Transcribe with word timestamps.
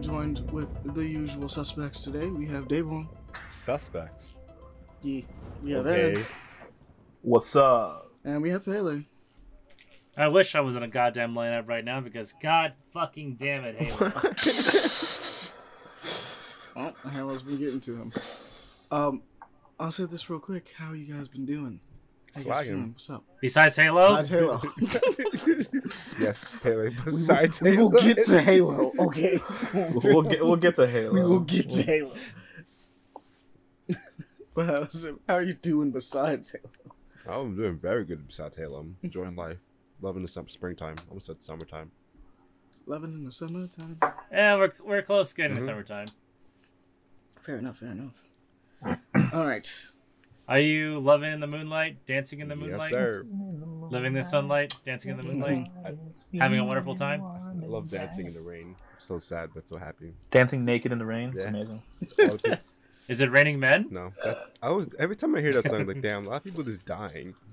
joined 0.00 0.50
with 0.50 0.68
the 0.94 1.06
usual 1.06 1.48
suspects 1.48 2.02
today. 2.02 2.26
We 2.26 2.46
have 2.46 2.68
Davon. 2.68 3.08
Suspects. 3.58 4.34
Yeah. 5.02 5.22
We 5.62 5.72
have 5.72 5.86
Okay. 5.86 6.20
Ed. 6.20 6.26
What's 7.22 7.54
up? 7.54 8.10
And 8.24 8.42
we 8.42 8.50
have 8.50 8.64
Pele. 8.64 9.04
I 10.16 10.28
wish 10.28 10.54
I 10.54 10.60
was 10.60 10.74
in 10.76 10.82
a 10.82 10.88
goddamn 10.88 11.34
lineup 11.34 11.68
right 11.68 11.84
now 11.84 12.00
because 12.00 12.32
god 12.42 12.74
fucking 12.92 13.34
damn 13.36 13.64
it, 13.64 13.76
Halo. 13.76 14.12
Oh, 16.76 16.94
Halo's 17.10 17.42
been 17.42 17.58
getting 17.58 17.80
to 17.80 17.96
him. 17.96 18.12
Um, 18.92 19.22
I'll 19.78 19.90
say 19.90 20.04
this 20.04 20.30
real 20.30 20.38
quick. 20.38 20.72
How 20.78 20.92
you 20.92 21.12
guys 21.12 21.28
been 21.28 21.44
doing? 21.44 21.80
How 22.34 22.40
you 22.40 22.46
guys 22.46 22.66
Swagging. 22.68 22.92
What's 22.92 23.10
up? 23.10 23.24
Besides 23.40 23.76
Halo, 23.76 24.16
Besides 24.22 24.28
Halo. 24.28 24.60
Yes, 26.20 26.60
Pele. 26.62 26.90
Besides 27.04 27.58
Halo. 27.58 27.70
we 27.70 27.76
will 27.82 27.90
get 27.90 28.24
to 28.26 28.40
Halo, 28.40 28.92
okay? 28.98 29.40
We'll 29.74 30.22
get 30.22 30.44
we'll 30.44 30.56
get 30.56 30.76
to 30.76 30.86
Halo. 30.86 31.12
We 31.12 31.22
will 31.22 31.40
get 31.40 31.68
to 31.70 31.82
Halo. 31.82 32.14
but 34.54 34.66
how's 34.66 35.04
it, 35.04 35.14
how 35.28 35.34
are 35.36 35.42
you 35.42 35.54
doing 35.54 35.90
besides 35.90 36.54
Halo? 37.26 37.40
I'm 37.44 37.56
doing 37.56 37.76
very 37.78 38.04
good 38.04 38.26
besides 38.26 38.56
Halo. 38.56 38.78
I'm 38.80 38.96
enjoying 39.02 39.36
life. 39.36 39.58
Loving 40.00 40.22
the 40.22 40.28
sum- 40.28 40.48
springtime. 40.48 40.96
Almost 41.08 41.26
said 41.26 41.42
summertime. 41.42 41.90
Loving 42.86 43.12
in 43.12 43.24
the 43.24 43.32
summertime. 43.32 43.98
yeah, 44.32 44.56
we're 44.56 44.72
we're 44.84 45.02
close 45.02 45.30
to 45.30 45.34
getting 45.36 45.52
Mhm. 45.56 45.60
to 45.60 45.64
summertime. 45.64 46.06
Fair 47.40 47.58
enough, 47.58 47.78
fair 47.78 47.90
enough. 47.92 48.28
All 49.34 49.46
right. 49.46 49.68
Are 50.50 50.60
you 50.60 50.98
loving 50.98 51.32
in 51.32 51.38
the 51.38 51.46
moonlight, 51.46 52.04
dancing 52.08 52.40
in 52.40 52.48
the 52.48 52.56
Yes, 52.56 52.70
moonlight, 52.70 52.90
sir. 52.90 53.24
living 53.88 54.14
the 54.14 54.24
sunlight, 54.24 54.74
dancing 54.84 55.12
in 55.12 55.16
the 55.16 55.22
moonlight, 55.22 55.68
having 56.40 56.58
a 56.58 56.64
wonderful 56.64 56.96
time? 56.96 57.22
I 57.62 57.66
love 57.66 57.88
dancing 57.88 58.26
in 58.26 58.34
the 58.34 58.40
rain. 58.40 58.74
So 58.98 59.20
sad, 59.20 59.50
but 59.54 59.68
so 59.68 59.76
happy. 59.76 60.12
Dancing 60.32 60.64
naked 60.64 60.90
in 60.90 60.98
the 60.98 61.06
rain. 61.06 61.30
It's 61.36 61.44
Yeah. 61.44 61.50
amazing. 61.50 61.82
Is 63.08 63.20
it 63.20 63.30
raining 63.30 63.60
men? 63.60 63.86
no, 63.90 64.08
I 64.60 64.70
was 64.70 64.88
every 64.98 65.14
time 65.14 65.36
I 65.36 65.40
hear 65.40 65.52
that 65.52 65.68
song, 65.68 65.82
I'm 65.82 65.86
like, 65.86 66.00
damn, 66.02 66.26
a 66.26 66.30
lot 66.30 66.36
of 66.38 66.44
people 66.44 66.64
just 66.64 66.84
dying. 66.84 67.34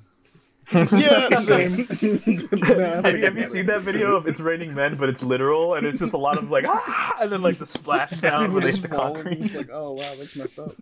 Yeah, 0.72 1.36
same. 1.36 1.72
have 1.88 3.16
you, 3.18 3.24
have 3.24 3.38
you 3.38 3.44
seen 3.44 3.68
that 3.68 3.84
video 3.84 4.18
of 4.18 4.28
it's 4.28 4.42
raining 4.42 4.74
men, 4.74 4.96
but 4.98 5.08
it's 5.08 5.24
literal, 5.24 5.76
and 5.76 5.86
it's 5.88 5.98
just 6.00 6.14
a 6.14 6.18
lot 6.18 6.38
of 6.38 6.50
like 6.50 6.66
ah, 6.68 7.18
and 7.22 7.32
then 7.32 7.42
like 7.42 7.58
the 7.58 7.66
splash 7.66 8.10
sound 8.10 8.54
when 8.54 8.64
they 8.64 8.72
hit 8.72 8.82
the 8.82 8.90
concrete. 8.90 9.40
It's 9.40 9.56
like, 9.56 9.70
oh 9.72 9.94
wow, 9.94 10.16
that's 10.20 10.36
messed 10.36 10.60
up. 10.60 10.76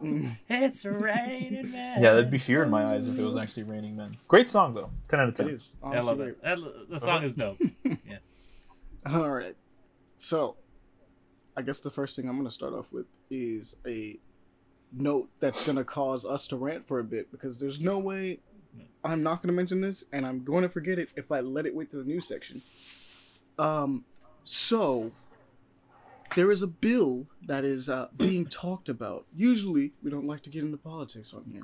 It's 0.48 0.84
raining 0.84 1.70
men. 1.72 2.02
Yeah, 2.02 2.12
that'd 2.12 2.30
be 2.30 2.38
fear 2.38 2.62
in 2.62 2.70
my 2.70 2.94
eyes 2.94 3.06
if 3.08 3.18
it 3.18 3.22
was 3.22 3.36
actually 3.36 3.64
raining 3.64 3.96
men. 3.96 4.16
Great 4.28 4.48
song 4.48 4.74
though. 4.74 4.90
Ten 5.08 5.20
out 5.20 5.28
of 5.28 5.34
It 5.34 5.36
ten. 5.44 5.48
is. 5.48 5.76
I 5.82 5.98
love 6.00 6.20
it. 6.20 6.42
That, 6.42 6.58
the 6.88 6.98
song 7.00 7.22
is 7.22 7.34
dope. 7.34 7.58
Yeah. 7.84 8.18
All 9.06 9.30
right. 9.30 9.56
So, 10.16 10.56
I 11.56 11.62
guess 11.62 11.80
the 11.80 11.90
first 11.90 12.16
thing 12.16 12.28
I'm 12.28 12.34
going 12.36 12.46
to 12.46 12.50
start 12.50 12.74
off 12.74 12.92
with 12.92 13.06
is 13.30 13.76
a 13.86 14.18
note 14.92 15.30
that's 15.40 15.64
going 15.64 15.76
to 15.76 15.84
cause 15.84 16.24
us 16.24 16.46
to 16.48 16.56
rant 16.56 16.86
for 16.86 16.98
a 16.98 17.04
bit 17.04 17.30
because 17.30 17.60
there's 17.60 17.80
no 17.80 17.98
way 17.98 18.40
I'm 19.04 19.22
not 19.22 19.40
going 19.42 19.48
to 19.48 19.54
mention 19.54 19.80
this 19.80 20.04
and 20.12 20.26
I'm 20.26 20.44
going 20.44 20.62
to 20.62 20.68
forget 20.68 20.98
it 20.98 21.08
if 21.16 21.30
I 21.32 21.40
let 21.40 21.64
it 21.66 21.74
wait 21.74 21.90
to 21.90 21.96
the 21.96 22.04
news 22.04 22.26
section. 22.26 22.60
Um, 23.58 24.04
so 24.44 25.12
there 26.36 26.50
is 26.50 26.62
a 26.62 26.66
bill 26.66 27.26
that 27.46 27.64
is 27.64 27.88
uh, 27.88 28.08
being 28.16 28.46
talked 28.46 28.88
about. 28.88 29.26
Usually, 29.34 29.92
we 30.02 30.10
don't 30.10 30.26
like 30.26 30.42
to 30.42 30.50
get 30.50 30.62
into 30.64 30.76
politics 30.76 31.32
on 31.34 31.44
here. 31.52 31.62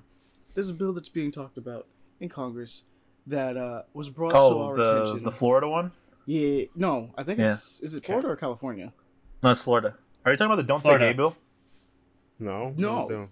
There's 0.55 0.69
a 0.69 0.75
bill 0.75 0.93
that's 0.93 1.09
being 1.09 1.31
talked 1.31 1.59
about 1.59 1.87
in 2.21 2.29
Congress 2.29 2.85
that 3.27 3.57
uh, 3.57 3.83
was 3.93 4.09
brought 4.11 4.31
to 4.31 4.39
Oh, 4.41 4.63
our 4.63 4.77
the 4.77 5.03
attention. 5.03 5.25
the 5.25 5.31
Florida 5.31 5.69
one? 5.69 5.93
Yeah, 6.25 6.65
no, 6.75 7.11
I 7.17 7.23
think 7.23 7.39
Yeah. 7.39 7.47
it's 7.47 7.81
is 7.81 7.95
it 7.95 8.05
Florida 8.05 8.29
or 8.29 8.37
California? 8.37 8.93
No, 9.43 9.51
it's 9.51 9.61
Florida. 9.63 9.95
Are 10.25 10.33
you 10.33 10.37
talking 10.39 10.47
about 10.53 10.57
the 10.57 10.63
Don't 10.65 10.81
Florida. 10.81 11.05
Say 11.05 11.13
Gay 11.13 11.17
bill? 11.17 11.37
No, 12.39 12.75
No. 12.77 13.07
no, 13.07 13.29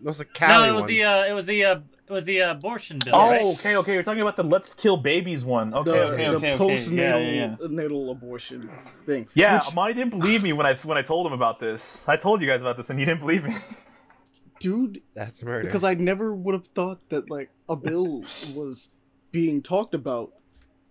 no 0.00 0.10
it's 0.10 0.20
a 0.20 0.24
Cali 0.24 0.66
no, 0.66 0.72
it 0.72 0.74
was 0.74 0.82
one. 0.82 0.88
the 0.88 1.04
uh, 1.04 1.24
it 1.26 1.32
was 1.32 1.46
the 1.46 1.64
uh, 1.64 1.80
it 2.10 2.14
was 2.14 2.24
the 2.24 2.42
uh, 2.42 2.50
abortion 2.52 2.98
bill. 3.04 3.14
Oh, 3.14 3.30
right? 3.30 3.40
okay, 3.40 3.76
okay. 3.76 3.94
You're 3.94 4.02
talking 4.02 4.20
about 4.20 4.36
the 4.36 4.42
Let's 4.42 4.74
Kill 4.74 4.96
Babies 4.96 5.44
one. 5.44 5.72
Okay, 5.72 5.90
the, 5.90 6.02
okay, 6.02 6.28
okay, 6.28 6.30
the 6.30 6.54
okay. 6.54 6.74
postnatal 6.74 6.96
Yeah, 6.96 7.18
yeah, 7.18 7.56
yeah. 7.60 7.66
natal 7.68 8.10
abortion 8.10 8.68
thing. 9.04 9.28
Yeah, 9.34 9.54
Which, 9.54 9.74
Monty 9.74 9.94
didn't 9.94 10.10
believe 10.10 10.42
me 10.42 10.52
when 10.52 10.66
I 10.66 10.74
when 10.74 10.98
I 10.98 11.02
told 11.02 11.26
him 11.26 11.32
about 11.32 11.60
this. 11.60 12.02
I 12.06 12.16
told 12.16 12.40
you 12.40 12.48
guys 12.48 12.60
about 12.60 12.76
this, 12.76 12.90
and 12.90 12.98
you 12.98 13.06
didn't 13.06 13.20
believe 13.20 13.44
me. 13.44 13.54
dude, 14.58 15.02
That's 15.14 15.42
murder. 15.42 15.64
because 15.64 15.84
I 15.84 15.94
never 15.94 16.34
would 16.34 16.54
have 16.54 16.66
thought 16.66 17.08
that 17.08 17.30
like 17.30 17.50
a 17.68 17.76
bill 17.76 18.20
was 18.54 18.90
being 19.30 19.62
talked 19.62 19.94
about. 19.94 20.32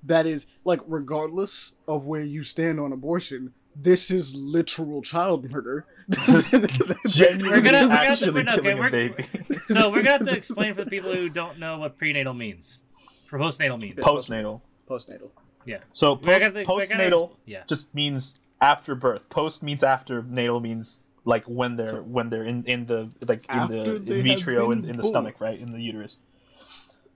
That 0.01 0.25
is 0.25 0.47
like, 0.63 0.79
regardless 0.87 1.75
of 1.85 2.05
where 2.05 2.21
you 2.21 2.43
stand 2.43 2.79
on 2.79 2.93
abortion, 2.93 3.53
this 3.75 4.09
is 4.09 4.33
literal 4.33 5.01
child 5.01 5.51
murder. 5.51 5.85
Genuinely, 6.09 7.49
We're 7.49 7.61
gonna- 7.61 7.61
we're 7.61 7.61
gonna- 7.61 7.93
actually 7.93 8.31
we're 8.31 8.49
okay, 8.49 8.73
we're- 8.73 8.89
baby. 8.89 9.25
So 9.67 9.89
we're 9.91 9.97
gonna 10.03 10.17
have 10.17 10.25
to 10.27 10.31
explain 10.35 10.73
for 10.73 10.83
the 10.83 10.89
people 10.89 11.13
who 11.13 11.29
don't 11.29 11.59
know 11.59 11.77
what 11.77 11.97
prenatal 11.97 12.33
means. 12.33 12.79
For 13.27 13.37
postnatal 13.37 13.79
means. 13.79 13.95
postnatal. 13.97 14.61
postnatal. 14.89 15.29
Yeah. 15.65 15.79
So 15.93 16.15
post, 16.15 16.39
gonna- 16.39 16.63
postnatal 16.65 17.31
yeah. 17.45 17.63
just 17.67 17.93
means 17.93 18.39
after 18.59 18.95
birth. 18.95 19.29
Post 19.29 19.61
means 19.61 19.83
after. 19.83 20.23
Natal 20.23 20.59
means 20.59 20.99
like 21.25 21.43
when 21.45 21.75
they're 21.75 21.85
So- 21.85 22.01
when 22.01 22.29
they're 22.29 22.45
in 22.45 22.63
in 22.63 22.85
the 22.87 23.09
like 23.27 23.43
in 23.51 23.67
the 23.67 23.99
they 24.03 24.19
in 24.21 24.25
have 24.25 24.39
vitro 24.39 24.71
in, 24.71 24.85
in 24.89 24.97
the 24.97 25.03
stomach, 25.03 25.35
right 25.39 25.59
in 25.59 25.71
the 25.71 25.79
uterus. 25.81 26.17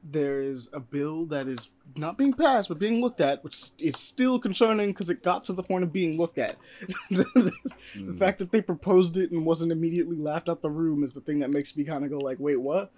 There 0.06 0.41
is 0.41 0.68
a 0.74 0.81
bill 0.81 1.25
that 1.28 1.47
is 1.47 1.69
not 1.96 2.18
being 2.18 2.34
passed 2.34 2.68
but 2.68 2.78
being 2.78 3.00
looked 3.02 3.22
at, 3.22 3.41
which 3.44 3.69
is 3.80 3.97
still 3.97 4.38
concerning 4.38 4.90
because 4.90 5.09
it 5.09 5.24
got 5.24 5.46
to 5.46 5.53
the 5.53 5.64
point 5.64 5.84
of 5.86 5.94
being 5.94 6.18
looked 6.18 6.38
at. 6.38 6.58
the 7.09 7.53
Mm. 7.96 8.18
fact 8.18 8.40
that 8.40 8.52
they 8.52 8.62
proposed 8.62 9.16
it 9.18 9.31
and 9.31 9.46
wasn't 9.46 9.72
immediately 9.72 10.18
laughed 10.18 10.50
out 10.50 10.62
the 10.62 10.69
room 10.69 11.03
is 11.03 11.14
the 11.14 11.22
thing 11.22 11.40
that 11.40 11.52
makes 11.52 11.78
me 11.78 11.84
kind 11.84 12.03
of 12.03 12.09
go 12.09 12.18
like, 12.18 12.38
"Wait, 12.40 12.59
what? 12.59 12.91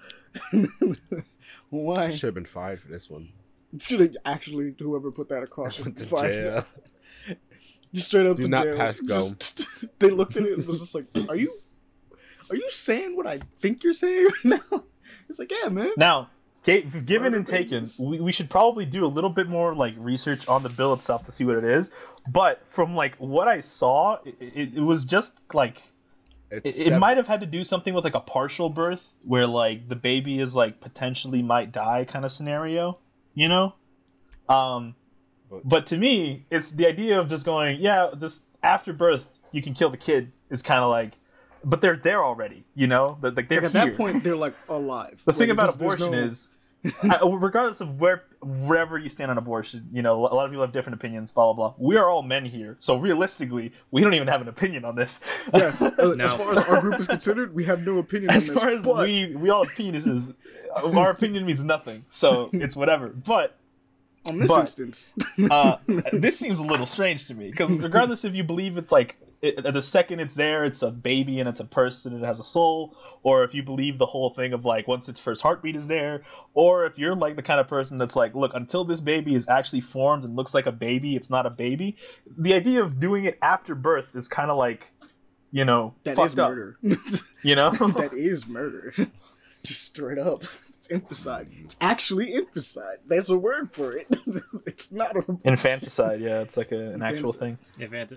Why 1.69 2.09
should 2.09 2.27
have 2.27 2.33
been 2.33 2.45
fired 2.45 2.81
for 2.81 2.87
this 2.87 3.09
one. 3.09 3.29
should 3.79 3.99
have 3.99 4.15
actually 4.25 4.73
whoever 4.79 5.11
put 5.11 5.29
that 5.29 5.43
across 5.43 5.75
should 5.75 5.85
Went 5.85 5.97
be 5.97 6.03
to 6.03 6.07
fired? 6.09 6.33
jail. 6.33 7.37
Just 7.93 8.07
straight 8.07 8.25
up 8.25 8.37
Do 8.37 8.43
to 8.43 8.49
not 8.49 8.63
jail. 8.63 8.77
pass 8.77 8.99
go. 8.99 9.31
Just- 9.39 9.85
they 9.99 10.09
looked 10.09 10.35
at 10.37 10.43
it 10.43 10.57
and 10.57 10.67
was 10.67 10.79
just 10.79 10.95
like, 10.95 11.05
"Are 11.29 11.35
you, 11.35 11.57
are 12.49 12.55
you 12.55 12.69
saying 12.71 13.15
what 13.15 13.25
I 13.27 13.39
think 13.59 13.83
you're 13.83 13.93
saying 13.93 14.25
right 14.45 14.59
now?" 14.71 14.83
It's 15.29 15.39
like, 15.39 15.51
"Yeah, 15.51 15.69
man." 15.69 15.91
Now, 15.97 16.23
ga- 16.23 16.29
given 16.65 17.33
and 17.33 17.45
taken, 17.47 17.85
we, 17.99 18.19
we 18.19 18.31
should 18.31 18.49
probably 18.49 18.85
do 18.85 19.05
a 19.05 19.07
little 19.07 19.29
bit 19.29 19.47
more 19.47 19.73
like 19.73 19.93
research 19.97 20.47
on 20.47 20.63
the 20.63 20.69
bill 20.69 20.93
itself 20.93 21.23
to 21.23 21.31
see 21.31 21.43
what 21.45 21.57
it 21.57 21.63
is. 21.63 21.91
But 22.29 22.63
from 22.69 22.95
like 22.95 23.15
what 23.17 23.47
I 23.47 23.59
saw, 23.61 24.17
it, 24.25 24.35
it, 24.39 24.73
it 24.77 24.81
was 24.81 25.05
just 25.05 25.37
like 25.53 25.81
it, 26.51 26.61
it 26.65 26.97
might 26.99 27.17
have 27.17 27.27
had 27.27 27.41
to 27.41 27.45
do 27.45 27.63
something 27.63 27.93
with 27.93 28.03
like 28.03 28.15
a 28.15 28.19
partial 28.19 28.69
birth 28.69 29.13
where 29.23 29.45
like 29.47 29.87
the 29.89 29.95
baby 29.95 30.39
is 30.39 30.55
like 30.55 30.79
potentially 30.79 31.41
might 31.43 31.71
die 31.71 32.05
kind 32.05 32.25
of 32.25 32.31
scenario, 32.31 32.97
you 33.33 33.47
know? 33.47 33.73
Um 34.49 34.95
But- 35.49 35.61
but 35.63 35.85
to 35.87 35.97
me, 35.97 36.45
it's 36.49 36.71
the 36.71 36.87
idea 36.87 37.19
of 37.19 37.29
just 37.29 37.45
going, 37.45 37.79
yeah, 37.79 38.09
just 38.19 38.43
after 38.63 38.91
birth 38.93 39.39
you 39.51 39.61
can 39.61 39.73
kill 39.73 39.89
the 39.91 39.97
kid 39.97 40.31
is 40.49 40.61
kind 40.61 40.81
of 40.81 40.89
like 40.89 41.13
but 41.63 41.81
they're 41.81 41.95
there 41.97 42.23
already, 42.23 42.63
you 42.75 42.85
know? 42.87 43.17
Like 43.21 43.49
they're 43.49 43.61
Like, 43.61 43.73
at 43.75 43.81
here. 43.81 43.91
that 43.91 43.97
point, 43.97 44.23
they're 44.23 44.35
like 44.35 44.53
alive. 44.69 45.21
The 45.25 45.31
Like, 45.31 45.37
thing 45.39 45.49
about 45.51 45.75
abortion 45.75 46.11
no- 46.11 46.17
is, 46.25 46.51
I- 47.03 47.19
regardless 47.23 47.81
of 47.81 47.99
where 47.99 48.23
wherever 48.41 48.97
you 48.97 49.09
stand 49.09 49.31
on 49.31 49.37
abortion, 49.37 49.89
you 49.91 50.01
know, 50.01 50.15
a 50.19 50.33
lot 50.33 50.45
of 50.45 50.51
people 50.51 50.63
have 50.63 50.71
different 50.73 50.95
opinions. 50.99 51.31
Blah 51.31 51.53
blah 51.53 51.69
blah. 51.71 51.75
We 51.77 51.97
are 51.97 52.09
all 52.09 52.21
men 52.23 52.45
here, 52.45 52.75
so 52.79 52.97
realistically, 52.97 53.71
we 53.91 54.01
don't 54.01 54.13
even 54.13 54.27
have 54.27 54.41
an 54.41 54.47
opinion 54.47 54.85
on 54.85 54.95
this. 54.95 55.19
yeah. 55.53 55.75
uh, 55.79 55.91
No. 56.15 56.25
As 56.25 56.33
far 56.33 56.51
as 56.57 56.67
our 56.69 56.81
group 56.81 56.99
is 56.99 57.07
considered, 57.07 57.55
we 57.55 57.63
have 57.65 57.85
no 57.85 57.97
opinion. 57.97 58.29
as 58.31 58.47
on 58.49 58.55
this, 58.55 58.63
far 58.63 58.71
as 58.73 58.83
but 58.85 59.03
we 59.05 59.35
we 59.35 59.49
all 59.49 59.63
have 59.65 59.73
penises, 59.73 60.33
our 60.75 61.11
opinion 61.11 61.45
means 61.45 61.63
nothing. 61.63 62.05
So 62.09 62.49
it's 62.53 62.75
whatever. 62.75 63.09
But 63.09 63.55
on 64.25 64.39
this 64.39 64.49
but- 64.49 64.61
instance, 64.61 65.13
uh, 65.49 65.77
this 66.13 66.37
seems 66.37 66.59
a 66.59 66.63
little 66.63 66.85
strange 66.85 67.27
to 67.27 67.33
me 67.33 67.49
because 67.51 67.71
regardless 67.71 68.25
if 68.25 68.33
you 68.35 68.43
believe 68.43 68.77
it's 68.77 68.91
like 68.91 69.15
it, 69.45 69.73
the 69.73 69.81
second 69.81 70.19
it's 70.19 70.35
there, 70.35 70.65
it's 70.65 70.81
a 70.81 70.91
baby 70.91 71.39
and 71.39 71.47
it's 71.47 71.59
a 71.59 71.65
person 71.65 72.13
and 72.13 72.23
it 72.23 72.27
has 72.27 72.39
a 72.39 72.43
soul, 72.43 72.97
or 73.23 73.43
if 73.43 73.53
you 73.53 73.63
believe 73.63 73.97
the 73.97 74.05
whole 74.05 74.29
thing 74.29 74.53
of 74.53 74.65
like 74.65 74.87
once 74.87 75.07
its 75.07 75.19
first 75.19 75.41
heartbeat 75.41 75.75
is 75.75 75.87
there, 75.87 76.23
or 76.53 76.85
if 76.85 76.97
you're 76.97 77.15
like 77.15 77.35
the 77.35 77.43
kind 77.43 77.59
of 77.59 77.67
person 77.67 77.97
that's 77.97 78.15
like, 78.15 78.33
look, 78.35 78.53
until 78.55 78.83
this 78.83 79.01
baby 79.01 79.35
is 79.35 79.47
actually 79.47 79.81
formed 79.81 80.23
and 80.23 80.35
looks 80.35 80.53
like 80.53 80.65
a 80.65 80.71
baby, 80.71 81.15
it's 81.15 81.29
not 81.29 81.45
a 81.45 81.49
baby. 81.49 81.97
The 82.37 82.53
idea 82.53 82.83
of 82.83 82.99
doing 82.99 83.25
it 83.25 83.37
after 83.41 83.75
birth 83.75 84.15
is 84.15 84.27
kind 84.27 84.49
of 84.49 84.57
like, 84.57 84.91
you 85.51 85.65
know, 85.65 85.93
that 86.03 86.15
fucked 86.15 86.33
is 86.33 86.39
up, 86.39 86.49
murder. 86.49 86.77
You 87.43 87.55
know, 87.55 87.69
that 87.97 88.11
is 88.13 88.47
murder. 88.47 88.93
Just 89.63 89.83
straight 89.83 90.17
up. 90.17 90.43
It's 90.69 90.87
infanticide. 90.87 91.47
It's 91.63 91.75
actually 91.79 92.33
infanticide. 92.33 92.97
There's 93.05 93.29
a 93.29 93.37
word 93.37 93.71
for 93.71 93.95
it. 93.95 94.07
it's 94.65 94.91
not 94.91 95.15
a 95.15 95.37
infanticide. 95.43 96.21
Yeah, 96.21 96.41
it's 96.41 96.57
like 96.57 96.71
a, 96.71 96.91
an 96.91 97.01
actual 97.01 97.33
thing. 97.33 97.57
Infant- 97.79 98.13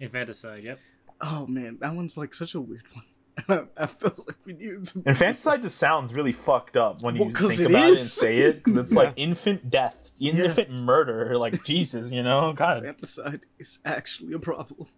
infanticide. 0.00 0.64
Yep. 0.64 0.78
Oh 1.20 1.46
man, 1.46 1.78
that 1.80 1.94
one's 1.94 2.16
like 2.16 2.34
such 2.34 2.54
a 2.54 2.60
weird 2.60 2.84
one. 2.92 3.04
I, 3.76 3.82
I 3.82 3.86
felt 3.86 4.18
like 4.28 4.36
we 4.44 4.52
needed 4.52 4.86
to. 4.86 5.02
Infanticide 5.06 5.62
just 5.62 5.76
sounds 5.78 6.14
really 6.14 6.32
fucked 6.32 6.76
up 6.76 7.02
when 7.02 7.16
you 7.16 7.22
Well, 7.24 7.30
'cause 7.32 7.56
think 7.56 7.60
it 7.68 7.72
about 7.72 7.82
it 7.82 7.88
and 7.88 7.92
is. 7.94 8.12
say 8.12 8.38
it. 8.40 8.62
'cause 8.62 8.76
it's 8.76 8.92
Yeah. 8.94 8.98
like 9.00 9.12
infant 9.16 9.70
death, 9.70 10.12
infant 10.20 10.70
murder. 10.70 11.36
Like 11.36 11.64
Jesus, 11.64 12.10
you 12.12 12.22
know? 12.22 12.52
God. 12.52 12.78
Infanticide 12.78 13.40
is 13.58 13.78
actually 13.84 14.34
a 14.34 14.38
problem. 14.38 14.86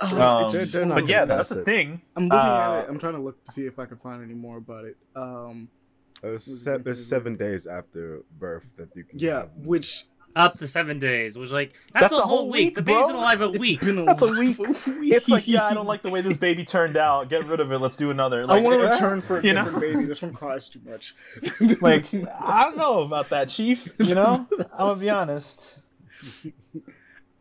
Um, 0.00 0.10
Oh, 0.12 0.44
it's 0.44 0.54
just 0.54 0.72
they're 0.74 0.82
one 0.82 0.92
of 0.92 0.96
not 0.98 1.02
but 1.02 1.10
yeah, 1.10 1.24
that's 1.24 1.48
pass 1.48 1.56
the 1.58 1.64
thing. 1.64 2.00
I'm 2.14 2.24
looking 2.28 2.38
uh, 2.38 2.44
at 2.78 2.84
it. 2.84 2.88
I'm 2.88 2.98
trying 3.00 3.14
to 3.14 3.18
look 3.20 3.42
to 3.44 3.50
see 3.50 3.66
if 3.66 3.80
I 3.80 3.86
can 3.86 3.96
find 3.96 4.22
any 4.22 4.34
more 4.34 4.58
about 4.58 4.84
it. 4.84 4.96
Um, 5.16 5.68
It 6.22 6.28
was 6.28 6.62
se- 6.62 6.82
it's 6.86 7.04
seven 7.04 7.34
days 7.34 7.66
after 7.66 8.20
birth 8.38 8.64
that 8.76 8.94
you 8.94 9.02
can. 9.02 9.18
yeah, 9.18 9.40
have- 9.40 9.50
which 9.56 10.04
Up 10.36 10.56
to 10.58 10.68
seven 10.68 11.00
days, 11.00 11.36
which 11.36 11.50
like 11.50 11.72
that's, 11.92 12.02
That's 12.02 12.12
a 12.12 12.16
a 12.16 12.20
whole 12.20 12.38
whole 12.38 12.50
week. 12.50 12.66
week, 12.66 12.74
The 12.76 12.82
baby's 12.82 13.06
bro. 13.06 13.08
been 13.08 13.16
alive 13.16 13.40
a 13.40 13.48
it's 13.48 13.58
week. 13.58 13.80
been 13.80 13.98
a 13.98 14.04
That's 14.04 14.22
a 14.22 14.26
week. 14.28 14.58
week. 14.58 14.76
It's 15.16 15.28
like, 15.28 15.48
yeah, 15.48 15.64
I 15.64 15.74
don't 15.74 15.86
like 15.86 16.02
the 16.02 16.10
way 16.10 16.20
this 16.20 16.36
baby 16.36 16.64
turned 16.64 16.96
out. 16.96 17.28
Get 17.28 17.44
rid 17.46 17.58
of 17.58 17.72
it. 17.72 17.78
Let's 17.78 17.96
do 17.96 18.10
another. 18.10 18.44
I 18.48 18.60
want 18.60 18.78
to 18.80 18.86
return 18.86 19.20
for 19.20 19.38
a 19.38 19.42
you 19.42 19.52
know? 19.52 19.64
different 19.64 19.80
baby. 19.82 20.04
This 20.04 20.22
one 20.22 20.32
cries 20.32 20.68
too 20.68 20.80
much. 20.84 21.14
Like, 21.80 22.04
I 22.14 22.64
don't 22.64 22.76
know 22.76 23.00
about 23.02 23.30
that, 23.30 23.48
Chief. 23.48 23.88
You 23.98 24.14
know, 24.14 24.46
I'm 24.72 24.78
gonna 24.78 24.96
be 24.96 25.10
honest. 25.10 25.74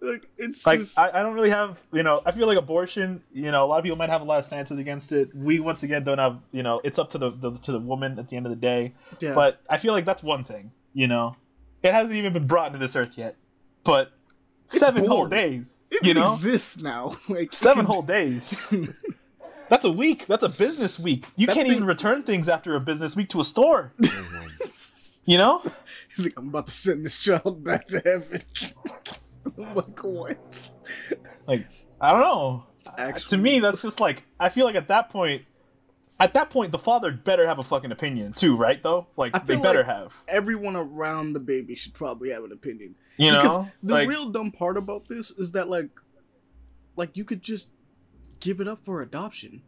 like 0.02 0.28
it's 0.38 0.66
Like, 0.66 0.80
just 0.80 0.98
I, 0.98 1.10
I 1.14 1.22
don't 1.24 1.34
really 1.34 1.50
have, 1.50 1.78
you 1.92 2.04
know, 2.04 2.22
I 2.26 2.32
feel 2.32 2.48
like 2.48 2.58
abortion. 2.58 3.22
You 3.34 3.52
know, 3.52 3.64
a 3.64 3.68
lot 3.68 3.78
of 3.80 3.84
people 3.84 3.98
might 3.98 4.10
have 4.10 4.22
a 4.22 4.26
lot 4.26 4.40
of 4.40 4.46
stances 4.46 4.80
against 4.80 5.12
it. 5.12 5.36
We 5.36 5.60
once 5.60 5.84
again 5.84 6.04
don't 6.04 6.20
have, 6.20 6.40
you 6.52 6.64
know, 6.64 6.82
it's 6.84 7.00
up 7.00 7.10
to 7.12 7.18
the, 7.18 7.32
the 7.32 7.52
to 7.52 7.72
the 7.72 7.80
woman 7.80 8.18
at 8.20 8.28
the 8.30 8.38
end 8.38 8.46
of 8.46 8.52
the 8.52 8.56
day. 8.58 8.94
yeah. 9.20 9.34
But 9.34 9.60
I 9.70 9.78
feel 9.78 9.94
like 9.94 10.06
that's 10.06 10.24
one 10.24 10.44
thing. 10.44 10.72
You 10.94 11.08
know, 11.08 11.36
it 11.84 11.94
hasn't 11.94 12.16
even 12.16 12.34
been 12.34 12.48
brought 12.48 12.68
into 12.68 12.80
this 12.80 12.96
earth 12.96 13.18
yet. 13.18 13.36
But 13.84 14.12
It's 14.64 14.80
seven 14.80 15.06
whole 15.06 15.28
days. 15.28 15.76
it 15.92 16.06
you 16.06 16.14
know, 16.14 16.24
exists 16.24 16.82
now. 16.82 17.16
Like 17.30 17.52
seven 17.52 17.86
whole 17.92 18.02
days. 18.02 18.60
That's 19.70 19.86
a 19.86 19.92
week. 19.92 20.28
That's 20.28 20.44
a 20.44 20.50
business 20.50 20.98
week. 21.00 21.26
You 21.36 21.48
That 21.48 21.54
can't 21.54 21.68
thing- 21.68 21.76
even 21.78 21.88
return 21.88 22.24
things 22.24 22.48
after 22.50 22.76
a 22.76 22.80
business 22.80 23.16
week 23.16 23.30
to 23.30 23.40
a 23.42 23.44
store. 23.44 23.94
You 25.30 25.38
know? 25.38 25.62
He's 26.08 26.24
like, 26.24 26.36
I'm 26.40 26.48
about 26.48 26.68
to 26.68 26.72
send 26.72 27.06
this 27.06 27.18
child 27.18 27.62
back 27.62 27.86
to 27.88 28.00
heaven. 28.06 28.42
I'm 29.58 29.76
like, 29.76 30.02
what? 30.02 30.70
Like, 31.46 31.68
I 32.00 32.12
don't 32.14 32.22
know. 32.22 32.64
To 33.28 33.36
me, 33.38 33.60
that's 33.60 33.82
just 33.82 34.00
like 34.00 34.24
I 34.40 34.48
feel 34.48 34.64
like 34.64 34.76
at 34.76 34.88
that 34.88 35.10
point, 35.10 35.42
at 36.20 36.34
that 36.34 36.50
point, 36.50 36.72
the 36.72 36.80
father 36.80 37.12
better 37.12 37.46
have 37.46 37.60
a 37.60 37.64
fucking 37.64 37.92
opinion 37.92 38.34
too, 38.34 38.56
right? 38.56 38.82
Though, 38.82 39.08
like 39.18 39.46
they 39.46 39.56
better 39.56 39.80
like 39.80 39.88
have. 39.88 40.14
everyone 40.28 40.76
around 40.76 41.34
the 41.34 41.40
baby 41.40 41.76
should 41.76 41.94
probably 41.94 42.32
have 42.32 42.44
an 42.44 42.52
opinion. 42.52 42.96
You 43.18 43.32
because 43.32 43.46
know, 43.46 43.72
the 43.84 43.94
like 43.94 44.08
real 44.08 44.30
dumb 44.30 44.52
part 44.52 44.78
about 44.78 45.08
this 45.08 45.32
is 45.32 45.52
that 45.52 45.70
like, 45.70 45.90
like 46.96 47.16
you 47.18 47.24
could 47.24 47.42
just 47.42 47.72
give 48.40 48.60
it 48.60 48.68
up 48.68 48.84
for 48.84 49.02
adoption. 49.02 49.62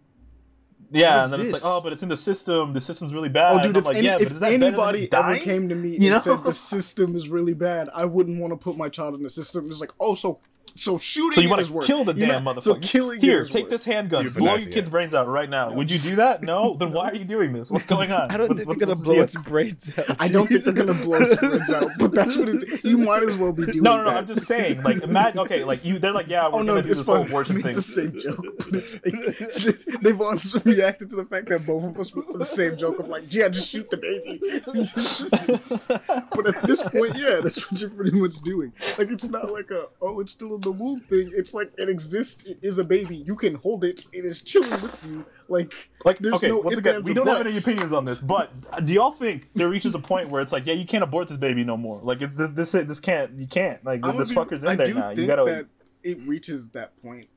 yeah, 0.92 1.22
it 1.22 1.24
and 1.26 1.34
then 1.34 1.42
it's 1.42 1.54
like, 1.54 1.62
oh, 1.66 1.82
but 1.82 1.94
it's 1.94 2.02
in 2.02 2.10
the 2.10 2.18
system. 2.18 2.74
The 2.74 2.82
system's 2.82 3.14
really 3.14 3.30
bad. 3.30 3.60
Oh, 3.60 3.62
dude, 3.62 3.78
if, 3.78 3.86
like, 3.86 3.98
any, 3.98 4.08
yeah, 4.08 4.16
if 4.16 4.32
is 4.32 4.40
that 4.40 4.50
better 4.50 4.58
than 4.58 4.64
anybody 4.64 5.14
ever 5.14 5.38
came 5.38 5.70
to 5.70 5.76
me 5.76 5.98
You 5.98 6.14
and 6.14 6.22
said 6.22 6.44
the 6.44 6.54
system 6.54 7.16
is 7.16 7.30
really 7.30 7.54
bad, 7.54 7.90
I 7.94 8.06
wouldn't 8.06 8.40
want 8.40 8.54
to 8.54 8.58
put 8.58 8.76
my 8.76 8.90
child 8.90 9.14
in 9.14 9.22
the 9.22 9.30
system. 9.30 9.70
It's 9.70 9.80
like, 9.80 9.94
oh, 10.00 10.16
so 10.16 10.40
so 10.76 10.98
shooting 10.98 11.32
So 11.34 11.42
you 11.42 11.48
it 11.48 11.50
want 11.50 11.62
is 11.62 11.68
to 11.70 11.74
worse. 11.74 11.88
kill 11.88 12.04
the 12.04 12.14
You 12.14 12.26
damn 12.26 12.44
know, 12.44 12.54
motherfucker? 12.54 12.62
So 12.64 12.76
killing 12.76 13.20
Here, 13.22 13.40
it 13.40 13.42
is 13.44 13.50
take 13.50 13.66
worse. 13.66 13.72
this 13.72 13.86
handgun, 13.86 14.26
Euthanize 14.26 14.38
blow 14.38 14.56
your 14.56 14.70
it. 14.70 14.74
kid's 14.74 14.90
brains 14.90 15.14
out 15.14 15.28
right 15.28 15.50
now. 15.50 15.72
Would 15.74 15.90
you 15.92 16.00
do 16.00 16.16
that? 16.18 16.44
No. 16.44 16.74
Then 16.80 16.92
why 16.92 17.10
are 17.10 17.16
you 17.16 17.26
doing 17.26 17.52
this? 17.54 17.70
What's 17.72 17.86
going 17.86 18.12
on? 18.12 18.32
I 18.32 18.38
don't 18.38 18.50
What's- 18.50 18.60
think 18.66 18.68
what's- 18.70 18.80
they're 18.80 18.88
gonna 18.88 19.02
blow 19.04 19.22
its 19.22 19.36
brains 19.36 19.92
out. 19.98 20.16
I 20.22 20.28
don't 20.28 20.48
think 20.48 20.64
they're 20.64 20.74
gonna 20.74 20.94
blow 20.94 21.18
its 21.18 21.36
brains 21.36 21.70
out, 21.72 21.90
but 22.00 22.14
that's 22.14 22.38
what 22.38 22.50
it. 22.50 22.84
You 22.84 22.98
might 22.98 23.24
as 23.24 23.38
well 23.38 23.52
be 23.52 23.66
doing. 23.66 23.84
No, 23.84 23.98
no, 23.98 24.04
no. 24.06 24.10
that. 24.12 24.18
I'm 24.18 24.28
just 24.28 24.46
saying. 24.48 24.82
Like, 24.84 25.02
imagine. 25.04 25.40
Okay, 25.42 25.64
like 25.64 25.84
you. 25.86 26.00
They're 26.00 26.12
like, 26.14 26.28
yeah, 26.28 26.48
we're 26.48 26.56
Oh 26.60 26.62
no, 26.62 26.74
gonna 26.74 26.84
do 26.84 26.90
it's 26.90 27.00
this 27.00 27.08
whole 27.08 27.18
fine. 27.18 27.28
abortion 27.28 27.62
thing. 27.62 27.76
the 27.76 27.82
same 27.82 28.18
joke, 28.20 28.46
like 28.72 30.02
they've 30.02 30.22
also 30.22 30.60
reacted 30.62 31.10
to 31.12 31.16
the 31.16 31.26
fact 31.26 31.50
that 31.50 31.66
both 31.66 31.84
of 31.84 32.00
us 32.00 32.16
went 32.16 32.28
with 32.30 32.40
the 32.40 32.46
same 32.46 32.78
joke 32.78 33.00
of 33.00 33.08
like, 33.08 33.24
yeah, 33.34 33.50
just 33.50 33.68
shoot 33.70 33.90
the 33.90 33.98
baby. 33.98 34.40
but 36.36 36.48
at 36.56 36.62
this 36.64 36.82
point, 36.84 37.16
yeah, 37.18 37.40
that's 37.42 37.70
what 37.72 37.82
you're 37.82 37.90
pretty 37.90 38.12
much 38.18 38.40
doing. 38.42 38.72
Like, 38.98 39.10
it's 39.12 39.30
not 39.30 39.52
like 39.52 39.72
a 39.72 39.88
oh, 40.02 40.20
it's 40.20 40.32
still 40.32 40.54
the 40.62 40.72
womb 40.72 41.00
thing. 41.00 41.32
It's 41.36 41.54
like 41.54 41.72
it 41.78 41.90
exists. 41.90 42.44
It 42.46 42.60
is 42.62 42.78
a 42.78 42.84
baby. 42.84 43.18
You 43.18 43.36
can 43.36 43.56
hold 43.56 43.84
it. 43.84 44.06
It 44.14 44.26
is 44.26 44.42
chilling 44.42 44.70
with 44.82 44.98
you. 45.06 45.26
Like, 45.48 45.74
Like, 46.06 46.20
There's 46.20 46.36
okay, 46.36 46.50
no 46.50 46.60
once 46.60 46.78
again, 46.78 47.04
we 47.04 47.14
don't 47.14 47.28
have 47.28 47.46
any 47.46 47.58
opinions 47.58 47.92
on 47.92 48.06
this, 48.06 48.20
but 48.20 48.52
do 48.86 48.94
y'all 48.94 49.12
think 49.12 49.50
there 49.56 49.68
reaches 49.70 49.96
a 49.96 50.00
point 50.00 50.30
where 50.30 50.42
it's 50.42 50.54
like, 50.54 50.66
yeah, 50.66 50.74
you 50.74 50.86
can't 50.86 51.04
abort 51.04 51.28
this 51.28 51.38
baby 51.38 51.64
no 51.64 51.76
more? 51.76 52.00
Like, 52.04 52.22
it's 52.22 52.36
this, 52.36 52.50
this, 52.52 52.72
this 52.72 53.00
can't, 53.00 53.34
you 53.34 53.48
can't. 53.48 53.84
Like, 53.84 54.06
I'm 54.06 54.18
this 54.18 54.30
be- 54.30 54.36
fucker's 54.36 54.64
in 54.64 54.70
I 54.70 54.76
there 54.76 54.94
now. 54.94 55.10
You 55.10 55.26
gotta. 55.26 55.46
that 55.46 55.66
it 56.04 56.20
reaches 56.22 56.70
that 56.70 57.00
point. 57.02 57.28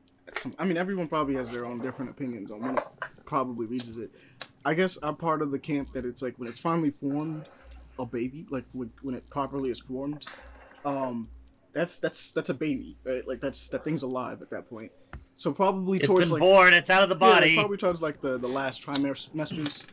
I 0.59 0.65
mean, 0.65 0.77
everyone 0.77 1.09
probably 1.09 1.35
has 1.35 1.51
their 1.51 1.65
own 1.65 1.81
different 1.81 2.11
opinions 2.11 2.51
on 2.51 2.61
when 2.61 2.79
it 2.79 2.85
probably 3.25 3.67
reaches 3.67 3.99
it. 3.99 4.11
I 4.65 4.75
guess 4.75 4.99
I'm 5.03 5.17
part 5.17 5.43
of 5.43 5.51
the 5.51 5.59
camp 5.59 5.93
that 5.93 6.05
it's 6.05 6.23
like 6.23 6.39
when 6.39 6.49
it's 6.49 6.61
finally 6.61 6.91
formed, 6.91 7.47
a 7.99 8.07
baby, 8.07 8.47
like 8.51 8.65
when, 8.73 8.91
when 9.03 9.15
it 9.15 9.29
properly 9.31 9.71
is 9.71 9.81
formed, 9.81 10.25
um, 10.85 11.29
that's 11.73 11.99
that's 11.99 12.33
that's 12.33 12.49
a 12.49 12.55
baby, 12.55 12.97
right? 13.05 13.27
Like 13.27 13.41
that's 13.41 13.69
that 13.71 13.85
thing's 13.85 14.03
alive 14.03 14.43
at 14.43 14.51
that 14.51 14.69
point. 14.69 14.93
So 15.35 15.53
probably 15.53 15.99
It's 15.99 16.07
towards 16.07 16.31
been 16.31 16.41
like 16.41 16.41
born. 16.41 16.75
It's 16.75 16.91
out 16.91 17.03
of 17.03 17.09
the 17.09 17.15
yeah, 17.15 17.33
body. 17.33 17.55
probably 17.57 17.77
towards 17.79 18.03
like 18.03 18.21
the 18.21 18.39
the 18.39 18.49
last 18.49 18.85
trimesters, 18.85 19.87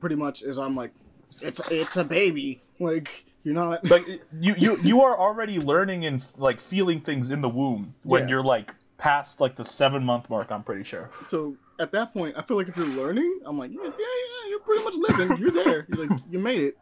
pretty 0.00 0.16
much 0.16 0.42
is 0.42 0.58
I'm 0.58 0.76
like, 0.76 0.92
it's 1.40 1.60
it's 1.70 1.96
a 1.96 2.04
baby, 2.04 2.62
like 2.78 3.24
you're 3.42 3.54
not 3.54 3.88
like 3.90 4.06
you, 4.40 4.54
you, 4.56 4.78
you 4.82 5.02
are 5.02 5.18
already 5.18 5.58
learning 5.58 6.06
and 6.06 6.22
like 6.36 6.60
feeling 6.60 7.00
things 7.00 7.30
in 7.30 7.40
the 7.40 7.48
womb 7.48 7.94
when 8.02 8.22
Yeah. 8.22 8.28
you're 8.28 8.42
like 8.42 8.72
past 8.96 9.40
like 9.40 9.56
the 9.56 9.64
seven 9.64 10.04
month 10.04 10.30
mark. 10.30 10.50
I'm 10.50 10.62
pretty 10.62 10.84
sure. 10.84 11.10
So 11.26 11.56
at 11.80 11.92
that 11.92 12.12
point, 12.12 12.36
I 12.38 12.42
feel 12.42 12.56
like 12.56 12.68
if 12.68 12.76
you're 12.76 12.86
learning, 12.86 13.40
I'm 13.44 13.58
like, 13.58 13.70
yeah, 13.72 13.82
yeah, 13.82 13.90
yeah 13.90 14.48
you're 14.50 14.60
pretty 14.60 14.84
much 14.84 14.94
living. 14.96 15.36
You're 15.38 15.50
there. 15.50 15.86
You're 15.94 16.06
like, 16.06 16.20
you 16.30 16.38
made 16.38 16.62
it. 16.62 16.78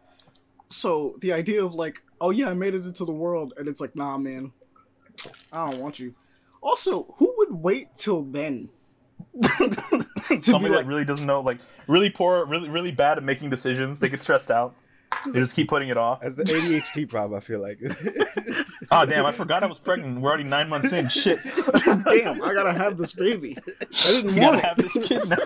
So 0.73 1.17
the 1.21 1.33
idea 1.33 1.65
of 1.65 1.75
like, 1.75 2.03
oh 2.21 2.31
yeah, 2.31 2.49
I 2.49 2.55
made 2.55 2.75
it 2.75 2.87
into 2.87 3.05
the 3.05 3.13
world, 3.13 3.53
and 3.57 3.69
it's 3.69 3.81
like, 3.81 3.95
nah, 3.95 4.17
man, 4.17 4.53
I 5.53 5.71
don't 5.71 5.81
want 5.81 5.99
you. 5.99 6.15
Also, 6.63 7.15
who 7.19 7.35
would 7.39 7.53
wait 7.53 7.89
till 7.97 8.23
then 8.23 8.71
to 9.43 9.69
be 10.31 10.43
Somebody 10.43 10.75
like, 10.75 10.81
that 10.81 10.87
really 10.87 11.05
doesn't 11.05 11.27
know, 11.27 11.41
like 11.41 11.59
really 11.89 12.09
poor, 12.09 12.47
really, 12.47 12.71
really 12.71 12.91
bad 12.91 13.19
at 13.19 13.25
making 13.25 13.51
decisions. 13.51 14.01
They 14.01 14.09
get 14.09 14.23
stressed 14.23 14.51
out. 14.51 14.75
They 15.27 15.41
just 15.41 15.55
keep 15.55 15.69
putting 15.69 15.91
it 15.91 15.99
off. 15.99 16.23
As 16.23 16.37
the 16.37 16.45
ADHD 16.45 17.07
problem, 17.09 17.37
I 17.37 17.41
feel 17.41 17.61
like. 17.61 17.79
Oh 18.91 19.05
damn! 19.07 19.27
I 19.27 19.33
forgot 19.33 19.63
I 19.63 19.67
was 19.67 19.79
pregnant. 19.79 20.23
We're 20.23 20.31
already 20.31 20.45
nine 20.45 20.71
months 20.71 20.93
in. 20.93 21.09
Shit. 21.11 21.39
damn, 21.85 22.43
I 22.43 22.55
gotta 22.55 22.73
have 22.73 22.97
this 22.97 23.13
baby. 23.13 23.59
I 23.69 23.85
didn't 24.05 24.35
You 24.35 24.41
want 24.41 24.63
gotta 24.63 24.67
have 24.67 24.77
this 24.79 24.97
kid 25.07 25.29
now. 25.29 25.37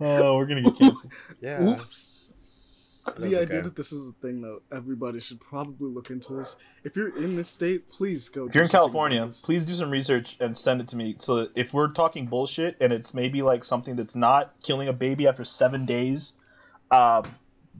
Oh, 0.00 0.36
we're 0.36 0.46
gonna 0.46 0.62
get 0.62 0.76
canceled. 0.76 1.12
yeah. 1.40 1.62
Oops. 1.62 2.09
That's 3.18 3.30
the 3.30 3.36
idea 3.40 3.56
okay. 3.58 3.60
that 3.62 3.76
this 3.76 3.92
is 3.92 4.08
a 4.08 4.12
thing, 4.12 4.40
though, 4.42 4.62
everybody 4.72 5.20
should 5.20 5.40
probably 5.40 5.88
look 5.90 6.10
into 6.10 6.32
this. 6.34 6.56
If 6.84 6.96
you're 6.96 7.16
in 7.16 7.36
this 7.36 7.48
state, 7.48 7.88
please 7.90 8.28
go. 8.28 8.46
If 8.46 8.54
you're 8.54 8.64
in 8.64 8.70
California, 8.70 9.24
this. 9.26 9.40
please 9.42 9.64
do 9.64 9.74
some 9.74 9.90
research 9.90 10.36
and 10.40 10.56
send 10.56 10.80
it 10.80 10.88
to 10.88 10.96
me. 10.96 11.16
So 11.18 11.36
that 11.36 11.50
if 11.54 11.72
we're 11.74 11.88
talking 11.92 12.26
bullshit 12.26 12.76
and 12.80 12.92
it's 12.92 13.12
maybe 13.14 13.42
like 13.42 13.64
something 13.64 13.96
that's 13.96 14.14
not 14.14 14.54
killing 14.62 14.88
a 14.88 14.92
baby 14.92 15.26
after 15.26 15.44
seven 15.44 15.84
days, 15.86 16.32
uh, 16.90 17.22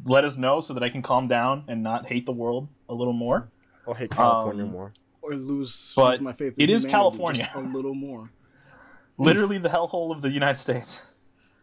let 0.04 0.24
us 0.24 0.36
know 0.36 0.60
so 0.60 0.74
that 0.74 0.82
I 0.82 0.88
can 0.88 1.02
calm 1.02 1.28
down 1.28 1.64
and 1.68 1.82
not 1.82 2.06
hate 2.06 2.26
the 2.26 2.32
world 2.32 2.68
a 2.88 2.94
little 2.94 3.12
more. 3.12 3.48
Or 3.86 3.96
hate 3.96 4.10
California 4.10 4.64
Um, 4.64 4.70
more. 4.72 4.92
or 5.22 5.34
lose 5.34 5.92
But 5.96 6.20
my 6.22 6.32
faith. 6.32 6.54
in 6.58 6.64
it 6.64 6.70
is 6.70 6.84
California. 6.86 7.44
just 7.44 7.56
a 7.56 7.60
little 7.60 7.94
more. 7.94 8.30
Literally 9.18 9.58
the 9.58 9.68
hellhole 9.68 10.14
of 10.14 10.22
the 10.22 10.30
United 10.30 10.58
States. 10.58 11.02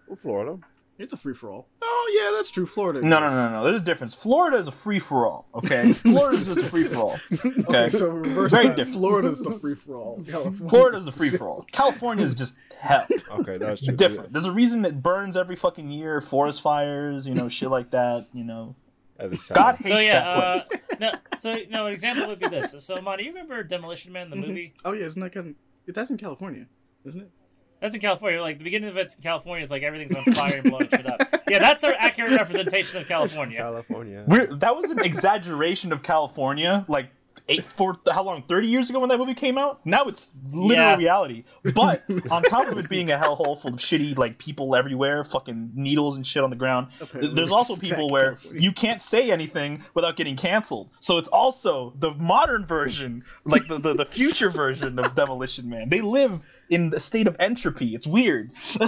Or 0.08 0.16
Florida. 0.16 0.60
It's 1.00 1.14
a 1.14 1.18
free 1.18 1.34
for 1.36 1.52
all. 1.52 1.68
Oh 1.82 2.12
yeah, 2.20 2.36
that's 2.36 2.50
true. 2.50 2.66
Florida. 2.66 3.02
No, 3.02 3.20
no, 3.20 3.28
no, 3.28 3.50
no. 3.52 3.64
There's 3.66 3.82
a 3.82 3.84
difference. 3.84 4.16
Florida 4.16 4.58
is 4.58 4.68
a 4.68 4.72
free 4.72 4.98
for 5.00 5.28
all. 5.28 5.48
Okay, 5.54 5.92
Florida 5.94 6.38
is 6.38 6.48
just 6.48 6.60
a 6.60 6.64
free 6.64 6.86
for 6.86 6.96
all. 6.96 7.20
Okay, 7.32 7.64
Okay. 7.68 7.90
so 7.90 8.10
reverse 8.10 8.52
Very 8.52 8.68
that. 8.68 8.78
different. 8.78 8.98
Florida's 8.98 9.42
the 9.44 9.52
free 9.52 9.76
for 9.76 9.96
all. 9.96 10.24
California. 10.28 10.70
Florida 10.70 10.98
is 10.98 11.08
a 11.08 11.12
free 11.12 11.30
for 11.30 11.48
all. 11.48 11.62
California 11.72 12.26
is 12.26 12.34
just 12.34 12.56
hell. 12.80 13.06
Okay, 13.40 13.58
that's 13.58 13.82
true. 13.82 13.96
Different. 13.96 14.32
There's 14.34 14.46
a 14.46 14.52
reason 14.52 14.84
it 14.86 15.04
burns 15.04 15.38
every 15.38 15.56
fucking 15.56 15.90
year. 15.92 16.20
Forest 16.22 16.62
fires, 16.62 17.28
you 17.28 17.36
know, 17.36 17.48
shit 17.50 17.70
like 17.70 17.92
that. 17.92 18.28
You 18.34 18.44
know, 18.44 18.76
That 19.18 19.32
is 19.34 19.46
God 19.48 19.78
sad. 19.78 19.86
So 19.88 19.94
hates 19.94 20.06
yeah, 20.08 20.20
that 20.24 20.68
place. 20.70 20.82
uh, 20.82 20.96
no. 21.00 21.12
So 21.40 21.56
no, 21.70 21.86
an 21.86 21.94
example 21.94 22.28
would 22.28 22.40
be 22.40 22.48
this. 22.48 22.74
So, 22.80 22.96
Monty, 23.02 23.26
you 23.26 23.30
remember 23.30 23.62
Demolition 23.64 24.12
Man, 24.14 24.32
the 24.32 24.36
Mhm. 24.36 24.48
movie? 24.48 24.74
Oh 24.84 24.94
yeah, 24.94 25.06
isn't 25.06 25.22
that 25.22 25.32
kind 25.34 25.56
of, 25.88 25.94
that's 25.94 26.10
in 26.10 26.18
California, 26.18 26.66
isn't 27.06 27.22
it? 27.22 27.30
That's 27.80 27.94
in 27.96 28.02
California. 28.02 28.42
Like 28.42 28.58
the 28.58 28.64
beginning 28.64 28.90
of 28.90 28.98
it's 28.98 29.16
in 29.16 29.22
California. 29.22 29.64
It's 29.64 29.72
like 29.72 29.84
everything's 29.84 30.14
on 30.14 30.24
fire 30.34 30.58
and 30.58 30.70
blowing 30.70 30.90
shit 30.90 31.06
up. 31.06 31.22
Yeah, 31.50 31.60
that's 31.60 31.82
our 31.86 31.94
accurate 31.98 32.32
representation 32.32 33.00
of 33.00 33.08
California. 33.08 33.58
California. 33.60 34.22
We're, 34.28 34.48
that 34.48 34.76
was 34.76 34.92
an 34.92 35.00
exaggeration 35.00 35.94
of 35.94 36.04
California, 36.04 36.84
like 36.90 37.08
eight, 37.48 37.64
four, 37.66 37.96
how 38.12 38.24
long? 38.24 38.42
Thirty 38.42 38.68
years 38.68 38.90
ago 38.90 39.00
when 39.00 39.08
that 39.08 39.18
movie 39.18 39.34
came 39.34 39.58
out. 39.58 39.80
Now 39.86 40.04
it's 40.06 40.32
literal 40.52 40.90
Yeah. 40.90 40.96
reality. 40.98 41.46
But 41.74 42.04
on 42.30 42.44
top 42.44 42.68
of 42.68 42.78
it 42.78 42.90
being 42.90 43.12
a 43.12 43.18
hellhole 43.18 43.62
full 43.62 43.74
of 43.76 43.80
shitty 43.80 44.18
like 44.18 44.38
people 44.38 44.76
everywhere, 44.76 45.24
fucking 45.24 45.72
needles 45.74 46.18
and 46.18 46.28
shit 46.28 46.44
on 46.44 46.50
the 46.50 46.58
ground. 46.58 46.88
Apparently 47.00 47.34
There's 47.34 47.50
also 47.52 47.78
people 47.78 48.10
where 48.10 48.32
California. 48.34 48.62
you 48.62 48.72
can't 48.74 49.02
say 49.02 49.32
anything 49.32 49.86
without 49.94 50.18
getting 50.18 50.36
canceled. 50.36 50.90
So 51.00 51.18
it's 51.18 51.30
also 51.30 51.94
the 51.98 52.12
modern 52.16 52.66
version, 52.66 53.24
like 53.46 53.68
the, 53.70 53.80
the, 53.80 53.94
the 53.94 54.06
future 54.06 54.50
version 54.50 55.00
of 55.00 55.16
Demolition 55.16 55.70
Man. 55.70 55.88
They 55.88 56.02
live 56.02 56.42
in 56.70 56.90
the 56.90 57.00
state 57.00 57.28
of 57.28 57.36
entropy. 57.40 57.96
It's 57.96 58.08
weird. 58.08 58.52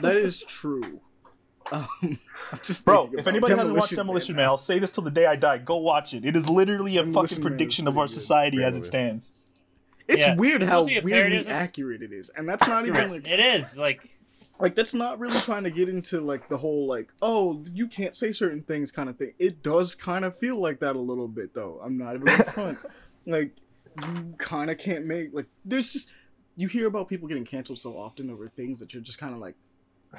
That 0.00 0.16
is 0.16 0.40
true. 0.40 1.00
Um, 1.70 1.88
just 2.62 2.84
Bro, 2.84 3.10
if 3.12 3.20
about 3.20 3.28
anybody 3.28 3.54
hasn't 3.56 3.76
watched 3.76 3.92
Man 3.92 3.98
Demolition 4.06 4.36
now. 4.36 4.42
Man, 4.42 4.48
I'll 4.50 4.58
say 4.58 4.78
this 4.78 4.90
till 4.90 5.04
the 5.04 5.10
day 5.10 5.26
I 5.26 5.36
die. 5.36 5.58
Go 5.58 5.78
watch 5.78 6.14
it. 6.14 6.24
It 6.24 6.36
is 6.36 6.48
literally 6.48 6.96
a 6.96 7.02
Demolition 7.02 7.36
fucking 7.36 7.44
Man 7.44 7.50
prediction 7.52 7.88
of 7.88 7.98
our 7.98 8.06
good. 8.06 8.12
society 8.12 8.56
Great 8.58 8.66
as 8.66 8.76
it 8.76 8.84
stands. 8.84 9.32
It's 10.06 10.24
Yeah, 10.24 10.36
weird 10.36 10.62
it's 10.62 10.70
how 10.70 10.84
supposed 10.84 10.88
to 10.88 11.02
be 11.02 11.12
a 11.14 11.16
parody 11.16 11.34
weirdly 11.36 11.52
of 11.52 11.56
accurate 11.58 12.02
it 12.02 12.12
is, 12.12 12.30
and 12.30 12.48
that's 12.48 12.66
not 12.66 12.86
even 12.86 13.10
like 13.10 13.28
It 13.28 13.40
is 13.40 13.76
like 13.76 14.08
like 14.58 14.74
that's 14.74 14.94
not 14.94 15.18
really 15.18 15.38
trying 15.40 15.64
to 15.64 15.70
get 15.70 15.88
into 15.88 16.20
like 16.20 16.48
the 16.48 16.56
whole 16.56 16.86
like 16.86 17.08
oh 17.20 17.62
you 17.72 17.86
can't 17.86 18.16
say 18.16 18.32
certain 18.32 18.62
things 18.62 18.90
kind 18.90 19.08
of 19.08 19.18
thing. 19.18 19.34
It 19.38 19.62
does 19.62 19.94
kind 19.94 20.24
of 20.24 20.36
feel 20.38 20.58
like 20.58 20.80
that 20.80 20.96
a 20.96 21.00
little 21.00 21.28
bit 21.28 21.54
though. 21.54 21.80
I'm 21.84 21.98
not 21.98 22.14
even 22.14 22.26
gonna 22.26 22.44
front. 22.44 22.78
like 23.26 23.52
you 24.02 24.34
kind 24.38 24.70
of 24.70 24.78
can't 24.78 25.04
make 25.06 25.34
like 25.34 25.46
there's 25.64 25.90
just 25.90 26.10
you 26.58 26.66
hear 26.66 26.88
about 26.88 27.08
people 27.08 27.28
getting 27.28 27.44
canceled 27.44 27.78
so 27.78 27.96
often 27.96 28.28
over 28.28 28.48
things 28.48 28.80
that 28.80 28.92
you're 28.92 29.02
just 29.02 29.18
kind 29.18 29.32
of 29.32 29.38
like 29.38 29.54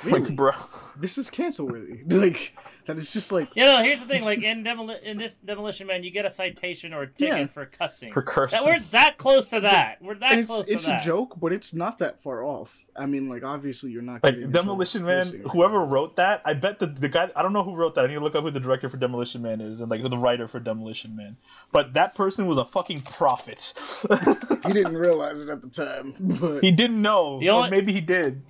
Like, 0.10 0.36
bro. 0.36 0.52
this 0.98 1.18
is 1.18 1.32
cancel 1.32 1.66
worthy 1.68 2.04
like 2.08 2.56
that 2.86 2.98
is 2.98 3.12
just 3.12 3.32
like 3.32 3.50
you 3.56 3.64
know. 3.64 3.82
Here's 3.82 4.00
the 4.00 4.06
thing: 4.06 4.24
like 4.24 4.42
in 4.44 4.64
Demoli- 4.64 5.02
in 5.02 5.18
this 5.18 5.34
Demolition 5.34 5.88
Man, 5.88 6.04
you 6.04 6.12
get 6.12 6.26
a 6.26 6.30
citation 6.30 6.94
or 6.94 7.02
a 7.04 7.08
ticket 7.08 7.38
Yeah. 7.38 7.48
for 7.48 7.66
cussing. 7.66 8.14
For 8.14 8.22
cursing. 8.22 8.60
That, 8.60 8.66
we're 8.68 8.80
that 8.92 9.18
close 9.18 9.50
to 9.50 9.60
that. 9.62 9.98
We're 10.02 10.14
that 10.16 10.32
and 10.32 10.40
it's 10.42 10.48
close 10.48 10.70
it's 10.70 10.86
to 10.86 10.92
a 10.92 10.94
that. 10.94 11.04
joke 11.04 11.40
but 11.40 11.52
it's 11.54 11.74
not 11.74 11.98
that 12.00 12.22
far 12.22 12.44
off. 12.44 12.86
I 12.96 13.08
mean 13.08 13.30
like 13.30 13.44
obviously 13.44 13.90
you're 13.92 14.02
not 14.04 14.24
Like 14.24 14.34
getting 14.36 14.44
in 14.44 14.52
Demolition 14.52 15.04
Man, 15.04 15.26
cursing. 15.26 15.42
whoever 15.50 15.84
wrote 15.84 16.16
that, 16.18 16.42
I 16.46 16.54
bet 16.54 16.78
the 16.80 16.86
the 16.88 17.10
guy. 17.10 17.30
I 17.36 17.42
don't 17.42 17.54
know 17.54 17.64
who 17.64 17.76
wrote 17.76 17.96
that. 17.96 18.06
I 18.06 18.08
need 18.08 18.14
to 18.16 18.20
look 18.24 18.36
up 18.36 18.44
who 18.44 18.52
the 18.52 18.60
director 18.60 18.90
for 18.90 18.98
Demolition 18.98 19.42
Man 19.42 19.60
is 19.60 19.80
and 19.82 19.90
like 19.90 20.02
who 20.02 20.10
the 20.10 20.18
writer 20.20 20.48
for 20.48 20.60
Demolition 20.60 21.16
Man. 21.16 21.36
But 21.72 21.94
that 21.94 22.14
person 22.14 22.46
was 22.46 22.60
a 22.60 22.66
fucking 22.66 23.02
prophet. 23.02 23.74
he 24.68 24.74
didn't 24.74 24.98
realize 24.98 25.42
it 25.42 25.50
at 25.50 25.62
the 25.64 25.70
time, 25.70 26.14
but 26.40 26.64
he 26.64 26.72
didn't 26.72 27.02
know, 27.02 27.40
The 27.40 27.50
only- 27.50 27.72
maybe 27.72 27.92
he 27.92 28.02
did. 28.02 28.44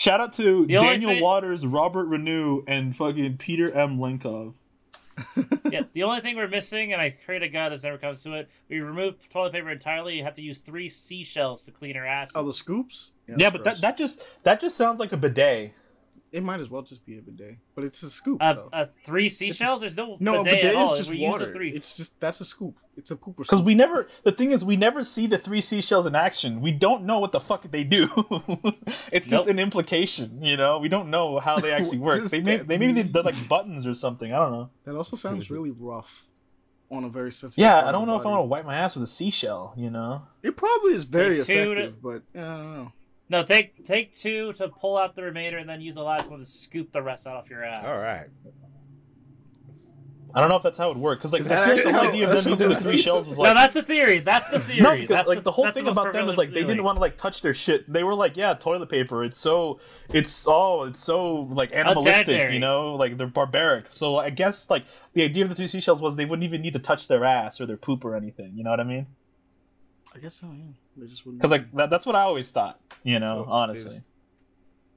Shout 0.00 0.18
out 0.18 0.32
to 0.34 0.64
The 0.64 0.72
Daniel 0.76 1.10
thing- 1.10 1.22
Waters, 1.22 1.66
Robert 1.66 2.08
Reneau, 2.08 2.64
and 2.66 2.96
fucking 2.96 3.36
Peter 3.36 3.70
M. 3.70 3.98
Lenkov. 3.98 4.54
Yeah, 5.70 5.82
the 5.92 6.04
only 6.04 6.22
thing 6.22 6.36
we're 6.36 6.48
missing, 6.48 6.94
and 6.94 7.02
I 7.02 7.14
pray 7.26 7.38
to 7.38 7.50
God 7.50 7.70
this 7.72 7.84
never 7.84 7.98
comes 7.98 8.22
to 8.22 8.32
it, 8.32 8.48
we 8.70 8.80
remove 8.80 9.16
toilet 9.28 9.52
paper 9.52 9.68
entirely. 9.68 10.16
You 10.16 10.24
have 10.24 10.32
to 10.36 10.40
use 10.42 10.60
three 10.60 10.88
seashells 10.88 11.64
to 11.66 11.70
clean 11.70 11.96
her 11.96 12.06
ass. 12.06 12.32
oh 12.34 12.46
the 12.46 12.52
scoops. 12.54 13.12
Yeah, 13.28 13.34
that's 13.36 13.52
but 13.52 13.62
gross. 13.62 13.74
that, 13.74 13.80
that 13.82 13.98
just 13.98 14.22
that 14.44 14.60
just 14.62 14.78
sounds 14.78 14.98
like 15.00 15.12
a 15.12 15.18
bidet. 15.18 15.72
It 16.32 16.42
might 16.44 16.60
as 16.60 16.70
well 16.70 16.82
just 16.82 17.04
be 17.04 17.18
a 17.18 17.20
bidet, 17.22 17.58
but 17.74 17.82
it's 17.84 18.02
a 18.04 18.10
scoop 18.10 18.38
Uh, 18.40 18.52
though. 18.52 18.68
uh, 18.72 18.86
three 19.04 19.28
seashells? 19.28 19.80
There's 19.80 19.96
no, 19.96 20.16
no, 20.20 20.40
a 20.40 20.44
bidet, 20.44 20.58
bidet 20.62 20.70
at 20.70 20.76
all. 20.76 20.92
is 20.94 20.98
just 21.00 21.10
we 21.10 21.20
water. 21.20 21.44
use 21.44 21.48
the 21.52 21.58
three. 21.58 21.70
It's 21.72 21.96
just 21.96 22.20
that's 22.20 22.40
a 22.40 22.44
scoop. 22.44 22.76
It's 22.96 23.10
a 23.10 23.16
pooper 23.16 23.34
scoop. 23.34 23.36
Because 23.38 23.62
we 23.62 23.74
never, 23.74 24.08
the 24.24 24.32
thing 24.32 24.50
is, 24.52 24.64
we 24.64 24.76
never 24.76 25.02
see 25.04 25.26
the 25.26 25.38
three 25.38 25.60
seashells 25.60 26.06
in 26.06 26.14
action. 26.14 26.60
We 26.60 26.70
don't 26.72 27.04
know 27.04 27.18
what 27.18 27.32
the 27.32 27.40
fuck 27.40 27.68
they 27.70 27.82
do. 27.84 28.08
it's 29.12 29.28
just 29.30 29.46
an 29.46 29.58
implication, 29.58 30.42
you 30.42 30.56
know. 30.56 30.78
We 30.78 30.88
don't 30.88 31.10
know 31.10 31.38
how 31.40 31.58
they 31.58 31.72
actually 31.78 31.98
work. 31.98 32.22
They 32.24 32.40
may, 32.40 32.58
that 32.58 32.68
they 32.68 32.78
maybe 32.78 32.92
mean? 32.92 33.12
they're 33.12 33.22
like 33.22 33.48
buttons 33.48 33.86
or 33.86 33.94
something. 33.94 34.32
I 34.32 34.38
don't 34.38 34.52
know. 34.52 34.70
that 34.84 34.94
also 34.96 35.16
sounds 35.16 35.50
really 35.50 35.70
rough 35.70 36.26
on 36.90 37.04
a 37.04 37.08
very 37.08 37.32
sensitive. 37.32 37.62
Yeah, 37.62 37.88
I 37.88 37.92
don't 37.92 38.06
the 38.06 38.12
know 38.12 38.16
if 38.16 38.20
I 38.20 38.24
body. 38.24 38.34
want 38.34 38.42
to 38.44 38.48
wipe 38.48 38.64
my 38.66 38.76
ass 38.76 38.94
with 38.96 39.04
a 39.04 39.06
seashell. 39.08 39.74
You 39.76 39.90
know. 39.90 40.22
It 40.42 40.56
probably 40.56 40.92
is 40.94 41.04
very 41.04 41.38
Take 41.38 41.46
two 41.46 41.74
to- 41.74 41.80
effective, 41.82 42.02
but 42.02 42.22
I 42.34 42.40
don't 42.40 42.74
know. 42.74 42.92
No, 43.30 43.44
take 43.44 43.86
take 43.86 44.12
two 44.12 44.52
to 44.54 44.68
pull 44.68 44.98
out 44.98 45.14
the 45.14 45.22
remainder, 45.22 45.56
and 45.58 45.68
then 45.68 45.80
use 45.80 45.94
the 45.94 46.02
last 46.02 46.28
one 46.30 46.40
to 46.40 46.44
scoop 46.44 46.92
the 46.92 47.00
rest 47.00 47.26
out 47.28 47.36
of 47.36 47.48
your 47.48 47.64
ass. 47.64 47.84
All 47.86 48.02
right. 48.02 48.26
I 50.32 50.40
don't 50.40 50.48
know 50.48 50.56
if 50.56 50.62
that's 50.62 50.78
how 50.78 50.90
it 50.90 50.94
would 50.94 51.02
work. 51.02 51.18
Because 51.18 51.32
like 51.32 51.40
Is 51.40 51.50
I 51.50 51.56
feel 51.56 51.74
like 51.74 51.82
the 51.82 51.88
actually 51.88 51.92
whole 51.92 52.02
how- 52.02 52.08
idea 52.10 52.24
of 52.24 52.30
that's 52.30 52.44
them 52.44 52.52
using 52.52 52.68
the 52.68 52.74
the 52.74 52.80
three 52.80 52.98
shells 52.98 53.26
was 53.26 53.38
No, 53.38 53.54
that's 53.54 53.74
the 53.74 53.82
theory. 53.82 54.18
That's 54.20 54.48
the 54.50 54.60
theory. 54.60 54.80
No, 54.82 54.92
because 54.94 55.08
that's 55.08 55.28
like 55.28 55.38
the, 55.38 55.42
the 55.42 55.50
whole 55.50 55.64
that's 55.64 55.74
thing 55.76 55.84
the 55.86 55.90
about 55.90 56.12
them 56.12 56.28
is 56.28 56.36
like 56.36 56.52
they 56.52 56.62
didn't 56.62 56.84
want 56.84 56.96
to 56.96 57.00
like 57.00 57.16
touch 57.16 57.42
their 57.42 57.54
shit. 57.54 57.90
They 57.92 58.04
were 58.04 58.14
like, 58.14 58.36
yeah, 58.36 58.54
toilet 58.54 58.88
paper. 58.88 59.24
It's 59.24 59.38
so, 59.40 59.80
it's 60.12 60.46
all, 60.46 60.84
it's 60.84 61.02
so 61.02 61.48
like 61.50 61.72
animalistic, 61.74 62.52
you 62.52 62.60
know, 62.60 62.94
like 62.94 63.16
they're 63.16 63.26
barbaric. 63.26 63.86
So 63.90 64.16
I 64.16 64.30
guess 64.30 64.70
like 64.70 64.84
the 65.14 65.22
idea 65.24 65.42
of 65.44 65.48
the 65.48 65.56
three 65.56 65.66
seashells 65.66 66.00
was 66.00 66.14
they 66.14 66.24
wouldn't 66.26 66.44
even 66.44 66.62
need 66.62 66.74
to 66.74 66.78
touch 66.80 67.08
their 67.08 67.24
ass 67.24 67.60
or 67.60 67.66
their 67.66 67.76
poop 67.76 68.04
or 68.04 68.14
anything. 68.14 68.52
You 68.54 68.62
know 68.62 68.70
what 68.70 68.80
I 68.80 68.84
mean? 68.84 69.06
I 70.14 70.18
guess 70.18 70.34
so. 70.40 70.46
Yeah, 70.46 70.64
they 70.96 71.06
just 71.06 71.24
wouldn't. 71.24 71.40
Because 71.42 71.50
like 71.50 71.72
that, 71.72 71.90
that's 71.90 72.06
what 72.06 72.16
I 72.16 72.22
always 72.22 72.50
thought. 72.50 72.80
You 73.02 73.18
know, 73.20 73.44
So, 73.44 73.50
honestly, 73.50 74.02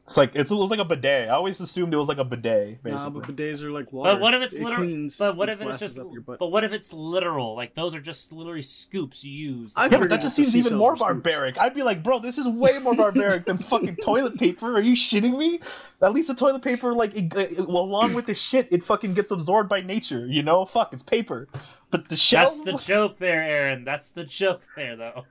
it's 0.04 0.18
like 0.18 0.32
it's, 0.36 0.52
it 0.52 0.56
was 0.56 0.70
like 0.70 0.80
a 0.80 0.86
bidet. 0.86 1.30
I 1.30 1.32
always 1.32 1.60
assumed 1.62 1.94
it 1.94 1.98
was 1.98 2.10
like 2.10 2.18
a 2.18 2.26
bidet, 2.26 2.84
basically. 2.84 2.92
nah, 3.06 3.10
but 3.10 3.24
bidets 3.24 3.64
are 3.64 3.72
like 3.72 3.92
water. 3.94 4.12
But 4.14 4.22
what 4.22 4.34
if 4.34 4.42
it's 4.42 4.56
it 4.56 4.62
literal? 4.64 4.82
cleans- 4.84 5.18
But 5.18 5.38
what 5.38 5.48
if 5.50 5.62
it's 5.62 5.80
just? 5.80 5.98
up 5.98 6.08
your 6.12 6.22
butt. 6.22 6.40
But 6.40 6.48
what 6.48 6.64
if 6.66 6.74
it's 6.74 6.92
literal? 6.92 7.56
Like 7.56 7.74
those 7.74 7.96
are 7.96 8.02
just 8.02 8.34
literally 8.34 8.62
scoops 8.64 9.24
you 9.24 9.32
use. 9.32 9.74
I 9.78 9.86
yeah, 9.88 10.00
but 10.00 10.10
that 10.10 10.22
just 10.22 10.36
seems 10.36 10.56
even 10.58 10.78
more 10.78 10.92
were 10.92 10.96
scoops. 10.98 11.08
barbaric. 11.08 11.58
I'd 11.58 11.74
be 11.74 11.84
like, 11.84 12.04
bro, 12.04 12.20
this 12.20 12.38
is 12.38 12.48
way 12.48 12.78
more 12.80 12.96
barbaric 12.96 13.46
than 13.46 13.58
fucking 13.58 13.96
toilet 13.98 14.38
paper. 14.38 14.76
Are 14.76 14.82
you 14.82 14.94
shitting 14.96 15.38
me? 15.38 15.62
At 16.02 16.12
least 16.14 16.28
the 16.28 16.36
toilet 16.36 16.62
paper, 16.64 16.92
like, 16.94 17.16
it, 17.16 17.34
it, 17.34 17.58
well, 17.60 17.84
along 17.84 18.14
with 18.14 18.26
the 18.26 18.34
shit, 18.34 18.68
it 18.74 18.84
fucking 18.84 19.14
gets 19.14 19.32
absorbed 19.32 19.70
by 19.70 19.80
nature. 19.80 20.28
You 20.28 20.44
know, 20.44 20.66
fuck, 20.66 20.92
it's 20.92 21.02
paper. 21.04 21.48
But 21.92 22.10
the 22.10 22.18
shells, 22.18 22.62
That's 22.66 22.86
the 22.86 22.94
joke 22.94 23.20
there, 23.20 23.42
Aaron. 23.42 23.86
That's 23.86 24.12
the 24.12 24.26
joke 24.26 24.64
there, 24.76 24.98
though. 24.98 25.24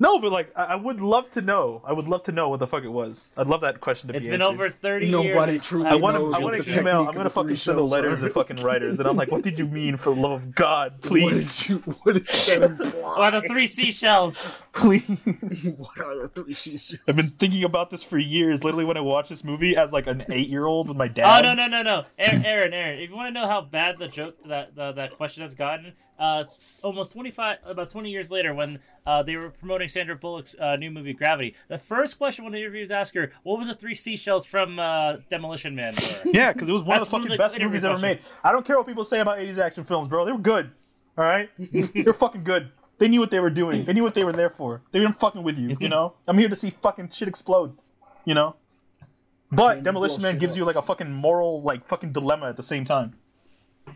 No, 0.00 0.18
but 0.18 0.32
like, 0.32 0.50
I, 0.56 0.64
I 0.64 0.74
would 0.74 1.00
love 1.00 1.30
to 1.32 1.40
know. 1.42 1.82
I 1.84 1.92
would 1.92 2.08
love 2.08 2.22
to 2.24 2.32
know 2.32 2.48
what 2.48 2.58
the 2.58 2.66
fuck 2.66 2.82
it 2.82 2.88
was. 2.88 3.28
I'd 3.36 3.46
love 3.46 3.60
that 3.60 3.80
question 3.80 4.08
to 4.08 4.16
It's 4.16 4.24
be 4.26 4.30
been 4.30 4.42
answered. 4.42 4.54
over 4.54 4.70
thirty 4.70 5.10
Nobody 5.10 5.52
years. 5.52 5.64
truly 5.64 5.86
I 5.86 5.94
want 5.94 6.16
to. 6.16 6.22
knows 6.22 6.34
I 6.34 6.38
what 6.38 6.52
want 6.54 6.56
the 6.58 6.72
to 6.72 6.80
email. 6.80 6.84
technique 6.84 7.02
I'm 7.02 7.08
of 7.08 7.14
gonna 7.14 7.24
the 7.24 7.30
fucking 7.30 7.48
three 7.48 7.56
send 7.56 7.76
a 7.78 7.80
shells 7.82 7.90
letter 7.92 8.10
are. 8.10 8.16
to 8.16 8.22
the 8.22 8.30
fucking 8.30 8.56
writers, 8.56 8.98
and 8.98 9.06
I'm 9.08 9.16
like, 9.16 9.30
"What 9.30 9.42
did 9.42 9.58
you 9.58 9.66
mean, 9.66 9.96
for 9.96 10.14
the 10.14 10.20
love 10.20 10.32
of 10.42 10.54
God, 10.54 10.92
What 10.94 11.02
please, 11.02 11.60
did 11.60 11.68
you? 11.68 11.76
What 12.02 12.16
does 12.16 12.46
that 12.46 12.62
imply? 12.62 13.28
Or 13.28 13.30
the 13.30 13.42
three 13.48 13.66
seashells. 13.66 14.62
please?" 14.72 15.02
what 15.78 16.00
are 16.00 16.16
the 16.22 16.28
three 16.34 16.54
seashells? 16.54 17.02
I've 17.08 17.16
been 17.16 17.26
thinking 17.26 17.64
about 17.64 17.90
this 17.90 18.02
for 18.02 18.18
years. 18.18 18.64
Literally, 18.64 18.84
when 18.84 18.96
I 18.96 19.00
watched 19.00 19.28
this 19.28 19.44
movie 19.44 19.76
as 19.76 19.92
like 19.92 20.06
an 20.06 20.24
eight-year-old 20.30 20.88
with 20.88 20.96
my 20.96 21.08
dad. 21.08 21.44
Oh 21.44 21.48
no 21.48 21.54
no 21.54 21.66
no 21.68 21.82
no, 21.82 22.04
Aaron 22.18 22.44
Aaron, 22.46 22.72
Aaron 22.74 22.98
if 23.00 23.10
you 23.10 23.16
want 23.16 23.28
to 23.34 23.40
know 23.40 23.46
how 23.46 23.60
bad 23.60 23.98
the 23.98 24.08
joke 24.08 24.36
that 24.46 24.74
the, 24.74 24.92
that 24.92 25.16
question 25.16 25.42
has 25.42 25.54
gotten, 25.54 25.92
uh, 26.20 26.44
almost 26.82 27.12
twenty 27.12 27.30
five 27.32 27.58
about 27.66 27.90
twenty 27.90 28.10
years 28.10 28.30
later 28.30 28.54
when 28.54 28.78
uh, 29.06 29.22
they 29.24 29.34
were 29.36 29.50
promoting 29.50 29.88
Sandra 29.88 30.14
Bullock's 30.14 30.54
uh, 30.60 30.76
new 30.76 30.90
movie 30.90 31.12
Gravity, 31.14 31.54
the 31.68 31.78
first 31.78 32.18
question 32.18 32.44
one 32.44 32.52
of 32.52 32.58
the 32.58 32.60
interviews 32.60 32.90
asked 32.92 33.14
her, 33.14 33.32
"What 33.42 33.58
was 33.58 33.66
the 33.68 33.74
three 33.74 33.94
seashells 33.94 34.44
from 34.46 34.78
uh, 34.78 35.16
Demolition 35.30 35.74
Man?" 35.74 35.94
For? 35.94 36.28
Yeah, 36.32 36.52
because 36.52 36.68
it 36.68 36.72
was 36.72 36.82
one 36.82 36.98
That's 36.98 37.08
of 37.08 37.10
the 37.10 37.14
one 37.16 37.22
of 37.22 37.28
fucking 37.28 37.36
the 37.36 37.42
best 37.42 37.54
interview 37.56 37.68
movies 37.70 37.84
ever 37.84 37.98
made. 37.98 38.20
I 38.44 38.52
don't 38.52 38.64
care 38.64 38.76
what 38.76 38.86
people 38.86 39.04
say 39.04 39.20
about 39.20 39.38
80s 39.38 39.58
action 39.58 39.84
films, 39.84 40.06
bro. 40.08 40.24
They 40.24 40.32
were 40.32 40.38
good. 40.38 40.70
All 41.18 41.24
right? 41.24 41.50
They're 41.58 42.12
fucking 42.14 42.44
good. 42.44 42.70
They 42.98 43.08
knew 43.08 43.18
what 43.20 43.30
they 43.30 43.40
were 43.40 43.50
doing. 43.50 43.84
They 43.84 43.94
knew 43.94 44.02
what 44.02 44.14
they 44.14 44.24
were 44.24 44.32
there 44.32 44.50
for. 44.50 44.82
They 44.92 45.00
weren't 45.00 45.18
fucking 45.18 45.42
with 45.42 45.58
you, 45.58 45.74
you 45.80 45.88
know? 45.88 46.12
I'm 46.28 46.36
here 46.36 46.50
to 46.50 46.54
see 46.56 46.70
fucking 46.82 47.08
shit 47.10 47.28
explode, 47.28 47.74
you 48.26 48.34
know? 48.34 48.56
But 49.50 49.68
Came 49.68 49.78
to 49.78 49.84
Demolition 49.84 50.22
Man 50.22 50.38
gives 50.38 50.52
up. 50.52 50.58
you 50.58 50.64
like 50.66 50.76
a 50.76 50.82
fucking 50.82 51.10
moral, 51.10 51.62
like 51.62 51.86
fucking 51.86 52.12
dilemma 52.12 52.50
at 52.50 52.56
the 52.58 52.62
same 52.62 52.84
time. 52.84 53.14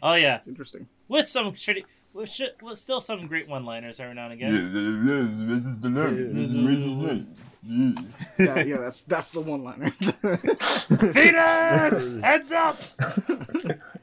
Oh 0.02 0.14
yeah, 0.14 0.36
It's 0.36 0.48
interesting. 0.48 0.88
with 1.06 1.28
some 1.28 1.52
shitty, 1.52 1.84
with, 2.14 2.30
shit, 2.30 2.56
with 2.62 2.78
still 2.78 3.00
some 3.00 3.26
great 3.26 3.48
one 3.48 3.64
liners 3.64 4.00
every 4.00 4.14
now 4.14 4.24
and 4.24 4.32
again. 4.32 5.30
Yeah, 8.38 8.62
yeah, 8.62 8.76
that's 8.76 9.02
that's 9.02 9.30
the 9.32 9.40
one 9.40 9.64
liner. 9.64 9.90
Phoenix, 11.12 12.16
heads 12.16 12.52
up. 12.52 12.78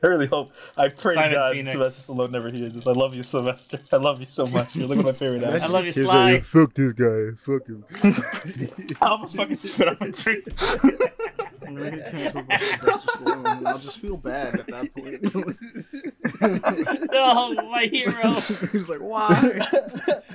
I 0.03 0.07
really 0.07 0.25
hope. 0.25 0.51
I 0.75 0.89
pray 0.89 1.13
Simon 1.13 1.29
to 1.29 1.35
God 1.35 1.53
Phoenix. 1.53 1.71
Sylvester 1.71 2.13
Stallone 2.13 2.31
never 2.31 2.49
hears 2.49 2.73
this. 2.73 2.87
I 2.87 2.91
love 2.93 3.13
you, 3.13 3.21
Sylvester. 3.21 3.79
I 3.91 3.97
love 3.97 4.19
you 4.19 4.25
so 4.27 4.45
much. 4.47 4.75
You're 4.75 4.87
looking 4.87 5.01
at 5.07 5.13
my 5.13 5.13
favorite 5.13 5.43
I 5.61 5.67
love 5.67 5.85
you, 5.85 5.91
He's 5.91 6.01
Sly. 6.03 6.33
like, 6.33 6.43
fuck 6.43 6.73
this 6.73 6.93
guy. 6.93 7.37
Fuck 7.45 7.67
him. 7.67 7.85
I'm 8.99 9.19
gonna 9.19 9.27
fucking 9.27 9.55
spit 9.55 9.87
on 9.89 9.97
my 9.99 10.09
drink. 10.09 10.47
I'm 11.77 11.83
gonna 11.83 11.97
get 11.97 12.11
canceled 12.11 12.47
by 12.47 12.57
Sylvester 12.57 13.07
Stallone, 13.11 13.57
and 13.57 13.67
I'll 13.67 13.79
just 13.79 13.99
feel 13.99 14.17
bad 14.17 14.59
at 14.59 14.67
that 14.67 14.95
point. 14.95 15.21
No, 17.11 17.53
my 17.71 17.85
hero. 17.85 18.31
He's 18.71 18.89
like, 18.89 18.99
why? 18.99 19.61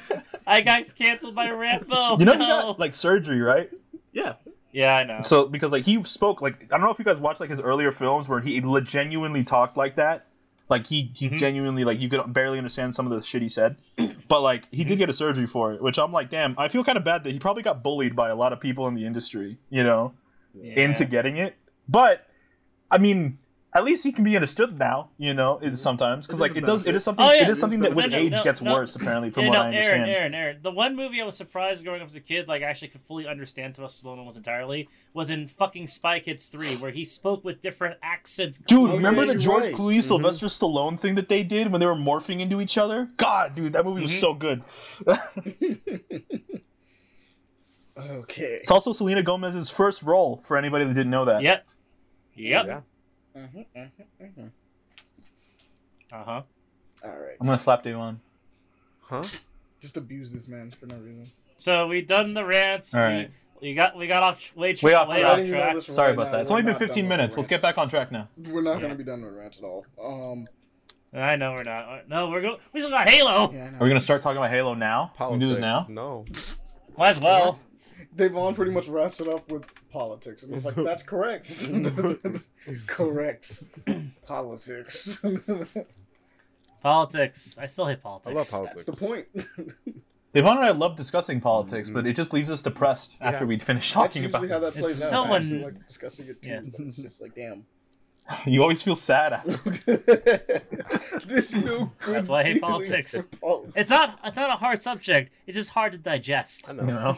I 0.46 0.60
got 0.60 0.94
canceled 0.94 1.34
by 1.34 1.50
Rambo. 1.50 2.18
You 2.18 2.24
know 2.24 2.34
no. 2.34 2.38
he 2.44 2.46
got 2.46 2.78
like 2.78 2.94
surgery, 2.94 3.40
right? 3.40 3.70
Yeah, 4.12 4.34
Yeah, 4.72 4.94
I 4.94 5.04
know. 5.04 5.22
So 5.24 5.46
because 5.46 5.72
like 5.72 5.84
he 5.84 6.02
spoke 6.04 6.40
like 6.40 6.62
I 6.64 6.78
don't 6.78 6.82
know 6.82 6.90
if 6.90 6.98
you 6.98 7.04
guys 7.04 7.18
watched 7.18 7.40
like 7.40 7.50
his 7.50 7.60
earlier 7.60 7.92
films 7.92 8.28
where 8.28 8.40
he 8.40 8.60
genuinely 8.84 9.44
talked 9.44 9.76
like 9.76 9.96
that. 9.96 10.26
Like 10.68 10.86
he 10.86 11.02
he 11.14 11.28
Mhm. 11.30 11.38
genuinely 11.38 11.84
like 11.84 12.00
you 12.00 12.08
could 12.08 12.32
barely 12.32 12.58
understand 12.58 12.94
some 12.94 13.06
of 13.06 13.12
the 13.12 13.22
shit 13.24 13.42
he 13.42 13.48
said. 13.48 13.76
But 14.28 14.40
like 14.40 14.64
he 14.72 14.84
did 14.84 14.98
get 14.98 15.10
a 15.10 15.12
surgery 15.12 15.46
for 15.46 15.72
it, 15.74 15.82
which 15.82 15.98
I'm 15.98 16.12
like, 16.12 16.30
damn, 16.30 16.54
I 16.58 16.68
feel 16.68 16.82
kind 16.82 16.98
of 16.98 17.04
bad 17.04 17.24
that 17.24 17.32
he 17.32 17.38
probably 17.38 17.62
got 17.62 17.82
bullied 17.82 18.16
by 18.16 18.30
a 18.30 18.36
lot 18.36 18.52
of 18.52 18.60
people 18.60 18.88
in 18.88 18.94
the 18.94 19.06
industry, 19.06 19.58
you 19.70 19.84
know, 19.84 20.12
Yeah. 20.60 20.80
into 20.80 21.04
getting 21.04 21.36
it. 21.38 21.54
But 21.88 22.26
I 22.90 22.98
mean, 22.98 23.38
at 23.74 23.84
least 23.84 24.02
he 24.04 24.10
can 24.12 24.24
be 24.24 24.34
understood 24.36 24.78
now, 24.78 25.10
you 25.18 25.34
know, 25.34 25.58
it, 25.60 25.76
sometimes 25.76 26.26
because 26.26 26.40
like 26.40 26.56
it 26.56 26.64
does 26.64 26.80
it 26.82 26.86
benefit. 26.86 27.02
something 27.02 27.26
Oh, 27.26 27.30
yeah. 27.30 27.40
it 27.40 27.42
It 27.42 27.50
is 27.50 27.56
is 27.58 27.60
something 27.60 27.80
that 27.80 27.90
with 27.94 28.04
benefit. 28.10 28.24
age 28.24 28.32
No, 28.32 28.42
gets 28.44 28.62
no. 28.62 28.72
worse 28.72 28.96
apparently 28.96 29.30
from 29.30 29.42
Yeah, 29.44 29.48
what 29.50 29.54
no, 29.56 29.60
I 29.62 29.66
understand. 29.66 30.00
Aaron, 30.02 30.14
Aaron, 30.14 30.34
Aaron. 30.34 30.58
The 30.62 30.70
one 30.70 30.96
movie 30.96 31.20
I 31.20 31.24
was 31.26 31.36
surprised 31.36 31.84
growing 31.84 32.00
up 32.00 32.06
as 32.08 32.16
a 32.16 32.20
kid, 32.20 32.48
like 32.48 32.62
I 32.62 32.66
actually 32.66 32.88
could 32.88 33.02
fully 33.02 33.26
understand 33.28 33.74
Sylvester 33.74 34.06
Stallone 34.06 34.16
almost 34.18 34.38
entirely, 34.38 34.88
was 35.12 35.28
in 35.30 35.46
fucking 35.48 35.88
Spy 35.88 36.20
Kids 36.20 36.48
3, 36.48 36.76
where 36.76 36.90
he 36.90 37.04
spoke 37.04 37.44
with 37.44 37.60
different 37.60 37.98
accents. 38.02 38.56
Dude, 38.66 38.90
Oh, 38.90 38.96
remember 38.96 39.24
yeah, 39.26 39.34
the 39.34 39.38
George 39.38 39.64
right. 39.64 39.74
Clooney 39.74 40.02
Sylvester 40.02 40.46
Stallone 40.46 40.98
thing 40.98 41.16
that 41.16 41.28
they 41.28 41.42
did 41.42 41.70
when 41.70 41.78
they 41.80 41.86
were 41.86 41.94
morphing 41.94 42.40
into 42.40 42.62
each 42.62 42.78
other? 42.78 43.10
God, 43.18 43.54
dude, 43.56 43.74
that 43.74 43.84
movie 43.84 44.00
was 44.02 44.12
Mhm. 44.12 44.20
so 44.20 44.32
good. 44.34 44.62
Okay. 47.98 48.58
It's 48.60 48.70
also 48.70 48.92
Selena 48.92 49.22
Gomez's 49.22 49.70
first 49.70 50.02
role 50.02 50.40
for 50.44 50.56
anybody 50.56 50.84
that 50.84 50.94
didn't 50.94 51.10
know 51.10 51.24
that. 51.24 51.42
Yep. 51.42 51.66
Yep. 52.34 52.66
Yeah. 52.66 52.80
Mhm, 53.36 53.66
mhm, 53.76 53.90
mhm. 54.22 54.50
Uh 56.12 56.24
huh. 56.24 56.42
All 57.04 57.10
right. 57.10 57.36
I'm 57.40 57.46
gonna 57.46 57.58
slap 57.58 57.82
Devon. 57.82 58.20
Huh? 59.00 59.22
Just 59.80 59.96
abuse 59.96 60.32
this 60.32 60.50
man 60.50 60.70
for 60.70 60.86
no 60.86 60.96
reason. 60.96 61.26
So 61.58 61.86
we 61.86 62.02
done 62.02 62.34
the 62.34 62.44
rants. 62.44 62.94
All 62.94 63.06
we, 63.06 63.28
we 63.62 63.74
got 63.74 63.96
we 63.96 64.06
got 64.06 64.22
off 64.22 64.54
way, 64.56 64.76
Way 64.82 64.94
off 64.94 65.08
way 65.08 65.22
off 65.22 65.32
Letting 65.32 65.46
you 65.46 65.52
know 65.52 65.72
track. 65.72 65.82
Sorry 65.82 66.08
right 66.08 66.14
about 66.14 66.26
now, 66.26 66.32
that. 66.32 66.40
It's 66.42 66.50
we're 66.50 66.58
only 66.58 66.70
been 66.70 66.78
15 66.78 67.08
minutes. 67.08 67.36
Let's 67.36 67.48
get 67.48 67.62
back 67.62 67.78
on 67.78 67.88
track 67.88 68.12
now. 68.12 68.28
We're 68.50 68.62
not 68.62 68.76
Yeah. 68.76 68.82
gonna 68.82 68.94
be 68.94 69.04
done 69.04 69.22
with 69.22 69.32
rants 69.34 69.58
at 69.58 69.64
all. 69.64 69.86
Um. 70.02 70.48
I 71.14 71.36
know 71.36 71.52
we're 71.52 71.62
not. 71.62 72.08
No, 72.08 72.28
we're 72.28 72.42
go. 72.42 72.58
We 72.74 72.80
still 72.80 72.90
got 72.90 73.08
Halo. 73.08 73.50
Yeah, 73.52 73.64
I 73.66 73.70
know. 73.70 73.78
Are 73.78 73.82
we 73.84 73.88
gonna 73.88 74.00
start 74.00 74.22
talking 74.22 74.36
about 74.38 74.50
Halo 74.50 74.74
now? 74.74 75.12
We 75.18 75.26
can 75.26 75.38
do 75.38 75.48
this 75.48 75.58
Politics. 75.58 75.88
now. 75.88 75.94
No. 75.94 76.24
Might 76.98 77.10
as 77.10 77.20
well. 77.20 77.58
Devon 78.16 78.54
pretty 78.54 78.70
much 78.72 78.88
wraps 78.88 79.20
it 79.20 79.28
up 79.28 79.50
with 79.52 79.88
politics, 79.90 80.42
and 80.42 80.52
he's 80.54 80.64
like, 80.66 80.74
"That's 80.74 81.02
correct. 81.12 81.68
correct. 82.86 83.62
Politics. 84.26 85.24
Politics. 86.82 87.58
I 87.60 87.66
still 87.66 87.86
hate 87.86 87.98
I 88.04 88.08
love 88.08 88.22
politics. 88.22 88.50
politics. 88.50 88.84
That's 88.84 88.98
the 88.98 89.06
point. 89.06 89.26
Devon 90.34 90.56
and 90.58 90.66
I 90.66 90.70
love 90.72 90.96
discussing 90.96 91.40
politics, 91.40 91.88
but 91.90 92.00
mm-hmm. 92.00 92.08
it 92.08 92.16
just 92.16 92.32
leaves 92.32 92.50
us 92.50 92.62
depressed 92.62 93.16
after 93.20 93.44
Yeah. 93.44 93.48
we 93.48 93.58
finish 93.58 93.92
That's 93.92 94.14
talking 94.14 94.22
usually 94.24 94.48
about 94.48 94.60
how 94.60 94.68
it. 94.68 94.74
that 94.74 94.80
plays 94.80 95.00
It's 95.02 95.12
out. 95.12 95.26
so 95.26 95.32
I 95.32 95.36
actually 95.36 95.64
like 95.64 95.86
discussing 95.86 96.28
it 96.28 96.42
too, 96.42 96.50
Yeah. 96.50 96.60
but 96.76 96.86
it's 96.86 96.96
just 96.98 97.22
like, 97.22 97.34
damn. 97.34 97.64
You 98.44 98.60
always 98.62 98.82
feel 98.82 98.96
sad 98.96 99.32
after. 99.32 99.96
There's 101.26 101.54
no 101.54 101.92
good. 102.00 102.14
That's 102.16 102.28
why 102.28 102.40
I 102.40 102.44
hate 102.44 102.60
politics. 102.60 103.14
politics. 103.40 103.72
It's 103.76 103.90
not. 103.90 104.18
It's 104.24 104.36
not 104.36 104.50
a 104.50 104.56
hard 104.56 104.82
subject. 104.82 105.32
It's 105.46 105.54
just 105.54 105.70
hard 105.70 105.92
to 105.92 105.98
digest. 105.98 106.68
I 106.68 106.72
You 106.72 106.82
know. 106.82 107.16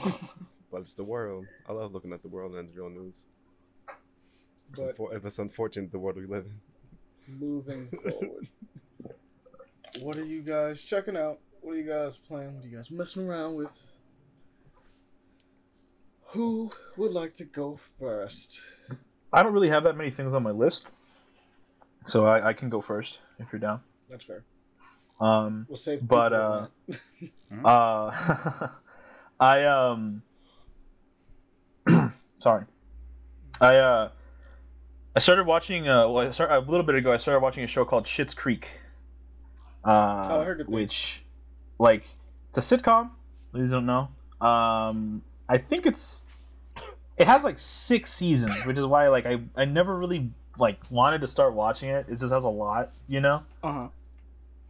Know? 0.71 0.77
But 0.77 0.81
it's 0.83 0.95
the 0.95 1.05
world. 1.05 1.47
I 1.69 1.73
love 1.73 1.93
looking 1.93 2.13
at 2.13 2.23
the 2.23 2.29
world 2.29 2.55
and 2.55 2.69
the 2.69 2.73
real 2.75 2.91
news. 2.91 3.25
It's 4.71 4.79
But 4.79 4.97
unfor- 4.97 5.17
if 5.17 5.25
it's 5.25 5.39
unfortunate, 5.39 5.93
the 5.93 5.99
world 5.99 6.17
we 6.17 6.27
live 6.27 6.47
in. 6.47 7.39
moving 7.41 7.89
forward, 8.03 8.49
what 10.01 10.17
are 10.17 10.25
you 10.25 10.43
guys 10.43 10.83
checking 10.83 11.17
out? 11.17 11.39
What 11.61 11.73
are 11.73 11.77
you 11.79 11.89
guys 11.89 12.19
playing? 12.19 12.55
What 12.57 12.65
are 12.65 12.69
you 12.69 12.77
guys 12.77 12.91
messing 12.91 13.27
around 13.29 13.57
with? 13.57 13.95
Who 16.33 16.71
would 16.97 17.13
like 17.13 17.35
to 17.37 17.45
go 17.45 17.79
first? 17.99 18.61
I 19.33 19.43
don't 19.43 19.53
really 19.53 19.71
have 19.71 19.85
that 19.85 19.97
many 19.97 20.11
things 20.11 20.35
on 20.35 20.43
my 20.43 20.51
list, 20.51 20.85
so 22.05 22.27
I, 22.27 22.49
I 22.49 22.53
can 22.53 22.69
go 22.69 22.81
first 22.83 23.19
if 23.39 23.47
you're 23.53 23.59
down. 23.61 23.81
That's 24.11 24.25
fair. 24.25 24.45
Um, 25.21 25.67
We'll 25.69 25.77
save. 25.77 26.07
But, 26.07 26.33
uh, 26.35 26.67
uh, 27.65 28.69
I 29.41 29.65
um, 29.65 30.23
sorry, 32.41 32.65
I 33.61 33.77
uh, 33.77 34.11
I 35.17 35.21
started 35.21 35.47
watching. 35.47 35.89
Uh, 35.89 36.09
well, 36.09 36.29
I 36.29 36.31
started, 36.31 36.57
a 36.57 36.61
little 36.61 36.85
bit 36.87 36.95
ago. 36.97 37.13
I 37.13 37.17
started 37.19 37.41
watching 37.41 37.65
a 37.65 37.67
show 37.67 37.85
called 37.85 38.05
Schitt's 38.05 38.35
Creek. 38.35 38.69
Uh, 39.85 40.29
Oh, 40.31 40.41
I 40.41 40.45
heard 40.45 40.69
which, 40.69 41.23
like, 41.79 42.05
it's 42.51 42.59
a 42.59 42.61
sitcom. 42.61 43.11
Please 43.53 43.71
don't 43.71 43.87
know. 43.87 44.09
Um, 44.41 45.23
I 45.49 45.59
think 45.59 45.87
it's 45.87 46.23
it 47.17 47.27
has 47.27 47.43
like 47.43 47.59
six 47.59 48.13
seasons, 48.13 48.65
which 48.65 48.79
is 48.79 48.87
why 48.87 49.09
like 49.09 49.27
I 49.27 49.41
I 49.57 49.65
never 49.65 49.97
really 49.97 50.31
like 50.59 50.79
wanted 50.91 51.23
to 51.23 51.29
start 51.29 51.55
watching 51.55 51.89
it. 51.91 52.07
It 52.09 52.19
just 52.19 52.33
has 52.33 52.45
a 52.45 52.49
lot, 52.49 52.93
you 53.09 53.21
know. 53.21 53.43
Uh 53.63 53.89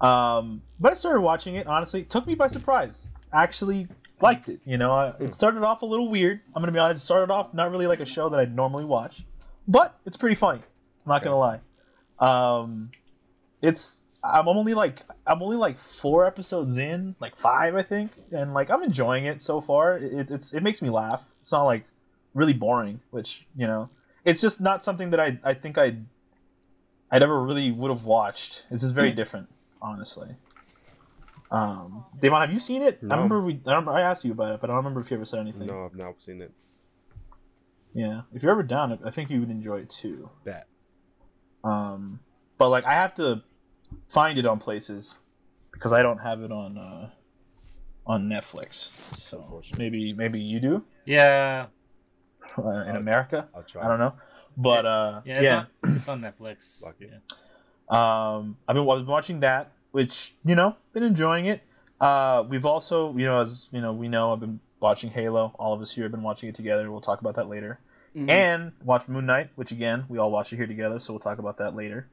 huh. 0.01 0.07
Um, 0.07 0.62
but 0.79 0.93
I 0.93 0.95
started 0.95 1.21
watching 1.21 1.57
it. 1.57 1.66
Honestly, 1.66 2.01
it 2.01 2.11
took 2.11 2.27
me 2.27 2.35
by 2.35 2.49
surprise. 2.49 3.09
Actually, 3.33 3.88
liked 4.21 4.49
it. 4.49 4.61
You 4.65 4.79
know, 4.79 4.91
I, 4.93 5.15
it 5.21 5.35
started 5.35 5.63
off 5.63 5.83
a 5.83 5.87
little 5.87 6.09
weird. 6.09 6.41
I'm 6.55 6.63
gonna 6.63 6.73
be 6.73 6.79
honest. 6.79 7.03
It 7.03 7.05
started 7.05 7.33
off 7.33 7.55
not 7.55 7.71
really 7.71 7.87
like 7.87 8.01
a 8.01 8.07
show 8.07 8.29
that 8.29 8.39
I'd 8.39 8.55
normally 8.55 8.85
watch, 8.85 9.25
but 9.67 9.99
it's 10.07 10.17
pretty 10.17 10.37
funny. 10.37 10.61
I'm 11.07 11.11
not 11.11 11.23
gonna 11.23 11.39
lie. 11.39 11.61
Um, 12.19 12.91
it's 13.63 13.99
I'm 14.23 14.49
only 14.49 14.75
like 14.75 15.03
I'm 15.27 15.43
only 15.43 15.57
like 15.57 15.79
four 15.79 16.27
episodes 16.27 16.77
in, 16.77 17.15
like 17.21 17.37
five 17.37 17.75
I 17.75 17.83
think, 17.83 18.13
and 18.33 18.53
like 18.53 18.71
I'm 18.71 18.83
enjoying 18.83 19.27
it 19.27 19.43
so 19.43 19.61
far. 19.61 19.97
It, 19.97 20.31
it's 20.31 20.53
it 20.53 20.63
makes 20.63 20.83
me 20.83 20.91
laugh. 20.91 21.25
It's 21.41 21.53
not 21.53 21.65
like 21.65 21.85
really 22.35 22.53
boring, 22.53 23.01
which 23.11 23.47
you 23.57 23.67
know, 23.67 23.89
it's 24.25 24.41
just 24.41 24.61
not 24.61 24.85
something 24.85 25.11
that 25.11 25.21
I 25.21 25.39
I 25.45 25.55
think 25.55 25.79
I'd 25.79 26.05
I'd 27.11 27.23
ever 27.23 27.41
really 27.43 27.71
would 27.71 27.91
have 27.91 28.05
watched. 28.05 28.65
It's 28.71 28.83
just 28.83 28.95
very 28.95 29.13
different, 29.13 29.49
honestly. 29.81 30.29
Um, 31.51 32.05
Devon, 32.19 32.41
have 32.41 32.53
you 32.53 32.59
seen 32.59 32.83
it? 32.83 33.03
No. 33.03 33.15
I 33.15 33.17
remember 33.17 33.43
we 33.43 33.61
I, 33.67 33.71
remember, 33.71 33.93
I 33.93 34.03
asked 34.03 34.25
you 34.25 34.33
about 34.33 34.55
it, 34.55 34.61
but 34.61 34.69
I 34.69 34.75
don't 34.75 34.85
remember 34.85 35.01
if 35.01 35.11
you 35.11 35.17
ever 35.17 35.25
said 35.25 35.41
anything. 35.41 35.67
No, 35.67 35.85
I've 35.85 35.95
not 35.95 36.21
seen 36.21 36.43
it. 36.43 36.53
Yeah, 37.95 38.23
if 38.35 38.43
you're 38.43 38.53
ever 38.53 38.63
down, 38.63 38.99
I 39.05 39.11
think 39.11 39.31
you 39.31 39.41
would 39.41 39.51
enjoy 39.51 39.81
it 39.81 39.91
too. 39.91 40.29
That. 40.45 40.67
Um, 41.65 42.21
but 42.59 42.69
like 42.69 42.85
I 42.85 42.95
have 42.95 43.15
to 43.15 43.43
find 44.09 44.39
it 44.39 44.47
on 44.47 44.59
places 44.59 45.15
because 45.73 45.93
I 45.93 46.03
don't 46.03 46.19
have 46.19 46.43
it 46.43 46.53
on 46.53 46.77
uh, 46.77 47.11
on 48.07 48.29
Netflix. 48.29 48.73
So 49.21 49.63
maybe 49.79 50.13
maybe 50.13 50.41
you 50.41 50.61
do 50.61 50.85
Yeah. 51.07 51.67
uh, 52.59 52.71
in 52.71 52.97
America. 52.97 53.49
I'll 53.55 53.63
try. 53.63 53.85
I 53.85 53.89
don't 53.89 53.99
know, 53.99 54.15
but 54.57 54.85
uh, 54.85 55.21
Yeah. 55.25 55.41
It's, 55.41 55.53
On, 55.53 55.97
it's 55.97 56.09
on 56.09 56.21
Netflix. 56.21 56.83
Lucky. 56.83 57.11
Yeah. 57.11 57.19
Um, 57.89 58.57
I've 58.69 58.75
been, 58.75 58.83
I 58.83 58.95
was 58.95 59.05
watching 59.05 59.41
that, 59.41 59.73
which 59.92 60.35
you 60.44 60.55
know, 60.55 60.77
been 60.92 61.03
enjoying 61.03 61.46
it. 61.46 61.62
Uh, 62.01 62.44
we've 62.48 62.64
also, 62.66 63.12
you 63.16 63.24
know, 63.24 63.40
as 63.40 63.68
you 63.72 63.81
know, 63.81 63.92
we 63.92 64.09
know 64.09 64.33
I've 64.33 64.40
been 64.40 64.61
watching 64.81 65.11
Halo. 65.11 65.53
All 65.59 65.72
of 65.74 65.81
us 65.81 65.90
here 65.90 66.05
have 66.05 66.12
been 66.12 66.22
watching 66.22 66.48
it 66.48 66.55
together. 66.55 66.90
We'll 66.90 67.01
talk 67.01 67.20
about 67.20 67.35
that 67.37 67.48
later. 67.48 67.79
Mm-hmm. 68.16 68.31
And 68.31 68.72
watch 68.85 69.07
Moon 69.07 69.27
Knight, 69.27 69.51
which 69.57 69.70
again 69.70 70.05
we 70.09 70.18
all 70.18 70.31
watch 70.31 70.53
it 70.53 70.57
here 70.57 70.66
together, 70.66 70.98
so 70.98 71.12
we'll 71.12 71.20
talk 71.20 71.38
about 71.38 71.59
that 71.59 71.77
later. 71.77 72.09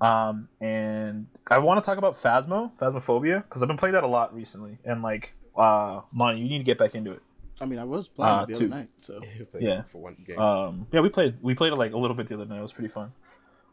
Um, 0.00 0.48
and 0.60 1.26
I 1.48 1.58
want 1.58 1.82
to 1.82 1.86
talk 1.86 1.98
about 1.98 2.14
Phasmo, 2.16 2.70
Phasmophobia, 2.80 3.42
because 3.42 3.62
I've 3.62 3.68
been 3.68 3.76
playing 3.76 3.92
that 3.94 4.04
a 4.04 4.08
lot 4.08 4.34
recently, 4.34 4.78
and 4.84 5.02
like, 5.02 5.34
uh, 5.56 6.00
Monty, 6.14 6.40
you 6.40 6.48
need 6.48 6.58
to 6.58 6.64
get 6.64 6.78
back 6.78 6.94
into 6.94 7.12
it. 7.12 7.22
I 7.60 7.64
mean, 7.66 7.78
I 7.78 7.84
was 7.84 8.08
playing 8.08 8.32
Uh, 8.32 8.42
it 8.42 8.46
the 8.48 8.54
two. 8.54 8.64
other 8.66 8.76
night, 8.76 8.88
so 9.00 9.20
Yeah. 9.60 9.82
For 9.92 9.98
one 9.98 10.16
game. 10.26 10.38
Um, 10.38 10.86
yeah, 10.92 11.00
we 11.00 11.08
played 11.10 11.34
we 11.42 11.54
played 11.54 11.72
it 11.72 11.76
like 11.76 11.92
a 11.92 11.98
little 11.98 12.16
bit 12.16 12.26
the 12.26 12.34
other 12.34 12.44
night. 12.46 12.58
It 12.58 12.62
was 12.62 12.72
pretty 12.72 12.88
fun. 12.88 13.12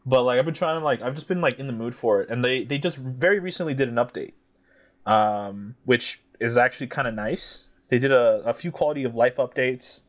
But 0.06 0.22
like 0.22 0.38
I've 0.38 0.44
been 0.44 0.54
trying 0.54 0.78
to 0.78 0.84
like 0.84 1.02
I've 1.02 1.14
just 1.14 1.28
been 1.28 1.40
like 1.40 1.58
in 1.58 1.66
the 1.66 1.72
mood 1.72 1.94
for 1.94 2.20
it, 2.20 2.30
and 2.30 2.44
they 2.44 2.64
they 2.64 2.78
just 2.78 2.98
very 2.98 3.38
recently 3.38 3.74
did 3.74 3.88
an 3.88 3.94
update, 3.96 4.32
um, 5.06 5.74
which 5.84 6.20
is 6.40 6.58
actually 6.58 6.88
kind 6.88 7.08
of 7.08 7.14
nice. 7.14 7.68
They 7.88 7.98
did 7.98 8.12
a, 8.12 8.42
a 8.44 8.54
few 8.54 8.70
quality 8.70 9.04
of 9.04 9.14
life 9.14 9.36
updates, 9.36 10.00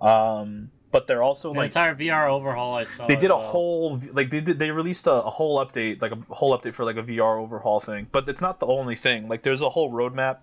um, 0.00 0.70
but 0.92 1.06
they're 1.06 1.22
also 1.22 1.50
An 1.50 1.56
like 1.56 1.66
entire 1.66 1.94
VR 1.94 2.28
overhaul. 2.30 2.74
I 2.76 2.84
saw. 2.84 3.06
they 3.06 3.16
did 3.16 3.30
a 3.30 3.36
well. 3.36 3.46
whole 3.50 4.00
like 4.12 4.30
they 4.30 4.40
did 4.40 4.58
they 4.58 4.70
released 4.70 5.06
a, 5.06 5.12
a 5.12 5.30
whole 5.30 5.64
update 5.64 6.00
like 6.00 6.12
a 6.12 6.18
whole 6.28 6.56
update 6.56 6.74
for 6.74 6.84
like 6.84 6.96
a 6.96 7.02
VR 7.02 7.40
overhaul 7.40 7.80
thing 7.80 8.06
but 8.10 8.28
it's 8.28 8.40
not 8.40 8.60
the 8.60 8.66
only 8.66 8.96
thing 8.96 9.28
like 9.28 9.42
there's 9.42 9.60
a 9.60 9.70
whole 9.70 9.92
roadmap 9.92 10.38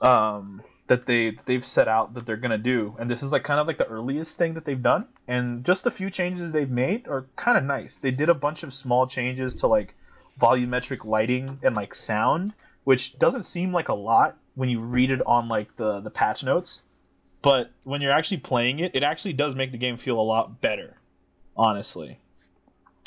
um 0.00 0.62
that 0.86 1.06
they 1.06 1.30
that 1.30 1.46
they've 1.46 1.64
set 1.64 1.88
out 1.88 2.14
that 2.14 2.26
they're 2.26 2.36
gonna 2.36 2.58
do. 2.58 2.96
And 2.98 3.08
this 3.08 3.22
is 3.22 3.32
like 3.32 3.44
kind 3.44 3.60
of 3.60 3.66
like 3.66 3.78
the 3.78 3.86
earliest 3.86 4.36
thing 4.36 4.54
that 4.54 4.64
they've 4.64 4.82
done. 4.82 5.06
And 5.26 5.64
just 5.64 5.86
a 5.86 5.90
few 5.90 6.10
changes 6.10 6.52
they've 6.52 6.70
made 6.70 7.08
are 7.08 7.26
kind 7.36 7.56
of 7.56 7.64
nice. 7.64 7.98
They 7.98 8.10
did 8.10 8.28
a 8.28 8.34
bunch 8.34 8.62
of 8.62 8.74
small 8.74 9.06
changes 9.06 9.56
to 9.56 9.66
like 9.66 9.94
volumetric 10.38 11.04
lighting 11.04 11.58
and 11.62 11.76
like 11.76 11.94
sound 11.94 12.52
which 12.84 13.18
doesn't 13.18 13.42
seem 13.44 13.72
like 13.72 13.88
a 13.88 13.94
lot 13.94 14.36
when 14.54 14.68
you 14.68 14.80
read 14.80 15.10
it 15.10 15.20
on 15.26 15.48
like 15.48 15.74
the 15.76 16.00
the 16.00 16.10
patch 16.10 16.44
notes. 16.44 16.82
But 17.42 17.70
when 17.82 18.00
you're 18.00 18.12
actually 18.12 18.38
playing 18.38 18.78
it, 18.78 18.94
it 18.94 19.02
actually 19.02 19.34
does 19.34 19.54
make 19.54 19.72
the 19.72 19.78
game 19.78 19.96
feel 19.96 20.18
a 20.18 20.22
lot 20.22 20.60
better, 20.60 20.96
honestly. 21.56 22.18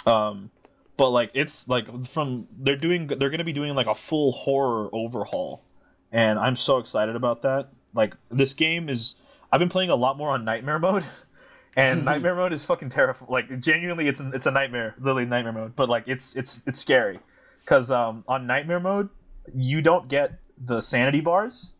Um, 0.05 0.51
but 0.95 1.09
like 1.09 1.31
it's 1.33 1.67
like 1.67 2.05
from 2.07 2.47
they're 2.59 2.75
doing 2.75 3.07
they're 3.07 3.29
gonna 3.29 3.43
be 3.43 3.53
doing 3.53 3.73
like 3.75 3.87
a 3.87 3.95
full 3.95 4.31
horror 4.31 4.89
overhaul, 4.91 5.63
and 6.11 6.39
I'm 6.39 6.55
so 6.55 6.77
excited 6.77 7.15
about 7.15 7.43
that. 7.43 7.69
Like 7.93 8.15
this 8.29 8.53
game 8.53 8.89
is 8.89 9.15
I've 9.51 9.59
been 9.59 9.69
playing 9.69 9.89
a 9.89 9.95
lot 9.95 10.17
more 10.17 10.29
on 10.29 10.45
nightmare 10.45 10.79
mode, 10.79 11.05
and 11.75 12.05
nightmare 12.05 12.35
mode 12.35 12.53
is 12.53 12.65
fucking 12.65 12.89
terrifying. 12.89 13.31
Like 13.31 13.59
genuinely, 13.59 14.07
it's 14.07 14.19
it's 14.19 14.45
a 14.45 14.51
nightmare, 14.51 14.95
literally 14.99 15.25
nightmare 15.25 15.53
mode. 15.53 15.75
But 15.75 15.89
like 15.89 16.03
it's 16.07 16.35
it's 16.35 16.61
it's 16.65 16.79
scary, 16.79 17.19
because 17.63 17.91
um 17.91 18.23
on 18.27 18.47
nightmare 18.47 18.79
mode 18.79 19.09
you 19.53 19.81
don't 19.81 20.07
get 20.07 20.39
the 20.57 20.81
sanity 20.81 21.21
bars 21.21 21.71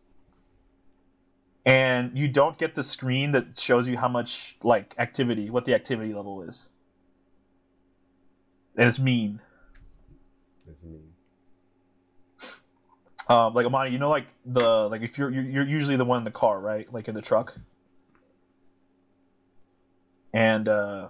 and 1.66 2.16
you 2.16 2.28
don't 2.28 2.56
get 2.56 2.74
the 2.74 2.82
screen 2.82 3.32
that 3.32 3.58
shows 3.58 3.86
you 3.86 3.96
how 3.96 4.08
much 4.08 4.56
like 4.62 4.94
activity 4.98 5.50
what 5.50 5.64
the 5.64 5.74
activity 5.74 6.14
level 6.14 6.42
is 6.42 6.68
and 8.76 8.88
it's 8.88 8.98
mean 8.98 9.40
It's 10.70 10.82
me. 10.82 11.00
Um 13.28 13.54
like 13.54 13.66
amani 13.66 13.90
you 13.90 13.98
know 13.98 14.08
like 14.10 14.26
the 14.46 14.88
like 14.88 15.02
if 15.02 15.18
you're 15.18 15.30
you're, 15.30 15.44
you're 15.44 15.66
usually 15.66 15.96
the 15.96 16.04
one 16.04 16.18
in 16.18 16.24
the 16.24 16.30
car 16.30 16.58
right 16.60 16.92
like 16.92 17.08
in 17.08 17.14
the 17.14 17.22
truck 17.22 17.54
and 20.32 20.68
uh 20.68 21.08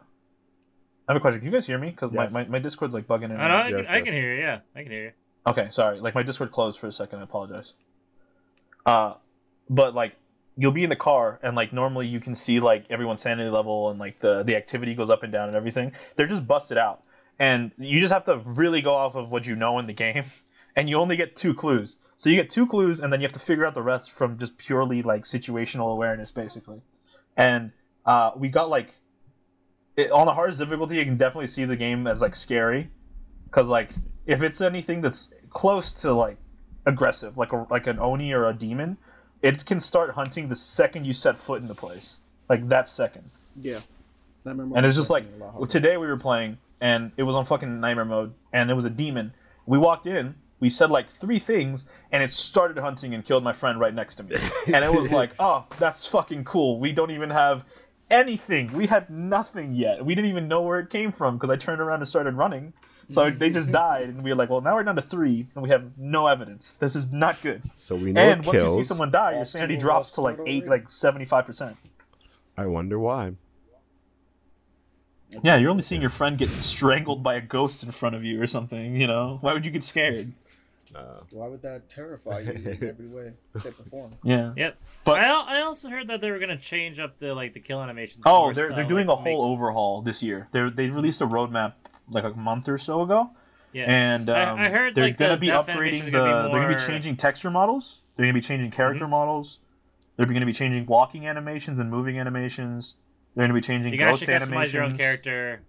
i 1.08 1.12
have 1.12 1.16
a 1.16 1.20
question 1.20 1.40
can 1.40 1.46
you 1.46 1.52
guys 1.52 1.66
hear 1.66 1.78
me 1.78 1.90
because 1.90 2.10
Yes. 2.12 2.30
my, 2.32 2.44
my, 2.44 2.48
my 2.48 2.58
discord's 2.58 2.94
like 2.94 3.06
bugging 3.06 3.30
in 3.30 3.32
I, 3.40 3.48
know, 3.48 3.54
I, 3.54 3.68
Yes, 3.68 3.86
can, 3.86 3.94
I 3.94 3.96
yes. 3.98 4.04
can 4.04 4.14
hear 4.14 4.34
you. 4.34 4.40
Yeah, 4.40 4.58
I 4.74 4.82
can 4.82 4.92
hear 4.92 5.04
you. 5.04 5.12
Okay, 5.46 5.68
sorry. 5.70 6.00
Like 6.00 6.14
my 6.14 6.22
Discord 6.22 6.52
closed 6.52 6.78
for 6.78 6.88
a 6.88 6.92
second. 6.92 7.20
I 7.20 7.22
apologize. 7.22 7.72
Uh, 8.84 9.14
but 9.70 9.94
like 9.94 10.14
you'll 10.56 10.72
be 10.72 10.84
in 10.84 10.90
the 10.90 10.96
car 10.96 11.38
and 11.42 11.56
like 11.56 11.72
normally 11.72 12.06
you 12.06 12.20
can 12.20 12.34
see 12.34 12.60
like 12.60 12.84
everyone's 12.90 13.22
sanity 13.22 13.48
level 13.48 13.90
and 13.90 13.98
like 13.98 14.20
the 14.20 14.42
the 14.42 14.56
activity 14.56 14.94
goes 14.94 15.08
up 15.08 15.22
and 15.22 15.32
down 15.32 15.48
and 15.48 15.56
everything. 15.56 15.92
They're 16.16 16.26
just 16.26 16.46
busted 16.46 16.76
out, 16.78 17.02
and 17.38 17.70
you 17.78 18.00
just 18.00 18.12
have 18.12 18.24
to 18.24 18.38
really 18.44 18.82
go 18.82 18.94
off 18.94 19.14
of 19.14 19.30
what 19.30 19.46
you 19.46 19.56
know 19.56 19.78
in 19.78 19.86
the 19.86 19.92
game, 19.94 20.24
and 20.76 20.88
you 20.88 20.96
only 20.96 21.16
get 21.16 21.36
two 21.36 21.54
clues. 21.54 21.96
So 22.16 22.30
you 22.30 22.36
get 22.36 22.50
two 22.50 22.66
clues, 22.66 23.00
and 23.00 23.12
then 23.12 23.20
you 23.20 23.26
have 23.26 23.32
to 23.32 23.38
figure 23.38 23.64
out 23.66 23.74
the 23.74 23.82
rest 23.82 24.12
from 24.12 24.38
just 24.38 24.58
purely 24.58 25.02
like 25.02 25.24
situational 25.24 25.92
awareness, 25.92 26.30
basically. 26.30 26.80
And 27.36 27.72
uh, 28.04 28.32
we 28.36 28.48
got 28.48 28.68
like 28.68 28.94
it, 29.96 30.10
on 30.10 30.26
the 30.26 30.34
hardest 30.34 30.58
difficulty, 30.58 30.96
you 30.96 31.04
can 31.04 31.16
definitely 31.16 31.48
see 31.48 31.64
the 31.64 31.76
game 31.76 32.06
as 32.06 32.20
like 32.20 32.36
scary, 32.36 32.90
because 33.44 33.68
like 33.68 33.90
if 34.26 34.42
it's 34.42 34.60
anything 34.60 35.00
that's 35.00 35.32
close 35.50 35.94
to 35.94 36.12
like 36.12 36.36
aggressive, 36.86 37.36
like 37.36 37.52
a 37.52 37.66
like 37.70 37.86
an 37.86 37.98
oni 37.98 38.32
or 38.32 38.46
a 38.46 38.52
demon, 38.52 38.96
it 39.42 39.64
can 39.64 39.80
start 39.80 40.10
hunting 40.10 40.48
the 40.48 40.56
second 40.56 41.04
you 41.04 41.12
set 41.12 41.38
foot 41.38 41.60
in 41.60 41.68
the 41.68 41.74
place, 41.74 42.18
like 42.48 42.68
that 42.68 42.88
second. 42.88 43.30
Yeah. 43.60 43.80
Nightmare 44.44 44.66
And 44.76 44.86
it's 44.86 44.96
just 44.96 45.10
like 45.10 45.24
definitely 45.24 45.40
a 45.40 45.44
lot 45.44 45.54
well, 45.54 45.58
harder. 45.60 45.70
today 45.72 45.96
we 45.96 46.06
were 46.06 46.16
playing, 46.16 46.58
and 46.80 47.12
it 47.16 47.22
was 47.22 47.36
on 47.36 47.44
fucking 47.44 47.80
nightmare 47.80 48.04
mode, 48.04 48.34
and 48.52 48.70
it 48.70 48.74
was 48.74 48.84
a 48.84 48.90
demon. 48.90 49.32
We 49.66 49.78
walked 49.78 50.06
in, 50.06 50.34
we 50.60 50.70
said 50.70 50.90
like 50.90 51.08
three 51.20 51.38
things, 51.38 51.86
and 52.12 52.22
it 52.22 52.32
started 52.32 52.78
hunting 52.78 53.14
and 53.14 53.24
killed 53.24 53.44
my 53.44 53.52
friend 53.52 53.78
right 53.78 53.94
next 53.94 54.16
to 54.16 54.22
me. 54.24 54.36
and 54.66 54.84
it 54.84 54.92
was 54.92 55.10
like, 55.20 55.30
oh, 55.38 55.66
that's 55.78 56.06
fucking 56.06 56.44
cool. 56.44 56.80
We 56.80 56.92
don't 56.92 57.10
even 57.12 57.30
have 57.30 57.64
anything. 58.10 58.72
We 58.72 58.86
had 58.86 59.08
nothing 59.10 59.74
yet. 59.74 60.04
We 60.04 60.14
didn't 60.14 60.30
even 60.30 60.48
know 60.48 60.62
where 60.62 60.80
it 60.80 60.90
came 60.90 61.12
from 61.12 61.36
because 61.36 61.50
I 61.50 61.56
turned 61.56 61.80
around 61.80 62.00
and 62.00 62.08
started 62.08 62.34
running. 62.34 62.72
So 63.10 63.30
they 63.30 63.50
just 63.50 63.70
died, 63.86 64.08
and 64.10 64.20
we 64.22 64.30
were 64.30 64.36
like, 64.36 64.50
well, 64.50 64.60
now 64.60 64.74
we're 64.74 64.82
down 64.82 64.96
to 64.96 65.02
three, 65.02 65.46
and 65.54 65.62
we 65.62 65.70
have 65.70 65.96
no 65.96 66.26
evidence. 66.26 66.76
This 66.76 66.94
is 66.96 67.10
not 67.12 67.40
good. 67.40 67.62
So 67.74 67.94
we 67.96 68.12
know 68.12 68.20
And 68.20 68.40
it 68.40 68.46
once 68.46 68.58
kills. 68.58 68.76
you 68.76 68.82
see 68.82 68.86
someone 68.86 69.10
die, 69.10 69.36
your 69.36 69.44
sanity 69.46 69.76
drops 69.76 70.12
to 70.12 70.20
like 70.20 70.38
eight, 70.46 70.66
like 70.66 70.90
seventy-five 70.90 71.46
percent. 71.46 71.76
I 72.56 72.66
wonder 72.66 72.98
why. 72.98 73.32
Yeah, 75.42 75.56
you're 75.56 75.70
only 75.70 75.82
seeing 75.82 76.00
your 76.00 76.10
friend 76.10 76.38
get 76.38 76.48
strangled 76.50 77.22
by 77.22 77.34
a 77.34 77.40
ghost 77.40 77.82
in 77.82 77.90
front 77.92 78.14
of 78.16 78.24
you 78.24 78.42
or 78.42 78.46
something. 78.46 78.96
You 79.00 79.06
know, 79.06 79.38
why 79.40 79.52
would 79.52 79.64
you 79.64 79.70
get 79.70 79.84
scared? 79.84 80.32
Uh, 80.94 81.20
Why 81.32 81.46
would 81.48 81.62
that 81.62 81.88
terrify 81.88 82.40
you 82.40 82.52
in 82.52 82.66
every 82.88 83.08
way, 83.08 83.32
shape, 83.62 83.78
or 83.78 83.84
form? 83.84 84.14
Yeah. 84.22 84.52
Yep. 84.56 84.76
But- 85.04 85.20
I, 85.20 85.58
I 85.58 85.60
also 85.62 85.88
heard 85.88 86.08
that 86.08 86.20
they 86.20 86.30
were 86.30 86.38
gonna 86.38 86.56
change 86.56 86.98
up 86.98 87.18
the 87.18 87.34
like 87.34 87.54
the 87.54 87.60
kill 87.60 87.82
animations. 87.82 88.22
Oh, 88.26 88.52
they're 88.52 88.72
uh, 88.72 88.76
they're 88.76 88.84
doing 88.84 89.06
like, 89.06 89.18
a 89.18 89.22
whole 89.22 89.48
make- 89.48 89.52
overhaul 89.58 90.02
this 90.02 90.22
year. 90.22 90.48
They 90.52 90.68
they 90.70 90.88
released 90.88 91.20
a 91.20 91.26
roadmap 91.26 91.74
like 92.10 92.24
a 92.24 92.30
month 92.30 92.68
or 92.68 92.78
so 92.78 93.02
ago, 93.02 93.30
yeah. 93.72 93.84
and 93.86 94.30
I- 94.30 94.44
um, 94.44 94.58
I 94.60 94.68
heard, 94.70 94.94
they're 94.94 95.04
like, 95.04 95.18
gonna 95.18 95.36
be 95.36 95.48
upgrading 95.48 96.06
the. 96.06 96.10
gonna 96.10 96.48
be 96.48 96.52
They're 96.52 96.62
gonna 96.62 96.74
be 96.76 96.82
changing 96.82 97.16
texture 97.16 97.50
models. 97.50 98.00
They're 98.16 98.24
gonna 98.26 98.34
be 98.34 98.40
changing 98.40 98.70
character 98.70 99.06
models. 99.06 99.58
They're 100.16 100.26
gonna 100.26 100.46
be 100.46 100.52
changing 100.52 100.86
walking 100.86 101.26
animations 101.26 101.78
and 101.78 101.90
moving 101.90 102.18
animations. 102.18 102.94
They're 103.34 103.44
gonna 103.44 103.54
be 103.54 103.60
changing 103.60 103.92
you 103.92 103.98
can 103.98 104.08
ghost 104.08 104.22
actually 104.22 104.34
customize 104.34 104.46
animations. 104.46 104.74
your 104.74 104.82
own 104.84 104.96
character. 104.96 105.60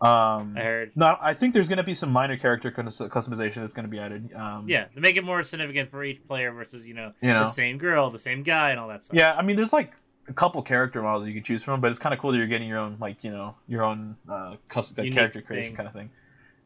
Um, 0.00 0.54
I 0.56 0.60
heard. 0.62 0.92
no, 0.96 1.16
I 1.20 1.34
think 1.34 1.52
there's 1.52 1.68
gonna 1.68 1.84
be 1.84 1.92
some 1.94 2.10
minor 2.10 2.36
character 2.36 2.70
cus- 2.70 3.00
customization 3.00 3.56
that's 3.56 3.74
gonna 3.74 3.88
be 3.88 3.98
added. 3.98 4.32
Um, 4.34 4.64
Yeah, 4.66 4.84
to 4.86 5.00
make 5.00 5.16
it 5.16 5.24
more 5.24 5.42
significant 5.42 5.90
for 5.90 6.02
each 6.02 6.26
player 6.26 6.52
versus 6.52 6.86
you 6.86 6.94
know, 6.94 7.12
You 7.20 7.32
know. 7.34 7.40
the 7.40 7.50
same 7.50 7.76
girl, 7.78 8.10
the 8.10 8.18
same 8.18 8.42
guy, 8.42 8.70
and 8.70 8.80
all 8.80 8.88
that 8.88 9.04
stuff. 9.04 9.16
Yeah, 9.18 9.34
I 9.36 9.42
mean, 9.42 9.56
there's 9.56 9.72
like 9.74 9.92
a 10.28 10.32
couple 10.32 10.62
character 10.62 11.02
models 11.02 11.26
you 11.26 11.34
can 11.34 11.42
choose 11.42 11.62
from, 11.62 11.80
but 11.80 11.90
it's 11.90 11.98
kind 11.98 12.14
of 12.14 12.20
cool 12.20 12.30
that 12.32 12.38
you're 12.38 12.46
getting 12.46 12.68
your 12.68 12.78
own, 12.78 12.96
like 13.00 13.22
you 13.22 13.30
know, 13.30 13.54
your 13.68 13.82
own 13.84 14.16
uh, 14.28 14.56
custom 14.68 14.94
like, 14.96 15.04
Unique 15.04 15.18
character 15.18 15.40
creation 15.42 15.70
thing. 15.70 15.76
kind 15.76 15.86
of 15.88 15.92
thing. 15.94 16.10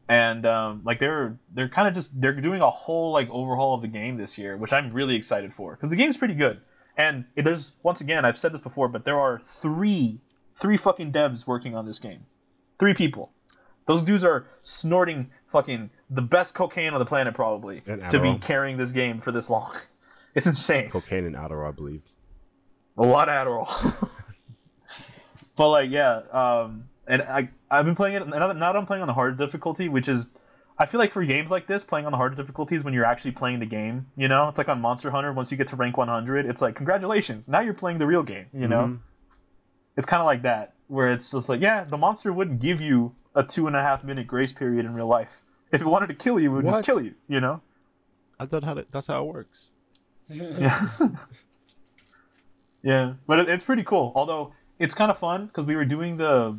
And 0.07 0.45
um, 0.45 0.81
like 0.85 0.99
they're 0.99 1.37
they're 1.53 1.67
kind 1.69 1.87
of 1.87 1.93
just 1.95 2.19
they're 2.21 2.39
doing 2.39 2.61
a 2.61 2.69
whole 2.69 3.11
like 3.11 3.27
overhaul 3.31 3.73
of 3.75 3.81
the 3.81 3.87
game 3.87 4.17
this 4.17 4.37
year, 4.37 4.55
which 4.55 4.71
I'm 4.71 4.93
really 4.93 5.15
excited 5.15 5.53
for 5.53 5.71
because 5.75 5.89
the 5.89 5.95
game's 5.95 6.15
pretty 6.15 6.35
good. 6.35 6.61
And 6.95 7.25
there's 7.35 7.73
once 7.83 7.99
again 8.01 8.23
I've 8.23 8.37
said 8.37 8.53
this 8.53 8.61
before, 8.61 8.87
but 8.87 9.03
there 9.03 9.19
are 9.19 9.41
three 9.43 10.19
three 10.53 10.77
fucking 10.77 11.11
devs 11.11 11.45
working 11.47 11.75
on 11.75 11.85
this 11.87 11.97
game, 11.99 12.19
three 12.79 12.93
people. 12.93 13.31
Those 13.85 14.01
dudes 14.03 14.23
are 14.23 14.45
snorting 14.63 15.29
fucking 15.47 15.89
the 16.09 16.21
best 16.21 16.53
cocaine 16.55 16.93
on 16.93 16.99
the 16.99 17.05
planet 17.05 17.33
probably 17.35 17.81
to 18.09 18.19
be 18.19 18.39
carrying 18.39 18.77
this 18.77 18.91
game 18.91 19.21
for 19.21 19.31
this 19.31 19.49
long. 19.49 19.71
It's 20.35 20.47
insane. 20.47 20.89
cocaine 20.89 21.23
and 21.25 21.33
Adderall, 21.35 21.69
I 21.69 21.71
believe. 21.71 22.01
A 22.97 23.03
lot 23.03 23.29
of 23.29 23.35
Adderall. 23.47 24.09
but 25.55 25.69
like, 25.69 25.89
yeah, 25.89 26.21
um, 26.31 26.89
and 27.07 27.21
I 27.21 27.49
I've 27.71 27.85
been 27.85 27.95
playing 27.95 28.15
it 28.15 28.27
now. 28.27 28.51
that- 28.51 28.75
I'm 28.75 28.85
playing 28.85 29.01
on 29.01 29.07
the 29.07 29.13
hard 29.13 29.37
difficulty, 29.37 29.87
which 29.89 30.07
is, 30.09 30.25
I 30.77 30.87
feel 30.87 30.99
like 30.99 31.11
for 31.11 31.23
games 31.23 31.49
like 31.49 31.67
this, 31.67 31.83
playing 31.85 32.05
on 32.05 32.11
the 32.11 32.17
hard 32.17 32.35
difficulty 32.35 32.75
is 32.75 32.83
when 32.83 32.93
you're 32.93 33.05
actually 33.05 33.31
playing 33.31 33.59
the 33.59 33.65
game. 33.65 34.07
You 34.17 34.27
know, 34.27 34.49
it's 34.49 34.57
like 34.57 34.67
on 34.67 34.81
Monster 34.81 35.09
Hunter. 35.09 35.31
Once 35.31 35.51
you 35.51 35.57
get 35.57 35.69
to 35.69 35.77
rank 35.77 35.95
100, 35.97 36.45
it's 36.47 36.61
like 36.61 36.75
congratulations, 36.75 37.47
now 37.47 37.61
you're 37.61 37.73
playing 37.73 37.97
the 37.99 38.05
real 38.07 38.23
game. 38.23 38.47
You 38.51 38.67
know, 38.67 38.83
Mhm. 38.87 38.99
It's 39.97 40.05
kind 40.05 40.21
of 40.21 40.25
like 40.25 40.43
that, 40.43 40.73
where 40.87 41.11
it's 41.11 41.31
just 41.31 41.49
like, 41.49 41.61
yeah, 41.61 41.83
the 41.83 41.97
monster 41.97 42.31
wouldn't 42.33 42.59
give 42.59 42.81
you 42.81 43.13
a 43.35 43.43
two 43.43 43.67
and 43.67 43.75
a 43.75 43.81
half 43.81 44.03
minute 44.03 44.27
grace 44.27 44.53
period 44.53 44.85
in 44.85 44.93
real 44.93 45.07
life. 45.07 45.41
If 45.71 45.81
it 45.81 45.85
wanted 45.87 46.07
to 46.07 46.13
kill 46.15 46.41
you, 46.41 46.51
it 46.51 46.55
would 46.55 46.65
What? 46.65 46.75
just 46.75 46.85
kill 46.85 47.01
you. 47.01 47.13
You 47.27 47.41
know. 47.41 47.61
I 48.39 48.45
thought 48.45 48.63
how 48.63 48.73
to, 48.73 48.85
that's 48.91 49.07
how 49.07 49.23
it 49.25 49.33
works. 49.33 49.65
Yeah. 50.29 50.87
yeah, 52.83 53.13
but 53.27 53.39
it, 53.39 53.49
it's 53.49 53.63
pretty 53.63 53.83
cool. 53.83 54.11
Although 54.15 54.53
it's 54.79 54.93
kind 54.95 55.11
of 55.11 55.17
fun 55.17 55.45
because 55.47 55.65
we 55.65 55.75
were 55.75 55.85
doing 55.85 56.17
the 56.17 56.57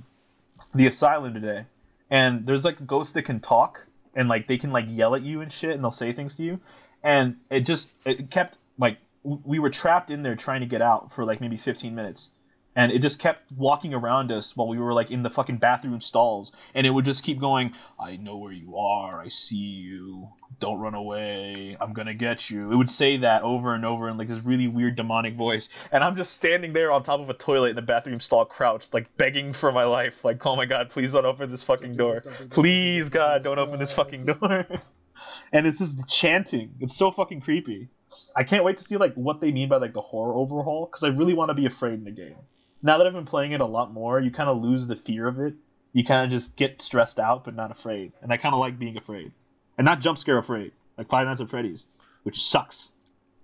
the 0.75 0.87
asylum 0.87 1.35
today, 1.35 1.64
and 2.11 2.46
there's 2.46 2.64
like 2.64 2.87
ghosts 2.87 3.12
that 3.14 3.22
can 3.22 3.38
talk 3.40 3.85
and 4.14 4.29
like 4.29 4.46
they 4.46 4.57
can 4.59 4.72
like 4.72 4.87
yell 4.88 5.14
at 5.14 5.22
you 5.22 5.40
and 5.40 5.53
shit, 5.53 5.72
and 5.72 5.83
they'll 5.83 5.90
say 5.90 6.12
things 6.12 6.37
to 6.37 6.42
you, 6.42 6.61
and 7.03 7.37
it 7.51 7.61
just 7.66 7.90
it 8.05 8.31
kept 8.31 8.59
like 8.79 8.99
we 9.22 9.59
were 9.59 9.70
trapped 9.70 10.11
in 10.11 10.22
there 10.22 10.37
trying 10.37 10.61
to 10.61 10.66
get 10.66 10.81
out 10.81 11.12
for 11.12 11.25
like 11.25 11.40
maybe 11.40 11.57
15 11.57 11.94
minutes. 11.94 12.31
And 12.76 12.92
it 12.92 13.00
just 13.00 13.18
kept 13.18 13.50
walking 13.52 13.94
around 13.94 14.30
us 14.30 14.54
while 14.54 14.68
we 14.68 14.78
were 14.78 14.92
like 14.92 15.10
in 15.10 15.22
the 15.22 15.30
fucking 15.30 15.56
bathroom 15.56 16.00
stalls, 16.02 16.52
and 16.74 16.86
it 16.86 16.90
would 16.90 17.06
just 17.06 17.24
keep 17.24 17.40
going. 17.40 17.72
I 17.98 18.16
know 18.16 18.36
where 18.36 18.52
you 18.52 18.76
are. 18.76 19.18
I 19.20 19.28
see 19.28 19.56
you. 19.56 20.28
Don't 20.60 20.78
run 20.78 20.94
away. 20.94 21.76
I'm 21.80 21.94
gonna 21.94 22.14
get 22.14 22.50
you. 22.50 22.70
It 22.70 22.76
would 22.76 22.90
say 22.90 23.16
that 23.18 23.42
over 23.42 23.74
and 23.74 23.84
over 23.84 24.08
in 24.08 24.18
like 24.18 24.28
this 24.28 24.44
really 24.44 24.68
weird 24.68 24.94
demonic 24.94 25.36
voice, 25.36 25.70
and 25.90 26.04
I'm 26.04 26.16
just 26.16 26.34
standing 26.34 26.74
there 26.74 26.92
on 26.92 27.02
top 27.02 27.20
of 27.20 27.30
a 27.30 27.34
toilet 27.34 27.70
in 27.70 27.76
the 27.76 27.82
bathroom 27.82 28.20
stall, 28.20 28.44
crouched, 28.44 28.92
like 28.92 29.16
begging 29.16 29.52
for 29.54 29.72
my 29.72 29.84
life. 29.84 30.22
Like, 30.24 30.44
oh 30.44 30.54
my 30.54 30.66
god, 30.66 30.90
please 30.90 31.12
don't 31.12 31.24
open 31.26 31.50
this 31.50 31.62
fucking 31.62 31.92
do 31.92 31.98
door. 31.98 32.14
this, 32.14 32.22
don't 32.24 32.38
do 32.38 32.44
this, 32.44 32.54
Please, 32.54 32.74
don't 32.74 32.94
do 32.94 33.02
this, 33.04 33.08
God, 33.08 33.42
don't 33.42 33.58
open 33.58 33.78
this 33.78 33.88
this. 33.88 33.96
fucking 33.96 34.26
door. 34.26 34.66
and 35.52 35.66
it's 35.66 35.78
just 35.78 36.06
chanting. 36.08 36.74
It's 36.80 36.94
so 36.96 37.10
fucking 37.10 37.40
creepy. 37.40 37.88
I 38.34 38.44
can't 38.44 38.64
wait 38.64 38.78
to 38.78 38.84
see 38.84 38.96
like 38.98 39.14
what 39.14 39.40
they 39.40 39.50
mean 39.50 39.68
by 39.68 39.78
like 39.78 39.94
the 39.94 40.00
horror 40.02 40.34
overhaul 40.34 40.86
because 40.86 41.02
I 41.04 41.08
really 41.08 41.34
want 41.34 41.48
to 41.48 41.54
be 41.54 41.66
afraid 41.66 41.94
in 41.94 42.04
the 42.04 42.10
game. 42.10 42.36
Now 42.82 42.98
that 42.98 43.06
I've 43.06 43.12
been 43.12 43.24
playing 43.26 43.52
it 43.52 43.60
a 43.60 43.66
lot 43.66 43.92
more, 43.92 44.20
you 44.20 44.30
kind 44.30 44.48
of 44.50 44.62
lose 44.62 44.86
the 44.86 44.96
fear 44.96 45.26
of 45.26 45.40
it. 45.40 45.54
You 45.92 46.04
kind 46.04 46.24
of 46.24 46.30
just 46.30 46.56
get 46.56 46.80
stressed 46.82 47.18
out 47.18 47.44
but 47.44 47.54
not 47.54 47.70
afraid, 47.70 48.12
and 48.22 48.30
I 48.32 48.36
kind 48.36 48.54
of 48.54 48.60
like 48.60 48.78
being 48.78 48.96
afraid, 48.96 49.32
and 49.78 49.84
not 49.84 50.00
jump 50.00 50.18
scare 50.18 50.36
afraid 50.38 50.72
like 50.98 51.08
Five 51.08 51.26
Nights 51.26 51.40
at 51.40 51.48
Freddy's, 51.48 51.86
which 52.22 52.42
sucks. 52.42 52.90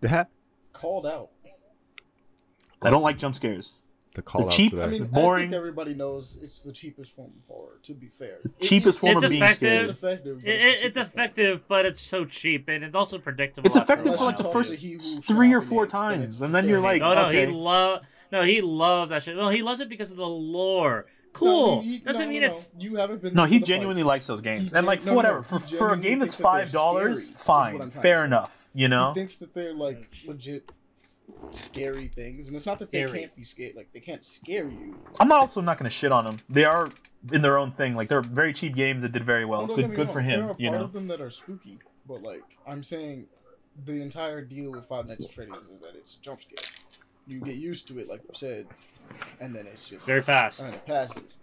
Yeah. 0.03 0.25
Called 0.73 1.07
out. 1.07 1.31
I 2.83 2.91
don't 2.91 3.03
like 3.03 3.19
jump 3.19 3.35
scares. 3.35 3.73
The 4.15 4.21
call 4.21 4.45
out 4.45 4.51
cheap- 4.51 4.73
to 4.73 4.83
I 4.83 4.87
that. 4.87 4.91
mean, 4.91 5.03
I 5.05 5.07
boring. 5.07 5.45
think 5.49 5.55
everybody 5.57 5.95
knows 5.95 6.37
it's 6.43 6.63
the 6.65 6.73
cheapest 6.73 7.15
form 7.17 7.31
of 7.35 7.47
horror. 7.49 7.79
To 7.85 7.95
be 7.95 8.09
fair, 8.09 8.39
The 8.43 8.51
cheapest 8.61 8.99
form 8.99 9.13
It's 9.13 9.23
of 9.23 9.31
being 9.31 9.43
effective. 9.43 9.73
It's 9.81 9.89
effective. 9.89 10.41
but 10.41 10.49
It, 10.51 10.59
the 10.59 10.67
it, 10.67 10.69
it's 10.73 10.83
cheapest 10.83 10.97
form. 10.99 11.07
effective, 11.25 11.61
but 11.69 11.87
it's 11.87 12.03
so 12.03 12.25
cheap, 12.27 12.69
and 12.69 12.85
it's 12.85 12.95
also 12.95 13.17
predictable. 13.19 13.67
It's 13.67 13.77
effective 13.77 14.17
for 14.17 14.25
like 14.27 14.37
the 14.37 14.45
first 14.51 14.73
to 14.73 14.77
he 14.77 14.93
who 14.93 14.99
three 14.99 15.55
or 15.55 15.63
four 15.63 15.87
times, 15.87 16.25
it's 16.25 16.41
and 16.43 16.55
then 16.55 16.69
you're 16.69 16.81
like, 16.81 17.01
No, 17.01 17.15
no, 17.15 17.27
okay. 17.29 17.47
he 17.47 17.53
love. 17.53 18.03
No, 18.33 18.43
he 18.43 18.61
loves 18.63 19.11
that 19.11 19.23
shit. 19.23 19.37
Well, 19.37 19.51
he 19.51 19.63
loves 19.63 19.81
it 19.81 19.89
because 19.89 20.11
of 20.11 20.17
the 20.17 20.27
lore. 20.27 21.07
Cool. 21.35 21.77
No, 21.77 21.83
he- 21.83 21.93
he- 21.93 21.99
Doesn't 21.99 22.27
no, 22.27 22.31
mean 22.33 22.41
no, 22.43 22.49
it's. 22.49 22.71
you 22.79 22.97
haven't 22.97 23.23
been. 23.23 23.35
No, 23.35 23.45
he 23.45 23.61
genuinely 23.61 24.03
fights. 24.03 24.07
likes 24.09 24.27
those 24.27 24.41
games, 24.41 24.71
He 24.71 24.77
and 24.77 24.87
like 24.87 24.99
gen- 25.01 25.05
for 25.05 25.07
no, 25.07 25.13
no, 25.13 25.17
whatever, 25.17 25.37
no, 25.39 25.59
for, 25.59 25.77
for 25.77 25.93
a 25.93 25.97
game 25.99 26.19
that's 26.19 26.35
thinks 26.35 26.39
that 26.39 26.43
they're 26.43 26.67
five 26.67 26.73
dollars, 26.73 27.29
fine, 27.29 27.75
what 27.75 27.83
I'm 27.85 27.91
trying 27.91 28.03
fair 28.03 28.25
enough. 28.25 28.67
You 28.75 28.89
know, 28.89 29.13
He 29.13 29.21
thinks 29.21 29.39
that 29.39 29.55
they're 29.55 29.75
like 29.75 30.09
legit 30.27 30.71
scary 31.51 32.09
things, 32.09 32.47
and 32.47 32.57
it's 32.57 32.67
not 32.67 32.79
that 32.79 32.91
they 32.93 33.05
Scary. 33.05 33.21
can't 33.21 33.37
be 33.37 33.45
scared. 33.45 33.77
Like 33.77 33.93
they 33.93 34.01
can't 34.01 34.25
scare 34.25 34.69
you. 34.69 34.97
I'm 35.21 35.29
not 35.29 35.41
also 35.41 35.61
not 35.61 35.79
going 35.79 35.85
to 35.89 35.95
shit 35.95 36.13
on 36.13 36.25
them. 36.25 36.37
They 36.49 36.65
are 36.65 36.89
in 37.33 37.43
their 37.43 37.59
own 37.59 37.73
thing. 37.73 37.95
Like 37.95 38.09
they're 38.09 38.23
very 38.23 38.53
cheap 38.53 38.75
games 38.75 39.03
that 39.03 39.13
did 39.13 39.25
very 39.25 39.45
well. 39.45 39.67
No, 39.67 39.77
Good, 39.77 39.91
good 39.95 40.07
wrong, 40.07 40.15
for 40.15 40.21
him. 40.21 40.41
There 40.41 40.49
are 40.51 40.55
You 40.59 40.69
part 40.69 40.81
know, 40.81 40.85
of 40.85 40.93
them 40.93 41.09
that 41.09 41.21
are 41.21 41.31
spooky, 41.31 41.79
but 42.07 42.23
like 42.23 42.43
I'm 42.67 42.83
saying, 42.83 43.27
the 43.85 44.01
entire 44.03 44.43
deal 44.43 44.71
with 44.73 44.87
Five 44.87 45.07
Nights 45.07 45.25
at 45.25 45.33
Freddy's 45.33 45.69
is 45.73 45.81
that 45.81 45.95
it's 45.97 46.15
a 46.17 46.21
jump 46.21 46.41
scare. 46.43 46.59
You 47.27 47.41
get 47.41 47.57
used 47.57 47.89
to 47.89 47.99
it, 47.99 48.09
like 48.09 48.23
you 48.25 48.31
said, 48.35 48.67
and 49.41 49.55
then 49.55 49.67
it's 49.67 49.89
just 49.89 50.07
Very 50.07 50.23
fast. 50.23 50.61
and 50.63 50.75
it 50.75 50.85
passes. 50.87 51.39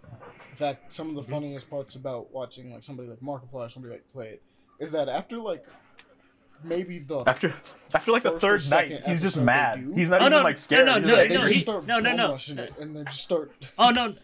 In 0.50 0.56
fact, 0.56 0.92
some 0.92 1.08
of 1.08 1.14
the 1.14 1.22
mm-hmm. 1.22 1.30
funniest 1.32 1.70
parts 1.70 1.94
about 1.94 2.32
watching 2.32 2.72
like 2.72 2.82
somebody 2.82 3.08
like 3.08 3.20
Markiplier 3.20 3.66
or 3.66 3.68
somebody 3.70 3.94
like 3.94 4.12
play 4.12 4.28
it 4.28 4.42
is 4.78 4.92
that 4.92 5.08
after 5.08 5.38
like 5.38 5.64
maybe 6.62 6.98
the 6.98 7.20
after 7.26 7.54
after 7.94 8.12
like 8.12 8.22
the 8.22 8.38
third 8.38 8.60
night, 8.60 8.88
second 8.90 9.04
he's 9.04 9.22
just 9.22 9.36
mad. 9.36 9.80
do? 9.80 9.92
He's 9.94 10.10
not 10.10 10.20
Oh, 10.20 10.26
even 10.26 10.38
no, 10.38 10.42
like 10.42 10.58
scared. 10.58 10.86
no, 10.86 10.94
He's 10.96 11.04
no, 11.04 11.08
just 11.08 11.18
like, 11.18 11.28
they 11.28 11.34
no, 11.34 11.40
just 11.42 11.52
he- 11.54 11.60
start 11.60 11.86
no, 11.86 11.98
no, 11.98 12.16
no. 12.16 12.34
it 12.34 12.72
and 12.78 12.96
they 12.96 13.04
just 13.04 13.22
start. 13.22 13.50
Oh 13.78 13.90
no. 13.90 14.14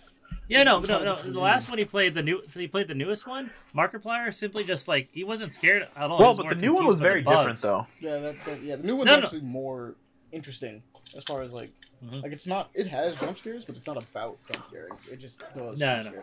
Yeah, 0.49 0.62
no, 0.62 0.79
no, 0.79 1.03
no. 1.03 1.16
The 1.16 1.40
last 1.40 1.66
you. 1.66 1.73
one 1.73 1.79
he 1.79 1.85
played, 1.85 2.14
the 2.14 2.23
new, 2.23 2.40
he 2.55 2.69
played 2.69 2.87
the 2.87 2.95
newest 2.95 3.27
one. 3.27 3.51
Markiplier 3.75 4.33
simply 4.33 4.62
just 4.62 4.87
like 4.87 5.09
he 5.11 5.25
wasn't 5.25 5.53
scared 5.53 5.83
at 5.97 6.03
all. 6.11 6.21
Well, 6.21 6.37
but 6.37 6.49
the 6.49 6.55
new 6.55 6.73
one 6.73 6.87
was 6.87 7.01
very 7.01 7.23
different 7.23 7.59
though. 7.61 7.85
Yeah, 7.99 8.19
that, 8.19 8.37
that 8.45 8.61
yeah. 8.62 8.77
The 8.77 8.87
new 8.87 8.95
one's 8.95 9.07
No, 9.07 9.16
no. 9.16 9.23
actually 9.23 9.40
more 9.42 9.97
interesting 10.31 10.83
as 11.14 11.25
far 11.25 11.42
as 11.42 11.53
like 11.53 11.73
Mhm. 12.05 12.23
Like 12.23 12.33
it's 12.33 12.47
not. 12.47 12.69
It 12.75 12.87
has 12.88 13.19
jump 13.19 13.38
scares, 13.38 13.64
but 13.64 13.75
it's 13.75 13.87
not 13.87 13.97
about 13.97 14.37
jump 14.53 14.66
scares. 14.69 14.92
It 15.11 15.16
just 15.19 15.40
does. 15.55 15.79
No, 15.81 16.03
jump 16.03 16.16
no. 16.16 16.23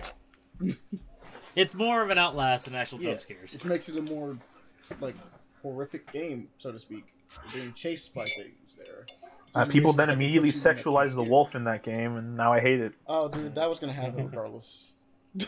scares. 0.59 0.75
It's 1.55 1.73
more 1.73 2.01
of 2.03 2.09
an 2.11 2.17
Outlast 2.17 2.65
than 2.65 2.75
actual 2.75 2.99
Yeah, 3.01 3.11
jump 3.11 3.21
scares. 3.21 3.53
which 3.53 3.65
makes 3.65 3.89
it 3.89 3.97
a 3.97 4.01
more 4.01 4.37
like 5.01 5.15
horrific 5.63 6.11
game, 6.11 6.49
so 6.57 6.71
to 6.71 6.77
speak. 6.79 7.05
You're 7.53 7.61
being 7.63 7.73
chased 7.73 8.13
by 8.13 8.25
things 8.25 8.75
there. 8.77 9.05
Uh, 9.55 9.65
people 9.65 9.93
then 9.93 10.09
immediately 10.11 10.51
put 10.51 10.55
you 10.63 10.71
in 10.71 10.77
a 10.77 10.79
sexualized 10.79 11.15
the 11.15 11.23
wolf 11.23 11.55
in 11.55 11.63
that 11.65 11.81
game, 11.83 12.17
and 12.17 12.35
now 12.37 12.51
I 12.53 12.59
hate 12.59 12.79
it. 12.79 12.93
Oh, 13.07 13.27
dude, 13.29 13.55
that 13.55 13.67
was 13.69 13.79
gonna 13.79 13.93
happen 13.93 14.25
regardless. 14.29 14.93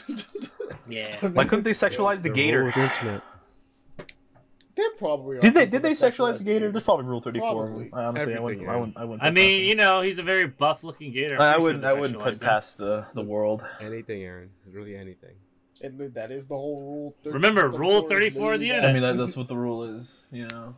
Yeah. 0.89 1.15
Why 1.29 1.45
couldn't 1.45 1.63
they 1.63 1.71
sexualize 1.71 2.17
the 2.17 2.23
The 2.23 2.29
gator? 2.29 2.59
rule 2.59 2.67
of 2.69 2.73
the 2.75 2.83
internet. 2.83 3.21
They 4.75 4.83
probably 4.97 5.39
Did 5.39 5.53
they 5.53 5.65
did 5.65 5.83
they 5.83 5.91
sexualize 5.91 6.39
the 6.39 6.43
gator? 6.43 6.69
There's 6.71 6.83
probably 6.83 7.05
Rule 7.05 7.21
Thirty 7.21 7.39
Four. 7.39 7.67
Probably. 7.67 7.89
Honestly, 7.93 8.35
I 8.35 8.39
wouldn't. 8.39 8.61
Everything, 8.61 8.69
I 8.69 8.75
wouldn't. 8.75 8.97
I 8.97 9.01
wouldn't. 9.01 9.23
I 9.23 9.27
put 9.27 9.33
mean, 9.33 9.61
that 9.61 9.67
you 9.67 9.75
know, 9.75 10.01
he's 10.01 10.19
a 10.19 10.23
very 10.23 10.47
buff-looking 10.47 11.13
gator. 11.13 11.41
I 11.41 11.53
I'm 11.53 11.61
wouldn't. 11.61 11.83
sure 11.83 11.95
I 11.95 11.99
wouldn't 11.99 12.19
put 12.19 12.33
sexualized 12.33 12.41
past 12.41 12.77
the 12.77 13.07
the 13.13 13.21
world. 13.21 13.63
Anything, 13.79 14.23
Aaron. 14.23 14.49
Really 14.69 14.95
anything. 14.95 15.35
And 15.81 16.13
that 16.13 16.31
is 16.31 16.47
the 16.47 16.55
whole 16.55 16.81
rule. 16.81 17.15
30, 17.23 17.33
Remember, 17.33 17.69
Rule 17.69 18.07
34 18.07 18.53
of 18.53 18.59
the 18.59 18.69
internet. 18.69 18.89
I 18.89 18.93
mean, 18.93 19.01
that, 19.01 19.17
that's 19.17 19.35
what 19.35 19.47
the 19.47 19.57
rule 19.57 19.83
is. 19.83 20.21
You 20.31 20.47
know. 20.47 20.75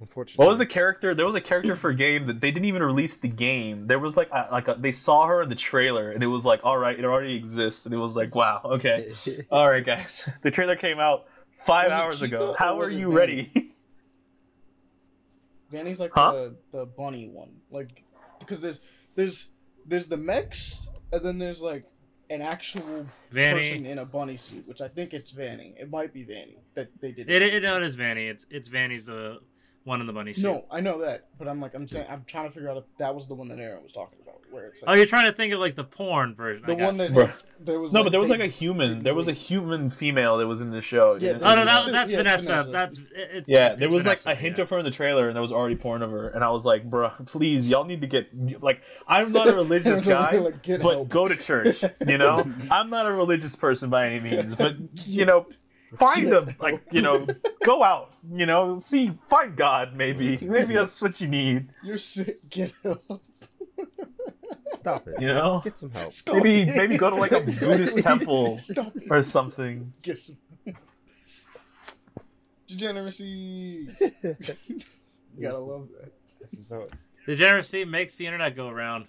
Unfortunately. 0.00 0.42
What 0.42 0.50
was 0.50 0.58
the 0.58 0.66
character? 0.66 1.14
There 1.14 1.24
was 1.24 1.34
a 1.34 1.40
character 1.40 1.76
for 1.76 1.90
a 1.90 1.94
game 1.94 2.26
that 2.26 2.40
they 2.40 2.50
didn't 2.50 2.66
even 2.66 2.82
release 2.82 3.16
the 3.16 3.28
game. 3.28 3.86
There 3.86 3.98
was 3.98 4.16
like 4.16 4.28
a, 4.32 4.48
like 4.50 4.68
a, 4.68 4.76
they 4.78 4.92
saw 4.92 5.26
her 5.26 5.40
in 5.42 5.48
the 5.48 5.54
trailer 5.54 6.10
and 6.10 6.22
it 6.22 6.26
was 6.26 6.44
like, 6.44 6.60
all 6.62 6.76
right, 6.76 6.98
it 6.98 7.04
already 7.04 7.34
exists, 7.36 7.86
and 7.86 7.94
it 7.94 7.98
was 7.98 8.14
like, 8.14 8.34
wow, 8.34 8.60
okay, 8.64 9.12
all 9.50 9.68
right, 9.68 9.84
guys. 9.84 10.28
The 10.42 10.50
trailer 10.50 10.76
came 10.76 10.98
out 10.98 11.26
five 11.66 11.86
Was 11.86 11.92
hours 11.92 12.20
Chica 12.20 12.36
ago. 12.36 12.54
How 12.58 12.80
are 12.80 12.90
you 12.90 13.06
Vanny? 13.12 13.50
ready? 13.52 13.70
Vanny's 15.70 16.00
like 16.00 16.12
Huh? 16.14 16.32
the 16.32 16.56
the 16.72 16.86
bunny 16.86 17.28
one, 17.28 17.50
like 17.70 18.02
because 18.38 18.60
there's 18.60 18.80
there's 19.14 19.50
there's 19.86 20.08
the 20.08 20.16
mechs, 20.16 20.88
and 21.12 21.22
then 21.24 21.38
there's 21.38 21.62
like 21.62 21.84
an 22.30 22.42
actual 22.42 23.06
Vanny. 23.30 23.60
person 23.60 23.86
in 23.86 23.98
a 23.98 24.04
bunny 24.06 24.36
suit, 24.36 24.66
which 24.68 24.80
I 24.80 24.88
think 24.88 25.12
it's 25.12 25.30
Vanny. 25.32 25.74
It 25.78 25.90
might 25.90 26.12
be 26.12 26.22
Vanny 26.24 26.58
that 26.74 26.88
they 27.00 27.12
did. 27.12 27.28
It, 27.30 27.42
it, 27.42 27.62
no, 27.62 27.76
it 27.76 27.82
is 27.82 27.94
Vanny. 27.94 28.26
It's 28.28 28.46
it's 28.50 28.68
Vanny's 28.68 29.06
the 29.06 29.38
one 29.84 30.00
in 30.00 30.06
the 30.06 30.12
bunny 30.12 30.32
suit. 30.32 30.44
no, 30.44 30.64
I 30.70 30.80
know 30.80 31.00
that, 31.00 31.26
but 31.38 31.46
I'm 31.48 31.60
like 31.60 31.74
I'm 31.74 31.86
saying 31.88 32.06
I'm 32.10 32.24
trying 32.26 32.46
to 32.46 32.50
figure 32.50 32.70
out 32.70 32.76
if 32.78 32.84
that 32.98 33.14
was 33.14 33.26
the 33.26 33.34
one 33.34 33.48
that 33.48 33.58
Aaron 33.60 33.82
was 33.82 33.92
talking 33.92 34.18
about, 34.22 34.40
where 34.50 34.66
it's 34.68 34.82
like 34.82 34.90
Oh, 34.90 34.96
you're 34.96 35.06
trying 35.06 35.26
to 35.26 35.32
think 35.36 35.52
of 35.52 35.60
like 35.60 35.76
the 35.76 35.84
porn 35.84 36.34
version. 36.34 36.64
the 36.66 36.72
I 36.72 36.86
one 36.86 36.98
you. 36.98 37.08
that 37.08 37.10
Bruh. 37.10 37.32
there 37.60 37.78
was 37.80 37.92
no, 37.92 38.00
like, 38.00 38.06
but 38.06 38.10
there 38.12 38.20
was 38.20 38.30
like 38.30 38.40
a 38.40 38.46
human. 38.46 39.00
There 39.02 39.14
was 39.14 39.28
a 39.28 39.32
human 39.32 39.90
female 39.90 40.38
that 40.38 40.46
was 40.46 40.62
in 40.62 40.70
the 40.70 40.80
show. 40.80 41.14
Yeah, 41.14 41.34
didn't 41.34 41.40
there 41.42 41.50
Oh 41.50 41.54
no, 41.56 41.64
that, 41.66 41.84
was- 41.84 41.92
that's 41.92 42.12
yeah, 42.12 42.16
Vanessa. 42.18 42.46
Vanessa. 42.52 42.70
That's 42.70 43.00
it's 43.14 43.50
Yeah, 43.50 43.74
there 43.74 43.84
it's 43.84 43.92
was 43.92 44.06
like 44.06 44.24
a 44.26 44.34
hint 44.34 44.56
yeah. 44.58 44.62
of 44.64 44.70
her 44.70 44.78
in 44.78 44.84
the 44.86 44.90
trailer, 44.90 45.26
and 45.28 45.36
there 45.36 45.42
was 45.42 45.52
already 45.52 45.76
porn 45.76 46.02
of 46.02 46.10
her, 46.10 46.28
and 46.28 46.42
I 46.42 46.50
was 46.50 46.64
like, 46.64 46.88
bro, 46.88 47.10
please, 47.26 47.68
y'all 47.68 47.84
need 47.84 48.00
to 48.00 48.06
get 48.06 48.28
like, 48.62 48.80
I'm 49.06 49.32
not 49.32 49.48
a 49.48 49.54
religious 49.54 50.06
guy, 50.06 50.32
like, 50.36 50.62
but 50.66 50.80
help." 50.80 51.08
go 51.10 51.28
to 51.28 51.36
church. 51.36 51.84
You 52.06 52.16
know, 52.18 52.42
I'm 52.70 52.88
not 52.88 53.06
a 53.06 53.12
religious 53.12 53.54
person 53.54 53.90
by 53.90 54.06
any 54.08 54.20
means, 54.20 54.54
but 54.54 54.76
you 55.06 55.24
know, 55.26 55.46
find 55.98 56.24
Get 56.24 56.32
a 56.32 56.56
like, 56.60 56.82
you 56.90 57.02
know, 57.02 57.26
go 57.64 57.82
out. 57.82 58.12
You 58.32 58.46
know, 58.46 58.78
see, 58.78 59.12
find 59.28 59.56
God. 59.56 59.96
Maybe, 59.96 60.36
maybe 60.42 60.74
that's 60.74 61.00
what 61.02 61.20
you 61.20 61.28
need. 61.28 61.68
You're 61.82 61.98
sick. 61.98 62.28
Get 62.50 62.72
help. 62.82 63.22
Stop 64.74 65.08
it. 65.08 65.20
You 65.20 65.28
know, 65.28 65.60
Get 65.64 65.78
some 65.78 65.90
help. 65.92 66.10
Stop 66.12 66.36
Maybe- 66.36 66.62
it. 66.70 66.76
maybe 66.76 66.96
go 66.98 67.08
to, 67.10 67.16
like, 67.16 67.32
a 67.32 67.40
Buddhist 67.40 67.98
temple. 67.98 68.56
Stop 68.58 68.92
or 69.10 69.22
something. 69.22 69.92
Get 70.02 70.18
some. 70.18 70.36
Degeneracy. 72.68 73.24
you 73.24 73.88
gotta 74.00 74.36
This 75.38 75.54
love 75.56 75.88
that. 76.00 76.12
This 76.40 76.52
is 76.54 76.70
how. 76.70 76.86
Degeneracy 77.26 77.84
makes 77.84 78.16
the 78.16 78.26
internet 78.26 78.56
go 78.56 78.68
around. 78.68 79.06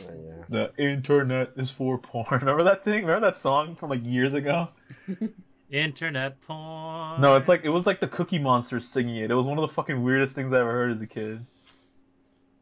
Oh, 0.00 0.04
yeah. 0.10 0.44
The 0.48 0.72
internet 0.76 1.52
is 1.56 1.70
for 1.70 1.96
porn. 1.98 2.26
Remember 2.40 2.64
that 2.64 2.84
thing? 2.84 3.02
Remember 3.04 3.20
that 3.20 3.36
song 3.36 3.74
from 3.76 3.90
like 3.90 4.00
years 4.08 4.34
ago? 4.34 4.68
Internet 5.72 6.40
porn. 6.42 7.20
No, 7.20 7.34
it's 7.36 7.48
like 7.48 7.64
it 7.64 7.70
was 7.70 7.86
like 7.86 7.98
the 7.98 8.06
Cookie 8.06 8.38
Monster 8.38 8.78
singing 8.78 9.16
it. 9.16 9.30
It 9.30 9.34
was 9.34 9.46
one 9.46 9.58
of 9.58 9.62
the 9.62 9.72
fucking 9.74 10.02
weirdest 10.02 10.34
things 10.34 10.52
I 10.52 10.60
ever 10.60 10.70
heard 10.70 10.92
as 10.92 11.00
a 11.00 11.06
kid. 11.06 11.44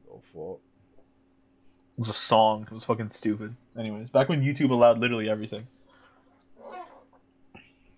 No 0.08 0.22
fault. 0.32 0.60
It 1.92 1.98
was 1.98 2.08
a 2.08 2.12
song. 2.14 2.62
It 2.62 2.72
was 2.72 2.84
fucking 2.84 3.10
stupid. 3.10 3.54
Anyways, 3.76 4.10
back 4.10 4.28
when 4.28 4.40
YouTube 4.42 4.70
allowed 4.70 4.98
literally 5.00 5.28
everything. 5.28 5.66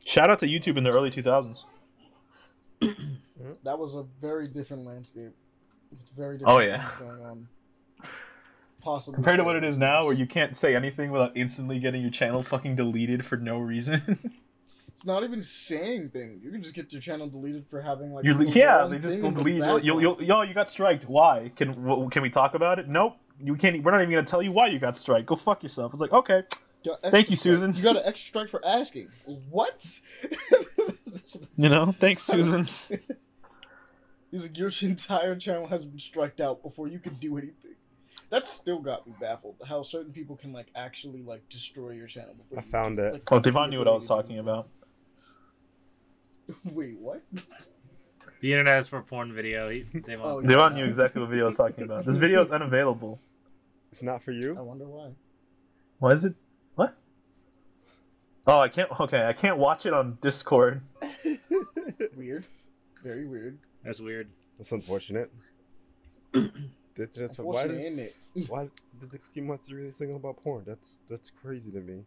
Shout 0.05 0.31
out 0.31 0.41
to 0.41 0.47
YouTube 0.47 0.77
in 0.79 0.85
the 0.85 0.91
early 0.91 1.11
2000s. 1.11 1.65
That 3.65 3.79
was 3.79 3.95
a 3.95 4.05
very 4.21 4.49
different 4.49 4.85
landscape. 4.85 5.33
With 5.91 6.09
very 6.17 6.39
different 6.39 6.59
Oh, 6.59 6.61
yeah. 6.61 6.89
things 6.89 6.97
going 6.97 7.23
on. 7.23 7.49
Possibly 8.83 9.15
Compared 9.17 9.39
to 9.39 9.45
what 9.45 9.55
it 9.57 9.63
is 9.63 9.79
now, 9.79 10.05
where 10.05 10.13
you 10.15 10.27
can't 10.27 10.57
say 10.57 10.75
anything 10.75 11.13
without 11.13 11.37
instantly 11.37 11.79
getting 11.79 12.03
your 12.03 12.11
channel 12.11 12.43
fucking 12.43 12.75
deleted 12.77 13.25
for 13.25 13.37
no 13.37 13.59
reason. 13.59 14.19
It's 14.93 15.07
not 15.07 15.25
even 15.25 15.43
saying 15.43 16.11
things. 16.11 16.45
You 16.45 16.51
can 16.51 16.63
just 16.63 16.75
get 16.75 16.93
your 16.93 17.01
channel 17.01 17.27
deleted 17.29 17.67
for 17.69 17.81
having 17.81 18.13
like. 18.13 18.25
You're, 18.25 18.37
the 18.37 18.51
yeah, 18.51 18.77
wrong 18.77 18.91
they 18.91 18.99
just 18.99 19.15
thing 19.15 19.23
will 19.23 19.29
in 19.29 19.35
the 19.35 19.41
delete. 19.43 19.57
You'll, 19.57 19.81
you'll, 19.83 19.97
background. 19.97 20.03
you'll, 20.03 20.23
yo, 20.23 20.43
you 20.43 20.55
got 20.55 20.69
striked. 20.71 21.09
Why? 21.09 21.51
Can 21.57 21.73
w- 21.73 22.09
can 22.11 22.23
we 22.23 22.31
talk 22.31 22.55
about 22.55 22.79
it? 22.79 22.89
Nope. 22.89 23.17
You 23.41 23.55
can't. 23.57 23.83
We're 23.83 23.91
not 23.91 24.03
even 24.03 24.13
gonna 24.13 24.27
tell 24.27 24.43
you 24.43 24.53
why 24.53 24.67
you 24.69 24.79
got 24.79 24.97
striked. 24.97 25.27
Go 25.27 25.37
fuck 25.37 25.63
yourself. 25.63 25.93
It's 25.95 26.01
like 26.01 26.13
okay. 26.13 26.43
Got 26.85 27.03
Thank 27.03 27.31
you, 27.31 27.37
strike. 27.37 27.53
Susan. 27.55 27.75
You 27.75 27.83
got 27.83 27.97
an 27.97 28.03
extra 28.05 28.29
strike 28.29 28.49
for 28.49 28.61
asking. 28.65 29.09
What? 29.51 30.01
You 31.57 31.69
know. 31.69 31.95
Thanks, 31.99 32.23
Susan. 32.25 32.67
He's 34.31 34.43
like, 34.45 34.57
your 34.57 34.71
entire 34.81 35.37
channel 35.37 35.67
has 35.69 35.85
been 35.85 35.99
striked 35.99 36.41
out 36.41 36.63
before 36.63 36.89
you 36.89 36.99
could 36.99 37.21
do 37.21 37.37
anything. 37.37 37.75
That 38.31 38.47
still 38.47 38.79
got 38.79 39.07
me 39.07 39.13
baffled. 39.21 39.57
How 39.69 39.83
certain 39.83 40.13
people 40.13 40.37
can 40.37 40.53
like 40.53 40.69
actually 40.75 41.23
like 41.23 41.49
destroy 41.51 41.91
your 41.91 42.07
channel 42.07 42.35
before. 42.35 42.59
I 42.59 42.63
you 42.63 42.71
found 42.71 42.97
do- 42.97 43.05
it. 43.05 43.13
like, 43.13 43.33
oh, 43.33 43.37
have 43.37 43.43
Devon 43.43 43.71
knew 43.71 43.79
what 43.79 43.89
I 43.89 43.93
was 43.93 44.07
talking 44.07 44.37
do 44.37 44.41
about. 44.41 44.69
It. 46.49 46.55
Wait, 46.73 46.99
what? 46.99 47.23
The 48.41 48.53
internet 48.53 48.79
is 48.79 48.89
for 48.89 49.03
porn 49.03 49.33
video. 49.33 49.69
He, 49.69 49.83
they 49.83 50.17
Oh, 50.17 50.35
won't. 50.37 50.45
yeah. 50.45 50.57
Devon 50.57 50.75
knew 50.75 50.85
exactly 50.85 51.21
what 51.21 51.31
video 51.31 51.45
I 51.45 51.47
was 51.47 51.57
talking 51.57 51.85
about. 51.85 52.05
This 52.05 52.17
video 52.17 52.41
is 52.41 52.51
unavailable. 52.51 53.21
It's 53.91 54.03
not 54.03 54.23
for 54.23 54.33
you. 54.33 54.57
I 54.59 54.63
wonder 54.63 54.87
why. 54.87 55.11
Why 55.99 56.11
is 56.13 56.25
it? 56.25 56.35
What? 56.75 56.97
Oh, 58.47 58.59
I 58.59 58.69
can't. 58.69 58.91
Okay, 59.01 59.25
I 59.25 59.33
can't 59.33 59.59
watch 59.59 59.87
it 59.87 59.93
on 59.93 60.19
Discord. 60.21 60.81
Weird. 62.17 62.45
Very 63.05 63.27
weird. 63.27 63.59
That's 63.85 64.01
weird. 64.01 64.29
That's 64.59 64.71
unfortunate. 64.73 65.31
That's 66.33 67.17
just, 67.17 67.39
why, 67.39 67.63
Unfortunate, 67.63 67.69
does, 67.75 67.81
isn't 67.81 67.99
it? 67.99 68.49
why 68.51 68.69
did 69.01 69.11
the 69.11 69.19
Cookie 69.19 69.41
Monster 69.41 69.77
really 69.77 69.91
sing 69.91 70.15
about 70.15 70.37
porn? 70.43 70.63
That's 70.67 70.99
that's 71.09 71.31
crazy 71.43 71.71
to 71.73 71.81
me. 71.81 72.05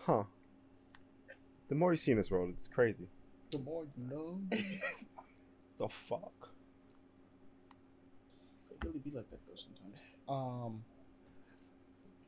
Huh. 0.00 0.24
The 1.68 1.74
more 1.74 1.92
you 1.92 1.98
see 1.98 2.12
in 2.12 2.16
this 2.18 2.30
world, 2.30 2.50
it's 2.54 2.68
crazy. 2.68 3.06
The 3.50 3.58
more 3.58 3.84
you 3.96 4.04
know. 4.08 4.40
The 5.78 5.88
fuck? 6.08 6.48
It 8.68 8.84
really 8.84 8.98
be 8.98 9.12
like 9.12 9.30
that 9.30 9.38
though 9.46 9.54
sometimes. 9.54 10.00
Um. 10.28 10.82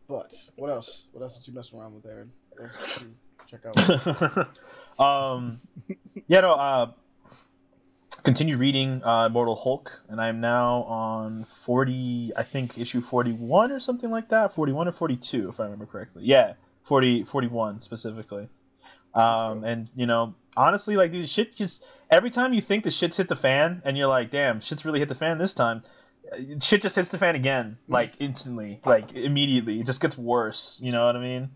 But 0.06 0.30
what 0.54 0.70
else? 0.70 1.08
What 1.10 1.22
else 1.22 1.36
did 1.38 1.48
you 1.48 1.54
mess 1.54 1.72
around 1.72 1.96
with, 1.96 2.06
Aaron? 2.06 2.30
What 2.50 2.62
else 2.62 3.00
did 3.00 3.08
you 3.08 3.14
check 3.48 3.60
out? 3.66 4.48
um, 5.04 5.60
yeah, 6.28 6.42
no. 6.42 6.52
Uh, 6.54 6.92
continue 8.22 8.56
reading 8.56 9.02
uh, 9.02 9.26
Immortal 9.26 9.56
Hulk, 9.56 10.02
and 10.08 10.20
I'm 10.20 10.40
now 10.40 10.82
on 10.84 11.44
forty. 11.44 12.30
I 12.36 12.44
think 12.44 12.78
issue 12.78 13.00
forty-one 13.00 13.72
or 13.72 13.80
something 13.80 14.10
like 14.10 14.28
that. 14.28 14.54
Forty-one 14.54 14.86
or 14.86 14.92
forty-two, 14.92 15.48
if 15.48 15.58
I 15.58 15.64
remember 15.64 15.86
correctly. 15.86 16.22
Yeah, 16.24 16.52
40, 16.84 17.24
41 17.24 17.82
specifically. 17.82 18.48
Um, 19.14 19.64
and 19.64 19.88
you 19.96 20.06
know, 20.06 20.34
honestly, 20.56 20.96
like, 20.96 21.10
dude, 21.12 21.28
shit 21.28 21.54
just 21.56 21.84
every 22.10 22.30
time 22.30 22.52
you 22.54 22.60
think 22.60 22.84
the 22.84 22.90
shit's 22.90 23.16
hit 23.16 23.28
the 23.28 23.36
fan, 23.36 23.82
and 23.84 23.96
you're 23.98 24.06
like, 24.06 24.30
damn, 24.30 24.60
shit's 24.60 24.84
really 24.84 24.98
hit 25.00 25.08
the 25.08 25.14
fan 25.14 25.38
this 25.38 25.54
time. 25.54 25.82
uh, 26.32 26.36
Shit 26.60 26.82
just 26.82 26.96
hits 26.96 27.08
the 27.08 27.18
fan 27.18 27.34
again, 27.34 27.76
like 27.88 28.12
instantly, 28.20 28.80
like 28.84 29.12
immediately. 29.14 29.80
It 29.80 29.86
just 29.86 30.00
gets 30.00 30.16
worse. 30.16 30.78
You 30.80 30.92
know 30.92 31.06
what 31.06 31.16
I 31.16 31.20
mean? 31.20 31.50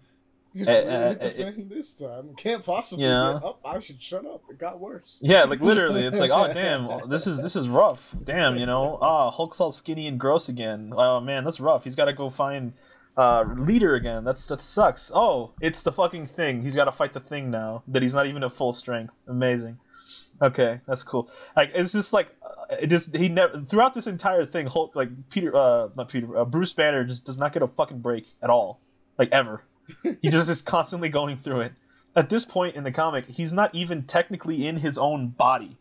It's 0.57 0.69
Uh, 0.69 0.71
really 0.73 0.87
uh, 0.87 1.09
hit 1.09 1.21
the 1.21 1.27
uh, 1.27 1.31
fan 1.53 1.69
this 1.69 1.95
time. 1.95 2.35
Can't 2.37 2.65
possibly 2.65 3.05
Yeah. 3.05 3.35
get 3.41 3.45
up. 3.45 3.61
I 3.65 3.81
should 3.81 4.01
shut 4.01 4.25
up. 4.25 4.43
It 4.49 4.57
got 4.59 4.79
worse. 4.79 5.21
Yeah, 5.23 5.45
like 5.45 5.61
literally, 5.61 6.05
it's 6.07 6.19
like, 6.19 6.31
oh 6.33 6.53
damn, 6.53 7.09
this 7.09 7.27
is 7.27 7.41
this 7.43 7.57
is 7.57 7.69
rough. 7.69 8.01
Damn, 8.25 8.57
you 8.57 8.67
know, 8.67 8.99
ah, 9.03 9.31
Hulk's 9.33 9.61
all 9.61 9.73
skinny 9.73 10.07
and 10.09 10.19
gross 10.19 10.49
again. 10.49 10.93
Oh 10.97 11.21
man, 11.21 11.43
that's 11.45 11.59
rough. 11.61 11.83
He's 11.85 11.97
got 11.97 12.05
to 12.07 12.13
go 12.13 12.31
find 12.31 12.73
uh 13.17 13.45
leader 13.57 13.95
again. 13.95 14.25
That's 14.25 14.47
that 14.47 14.61
sucks. 14.61 15.11
Oh, 15.15 15.53
it's 15.61 15.83
the 15.83 15.93
fucking 15.93 16.27
thing. 16.27 16.63
He's 16.63 16.75
got 16.75 16.87
to 16.87 16.93
fight 16.93 17.13
the 17.13 17.21
thing 17.21 17.51
now 17.51 17.83
that 17.89 18.03
he's 18.03 18.15
not 18.15 18.27
even 18.27 18.43
at 18.43 18.53
full 18.53 18.73
strength. 18.73 19.15
Amazing. 19.29 19.79
Okay, 20.43 20.81
that's 20.87 21.03
cool. 21.03 21.31
Like 21.57 21.71
it's 21.75 21.93
just 21.93 22.13
like 22.13 22.29
uh, 22.43 22.77
it 22.81 22.89
just 22.89 23.15
he 23.15 23.29
never 23.29 23.61
throughout 23.61 23.95
this 23.95 24.07
entire 24.07 24.45
thing. 24.45 24.67
Hulk 24.67 24.97
like 24.97 25.09
Peter, 25.31 25.55
uh, 25.55 25.89
not 25.97 26.09
Peter, 26.09 26.37
uh, 26.37 26.45
Bruce 26.45 26.73
Banner 26.73 27.05
just 27.05 27.25
does 27.25 27.39
not 27.39 27.53
get 27.53 27.63
a 27.63 27.69
fucking 27.69 28.01
break 28.01 28.27
at 28.43 28.51
all, 28.51 28.81
like 29.17 29.31
ever. 29.33 29.63
he 30.23 30.31
just 30.31 30.51
is 30.51 30.63
constantly 30.63 31.09
going 31.09 31.37
through 31.39 31.61
it. 31.61 31.73
At 32.17 32.29
this 32.31 32.45
point 32.45 32.77
in 32.77 32.85
the 32.85 32.93
comic, 32.93 33.27
he's 33.27 33.53
not 33.53 33.75
even 33.75 34.05
technically 34.05 34.67
in 34.67 34.77
his 34.77 34.99
own 34.99 35.29
body. 35.29 35.77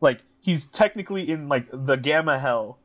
Like 0.00 0.20
he's 0.40 0.66
technically 0.66 1.28
in 1.28 1.48
like 1.48 1.66
the 1.70 1.96
gamma 1.96 2.38
hell, 2.38 2.78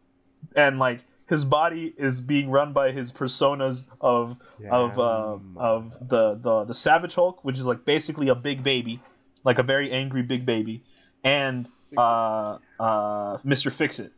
and 0.55 0.79
like 0.79 1.01
his 1.31 1.45
body 1.45 1.93
is 1.97 2.19
being 2.19 2.51
run 2.51 2.73
by 2.73 2.91
his 2.91 3.09
personas 3.13 3.85
of 4.01 4.35
of 4.69 4.99
uh, 4.99 5.37
of 5.55 6.09
the, 6.09 6.35
the 6.35 6.65
the 6.65 6.73
Savage 6.73 7.15
Hulk, 7.15 7.45
which 7.45 7.57
is 7.57 7.65
like 7.65 7.85
basically 7.85 8.27
a 8.27 8.35
big 8.35 8.63
baby, 8.63 8.99
like 9.45 9.57
a 9.57 9.63
very 9.63 9.93
angry 9.93 10.23
big 10.23 10.45
baby, 10.45 10.83
and 11.23 11.69
uh, 11.95 12.57
uh, 12.77 13.37
Mr. 13.45 13.71
Fix 13.71 13.99
It, 13.99 14.11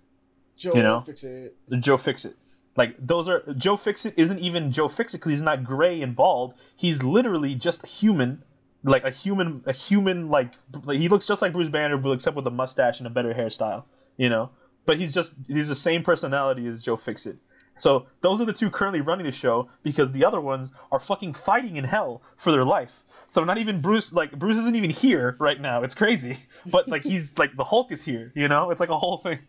Joe, 0.57 0.71
you 0.73 0.81
know? 0.81 1.01
fix 1.01 1.23
it. 1.23 1.55
Joe 1.79 1.97
Fix 1.97 2.25
It. 2.25 2.35
Like 2.75 2.95
those 2.97 3.29
are 3.29 3.43
Joe 3.57 3.77
Fix 3.77 4.07
It 4.07 4.15
isn't 4.17 4.39
even 4.39 4.71
Joe 4.71 4.87
Fix 4.87 5.13
It 5.13 5.19
because 5.19 5.33
he's 5.33 5.43
not 5.43 5.63
gray 5.63 6.01
and 6.01 6.15
bald. 6.15 6.55
He's 6.75 7.03
literally 7.03 7.53
just 7.53 7.83
a 7.83 7.87
human, 7.87 8.43
like 8.83 9.03
a 9.03 9.11
human, 9.11 9.61
a 9.67 9.71
human 9.71 10.29
like 10.29 10.51
like, 10.83 10.97
he 10.97 11.09
looks 11.09 11.27
just 11.27 11.43
like 11.43 11.53
Bruce 11.53 11.69
Banner, 11.69 11.97
but 11.97 12.13
except 12.13 12.35
with 12.35 12.47
a 12.47 12.51
mustache 12.51 12.97
and 12.97 13.05
a 13.05 13.11
better 13.11 13.35
hairstyle. 13.35 13.83
You 14.17 14.29
know, 14.29 14.49
but 14.85 14.97
he's 14.97 15.13
just 15.13 15.33
he's 15.47 15.69
the 15.69 15.75
same 15.75 16.03
personality 16.03 16.67
as 16.67 16.81
Joe 16.81 16.95
Fixit. 16.95 17.37
So 17.77 18.07
those 18.21 18.39
are 18.39 18.45
the 18.45 18.53
two 18.53 18.69
currently 18.69 19.01
running 19.01 19.25
the 19.25 19.31
show 19.31 19.69
because 19.81 20.11
the 20.11 20.25
other 20.25 20.39
ones 20.39 20.73
are 20.91 20.99
fucking 20.99 21.33
fighting 21.33 21.77
in 21.77 21.83
hell 21.83 22.21
for 22.37 22.51
their 22.51 22.65
life. 22.65 23.03
So 23.27 23.43
not 23.43 23.57
even 23.57 23.81
Bruce, 23.81 24.13
like 24.13 24.31
Bruce 24.37 24.57
isn't 24.59 24.75
even 24.75 24.91
here 24.91 25.35
right 25.39 25.59
now. 25.59 25.81
It's 25.81 25.95
crazy, 25.95 26.37
but 26.65 26.87
like 26.87 27.03
he's 27.03 27.37
like 27.37 27.55
the 27.55 27.63
Hulk 27.63 27.91
is 27.91 28.03
here. 28.03 28.31
You 28.35 28.47
know, 28.47 28.69
it's 28.69 28.79
like 28.79 28.89
a 28.89 28.97
whole 28.97 29.17
thing. 29.17 29.39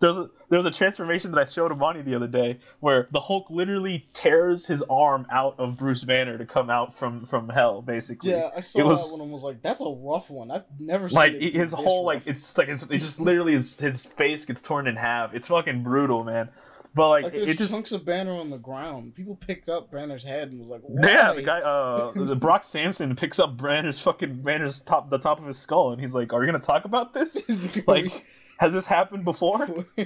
There's 0.00 0.16
a 0.16 0.30
there's 0.48 0.64
a 0.66 0.70
transformation 0.70 1.30
that 1.32 1.40
I 1.40 1.44
showed 1.44 1.70
Amani 1.72 2.02
the 2.02 2.14
other 2.16 2.26
day 2.26 2.58
where 2.80 3.08
the 3.12 3.20
Hulk 3.20 3.50
literally 3.50 4.06
tears 4.14 4.66
his 4.66 4.82
arm 4.90 5.26
out 5.30 5.54
of 5.58 5.78
Bruce 5.78 6.02
Banner 6.04 6.38
to 6.38 6.46
come 6.46 6.70
out 6.70 6.98
from 6.98 7.26
from 7.26 7.48
hell, 7.48 7.82
basically. 7.82 8.30
Yeah, 8.30 8.50
I 8.56 8.60
saw 8.60 8.78
It 8.80 8.86
was- 8.86 9.10
that 9.10 9.16
one 9.18 9.22
and 9.22 9.32
was 9.32 9.42
like, 9.44 9.62
"That's 9.62 9.80
a 9.80 9.84
rough 9.88 10.28
one. 10.30 10.50
I've 10.50 10.64
never 10.78 11.08
like 11.08 11.32
seen 11.32 11.42
it 11.42 11.54
his 11.54 11.72
whole 11.72 12.04
like 12.04 12.26
it's 12.26 12.56
like 12.58 12.68
it's, 12.68 12.82
it's 12.90 13.04
just 13.06 13.20
literally 13.20 13.52
his, 13.52 13.78
his 13.78 14.04
face 14.04 14.44
gets 14.44 14.60
torn 14.62 14.86
in 14.88 14.96
half. 14.96 15.34
It's 15.34 15.48
fucking 15.48 15.82
brutal, 15.82 16.24
man. 16.24 16.48
But 16.92 17.08
like, 17.10 17.24
like 17.24 17.34
it, 17.34 17.36
there's 17.36 17.48
it 17.50 17.58
just 17.58 17.72
chunks 17.72 17.92
of 17.92 18.04
Banner 18.04 18.32
on 18.32 18.50
the 18.50 18.58
ground. 18.58 19.14
People 19.14 19.36
picked 19.36 19.68
up 19.68 19.92
Banner's 19.92 20.24
head 20.24 20.50
and 20.50 20.58
was 20.58 20.68
like, 20.68 20.80
Why? 20.82 21.08
yeah, 21.08 21.32
the 21.34 21.42
guy 21.42 21.60
uh 21.60 22.10
the 22.16 22.34
Brock 22.34 22.64
Samson 22.64 23.14
picks 23.14 23.38
up 23.38 23.56
Banner's 23.56 24.00
fucking 24.02 24.42
Banner's 24.42 24.80
top 24.80 25.08
the 25.08 25.18
top 25.18 25.38
of 25.38 25.46
his 25.46 25.56
skull 25.58 25.92
and 25.92 26.00
he's 26.00 26.12
like, 26.12 26.32
"Are 26.32 26.40
we 26.40 26.46
gonna 26.46 26.58
talk 26.58 26.86
about 26.86 27.14
this? 27.14 27.34
He's 27.46 27.86
Like, 27.86 28.26
has 28.60 28.74
this 28.74 28.86
happened 28.86 29.24
before?" 29.24 29.66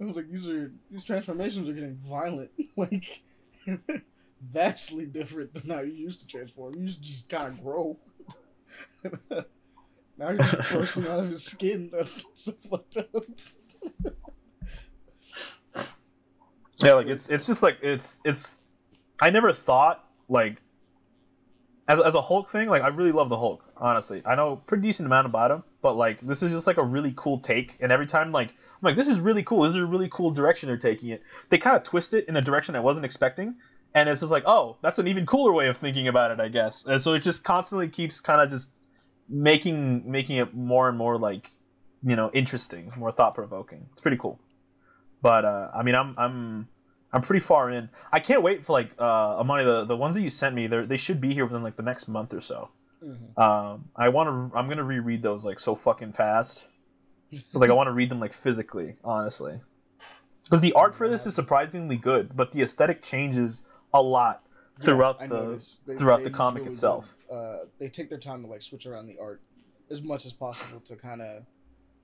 I 0.00 0.04
was 0.04 0.16
like, 0.16 0.30
these 0.30 0.48
are 0.48 0.72
these 0.90 1.02
transformations 1.02 1.68
are 1.68 1.72
getting 1.72 1.96
violent, 1.96 2.50
like 2.76 3.22
vastly 4.40 5.06
different 5.06 5.52
than 5.54 5.70
how 5.70 5.80
you 5.80 5.92
used 5.92 6.20
to 6.20 6.26
transform. 6.26 6.74
You 6.76 6.82
used 6.82 7.02
to 7.02 7.08
just 7.08 7.28
kind 7.28 7.48
of 7.48 7.62
grow. 7.62 7.98
now 10.16 10.30
you're 10.30 10.38
just 10.38 10.72
bursting 10.72 11.06
out 11.06 11.20
of 11.20 11.30
his 11.30 11.44
skin. 11.44 11.90
That's 11.92 12.24
so 12.34 12.52
fucked 12.52 12.98
up. 12.98 13.24
Yeah, 16.76 16.92
like 16.92 17.08
it's 17.08 17.28
it's 17.28 17.46
just 17.46 17.62
like 17.62 17.78
it's 17.82 18.20
it's. 18.24 18.58
I 19.20 19.30
never 19.30 19.52
thought 19.52 20.04
like 20.28 20.62
as 21.88 22.00
as 22.00 22.14
a 22.14 22.22
Hulk 22.22 22.50
thing. 22.50 22.68
Like 22.68 22.82
I 22.82 22.88
really 22.88 23.10
love 23.10 23.30
the 23.30 23.38
Hulk. 23.38 23.64
Honestly, 23.76 24.22
I 24.24 24.36
know 24.36 24.52
a 24.52 24.56
pretty 24.56 24.82
decent 24.82 25.06
amount 25.06 25.26
about 25.26 25.50
him, 25.50 25.64
but 25.82 25.96
like 25.96 26.20
this 26.20 26.42
is 26.42 26.52
just 26.52 26.66
like 26.66 26.76
a 26.76 26.84
really 26.84 27.12
cool 27.16 27.40
take. 27.40 27.76
And 27.80 27.92
every 27.92 28.06
time 28.06 28.30
like 28.30 28.48
I'm 28.48 28.82
like 28.82 28.96
this 28.96 29.08
is 29.08 29.20
really 29.20 29.42
cool. 29.42 29.62
This 29.62 29.70
is 29.70 29.82
a 29.82 29.86
really 29.86 30.08
cool 30.10 30.30
direction 30.30 30.68
they're 30.68 30.76
taking 30.76 31.10
it. 31.10 31.22
They 31.48 31.58
kind 31.58 31.76
of 31.76 31.82
twist 31.82 32.14
it 32.14 32.28
in 32.28 32.36
a 32.36 32.42
direction 32.42 32.74
I 32.74 32.80
wasn't 32.80 33.04
expecting. 33.04 33.56
And 33.94 34.08
it's 34.08 34.20
just 34.20 34.30
like, 34.30 34.44
oh, 34.46 34.76
that's 34.82 34.98
an 34.98 35.08
even 35.08 35.24
cooler 35.24 35.52
way 35.52 35.68
of 35.68 35.76
thinking 35.78 36.08
about 36.08 36.30
it, 36.30 36.40
I 36.40 36.48
guess. 36.48 36.84
And 36.84 37.00
so 37.00 37.14
it 37.14 37.20
just 37.20 37.42
constantly 37.42 37.88
keeps 37.88 38.20
kind 38.20 38.40
of 38.40 38.50
just 38.50 38.70
making 39.28 40.10
making 40.10 40.36
it 40.36 40.54
more 40.54 40.88
and 40.88 40.98
more 40.98 41.18
like, 41.18 41.50
you 42.02 42.16
know, 42.16 42.30
interesting, 42.32 42.92
more 42.96 43.12
thought 43.12 43.34
provoking. 43.34 43.86
It's 43.92 44.00
pretty 44.00 44.18
cool. 44.18 44.38
But 45.22 45.44
uh, 45.44 45.70
I 45.74 45.82
mean, 45.82 45.94
I'm 45.94 46.14
I'm 46.18 46.68
I'm 47.12 47.22
pretty 47.22 47.40
far 47.40 47.70
in. 47.70 47.88
I 48.12 48.20
can't 48.20 48.42
wait 48.42 48.64
for 48.64 48.72
like 48.72 48.90
uh, 48.98 49.38
Amani. 49.40 49.64
The 49.64 49.84
the 49.84 49.96
ones 49.96 50.14
that 50.14 50.22
you 50.22 50.30
sent 50.30 50.54
me, 50.54 50.66
they 50.66 50.84
they 50.84 50.96
should 50.96 51.20
be 51.20 51.32
here 51.32 51.44
within 51.44 51.62
like 51.62 51.76
the 51.76 51.82
next 51.82 52.08
month 52.08 52.34
or 52.34 52.40
so. 52.40 52.68
Mhm. 53.02 53.38
Um, 53.38 53.88
I 53.94 54.08
want 54.08 54.50
to. 54.52 54.56
I'm 54.58 54.68
gonna 54.68 54.84
reread 54.84 55.22
those 55.22 55.44
like 55.44 55.58
so 55.60 55.74
fucking 55.74 56.12
fast. 56.12 56.64
like 57.52 57.70
I 57.70 57.74
want 57.74 57.88
to 57.88 57.92
read 57.92 58.10
them 58.10 58.20
like 58.20 58.32
physically, 58.32 58.96
honestly. 59.04 59.60
Because 60.44 60.60
the 60.60 60.72
art 60.72 60.94
for 60.94 61.08
this 61.08 61.26
is 61.26 61.34
surprisingly 61.34 61.96
good, 61.96 62.34
but 62.34 62.52
the 62.52 62.62
aesthetic 62.62 63.02
changes 63.02 63.62
a 63.92 64.02
lot 64.02 64.42
throughout 64.80 65.20
I 65.20 65.26
the. 65.26 65.64
They- 65.86 65.96
throughout 65.96 66.18
they 66.18 66.24
the 66.24 66.30
comic 66.30 66.62
really 66.62 66.70
itself. 66.72 67.14
Uh, 67.30 67.58
they 67.78 67.88
take 67.88 68.08
their 68.08 68.18
time 68.18 68.42
to 68.42 68.48
like 68.48 68.62
switch 68.62 68.86
around 68.86 69.06
the 69.06 69.18
art 69.18 69.42
as 69.90 70.02
much 70.02 70.24
as 70.26 70.32
possible 70.32 70.80
to 70.80 70.96
kind 70.96 71.20
of 71.20 71.44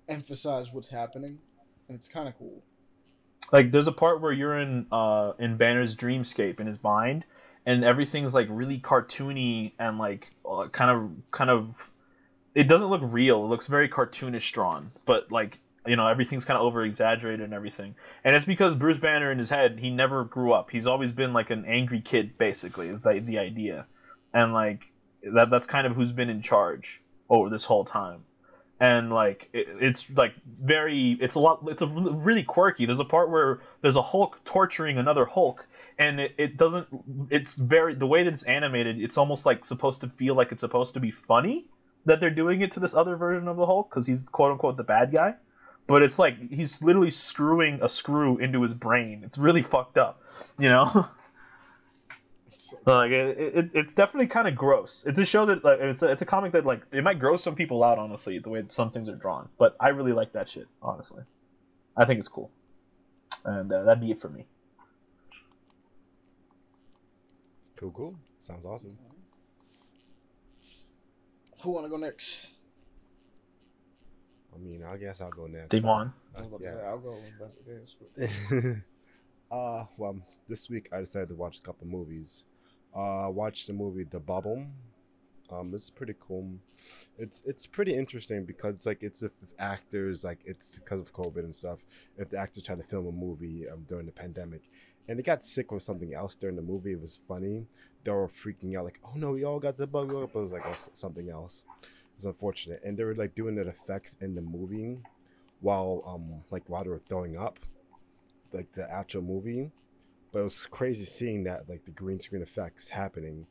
emphasize 0.09 0.73
what's 0.73 0.89
happening, 0.89 1.39
and 1.89 1.97
it's 1.97 2.09
kind 2.09 2.29
of 2.29 2.37
cool. 2.39 2.63
like 3.53 3.71
there's 3.73 3.87
a 3.89 3.93
part 3.93 4.21
where 4.21 4.33
you're 4.33 4.59
in 4.59 4.87
uh 4.93 5.33
in 5.39 5.57
Banner's 5.57 5.97
dreamscape 5.97 6.61
in 6.61 6.67
his 6.67 6.83
mind 6.83 7.25
and 7.67 7.85
everything's 7.85 8.35
like 8.35 8.49
really 8.51 8.79
cartoony 8.79 9.73
and 9.79 9.99
like 9.99 10.33
uh, 10.49 10.69
kind 10.69 10.91
of 10.91 11.31
kind 11.31 11.51
of 11.51 11.91
it 12.55 12.69
doesn't 12.69 12.87
look 12.89 13.03
real. 13.05 13.45
It 13.45 13.49
looks 13.49 13.67
very 13.67 13.89
cartoonish 13.89 14.53
drawn 14.53 14.89
but 15.07 15.33
like 15.33 15.59
you 15.87 15.97
know 15.97 16.07
everything's 16.07 16.45
kind 16.45 16.59
of 16.59 16.65
over 16.65 16.83
exaggerated 16.85 17.41
and 17.41 17.55
everything. 17.55 17.95
And 18.23 18.35
it's 18.35 18.45
because 18.45 18.75
Bruce 18.75 18.99
Banner 18.99 19.31
in 19.31 19.39
his 19.39 19.49
head 19.49 19.79
he 19.79 19.91
never 19.91 20.25
grew 20.25 20.53
up. 20.53 20.71
He's 20.71 20.87
always 20.87 21.13
been 21.13 21.33
like 21.33 21.51
an 21.51 21.65
angry 21.67 22.01
kid 22.01 22.39
basically 22.39 22.89
is 22.89 23.03
the, 23.03 23.21
the 23.21 23.39
idea. 23.39 23.87
And 24.33 24.53
like 24.53 24.87
that 25.23 25.51
that's 25.51 25.67
kind 25.67 25.87
of 25.87 25.95
who's 25.95 26.13
been 26.13 26.31
in 26.31 26.43
charge 26.43 27.01
over 27.29 27.49
this 27.49 27.65
whole 27.65 27.85
time. 27.85 28.25
And 28.81 29.11
like 29.11 29.49
it, 29.53 29.67
it's 29.81 30.11
like 30.11 30.35
very 30.47 31.17
it's 31.21 31.35
a 31.35 31.41
lot 31.41 31.65
it's 31.69 31.83
a 31.83 31.87
really 31.87 32.43
quirky. 32.43 32.87
There's 32.87 33.01
a 33.01 33.05
part 33.05 33.31
where 33.31 33.61
there's 33.81 33.97
a 33.97 34.03
hulk 34.03 34.41
torturing 34.45 34.99
another 34.99 35.25
hulk 35.25 35.67
and 35.99 36.21
it, 36.21 36.35
it 36.39 36.57
doesn't 36.57 36.87
it's 37.31 37.57
very 37.57 37.95
the 37.95 38.07
way 38.07 38.25
that 38.25 38.33
it's 38.33 38.43
animated 38.45 39.01
it's 39.01 39.17
almost 39.17 39.47
like 39.47 39.65
supposed 39.65 40.01
to 40.01 40.09
feel 40.09 40.35
like 40.35 40.53
it's 40.53 40.61
supposed 40.61 40.95
to 40.95 41.01
be 41.01 41.11
funny 41.11 41.67
that 42.05 42.21
they're 42.21 42.31
doing 42.31 42.61
it 42.61 42.73
to 42.73 42.81
this 42.81 42.95
other 42.95 43.17
version 43.17 43.49
of 43.49 43.57
the 43.57 43.67
hulk 43.67 43.91
because 43.91 44.07
he's 44.07 44.23
quote 44.25 44.53
unquote 44.53 44.77
the 44.77 44.85
bad 44.85 45.13
guy 45.13 45.35
but 45.87 46.03
it's 46.03 46.19
like 46.19 46.51
he's 46.51 46.83
literally 46.83 47.11
screwing 47.11 47.79
a 47.83 47.89
screw 47.89 48.39
into 48.39 48.63
his 48.63 48.75
brain 48.75 49.23
it's 49.25 49.39
really 49.39 49.63
fucked 49.63 49.99
up 49.99 50.23
you 50.59 50.69
know 50.69 51.07
like 52.87 53.11
it, 53.11 53.39
it, 53.39 53.71
it's 53.75 53.95
definitely 53.95 54.27
kind 54.27 54.49
of 54.49 54.57
gross. 54.57 55.05
It's 55.07 55.19
a 55.19 55.25
show 55.25 55.47
that 55.47 55.65
like 55.65 55.81
it's 55.81 56.03
a, 56.03 56.11
it's 56.11 56.23
a 56.23 56.27
comic 56.27 56.53
that 56.53 56.65
like 56.65 56.83
it 56.93 57.03
might 57.03 57.19
gross 57.19 57.43
some 57.43 57.55
people 57.55 57.83
out 57.83 57.99
honestly 57.99 58.39
the 58.39 58.49
way 58.49 58.63
some 58.69 58.91
things 58.91 59.09
are 59.09 59.17
drawn, 59.17 59.49
but 59.59 59.77
I 59.81 59.89
really 59.89 60.13
like 60.13 60.33
that 60.33 60.49
shit 60.49 60.67
honestly. 60.83 61.23
I 61.97 62.05
think 62.05 62.19
it's 62.19 62.29
cool, 62.29 62.51
and 63.45 63.73
uh, 63.73 63.85
that'd 63.85 64.01
be 64.01 64.11
it 64.11 64.21
for 64.21 64.29
me. 64.29 64.47
Cool, 67.77 67.91
cool. 67.93 68.15
Sounds 68.43 68.65
awesome. 68.65 68.97
who 71.63 71.71
want 71.71 71.87
to 71.87 71.91
go 71.91 71.97
next? 71.97 72.49
I 74.55 74.59
mean, 74.59 74.85
I 74.85 74.97
guess 74.99 75.21
I'll 75.23 75.31
go 75.31 75.47
next. 75.47 75.71
Devon. 75.71 76.13
I 76.37 76.41
was 76.41 76.49
about 76.49 76.59
to 76.59 76.65
Yeah. 76.65 76.75
say 76.75 76.81
I'll 76.85 76.99
go 76.99 77.13
when 77.13 77.33
best 77.41 77.59
it 77.67 77.71
is. 77.71 77.97
but- 79.51 79.57
uh, 79.57 79.87
well, 79.97 80.19
this 80.47 80.69
week 80.69 80.89
I 80.93 81.01
decided 81.01 81.29
to 81.31 81.35
watch 81.35 81.59
a 81.59 81.63
couple 81.63 81.87
movies. 81.87 82.45
Uh, 82.95 83.25
I 83.25 83.29
watched 83.29 83.67
the 83.67 83.73
movie 83.73 84.05
The 84.05 84.21
Bubble. 84.21 84.67
Um, 85.51 85.75
it's 85.75 85.91
pretty 85.91 86.15
cool. 86.21 86.51
It's 87.19 87.41
it's 87.47 87.67
pretty 87.67 87.95
interesting 87.95 88.45
because 88.45 88.75
it's 88.77 88.87
like 88.87 89.03
it's 89.03 89.23
if, 89.23 89.33
if 89.43 89.49
actors 89.59 90.23
like 90.25 90.41
it's 90.45 90.77
because 90.79 91.01
of 91.01 91.13
COVID 91.13 91.39
and 91.39 91.55
stuff. 91.55 91.79
If 92.19 92.31
the 92.31 92.39
actors 92.39 92.63
try 92.65 92.75
to 92.77 92.83
film 92.83 93.07
a 93.07 93.13
movie 93.13 93.69
um, 93.69 93.83
during 93.89 94.07
the 94.07 94.13
pandemic, 94.13 94.63
and 95.09 95.19
they 95.19 95.23
got 95.23 95.45
sick 95.45 95.71
with 95.73 95.83
something 95.83 96.15
else 96.15 96.35
during 96.35 96.57
the 96.57 96.63
movie, 96.63 96.93
it 96.93 97.01
was 97.01 97.19
funny. 97.29 97.67
They 98.05 98.13
were 98.13 98.29
freaking 98.29 98.77
out 98.77 98.85
like, 98.85 99.01
"Oh 99.05 99.17
no, 99.17 99.33
we 99.33 99.45
all 99.45 99.59
got 99.59 99.77
the 99.77 99.87
bug," 99.87 100.09
but 100.09 100.23
it 100.23 100.35
was 100.35 100.53
like 100.53 100.63
oh, 100.67 100.77
something 100.93 101.31
else. 101.31 101.63
It's 102.17 102.25
unfortunate, 102.25 102.83
and 102.85 102.97
they 102.97 103.05
were 103.05 103.15
like 103.15 103.35
doing 103.35 103.55
the 103.57 103.67
effects 103.67 104.17
in 104.21 104.35
the 104.35 104.43
movie 104.43 104.99
while 105.61 106.03
um 106.07 106.43
like 106.51 106.63
while 106.69 106.85
they 106.85 106.91
were 106.91 107.03
throwing 107.09 107.37
up 107.37 107.59
like 108.53 108.71
the 108.73 108.91
actual 108.91 109.23
movie, 109.23 109.71
but 110.33 110.41
it 110.41 110.45
was 110.45 110.67
crazy 110.67 111.05
seeing 111.05 111.45
that 111.45 111.69
like 111.69 111.85
the 111.85 111.91
green 111.91 112.21
screen 112.21 112.43
effects 112.43 112.89
happening, 112.89 113.47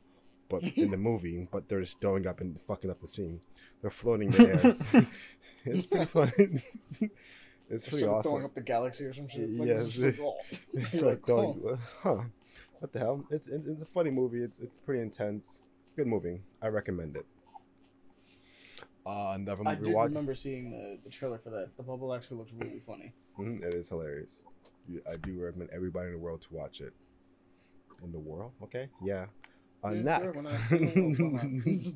but 0.48 0.62
in 0.76 0.90
the 0.90 0.96
movie, 0.96 1.48
but 1.50 1.68
they're 1.68 1.80
just 1.80 2.00
throwing 2.00 2.26
up 2.26 2.40
and 2.40 2.60
fucking 2.62 2.90
up 2.90 3.00
the 3.00 3.08
scene. 3.08 3.40
They're 3.82 3.90
floating 3.90 4.32
in 4.32 4.42
the 4.42 4.94
air. 4.94 5.06
it's 5.64 5.86
pretty 5.86 6.06
fun. 6.06 6.32
It's 7.70 7.84
pretty 7.84 7.98
Sort 8.00 8.10
of 8.10 8.16
awesome. 8.18 8.30
throwing 8.30 8.44
up 8.44 8.54
the 8.54 8.60
galaxy 8.60 9.04
or 9.04 9.14
some 9.14 9.28
shit. 9.28 9.50
Like, 9.50 9.68
Yes. 9.68 10.02
it's 10.02 10.18
like, 10.18 10.20
oh. 10.20 10.36
It's 10.74 10.94
like 11.02 11.04
like, 11.04 11.22
going, 11.22 11.78
huh? 12.02 12.22
What 12.80 12.92
the 12.92 12.98
hell? 12.98 13.24
It's, 13.30 13.48
it's 13.48 13.66
it's 13.66 13.82
a 13.82 13.86
funny 13.86 14.10
movie. 14.10 14.42
It's 14.42 14.58
it's 14.60 14.78
pretty 14.78 15.00
intense. 15.02 15.58
Good 15.96 16.06
movie. 16.06 16.42
I 16.60 16.68
recommend 16.68 17.16
it. 17.16 17.26
Uh, 19.06 19.32
another 19.34 19.62
movie 19.62 19.76
I 19.76 19.80
did 19.80 19.94
watch. 19.94 20.08
remember 20.08 20.34
seeing 20.34 20.70
the, 20.70 20.98
the 21.04 21.10
trailer 21.10 21.38
for 21.38 21.50
that. 21.50 21.76
The 21.76 21.82
bubble 21.82 22.12
actually 22.14 22.38
looks 22.38 22.52
really 22.58 22.80
funny. 22.86 23.12
Mhm, 23.38 23.62
it 23.62 23.74
is 23.74 23.88
hilarious. 23.88 24.42
I 25.10 25.16
do 25.16 25.38
recommend 25.40 25.70
everybody 25.72 26.08
in 26.08 26.12
the 26.14 26.18
world 26.18 26.40
to 26.42 26.54
watch 26.54 26.80
it. 26.80 26.92
In 28.02 28.12
the 28.12 28.18
world, 28.18 28.52
okay? 28.62 28.88
Yeah. 29.02 29.26
Uh, 29.82 29.90
Yeah, 29.90 30.02
next. 30.02 30.36
why 30.36 30.42
not? 30.42 30.70
Why 30.70 31.18
not? 31.18 31.94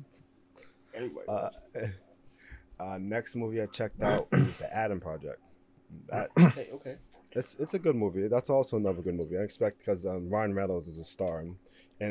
anyway, 0.95 1.23
uh, 1.27 1.49
uh, 2.79 2.97
next 2.99 3.35
movie 3.35 3.61
I 3.61 3.65
checked 3.67 4.01
out 4.01 4.31
was 4.31 4.55
The 4.57 4.75
Adam 4.75 4.99
Project. 4.99 5.39
That 6.09 6.29
okay, 6.39 6.67
okay. 6.73 6.95
It's 7.31 7.55
it's 7.55 7.73
a 7.73 7.79
good 7.79 7.95
movie. 7.95 8.27
That's 8.27 8.49
also 8.49 8.77
another 8.77 9.01
good 9.01 9.15
movie. 9.15 9.37
I 9.37 9.41
expect 9.41 9.79
because 9.79 10.05
um, 10.05 10.29
Ryan 10.29 10.53
Reynolds 10.53 10.87
is 10.87 10.97
a 10.99 11.03
star, 11.03 11.39
and 11.39 11.55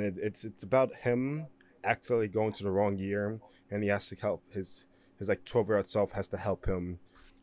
it, 0.04 0.14
it's 0.18 0.44
it's 0.44 0.62
about 0.62 0.94
him 0.94 1.46
accidentally 1.84 2.28
going 2.28 2.52
to 2.52 2.64
the 2.64 2.70
wrong 2.70 2.98
year, 2.98 3.40
and 3.70 3.82
he 3.82 3.88
has 3.88 4.08
to 4.08 4.16
help 4.16 4.42
his 4.52 4.84
his 5.18 5.28
like 5.28 5.44
twelve 5.44 5.68
year 5.68 5.78
old 5.78 5.88
self 5.88 6.12
has 6.12 6.28
to 6.28 6.36
help 6.36 6.66
him 6.66 6.98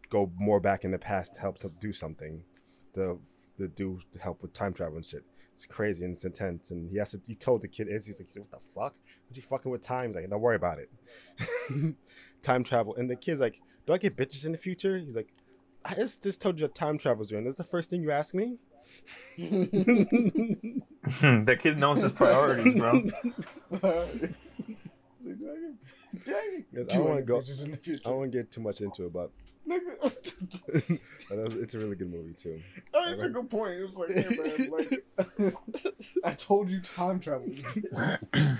go 0.10 0.32
more 0.38 0.60
back 0.60 0.86
in 0.86 0.92
the 0.92 0.98
past 0.98 1.36
to 1.36 1.42
help 1.42 1.58
to 1.60 1.72
do 1.80 1.92
something, 1.92 2.44
to 2.94 3.20
to 3.58 3.68
do 3.68 4.00
to 4.12 4.20
help 4.20 4.42
with 4.42 4.54
time 4.54 4.74
travel 4.74 4.96
and 4.96 5.06
shit. 5.06 5.24
It's 5.54 5.66
crazy 5.66 6.04
and 6.04 6.14
it's 6.14 6.26
intense, 6.26 6.72
and 6.72 6.90
he 6.90 6.98
has 6.98 7.12
to. 7.12 7.22
He 7.26 7.36
told 7.36 7.62
the 7.62 7.68
kid, 7.68 7.88
"Is 7.90 8.06
he's 8.06 8.20
like, 8.20 8.30
what 8.36 8.52
the 8.52 8.58
fuck? 8.74 8.94
What 8.94 9.34
are 9.34 9.36
you 9.36 9.42
fucking 9.42 9.72
with 9.72 9.82
time?" 9.82 10.10
He's 10.10 10.16
like, 10.16 10.30
"Don't 10.30 10.42
worry 10.42 10.58
about 10.58 10.80
it." 10.80 10.90
time 12.42 12.64
travel, 12.64 12.96
and 12.96 13.10
the 13.10 13.16
kid's 13.16 13.40
like, 13.40 13.62
"Do 13.86 13.94
I 13.94 13.98
get 13.98 14.18
bitches 14.18 14.46
in 14.46 14.52
the 14.52 14.58
future?" 14.58 14.98
He's 14.98 15.16
like, 15.16 15.32
"I 15.86 15.94
just, 15.94 16.24
just 16.24 16.42
told 16.42 16.60
you 16.60 16.68
that 16.68 16.76
time 16.76 16.98
travel's 16.98 17.28
doing. 17.28 17.44
This 17.44 17.54
is 17.54 17.58
the 17.58 17.64
first 17.64 17.90
thing 17.90 18.04
you 18.04 18.12
ask 18.12 18.34
me." 18.34 18.58
Hmm, 19.38 19.64
that 21.46 21.60
kid 21.62 21.78
knows 21.78 22.02
his 22.02 22.12
priorities, 22.12 22.76
bro. 22.76 22.92
Dang. 26.24 26.66
I 26.74 26.84
don't 26.88 27.08
want 27.08 27.18
to 27.18 27.24
go. 27.24 27.40
I 27.40 27.42
don't 28.04 28.18
want 28.18 28.32
to 28.32 28.38
get 28.38 28.52
too 28.52 28.62
much 28.62 28.82
into 28.82 29.06
it, 29.06 29.14
but 29.14 29.32
Nigga. 29.68 30.00
but 31.30 31.40
it's 31.40 31.56
it's 31.56 31.74
a 31.74 31.80
really 31.80 31.96
good 31.96 32.12
movie 32.12 32.34
too. 32.34 32.62
Oh, 32.94 33.12
it's 33.12 33.24
a 33.24 33.30
good 33.30 33.50
point. 33.50 33.74
It 33.74 33.82
was 33.82 33.96
like, 33.96 34.12
hey 34.12 34.28
man, 34.38 34.70
like 34.72 35.04
I 36.24 36.34
told 36.34 36.70
you 36.70 36.80
time 36.82 37.20
travel 37.20 37.48
exists. 37.48 38.00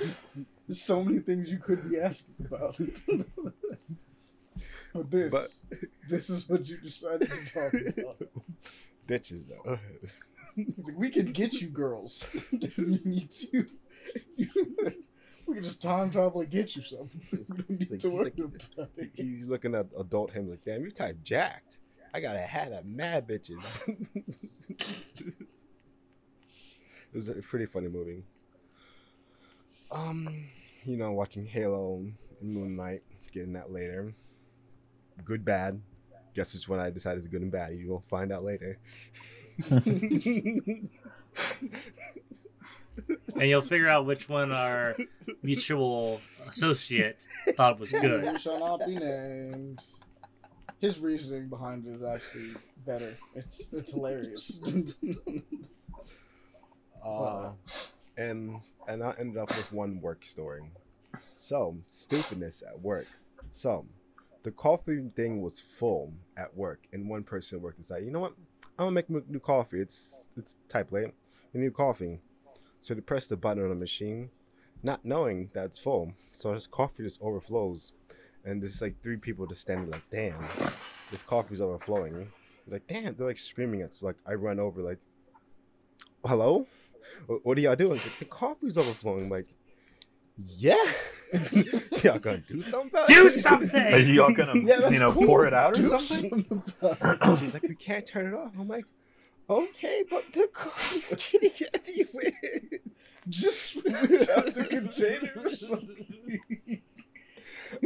There's 0.68 0.82
so 0.82 1.04
many 1.04 1.20
things 1.20 1.52
you 1.52 1.60
could 1.60 1.88
be 1.90 2.00
asking 2.00 2.34
about. 2.40 2.80
But 4.96 5.12
this 5.12 5.66
this 6.10 6.30
is 6.30 6.48
what 6.50 6.68
you 6.70 6.78
decided 6.78 7.30
to 7.32 7.46
talk 7.46 7.74
about. 7.74 8.18
Bitches 9.08 9.46
though. 9.50 9.78
It's 10.58 10.88
like 10.88 10.98
we 10.98 11.10
can 11.10 11.32
get 11.34 11.62
you 11.62 11.68
girls 11.70 12.30
if 12.52 12.78
you 12.78 13.00
need 13.04 13.30
to. 13.32 13.68
We 15.48 15.54
can 15.54 15.62
just 15.64 15.82
time 15.84 16.10
travel 16.10 16.42
and 16.42 16.50
get 16.50 16.76
you 16.76 16.82
something. 16.82 17.22
We 17.32 17.40
don't 17.40 17.70
need 17.70 17.92
like- 17.92 18.00
to 18.00 18.08
he's 18.10 18.14
worry 18.16 18.24
like- 18.24 18.38
about 18.74 18.90
it. 18.98 19.12
He's 19.14 19.50
looking 19.50 19.76
at 19.76 19.88
adult 20.00 20.32
him 20.32 20.50
like, 20.50 20.64
damn, 20.66 20.84
you 20.84 20.92
type 20.92 21.18
jacked. 21.24 21.78
I 22.14 22.20
got 22.22 22.36
a 22.36 22.40
hat 22.40 22.72
of 22.72 22.86
mad 22.86 23.28
bitches. 23.28 23.62
it's 27.14 27.28
a 27.28 27.34
pretty 27.36 27.66
funny 27.66 27.90
movie. 27.90 28.24
Um, 29.92 30.46
you 30.84 30.98
know, 30.98 31.12
watching 31.12 31.46
Halo 31.46 31.98
and 32.42 32.54
Moon 32.54 32.76
Knight, 32.76 33.04
getting 33.32 33.54
that 33.54 33.72
later. 33.72 34.14
Good, 35.24 35.46
bad. 35.46 35.82
Guess 36.34 36.54
which 36.54 36.68
one 36.68 36.80
I 36.80 36.90
decided 36.90 37.20
is 37.20 37.28
good 37.28 37.42
and 37.42 37.52
bad. 37.52 37.76
You 37.78 37.88
will 37.88 38.04
find 38.10 38.32
out 38.32 38.44
later. 38.44 38.78
and 39.70 40.90
you'll 43.36 43.62
figure 43.62 43.88
out 43.88 44.06
which 44.06 44.28
one 44.28 44.52
our 44.52 44.96
mutual 45.44 46.20
associate 46.48 47.18
thought 47.56 47.80
was 47.80 47.92
good. 47.92 48.26
Who 48.26 48.38
shall 48.38 48.60
not 48.60 48.86
be 48.86 48.96
named. 48.96 49.82
His 50.82 51.00
reasoning 51.00 51.48
behind 51.48 51.86
it 51.88 51.96
is 51.96 52.04
actually 52.04 52.52
better. 52.86 53.18
It's 53.34 53.74
it's 53.74 53.92
hilarious. 53.92 54.62
Uh, 57.06 57.52
and 58.18 58.60
and 58.88 59.04
I 59.04 59.14
ended 59.20 59.38
up 59.38 59.50
with 59.50 59.72
one 59.72 60.02
work 60.02 60.26
story. 60.26 60.64
So 61.36 61.78
stupidness 61.88 62.64
at 62.68 62.82
work. 62.82 63.06
So 63.52 63.86
the 64.46 64.52
coffee 64.52 65.10
thing 65.10 65.42
was 65.42 65.60
full 65.60 66.14
at 66.38 66.56
work, 66.56 66.88
and 66.94 67.10
one 67.10 67.24
person 67.24 67.58
at 67.58 67.64
work 67.64 67.78
decided, 67.78 68.06
you 68.06 68.12
know 68.12 68.20
what, 68.20 68.34
I'm 68.78 68.86
gonna 68.86 68.92
make 68.92 69.10
new 69.10 69.40
coffee. 69.40 69.82
It's 69.82 70.30
it's 70.38 70.56
type 70.70 70.92
late, 70.92 71.16
a 71.56 71.58
new 71.58 71.72
coffee. 71.72 72.20
So 72.80 72.94
they 72.94 73.02
press 73.02 73.26
the 73.26 73.38
button 73.38 73.64
on 73.64 73.70
the 73.70 73.76
machine, 73.76 74.30
not 74.84 75.04
knowing 75.04 75.50
that 75.54 75.66
it's 75.66 75.80
full. 75.80 76.14
So 76.32 76.54
this 76.54 76.68
coffee 76.68 77.02
just 77.02 77.20
overflows, 77.24 77.94
and 78.44 78.62
there's 78.62 78.84
like 78.84 79.02
three 79.02 79.18
people 79.18 79.48
just 79.48 79.62
standing 79.62 79.90
like, 79.90 80.04
damn, 80.12 80.40
this 81.10 81.24
coffee's 81.24 81.60
overflowing. 81.60 82.14
They're 82.14 82.76
like, 82.76 82.86
damn, 82.86 83.16
they're 83.16 83.26
like 83.26 83.40
screaming 83.40 83.82
at. 83.82 83.96
So 83.96 84.06
like 84.06 84.18
I 84.28 84.36
run 84.36 84.60
over 84.60 84.84
like, 84.84 85.00
hello, 86.24 86.68
what, 87.26 87.44
what 87.44 87.58
are 87.58 87.62
y'all 87.62 87.76
doing? 87.76 87.94
Like, 87.94 88.20
the 88.20 88.26
coffee's 88.26 88.78
overflowing. 88.78 89.24
I'm 89.24 89.30
like, 89.30 89.48
yeah, 90.38 90.92
y'all 92.04 92.20
gonna 92.20 92.38
do 92.38 92.62
something 92.62 92.90
about 92.92 93.08
Do 93.08 93.14
it? 93.24 93.26
Are 93.28 93.30
something! 93.30 94.08
you 94.08 94.24
all 94.24 94.34
gonna, 94.34 94.60
yeah, 94.60 94.90
you 94.90 95.00
know, 95.00 95.12
cool. 95.12 95.26
pour 95.26 95.46
it 95.46 95.54
out 95.54 95.78
or 95.78 95.82
Do 95.82 96.00
something? 96.02 96.64
about 96.82 97.40
She's 97.40 97.54
like, 97.54 97.64
we 97.64 97.76
can't 97.76 98.06
turn 98.06 98.28
it 98.28 98.34
off. 98.34 98.52
I'm 98.60 98.68
like, 98.68 98.86
okay, 99.50 100.04
but 100.10 100.32
the 100.34 100.48
coffee's 100.54 101.16
getting 101.32 101.52
everywhere. 101.74 102.62
Just 103.30 103.74
switch 103.74 104.30
out 104.30 104.46
the 104.54 104.68
container 104.70 105.32
or 105.44 105.56
something. 105.56 106.82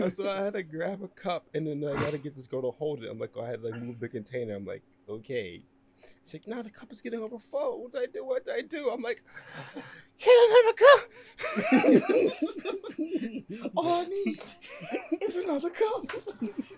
so 0.09 0.29
I 0.29 0.43
had 0.43 0.53
to 0.53 0.63
grab 0.63 1.01
a 1.01 1.07
cup 1.07 1.45
and 1.53 1.65
then 1.65 1.83
I 1.83 1.93
gotta 1.93 2.17
get 2.17 2.35
this 2.35 2.47
girl 2.47 2.61
to 2.63 2.71
hold 2.71 3.03
it. 3.03 3.09
I'm 3.09 3.19
like, 3.19 3.31
oh, 3.35 3.43
I 3.43 3.49
had 3.49 3.61
to 3.61 3.69
like 3.69 3.81
move 3.81 3.99
the 3.99 4.09
container. 4.09 4.55
I'm 4.55 4.65
like, 4.65 4.83
okay. 5.07 5.61
She's 6.23 6.33
like, 6.35 6.47
no, 6.47 6.61
the 6.61 6.69
cup 6.69 6.91
is 6.91 7.01
getting 7.01 7.21
overflowed. 7.21 7.79
What 7.81 7.91
do 7.93 7.99
I 7.99 8.05
do? 8.05 8.25
What 8.25 8.45
do 8.45 8.51
I 8.51 8.61
do? 8.61 8.89
I'm 8.89 9.01
like, 9.01 9.23
can 10.19 10.29
I 10.31 10.63
have 10.65 10.73
a 10.73 10.77
cup? 10.83 11.09
All 13.75 14.01
I 14.01 14.05
need 14.05 14.41
is 15.21 15.37
another 15.37 15.69
cup. 15.69 16.11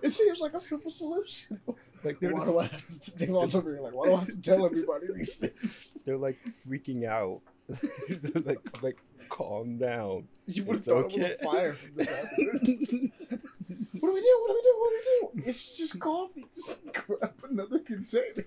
It 0.01 0.09
seems 0.11 0.39
like 0.39 0.53
a 0.53 0.59
simple 0.59 0.91
solution. 0.91 1.59
like 2.03 2.19
they're, 2.19 2.31
Why 2.33 2.39
just- 2.39 2.51
do 2.51 2.59
I 2.59 2.65
have 2.65 2.87
to 2.87 3.17
take 3.17 3.29
on 3.29 3.49
something 3.51 3.77
like, 3.81 3.93
why 3.93 4.05
do 4.07 4.13
I 4.15 4.19
have 4.19 4.27
to 4.27 4.41
tell 4.41 4.65
everybody 4.65 5.07
these 5.13 5.35
things? 5.35 5.97
they're 6.05 6.17
like 6.17 6.37
freaking 6.67 7.05
out. 7.05 7.41
they're 7.67 8.41
like, 8.45 8.83
like, 8.83 8.97
calm 9.29 9.77
down. 9.77 10.27
You 10.47 10.63
would 10.65 10.77
have 10.77 10.79
It's 10.79 10.87
thought 10.87 11.05
okay. 11.05 11.21
it 11.21 11.39
was 11.41 11.49
a 11.49 11.51
fire 11.51 11.73
from 11.73 11.91
this 11.95 12.09
what 12.39 14.09
do 14.09 14.13
we 14.13 14.21
do? 14.21 14.37
What 14.41 14.47
do 14.47 14.53
we 14.53 14.61
do? 14.61 14.75
What 14.77 14.91
do 14.91 14.95
we 14.97 15.41
do? 15.41 15.49
It's 15.49 15.77
just 15.77 15.99
coffee. 15.99 16.45
Just 16.55 16.81
grab 16.93 17.33
another 17.49 17.79
container. 17.79 18.45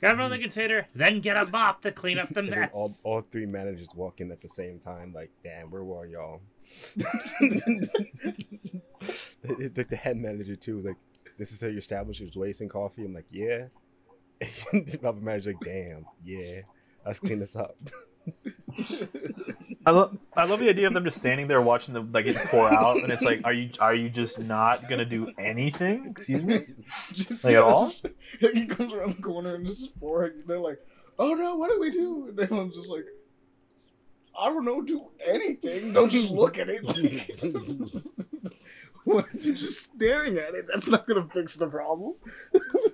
Grab 0.00 0.14
another 0.14 0.38
container, 0.38 0.86
then 0.94 1.20
get 1.20 1.36
a 1.36 1.44
mop 1.50 1.82
to 1.82 1.92
clean 1.92 2.18
up 2.18 2.28
the 2.30 2.42
So 2.42 2.50
mess. 2.50 2.70
all, 2.72 2.90
all 3.04 3.20
three 3.20 3.44
managers 3.46 3.88
walk 3.94 4.20
in 4.20 4.32
at 4.32 4.40
the 4.40 4.48
same 4.48 4.78
time, 4.78 5.12
like, 5.12 5.30
damn, 5.44 5.70
where 5.70 5.84
were 5.84 6.06
y'all? 6.06 6.40
the, 6.96 8.10
the, 9.74 9.84
the 9.84 9.96
head 9.96 10.16
manager 10.16 10.56
too 10.56 10.76
was 10.76 10.84
like, 10.86 10.96
"This 11.38 11.52
is 11.52 11.60
how 11.60 11.66
your 11.66 11.78
establishment 11.78 12.30
is 12.30 12.36
wasting 12.36 12.68
coffee." 12.68 13.04
I'm 13.04 13.12
like, 13.12 13.26
"Yeah." 13.30 13.66
the 14.40 15.00
other 15.04 15.20
manager 15.20 15.50
like, 15.50 15.60
"Damn, 15.60 16.06
yeah, 16.24 16.60
let's 17.04 17.18
clean 17.18 17.40
this 17.40 17.56
up." 17.56 17.76
I 19.86 19.92
love 19.92 20.18
I 20.36 20.44
love 20.44 20.60
the 20.60 20.68
idea 20.68 20.86
of 20.86 20.94
them 20.94 21.04
just 21.04 21.16
standing 21.16 21.48
there 21.48 21.62
watching 21.62 21.94
them 21.94 22.12
like 22.12 22.26
it 22.26 22.36
pour 22.36 22.72
out, 22.72 22.98
and 22.98 23.10
it's 23.10 23.22
like, 23.22 23.40
are 23.44 23.52
you 23.52 23.70
are 23.80 23.94
you 23.94 24.10
just 24.10 24.38
not 24.38 24.88
gonna 24.88 25.04
do 25.04 25.32
anything? 25.38 26.06
Excuse 26.08 26.44
me. 26.44 26.66
Like, 27.42 27.54
at 27.54 27.62
all? 27.62 27.90
he 28.40 28.66
comes 28.66 28.92
around 28.92 29.16
the 29.16 29.22
corner 29.22 29.54
and 29.54 29.64
it's 29.64 29.76
just 29.76 29.98
pouring. 29.98 30.32
And 30.32 30.46
they're 30.46 30.58
like, 30.58 30.84
"Oh 31.18 31.34
no, 31.34 31.56
what 31.56 31.70
do 31.70 31.80
we 31.80 31.90
do?" 31.90 32.28
And 32.28 32.38
everyone's 32.38 32.76
just 32.76 32.90
like, 32.90 33.06
"I 34.38 34.46
don't 34.46 34.64
know, 34.64 34.82
do 34.82 35.10
anything. 35.26 35.92
Don't 35.92 36.10
just 36.10 36.30
look 36.30 36.58
at 36.58 36.68
it." 36.68 36.84
Why 39.04 39.20
are 39.22 39.28
you 39.40 39.54
just 39.54 39.94
staring 39.94 40.36
at 40.36 40.54
it? 40.54 40.66
That's 40.70 40.88
not 40.88 41.06
gonna 41.06 41.26
fix 41.32 41.56
the 41.56 41.68
problem. 41.68 42.16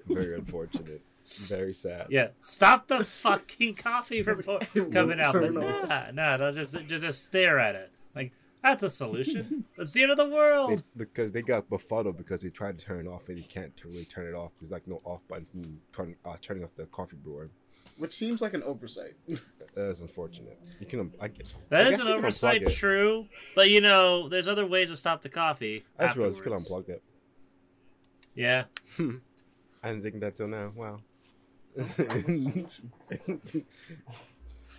Very 0.06 0.36
unfortunate. 0.36 1.02
Very 1.26 1.74
sad. 1.74 2.06
Yeah, 2.08 2.28
stop 2.40 2.86
the 2.86 3.04
fucking 3.04 3.74
coffee 3.74 4.22
from 4.22 4.42
po- 4.42 4.58
coming 4.92 5.20
out. 5.20 5.32
But 5.32 5.52
nah, 5.52 6.10
nah, 6.12 6.36
they'll 6.36 6.52
just, 6.52 6.74
just 6.88 7.02
just 7.02 7.26
stare 7.26 7.58
at 7.58 7.74
it. 7.74 7.90
Like 8.14 8.32
that's 8.62 8.82
a 8.82 8.90
solution. 8.90 9.64
That's 9.76 9.92
the 9.92 10.02
end 10.02 10.12
of 10.12 10.16
the 10.16 10.28
world. 10.28 10.78
They, 10.94 11.04
because 11.04 11.32
they 11.32 11.42
got 11.42 11.68
befuddled 11.68 12.16
because 12.16 12.42
they 12.42 12.50
tried 12.50 12.78
to 12.78 12.84
turn 12.84 13.06
it 13.06 13.08
off 13.08 13.28
and 13.28 13.36
you 13.36 13.44
can't 13.44 13.72
really 13.84 14.04
turn 14.04 14.26
it 14.26 14.34
off. 14.34 14.52
There's 14.60 14.70
like 14.70 14.86
no 14.86 15.00
off 15.04 15.20
button 15.28 15.46
from 15.52 15.80
turn, 15.92 16.16
uh, 16.24 16.36
turning 16.40 16.64
off 16.64 16.70
the 16.76 16.86
coffee 16.86 17.16
brewer. 17.16 17.50
Which 17.98 18.12
seems 18.12 18.42
like 18.42 18.54
an 18.54 18.62
oversight. 18.62 19.14
That's 19.74 20.00
unfortunate. 20.00 20.58
You 20.80 20.86
can, 20.86 21.12
I 21.20 21.28
get. 21.28 21.52
That 21.70 21.86
I 21.86 21.90
is 21.90 22.00
an 22.00 22.08
oversight, 22.08 22.66
true. 22.68 23.26
But 23.54 23.70
you 23.70 23.80
know, 23.80 24.28
there's 24.28 24.48
other 24.48 24.66
ways 24.66 24.90
to 24.90 24.96
stop 24.96 25.22
the 25.22 25.28
coffee. 25.28 25.84
I 25.98 26.04
just 26.06 26.16
realized 26.16 26.36
you 26.38 26.42
could 26.42 26.52
unplug 26.52 26.88
it. 26.88 27.02
Yeah. 28.34 28.64
I 28.98 29.88
didn't 29.88 30.02
think 30.02 30.20
that 30.20 30.34
till 30.34 30.48
now. 30.48 30.72
Wow. 30.74 31.00
Solution. 31.96 32.92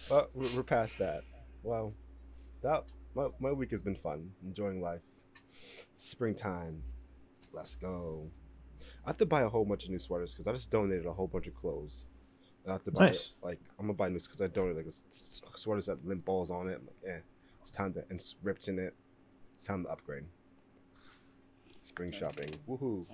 Well, 0.09 0.29
we're 0.33 0.47
we're 0.55 0.63
past 0.63 0.99
that. 0.99 1.23
Well, 1.63 1.93
that 2.61 2.85
my, 3.13 3.27
my 3.39 3.51
week 3.51 3.71
has 3.71 3.81
been 3.81 3.95
fun. 3.95 4.31
Enjoying 4.45 4.79
life. 4.81 5.01
Springtime. 5.95 6.81
Let's 7.51 7.75
go. 7.75 8.29
I 9.05 9.09
have 9.09 9.17
to 9.17 9.25
buy 9.25 9.41
a 9.41 9.49
whole 9.49 9.65
bunch 9.65 9.83
of 9.83 9.89
new 9.89 9.99
sweaters 9.99 10.33
because 10.33 10.47
I 10.47 10.53
just 10.53 10.71
donated 10.71 11.05
a 11.07 11.11
whole 11.11 11.27
bunch 11.27 11.47
of 11.47 11.55
clothes. 11.55 12.05
And 12.63 12.71
I 12.71 12.75
have 12.75 12.83
to 12.85 12.91
buy 12.91 13.07
Nice. 13.07 13.33
like 13.41 13.59
I'm 13.79 13.85
gonna 13.87 13.93
buy 13.97 14.07
new 14.07 14.19
because 14.19 14.39
I 14.41 14.47
donated 14.47 14.77
like 14.77 14.87
s- 14.87 15.01
s- 15.11 15.41
sweaters 15.55 15.87
that 15.87 16.05
lint 16.07 16.23
balls 16.23 16.51
on 16.51 16.69
it. 16.69 16.75
I'm 16.79 16.85
like, 16.85 16.95
yeah, 17.03 17.17
it's 17.61 17.71
time 17.71 17.91
to 17.93 18.03
and 18.09 18.19
s- 18.19 18.35
rips 18.43 18.67
in 18.69 18.79
it. 18.79 18.93
It's 19.55 19.65
time 19.65 19.83
to 19.83 19.89
upgrade. 19.89 20.23
Spring 21.81 22.11
shopping. 22.11 22.49
Woohoo! 22.67 23.05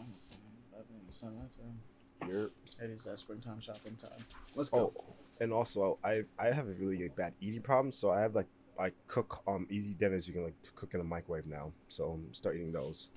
You're, 2.30 2.46
It 2.82 2.90
is 2.90 3.04
that 3.04 3.20
springtime 3.20 3.60
shopping 3.62 3.96
time. 3.96 4.24
Let's 4.56 4.70
go. 4.70 4.94
oh, 4.96 5.04
and 5.42 5.52
also 5.54 5.98
I 6.04 6.24
I 6.40 6.52
have 6.52 6.68
a 6.68 6.74
really 6.74 6.98
like, 7.04 7.16
bad 7.16 7.34
eating 7.42 7.62
problem, 7.62 7.92
so 7.92 8.12
I 8.12 8.22
have 8.22 8.36
like 8.36 8.48
I 8.80 8.92
cook 9.08 9.42
um 9.48 9.68
easy 9.70 9.94
dinners 9.94 10.28
you 10.28 10.34
can 10.34 10.44
like 10.44 10.56
cook 10.76 10.94
in 10.94 11.00
a 11.00 11.04
microwave 11.04 11.46
now. 11.46 11.72
So 11.90 12.12
I'm 12.12 12.34
start 12.34 12.56
eating 12.56 12.72
those. 12.72 13.10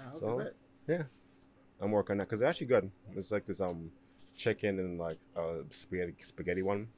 Ah, 0.00 0.08
okay, 0.10 0.18
so- 0.18 0.50
bet. 0.86 1.06
I'm 1.80 1.90
working 1.90 2.12
on 2.14 2.18
that 2.18 2.24
because 2.28 2.40
they're 2.40 2.48
actually 2.48 2.68
good. 2.68 2.90
It's 3.16 3.30
like 3.32 3.44
this 3.46 3.60
um 3.60 3.90
chicken 4.36 4.78
and 4.78 4.98
like 4.98 5.18
uh 5.36 5.62
spaghetti 5.70 6.14
spaghetti 6.22 6.62
one. 6.62 6.88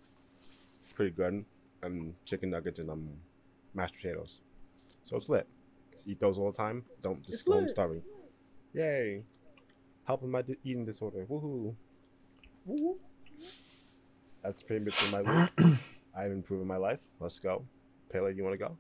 It's 0.81 0.93
pretty 0.93 1.11
good. 1.13 1.45
And 1.83 2.15
chicken 2.25 2.51
nuggets 2.51 2.79
and 2.79 2.91
um 2.91 3.09
mashed 3.75 3.95
potatoes. 3.97 4.41
So 5.05 5.17
it's 5.17 5.29
lit. 5.29 5.47
Just 5.93 6.07
eat 6.09 6.21
those 6.21 6.39
all 6.39 6.51
the 6.51 6.57
time. 6.57 6.85
Don't 7.03 7.19
It's 7.19 7.29
just 7.29 7.47
go 7.47 7.53
home 7.55 7.63
lit. 7.63 7.71
starving. 7.71 8.03
Yay! 8.75 9.23
Helping 10.07 10.31
my 10.31 10.43
di- 10.43 10.57
eating 10.65 10.85
disorder. 10.85 11.27
Woohoo! 11.29 11.75
Woo-woo. 12.65 12.97
That's 14.43 14.63
pretty 14.63 14.85
much 14.85 15.13
my 15.13 15.23
week. 15.23 15.79
I've 16.17 16.31
improved 16.33 16.67
my 16.67 16.77
life. 16.77 17.01
Let's 17.21 17.39
go. 17.39 17.65
Pele, 18.11 18.33
you 18.35 18.43
want 18.43 18.55
to 18.55 18.59
go? 18.59 18.77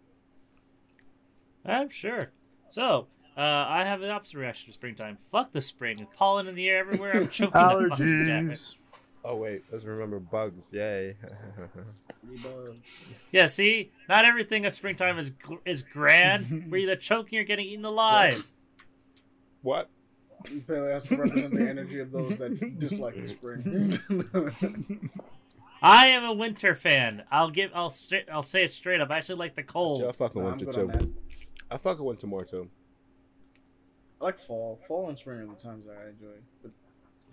I'm 1.64 1.89
sure. 1.91 2.31
So, 2.68 3.09
uh, 3.37 3.41
I 3.41 3.85
have 3.85 4.03
an 4.03 4.11
opposite 4.11 4.39
reaction 4.39 4.68
to 4.68 4.72
springtime. 4.72 5.18
Fuck 5.33 5.53
the 5.53 5.61
spring. 5.61 6.07
Pollen 6.16 6.47
in 6.47 6.55
the 6.55 6.68
air 6.68 6.79
everywhere. 6.79 7.16
I'm 7.16 7.29
choking 7.31 7.53
to 7.53 7.89
fucking. 7.91 8.07
Allergies. 8.07 8.74
Oh 9.29 9.37
wait, 9.37 9.64
let's 9.72 9.85
remember 9.85 10.20
bugs. 10.20 10.68
Yay! 10.72 11.16
Yeah, 13.31 13.47
see? 13.47 13.93
Not 14.09 14.24
everything 14.24 14.66
of 14.66 14.72
springtime 14.72 15.16
is 15.18 15.31
gr- 15.31 15.55
is 15.64 15.83
grand. 15.83 16.66
We're 16.70 16.79
either 16.79 16.97
choking 16.97 17.39
or 17.39 17.45
getting 17.45 17.66
eaten 17.66 17.85
alive. 17.85 18.45
what? 19.62 19.89
Pele 20.66 20.91
has 20.93 21.07
to 21.07 21.16
represent 21.16 21.55
the 21.55 21.68
energy 21.68 22.01
of 22.01 22.11
those 22.11 22.37
that 22.39 22.78
dislike 22.78 23.16
the 23.16 23.28
spring. 23.28 25.11
I 25.82 26.09
am 26.09 26.24
a 26.24 26.32
winter 26.32 26.74
fan. 26.74 27.24
I'll 27.30 27.51
give. 27.51 27.70
I'll 27.74 27.91
straight. 27.91 28.26
I'll 28.32 28.43
say 28.43 28.64
it 28.64 28.72
straight 28.72 29.01
up. 29.01 29.11
I 29.11 29.18
actually 29.18 29.37
like 29.37 29.55
the 29.55 29.62
cold. 29.62 30.03
Yeah, 30.03 30.09
I 30.09 30.12
fucking 30.12 30.43
Nah, 30.43 30.49
I'm 30.49 30.59
winter 30.59 30.87
good 30.89 31.01
too. 31.01 31.14
I 31.70 31.76
fucking 31.76 32.05
winter 32.05 32.26
more 32.26 32.45
too. 32.45 32.68
I 34.20 34.24
like 34.24 34.39
fall. 34.39 34.80
Fall 34.87 35.09
and 35.09 35.18
spring 35.18 35.41
are 35.41 35.47
the 35.47 35.55
times 35.55 35.84
that 35.87 35.97
I 36.05 36.09
enjoy. 36.09 36.39
But 36.62 36.72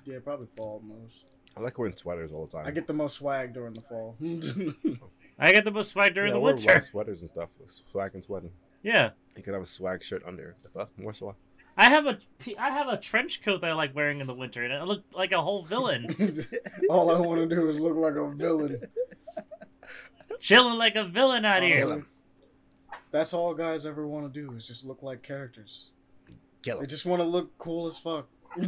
yeah, 0.05 0.19
probably 0.23 0.47
fall 0.57 0.81
most. 0.85 1.27
I 1.55 1.61
like 1.61 1.77
wearing 1.77 1.95
sweaters 1.95 2.31
all 2.31 2.45
the 2.45 2.51
time. 2.57 2.67
I 2.67 2.71
get 2.71 2.87
the 2.87 2.93
most 2.93 3.17
swag 3.17 3.53
during 3.53 3.73
the 3.73 3.81
fall. 3.81 4.17
I 5.39 5.51
get 5.51 5.65
the 5.65 5.71
most 5.71 5.89
swag 5.91 6.13
during 6.13 6.29
yeah, 6.29 6.33
the 6.35 6.39
winter. 6.39 6.73
white 6.73 6.83
sweaters 6.83 7.21
and 7.21 7.29
stuff. 7.29 7.49
Swag 7.91 8.13
and 8.13 8.23
sweating. 8.23 8.51
Yeah, 8.81 9.11
You 9.37 9.43
could 9.43 9.53
have 9.53 9.63
a 9.63 9.67
swag 9.67 10.03
shirt 10.03 10.23
under. 10.27 10.55
The 10.61 10.69
fuck? 10.69 10.89
More 10.99 11.13
swag. 11.13 11.35
I 11.77 11.89
have 11.89 12.05
a 12.05 12.19
p- 12.39 12.57
I 12.57 12.69
have 12.69 12.87
a 12.87 12.97
trench 12.97 13.41
coat 13.43 13.61
that 13.61 13.69
I 13.71 13.73
like 13.73 13.95
wearing 13.95 14.19
in 14.21 14.27
the 14.27 14.33
winter, 14.33 14.63
and 14.63 14.73
I 14.73 14.83
look 14.83 15.03
like 15.13 15.31
a 15.31 15.41
whole 15.41 15.63
villain, 15.63 16.15
All 16.89 17.09
I 17.09 17.19
want 17.19 17.47
to 17.49 17.55
do 17.55 17.69
is 17.69 17.79
look 17.79 17.95
like 17.95 18.15
a 18.15 18.29
villain. 18.29 18.81
chilling 20.39 20.77
like 20.77 20.95
a 20.95 21.03
villain 21.03 21.45
out 21.45 21.63
here. 21.63 21.83
Honestly, 21.85 22.03
That's 23.11 23.33
all 23.33 23.53
guys 23.53 23.85
ever 23.85 24.05
want 24.07 24.31
to 24.31 24.39
do 24.41 24.53
is 24.55 24.67
just 24.67 24.85
look 24.85 25.01
like 25.03 25.23
characters. 25.23 25.89
Kill 26.61 26.79
They 26.79 26.85
just 26.85 27.05
want 27.05 27.21
to 27.21 27.27
look 27.27 27.57
cool 27.57 27.87
as 27.87 27.97
fuck. 27.97 28.27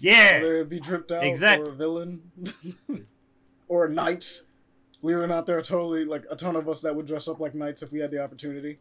Yeah, 0.00 0.40
Whether 0.40 0.60
it 0.62 0.68
be 0.68 0.80
dripped 0.80 1.12
out 1.12 1.24
Exact- 1.24 1.66
or 1.66 1.70
a 1.70 1.74
villain 1.74 2.20
or 3.68 3.88
knights. 3.88 4.44
We 5.00 5.14
were 5.14 5.26
not 5.28 5.46
there 5.46 5.62
totally 5.62 6.04
like 6.04 6.24
a 6.30 6.36
ton 6.36 6.56
of 6.56 6.68
us 6.68 6.82
that 6.82 6.94
would 6.94 7.06
dress 7.06 7.26
up 7.28 7.38
like 7.40 7.54
knights 7.54 7.82
if 7.82 7.90
we 7.92 8.00
had 8.00 8.10
the 8.10 8.22
opportunity. 8.22 8.78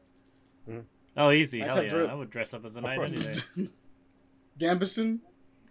Hmm. 0.68 0.80
Oh 1.18 1.32
easy, 1.32 1.60
hell 1.60 1.84
yeah, 1.84 1.90
drip. 1.90 2.10
I 2.10 2.14
would 2.14 2.30
dress 2.30 2.54
up 2.54 2.66
as 2.66 2.76
a 2.76 2.82
knight 2.82 3.00
any 3.02 3.20
day. 3.20 3.34
gambeson, 4.60 5.20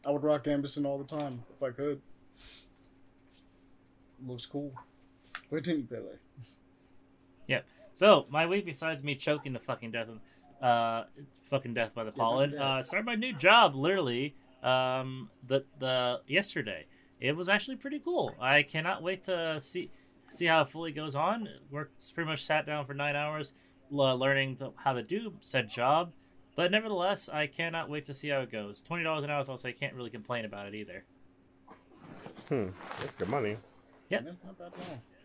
I 0.05 0.11
would 0.11 0.23
rock 0.23 0.45
gambeson 0.45 0.85
all 0.85 0.99
the 0.99 1.05
time 1.05 1.43
if 1.57 1.63
I 1.63 1.71
could. 1.71 2.01
Looks 4.27 4.47
cool. 4.47 4.73
Continue, 5.49 5.87
Pele. 5.87 6.03
Yep. 7.49 7.67
So 7.95 8.27
my 8.31 8.47
week, 8.47 8.65
besides 8.65 9.03
me 9.03 9.17
choking 9.17 9.53
the 9.53 9.59
fucking 9.59 9.91
death, 9.91 10.07
of, 10.09 10.65
uh, 10.65 11.05
fucking 11.47 11.75
death 11.75 11.97
by 11.97 12.05
the 12.05 12.13
pollen, 12.13 12.53
yeah. 12.53 12.77
uh, 12.77 12.83
started 12.83 13.05
my 13.05 13.17
new 13.17 13.33
job 13.33 13.75
literally, 13.75 14.37
um, 14.63 15.29
the 15.49 15.65
the 15.81 16.21
yesterday. 16.29 16.87
It 17.21 17.37
was 17.37 17.49
actually 17.49 17.77
pretty 17.77 17.99
cool. 17.99 18.37
I 18.41 18.63
cannot 18.63 19.03
wait 19.03 19.25
to 19.25 19.59
see 19.61 19.91
see 20.31 20.47
how 20.47 20.61
it 20.61 20.69
fully 20.69 20.93
goes 20.93 21.17
on. 21.17 21.49
Worked 21.73 22.15
pretty 22.15 22.31
much 22.31 22.45
sat 22.45 22.67
down 22.67 22.87
for 22.87 22.95
nine 22.95 23.17
hours, 23.17 23.55
learning 23.91 24.57
to, 24.57 24.73
how 24.77 24.93
to 24.93 25.03
do 25.03 25.33
said 25.41 25.69
job. 25.69 26.13
But 26.57 26.71
nevertheless, 26.71 27.29
I 27.29 27.47
cannot 27.47 27.89
wait 27.89 28.07
to 28.07 28.15
see 28.15 28.29
how 28.29 28.41
it 28.41 28.51
goes. 28.53 28.83
Twenty 28.83 29.05
dollars 29.05 29.25
an 29.25 29.31
hour, 29.31 29.43
so 29.45 29.57
I 29.65 29.73
can't 29.73 29.95
really 29.95 30.11
complain 30.11 30.45
about 30.45 30.67
it 30.67 30.75
either. 30.75 31.05
Hmm. 32.49 32.67
That's 32.99 33.15
good 33.15 33.29
money. 33.29 33.57
Yeah. 34.09 34.21
not 34.21 34.59
bad. 34.59 34.73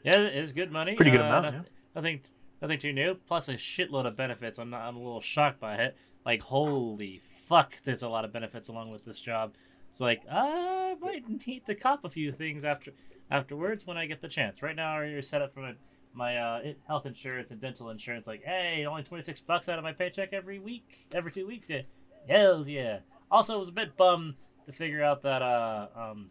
Yeah, 0.03 0.19
it 0.19 0.35
is 0.35 0.51
good 0.51 0.71
money. 0.71 0.95
Pretty 0.95 1.11
good 1.11 1.21
Uh, 1.21 1.25
amount, 1.25 1.43
nothing, 1.45 1.59
yeah. 1.63 1.69
nothing, 1.95 2.21
nothing 2.61 2.79
too 2.79 2.93
new. 2.93 3.15
Plus 3.27 3.49
a 3.49 3.53
shitload 3.55 4.05
of 4.05 4.15
benefits. 4.15 4.59
I'm 4.59 4.69
not. 4.69 4.81
I'm 4.81 4.95
a 4.95 4.99
little 4.99 5.21
shocked 5.21 5.59
by 5.59 5.75
it. 5.75 5.97
Like 6.25 6.41
holy 6.41 7.19
fuck, 7.49 7.73
there's 7.83 8.03
a 8.03 8.09
lot 8.09 8.25
of 8.25 8.31
benefits 8.31 8.69
along 8.69 8.91
with 8.91 9.03
this 9.05 9.19
job. 9.19 9.53
It's 9.89 9.99
like 10.01 10.21
I 10.31 10.95
might 11.01 11.23
need 11.47 11.65
to 11.65 11.75
cop 11.75 12.05
a 12.05 12.09
few 12.09 12.31
things 12.31 12.63
after 12.65 12.91
afterwards 13.31 13.87
when 13.87 13.97
I 13.97 14.05
get 14.05 14.21
the 14.21 14.27
chance. 14.27 14.61
Right 14.61 14.75
now, 14.75 14.99
you're 15.01 15.21
set 15.23 15.41
up 15.41 15.53
for 15.53 15.61
my, 15.61 15.73
my 16.15 16.37
uh, 16.37 16.61
health 16.87 17.05
insurance 17.05 17.51
and 17.51 17.59
dental 17.61 17.89
insurance. 17.89 18.25
Like, 18.27 18.43
hey, 18.43 18.85
only 18.85 19.03
26 19.03 19.41
bucks 19.41 19.69
out 19.69 19.77
of 19.77 19.83
my 19.83 19.93
paycheck 19.93 20.33
every 20.33 20.59
week, 20.59 21.07
every 21.13 21.31
two 21.31 21.45
weeks. 21.45 21.69
Yeah, 21.69 21.81
hells 22.27 22.67
yeah. 22.67 22.99
Also, 23.29 23.55
I 23.55 23.57
was 23.57 23.69
a 23.69 23.73
bit 23.73 23.95
bummed 23.97 24.35
to 24.65 24.71
figure 24.71 25.03
out 25.03 25.21
that 25.23 25.41
uh 25.41 25.87
um. 25.95 26.29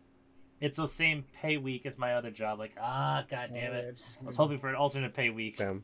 It's 0.60 0.78
the 0.78 0.86
same 0.88 1.24
pay 1.42 1.58
week 1.58 1.84
as 1.84 1.98
my 1.98 2.14
other 2.14 2.30
job. 2.30 2.58
Like, 2.58 2.72
ah, 2.80 3.24
god 3.28 3.48
damn 3.52 3.54
Yeah, 3.72 3.78
it. 3.80 3.84
It's, 3.90 4.16
I 4.22 4.28
was 4.28 4.36
hoping 4.36 4.58
for 4.58 4.68
an 4.68 4.76
alternate 4.76 5.12
pay 5.12 5.28
week. 5.28 5.58
Damn. 5.58 5.82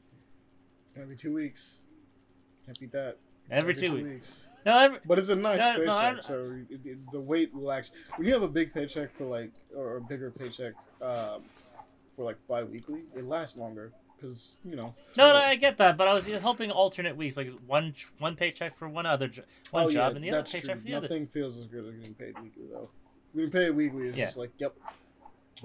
it's 0.84 0.92
gonna 0.92 1.06
be 1.06 1.16
two 1.16 1.34
weeks. 1.34 1.84
Can't 2.64 2.78
beat 2.80 2.92
that. 2.92 3.18
Every 3.50 3.74
two 3.74 3.92
weeks. 3.92 4.08
weeks. 4.08 4.50
No, 4.64 4.78
every, 4.78 4.98
But 5.04 5.18
it's 5.18 5.28
a 5.28 5.36
nice 5.36 5.58
No, 5.58 5.72
no, 5.72 5.78
paycheck, 5.92 6.16
I- 6.18 6.20
so 6.20 6.56
it, 6.70 6.80
it- 6.84 7.10
the 7.12 7.20
weight 7.20 7.52
will 7.52 7.72
actually. 7.72 7.98
When 8.16 8.26
you 8.28 8.32
have 8.32 8.42
a 8.44 8.48
big 8.48 8.72
paycheck 8.72 9.12
for 9.12 9.24
like, 9.24 9.50
or 9.76 9.96
a 9.96 10.00
bigger 10.02 10.30
paycheck 10.30 10.72
um, 11.02 11.42
for 12.20 12.24
like 12.24 12.36
bi-weekly, 12.46 13.00
it 13.16 13.24
lasts 13.24 13.56
longer 13.56 13.92
because 14.14 14.58
you 14.62 14.76
know. 14.76 14.94
no, 15.16 15.28
no, 15.28 15.36
I 15.36 15.54
get 15.56 15.78
that, 15.78 15.96
but 15.96 16.06
I 16.06 16.12
was 16.12 16.26
hoping 16.26 16.70
alternate 16.70 17.16
weeks, 17.16 17.38
like 17.38 17.50
one 17.66 17.94
one 18.18 18.36
paycheck 18.36 18.76
for 18.76 18.90
one 18.90 19.06
other 19.06 19.26
jo- 19.28 19.42
one 19.70 19.86
Oh, 19.86 19.90
job 19.90 20.12
yeah, 20.12 20.16
and 20.16 20.24
the 20.24 20.28
other 20.28 20.38
that's 20.40 20.52
paycheck 20.52 20.70
true. 20.72 20.80
for 20.80 20.86
the 20.86 20.94
other. 20.94 21.08
Nothing 21.08 21.26
feels 21.26 21.56
as 21.56 21.64
good 21.66 21.86
as 21.86 21.94
getting 21.94 22.12
paid 22.12 22.38
weekly 22.38 22.64
though. 22.70 22.90
Getting 23.34 23.50
paid 23.50 23.70
weekly 23.70 24.08
is 24.08 24.16
Yeah. 24.18 24.26
just 24.26 24.36
like, 24.36 24.50
yep, 24.58 24.76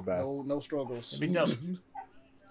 no, 0.07 0.43
no 0.47 0.59
struggles. 0.61 1.13
It'd 1.21 1.33
be. 1.33 1.77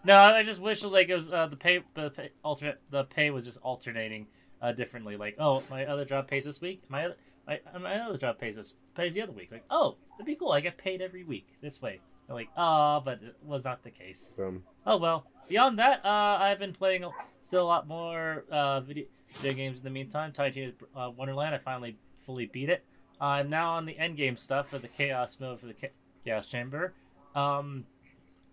No, 0.07 0.19
I 0.19 0.43
just 0.43 0.61
wish 0.61 0.83
it 0.83 0.85
was 0.85 0.93
like 0.93 1.09
it 1.09 1.15
was 1.15 1.33
uh, 1.33 1.47
the 1.47 1.57
pay 1.57 1.81
the 1.95 2.11
pay, 2.11 2.29
alternate 2.43 2.79
the 2.91 3.05
pay 3.05 3.31
was 3.31 3.43
just 3.47 3.57
alternating 3.63 4.27
uh, 4.61 4.71
differently. 4.73 5.17
Like, 5.17 5.37
oh, 5.39 5.63
my 5.71 5.87
other 5.87 6.05
job 6.05 6.29
pays 6.29 6.45
this 6.45 6.61
week. 6.61 6.83
My 6.91 7.07
other 7.07 7.17
my, 7.47 7.59
my 7.81 7.97
other 8.01 8.19
job 8.19 8.39
pays 8.39 8.57
this 8.57 8.75
pays 8.95 9.15
the 9.15 9.23
other 9.23 9.33
week. 9.33 9.51
Like, 9.51 9.65
oh, 9.71 9.97
it'd 10.17 10.27
be 10.27 10.35
cool. 10.35 10.53
I 10.53 10.61
get 10.61 10.77
paid 10.79 11.01
every 11.01 11.25
week 11.25 11.49
this 11.61 11.81
way. 11.83 12.01
I'm 12.29 12.35
like, 12.35 12.49
ah, 12.57 13.01
but 13.01 13.23
it 13.23 13.37
was 13.43 13.65
not 13.65 13.83
the 13.83 13.91
case. 13.91 14.35
Um, 14.39 14.61
Oh 14.87 14.97
well. 14.99 15.27
Beyond 15.49 15.79
that, 15.79 16.05
uh, 16.05 16.09
I've 16.41 16.59
been 16.59 16.73
playing 16.73 17.05
still 17.41 17.63
a 17.63 17.69
lot 17.69 17.87
more 17.89 18.45
uh, 18.51 18.81
video, 18.81 19.05
video 19.41 19.53
games 19.55 19.79
in 19.79 19.85
the 19.85 19.91
meantime. 19.91 20.33
Tiny 20.33 20.53
Tina's 20.53 20.75
uh, 20.97 21.11
Wonderland. 21.17 21.55
I 21.55 21.59
finally 21.59 21.97
fully 22.15 22.47
beat 22.47 22.69
it. 22.69 22.85
I'm 23.21 23.49
now 23.51 23.73
on 23.73 23.87
the 23.87 23.97
end 23.99 24.17
game 24.17 24.37
stuff 24.37 24.71
for 24.71 24.79
the 24.79 24.89
Chaos 24.89 25.39
mode 25.41 25.61
for 25.61 25.67
the 25.67 25.75
Cha- 25.75 25.89
Chaos 26.25 26.49
Chamber. 26.49 26.93
Um, 27.35 27.85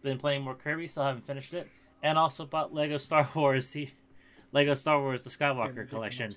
been 0.04 0.18
playing 0.18 0.44
more 0.44 0.56
Kirby, 0.56 0.88
still 0.88 1.04
haven't 1.04 1.26
finished 1.26 1.54
it, 1.54 1.68
and 2.04 2.18
also 2.18 2.46
bought 2.46 2.74
Lego 2.74 2.98
Star 2.98 3.28
Wars 3.36 3.70
the 3.72 3.90
Lego 4.52 4.74
Star 4.74 5.00
Wars 5.00 5.24
the 5.24 5.30
Skywalker 5.30 5.88
collection. 5.90 6.32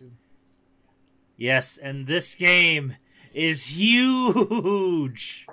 Yes, 1.36 1.78
and 1.78 2.06
this 2.06 2.34
game 2.34 2.94
is 3.34 3.66
huge. 3.66 5.46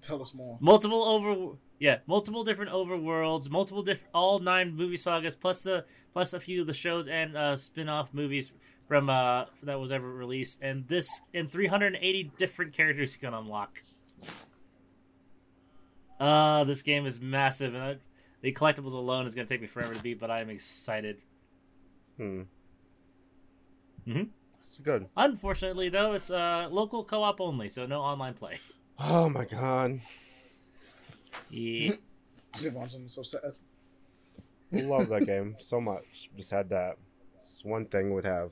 Tell 0.00 0.20
us 0.20 0.34
more. 0.34 0.58
multiple 0.60 1.04
over 1.04 1.56
yeah 1.78 1.98
multiple 2.06 2.42
different 2.42 2.72
overworlds 2.72 3.48
multiple 3.48 3.82
different 3.82 4.10
all 4.12 4.40
nine 4.40 4.74
movie 4.74 4.96
sagas 4.96 5.36
plus 5.36 5.62
the 5.62 5.84
plus 6.12 6.32
a 6.34 6.40
few 6.40 6.60
of 6.60 6.66
the 6.66 6.72
shows 6.72 7.06
and 7.06 7.36
uh 7.36 7.54
spin-off 7.56 8.12
movies 8.12 8.52
from 8.88 9.08
uh 9.08 9.44
that 9.62 9.78
was 9.78 9.92
ever 9.92 10.12
released 10.12 10.60
and 10.62 10.86
this 10.88 11.22
and 11.34 11.50
380 11.50 12.30
different 12.36 12.72
characters 12.72 13.14
you 13.14 13.28
can 13.28 13.32
unlock 13.38 13.80
uh 16.18 16.64
this 16.64 16.82
game 16.82 17.06
is 17.06 17.20
massive 17.20 17.74
and 17.74 17.82
uh, 17.82 17.94
the 18.42 18.52
collectibles 18.52 18.92
alone 18.94 19.24
is 19.24 19.34
going 19.34 19.46
to 19.46 19.54
take 19.54 19.60
me 19.60 19.66
forever 19.68 19.94
to 19.94 20.02
beat 20.02 20.18
but 20.18 20.30
i'm 20.30 20.50
excited 20.50 21.18
hmm. 22.16 22.42
Mhm. 24.06 24.28
It's 24.60 24.78
good. 24.78 25.06
unfortunately 25.16 25.88
though 25.88 26.12
it's 26.12 26.30
uh 26.30 26.68
local 26.70 27.02
co-op 27.04 27.40
only 27.40 27.68
so 27.68 27.86
no 27.86 28.00
online 28.00 28.34
play 28.34 28.54
Oh 28.98 29.28
my 29.28 29.44
god. 29.46 30.00
yeah 31.50 31.92
Devonson 32.56 33.10
so 33.10 33.22
sad. 33.22 33.52
Love 34.72 35.08
that 35.08 35.24
game 35.32 35.56
so 35.60 35.80
much. 35.80 36.28
Just 36.36 36.50
had 36.50 36.68
that. 36.70 36.96
It's 37.36 37.64
one 37.64 37.86
thing 37.86 38.12
would 38.14 38.24
have. 38.24 38.50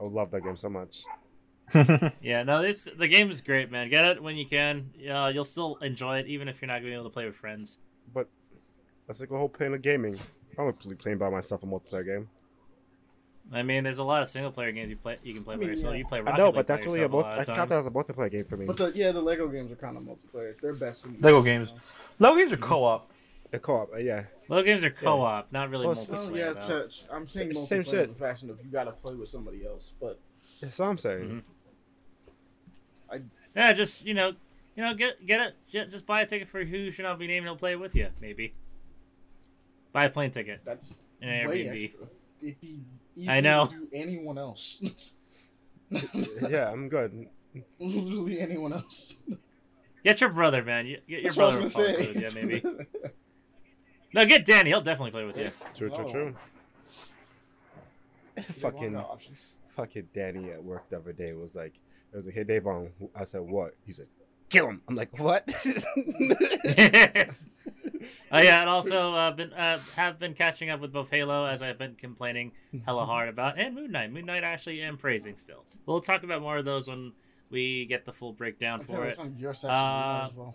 I 0.00 0.02
would 0.04 0.12
love 0.12 0.30
that 0.32 0.42
game 0.42 0.56
so 0.56 0.68
much. 0.68 1.04
Yeah, 2.22 2.42
no, 2.44 2.62
this 2.62 2.84
the 2.96 3.08
game 3.08 3.30
is 3.30 3.40
great, 3.40 3.70
man. 3.70 3.88
Get 3.90 4.04
it 4.04 4.22
when 4.22 4.36
you 4.36 4.46
can. 4.46 4.90
Uh, 5.10 5.30
you'll 5.34 5.44
still 5.44 5.76
enjoy 5.76 6.18
it, 6.18 6.26
even 6.26 6.48
if 6.48 6.60
you're 6.60 6.68
not 6.68 6.78
gonna 6.78 6.90
be 6.90 6.94
able 6.94 7.04
to 7.08 7.12
play 7.12 7.26
with 7.26 7.36
friends. 7.36 7.78
But 8.14 8.28
that's 9.06 9.20
like 9.20 9.30
a 9.30 9.36
whole 9.38 9.48
point 9.48 9.74
of 9.74 9.82
gaming. 9.82 10.16
I'm 10.58 10.66
not 10.66 10.78
pl- 10.78 10.94
playing 10.96 11.18
by 11.18 11.28
myself 11.30 11.62
a 11.62 11.66
multiplayer 11.66 12.04
game. 12.06 12.28
I 13.52 13.62
mean, 13.62 13.84
there's 13.84 13.98
a 13.98 14.04
lot 14.04 14.22
of 14.22 14.28
single 14.28 14.50
player 14.50 14.72
games 14.72 14.90
you 14.90 14.96
play. 14.96 15.16
You 15.22 15.32
can 15.34 15.44
play 15.44 15.54
I 15.54 15.58
by 15.58 15.64
yourself. 15.66 15.94
yeah. 15.94 15.98
You 15.98 16.06
play 16.06 16.20
I 16.26 16.36
know, 16.36 16.50
but 16.50 16.66
that's 16.66 16.84
really 16.84 16.98
a 16.98 17.02
yourself 17.02 17.12
multi- 17.12 17.28
lot 17.28 17.38
I 17.38 17.40
of 17.52 17.56
count 17.56 17.68
that 17.68 17.78
as 17.78 17.86
a 17.86 17.90
multiplayer 17.90 18.30
game 18.30 18.44
for 18.44 18.56
me. 18.56 18.66
But 18.66 18.76
the 18.76 18.92
yeah, 18.94 19.12
the 19.12 19.20
Lego 19.22 19.46
games 19.48 19.70
are 19.70 19.76
kind 19.76 19.96
of 19.96 20.02
multiplayer. 20.02 20.58
They're 20.60 20.74
best 20.74 21.06
when 21.06 21.20
Lego 21.20 21.40
games. 21.42 21.70
Lego 22.18 22.36
games 22.36 22.52
are 22.52 22.56
co-op. 22.56 23.10
a 23.52 23.58
co-op, 23.60 23.92
uh, 23.94 23.98
yeah. 23.98 24.24
Lego 24.48 24.64
games 24.64 24.82
are 24.82 24.90
co-op, 24.90 25.52
not 25.52 25.70
really 25.70 25.84
Plus- 25.84 26.10
Oh 26.10 26.14
multiplayer. 26.14 26.36
yeah, 26.38 26.66
though. 26.66 26.86
t- 26.88 27.06
I'm 27.12 27.24
saying 27.24 27.52
Same- 27.52 27.62
multiplayer 27.62 27.66
same 27.68 27.78
in 27.78 27.84
shit. 27.84 28.08
the 28.08 28.14
fashion 28.18 28.50
of 28.50 28.58
you 28.64 28.70
gotta 28.70 28.90
play 28.92 29.14
with 29.14 29.28
somebody 29.28 29.64
else. 29.64 29.92
But 30.00 30.18
That's 30.60 30.78
what 30.80 30.88
I'm 30.88 30.98
saying. 30.98 31.28
Mhm. 31.28 31.42
I 33.10 33.20
Yeah, 33.54 33.72
just 33.72 34.04
you 34.04 34.14
know, 34.14 34.32
you 34.74 34.82
know, 34.82 34.94
get 34.94 35.24
get 35.24 35.54
it. 35.72 35.90
Just 35.90 36.04
buy 36.06 36.22
a 36.22 36.26
ticket 36.26 36.48
for 36.48 36.64
who 36.64 36.90
should 36.90 37.04
not 37.04 37.18
be 37.18 37.26
named. 37.28 37.46
and 37.46 37.50
He'll 37.54 37.58
play 37.58 37.72
it 37.72 37.80
with 37.80 37.94
you. 37.94 38.08
Maybe 38.20 38.54
buy 39.92 40.06
a 40.06 40.10
plane 40.10 40.32
ticket. 40.32 40.62
that's 40.64 41.04
In 41.22 41.28
an 41.28 41.48
way 41.48 41.64
Airbnb. 41.64 41.84
extra. 41.84 42.06
It'd 42.42 42.60
be 42.60 42.66
easier 42.66 42.82
I 43.28 43.40
know. 43.40 43.66
to 43.66 43.74
do 43.74 43.88
anyone 43.92 44.38
else. 44.38 44.82
yeah, 45.90 46.70
I'm 46.70 46.88
good. 46.88 47.28
Literally 47.78 48.40
anyone 48.40 48.72
else. 48.72 49.16
Get 50.04 50.20
your 50.20 50.30
brother, 50.30 50.62
man. 50.62 50.86
Get 50.86 51.02
your 51.06 51.22
That's 51.22 51.36
what 51.36 51.46
I 51.46 51.50
brother. 51.50 51.64
was 51.64 51.74
gonna 51.74 51.86
say. 51.88 51.94
play 51.94 52.06
with 52.08 52.34
you, 52.36 52.46
maybe. 52.46 52.62
No, 54.14 54.24
get 54.24 54.46
Danny. 54.46 54.70
He'll 54.70 54.80
definitely 54.80 55.10
play 55.10 55.24
with 55.24 55.36
you. 55.36 55.50
True, 55.76 55.90
true, 55.90 56.08
true. 56.08 56.32
Fucking, 58.60 58.96
options. 58.96 59.56
fucking 59.74 60.08
Danny 60.14 60.52
at 60.52 60.62
work 60.64 60.88
the 60.88 60.96
other 60.96 61.12
day 61.12 61.34
was 61.34 61.54
like, 61.54 61.74
it 62.12 62.16
was 62.16 62.24
like, 62.24 62.34
hey, 62.34 62.44
Davon. 62.44 62.92
I 63.14 63.24
said, 63.24 63.42
what? 63.42 63.74
He 63.84 63.92
said, 63.92 64.06
kill 64.48 64.68
him. 64.68 64.80
I'm 64.88 64.94
like, 64.94 65.18
what? 65.18 65.44
oh 68.32 68.38
yeah, 68.40 68.60
and 68.60 68.68
also 68.70 69.14
uh, 69.14 69.30
been 69.32 69.52
uh, 69.52 69.78
have 69.94 70.18
been 70.18 70.34
catching 70.34 70.70
up 70.70 70.80
with 70.80 70.92
both 70.92 71.10
Halo 71.10 71.46
as 71.46 71.62
I've 71.62 71.78
been 71.78 71.94
complaining 71.94 72.52
hella 72.84 73.04
hard 73.06 73.28
about, 73.28 73.58
and 73.58 73.74
Moon 73.74 73.90
Knight. 73.92 74.12
Moon 74.12 74.26
Knight 74.26 74.44
actually 74.44 74.82
am 74.82 74.96
praising 74.96 75.36
still. 75.36 75.64
We'll 75.86 76.00
talk 76.00 76.22
about 76.22 76.42
more 76.42 76.58
of 76.58 76.64
those 76.64 76.88
when 76.88 77.12
we 77.50 77.86
get 77.86 78.04
the 78.04 78.12
full 78.12 78.32
breakdown 78.32 78.80
Okay, 78.80 78.92
for 78.94 79.06
it. 79.06 79.18
on 79.18 79.36
your 79.38 79.54
section 79.54 79.70
Uh, 79.76 80.26
as 80.28 80.34
well. 80.34 80.54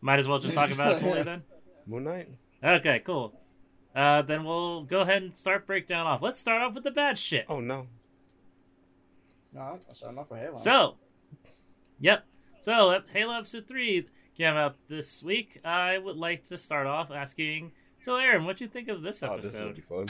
Might 0.00 0.18
as 0.18 0.26
well 0.28 0.38
just 0.38 0.54
talk 0.54 0.72
about 0.72 0.92
it 0.96 1.00
fully 1.00 1.22
then. 1.22 1.42
Moon 1.86 2.04
Knight? 2.04 2.28
Okay, 2.64 3.00
cool. 3.04 3.38
Uh, 3.94 4.22
then 4.22 4.44
we'll 4.44 4.84
go 4.84 5.00
ahead 5.02 5.22
and 5.22 5.36
start 5.36 5.66
breakdown 5.66 6.06
off. 6.06 6.22
Let's 6.22 6.38
start 6.40 6.62
off 6.62 6.72
with 6.74 6.84
the 6.84 6.90
bad 6.90 7.18
shit. 7.18 7.44
Oh, 7.48 7.60
no. 7.60 7.86
no, 9.52 9.60
I'm 9.60 9.80
starting 9.94 10.18
off 10.18 10.28
for 10.28 10.36
Halo. 10.38 10.54
So, 10.54 10.96
yep. 12.00 12.24
So, 12.60 13.00
Halo 13.12 13.34
Episode 13.34 13.66
3 13.68 14.06
came 14.36 14.54
out 14.54 14.76
this 14.88 15.22
week. 15.22 15.60
I 15.64 15.98
would 15.98 16.16
like 16.16 16.42
to 16.44 16.58
start 16.58 16.86
off 16.86 17.10
asking 17.10 17.72
So, 18.00 18.16
Aaron, 18.16 18.44
what 18.44 18.56
do 18.56 18.64
you 18.64 18.70
think 18.70 18.88
of 18.88 19.02
this 19.02 19.22
Oh, 19.22 19.36
this 19.36 19.52
will 19.52 19.68
episode? 19.68 19.74
be 19.76 19.80
fun. 19.82 20.06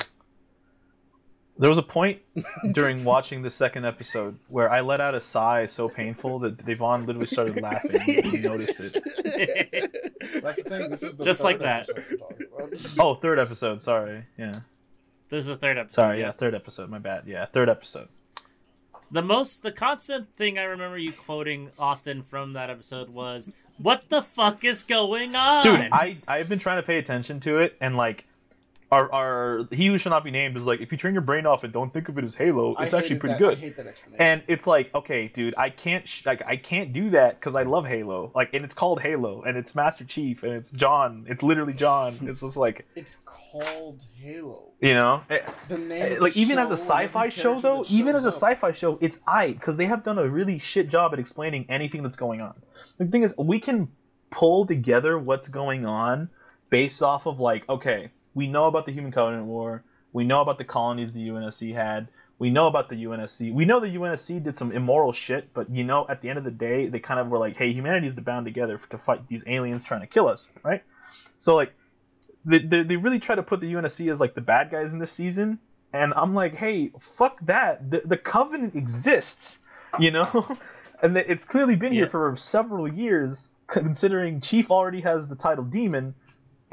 There 1.59 1.69
was 1.69 1.79
a 1.79 1.83
point 1.83 2.19
during 2.73 3.05
watching 3.05 3.43
the 3.43 3.51
second 3.51 3.85
episode 3.85 4.39
where 4.49 4.71
I 4.71 4.81
let 4.81 5.01
out 5.03 5.15
a 5.15 5.21
sigh 5.21 5.67
so 5.67 5.87
painful 5.89 6.39
that 6.41 6.65
Devon 6.65 7.05
literally 7.05 7.27
started 7.27 7.61
laughing. 7.61 8.01
He 8.01 8.39
noticed 8.39 8.81
it. 8.81 8.93
That's 10.43 10.63
the 10.63 10.69
thing. 10.71 10.91
This 10.91 11.03
is 11.03 11.17
the 11.17 11.25
Just 11.27 11.41
third 11.43 11.45
like 11.47 11.59
that. 11.61 11.89
episode 11.91 12.05
we're 12.11 12.17
talking 12.17 12.47
about. 12.55 12.99
Oh, 12.99 13.15
third 13.15 13.39
episode. 13.39 13.83
Sorry. 13.83 14.25
Yeah. 14.39 14.53
this 15.29 15.41
is 15.43 15.47
the 15.47 15.57
third 15.57 15.77
episode. 15.77 15.95
Sorry. 15.95 16.21
Yeah, 16.21 16.33
third 16.33 16.55
episode. 16.55 16.89
My 16.89 16.99
bad. 16.99 17.25
Yeah, 17.27 17.45
third 17.47 17.69
episode. 17.69 18.09
The 19.11 19.23
most, 19.23 19.63
the 19.63 19.73
constant 19.73 20.35
thing 20.39 20.59
I 20.59 20.63
remember 20.63 20.97
you 20.97 21.13
quoting 21.13 21.71
often 21.79 22.23
from 22.23 22.55
that 22.55 22.71
episode 22.71 23.11
was, 23.11 23.51
"What 23.79 24.09
the 24.09 24.23
fuck 24.23 24.65
is 24.65 24.83
going 24.83 25.35
on?" 25.35 25.65
Dude, 25.65 25.89
I 25.93 26.19
I've 26.29 26.49
been 26.49 26.59
trying 26.59 26.79
to 26.79 26.83
pay 26.83 26.99
attention 26.99 27.41
to 27.41 27.59
it 27.59 27.77
and 27.81 27.97
like. 27.97 28.25
Our, 28.93 29.11
our 29.11 29.69
he 29.71 29.87
who 29.87 29.97
shall 29.97 30.11
not 30.11 30.23
be 30.23 30.31
named 30.31 30.55
is 30.59 30.65
like 30.65 30.83
if 30.83 30.93
you 30.93 30.99
turn 30.99 31.15
your 31.15 31.23
brain 31.23 31.47
off 31.47 31.65
and 31.65 31.73
don't 31.73 31.91
think 31.93 32.11
of 32.11 32.19
it 32.19 32.25
as 32.25 32.35
Halo, 32.35 32.75
I 32.75 32.85
it's 32.85 32.93
actually 32.95 33.19
pretty 33.21 33.33
that- 33.35 33.39
good. 33.39 33.57
I 33.57 33.61
hate 33.63 33.77
that 33.79 33.87
explanation. 33.87 34.23
and 34.23 34.43
it's 34.49 34.67
like 34.67 34.95
okay 34.95 35.29
dude 35.29 35.55
i 35.57 35.71
can't 35.71 36.07
sh- 36.07 36.27
like 36.27 36.43
i 36.47 36.57
can't 36.57 36.93
do 36.93 37.09
that 37.11 37.41
because 37.41 37.55
i 37.57 37.63
love 37.63 37.87
halo. 37.87 38.31
Like 38.35 38.51
and 38.53 38.67
it's 38.67 38.75
called 38.75 39.01
halo 39.01 39.43
and 39.47 39.57
it's 39.57 39.75
master 39.75 40.05
chief 40.05 40.43
and 40.43 40.53
it's 40.53 40.71
john. 40.73 41.25
It's 41.27 41.43
literally 41.43 41.73
john. 41.73 42.19
It's 42.29 42.43
just 42.43 42.59
like 42.59 42.87
it's 42.95 43.17
called 43.25 44.05
Halo. 44.21 44.73
you 44.81 44.93
know? 44.93 45.23
Eh, 45.31 45.39
The 45.69 45.79
name, 45.79 46.03
eh, 46.03 46.09
the 46.17 46.21
like 46.21 46.37
even 46.37 46.59
as 46.59 46.71
a 46.71 46.75
sci-fi 46.77 47.31
show 47.31 47.59
though 47.61 47.87
even 47.89 48.15
as 48.15 48.27
a 48.27 48.29
sci-fi 48.33 48.73
show 48.73 48.99
it's 49.01 49.19
i 49.27 49.53
because 49.53 49.79
they 49.79 49.87
have 49.87 50.03
done 50.05 50.19
a 50.19 50.29
really 50.29 50.59
shit 50.59 50.91
job 50.91 51.15
at 51.15 51.19
explaining 51.19 51.65
anything 51.71 52.03
that's 52.03 52.17
going 52.17 52.43
on. 52.43 52.55
The 52.99 53.07
thing 53.07 53.23
is 53.23 53.35
we 53.39 53.59
can 53.59 53.89
pull 54.31 54.67
together 54.67 55.19
what's 55.19 55.49
going 55.49 55.87
on 55.87 56.29
based 56.69 57.03
off 57.03 57.25
of 57.27 57.41
like 57.41 57.67
okay 57.71 58.11
we 58.35 58.47
know 58.47 58.67
about 58.67 58.87
the 58.87 58.93
human 58.93 59.13
covenant 59.13 59.47
war 59.47 59.83
we 60.13 60.25
know 60.25 60.41
about 60.41 60.59
the 60.59 60.65
colonies 60.65 61.13
the 61.13 61.29
unsc 61.29 61.75
had 61.75 62.09
we 62.39 62.51
know 62.51 62.67
about 62.67 62.89
the 62.89 62.97
UNSC. 62.97 63.53
We 63.53 63.67
know 63.67 63.79
the 63.79 63.95
UNSC 63.95 64.43
did 64.43 64.57
some 64.57 64.73
immoral 64.73 65.13
shit, 65.13 65.55
but 65.55 65.71
you 65.71 65.85
know, 65.85 66.07
at 66.09 66.23
the 66.23 66.29
end 66.29 66.39
of 66.39 66.45
the 66.45 66.51
day, 66.51 66.89
they 66.89 66.99
kind 66.99 67.21
of 67.21 67.29
were 67.29 67.39
like, 67.39 67.55
"Hey, 67.57 67.73
humanity 67.73 68.09
is 68.09 68.17
to 68.17 68.21
band 68.21 68.47
together 68.47 68.81
to 68.91 68.99
fight 68.99 69.29
these 69.29 69.45
aliens 69.47 69.85
trying 69.85 70.01
to 70.01 70.09
kill 70.09 70.27
us," 70.27 70.49
right? 70.65 70.83
So 71.37 71.55
like, 71.55 71.73
they, 72.45 72.59
they, 72.59 72.83
they 72.83 72.97
really 72.97 73.21
try 73.21 73.37
to 73.37 73.45
put 73.45 73.61
the 73.61 73.73
UNSC 73.73 74.11
as 74.11 74.19
like 74.19 74.35
the 74.35 74.41
bad 74.41 74.73
guys 74.73 74.93
in 74.93 74.99
this 74.99 75.13
season, 75.13 75.61
and 75.93 76.13
I'm 76.17 76.35
like, 76.35 76.55
"Hey, 76.57 76.91
fuck 76.99 77.39
that! 77.43 77.89
The 77.89 78.03
the 78.05 78.17
Covenant 78.17 78.75
exists, 78.75 79.61
you 80.01 80.11
know, 80.11 80.27
and 81.03 81.17
it- 81.17 81.27
it's 81.31 81.45
clearly 81.45 81.77
been 81.77 81.93
here 81.93 82.07
for 82.11 82.35
several 82.35 82.93
years, 82.93 83.53
considering 83.69 84.41
Chief 84.41 84.69
already 84.69 85.03
has 85.03 85.29
the 85.29 85.37
title 85.37 85.63
Demon, 85.65 86.17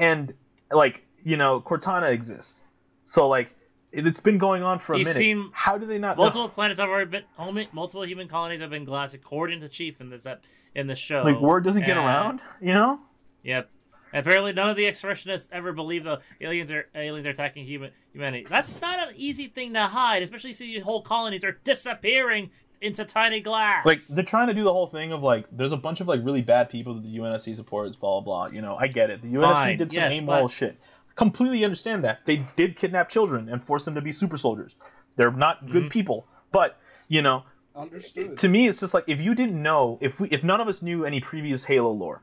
and 0.00 0.34
like 0.72 1.02
you 1.24 1.36
know, 1.36 1.60
Cortana 1.60 2.10
exists, 2.10 2.60
so 3.02 3.28
like." 3.28 3.54
it- 3.92 4.06
It's 4.06 4.20
been 4.20 4.38
going 4.38 4.62
on 4.62 4.78
for 4.78 4.94
a 4.94 4.98
He's 4.98 5.08
minute. 5.08 5.18
seen 5.18 5.50
How 5.52 5.76
do 5.76 5.84
they 5.84 5.98
not 5.98 6.16
know? 6.16 6.22
multiple 6.22 6.48
planets 6.48 6.78
have 6.78 6.88
already 6.88 7.10
been, 7.10 7.24
oh, 7.36 7.44
home- 7.46 7.66
multiple 7.72 8.06
human 8.06 8.28
colonies 8.28 8.60
have 8.60 8.70
been 8.70 8.84
glass, 8.84 9.14
according 9.14 9.60
to 9.62 9.68
Chief 9.68 10.00
in 10.00 10.08
this 10.10 10.28
in 10.76 10.86
the 10.86 10.94
show. 10.94 11.22
like 11.24 11.40
word 11.40 11.64
doesn't 11.64 11.80
get 11.84 11.96
And- 11.96 12.06
around 12.06 12.40
you 12.60 12.72
know 12.72 13.00
Yep. 13.42 13.68
Apparently, 14.12 14.52
none 14.52 14.68
of 14.68 14.76
the 14.76 14.84
expressionists 14.84 15.48
ever 15.52 15.72
believe 15.72 16.04
the 16.04 16.20
aliens 16.40 16.70
are 16.70 16.86
aliens 16.94 17.26
are 17.26 17.30
attacking 17.30 17.64
human 17.64 17.90
humanity. 18.12 18.46
That's 18.48 18.80
not 18.80 19.08
an 19.08 19.14
easy 19.16 19.48
thing 19.48 19.72
to 19.74 19.86
hide, 19.88 20.22
especially 20.22 20.52
since 20.52 20.82
whole 20.84 21.02
colonies 21.02 21.42
are 21.44 21.58
disappearing 21.64 22.50
into 22.80 23.04
tiny 23.04 23.40
glass. 23.40 23.84
like 23.84 23.98
they're 24.14 24.22
trying 24.24 24.46
to 24.46 24.54
do 24.54 24.62
the 24.64 24.72
whole 24.72 24.86
thing 24.86 25.12
of 25.12 25.22
like 25.22 25.46
there's 25.52 25.72
a 25.72 25.76
bunch 25.76 26.00
of 26.00 26.06
like 26.08 26.20
really 26.24 26.42
bad 26.42 26.70
people 26.70 26.94
that 26.94 27.02
the 27.02 27.18
UNSC 27.18 27.54
supports 27.56 27.94
blah 27.96 28.20
blah 28.20 28.48
blah 28.48 28.54
you 28.54 28.62
know 28.62 28.76
I 28.76 28.86
get 28.86 29.10
it 29.10 29.20
the 29.20 29.28
UNSC 29.34 29.52
Fine, 29.52 29.78
did 29.78 29.92
some 29.92 30.02
yes, 30.02 30.18
amoral 30.18 30.42
but- 30.44 30.50
shit 30.52 30.78
completely 31.20 31.64
understand 31.66 32.02
that. 32.04 32.20
They 32.24 32.38
did 32.56 32.78
kidnap 32.78 33.10
children 33.10 33.50
and 33.50 33.62
force 33.62 33.84
them 33.84 33.94
to 33.94 34.00
be 34.00 34.10
super 34.10 34.38
soldiers. 34.38 34.74
They're 35.16 35.30
not 35.30 35.70
good 35.70 35.84
Mhm. 35.84 35.90
people. 35.90 36.26
But 36.50 36.78
you 37.08 37.20
know 37.20 37.42
Understood. 37.76 38.38
to 38.38 38.48
me 38.48 38.68
it's 38.68 38.80
just 38.80 38.94
like 38.94 39.04
if 39.06 39.20
you 39.20 39.34
didn't 39.34 39.60
know 39.62 39.98
if 40.00 40.18
we 40.18 40.28
if 40.28 40.42
none 40.42 40.60
of 40.62 40.68
us 40.68 40.80
knew 40.80 41.04
any 41.04 41.20
previous 41.20 41.62
Halo 41.64 41.90
lore 41.90 42.22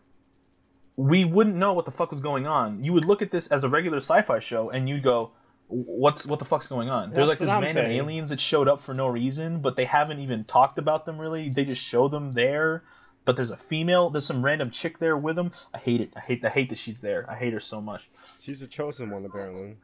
we 0.95 1.25
wouldn't 1.25 1.55
know 1.57 1.73
what 1.73 1.85
the 1.85 1.91
fuck 1.91 2.09
was 2.09 2.21
going 2.21 2.47
on. 2.47 2.83
You 2.83 2.91
would 2.93 3.05
look 3.05 3.21
at 3.21 3.29
this 3.29 3.47
as 3.49 3.63
a 3.63 3.69
regular 3.69 3.97
sci-fi 3.97 4.39
show 4.39 4.71
and 4.71 4.89
you'd 4.89 5.03
go 5.03 5.31
what's 5.67 6.25
what 6.25 6.39
the 6.39 6.45
fuck's 6.45 6.65
going 6.67 6.89
on? 6.89 7.11
There's 7.11 7.27
like 7.27 7.37
That's 7.37 7.41
this 7.41 7.49
what 7.49 7.57
I'm 7.57 7.63
random 7.63 7.85
saying. 7.85 7.97
aliens 7.99 8.29
that 8.31 8.39
showed 8.41 8.67
up 8.67 8.81
for 8.81 8.95
no 8.95 9.07
reason 9.07 9.59
but 9.61 9.75
they 9.75 9.85
haven't 9.85 10.19
even 10.21 10.43
talked 10.45 10.79
about 10.79 11.05
them 11.05 11.19
really. 11.19 11.49
They 11.49 11.65
just 11.65 11.83
show 11.83 12.07
them 12.07 12.31
there. 12.31 12.83
But 13.25 13.35
there's 13.35 13.51
a 13.51 13.57
female 13.57 14.09
there's 14.09 14.25
some 14.25 14.43
random 14.43 14.71
chick 14.71 14.97
there 14.99 15.17
with 15.17 15.35
them. 15.35 15.51
I 15.73 15.77
hate 15.77 16.01
it. 16.01 16.13
I 16.15 16.21
hate 16.21 16.43
i 16.45 16.49
hate 16.49 16.69
that 16.69 16.77
she's 16.79 17.01
there. 17.01 17.29
I 17.29 17.35
hate 17.35 17.53
her 17.53 17.59
so 17.59 17.79
much 17.81 18.09
She's 18.47 18.61
a 18.61 18.67
chosen 18.67 19.09
one, 19.11 19.25
apparently. 19.25 19.75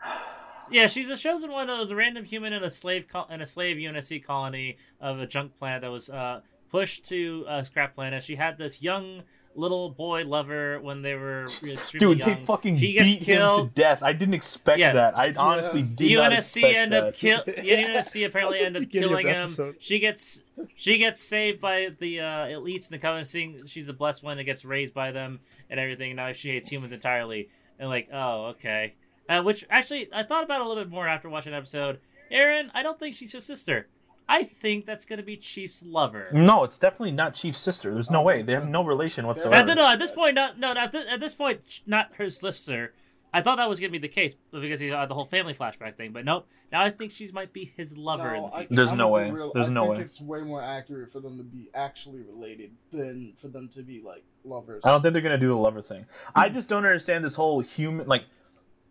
yeah, 0.72 0.88
she's 0.88 1.10
a 1.10 1.18
chosen 1.18 1.52
one 1.52 1.68
that 1.68 1.78
was 1.78 1.92
a 1.92 1.96
random 1.96 2.24
human 2.24 2.54
in 2.54 2.64
a 2.64 2.70
slave 2.70 3.08
col- 3.10 3.28
in 3.30 3.42
a 3.42 3.46
slave 3.46 3.76
UNSC 3.78 4.24
colony 4.24 4.78
of 5.02 5.20
a 5.20 5.28
junk 5.28 5.56
planet 5.58 5.82
that 5.82 5.92
was 5.92 6.10
uh, 6.10 6.40
pushed 6.72 7.04
to 7.10 7.46
a 7.50 7.64
scrap 7.66 7.94
planet. 7.94 8.24
She 8.24 8.36
had 8.36 8.58
this 8.58 8.82
young 8.82 9.22
little 9.56 9.90
boy 9.92 10.24
lover 10.26 10.80
when 10.82 11.02
they 11.04 11.14
were 11.14 11.44
extremely 11.44 12.16
dude 12.16 12.20
young. 12.26 12.40
they 12.40 12.46
fucking 12.46 12.76
she 12.78 12.94
gets 12.94 13.06
beat 13.06 13.22
killed. 13.22 13.60
him 13.60 13.68
to 13.70 13.74
death 13.76 14.00
i 14.02 14.12
didn't 14.12 14.34
expect 14.34 14.80
Yeah. 14.80 14.94
that 14.94 15.16
i 15.16 15.32
honestly 15.38 15.82
Yeah. 15.82 15.86
did 15.96 15.98
the 16.10 16.16
not 16.16 16.32
UNSC 16.32 16.38
expect 16.64 16.76
end 16.78 16.92
that. 16.94 17.04
up 17.04 17.14
kill. 17.14 17.44
The 17.46 17.52
UNSC 17.54 18.26
apparently 18.26 18.60
end 18.62 18.78
up 18.78 18.90
killing 18.90 19.28
him. 19.28 19.36
episode. 19.44 19.76
She 19.78 20.00
gets 20.00 20.42
she 20.76 20.98
gets 20.98 21.22
saved 21.22 21.62
by 21.62 21.90
the 22.00 22.22
uh, 22.22 22.26
elites 22.48 22.90
in 22.90 22.94
the 22.94 22.98
covenant. 22.98 23.28
Seeing 23.28 23.64
she's 23.68 23.86
the 23.86 23.94
blessed 23.94 24.24
one 24.24 24.38
that 24.38 24.46
gets 24.46 24.66
raised 24.66 24.96
by 24.96 25.12
them 25.12 25.40
and 25.70 25.80
everything. 25.80 26.16
Now 26.16 26.32
she 26.32 26.50
hates 26.50 26.68
humans 26.70 26.92
entirely. 26.92 27.50
And 27.80 27.90
like, 27.90 28.10
oh, 28.14 28.46
okay. 28.56 28.96
Uh, 29.30 29.42
which 29.42 29.66
actually, 29.70 30.10
I 30.14 30.24
thought 30.24 30.44
about 30.44 30.62
it 30.62 30.66
a 30.66 30.68
little 30.70 30.84
bit 30.84 30.92
more 30.92 31.08
after 31.08 31.30
watching 31.30 31.52
the 31.52 31.58
episode. 31.58 32.00
Aaron, 32.32 32.72
I 32.74 32.84
don't 32.84 33.00
think 33.00 33.16
she's 33.16 33.32
his 33.32 33.46
sister. 33.46 33.88
I 34.28 34.44
think 34.44 34.86
that's 34.86 35.06
gonna 35.06 35.24
be 35.24 35.36
Chief's 35.38 35.84
lover. 35.86 36.30
No, 36.34 36.64
it's 36.64 36.78
definitely 36.80 37.12
not 37.12 37.34
Chief's 37.36 37.60
sister. 37.60 37.94
There's 37.94 38.10
no 38.10 38.22
Oh, 38.22 38.24
way. 38.24 38.42
They 38.42 38.54
have 38.54 38.68
no 38.68 38.86
relation 38.86 39.28
whatsoever. 39.28 39.56
At, 39.56 39.66
the- 39.66 39.76
no, 39.76 39.86
at 39.88 40.00
this 40.00 40.12
point, 40.12 40.36
not 40.36 40.58
no. 40.58 40.72
At, 40.74 40.92
thi- 40.94 41.08
at 41.10 41.20
this 41.20 41.36
point, 41.36 41.82
not 41.86 42.12
her 42.16 42.30
sister. 42.30 42.94
I 43.34 43.42
thought 43.42 43.58
that 43.58 43.68
was 43.68 43.80
gonna 43.80 43.92
be 43.92 43.98
the 43.98 44.08
case 44.08 44.36
because 44.52 44.80
he 44.80 44.88
had 44.90 45.10
the 45.10 45.14
whole 45.16 45.26
family 45.26 45.54
flashback 45.54 45.98
thing, 45.98 46.12
but 46.14 46.24
nope. 46.24 46.48
Now 46.72 46.84
I 46.84 46.90
think 46.90 47.12
she 47.12 47.30
might 47.32 47.52
be 47.52 47.74
his 47.76 47.98
lover 47.98 48.34
in 48.34 48.42
No, 48.44 48.50
the 48.50 48.56
I- 48.56 48.68
There's 48.70 48.92
I'm 48.92 48.98
no 48.98 49.10
gonna 49.10 49.26
be 49.26 49.32
way. 49.40 49.50
There's 49.54 49.68
I 49.68 49.70
no 49.74 49.82
think 49.86 49.96
way. 49.98 50.02
it's 50.04 50.22
way 50.22 50.42
more 50.42 50.62
accurate 50.62 51.12
for 51.12 51.20
them 51.20 51.38
to 51.38 51.44
be 51.44 51.70
actually 51.74 52.22
related 52.22 52.72
than 52.92 53.34
for 53.38 53.50
them 53.50 53.68
to 53.70 53.84
be 53.84 54.02
like 54.02 54.24
lovers. 54.46 54.84
I 54.86 54.90
don't 54.92 55.02
think 55.02 55.14
they're 55.14 55.22
gonna 55.22 55.38
do 55.38 55.50
the 55.50 55.58
lover 55.58 55.82
thing. 55.82 56.06
I 56.36 56.50
just 56.50 56.68
don't 56.68 56.86
understand 56.86 57.24
this 57.24 57.36
whole 57.36 57.60
human 57.60 58.08
like, 58.08 58.24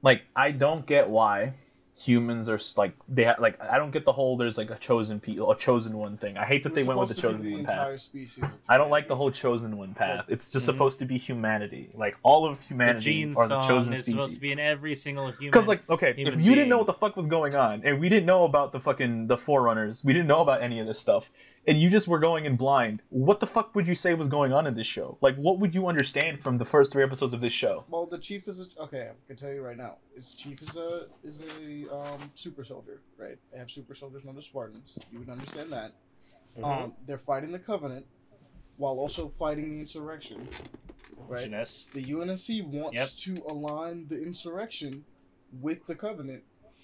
like 0.02 0.22
I 0.34 0.50
don't 0.52 0.84
get 0.86 1.08
why 1.08 1.54
humans 1.94 2.48
are 2.48 2.58
like 2.78 2.94
they 3.08 3.22
ha- 3.24 3.36
like 3.38 3.60
I 3.62 3.76
don't 3.76 3.90
get 3.90 4.04
the 4.06 4.12
whole 4.12 4.36
there's 4.38 4.56
like 4.56 4.70
a 4.70 4.76
chosen 4.76 5.20
people 5.20 5.50
a 5.52 5.56
chosen 5.56 5.96
one 5.98 6.16
thing. 6.16 6.36
I 6.38 6.44
hate 6.44 6.62
that 6.64 6.74
they 6.74 6.84
went 6.84 6.98
with 6.98 7.10
the 7.10 7.14
chosen 7.20 7.42
be 7.42 7.52
one 7.52 7.62
the 7.62 7.68
path. 7.68 7.76
entire 7.76 7.98
species. 7.98 8.44
I 8.68 8.78
don't 8.78 8.90
like 8.90 9.08
the 9.08 9.14
whole 9.14 9.30
chosen 9.30 9.76
one 9.76 9.92
path. 9.94 10.24
It's 10.28 10.48
just 10.48 10.64
Mhm. 10.64 10.66
supposed 10.72 10.98
to 11.00 11.04
be 11.04 11.18
humanity. 11.18 11.90
Like 11.94 12.16
all 12.22 12.46
of 12.46 12.58
The 12.60 12.64
humanity 12.64 13.04
Gene 13.04 13.28
are 13.36 13.46
the 13.46 13.60
song 13.60 13.68
chosen 13.68 13.92
is 13.92 14.06
supposed 14.06 14.34
to 14.34 14.40
be 14.40 14.52
in 14.52 14.58
every 14.58 14.94
single 14.94 15.30
human. 15.32 15.50
Because 15.50 15.68
like 15.68 15.88
okay, 15.90 16.14
if 16.16 16.40
you 16.40 16.54
didn't 16.54 16.70
know 16.70 16.78
what 16.78 16.86
the 16.86 16.94
fuck 16.94 17.14
was 17.14 17.26
going 17.26 17.54
on, 17.54 17.82
and 17.84 18.00
we 18.00 18.08
didn't 18.08 18.26
know 18.26 18.44
about 18.44 18.72
the 18.72 18.80
fucking 18.80 19.26
the 19.26 19.36
forerunners, 19.36 20.02
we 20.02 20.14
didn't 20.14 20.28
know 20.28 20.40
about 20.40 20.62
any 20.62 20.80
of 20.80 20.86
this 20.86 20.98
stuff, 20.98 21.30
and 21.66 21.78
you 21.78 21.90
just 21.90 22.08
were 22.08 22.18
going 22.18 22.44
in 22.44 22.56
blind, 22.56 23.02
what 23.10 23.38
the 23.40 23.46
fuck 23.46 23.74
would 23.74 23.86
you 23.86 23.94
say 23.94 24.14
was 24.14 24.28
going 24.28 24.52
on 24.52 24.66
in 24.66 24.74
this 24.74 24.86
show? 24.86 25.16
Like, 25.20 25.36
what 25.36 25.58
would 25.60 25.74
you 25.74 25.86
understand 25.86 26.40
from 26.40 26.56
the 26.56 26.64
first 26.64 26.92
three 26.92 27.02
episodes 27.04 27.32
of 27.34 27.40
this 27.40 27.52
show? 27.52 27.84
Well, 27.88 28.06
the 28.06 28.18
chief 28.18 28.48
is 28.48 28.74
a, 28.78 28.82
okay. 28.82 29.08
I 29.10 29.26
can 29.28 29.36
tell 29.36 29.52
you 29.52 29.62
right 29.62 29.76
now. 29.76 29.98
His 30.16 30.32
chief 30.32 30.60
is 30.60 30.76
a 30.76 31.06
is 31.22 31.42
a 31.68 31.94
um, 31.94 32.20
super 32.34 32.64
soldier, 32.64 33.00
right? 33.26 33.36
They 33.52 33.58
have 33.58 33.70
super 33.70 33.94
soldiers 33.94 34.24
known 34.24 34.36
as 34.38 34.44
Spartans. 34.46 34.98
You 35.12 35.20
would 35.20 35.28
understand 35.28 35.70
that. 35.70 35.92
Mhm. 36.58 36.64
Um, 36.84 36.92
they're 37.06 37.16
fighting 37.18 37.52
the 37.52 37.58
Covenant 37.58 38.06
while 38.76 38.94
also 38.98 39.28
fighting 39.28 39.70
the 39.72 39.80
insurrection, 39.80 40.48
right? 41.28 41.42
Goodness. 41.42 41.86
The 41.92 42.02
UNSC 42.02 42.62
wants 42.66 43.14
to 43.24 43.36
align 43.48 44.08
the 44.08 44.20
insurrection 44.20 45.04
with 45.60 45.86
the 45.86 45.94
Covenant. 45.94 46.42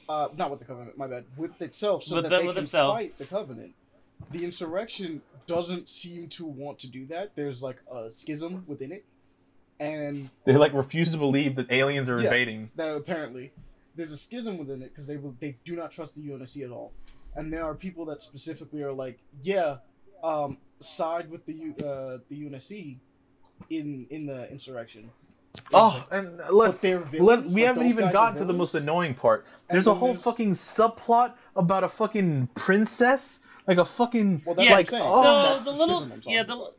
Uh, 0.08 0.28
not 0.36 0.50
with 0.50 0.58
the 0.60 0.64
Covenant, 0.64 0.96
my 0.96 1.06
bad. 1.06 1.24
With 1.36 1.60
itself, 1.60 2.02
so 2.04 2.14
With 2.16 2.24
that 2.24 2.30
the- 2.30 2.36
they 2.38 2.46
can 2.46 2.54
themselves. 2.54 2.94
fight 2.94 3.18
the 3.18 3.26
Covenant. 3.26 3.74
The 4.30 4.44
insurrection 4.44 5.22
doesn't 5.46 5.88
seem 5.88 6.28
to 6.28 6.44
want 6.44 6.78
to 6.80 6.86
do 6.86 7.06
that. 7.06 7.34
There's 7.36 7.62
like 7.62 7.80
a 7.90 8.10
schism 8.10 8.64
within 8.66 8.92
it, 8.92 9.04
and 9.80 10.28
They 10.44 10.52
like 10.56 10.72
refuse 10.74 11.10
to 11.12 11.18
believe 11.18 11.56
that 11.56 11.70
aliens 11.70 12.08
are 12.08 12.18
Yeah. 12.18 12.24
invading. 12.24 12.70
that 12.76 12.94
apparently 12.96 13.52
there's 13.96 14.12
a 14.12 14.16
schism 14.16 14.58
within 14.58 14.82
it 14.82 14.90
because 14.90 15.06
they 15.06 15.16
they 15.40 15.56
do 15.64 15.74
not 15.76 15.90
trust 15.90 16.16
the 16.16 16.22
UNSC 16.22 16.62
at 16.64 16.70
all, 16.70 16.92
and 17.34 17.52
there 17.52 17.64
are 17.64 17.74
people 17.74 18.04
that 18.06 18.22
specifically 18.22 18.82
are 18.82 18.92
like, 18.92 19.18
yeah, 19.42 19.78
um, 20.22 20.58
side 20.80 21.30
with 21.30 21.46
the 21.46 21.52
U, 21.54 21.74
uh, 21.84 22.18
the 22.28 22.36
UNSC 22.44 22.98
in 23.70 24.06
in 24.10 24.26
the 24.26 24.50
insurrection. 24.50 25.10
It's 25.54 25.64
Oh, 25.74 25.88
like, 25.98 26.06
and 26.12 26.40
let's 26.50 26.80
they're 26.80 27.00
let, 27.00 27.08
villains. 27.08 27.54
we 27.54 27.62
like, 27.62 27.68
haven't 27.68 27.86
even 27.88 28.12
gotten 28.12 28.38
to 28.38 28.44
the 28.44 28.52
most 28.54 28.74
annoying 28.74 29.14
part. 29.14 29.44
There's 29.68 29.86
a 29.86 29.94
whole 29.94 30.08
there's- 30.10 30.22
fucking 30.24 30.52
subplot 30.52 31.34
about 31.56 31.82
a 31.84 31.88
fucking 31.88 32.48
princess, 32.54 33.40
like 33.68 33.78
a 33.78 33.84
fucking 33.84 34.42
Well, 34.44 34.54
that's 34.56 34.66
Yeah, 34.68 34.74
what 34.74 34.78
I'm 34.78 35.12
so 35.12 35.22
that's 35.50 35.64
the 35.64 35.70
the 35.72 35.78
little- 35.78 35.94
schism 35.96 36.12
I'm 36.14 36.20
talking 36.20 36.32
yeah, 36.32 36.42
the- 36.42 36.52
about. 36.54 36.74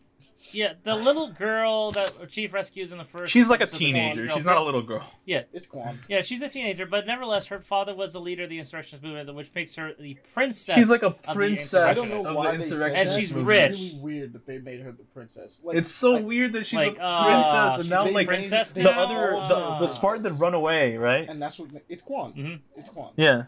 Yeah, 0.54 0.74
the 0.84 0.96
little 0.96 1.28
girl 1.34 1.92
that 1.92 2.30
Chief 2.32 2.54
rescues 2.54 2.94
in 2.94 2.98
the 2.98 3.04
first. 3.04 3.32
She's 3.34 3.50
like 3.50 3.60
a 3.60 3.64
episode 3.64 3.76
of 3.76 3.80
the 3.80 3.86
teenager. 3.92 4.30
She's 4.30 4.46
not 4.46 4.56
a 4.58 4.64
little 4.64 4.82
girl. 4.82 5.04
Yes. 5.26 5.54
It's 5.54 5.68
Kwan. 5.68 6.00
Yeah, 6.08 6.22
she's 6.22 6.42
a 6.42 6.48
teenager, 6.48 6.86
but 6.86 7.06
nevertheless, 7.06 7.46
her 7.48 7.60
father 7.60 7.94
was 7.94 8.14
the 8.14 8.22
leader 8.22 8.44
of 8.46 8.50
the 8.50 8.58
insurrectionist 8.58 9.04
movement, 9.04 9.36
which 9.36 9.54
makes 9.54 9.76
her 9.76 9.92
the 10.00 10.18
princess. 10.34 10.76
She's 10.76 10.90
like 10.90 11.04
a 11.04 11.10
the 11.28 11.34
princess 11.36 11.74
I 11.76 11.94
don't 11.94 12.06
of 12.06 12.12
know 12.14 12.24
the 12.24 12.34
why 12.34 12.56
they 12.56 12.64
said 12.64 12.72
insurrection. 12.72 12.94
that. 12.94 13.08
And 13.14 13.22
she's 13.22 13.34
rich. 13.34 13.72
It's 13.74 13.82
really 13.82 14.00
weird 14.02 14.34
that 14.34 14.48
they 14.48 14.60
made 14.60 14.80
her 14.80 14.94
the 14.94 15.04
princess. 15.04 15.60
Like, 15.62 15.76
It's 15.78 15.92
so 15.92 16.16
I- 16.16 16.22
weird 16.22 16.54
that 16.54 16.66
she's 16.66 16.78
Like, 16.80 16.98
a 16.98 17.02
ah, 17.04 17.26
princess, 17.76 17.82
and 17.82 17.90
now 17.90 18.04
they 18.06 18.14
like 18.14 18.28
princess 18.28 18.72
the 18.72 18.84
now? 18.84 18.92
other 19.04 19.34
called 19.36 19.50
the, 19.82 19.86
the. 19.86 19.88
Spartan 19.90 20.24
that 20.24 20.40
run 20.40 20.54
away, 20.54 20.96
right? 20.96 21.28
and 21.30 21.40
that's 21.42 21.60
what 21.60 21.70
it's 21.90 22.02
Kwan. 22.02 22.32
Mhm. 22.34 22.60
It's 22.78 22.90
Kwan. 22.90 23.12
Yeah. 23.18 23.44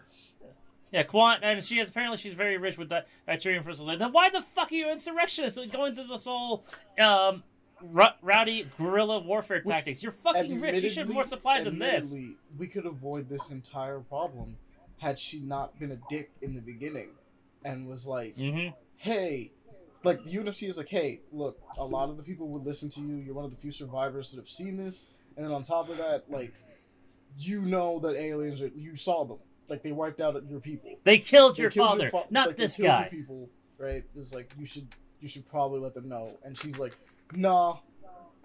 Yeah, 0.92 1.04
Quant, 1.04 1.39
and 1.44 1.64
she 1.64 1.80
is 1.80 1.89
apparently 1.89 2.18
she's 2.18 2.34
very 2.34 2.58
rich 2.58 2.78
with 2.78 2.89
that 2.89 3.08
Nigerian 3.28 3.64
first 3.64 3.80
like, 3.82 4.00
then 4.00 4.12
why 4.12 4.30
the 4.30 4.42
fuck 4.42 4.72
are 4.72 4.76
you 4.76 4.92
insurrectionists 4.92 5.58
going 5.72 5.96
through 5.96 6.08
this 6.08 6.26
whole 6.26 6.66
um 7.00 7.44
ru- 7.82 8.06
rowdy 8.22 8.68
guerrilla 8.78 9.20
warfare 9.20 9.62
Which, 9.64 9.74
tactics? 9.76 10.04
You're 10.04 10.12
fucking 10.12 10.60
rich. 10.60 10.84
You 10.84 10.89
should 10.89 11.08
have 11.08 11.10
more 11.10 11.26
supplies 11.26 11.64
than 11.64 11.80
this. 11.80 12.14
We 12.58 12.68
could 12.68 12.86
avoid 12.86 13.30
this 13.30 13.52
entire 13.52 14.00
problem 14.00 14.58
had 15.00 15.18
she 15.18 15.39
not 15.39 15.80
been 15.80 15.92
a 15.92 15.98
dick 16.10 16.32
in 16.42 16.54
the 16.56 16.62
beginning, 16.62 17.12
and 17.66 17.88
was 17.88 18.06
like, 18.06 18.36
Mm-hmm. 18.36 18.76
"Hey." 18.98 19.52
Like 20.04 20.24
the 20.24 20.32
UFC 20.32 20.68
is 20.68 20.78
like, 20.78 20.89
hey, 20.89 21.22
look, 21.32 21.60
a 21.78 21.86
lot 21.86 22.10
of 22.10 22.18
the 22.18 22.24
people 22.24 22.48
would 22.48 22.64
listen 22.64 22.89
to 22.89 23.02
you. 23.02 23.18
You're 23.18 23.36
one 23.36 23.46
of 23.46 23.52
the 23.52 23.58
few 23.58 23.72
survivors 23.72 24.32
that 24.32 24.38
have 24.38 24.48
seen 24.50 24.76
this, 24.76 25.06
and 25.38 25.46
then 25.46 25.54
on 25.54 25.62
top 25.62 25.89
of 25.89 25.98
that, 25.98 26.24
like, 26.28 26.56
you 27.38 27.62
know 27.62 28.00
that 28.00 28.16
aliens 28.16 28.64
are. 28.64 28.70
You 28.70 28.96
saw 28.96 29.24
them, 29.26 29.38
like 29.72 29.82
they 29.84 29.91
wiped 29.93 30.22
out 30.22 30.36
your 30.49 30.59
people. 30.59 30.91
They 31.03 31.17
killed 31.17 31.55
They 31.57 31.61
your 31.63 31.72
killed 31.72 31.89
father, 31.91 32.09
fa- 32.09 32.26
not 32.30 32.47
like, 32.49 32.57
they 32.57 32.63
this 32.63 32.78
your 32.78 32.89
guy. 32.89 33.07
people, 33.09 33.49
right? 33.80 34.03
It's 34.15 34.34
like 34.36 34.53
you 34.59 34.65
should 34.65 34.89
you 35.19 35.28
should 35.28 35.47
probably 35.47 35.80
let 35.80 35.93
them 35.93 36.07
know. 36.09 36.38
And 36.43 36.57
she's 36.57 36.78
like, 36.78 36.95
Nah, 37.34 37.78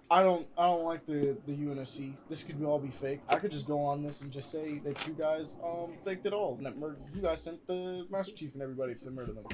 I 0.09 0.23
don't 0.23 0.47
I 0.57 0.65
don't 0.67 0.85
like 0.85 1.05
the 1.05 1.37
the 1.45 1.53
UNSC. 1.53 2.13
This 2.29 2.43
could 2.43 2.63
all 2.63 2.79
be 2.79 2.89
fake. 2.89 3.19
I 3.27 3.35
could 3.35 3.51
just 3.51 3.67
go 3.67 3.79
on 3.81 4.01
this 4.03 4.21
and 4.21 4.31
just 4.31 4.49
say 4.51 4.79
that 4.85 5.05
you 5.05 5.13
guys 5.13 5.57
um 5.63 5.91
faked 6.03 6.25
it 6.25 6.33
all. 6.33 6.55
And 6.55 6.65
that 6.65 6.77
murder, 6.77 6.97
you 7.13 7.21
guys 7.21 7.43
sent 7.43 7.67
the 7.67 8.07
Master 8.09 8.33
Chief 8.33 8.53
and 8.53 8.63
everybody 8.63 8.95
to 8.95 9.11
murder 9.11 9.33
them. 9.33 9.45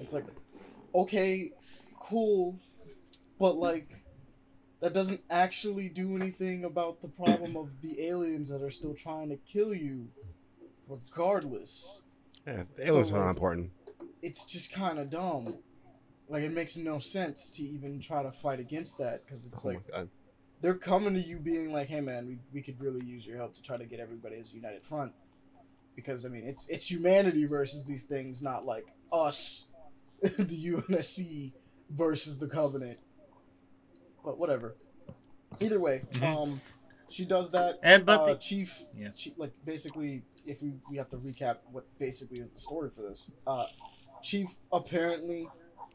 It's 0.00 0.12
like, 0.12 0.26
okay, 0.94 1.52
cool, 2.00 2.58
but 3.38 3.56
like. 3.56 3.88
That 4.82 4.94
doesn't 4.94 5.20
actually 5.28 5.90
do 5.90 6.16
anything 6.16 6.64
about 6.64 7.02
the 7.02 7.08
problem 7.08 7.54
of 7.54 7.82
the 7.82 8.00
aliens 8.08 8.48
that 8.48 8.62
are 8.62 8.70
still 8.70 8.94
trying 8.94 9.28
to 9.28 9.36
kill 9.36 9.74
you, 9.74 10.08
regardless 10.90 12.02
Yeah, 12.46 12.64
the 12.76 12.86
aliens 12.88 13.08
So, 13.08 13.14
are 13.14 13.18
not 13.20 13.26
like- 13.26 13.36
important. 13.36 13.70
it's 14.22 14.44
just 14.44 14.72
kind 14.72 14.98
of 14.98 15.10
dumb. 15.10 15.58
Like 16.28 16.42
it 16.44 16.52
makes 16.52 16.76
no 16.76 16.98
sense 16.98 17.50
to 17.56 17.62
even 17.62 18.00
try 18.00 18.22
to 18.22 18.30
fight 18.30 18.60
against 18.60 18.98
that 18.98 19.24
because 19.24 19.46
it's 19.46 19.64
Oh 19.64 19.68
like 19.70 20.08
they're 20.60 20.74
coming 20.76 21.14
to 21.14 21.20
you 21.20 21.38
being 21.38 21.72
like, 21.72 21.88
"Hey 21.88 22.00
man, 22.00 22.26
we, 22.26 22.38
we 22.52 22.62
could 22.62 22.78
really 22.80 23.04
use 23.04 23.26
your 23.26 23.36
help 23.36 23.54
to 23.54 23.62
try 23.62 23.76
to 23.76 23.84
get 23.84 23.98
everybody 23.98 24.36
as 24.36 24.52
a 24.52 24.56
united 24.56 24.84
front." 24.84 25.12
Because 25.96 26.24
I 26.24 26.28
mean, 26.28 26.44
it's 26.46 26.68
it's 26.68 26.90
humanity 26.90 27.46
versus 27.46 27.84
these 27.86 28.06
things, 28.06 28.42
not 28.42 28.64
like 28.66 28.86
us, 29.12 29.66
the 30.22 30.28
UNSC 30.72 31.52
versus 31.90 32.38
the 32.38 32.46
Covenant. 32.46 32.98
But 34.24 34.38
whatever. 34.38 34.76
Either 35.60 35.80
way, 35.80 36.02
Mhm. 36.12 36.22
um, 36.22 36.60
she 37.08 37.24
does 37.24 37.50
that. 37.52 37.78
And 37.82 38.06
but 38.06 38.20
uh, 38.20 38.26
the, 38.26 38.34
Chief, 38.36 38.84
Yeah. 38.94 39.08
Chief, 39.10 39.32
like 39.36 39.52
basically, 39.64 40.22
if 40.46 40.62
we 40.62 40.74
we 40.90 40.96
have 40.96 41.08
to 41.10 41.16
recap 41.16 41.58
what 41.70 41.86
basically 41.98 42.40
is 42.40 42.48
the 42.50 42.58
story 42.58 42.90
for 42.90 43.02
this. 43.02 43.30
Uh, 43.46 43.66
Chief 44.22 44.56
apparently 44.72 45.48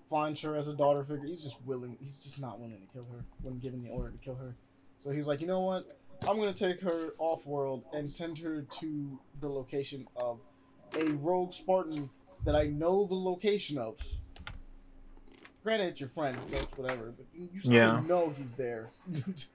finds 0.10 0.42
her 0.42 0.56
as 0.56 0.68
a 0.68 0.74
daughter 0.76 1.04
figure. 1.04 1.26
He's 1.28 1.44
just 1.44 1.64
willing. 1.66 1.98
He's 2.00 2.20
just 2.20 2.40
not 2.40 2.60
willing 2.60 2.80
to 2.82 2.94
kill 2.94 3.04
her 3.12 3.26
when 3.42 3.60
given 3.60 3.84
the 3.84 3.90
order 3.90 4.12
to 4.12 4.18
kill 4.18 4.36
her. 4.36 4.56
So 5.00 5.12
he's 5.12 5.28
like, 5.28 5.42
you 5.42 5.48
know 5.48 5.62
what? 5.62 6.00
I'm 6.30 6.38
gonna 6.38 6.54
take 6.54 6.80
her 6.82 7.10
off 7.20 7.46
world 7.46 7.84
and 7.94 8.12
send 8.12 8.40
her 8.40 8.62
to 8.62 9.20
the 9.42 9.50
location 9.50 10.08
of 10.16 10.40
a 10.98 11.10
rogue 11.12 11.54
Spartan 11.54 12.10
that 12.46 12.56
I 12.56 12.64
know 12.68 13.06
the 13.06 13.16
location 13.16 13.78
of. 13.78 14.00
Granted, 15.64 15.88
it's 15.88 16.00
your 16.00 16.10
friend, 16.10 16.38
so 16.48 16.58
it's 16.58 16.78
whatever, 16.78 17.12
but 17.16 17.26
you 17.34 17.60
still 17.60 17.74
Yeah. 17.74 18.02
know 18.06 18.30
he's 18.30 18.54
there. 18.54 18.90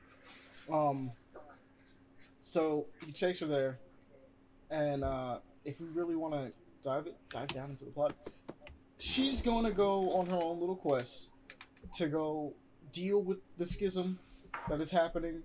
um. 0.73 1.13
So 2.41 2.87
he 3.05 3.13
takes 3.13 3.41
her 3.41 3.47
there, 3.47 3.79
and 4.71 5.05
uh, 5.05 5.39
if 5.65 5.81
we 5.81 5.87
really 5.89 6.17
want 6.17 6.35
to 6.35 6.53
dive 6.83 7.07
it, 7.07 7.17
dive 7.29 7.49
down 7.49 7.71
into 7.71 7.85
the 7.85 7.91
plot, 7.91 8.15
she's 8.99 9.43
going 9.43 9.65
to 9.65 9.73
go 9.73 10.13
on 10.13 10.27
her 10.27 10.39
own 10.43 10.61
little 10.61 10.77
quest 10.77 11.33
to 11.95 12.07
go 12.07 12.55
deal 12.93 13.23
with 13.23 13.39
the 13.57 13.67
schism 13.67 14.19
that 14.69 14.81
is 14.81 14.91
happening 14.91 15.43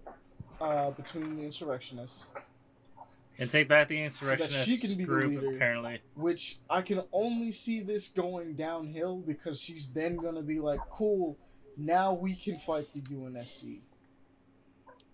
uh, 0.62 0.92
between 0.92 1.36
the 1.36 1.44
insurrectionists, 1.44 2.32
and 3.38 3.52
take 3.52 3.68
back 3.68 3.88
the 3.88 4.02
insurrectionist 4.02 4.66
she 4.66 4.78
can 4.78 4.92
be 4.92 5.04
the 5.04 5.06
group. 5.06 5.28
leader. 5.28 5.56
Apparently, 5.56 6.02
which 6.16 6.58
I 6.70 6.82
can 6.82 7.04
only 7.12 7.52
see 7.52 7.82
this 7.82 8.08
going 8.08 8.54
downhill 8.54 9.18
because 9.18 9.60
she's 9.60 9.90
then 9.90 10.16
going 10.16 10.36
to 10.36 10.42
be 10.42 10.60
like, 10.60 10.80
cool, 10.90 11.38
now 11.78 12.14
we 12.14 12.36
can 12.36 12.58
fight 12.58 12.88
the 12.94 13.02
UNSC. 13.02 13.80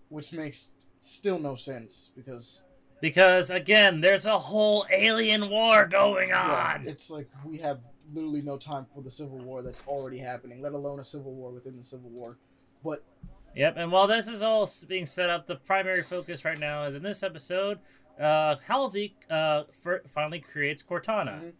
Which 0.08 0.32
makes 0.32 0.72
still 1.00 1.38
no 1.38 1.54
sense 1.54 2.12
because 2.14 2.64
because 3.02 3.50
again, 3.50 4.00
there's 4.00 4.24
a 4.24 4.38
whole 4.38 4.86
alien 4.90 5.50
war 5.50 5.84
going 5.84 6.30
yeah, 6.30 6.74
on. 6.76 6.86
it's 6.88 7.10
like 7.10 7.28
we 7.44 7.58
have 7.58 7.80
literally 8.14 8.40
no 8.42 8.56
time 8.56 8.86
for 8.94 9.02
the 9.02 9.10
civil 9.10 9.38
war 9.38 9.60
that's 9.62 9.86
already 9.86 10.18
happening, 10.18 10.62
let 10.62 10.72
alone 10.72 11.00
a 11.00 11.04
civil 11.04 11.34
war 11.34 11.50
within 11.50 11.76
the 11.76 11.84
civil 11.84 12.08
war. 12.08 12.38
But 12.82 13.04
Yep, 13.54 13.74
and 13.76 13.92
while 13.92 14.06
this 14.06 14.28
is 14.28 14.42
all 14.42 14.66
being 14.88 15.04
set 15.04 15.28
up, 15.28 15.46
the 15.46 15.56
primary 15.56 16.02
focus 16.02 16.42
right 16.46 16.58
now 16.58 16.84
is 16.84 16.94
in 16.94 17.02
this 17.02 17.22
episode. 17.22 17.78
Uh, 18.18 18.56
Halsey 18.66 19.14
uh, 19.28 19.64
fir- 19.82 20.02
finally 20.06 20.40
creates 20.40 20.82
Cortana. 20.82 21.40
Mhm. 21.42 21.52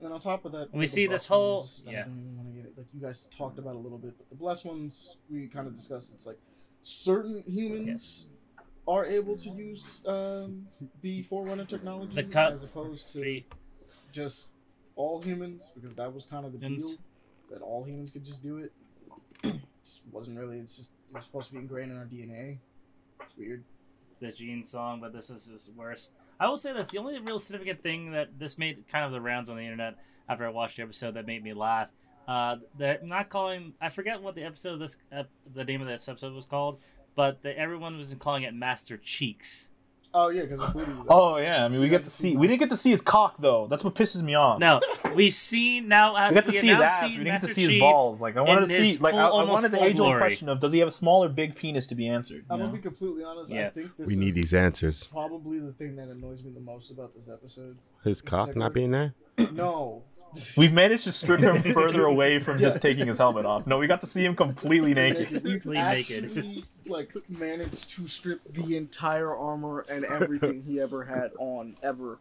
then 0.00 0.12
on 0.12 0.18
top 0.20 0.44
of 0.44 0.52
that, 0.52 0.72
We 0.72 0.86
see 0.86 1.06
this 1.06 1.26
whole- 1.26 1.56
ones 1.58 1.84
yeah. 1.86 2.04
don't 2.04 2.18
even 2.18 2.36
want 2.36 2.48
to 2.48 2.54
get 2.54 2.64
it. 2.66 2.78
Like 2.78 2.86
you 2.94 3.00
guys 3.00 3.26
talked 3.26 3.58
about 3.58 3.74
a 3.74 3.78
little 3.78 3.98
bit, 3.98 4.16
but 4.16 4.28
the 4.28 4.34
blessed 4.36 4.64
ones 4.64 5.18
we 5.30 5.46
kind 5.48 5.66
of 5.68 5.74
discussed. 5.76 6.12
It's 6.14 6.26
like 6.26 6.38
certain 6.82 7.42
humans 7.46 8.26
are 8.88 9.04
able 9.04 9.36
to 9.36 9.50
use 9.50 10.00
um, 10.06 10.66
the 11.02 11.22
Forerunner 11.22 11.64
technology 11.66 12.14
The 12.14 12.22
cut- 12.24 12.54
as 12.54 12.64
opposed 12.68 13.12
to 13.12 13.18
Three. 13.20 13.46
just 14.12 14.48
all 14.96 15.20
humans, 15.22 15.70
because 15.74 15.94
that 15.96 16.12
was 16.12 16.24
kind 16.24 16.44
of 16.46 16.52
the 16.52 16.58
deal 16.58 16.92
that 17.50 17.60
all 17.62 17.84
humans 17.84 18.10
could 18.10 18.24
just 18.24 18.42
do 18.42 18.58
it. 18.58 18.72
it 19.44 19.60
wasn't 20.10 20.38
really. 20.38 20.58
It's 20.58 20.76
just 20.76 20.92
it 21.08 21.14
was 21.14 21.24
supposed 21.24 21.48
to 21.48 21.54
be 21.54 21.60
ingrained 21.60 21.92
in 21.92 21.98
our 21.98 22.04
DNA. 22.06 22.58
It's 23.22 23.36
weird. 23.36 23.62
the 24.20 24.32
Gene 24.32 24.64
song, 24.64 25.00
but 25.00 25.12
this 25.12 25.30
is 25.30 25.46
just 25.46 25.70
worse. 25.74 26.08
I 26.40 26.48
will 26.48 26.56
say 26.56 26.72
that's 26.72 26.90
the 26.90 26.98
only 26.98 27.18
real 27.18 27.38
significant 27.40 27.82
thing 27.82 28.12
that 28.12 28.38
this 28.38 28.58
made 28.58 28.84
kind 28.90 29.04
of 29.04 29.12
the 29.12 29.20
rounds 29.20 29.50
on 29.50 29.56
the 29.56 29.62
internet 29.62 29.96
after 30.28 30.46
I 30.46 30.50
watched 30.50 30.76
the 30.76 30.82
episode 30.82 31.14
that 31.14 31.26
made 31.26 31.42
me 31.44 31.52
laugh. 31.52 31.92
Uh, 32.26 32.56
they're 32.76 33.00
not 33.02 33.28
calling. 33.28 33.72
I 33.80 33.88
forget 33.88 34.20
what 34.22 34.34
the 34.34 34.44
episode 34.44 34.74
of 34.74 34.78
this, 34.80 34.96
uh, 35.16 35.22
the 35.54 35.64
name 35.64 35.80
of 35.80 35.88
this 35.88 36.08
episode 36.08 36.34
was 36.34 36.44
called, 36.46 36.78
but 37.18 37.42
the, 37.42 37.58
everyone 37.58 37.98
was 37.98 38.14
calling 38.20 38.44
it 38.44 38.54
Master 38.54 38.96
Cheeks. 38.96 39.66
Oh 40.14 40.30
yeah, 40.30 40.42
because 40.42 40.60
booty. 40.72 40.90
was- 40.92 41.06
Oh 41.10 41.36
yeah, 41.36 41.64
I 41.64 41.68
mean 41.68 41.80
we 41.80 41.86
We 41.86 41.90
get 41.90 41.98
got 41.98 42.04
to 42.04 42.10
to 42.10 42.16
see 42.16 42.30
see 42.32 42.36
we 42.36 42.46
didn't 42.46 42.60
get 42.60 42.70
to 42.70 42.76
see 42.76 42.90
his 42.92 43.02
cock 43.02 43.34
though. 43.40 43.66
That's 43.66 43.82
what 43.84 43.94
pisses 43.94 44.22
me 44.22 44.34
off. 44.36 44.58
No, 44.58 44.80
we 45.14 45.28
see 45.28 45.80
now. 45.80 46.14
we 46.14 46.18
After 46.20 46.34
got 46.34 46.46
to 46.46 46.52
the 46.52 46.58
see 46.58 46.68
his 46.68 46.80
ass. 46.80 47.02
We 47.02 47.08
didn't 47.18 47.24
get 47.26 47.40
to 47.42 47.48
see 47.48 47.66
his 47.70 47.80
balls. 47.80 48.20
Like 48.22 48.36
I 48.38 48.40
wanted 48.40 48.68
to 48.68 48.74
in 48.74 48.82
his 48.84 48.96
see, 48.96 49.02
like 49.02 49.14
I, 49.14 49.26
I 49.28 49.44
wanted 49.44 49.70
the 49.72 49.82
age 49.84 50.00
old 50.00 50.16
question 50.16 50.48
of 50.48 50.60
does 50.60 50.72
he 50.72 50.78
have 50.78 50.88
a 50.88 50.92
small 50.92 51.24
or 51.24 51.28
big 51.28 51.56
penis 51.56 51.88
to 51.88 51.94
be 51.94 52.08
answered? 52.08 52.44
I'm 52.48 52.58
you 52.58 52.64
gonna 52.66 52.76
be 52.78 52.82
completely 52.82 53.22
honest. 53.24 53.52
I 53.52 53.68
think 53.68 53.96
this 53.98 54.08
We 54.08 54.16
need 54.16 54.28
is 54.28 54.34
these 54.36 54.54
answers. 54.54 55.04
probably 55.04 55.58
the 55.58 55.72
thing 55.72 55.96
that 55.96 56.08
annoys 56.08 56.42
me 56.42 56.52
the 56.52 56.60
most 56.60 56.90
about 56.90 57.14
this 57.14 57.28
episode. 57.28 57.76
His 58.04 58.22
cock 58.22 58.54
not 58.56 58.72
being 58.72 58.92
there. 58.92 59.12
No, 59.52 60.04
We've 60.56 60.72
managed 60.72 61.04
to 61.04 61.12
strip 61.12 61.40
him 61.40 61.62
further 61.74 62.04
away 62.04 62.38
from 62.38 62.58
just 62.58 62.80
taking 62.82 63.06
his 63.06 63.18
helmet 63.18 63.44
off. 63.46 63.66
No, 63.66 63.78
we 63.78 63.86
got 63.86 64.00
to 64.02 64.06
see 64.06 64.24
him 64.24 64.36
completely 64.36 64.94
naked. 64.94 65.30
We've 65.30 65.42
Completely 65.42 65.76
naked. 65.78 66.24
actually 66.24 66.64
like 66.86 67.14
managed 67.28 67.90
to 67.96 68.06
strip 68.06 68.40
the 68.52 68.76
entire 68.76 69.34
armor 69.34 69.84
and 69.88 70.04
everything 70.04 70.62
he 70.62 70.80
ever 70.80 71.04
had 71.04 71.32
on 71.38 71.76
ever. 71.82 72.18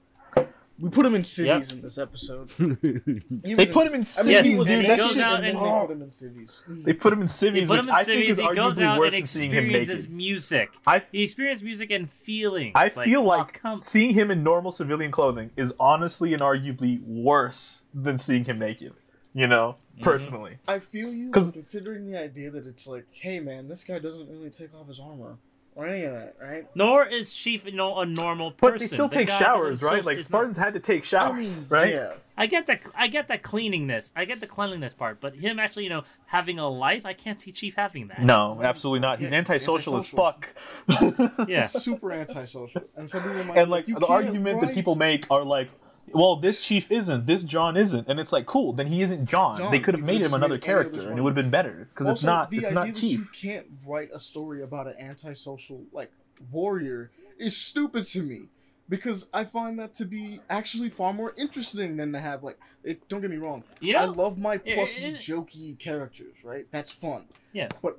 We 0.79 0.89
put 0.89 1.05
him 1.05 1.15
in 1.15 1.23
civvies 1.23 1.73
in 1.73 1.81
this 1.81 1.97
episode. 1.97 2.51
He 2.57 3.55
They 3.55 3.65
put 3.65 3.87
him 3.87 3.93
in 3.93 3.95
I 3.95 3.97
mean, 3.97 4.05
civvies, 4.05 4.45
he 4.45 4.55
was 4.55 4.69
and 4.69 4.81
he 4.85 4.95
goes 4.95 5.17
out 5.19 5.43
and 5.43 5.57
and- 5.57 5.57
they 5.57 5.63
put 5.63 5.91
him 5.91 6.01
in 6.03 6.11
civvies. 6.11 6.63
They 6.67 6.93
put 6.93 7.13
him 7.13 7.21
in 7.21 7.27
He 7.27 7.65
which 7.69 7.79
in 7.83 7.89
I 7.89 8.03
think 8.03 8.25
is. 8.25 8.37
He 8.37 8.43
goes 8.53 8.77
arguably 8.77 8.83
out 8.83 8.99
worse 8.99 9.13
and 9.13 9.23
than 9.23 9.27
seeing 9.27 9.51
him 9.51 9.63
experiences 9.65 10.03
naked. 10.05 10.15
music. 10.15 10.69
I 10.85 11.01
He 11.11 11.23
experienced 11.23 11.63
music 11.63 11.89
and 11.91 12.11
feelings. 12.11 12.73
I 12.75 12.83
Like, 12.95 13.05
feel 13.07 13.21
oh, 13.21 13.25
like 13.25 13.53
come- 13.53 13.81
seeing 13.81 14.13
him 14.13 14.29
in 14.31 14.43
normal 14.43 14.71
civilian 14.71 15.11
clothing 15.11 15.49
is 15.57 15.73
honestly 15.79 16.33
and 16.33 16.41
arguably 16.41 17.01
worse 17.03 17.81
than 17.93 18.17
seeing 18.19 18.43
him 18.45 18.59
naked. 18.59 18.93
You 19.33 19.47
know, 19.47 19.75
Mhm. 19.97 20.03
personally. 20.03 20.57
I 20.67 20.79
feel 20.79 21.11
you 21.13 21.31
'Cause- 21.31 21.51
considering 21.51 22.05
the 22.05 22.19
idea 22.19 22.49
that 22.51 22.65
it's 22.67 22.85
like, 22.87 23.05
hey 23.11 23.39
man, 23.39 23.67
this 23.67 23.83
guy 23.83 23.97
doesn't 23.99 24.29
really 24.29 24.49
take 24.51 24.73
off 24.75 24.87
his 24.87 24.99
armor 24.99 25.37
or 25.77 25.85
any 25.85 26.03
of 26.05 26.13
that, 26.13 26.35
right? 26.41 26.65
Nor 26.75 27.05
is 27.05 27.33
Chief 27.33 27.65
you 27.65 27.71
know, 27.73 27.99
a 27.99 28.05
normal 28.05 28.51
person. 28.51 28.73
But 28.73 28.79
they 28.79 28.87
still 28.87 29.07
The 29.07 29.15
take 29.15 29.29
showers, 29.29 29.83
right? 29.83 30.01
so- 30.01 30.05
Like 30.05 30.17
is 30.17 30.23
not- 30.29 30.37
Spartans 30.39 30.57
had 30.57 30.73
to 30.73 30.79
take 30.79 31.03
I 31.03 31.05
showers, 31.05 31.57
mean, 31.57 31.65
right? 31.69 31.93
yeah. 31.93 32.13
I 32.39 32.45
get 32.45 32.67
the 32.67 32.77
I 32.95 33.07
get 33.07 33.27
the 33.27 33.37
cleaningness. 33.37 34.11
I 34.15 34.25
get 34.25 34.39
the 34.39 34.45
cleanliness 34.47 34.93
part, 34.93 35.19
but 35.21 35.33
him 35.35 35.59
actually, 35.59 35.85
you 35.85 35.89
know, 35.89 36.03
having 36.27 36.59
a 36.59 36.67
life, 36.67 37.03
I 37.05 37.13
can't 37.13 37.39
see 37.39 37.51
Chief 37.51 37.75
having 37.75 38.07
that. 38.09 38.21
No, 38.21 38.59
absolutely 38.61 38.99
not. 38.99 39.17
He's 39.19 39.31
Yeah, 39.31 39.39
he's 39.41 39.49
antisocial 39.49 39.97
as 39.97 40.07
fuck. 40.07 40.47
Yeah. 41.47 41.63
super 41.63 42.11
antisocial. 42.11 42.81
And 42.95 43.09
some 43.09 43.21
people 43.23 43.43
might 43.43 43.57
and 43.57 43.71
like 43.71 43.87
you 43.87 43.95
the 43.95 44.01
can't 44.05 44.25
argument 44.25 44.61
that 44.61 44.73
people 44.73 44.95
make 44.95 45.25
are 45.31 45.43
like 45.43 45.69
well 46.13 46.35
this 46.37 46.61
chief 46.61 46.91
isn't 46.91 47.25
this 47.25 47.43
john 47.43 47.75
isn't. 47.77 48.07
And 48.07 48.19
it's 48.19 48.31
like 48.31 48.45
cool 48.45 48.73
then 48.73 48.87
he 48.87 49.01
isn't 49.01 49.25
john, 49.25 49.57
John, 49.57 49.71
they 49.71 49.79
could 49.79 49.93
have 49.95 50.03
made 50.03 50.21
him 50.21 50.33
another 50.33 50.55
made 50.55 50.63
character 50.63 51.09
and 51.09 51.17
it 51.17 51.21
would 51.21 51.35
have 51.35 51.43
been 51.43 51.51
better 51.51 51.87
because 51.93 52.07
it's 52.07 52.23
not 52.23 52.51
the 52.51 52.57
it's 52.57 52.67
idea 52.67 52.75
not 52.75 52.87
that 52.87 53.01
you 53.03 53.17
chief 53.17 53.31
can't 53.41 53.67
write 53.85 54.09
a 54.13 54.19
story 54.19 54.61
about 54.61 54.87
an 54.87 54.95
antisocial 54.99 55.83
like 55.91 56.11
warrior 56.51 57.11
is 57.37 57.57
stupid 57.57 58.05
to 58.05 58.21
me 58.23 58.49
because 58.89 59.29
I 59.33 59.43
find 59.43 59.77
that 59.79 59.93
to 59.95 60.05
be 60.05 60.39
actually 60.49 60.89
far 60.89 61.11
more 61.13 61.33
interesting 61.37 61.97
than 61.97 62.13
to 62.13 62.19
have 62.19 62.43
like 62.43 62.57
it, 62.83 63.07
don't 63.09 63.21
get 63.21 63.29
me 63.29 63.37
wrong 63.37 63.63
You 63.81 63.93
know, 63.93 63.99
I 63.99 64.05
love 64.05 64.37
my 64.37 64.55
it- 64.63 64.75
plucky 64.75 65.03
it- 65.03 65.15
jokey 65.17 65.77
characters 65.77 66.43
right? 66.43 66.65
That's 66.71 66.91
fun. 66.91 67.25
Yeah. 67.51 67.67
but 67.81 67.97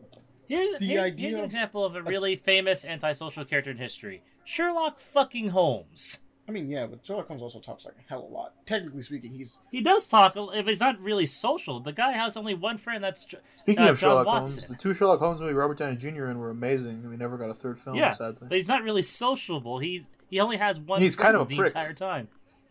here's, 0.49 0.79
the 0.79 0.87
here's, 0.87 1.05
idea 1.05 1.27
here's 1.29 1.39
an 1.39 1.45
example 1.45 1.85
of 1.85 1.95
a 1.97 2.03
really 2.03 2.37
famous 2.37 2.85
antisocial 2.85 3.45
character 3.45 3.71
in 3.71 3.77
history: 3.77 4.23
Sherlock 4.45 4.99
fucking 4.99 5.51
Holmes. 5.51 6.21
I 6.49 6.51
mean 6.51 6.69
yeah 6.69 6.87
but 6.87 7.05
Sherlock 7.05 7.29
Holmes 7.29 7.43
also 7.43 7.59
talks 7.59 7.85
like 7.85 7.95
a 7.95 8.09
hell 8.09 8.25
of 8.25 8.31
a 8.31 8.35
lot 8.35 8.55
technically 8.67 9.03
speaking 9.03 9.33
he's 9.35 9.59
He 9.71 9.83
does 9.83 10.07
talk, 10.07 10.33
if 10.37 10.67
he's 10.67 10.81
not 10.81 10.99
really 11.01 11.27
social. 11.27 11.79
The 11.81 11.93
guy 11.93 12.13
has 12.13 12.37
only 12.37 12.55
one 12.55 12.79
friend. 12.79 13.05
That's 13.05 13.27
Speaking 13.57 13.85
Uh, 13.85 13.91
of 13.91 13.99
John 13.99 14.11
Sherlock 14.11 14.27
Watson. 14.27 14.61
Holmes, 14.63 14.67
the 14.67 14.77
two 14.77 14.95
Sherlock 14.95 15.21
Holmes 15.21 15.41
movies 15.41 15.55
Robert 15.57 15.79
Downey 15.79 15.97
Jr. 15.97 16.27
in 16.27 16.39
were 16.39 16.51
amazing, 16.51 17.01
and 17.03 17.11
we 17.11 17.17
never 17.17 17.37
got 17.37 17.51
a 17.51 17.55
third 17.55 17.79
film. 17.79 17.97
yeah, 17.97 18.13
sadly. 18.13 18.47
but 18.49 18.57
he's 18.57 18.69
not 18.69 18.83
really 18.83 19.03
sociable. 19.03 19.79
He's 19.79 20.09
he 20.31 20.41
only 20.41 20.57
has 20.57 20.81
one. 20.81 21.03
He's 21.03 21.17
kind 21.17 21.35
of 21.37 21.43
a 21.43 21.45
the 21.45 21.57
prick. 21.57 21.69
entire 21.69 21.93
time. 21.95 22.29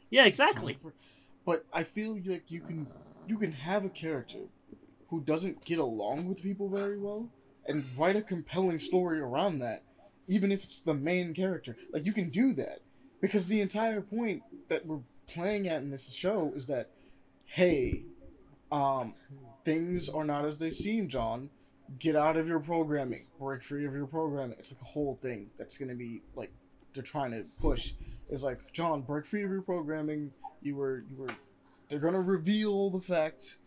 Yeah, 0.09 0.25
exactly. 0.25 0.77
but 1.45 1.65
I 1.71 1.83
feel 1.83 2.17
like 2.25 2.45
you 2.49 2.61
can 2.61 2.87
you 3.27 3.37
can 3.37 3.51
have 3.51 3.85
a 3.85 3.89
character 3.89 4.39
who 5.09 5.21
doesn't 5.21 5.63
get 5.65 5.79
along 5.79 6.27
with 6.27 6.41
people 6.41 6.67
very 6.69 6.97
well 6.97 7.29
and 7.67 7.83
write 7.97 8.15
a 8.15 8.21
compelling 8.21 8.79
story 8.79 9.19
around 9.19 9.59
that, 9.59 9.83
even 10.27 10.51
if 10.51 10.63
it's 10.63 10.81
the 10.81 10.93
main 10.93 11.33
character. 11.33 11.75
Like 11.93 12.05
you 12.05 12.13
can 12.13 12.29
do 12.29 12.53
that 12.53 12.79
because 13.21 13.47
the 13.47 13.61
entire 13.61 14.01
point 14.01 14.43
that 14.67 14.85
we're 14.85 14.99
playing 15.27 15.67
at 15.67 15.81
in 15.81 15.91
this 15.91 16.13
show 16.13 16.53
is 16.55 16.67
that, 16.67 16.89
hey, 17.45 18.03
um, 18.71 19.13
things 19.63 20.09
are 20.09 20.23
not 20.23 20.45
as 20.45 20.59
they 20.59 20.71
seem, 20.71 21.07
John. 21.07 21.49
Get 21.99 22.15
out 22.15 22.35
of 22.35 22.47
your 22.47 22.59
programming. 22.59 23.27
Break 23.39 23.61
free 23.61 23.85
of 23.85 23.93
your 23.93 24.07
programming. 24.07 24.57
It's 24.59 24.73
like 24.73 24.81
a 24.81 24.85
whole 24.85 25.17
thing 25.21 25.51
that's 25.57 25.77
gonna 25.77 25.95
be 25.95 26.21
like 26.35 26.51
they're 26.93 27.03
trying 27.03 27.31
to 27.31 27.45
push. 27.61 27.93
Is 28.29 28.43
like 28.43 28.73
John, 28.73 29.01
break 29.01 29.25
free 29.25 29.43
of 29.43 29.51
your 29.51 29.61
programming. 29.61 30.31
You 30.61 30.75
were 30.75 31.03
you 31.09 31.15
were. 31.15 31.29
They're 31.87 31.99
gonna 31.99 32.21
reveal 32.21 32.89
the 32.89 32.99
fact 32.99 33.59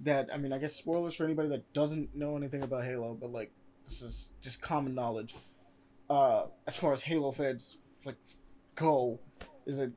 that 0.00 0.28
I 0.32 0.36
mean 0.36 0.52
I 0.52 0.58
guess 0.58 0.74
spoilers 0.74 1.14
for 1.14 1.24
anybody 1.24 1.48
that 1.48 1.72
doesn't 1.72 2.14
know 2.14 2.36
anything 2.36 2.62
about 2.62 2.84
Halo, 2.84 3.16
but 3.18 3.32
like 3.32 3.52
this 3.86 4.02
is 4.02 4.30
just 4.42 4.60
common 4.60 4.94
knowledge. 4.94 5.34
Uh, 6.10 6.46
as 6.66 6.76
far 6.76 6.92
as 6.92 7.02
Halo 7.02 7.32
fans 7.32 7.78
like 8.04 8.16
go, 8.74 9.18
is 9.66 9.76
that 9.78 9.92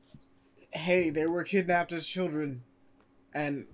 hey 0.72 1.10
they 1.10 1.26
were 1.26 1.42
kidnapped 1.44 1.92
as 1.92 2.06
children, 2.06 2.62
and 3.34 3.66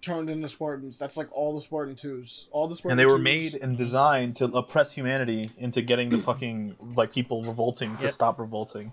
turned 0.00 0.28
into 0.28 0.48
Spartans. 0.48 0.98
That's 0.98 1.16
like 1.16 1.28
all 1.32 1.54
the 1.54 1.60
Spartan 1.60 1.94
twos. 1.94 2.48
All 2.50 2.66
the 2.66 2.74
Spartan 2.76 2.98
and 2.98 3.00
they 3.00 3.10
were 3.12 3.20
2s. 3.20 3.22
made 3.22 3.54
and 3.54 3.78
designed 3.78 4.34
to 4.36 4.46
oppress 4.46 4.90
humanity 4.92 5.50
into 5.58 5.80
getting 5.80 6.08
the 6.08 6.18
fucking 6.18 6.74
like 6.96 7.12
people 7.12 7.44
revolting 7.44 7.96
to 7.98 8.02
Yep. 8.02 8.10
stop 8.10 8.38
revolting 8.40 8.92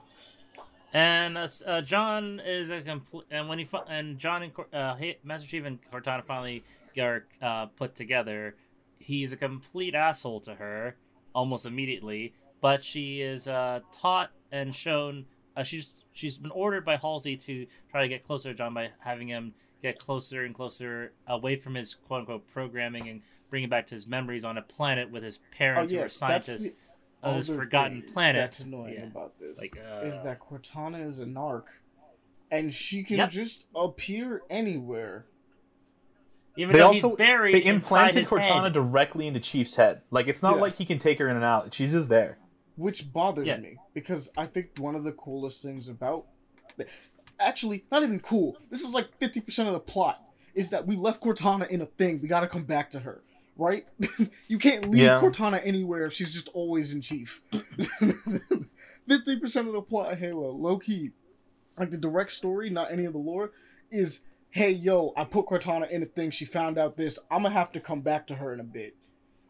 And 0.94 1.38
uh, 1.38 1.48
uh, 1.66 1.82
John 1.82 2.40
is 2.46 2.70
a 2.70 2.82
complete. 2.82 3.26
And 3.32 3.50
when 3.50 3.58
he 3.60 3.66
fi- 3.66 3.86
and 3.90 4.18
John 4.20 4.44
and 4.44 4.52
uh, 4.74 4.96
Hey- 4.96 5.18
Master 5.24 5.48
Chief 5.48 5.66
and 5.66 5.80
Cortana 5.92 6.24
finally 6.24 6.64
are 7.00 7.26
uh, 7.42 7.66
put 7.68 7.96
together, 7.96 8.56
he's 9.00 9.32
a 9.34 9.38
complete 9.38 9.96
asshole 9.96 10.42
to 10.42 10.54
her 10.56 10.96
almost 11.34 11.66
immediately. 11.66 12.34
But 12.62 12.84
she 12.84 13.22
is 13.22 13.48
uh, 13.48 13.80
taught 13.94 14.30
and 14.52 14.74
shown. 14.76 15.26
Uh, 15.60 15.64
she's 15.64 15.92
she's 16.14 16.38
been 16.38 16.52
ordered 16.52 16.86
by 16.86 16.96
Halsey 16.96 17.36
to 17.36 17.68
try 17.92 18.02
to 18.02 18.08
get 18.08 18.24
closer 18.24 18.50
to 18.52 18.56
John 18.56 18.74
by 18.74 18.90
having 19.00 19.28
him 19.28 19.54
get 19.82 20.00
closer 20.00 20.46
and 20.46 20.56
closer 20.56 21.12
away 21.28 21.58
from 21.58 21.76
his 21.76 21.96
quote 21.96 22.22
unquote 22.22 22.48
programming 22.54 23.10
and 23.10 23.22
bring 23.50 23.64
him 23.66 23.70
back 23.70 23.86
to 23.88 23.96
his 23.96 24.08
memories 24.08 24.46
on 24.46 24.58
a 24.58 24.62
planet 24.62 25.12
with 25.12 25.22
his 25.24 25.40
Oh 25.42 25.56
parents 25.58 25.92
yeah, 25.92 26.00
who 26.00 26.06
are 26.06 26.10
scientists 26.10 26.64
the 26.64 26.74
on 27.24 27.36
this 27.36 27.48
forgotten 27.48 28.02
planet. 28.14 28.40
That's 28.42 28.62
annoying 28.62 28.94
Yeah. 28.94 29.04
about 29.08 29.38
this. 29.40 29.60
Like, 29.60 29.76
is 30.06 30.14
uh, 30.14 30.24
that 30.24 30.40
Cortana 30.40 31.06
is 31.06 31.20
a 31.20 31.26
narc, 31.26 31.66
and 32.50 32.74
she 32.74 33.04
can 33.04 33.18
Yep. 33.18 33.30
just 33.30 33.66
appear 33.76 34.42
anywhere. 34.50 35.26
Even 36.56 36.72
they 36.72 36.80
though 36.80 36.88
also 36.88 37.10
he's 37.10 37.18
buried 37.18 37.56
they 37.56 37.66
implanted 37.66 38.26
cortana 38.26 38.64
head. 38.64 38.74
directly 38.74 39.28
into 39.28 39.40
chief's 39.40 39.76
head 39.76 40.02
like 40.12 40.28
it's 40.28 40.42
not 40.44 40.56
Yeah. 40.56 40.62
like 40.62 40.76
he 40.76 40.84
can 40.86 41.00
take 41.00 41.18
her 41.20 41.28
in 41.30 41.36
and 41.38 41.46
out 41.46 41.74
she's 41.74 41.94
just 41.94 42.10
there 42.10 42.38
which 42.80 43.12
bothers 43.14 43.46
Yeah. 43.48 43.58
me 43.58 43.78
because 43.94 44.32
I 44.38 44.46
think 44.46 44.78
one 44.80 44.96
of 44.96 45.04
the 45.04 45.12
coolest 45.12 45.62
things 45.62 45.88
about, 45.88 46.26
actually, 47.40 47.86
not 47.92 48.04
even 48.04 48.20
cool. 48.20 48.58
This 48.70 48.82
is 48.82 48.94
like 48.94 49.08
fifty 49.20 49.42
percent 49.42 49.68
of 49.68 49.74
the 49.74 49.80
plot 49.80 50.24
is 50.56 50.70
that 50.72 50.88
we 50.88 50.96
left 50.96 51.22
Cortana 51.22 51.68
in 51.70 51.82
a 51.82 51.86
thing. 51.86 52.22
We 52.22 52.28
got 52.28 52.40
to 52.42 52.48
come 52.48 52.64
back 52.64 52.90
to 52.92 53.00
her, 53.02 53.22
right? 53.58 53.86
you 54.48 54.58
can't 54.58 54.90
leave 54.90 55.04
Yeah. 55.04 55.20
Cortana 55.22 55.62
anywhere 55.64 56.04
if 56.06 56.14
she's 56.14 56.34
just 56.34 56.50
always 56.50 56.92
in 56.92 57.02
chief. 57.02 57.42
Fifty 59.08 59.40
percent 59.40 59.68
of 59.68 59.74
the 59.74 59.82
plot 59.82 60.14
of 60.14 60.20
Halo, 60.20 60.52
low 60.52 60.78
key, 60.78 61.12
like 61.78 61.90
the 61.92 61.98
direct 61.98 62.32
story, 62.32 62.70
not 62.70 62.92
any 62.92 63.06
of 63.06 63.14
the 63.14 63.20
lore, 63.20 63.52
is 63.92 64.22
hey 64.52 64.72
yo, 64.72 65.14
I 65.18 65.24
put 65.24 65.48
Cortana 65.48 65.90
in 65.90 66.04
a 66.04 66.06
thing. 66.06 66.32
She 66.32 66.46
found 66.46 66.78
out 66.78 66.96
this. 66.98 67.18
I'm 67.32 67.44
gonna 67.44 67.54
have 67.56 67.72
to 67.74 67.80
come 67.80 68.02
back 68.02 68.28
to 68.28 68.36
her 68.36 68.54
in 68.54 68.60
a 68.60 68.64
bit 68.64 68.96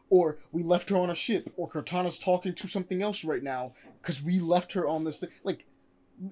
or 0.09 0.37
we 0.51 0.63
left 0.63 0.89
her 0.89 0.97
on 0.97 1.09
a 1.09 1.15
ship, 1.15 1.51
or 1.55 1.69
Cortana's 1.69 2.19
talking 2.19 2.53
to 2.53 2.67
something 2.67 3.01
else 3.01 3.23
right 3.23 3.43
now 3.43 3.73
because 4.01 4.23
we 4.23 4.39
left 4.39 4.73
her 4.73 4.87
on 4.87 5.03
this 5.03 5.19
thing. 5.19 5.29
Like, 5.43 5.65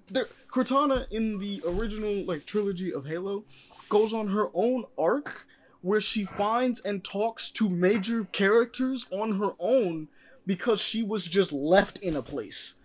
there, 0.10 0.28
Cortana 0.52 1.10
in 1.12 1.40
the 1.40 1.62
original 1.66 2.24
like 2.26 2.46
trilogy 2.46 2.94
of 2.94 3.06
Halo 3.08 3.46
goes 3.90 4.14
on 4.14 4.30
her 4.30 4.50
own 4.54 4.86
arc 4.98 5.48
where 5.82 6.02
she 6.02 6.26
finds 6.26 6.80
and 6.82 7.04
talks 7.04 7.50
to 7.52 7.70
major 7.70 8.26
characters 8.26 9.06
on 9.12 9.40
her 9.40 9.52
own 9.60 10.08
because 10.46 10.82
she 10.82 11.04
was 11.04 11.26
just 11.26 11.52
left 11.52 12.00
in 12.00 12.16
a 12.16 12.22
place. 12.22 12.76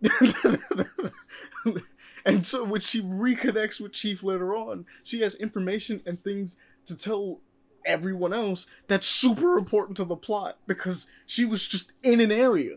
and 2.24 2.46
so 2.46 2.64
when 2.64 2.80
she 2.80 3.02
reconnects 3.02 3.80
with 3.80 3.92
Chief 3.92 4.22
later 4.22 4.56
on, 4.56 4.86
she 5.02 5.20
has 5.20 5.34
information 5.34 6.00
and 6.06 6.22
things 6.22 6.60
to 6.86 6.96
tell 6.96 7.40
everyone 7.88 8.32
else 8.32 8.66
that's 8.86 9.06
super 9.06 9.58
important 9.58 9.96
to 9.96 10.04
the 10.04 10.16
plot 10.16 10.58
because 10.66 11.10
she 11.26 11.44
was 11.44 11.66
just 11.66 11.92
in 12.02 12.20
an 12.20 12.30
area 12.30 12.76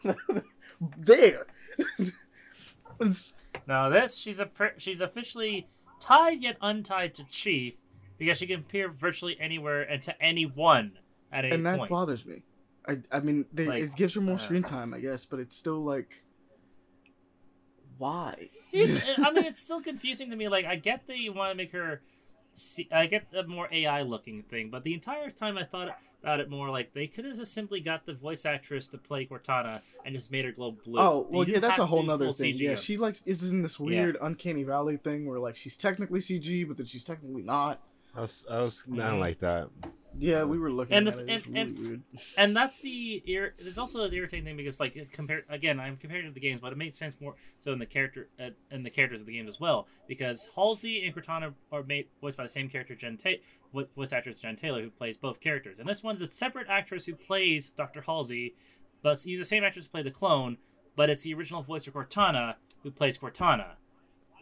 there. 0.98 1.46
now 3.66 3.88
this 3.88 4.16
she's 4.16 4.40
a 4.40 4.48
she's 4.78 5.00
officially 5.00 5.68
tied 6.00 6.42
yet 6.42 6.56
untied 6.60 7.14
to 7.14 7.24
Chief 7.24 7.74
because 8.18 8.38
she 8.38 8.46
can 8.46 8.60
appear 8.60 8.88
virtually 8.88 9.36
anywhere 9.40 9.82
and 9.82 10.02
to 10.02 10.22
anyone 10.22 10.92
at 11.32 11.44
any 11.44 11.54
and 11.54 11.66
that 11.66 11.78
point. 11.78 11.90
bothers 11.90 12.24
me. 12.26 12.42
I 12.86 12.98
I 13.10 13.20
mean, 13.20 13.46
they, 13.52 13.66
Like, 13.66 13.82
it 13.82 13.96
gives 13.96 14.14
her 14.14 14.20
more 14.20 14.34
uh, 14.34 14.38
screen 14.38 14.62
time, 14.62 14.92
I 14.94 14.98
guess, 14.98 15.24
but 15.24 15.38
it's 15.40 15.56
still 15.56 15.82
like, 15.82 16.24
why? 17.98 18.50
I 18.74 19.30
mean, 19.32 19.44
it's 19.44 19.62
still 19.62 19.80
confusing 19.80 20.30
to 20.30 20.36
me. 20.36 20.48
Like, 20.48 20.66
I 20.66 20.76
get 20.76 21.06
that 21.06 21.18
you 21.18 21.32
want 21.32 21.50
to 21.50 21.56
make 21.56 21.72
her. 21.72 22.02
See, 22.54 22.88
I 22.92 23.06
get 23.06 23.26
a 23.34 23.44
more 23.44 23.68
AI 23.72 24.02
looking 24.02 24.42
thing, 24.42 24.70
but 24.70 24.84
the 24.84 24.94
entire 24.94 25.30
time 25.30 25.56
I 25.56 25.64
thought 25.64 25.96
about 26.22 26.40
it 26.40 26.50
more 26.50 26.70
like 26.70 26.92
they 26.94 27.06
could 27.06 27.24
have 27.24 27.36
just 27.36 27.52
simply 27.52 27.80
got 27.80 28.06
the 28.06 28.14
voice 28.14 28.44
actress 28.44 28.86
to 28.88 28.98
play 28.98 29.26
Cortana 29.26 29.80
and 30.04 30.14
just 30.14 30.30
made 30.30 30.44
her 30.44 30.52
glow 30.52 30.72
blue. 30.72 31.00
Oh 31.00 31.26
well, 31.30 31.48
yeah, 31.48 31.58
that's 31.58 31.78
a 31.78 31.86
whole 31.86 32.00
other 32.00 32.08
nother 32.08 32.24
full 32.26 32.32
thing. 32.34 32.56
Yeah, 32.56 32.72
CGI. 32.72 32.82
she 32.82 32.96
like 32.96 33.16
is 33.26 33.50
in 33.50 33.62
this 33.62 33.80
weird 33.80 34.16
uncanny 34.20 34.64
valley 34.64 34.96
thing 34.96 35.26
where 35.26 35.38
like 35.38 35.56
she's 35.56 35.76
technically 35.76 36.20
CG, 36.20 36.66
but 36.68 36.76
then 36.76 36.86
she's 36.86 37.04
technically 37.04 37.42
not. 37.42 37.80
I 38.14 38.20
was, 38.20 38.44
I 38.50 38.58
was 38.58 38.84
not 38.86 39.14
mm. 39.14 39.20
like 39.20 39.38
that. 39.38 39.68
Yeah, 40.18 40.44
we 40.44 40.58
were 40.58 40.70
looking 40.70 40.94
And 40.96 41.08
at 41.08 41.14
the- 41.14 41.32
it. 41.32 41.46
And- 41.46 41.46
really 41.46 41.60
and- 41.60 41.78
weird. 41.78 42.02
and 42.36 42.56
that's 42.56 42.80
the 42.82 43.22
ir- 43.26 43.54
there's 43.58 43.78
also 43.78 44.04
an 44.04 44.12
irritating 44.12 44.44
thing 44.44 44.56
because 44.56 44.78
like 44.78 45.10
compared 45.12 45.44
again 45.48 45.80
i'm 45.80 45.96
comparing 45.96 46.26
to 46.26 46.32
the 46.32 46.40
games 46.40 46.60
but 46.60 46.70
it 46.72 46.76
makes 46.76 46.96
sense 46.96 47.16
more 47.20 47.34
so 47.60 47.72
in 47.72 47.78
the 47.78 47.86
character 47.86 48.28
uh, 48.38 48.50
in 48.70 48.82
the 48.82 48.90
characters 48.90 49.20
of 49.20 49.26
the 49.26 49.32
games 49.32 49.48
as 49.48 49.58
well 49.58 49.86
because 50.08 50.48
halsey 50.54 51.04
and 51.06 51.14
cortana 51.14 51.54
are 51.70 51.82
made 51.82 52.06
voiced 52.20 52.36
by 52.36 52.42
the 52.42 52.48
same 52.48 52.68
character 52.68 52.94
jen 52.94 53.16
Ta- 53.16 53.30
voice 53.96 54.12
actress 54.12 54.38
jen 54.40 54.54
taylor 54.56 54.82
who 54.82 54.90
plays 54.90 55.16
both 55.16 55.40
characters 55.40 55.80
and 55.80 55.88
this 55.88 56.02
one's 56.02 56.20
a 56.20 56.30
separate 56.30 56.66
actress 56.68 57.06
who 57.06 57.14
plays 57.14 57.70
dr 57.70 58.02
halsey 58.02 58.54
but 59.02 59.24
use 59.24 59.38
the 59.38 59.44
same 59.44 59.64
actress 59.64 59.86
to 59.86 59.90
play 59.90 60.02
the 60.02 60.10
clone 60.10 60.58
but 60.94 61.08
it's 61.08 61.22
the 61.22 61.32
original 61.34 61.62
voice 61.62 61.86
of 61.86 61.94
cortana 61.94 62.56
who 62.82 62.90
plays 62.90 63.16
cortana 63.16 63.72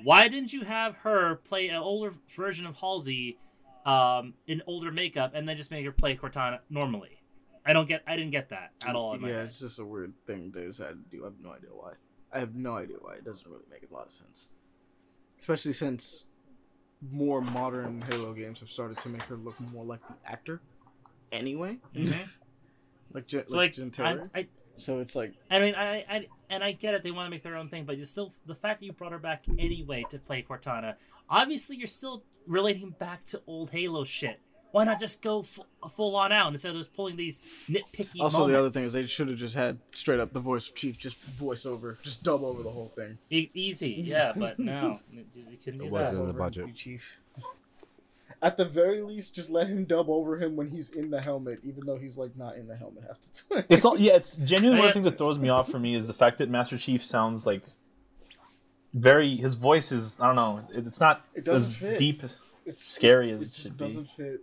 why 0.02 0.26
didn't 0.28 0.52
you 0.52 0.62
have 0.64 0.96
her 0.96 1.36
play 1.36 1.68
an 1.68 1.76
older 1.76 2.12
version 2.34 2.66
of 2.66 2.76
halsey 2.76 3.38
um, 3.86 4.34
in 4.46 4.62
older 4.66 4.90
makeup 4.92 5.32
and 5.34 5.48
then 5.48 5.56
just 5.56 5.70
make 5.70 5.84
her 5.84 5.92
play 5.92 6.16
cortana 6.16 6.58
normally 6.68 7.16
I 7.64 7.74
don't 7.74 7.86
get. 7.86 8.02
I 8.06 8.16
didn't 8.16 8.30
get 8.30 8.48
that 8.48 8.70
at 8.86 8.96
all. 8.96 9.12
In 9.12 9.20
my 9.20 9.28
Yeah, 9.28 9.34
head. 9.36 9.44
it's 9.44 9.60
just 9.60 9.78
a 9.78 9.84
weird 9.84 10.14
thing 10.26 10.50
they 10.50 10.64
decided 10.64 11.04
to 11.10 11.16
do. 11.16 11.24
I 11.24 11.26
have 11.26 11.40
no 11.42 11.52
idea 11.52 11.68
why. 11.72 11.92
I 12.32 12.38
have 12.38 12.54
no 12.54 12.74
idea 12.78 12.96
why. 13.02 13.16
It 13.16 13.24
doesn't 13.24 13.46
really 13.46 13.66
make 13.70 13.84
a 13.88 13.92
lot 13.94 14.06
of 14.06 14.12
sense. 14.12 14.48
Especially 15.38 15.74
since 15.74 16.28
more 17.12 17.42
modern 17.42 18.00
Halo 18.00 18.32
games 18.32 18.60
have 18.60 18.70
started 18.70 18.98
to 19.00 19.10
make 19.10 19.22
her 19.24 19.36
look 19.36 19.60
more 19.60 19.84
like 19.84 20.00
the 20.08 20.14
actor. 20.24 20.62
Anyway, 21.32 21.78
Mhm. 21.94 22.28
like 23.12 23.26
Jen, 23.26 23.46
So, 23.46 23.56
like 23.56 23.76
like, 23.78 23.92
Jen 23.92 24.30
I, 24.34 24.38
I, 24.40 24.46
so 24.78 25.00
it's 25.00 25.14
like 25.14 25.34
I 25.50 25.58
mean, 25.58 25.74
I, 25.74 25.96
I, 26.08 26.26
and 26.48 26.64
I 26.64 26.72
get 26.72 26.94
it. 26.94 27.02
They 27.02 27.10
want 27.10 27.26
to 27.26 27.30
make 27.30 27.42
their 27.42 27.56
own 27.56 27.68
thing, 27.68 27.84
but 27.84 27.98
you 27.98 28.06
still, 28.06 28.32
the 28.46 28.54
fact 28.54 28.80
that 28.80 28.86
you 28.86 28.92
brought 28.94 29.12
her 29.12 29.18
back 29.18 29.44
anyway 29.58 30.04
to 30.10 30.18
play 30.18 30.42
Cortana, 30.48 30.94
obviously 31.28 31.76
you're 31.76 31.86
still 31.88 32.22
relating 32.50 32.90
back 32.90 33.24
to 33.26 33.40
old 33.46 33.70
Halo 33.70 34.04
shit. 34.04 34.40
Why 34.72 34.84
not 34.84 35.00
just 35.00 35.20
go 35.20 35.42
full, 35.42 35.66
uh, 35.82 35.88
full 35.88 36.14
on 36.14 36.30
out 36.30 36.52
instead 36.52 36.70
of 36.70 36.76
just 36.76 36.94
pulling 36.94 37.16
these 37.16 37.40
nitpicky 37.68 38.20
Also, 38.20 38.46
the 38.46 38.56
other 38.56 38.70
thing 38.70 38.84
is 38.84 38.92
they 38.92 39.04
should 39.04 39.28
have 39.28 39.36
just 39.36 39.56
had 39.56 39.78
straight 39.90 40.20
up 40.20 40.32
the 40.32 40.38
voice 40.38 40.68
of 40.68 40.76
Chief, 40.76 40.96
just 40.96 41.20
voice 41.20 41.66
over, 41.66 41.98
just 42.04 42.22
dub 42.22 42.44
over 42.44 42.62
the 42.62 42.70
whole 42.70 42.92
thing. 42.94 43.18
E- 43.30 43.50
easy, 43.52 44.04
yeah, 44.06 44.32
but 44.36 44.60
no, 44.60 44.94
you, 45.12 45.24
you 45.34 45.56
couldn't 45.56 45.82
It 45.82 45.90
wasn't 45.90 46.20
in 46.20 46.26
the 46.28 46.32
budget. 46.32 46.72
Chief. 46.74 47.18
At 48.42 48.56
the 48.56 48.64
very 48.64 49.02
least, 49.02 49.34
just 49.34 49.50
let 49.50 49.66
him 49.66 49.84
dub 49.84 50.08
over 50.08 50.40
him 50.40 50.56
when 50.56 50.70
he's 50.70 50.90
in 50.92 51.10
the 51.10 51.20
helmet, 51.20 51.58
even 51.64 51.84
though 51.84 51.98
he's 51.98 52.16
like 52.16 52.36
not 52.36 52.56
in 52.56 52.68
the 52.68 52.76
helmet 52.76 53.04
half 53.06 53.20
the 53.20 53.54
time. 53.56 53.64
It's 53.68 53.84
all 53.84 53.98
yeah. 53.98 54.14
It's 54.14 54.36
genuinely 54.36 54.78
one 54.78 54.88
of 54.88 54.94
the 54.94 55.00
things 55.00 55.10
that 55.10 55.18
throws 55.18 55.38
me 55.38 55.48
off 55.48 55.68
for 55.68 55.78
me 55.80 55.94
is 55.96 56.06
the 56.06 56.14
fact 56.14 56.38
that 56.38 56.48
Master 56.48 56.78
Chief 56.78 57.04
sounds 57.04 57.44
like 57.44 57.62
very. 58.94 59.36
His 59.36 59.54
voice 59.54 59.92
is 59.92 60.18
I 60.20 60.26
don't 60.26 60.36
know 60.36 60.60
it's 60.70 61.00
not 61.00 61.24
It 61.34 61.44
doesn't 61.44 61.70
as 61.70 61.76
fit. 61.76 61.98
deep, 61.98 62.22
it's 62.66 62.82
scary 62.82 63.30
as 63.30 63.40
It 63.40 63.44
it, 63.44 63.52
just 63.52 63.76
doesn't 63.76 64.08
fit. 64.10 64.40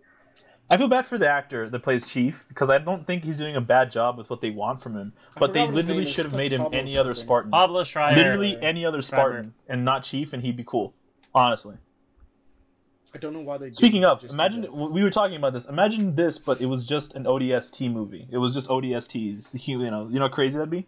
I 0.69 0.75
feel 0.75 0.89
bad 0.89 1.05
for 1.05 1.17
the 1.17 1.29
actor 1.29 1.69
that 1.69 1.79
plays 1.79 2.07
Chief 2.07 2.43
because 2.49 2.69
I 2.69 2.77
don't 2.77 3.07
think 3.07 3.23
he's 3.23 3.37
doing 3.37 3.55
a 3.55 3.61
bad 3.61 3.89
job 3.89 4.17
with 4.17 4.29
what 4.29 4.41
they 4.41 4.49
want 4.49 4.81
from 4.81 4.97
him. 4.97 5.13
I 5.35 5.39
But 5.39 5.53
they 5.53 5.61
forgot 5.61 5.73
what 5.73 5.77
his 5.77 5.87
literally 5.87 6.05
should 6.05 6.25
have 6.25 6.35
made 6.35 6.51
him 6.51 6.63
Pablo 6.63 6.77
any 6.77 6.97
other. 6.97 7.13
Spartan. 7.15 7.51
Pablo 7.51 7.83
Schreier. 7.83 8.15
Literally 8.15 8.57
any 8.61 8.85
other 8.85 9.01
Spartan 9.01 9.53
and 9.69 9.85
not 9.85 10.03
Chief, 10.03 10.33
and 10.33 10.43
he'd 10.43 10.57
be 10.57 10.65
cool. 10.65 10.93
Honestly. 11.33 11.77
I 13.15 13.19
don't 13.19 13.33
know 13.33 13.41
why 13.41 13.57
they. 13.57 13.71
Speaking 13.71 14.01
didn't 14.01 14.11
of, 14.11 14.21
just 14.21 14.33
imagine 14.33 14.67
we 14.91 15.03
were 15.03 15.09
talking 15.09 15.37
about 15.37 15.53
this. 15.53 15.67
Imagine 15.67 16.15
this, 16.15 16.37
but 16.37 16.59
it 16.59 16.65
was 16.65 16.83
just 16.83 17.15
an 17.15 17.23
ODST 17.23 17.91
movie. 17.91 18.27
It 18.29 18.37
was 18.37 18.53
just 18.53 18.67
ODSTs. 18.67 19.67
You 19.67 19.89
know, 19.89 20.07
you 20.09 20.19
know 20.19 20.27
how 20.27 20.33
crazy 20.33 20.57
that'd 20.57 20.69
be. 20.69 20.85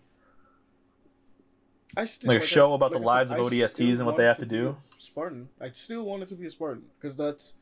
I 1.98 2.06
still, 2.06 2.30
like 2.30 2.40
a 2.40 2.44
I 2.44 2.46
show 2.46 2.70
s- 2.70 2.76
about 2.76 2.92
the 2.92 3.00
lives 3.00 3.30
said, 3.32 3.40
of 3.40 3.46
I 3.46 3.50
ODSTs 3.50 3.98
and 3.98 4.06
what 4.06 4.16
they 4.16 4.26
have 4.26 4.38
it 4.38 4.42
to 4.42 4.46
do. 4.46 4.78
Spartan. 4.98 5.50
I 5.60 5.72
still 5.72 6.04
want 6.04 6.24
it 6.24 6.30
to 6.30 6.36
be 6.36 6.46
a 6.46 6.50
Spartan 6.50 6.84
because 7.00 7.18
that's 7.18 7.56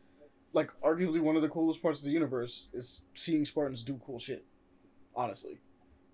like 0.53 0.71
arguably 0.81 1.19
one 1.19 1.35
of 1.35 1.41
the 1.41 1.49
coolest 1.49 1.81
parts 1.81 1.99
of 1.99 2.05
the 2.05 2.11
universe 2.11 2.67
is 2.73 3.03
seeing 3.13 3.45
Spartans 3.45 3.83
do 3.83 3.99
cool 4.05 4.19
shit. 4.19 4.43
Honestly, 5.15 5.59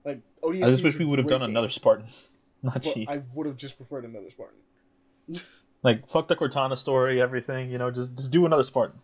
like 0.05 0.21
ODST. 0.43 0.63
I 0.63 0.67
just 0.67 0.83
wish 0.83 0.97
we 0.99 1.05
would 1.05 1.19
have 1.19 1.27
done 1.27 1.41
game, 1.41 1.49
another 1.49 1.69
Spartan, 1.69 2.05
not 2.63 2.83
Chief. 2.83 3.09
I 3.09 3.21
would 3.33 3.47
have 3.47 3.57
just 3.57 3.77
preferred 3.77 4.05
another 4.05 4.29
Spartan. 4.29 4.59
Like 5.83 6.07
fuck 6.07 6.29
the 6.29 6.35
Cortana 6.37 6.77
story, 6.77 7.21
everything. 7.21 7.69
You 7.69 7.77
know, 7.77 7.91
just 7.91 8.15
just 8.15 8.31
do 8.31 8.45
another 8.45 8.63
Spartan. 8.63 8.97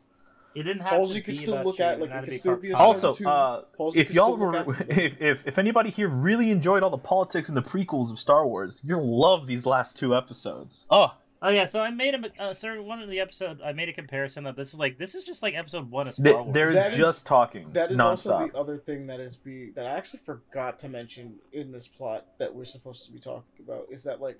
It 0.56 0.64
didn't 0.64 0.82
have 0.82 0.92
Halsey 0.92 1.16
to 1.16 1.22
could 1.22 1.38
still 1.38 1.54
about 1.54 1.66
look 1.66 1.80
at- 1.80 2.00
like, 2.02 2.10
had 2.10 2.24
it 2.24 2.26
to 2.26 2.32
could 2.32 2.40
still 2.40 2.56
be 2.58 2.72
a 2.72 2.76
Also, 2.76 3.14
uh, 3.26 3.64
Halsey 3.78 4.00
if 4.02 4.14
y'all 4.14 4.36
were, 4.36 4.56
if, 4.90 5.22
if 5.22 5.48
if 5.48 5.58
anybody 5.60 5.90
here 5.92 6.08
really 6.10 6.50
enjoyed 6.52 6.82
all 6.84 6.90
the 6.90 6.98
politics 6.98 7.50
and 7.50 7.56
the 7.58 7.62
prequels 7.62 8.12
of 8.12 8.20
Star 8.20 8.48
Wars, 8.48 8.82
you'll 8.84 9.06
love 9.20 9.46
these 9.48 9.66
last 9.66 9.98
two 9.98 10.16
episodes. 10.16 10.88
Oh, 10.90 11.14
Oh 11.42 11.48
yeah, 11.48 11.64
so 11.64 11.80
I 11.82 11.90
made 11.90 12.16
a 12.16 12.44
uh, 12.44 12.54
sir 12.54 12.82
one 12.82 13.02
of 13.02 13.08
the 13.10 13.22
episode. 13.22 13.62
I 13.64 13.72
made 13.72 13.88
a 13.88 13.94
comparison 13.94 14.44
that 14.44 14.58
this 14.58 14.74
is 14.74 14.80
like 14.80 14.98
this 14.98 15.16
is 15.16 15.24
just 15.24 15.42
like 15.42 15.54
episode 15.56 15.90
one 15.90 16.06
of 16.10 16.14
Star 16.16 16.26
th- 16.34 16.36
Wars. 16.44 16.54
there 16.54 16.68
is 16.68 16.74
That 16.76 16.92
is- 16.92 16.98
just 16.98 17.26
talking 17.26 17.70
That 17.72 17.92
is 17.92 17.98
nonstop. 17.98 18.10
also 18.32 18.48
the 18.48 18.58
other 18.58 18.78
thing 18.78 19.08
that 19.08 19.22
is 19.22 19.38
be 19.38 19.70
that 19.76 19.86
I 19.86 19.92
actually 19.92 20.20
forgot 20.26 20.78
to 20.80 20.90
mention 20.90 21.36
in 21.54 21.72
this 21.72 21.88
plot 21.88 22.26
that 22.40 22.54
we're 22.54 22.66
supposed 22.66 23.06
to 23.06 23.14
be 23.14 23.20
talking 23.20 23.64
about 23.66 23.86
is 23.90 24.04
that 24.04 24.20
like 24.20 24.40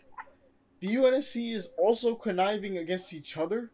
the 0.82 0.88
UNSC 0.96 1.54
is 1.54 1.70
also 1.78 2.16
conniving 2.16 2.78
against 2.78 3.14
each 3.14 3.38
other. 3.38 3.72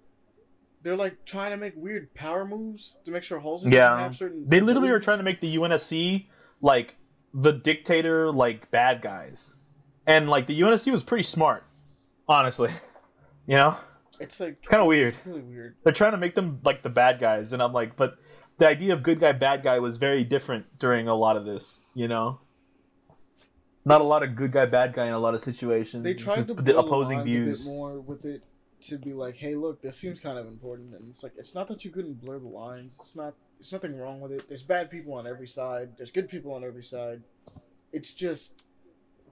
They're 0.86 0.96
like 0.96 1.26
trying 1.26 1.50
to 1.50 1.58
make 1.58 1.74
weird 1.76 2.14
power 2.14 2.46
moves 2.46 2.98
to 3.06 3.12
make 3.12 3.24
sure 3.24 3.40
Halsey 3.40 3.72
Yeah. 3.72 3.90
doesn't 3.90 4.00
have 4.04 4.16
certain. 4.16 4.46
They 4.46 4.60
literally 4.60 4.90
are 4.90 5.00
trying 5.00 5.18
to 5.18 5.24
make 5.24 5.42
the 5.42 5.56
UNSC 5.58 6.28
like 6.62 6.94
the 7.34 7.54
dictator, 7.54 8.32
like 8.32 8.70
bad 8.70 9.02
guys, 9.02 9.58
and 10.06 10.30
like 10.30 10.46
the 10.46 10.62
UNSC 10.62 10.92
was 10.92 11.02
pretty 11.02 11.24
smart, 11.24 11.64
honestly. 12.30 12.70
You 13.48 13.58
know, 13.58 13.76
It's 14.20 14.40
like 14.40 14.58
it's 14.60 14.68
kinda 14.68 14.86
weird. 14.86 15.16
Really 15.24 15.42
weird. 15.42 15.76
they're 15.84 15.94
trying 15.94 16.14
to 16.14 16.18
make 16.18 16.34
them 16.34 16.62
like 16.64 16.82
the 16.82 16.90
bad 16.90 17.20
guys, 17.20 17.54
and 17.54 17.62
I'm 17.62 17.74
like, 17.74 17.96
but 17.96 18.18
the 18.58 18.68
idea 18.68 18.94
of 18.94 19.04
good 19.04 19.20
guy, 19.20 19.34
bad 19.34 19.62
guy 19.64 19.78
was 19.78 19.98
very 19.98 20.24
different 20.24 20.66
during 20.80 21.08
a 21.08 21.14
lot 21.14 21.36
of 21.38 21.46
this. 21.46 21.82
You 21.94 22.08
know, 22.08 22.40
not 23.86 24.02
a 24.02 24.04
lot 24.04 24.24
of 24.24 24.36
good 24.36 24.52
guy, 24.52 24.66
bad 24.66 24.94
guy 24.96 25.06
in 25.06 25.14
a 25.14 25.20
lot 25.20 25.36
of 25.36 25.42
situations. 25.42 26.04
They 26.04 26.16
tried 26.16 26.48
to 26.48 26.56
the 26.56 26.76
opposing 26.78 27.24
views. 27.24 27.68
a 27.68 27.70
bit 27.70 27.76
more 27.76 28.00
with 28.00 28.26
it 28.26 28.44
to 28.90 28.98
be 28.98 29.14
like, 29.14 29.38
hey, 29.38 29.56
look, 29.56 29.82
this 29.82 29.98
seems 29.98 30.20
kind 30.20 30.38
of 30.38 30.48
important, 30.48 30.94
and 30.96 31.10
it's 31.10 31.24
like 31.24 31.34
it's 31.38 31.56
not 31.56 31.68
that 31.68 31.86
you 31.86 31.92
couldn't 31.92 32.22
blur 32.22 32.40
the 32.40 32.48
lines. 32.48 32.98
It's 33.00 33.16
not. 33.16 33.34
There's 33.58 33.72
nothing 33.72 33.98
wrong 33.98 34.20
with 34.20 34.32
it. 34.32 34.48
There's 34.48 34.64
bad 34.64 34.92
people 34.92 35.14
on 35.14 35.26
every 35.26 35.48
side. 35.48 35.98
There's 35.98 36.12
good 36.12 36.30
people 36.30 36.54
on 36.54 36.64
every 36.64 36.84
side. 36.84 37.24
It's 37.92 38.12
just 38.12 38.64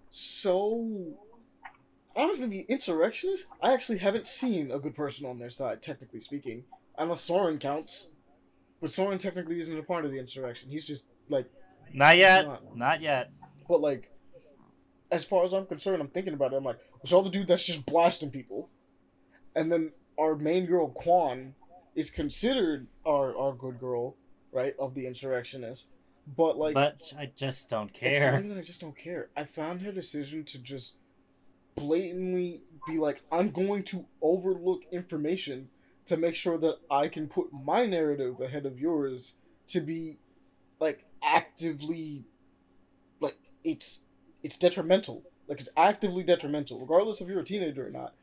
so. 0.10 1.18
Honestly, 2.16 2.46
the 2.46 2.66
insurrectionists, 2.70 3.50
I 3.62 3.74
actually 3.74 3.98
haven't 3.98 4.28
seen 4.28 4.70
a 4.70 4.78
good 4.78 4.96
person 4.96 5.26
on 5.26 5.40
their 5.40 5.50
side, 5.50 5.82
technically 5.82 6.20
speaking, 6.20 6.64
unless 6.96 7.22
Soren 7.22 7.58
counts. 7.58 8.10
But 8.80 8.92
Soren 8.92 9.18
technically 9.18 9.60
isn't 9.60 9.80
a 9.80 9.82
part 9.82 10.06
of 10.06 10.12
the 10.12 10.20
insurrection. 10.20 10.70
He's 10.70 10.86
just 10.86 11.06
like 11.30 11.50
not 11.94 12.18
yet, 12.18 12.46
not. 12.46 12.78
not 12.78 13.02
yet. 13.02 13.32
but 13.68 13.82
like, 13.82 14.12
as 15.12 15.24
far 15.24 15.44
as 15.44 15.54
I'm 15.54 15.66
concerned, 15.66 16.02
I'm 16.02 16.08
thinking 16.08 16.34
about 16.34 16.54
it. 16.54 16.58
I'm 16.58 16.64
like, 16.64 16.80
we 17.04 17.16
all 17.16 17.22
the 17.22 17.30
dude 17.30 17.48
that's 17.48 17.64
just 17.64 17.86
blasting 17.86 18.32
people, 18.32 18.70
and 19.56 19.72
then 19.72 19.92
our 20.18 20.36
main 20.36 20.66
girl 20.66 20.90
Kwan 20.90 21.56
is 21.96 22.10
considered 22.10 22.88
our 23.06 23.36
our 23.38 23.54
good 23.54 23.80
girl, 23.80 24.16
right, 24.52 24.76
of 24.80 24.96
the 24.96 25.08
insurrectionist. 25.08 25.88
But 26.26 26.58
like, 26.58 26.74
but 26.74 27.14
I 27.18 27.32
just 27.36 27.70
don't 27.70 27.94
care. 27.94 28.10
it's 28.10 28.22
not 28.22 28.40
even. 28.40 28.58
I 28.58 28.62
just 28.62 28.82
don't 28.82 28.98
care. 28.98 29.30
I 29.36 29.44
found 29.44 29.82
her 29.82 29.92
decision 29.92 30.46
to 30.46 30.60
just 30.60 30.96
blatantly 31.76 32.62
be 32.88 32.98
like, 32.98 33.24
I'm 33.32 33.50
going 33.50 33.84
to 33.84 34.06
overlook 34.22 34.84
information 34.92 35.70
to 36.06 36.18
make 36.18 36.36
sure 36.36 36.58
that 36.58 36.78
I 36.90 37.08
can 37.08 37.28
put 37.28 37.52
my 37.52 37.86
narrative 37.86 38.40
ahead 38.40 38.66
of 38.66 38.80
yours 38.80 39.36
to 39.68 39.82
be 39.82 40.20
like 40.80 41.06
actively 41.24 42.26
like 43.20 43.38
it's 43.64 44.02
it's 44.44 44.58
detrimental. 44.58 45.24
Like 45.48 45.60
it's 45.60 45.70
actively 45.76 46.24
detrimental, 46.24 46.80
regardless 46.80 47.22
if 47.22 47.28
you're 47.28 47.40
a 47.40 47.44
teenager 47.44 47.88
or 47.88 47.92
not. 47.92 48.14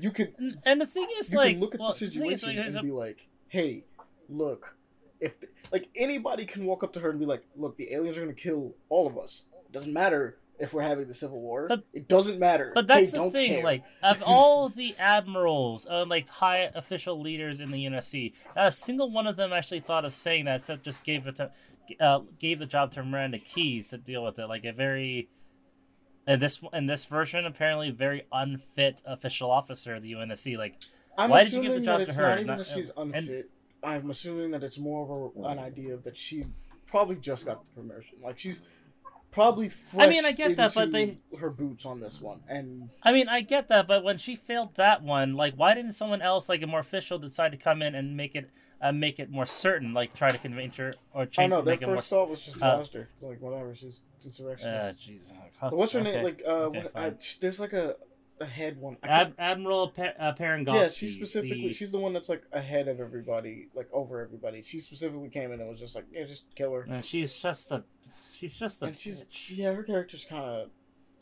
You 0.00 0.10
could 0.10 0.34
And- 0.38 0.58
And 0.64 0.80
the 0.80 0.86
thing 0.86 1.08
is, 1.18 1.32
you 1.32 1.38
like, 1.38 1.52
can 1.52 1.60
look 1.60 1.74
at 1.74 1.80
well, 1.80 1.90
the 1.90 1.94
situation 1.94 2.56
like, 2.56 2.66
and 2.66 2.82
be 2.82 2.90
like, 2.90 3.28
"Hey, 3.48 3.84
look, 4.28 4.76
if 5.20 5.36
like 5.72 5.88
anybody 5.96 6.44
can 6.44 6.64
walk 6.64 6.82
up 6.84 6.92
to 6.94 7.00
her 7.00 7.10
and 7.10 7.18
be 7.18 7.26
like, 7.26 7.44
look, 7.56 7.76
the 7.76 7.92
aliens 7.92 8.16
are 8.18 8.20
gonna 8.22 8.32
kill 8.34 8.74
all 8.88 9.06
of 9.06 9.18
us. 9.18 9.48
It 9.66 9.72
doesn't 9.72 9.92
matter 9.92 10.38
if 10.60 10.72
we're 10.72 10.82
having 10.82 11.06
the 11.08 11.14
civil 11.14 11.40
war. 11.40 11.66
But- 11.68 11.84
it 11.92 12.08
doesn't 12.08 12.38
matter. 12.38 12.72
But 12.74 12.86
They 12.86 13.00
that's 13.00 13.12
the 13.12 13.18
don't 13.18 13.30
thing, 13.32 13.50
care. 13.54 13.64
like 13.64 13.84
of 14.02 14.22
all 14.24 14.68
the 14.68 14.94
admirals, 14.98 15.86
uh, 15.88 16.04
like 16.06 16.28
high 16.28 16.70
official 16.74 17.20
leaders 17.20 17.60
in 17.60 17.70
the 17.70 17.78
UNSC, 17.86 18.32
not 18.56 18.68
a 18.68 18.72
single 18.72 19.10
one 19.10 19.26
of 19.26 19.36
them 19.36 19.52
actually 19.52 19.80
thought 19.80 20.04
of 20.04 20.14
saying 20.14 20.44
that, 20.46 20.56
except 20.60 20.84
just 20.84 21.04
gave 21.04 21.26
it 21.26 21.36
to, 21.36 21.50
uh, 22.00 22.20
gave 22.38 22.58
the 22.58 22.66
job 22.66 22.92
to 22.92 23.02
Miranda 23.04 23.38
Keyes 23.38 23.88
to 23.90 23.98
deal 23.98 24.24
with 24.24 24.38
it. 24.38 24.46
Like 24.46 24.64
a 24.64 24.72
very, 24.72 25.28
in 26.28 26.38
this 26.38 26.60
in 26.72 26.86
this 26.86 27.04
version, 27.06 27.44
apparently 27.46 27.90
very 27.90 28.24
unfit 28.32 29.00
official 29.04 29.50
officer 29.50 29.96
of 29.96 30.02
the 30.02 30.12
UNSC. 30.12 30.56
Like 30.56 30.76
I'm 31.16 31.30
why 31.30 31.42
did 31.44 31.52
you 31.54 31.60
assuming 31.60 31.70
give 31.72 31.80
the 31.80 31.84
job 31.86 31.98
that 32.00 32.04
to 32.04 32.10
it's 32.10 32.18
her, 32.18 32.28
not 32.28 32.34
even 32.34 32.46
not- 32.46 32.58
that 32.58 32.68
she's 32.68 32.90
and- 32.96 33.14
unfit. 33.14 33.50
I'm 33.82 34.10
assuming 34.10 34.50
that 34.50 34.62
it's 34.64 34.76
more 34.78 35.04
of 35.36 35.44
a, 35.44 35.48
an 35.50 35.58
idea 35.60 35.96
that 35.98 36.16
she 36.16 36.44
probably 36.86 37.14
just 37.16 37.46
got 37.46 37.60
the 37.62 37.80
promotion. 37.80 38.18
Like 38.22 38.36
she's 38.38 38.62
probably 39.30 39.68
fresh 39.68 40.04
I 40.06 40.10
mean, 40.10 40.24
I 40.24 40.32
get 40.32 40.56
that, 40.56 40.74
but 40.74 40.90
they- 40.90 41.18
her 41.38 41.48
boots 41.50 41.86
on 41.86 42.00
this 42.00 42.20
one, 42.20 42.40
and 42.48 42.90
I 43.04 43.12
mean, 43.12 43.28
I 43.28 43.40
get 43.42 43.68
that, 43.68 43.86
but 43.86 44.02
when 44.02 44.18
she 44.18 44.34
failed 44.34 44.74
that 44.76 45.02
one, 45.02 45.34
like, 45.34 45.54
why 45.54 45.74
didn't 45.74 45.92
someone 45.92 46.22
else, 46.22 46.48
like 46.48 46.60
a 46.62 46.66
more 46.66 46.80
official, 46.80 47.18
decide 47.20 47.52
to 47.52 47.58
come 47.58 47.82
in 47.82 47.94
and 47.94 48.16
make 48.16 48.34
it, 48.34 48.50
uh, 48.80 48.92
make 48.92 49.18
it 49.18 49.30
more 49.30 49.46
certain, 49.46 49.92
like 49.94 50.14
try 50.14 50.30
to 50.32 50.38
convince 50.38 50.76
her 50.76 50.94
or 51.12 51.26
change, 51.26 51.50
don't 51.50 51.50
know. 51.50 51.62
Their 51.64 51.74
make 51.76 51.86
more. 51.86 51.96
first 51.96 52.10
thought 52.10 52.28
was 52.30 52.40
just 52.44 52.56
uh, 52.56 52.76
blast. 52.76 52.94
Like 53.20 53.40
whatever, 53.40 53.74
she's 53.74 54.02
Uh, 54.20 54.24
insurrectionist. 54.24 55.00
jeez. 55.00 55.72
What's 55.72 55.92
her 55.92 56.00
Okay. 56.00 56.12
name? 56.14 56.24
Like 56.24 56.42
uh, 56.46 56.50
Okay, 56.50 56.82
what, 56.82 56.96
I, 56.96 57.12
there's 57.40 57.58
like 57.60 57.72
a 57.72 57.96
a 58.40 58.46
head 58.46 58.78
one. 58.80 58.96
I 59.02 59.08
Ad- 59.08 59.34
Admiral 59.36 59.88
pa- 59.88 60.12
uh, 60.16 60.32
Parangosky. 60.32 60.74
yeah, 60.74 60.88
she 60.88 61.08
specifically. 61.08 61.66
the- 61.68 61.72
She's 61.72 61.90
the 61.90 61.98
one 61.98 62.12
that's 62.12 62.28
like 62.28 62.44
ahead 62.52 62.86
of 62.86 63.00
everybody, 63.00 63.66
like 63.74 63.88
over 63.92 64.20
everybody. 64.20 64.62
She 64.62 64.78
specifically 64.78 65.28
came 65.28 65.50
in 65.50 65.58
and 65.60 65.68
was 65.68 65.80
just 65.80 65.96
like, 65.96 66.04
yeah, 66.12 66.24
just 66.24 66.44
kill 66.54 66.72
her. 66.74 66.82
and 66.88 67.04
she's 67.04 67.34
just 67.34 67.72
a, 67.72 67.82
she's 68.38 68.56
just 68.56 68.80
a. 68.82 68.86
And 68.86 68.96
she's 68.98 69.24
yeah, 69.48 69.72
her 69.72 69.82
character's 69.82 70.24
kind 70.24 70.44
of 70.44 70.70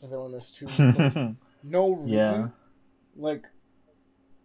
villainous 0.07 0.51
too. 0.51 0.67
for 0.67 1.35
no 1.63 1.93
reason. 1.95 2.09
Yeah. 2.13 2.47
Like 3.15 3.47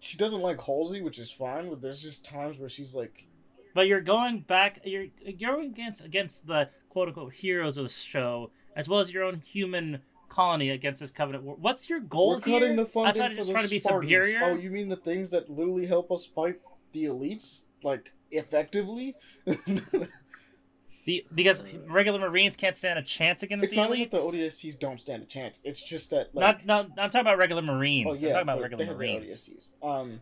she 0.02 0.16
doesn't 0.18 0.40
like 0.40 0.60
Halsey, 0.60 1.00
which 1.00 1.18
is 1.18 1.30
fine. 1.30 1.70
But 1.70 1.80
there's 1.80 2.02
just 2.02 2.24
times 2.24 2.58
where 2.58 2.68
she's 2.68 2.94
like, 2.94 3.26
But 3.74 3.86
you're 3.86 4.00
going 4.00 4.40
back. 4.40 4.80
You're 4.84 5.06
you're 5.24 5.52
going 5.56 5.70
against 5.70 6.04
against 6.04 6.46
the 6.46 6.68
quote 6.90 7.08
unquote 7.08 7.32
heroes 7.32 7.76
of 7.78 7.84
the 7.84 7.92
show, 7.92 8.50
as 8.76 8.88
well 8.88 9.00
as 9.00 9.12
your 9.12 9.22
own 9.24 9.40
human 9.46 10.00
colony 10.28 10.70
against 10.70 11.00
this 11.00 11.10
covenant 11.10 11.44
war. 11.44 11.56
What's 11.60 11.88
your 11.88 12.00
goal 12.00 12.30
we're 12.30 12.40
cutting 12.40 12.60
here? 12.60 12.76
the 12.76 12.86
funding 12.86 13.10
Outside 13.10 13.26
of 13.26 13.32
for 13.32 13.36
just 13.36 13.48
the 13.48 13.52
trying 13.52 13.64
to 13.64 13.70
be 13.70 13.78
Spartans. 13.78 14.10
superior. 14.12 14.40
Oh, 14.44 14.56
you 14.56 14.70
mean 14.70 14.88
the 14.88 14.96
things 14.96 15.30
that 15.30 15.48
literally 15.48 15.86
help 15.86 16.10
us 16.10 16.26
fight 16.26 16.58
the 16.92 17.04
elites, 17.04 17.64
like 17.82 18.12
effectively? 18.30 19.14
The 21.04 21.26
because 21.34 21.64
regular 21.88 22.20
Marines 22.20 22.54
can't 22.56 22.76
stand 22.76 22.98
a 22.98 23.02
chance 23.02 23.42
against 23.42 23.64
it's 23.64 23.74
the 23.74 23.80
not 23.80 23.90
elites. 23.90 23.96
even 23.96 24.10
that 24.10 24.30
the 24.32 24.38
ODSTs 24.38 24.78
don't 24.78 25.00
stand 25.00 25.22
a 25.22 25.26
chance. 25.26 25.58
It's 25.64 25.82
just 25.82 26.10
that 26.10 26.32
like 26.34 26.64
not, 26.64 26.88
not, 26.96 27.02
I'm 27.02 27.10
talking 27.10 27.26
about 27.26 27.38
regular 27.38 27.62
Marines. 27.62 28.06
Oh 28.08 28.10
I'm 28.14 28.16
yeah, 28.18 28.28
talking 28.34 28.42
about 28.42 28.60
regular 28.60 28.84
they 28.84 28.88
have 28.88 28.96
Marines. 28.96 29.46
the 29.46 29.52
ODSTs. 29.52 29.70
Um, 29.82 30.20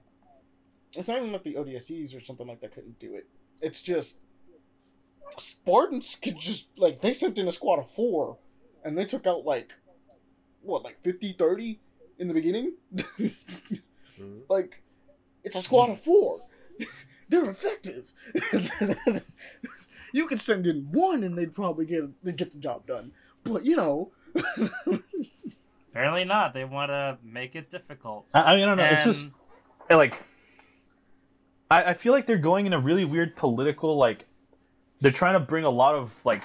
it's 0.97 1.07
not 1.07 1.19
even 1.19 1.33
that 1.33 1.45
the 1.45 1.55
ODSTs 1.55 2.17
or 2.17 2.21
something 2.21 2.47
like 2.47 2.61
that 2.63 2.73
couldn't 2.73 2.99
do 2.99 3.15
it. 3.15 3.27
It's 3.61 3.83
just 3.83 4.21
Spartans 5.37 6.17
could 6.17 6.39
just 6.39 6.69
like 6.79 7.01
they 7.01 7.13
sent 7.13 7.37
in 7.39 7.47
a 7.47 7.53
squad 7.53 7.79
of 7.79 7.89
four, 7.89 8.39
and 8.83 8.97
they 8.97 9.05
took 9.05 9.27
out 9.27 9.45
like 9.45 9.75
what 10.63 10.83
like 10.83 11.01
50, 11.03 11.33
30 11.33 11.79
in 12.19 12.29
the 12.29 12.35
beginning. 12.35 12.75
Mhm. 12.95 13.35
like 14.49 14.83
it's 15.45 15.57
a 15.57 15.61
squad 15.63 15.91
of 15.91 16.01
four. 16.01 16.41
They're 17.29 17.49
effective. 17.49 18.13
you 20.13 20.27
could 20.27 20.41
send 20.41 20.67
in 20.67 20.89
one, 20.91 21.23
and 21.25 21.37
they'd 21.37 21.55
probably 21.55 21.87
get 21.87 22.05
they'd 22.23 22.37
get 22.37 22.53
the 22.53 22.59
job 22.59 22.87
done. 22.87 23.13
But 23.45 23.65
you 23.65 23.77
know. 23.77 24.13
Apparently 25.91 26.25
not. 26.25 26.55
They 26.55 26.65
want 26.65 26.91
to 26.91 27.19
make 27.25 27.57
it 27.57 27.71
difficult. 27.71 28.27
I, 28.33 28.53
I 28.53 28.57
mean, 28.57 28.65
I 28.65 28.69
don't 28.69 28.77
know. 28.77 28.85
It's 28.85 29.05
just 29.05 29.29
like 29.91 30.15
I, 31.71 31.85
I 31.85 31.95
feel 31.95 32.13
like 32.13 32.27
they're 32.27 32.39
going 32.39 32.67
in 32.67 32.73
a 32.73 32.79
really 32.79 33.05
weird 33.05 33.37
political 33.37 33.97
like 33.97 34.27
they're 35.01 35.11
trying 35.11 35.35
to 35.35 35.41
bring 35.41 35.65
a 35.65 35.71
lot 35.71 35.95
of 35.95 36.19
like 36.25 36.43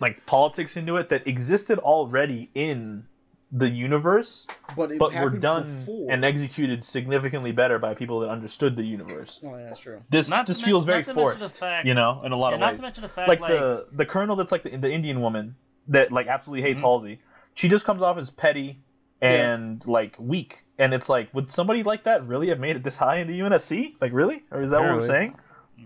like 0.00 0.24
politics 0.26 0.76
into 0.76 0.96
it 0.96 1.08
that 1.10 1.26
existed 1.26 1.78
already 1.78 2.50
in 2.54 3.06
the 3.54 3.68
universe 3.68 4.46
but 4.76 4.90
it 4.92 4.98
but 4.98 5.12
were 5.14 5.28
done 5.28 5.62
before. 5.64 6.10
and 6.10 6.24
executed 6.24 6.82
significantly 6.84 7.52
better 7.52 7.78
by 7.78 7.92
people 7.94 8.20
that 8.20 8.30
understood 8.30 8.74
the 8.76 8.82
universe 8.82 9.40
Oh, 9.44 9.54
yeah, 9.56 9.64
that's 9.66 9.78
true. 9.78 10.00
this 10.08 10.30
Not 10.30 10.46
just 10.46 10.64
feels 10.64 10.84
very 10.86 10.98
mention 10.98 11.14
the 11.14 11.20
forced 11.20 11.58
fact- 11.58 11.86
you 11.86 11.92
know 11.94 12.22
in 12.24 12.32
a 12.32 12.36
lot 12.36 12.48
yeah, 12.50 12.54
of 12.54 12.60
not 12.60 12.70
ways 12.70 12.78
to 12.78 12.82
mention 12.82 13.02
the 13.02 13.08
fact, 13.10 13.28
like, 13.28 13.40
like, 13.40 13.50
the 13.50 13.86
the 13.92 14.06
colonel 14.06 14.36
that's 14.36 14.52
like 14.52 14.62
the, 14.62 14.76
the 14.78 14.90
indian 14.90 15.20
woman 15.20 15.54
that 15.88 16.10
like 16.10 16.28
absolutely 16.28 16.62
hates 16.66 16.80
Mhm. 16.80 16.84
halsey 16.84 17.20
she 17.54 17.68
just 17.68 17.84
comes 17.84 18.00
off 18.00 18.16
as 18.16 18.30
petty 18.30 18.80
and 19.20 19.86
like 19.86 20.16
weak 20.18 20.64
and 20.78 20.94
it's 20.94 21.08
like 21.10 21.32
would 21.34 21.52
somebody 21.52 21.82
like 21.82 22.04
that 22.04 22.26
really 22.26 22.48
have 22.48 22.58
made 22.58 22.76
it 22.76 22.82
this 22.84 22.96
high 22.96 23.18
in 23.18 23.26
the 23.28 23.38
unsc 23.40 23.94
like 24.00 24.12
really 24.14 24.42
or 24.50 24.62
is 24.62 24.70
that 24.70 24.80
what 24.80 24.92
we're 24.92 24.98
Apparently. 24.98 25.08
saying 25.08 25.36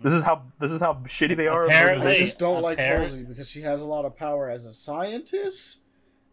this 0.04 0.12
is 0.12 0.22
how 0.22 0.42
this 0.60 0.70
is 0.70 0.80
how 0.80 0.94
shitty 1.04 1.36
they 1.36 1.48
are 1.48 1.64
Apparently. 1.64 2.12
I 2.12 2.14
just 2.16 2.38
don't 2.38 2.60
like 2.62 2.78
Halsey 2.78 3.24
because 3.24 3.48
she 3.48 3.62
has 3.62 3.80
a 3.80 3.84
lot 3.86 4.04
of 4.04 4.14
power 4.14 4.50
as 4.50 4.66
a 4.66 4.72
scientist. 4.74 5.80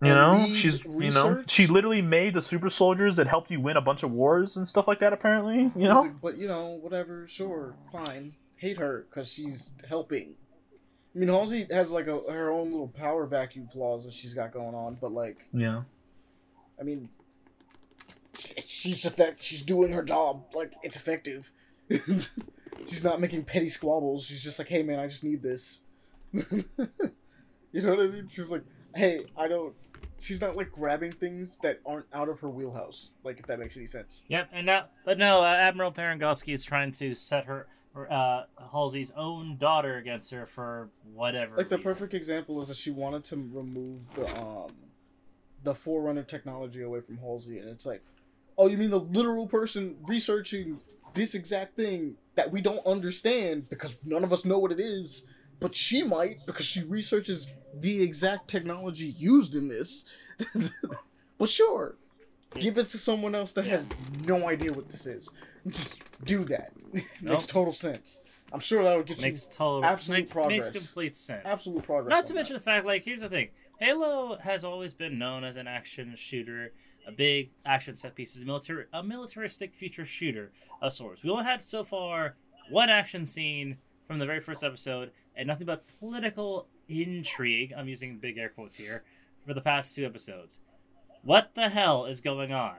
You 0.05 0.13
know 0.13 0.45
she's 0.53 0.83
you 0.85 1.11
know 1.11 1.43
she 1.47 1.67
literally 1.67 2.01
made 2.01 2.33
the 2.33 2.41
super 2.41 2.69
soldiers 2.69 3.15
that 3.15 3.27
helped 3.27 3.51
you 3.51 3.59
win 3.59 3.77
a 3.77 3.81
bunch 3.81 4.03
of 4.03 4.11
wars 4.11 4.57
and 4.57 4.67
stuff 4.67 4.87
like 4.87 4.99
that 4.99 5.13
apparently 5.13 5.71
you 5.75 5.87
know 5.87 6.13
But 6.21 6.37
you 6.37 6.47
know, 6.47 6.79
whatever, 6.81 7.27
sure, 7.27 7.75
fine. 7.91 8.33
Hate 8.55 8.77
her 8.77 9.05
because 9.09 9.31
she's 9.31 9.73
helping. 9.87 10.35
I 11.15 11.19
mean, 11.19 11.29
Halsey 11.29 11.67
has 11.69 11.91
like 11.91 12.07
a 12.07 12.19
her 12.31 12.49
own 12.49 12.71
little 12.71 12.87
power 12.87 13.25
vacuum 13.25 13.67
flaws 13.67 14.05
that 14.05 14.13
she's 14.13 14.33
got 14.33 14.51
going 14.51 14.73
on, 14.73 14.97
but 14.99 15.11
like, 15.11 15.45
yeah 15.53 15.83
I 16.79 16.83
mean, 16.83 17.09
she's 18.65 19.05
effect. 19.05 19.41
She's 19.41 19.61
doing 19.61 19.91
her 19.93 20.03
job. 20.03 20.45
Like 20.53 20.73
it's 20.83 20.95
effective. 20.97 21.51
she's 21.89 23.03
not 23.03 23.21
making 23.21 23.43
petty 23.45 23.69
squabbles. 23.69 24.25
She's 24.25 24.43
just 24.43 24.59
like, 24.59 24.69
hey 24.69 24.83
man, 24.83 24.99
I 24.99 25.07
just 25.07 25.23
need 25.23 25.43
this. 25.43 25.83
you 26.33 26.41
know 27.73 27.91
what 27.91 27.99
I 27.99 28.07
mean? 28.07 28.27
She's 28.27 28.49
like, 28.49 28.63
hey, 28.95 29.25
I 29.37 29.47
don't. 29.47 29.73
She's 30.23 30.39
not 30.39 30.55
like 30.55 30.71
grabbing 30.71 31.11
things 31.11 31.57
that 31.59 31.81
aren't 31.85 32.05
out 32.13 32.29
of 32.29 32.39
her 32.39 32.49
wheelhouse. 32.49 33.09
Like 33.23 33.39
if 33.39 33.45
that 33.47 33.59
makes 33.59 33.75
any 33.75 33.85
sense. 33.85 34.23
Yep, 34.29 34.49
and 34.53 34.65
now, 34.65 34.85
but 35.03 35.17
no, 35.17 35.43
uh, 35.43 35.57
Admiral 35.59 35.91
Parangosky 35.91 36.53
is 36.53 36.63
trying 36.63 36.93
to 36.93 37.13
set 37.13 37.45
her, 37.45 37.67
uh, 38.09 38.43
Halsey's 38.71 39.11
own 39.17 39.57
daughter 39.57 39.97
against 39.97 40.31
her 40.31 40.45
for 40.45 40.89
whatever. 41.13 41.57
Like 41.57 41.67
the 41.67 41.77
reason. 41.77 41.91
perfect 41.91 42.13
example 42.13 42.61
is 42.61 42.69
that 42.69 42.77
she 42.77 42.89
wanted 42.89 43.25
to 43.25 43.35
remove 43.35 44.05
the 44.15 44.41
um 44.41 44.71
the 45.63 45.75
forerunner 45.75 46.23
technology 46.23 46.81
away 46.81 47.01
from 47.01 47.17
Halsey, 47.17 47.57
and 47.59 47.69
it's 47.69 47.85
like, 47.85 48.01
oh, 48.57 48.67
you 48.67 48.77
mean 48.77 48.91
the 48.91 48.99
literal 48.99 49.47
person 49.47 49.97
researching 50.03 50.79
this 51.13 51.35
exact 51.35 51.75
thing 51.75 52.15
that 52.35 52.51
we 52.51 52.61
don't 52.61 52.85
understand 52.85 53.69
because 53.69 53.97
none 54.03 54.23
of 54.23 54.33
us 54.33 54.45
know 54.45 54.57
what 54.57 54.71
it 54.71 54.79
is, 54.79 55.25
but 55.63 55.77
she 55.77 56.03
might 56.03 56.41
because 56.45 56.65
she 56.65 56.83
researches 56.83 57.53
the 57.73 58.03
exact 58.03 58.49
technology 58.49 59.05
used 59.17 59.55
in 59.55 59.69
this. 59.69 60.03
but 61.37 61.47
sure, 61.47 61.95
give 62.59 62.77
it 62.77 62.89
to 62.89 62.97
someone 62.97 63.33
else 63.33 63.53
that 63.53 63.65
has 63.65 63.87
no 64.25 64.49
idea 64.49 64.73
what 64.73 64.89
this 64.89 65.05
is. 65.05 65.29
Just 65.65 66.21
do 66.25 66.43
that. 66.43 66.73
Makes 67.21 67.45
total 67.45 67.71
sense. 67.71 68.21
I'm 68.51 68.59
sure 68.59 68.83
that'll 68.83 69.03
get 69.03 69.21
makes 69.21 69.45
you 69.45 69.51
total 69.53 69.85
absolute 69.85 70.17
make- 70.17 70.29
progress. 70.29 70.65
Makes 70.65 70.85
complete 70.85 71.15
sense. 71.15 71.41
absolute 71.45 71.83
progress. 71.83 72.13
Not 72.13 72.25
to 72.25 72.33
that. 72.33 72.35
mention 72.35 72.53
the 72.55 72.59
fact, 72.59 72.85
like, 72.85 73.03
here's 73.03 73.21
the 73.21 73.29
thing: 73.29 73.47
Halo 73.79 74.37
has 74.37 74.63
always 74.65 74.93
been 74.93 75.17
known 75.17 75.43
as 75.43 75.55
an 75.57 75.65
action 75.65 76.13
shooter, 76.15 76.71
a 77.07 77.11
big 77.11 77.49
action 77.65 77.95
set 77.95 78.13
pieces, 78.13 78.45
military, 78.45 78.85
a 78.93 79.01
militaristic 79.01 79.73
future 79.73 80.05
shooter 80.05 80.51
of 80.81 80.93
sorts. 80.93 81.23
We 81.23 81.31
only 81.31 81.45
had 81.45 81.63
so 81.63 81.83
far 81.83 82.35
one 82.69 82.89
action 82.91 83.25
scene 83.25 83.77
from 84.05 84.19
the 84.19 84.25
very 84.25 84.39
first 84.39 84.63
episode, 84.63 85.11
and 85.35 85.47
nothing 85.47 85.65
but 85.65 85.85
political 85.99 86.67
intrigue. 86.87 87.73
I'm 87.75 87.87
using 87.87 88.17
big 88.17 88.37
air 88.37 88.49
quotes 88.49 88.77
here 88.77 89.03
for 89.45 89.53
the 89.53 89.61
past 89.61 89.95
two 89.95 90.05
episodes. 90.05 90.59
What 91.23 91.51
the 91.55 91.69
hell 91.69 92.05
is 92.05 92.21
going 92.21 92.51
on? 92.51 92.75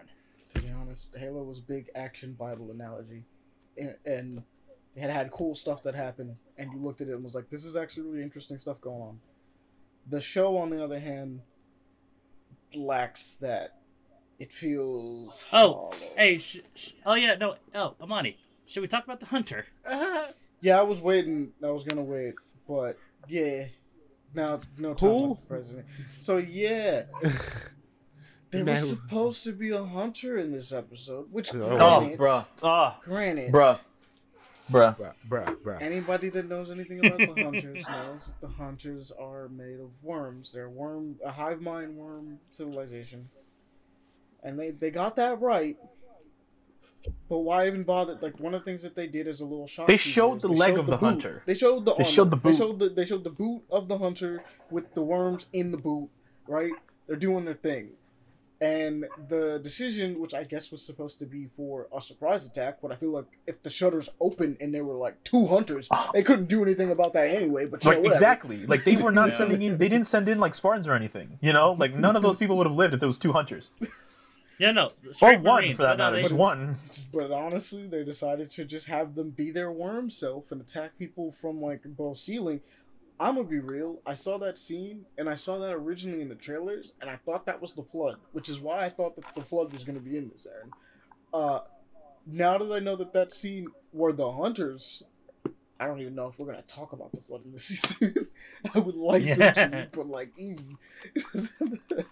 To 0.55 0.60
be 0.60 0.70
honest, 0.70 1.14
Halo 1.16 1.43
was 1.43 1.60
big 1.60 1.90
action 1.94 2.35
Bible 2.35 2.70
analogy, 2.70 3.24
and, 3.76 3.97
and 4.05 4.43
it 4.94 5.01
had 5.01 5.10
had 5.10 5.31
cool 5.31 5.55
stuff 5.55 5.82
that 5.82 5.94
happened, 5.94 6.36
and 6.56 6.72
you 6.72 6.78
looked 6.78 7.01
at 7.01 7.09
it 7.09 7.14
and 7.14 7.24
was 7.24 7.35
like, 7.35 7.51
"This 7.51 7.64
is 7.64 7.74
actually 7.74 8.05
really 8.05 8.22
interesting 8.22 8.59
stuff 8.59 8.81
going 8.81 9.02
on." 9.02 9.20
The 10.09 10.20
show, 10.20 10.56
on 10.59 10.70
the 10.70 10.82
other 10.82 11.01
hand, 11.01 11.40
lacks 12.74 13.35
that. 13.36 13.78
It 14.39 14.52
feels. 14.52 15.47
Oh, 15.52 15.56
hollow. 15.56 15.93
Hey, 16.16 16.39
sh- 16.39 16.59
sh- 16.74 16.93
oh 17.06 17.14
yeah, 17.14 17.36
no, 17.36 17.56
oh 17.74 17.94
Amani, 18.01 18.36
should 18.66 18.81
we 18.81 18.89
talk 18.89 19.05
about 19.05 19.20
the 19.20 19.26
hunter? 19.26 19.66
yeah, 20.60 20.78
I 20.78 20.82
was 20.82 21.01
waiting. 21.01 21.52
I 21.62 21.70
was 21.70 21.85
gonna 21.85 22.02
wait, 22.02 22.35
but 22.69 22.99
yeah, 23.28 23.66
Now, 24.35 24.61
no 24.78 24.95
time 24.95 25.09
Who? 25.11 25.27
like 25.28 25.41
the 25.41 25.47
president. 25.47 25.86
So 26.19 26.36
yeah, 26.39 27.03
there 28.51 28.65
was 28.65 28.89
supposed 28.89 29.45
to 29.45 29.53
be 29.53 29.70
a 29.70 29.85
hunter 29.85 30.36
in 30.39 30.53
this 30.53 30.73
episode, 30.73 31.27
which 31.32 31.55
Oh. 31.55 31.61
Oh, 31.62 31.77
granted, 32.01 32.19
bruh. 32.19 32.47
Ah, 32.62 32.99
granted, 33.03 33.53
bruh. 33.53 33.81
Bruh. 34.70 34.97
Bruh, 34.97 35.12
bruh, 35.28 35.57
bruh. 35.62 35.82
Anybody 35.82 36.31
that 36.31 36.49
knows 36.49 36.70
anything 36.70 37.05
about 37.05 37.19
the 37.19 37.43
hunters 37.43 37.86
knows 37.91 38.27
that 38.28 38.41
the 38.41 38.49
hunters 38.55 39.11
are 39.11 39.49
made 39.49 39.78
of 39.78 39.91
worms. 40.03 40.53
They're 40.53 40.70
worm, 40.70 41.16
a 41.23 41.32
hive 41.32 41.61
mind 41.61 41.97
worm 41.99 42.39
civilization, 42.51 43.28
and 44.43 44.59
they 44.59 44.70
they 44.70 44.91
got 44.91 45.16
that 45.16 45.41
right. 45.43 45.77
But 47.28 47.39
why 47.39 47.66
even 47.66 47.82
bother? 47.82 48.18
Like 48.20 48.39
one 48.40 48.55
of 48.55 48.60
the 48.60 48.64
things 48.64 48.82
that 48.82 48.94
they 48.94 49.06
did 49.06 49.26
is 49.26 49.40
a 49.40 49.44
little 49.44 49.66
shock. 49.66 49.86
They 49.86 49.97
showed 49.97 50.40
the 50.40 50.48
they 50.48 50.55
leg 50.55 50.70
showed 50.74 50.81
of 50.81 50.86
the 50.86 50.97
boot. 50.97 51.06
hunter. 51.06 51.43
They 51.47 51.55
showed 51.55 51.85
the. 51.85 51.94
They 51.94 52.05
showed 52.05 52.31
the 52.31 52.36
boot. 52.36 52.43
They 52.44 52.51
boot. 52.51 52.59
showed 52.59 52.78
the. 52.78 52.89
They 52.89 53.05
showed 53.05 53.24
the 53.24 53.31
boot 53.31 53.62
of 53.70 53.89
the 53.89 53.98
hunter 53.98 54.44
with 54.70 54.94
the 54.94 55.02
worms 55.02 55.48
in 55.52 55.70
the 55.70 55.76
boot. 55.78 56.09
Right. 56.47 56.72
They're 57.06 57.16
doing 57.16 57.44
their 57.44 57.55
thing. 57.55 57.90
And 58.60 59.05
the 59.28 59.60
decision, 59.62 60.20
which 60.20 60.32
I 60.32 60.44
guess 60.44 60.70
was 60.70 60.81
supposed 60.81 61.18
to 61.18 61.26
be 61.26 61.47
for 61.47 61.86
a 61.94 62.01
surprise 62.01 62.47
attack, 62.47 62.78
but 62.81 62.93
I 62.93 62.94
feel 62.97 63.10
like 63.10 63.26
if 63.47 63.62
the 63.62 63.68
shutters 63.68 64.09
open 64.20 64.56
and 64.59 64.74
there 64.74 64.85
were 64.85 64.94
like 64.94 65.22
two 65.22 65.47
hunters, 65.48 65.89
ah. 65.90 66.10
they 66.14 66.22
couldn't 66.22 66.47
do 66.47 66.62
anything 66.62 66.90
about 66.90 67.12
that 67.12 67.28
anyway. 67.28 67.66
But 67.66 67.85
you 67.85 67.90
know, 67.90 68.05
exactly. 68.05 68.64
Like 68.64 68.85
they 68.85 68.97
were 68.97 69.10
not 69.10 69.28
Yeah. 69.31 69.35
sending 69.36 69.60
in. 69.60 69.76
They 69.76 69.89
didn't 69.90 70.06
send 70.06 70.28
in 70.31 70.39
like 70.40 70.55
Spartans 70.55 70.86
or 70.86 70.94
anything. 70.94 71.39
You 71.43 71.52
know, 71.52 71.72
like 71.72 71.94
none 71.94 72.16
of 72.16 72.22
those 72.22 72.39
people 72.39 72.56
would 72.59 72.66
have 72.66 72.76
lived 72.76 72.94
if 72.94 73.01
there 73.01 73.06
was 73.09 73.18
two 73.18 73.32
hunters 73.32 73.68
Yeah, 74.59 74.70
no. 74.70 74.90
or 75.06 75.14
straight 75.14 75.40
one 75.40 75.62
Marines, 75.62 75.76
for 75.76 75.82
that 75.82 75.98
matter. 75.98 76.20
Just 76.22 76.32
one. 76.35 76.76
But 77.12 77.32
honestly, 77.32 77.86
they 77.86 78.05
decided 78.05 78.51
to 78.52 78.64
just 78.64 78.86
have 78.86 79.14
them 79.14 79.31
be 79.31 79.51
their 79.51 79.72
worm 79.72 80.10
self 80.10 80.52
and 80.52 80.60
attack 80.60 80.97
people 80.98 81.32
from 81.32 81.60
like 81.60 81.82
both 81.85 82.18
ceiling. 82.18 82.60
I'm 83.18 83.36
gonna 83.36 83.47
be 83.48 83.59
real. 83.60 84.01
I 84.06 84.14
saw 84.14 84.39
that 84.39 84.59
scene 84.59 85.06
and 85.18 85.28
I 85.28 85.35
saw 85.35 85.59
that 85.59 85.72
originally 85.72 86.20
in 86.20 86.28
the 86.28 86.35
trailers, 86.35 86.93
and 87.01 87.09
I 87.10 87.16
thought 87.16 87.47
that 87.47 87.60
was 87.60 87.72
the 87.74 87.82
flood, 87.82 88.16
which 88.32 88.48
is 88.48 88.60
why 88.60 88.85
I 88.85 88.89
thought 88.89 89.16
that 89.16 89.35
the 89.35 89.43
flood 89.43 89.72
was 89.72 89.85
gonna 89.85 90.01
be 90.01 90.16
in 90.16 90.28
this, 90.31 90.47
Aaron. 90.52 90.70
Uh, 91.32 91.60
now 92.26 92.59
that 92.59 92.72
I 92.72 92.78
know 92.78 92.97
that 92.97 93.12
that 93.12 93.32
scene 93.32 93.68
were 93.93 94.12
the 94.12 94.32
hunters, 94.32 95.02
I 95.78 95.86
don't 95.86 96.01
even 96.01 96.14
know 96.14 96.28
if 96.28 96.39
we're 96.39 96.47
gonna 96.47 96.62
talk 96.62 96.93
about 96.93 97.12
the 97.12 97.20
flood 97.20 97.44
in 97.44 97.52
this 97.52 97.64
season. 97.68 98.28
I 98.74 98.78
would 98.78 98.94
like 98.97 99.24
them 99.24 99.39
Yeah. 99.40 99.52
to, 99.52 99.89
but 99.93 100.06
like, 100.09 100.31
mm. 100.36 100.76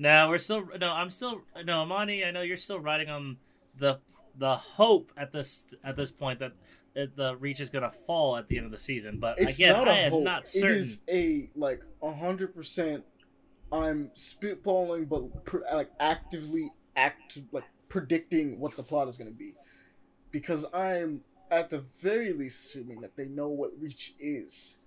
No, 0.00 0.28
we're 0.30 0.38
still 0.38 0.66
no. 0.80 0.90
I'm 0.90 1.10
still 1.10 1.42
no, 1.64 1.82
Amani. 1.82 2.24
I 2.24 2.30
know 2.30 2.40
you're 2.40 2.56
still 2.56 2.80
riding 2.80 3.10
on 3.10 3.36
the 3.78 3.98
the 4.38 4.56
hope 4.56 5.12
at 5.16 5.30
this 5.30 5.66
at 5.84 5.94
this 5.94 6.10
point 6.10 6.38
that 6.40 6.52
it, 6.94 7.14
the 7.16 7.36
reach 7.36 7.60
is 7.60 7.68
gonna 7.68 7.92
fall 8.06 8.36
at 8.38 8.48
the 8.48 8.56
end 8.56 8.64
of 8.64 8.72
the 8.72 8.78
season. 8.78 9.18
But 9.20 9.38
it's 9.38 9.56
again, 9.58 9.74
I 9.86 9.98
am 10.00 10.12
hope. 10.12 10.22
not 10.24 10.42
It 10.42 10.48
certain. 10.48 10.76
is 10.76 11.02
a 11.10 11.50
like 11.54 11.82
hundred 12.02 12.54
percent. 12.54 13.04
I'm 13.70 14.10
spitballing, 14.16 15.08
but 15.08 15.44
pr- 15.44 15.58
like 15.72 15.90
actively 16.00 16.70
act 16.96 17.38
like 17.52 17.64
predicting 17.90 18.58
what 18.58 18.76
the 18.76 18.82
plot 18.82 19.06
is 19.06 19.16
going 19.18 19.30
to 19.30 19.36
be, 19.36 19.52
because 20.30 20.64
I'm 20.72 21.20
at 21.50 21.68
the 21.70 21.78
very 21.78 22.32
least 22.32 22.64
assuming 22.64 23.00
that 23.02 23.16
they 23.16 23.26
know 23.26 23.48
what 23.48 23.70
Reach 23.78 24.14
is, 24.18 24.80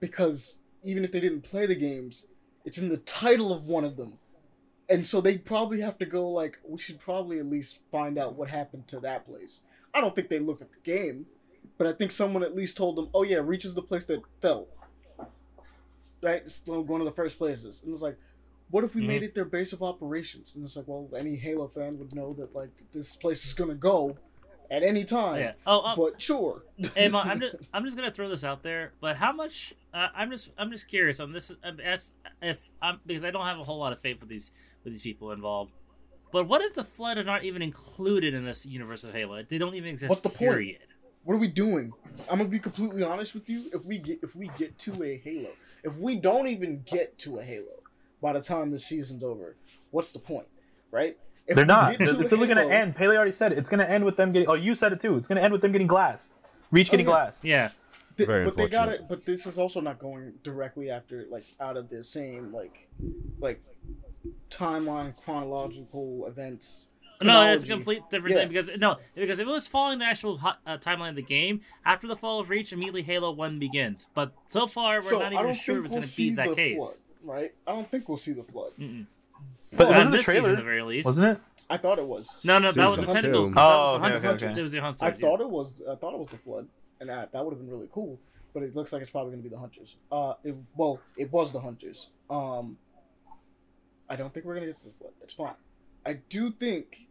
because 0.00 0.60
even 0.82 1.04
if 1.04 1.12
they 1.12 1.20
didn't 1.20 1.42
play 1.42 1.66
the 1.66 1.74
games, 1.76 2.28
it's 2.64 2.78
in 2.78 2.88
the 2.88 2.96
title 2.96 3.52
of 3.52 3.66
one 3.66 3.84
of 3.84 3.96
them, 3.96 4.14
and 4.88 5.06
so 5.06 5.20
they 5.20 5.38
probably 5.38 5.80
have 5.80 5.98
to 5.98 6.06
go 6.06 6.28
like 6.28 6.58
we 6.66 6.78
should 6.78 6.98
probably 7.00 7.38
at 7.38 7.46
least 7.46 7.80
find 7.90 8.18
out 8.18 8.34
what 8.34 8.48
happened 8.50 8.86
to 8.88 9.00
that 9.00 9.26
place. 9.26 9.62
I 9.94 10.00
don't 10.00 10.14
think 10.14 10.28
they 10.28 10.38
looked 10.38 10.62
at 10.62 10.72
the 10.72 10.80
game, 10.84 11.26
but 11.78 11.86
I 11.86 11.92
think 11.92 12.10
someone 12.12 12.42
at 12.42 12.54
least 12.54 12.76
told 12.76 12.96
them, 12.96 13.08
"Oh 13.14 13.22
yeah, 13.22 13.38
Reach 13.38 13.64
is 13.64 13.74
the 13.74 13.82
place 13.82 14.04
that 14.06 14.20
fell." 14.40 14.68
Right, 16.22 16.50
still 16.50 16.82
one 16.82 17.00
of 17.00 17.04
the 17.06 17.12
first 17.12 17.38
places, 17.38 17.82
and 17.84 17.92
it's 17.92 18.02
like, 18.02 18.16
what 18.70 18.82
if 18.82 18.94
we 18.94 19.02
Mhm. 19.02 19.06
made 19.06 19.22
it 19.22 19.34
their 19.34 19.44
base 19.44 19.72
of 19.72 19.82
operations? 19.82 20.54
And 20.54 20.64
it's 20.64 20.74
like, 20.76 20.88
well, 20.88 21.08
any 21.16 21.36
Halo 21.36 21.68
fan 21.68 21.98
would 21.98 22.14
know 22.14 22.32
that 22.34 22.54
like 22.54 22.70
this 22.92 23.14
place 23.16 23.44
is 23.46 23.54
gonna 23.54 23.74
go 23.74 24.16
at 24.70 24.82
any 24.82 25.04
time. 25.04 25.40
yeah. 25.40 25.52
Oh, 25.66 25.82
um, 25.82 25.96
But 25.96 26.20
sure. 26.20 26.64
hey, 26.94 27.08
Ma, 27.08 27.20
I'm 27.24 27.38
just 27.38 27.54
I'm 27.72 27.84
just 27.84 27.96
gonna 27.96 28.10
throw 28.10 28.28
this 28.28 28.42
out 28.44 28.62
there. 28.62 28.92
But 29.00 29.16
how 29.16 29.30
much? 29.32 29.74
Uh, 29.94 30.08
I'm 30.14 30.30
just 30.30 30.50
I'm 30.58 30.70
just 30.70 30.88
curious 30.88 31.20
on 31.20 31.32
this. 31.32 31.52
um, 31.62 31.78
As 31.80 32.12
if 32.42 32.60
I'm 32.82 32.98
because 33.06 33.24
I 33.24 33.30
don't 33.30 33.46
have 33.46 33.60
a 33.60 33.62
whole 33.62 33.78
lot 33.78 33.92
of 33.92 34.00
faith 34.00 34.18
with 34.18 34.28
these 34.28 34.50
with 34.86 34.94
these 34.94 35.02
people 35.02 35.32
involved. 35.32 35.72
But 36.32 36.48
what 36.48 36.62
if 36.62 36.74
the 36.74 36.84
flood 36.84 37.18
are 37.18 37.24
not 37.24 37.44
even 37.44 37.60
included 37.60 38.34
in 38.34 38.44
this 38.44 38.64
universe 38.64 39.04
of 39.04 39.12
Halo? 39.12 39.42
They 39.42 39.58
don't 39.58 39.74
even 39.74 39.90
exist. 39.90 40.08
What's 40.08 40.22
the 40.22 40.30
point? 40.30 40.78
what 41.24 41.34
are 41.34 41.38
we 41.38 41.48
doing? 41.48 41.92
I'm 42.30 42.38
gonna 42.38 42.48
be 42.48 42.60
completely 42.60 43.02
honest 43.02 43.34
with 43.34 43.50
you. 43.50 43.68
If 43.74 43.84
we 43.84 43.98
get 43.98 44.20
if 44.22 44.36
we 44.36 44.48
get 44.58 44.78
to 44.80 45.02
a 45.02 45.16
Halo, 45.18 45.50
if 45.82 45.96
we 45.98 46.16
don't 46.16 46.46
even 46.46 46.82
get 46.86 47.18
to 47.20 47.38
a 47.38 47.42
Halo 47.42 47.82
by 48.22 48.32
the 48.32 48.40
time 48.40 48.70
the 48.70 48.78
season's 48.78 49.24
over, 49.24 49.56
what's 49.90 50.12
the 50.12 50.20
point, 50.20 50.46
right? 50.92 51.16
If 51.48 51.56
They're 51.56 51.64
not. 51.64 52.00
It's 52.00 52.10
to 52.12 52.20
a 52.20 52.26
still 52.26 52.38
going 52.38 52.56
to 52.56 52.72
end. 52.72 52.96
Pele 52.96 53.14
already 53.16 53.30
said 53.32 53.52
it. 53.52 53.58
It's 53.58 53.68
going 53.68 53.78
to 53.78 53.88
end 53.88 54.04
with 54.04 54.16
them 54.16 54.32
getting. 54.32 54.48
Oh, 54.48 54.54
you 54.54 54.74
said 54.74 54.92
it 54.92 55.00
too. 55.00 55.16
It's 55.16 55.28
going 55.28 55.36
to 55.36 55.42
end 55.44 55.52
with 55.52 55.62
them 55.62 55.70
getting 55.70 55.86
glass. 55.86 56.28
Reach 56.72 56.90
getting 56.90 57.06
Oh, 57.06 57.10
yeah. 57.10 57.16
glass. 57.16 57.44
Yeah. 57.44 57.70
Th- 58.16 58.26
Very 58.26 58.44
but 58.44 58.56
they 58.56 58.68
got 58.68 58.88
it. 58.88 59.06
But 59.08 59.24
this 59.26 59.46
is 59.46 59.56
also 59.56 59.80
not 59.80 60.00
going 60.00 60.32
directly 60.42 60.90
after, 60.90 61.24
like, 61.30 61.44
out 61.60 61.76
of 61.76 61.88
the 61.88 62.02
same, 62.02 62.52
like, 62.52 62.88
like 63.38 63.62
timeline 64.50 65.14
chronological 65.22 66.26
events. 66.26 66.90
No, 67.22 67.50
it's 67.50 67.64
a 67.64 67.66
complete 67.66 68.02
different 68.10 68.34
Yeah. 68.36 68.42
thing 68.42 68.48
because 68.48 68.70
no, 68.78 68.96
because 69.14 69.38
if 69.38 69.46
it 69.46 69.50
was 69.50 69.66
following 69.66 69.98
the 69.98 70.04
actual 70.04 70.36
hot, 70.36 70.58
uh, 70.66 70.76
timeline 70.76 71.10
of 71.10 71.16
the 71.16 71.22
game 71.22 71.62
after 71.84 72.06
the 72.06 72.16
fall 72.16 72.40
of 72.40 72.50
Reach, 72.50 72.72
immediately 72.74 73.02
Halo 73.02 73.30
One 73.32 73.58
begins. 73.58 74.06
But 74.14 74.32
so 74.48 74.66
far, 74.66 74.96
we're 74.96 75.00
So 75.02 75.18
not 75.20 75.32
even 75.32 75.54
sure 75.54 75.76
it's 75.76 75.90
we'll 75.92 76.00
going 76.00 76.02
to 76.02 76.16
be 76.16 76.34
that 76.34 76.48
the 76.50 76.54
case. 76.54 76.76
flood, 76.76 76.96
right? 77.24 77.54
I 77.66 77.72
don't 77.72 77.90
think 77.90 78.06
we'll 78.08 78.18
see 78.18 78.32
the 78.32 78.42
flood. 78.44 78.72
Mm-mm. 78.78 79.06
But 79.70 79.78
Not 79.78 79.88
it 79.88 79.88
was 79.88 79.96
in 80.00 80.06
in 80.06 80.10
the 80.10 80.16
this 80.18 80.26
season, 80.26 80.40
trailer, 80.42 80.52
at 80.56 80.58
the 80.58 80.64
very 80.64 80.82
least. 80.82 81.06
wasn't 81.06 81.36
it? 81.38 81.42
I 81.68 81.76
thought 81.78 81.98
it 81.98 82.06
was. 82.06 82.44
No, 82.44 82.58
no, 82.58 82.70
that 82.70 82.84
was 82.84 82.94
Season 82.96 83.06
the 83.06 83.12
tentacles. 83.14 83.48
two. 83.48 83.54
That 83.54 83.60
was 83.66 83.94
Oh, 83.94 83.98
okay, 84.04 84.14
okay, 84.16 84.28
okay. 84.46 84.60
It 84.60 84.62
was 84.62 84.72
the 84.72 84.80
Hunt 84.80 84.96
I 85.00 85.06
yeah. 85.08 85.12
thought 85.14 85.40
it 85.40 85.50
was. 85.50 85.82
I 85.90 85.94
thought 85.96 86.12
it 86.14 86.18
was 86.18 86.28
the 86.28 86.36
flood, 86.36 86.68
and 87.00 87.08
that 87.08 87.32
that 87.32 87.44
would 87.44 87.52
have 87.52 87.58
been 87.60 87.70
really 87.70 87.88
cool. 87.92 88.18
But 88.54 88.62
it 88.62 88.76
looks 88.76 88.92
like 88.92 89.02
it's 89.02 89.10
probably 89.10 89.32
going 89.32 89.42
to 89.42 89.48
be 89.48 89.54
the 89.54 89.58
hunters. 89.60 89.96
Uh, 90.12 90.34
it, 90.44 90.54
well, 90.76 91.00
it 91.16 91.32
was 91.32 91.50
the 91.52 91.60
hunters. 91.60 92.10
Um, 92.30 92.78
I 94.08 94.16
don't 94.16 94.32
think 94.32 94.46
we're 94.46 94.54
going 94.54 94.66
to 94.66 94.72
get 94.72 94.80
to 94.80 94.86
the 94.88 94.94
flood. 94.94 95.12
That's 95.20 95.34
fine. 95.34 95.54
I 96.04 96.14
do 96.28 96.50
think 96.50 97.08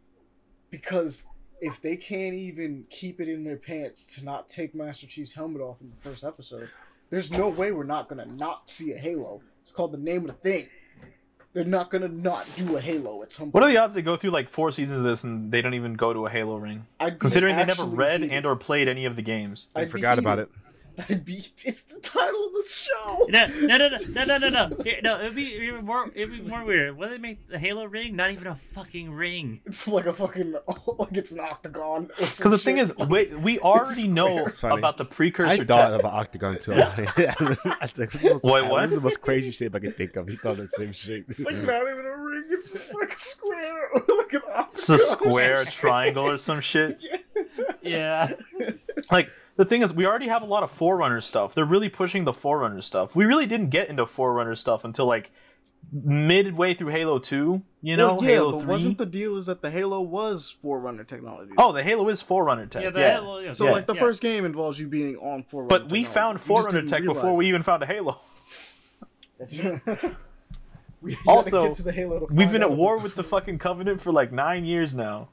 because 0.70 1.24
if 1.60 1.80
they 1.80 1.96
can't 1.96 2.34
even 2.34 2.84
keep 2.90 3.20
it 3.20 3.28
in 3.28 3.44
their 3.44 3.56
pants 3.56 4.14
to 4.16 4.24
not 4.24 4.48
take 4.48 4.74
Master 4.74 5.06
Chief's 5.06 5.34
helmet 5.34 5.60
off 5.62 5.80
in 5.80 5.90
the 5.90 6.08
first 6.08 6.24
episode, 6.24 6.68
there's 7.10 7.30
no 7.30 7.48
way 7.48 7.72
we're 7.72 7.84
not 7.84 8.08
going 8.08 8.26
to 8.26 8.34
not 8.36 8.70
see 8.70 8.92
a 8.92 8.98
Halo. 8.98 9.42
It's 9.62 9.72
called 9.72 9.92
the 9.92 9.98
name 9.98 10.20
of 10.20 10.26
the 10.26 10.32
thing. 10.50 10.68
They're 11.52 11.64
not 11.64 11.90
going 11.90 12.02
to 12.02 12.08
not 12.14 12.50
do 12.56 12.76
a 12.76 12.80
Halo 12.80 13.22
at 13.22 13.32
some 13.32 13.46
point. 13.46 13.54
What 13.54 13.64
are 13.64 13.68
the 13.68 13.78
odds 13.78 13.94
they 13.94 14.02
go 14.02 14.16
through 14.16 14.30
like 14.30 14.50
four 14.50 14.70
seasons 14.72 14.98
of 14.98 15.04
this 15.04 15.24
and 15.24 15.50
they 15.50 15.62
don't 15.62 15.72
even 15.72 15.94
go 15.94 16.12
to 16.12 16.26
a 16.26 16.30
Halo 16.30 16.56
ring? 16.56 16.86
I'd 17.00 17.14
be 17.14 17.18
Considering 17.18 17.56
they 17.56 17.64
never 17.64 17.84
read 17.84 18.22
and 18.22 18.44
or 18.44 18.56
played 18.56 18.88
any 18.88 19.06
of 19.06 19.16
the 19.16 19.22
games. 19.22 19.68
I 19.74 19.82
I'd 19.82 19.90
forgot 19.90 20.18
about 20.18 20.38
heated. 20.38 20.52
it. 20.52 20.75
I'd 21.10 21.24
be. 21.24 21.34
It's 21.34 21.82
the 21.82 22.00
title 22.00 22.46
of 22.46 22.52
the 22.52 22.64
show. 22.66 23.26
No, 23.28 23.46
no, 23.66 23.76
no, 23.76 23.88
no, 23.88 23.98
no, 24.08 24.24
no, 24.24 24.38
no, 24.38 24.48
no. 24.48 24.82
Here, 24.82 25.00
no, 25.02 25.20
it'd 25.20 25.34
be 25.34 25.42
even 25.42 25.84
more. 25.84 26.10
It'd 26.14 26.32
be 26.32 26.40
more 26.40 26.64
weird. 26.64 26.96
What 26.96 27.08
do 27.08 27.14
they 27.14 27.18
make 27.18 27.48
the 27.48 27.58
Halo 27.58 27.84
ring? 27.84 28.16
Not 28.16 28.30
even 28.30 28.46
a 28.46 28.54
fucking 28.54 29.10
ring. 29.12 29.60
It's 29.66 29.86
like 29.86 30.06
a 30.06 30.14
fucking 30.14 30.52
like 30.98 31.16
it's 31.16 31.32
an 31.32 31.40
octagon. 31.40 32.10
Because 32.18 32.38
the 32.38 32.58
thing 32.58 32.78
is, 32.78 32.96
we, 33.08 33.26
we 33.36 33.58
already 33.58 34.08
know 34.08 34.46
about 34.62 34.96
the 34.96 35.04
precursor. 35.04 35.62
I 35.62 35.64
thought 35.64 35.90
tech. 35.90 36.00
of 36.00 36.00
an 36.00 36.06
octagon 36.06 36.58
too. 36.58 36.72
I 36.72 37.34
was 37.82 37.98
like, 37.98 38.12
what's 38.12 38.22
the 38.22 38.30
most, 38.30 38.44
Wait, 38.44 38.62
what? 38.62 38.70
What's 38.70 38.94
the 38.94 39.00
most 39.00 39.20
crazy 39.20 39.50
shape 39.50 39.74
I 39.74 39.80
could 39.80 39.96
think 39.96 40.16
of? 40.16 40.28
He 40.28 40.36
thought 40.36 40.56
the 40.56 40.68
same 40.68 40.92
shape. 40.92 41.26
It's 41.28 41.44
like 41.44 41.56
not 41.56 41.82
even 41.82 42.06
a 42.06 42.16
ring. 42.16 42.44
It's 42.50 42.72
just 42.72 42.94
like 42.94 43.12
a 43.12 43.20
square, 43.20 43.90
like 43.94 44.32
an 44.32 44.42
octagon. 44.48 44.68
It's 44.72 44.88
a 44.88 44.98
square, 44.98 45.60
a 45.60 45.64
triangle, 45.66 46.30
or 46.30 46.38
some 46.38 46.60
shit. 46.60 47.00
Yeah. 47.82 48.32
Like 49.10 49.30
the 49.56 49.64
thing 49.64 49.82
is, 49.82 49.92
we 49.92 50.06
already 50.06 50.28
have 50.28 50.42
a 50.42 50.46
lot 50.46 50.62
of 50.62 50.70
Forerunner 50.70 51.20
stuff. 51.20 51.54
They're 51.54 51.64
really 51.64 51.88
pushing 51.88 52.24
the 52.24 52.32
Forerunner 52.32 52.82
stuff. 52.82 53.14
We 53.16 53.24
really 53.24 53.46
didn't 53.46 53.70
get 53.70 53.88
into 53.88 54.06
Forerunner 54.06 54.54
stuff 54.56 54.84
until 54.84 55.06
like 55.06 55.30
midway 55.92 56.74
through 56.74 56.88
Halo 56.88 57.18
Two. 57.18 57.62
You 57.80 57.96
know, 57.96 58.14
well, 58.14 58.22
yeah, 58.24 58.30
Halo 58.30 58.52
but 58.52 58.60
Three. 58.62 58.68
wasn't 58.68 58.98
the 58.98 59.06
deal 59.06 59.36
is 59.36 59.46
that 59.46 59.62
the 59.62 59.70
Halo 59.70 60.00
was 60.00 60.50
Forerunner 60.50 61.04
technology? 61.04 61.52
Oh, 61.56 61.72
the 61.72 61.82
Halo 61.82 62.08
is 62.08 62.20
Forerunner 62.20 62.66
tech. 62.66 62.82
Yeah. 62.82 62.90
Yeah, 62.94 63.20
The, 63.20 63.24
well, 63.24 63.42
yeah. 63.42 63.52
so 63.52 63.64
yeah, 63.66 63.70
like 63.72 63.86
the 63.86 63.94
yeah. 63.94 64.00
first 64.00 64.20
game 64.20 64.44
involves 64.44 64.78
you 64.78 64.88
being 64.88 65.16
on 65.16 65.42
Forerunner. 65.44 65.68
but 65.68 65.90
we 65.90 66.04
found 66.04 66.40
Forerunner 66.40 66.80
didn't 66.80 66.90
tech 66.90 67.02
before 67.04 67.22
realize. 67.22 67.38
we 67.38 67.48
even 67.48 67.62
found 67.62 67.82
a 67.82 67.86
Halo. 67.86 68.18
also, 71.26 71.68
get 71.68 71.76
to 71.76 71.82
the 71.82 71.92
Halo 71.92 72.20
to 72.20 72.26
we've 72.34 72.50
been 72.50 72.62
at 72.62 72.72
war 72.72 72.98
with 72.98 73.14
the 73.14 73.22
fucking 73.22 73.58
Covenant 73.58 74.00
for 74.02 74.12
like 74.12 74.32
nine 74.32 74.64
years 74.64 74.94
now, 74.94 75.28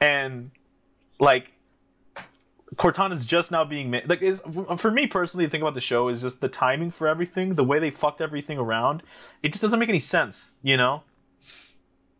and 0.00 0.50
like 1.20 1.50
Cortana's 2.78 3.26
just 3.26 3.50
now 3.50 3.64
being 3.64 3.90
made. 3.90 4.08
Like, 4.08 4.22
is 4.22 4.40
for 4.76 4.90
me 4.90 5.06
personally, 5.06 5.46
the 5.46 5.50
thing 5.50 5.62
about 5.62 5.74
the 5.74 5.80
show 5.80 6.08
is 6.08 6.22
just 6.22 6.40
the 6.40 6.48
timing 6.48 6.90
for 6.90 7.08
everything, 7.08 7.54
the 7.54 7.64
way 7.64 7.80
they 7.80 7.90
fucked 7.90 8.20
everything 8.20 8.58
around. 8.58 9.02
It 9.42 9.52
just 9.52 9.62
doesn't 9.62 9.78
make 9.78 9.88
any 9.88 10.00
sense, 10.00 10.52
you 10.62 10.76
know. 10.76 11.02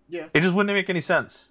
Yeah. 0.09 0.27
It 0.35 0.41
just 0.41 0.55
wouldn't 0.55 0.75
make 0.75 0.91
any 0.91 1.01
sense. 1.01 1.49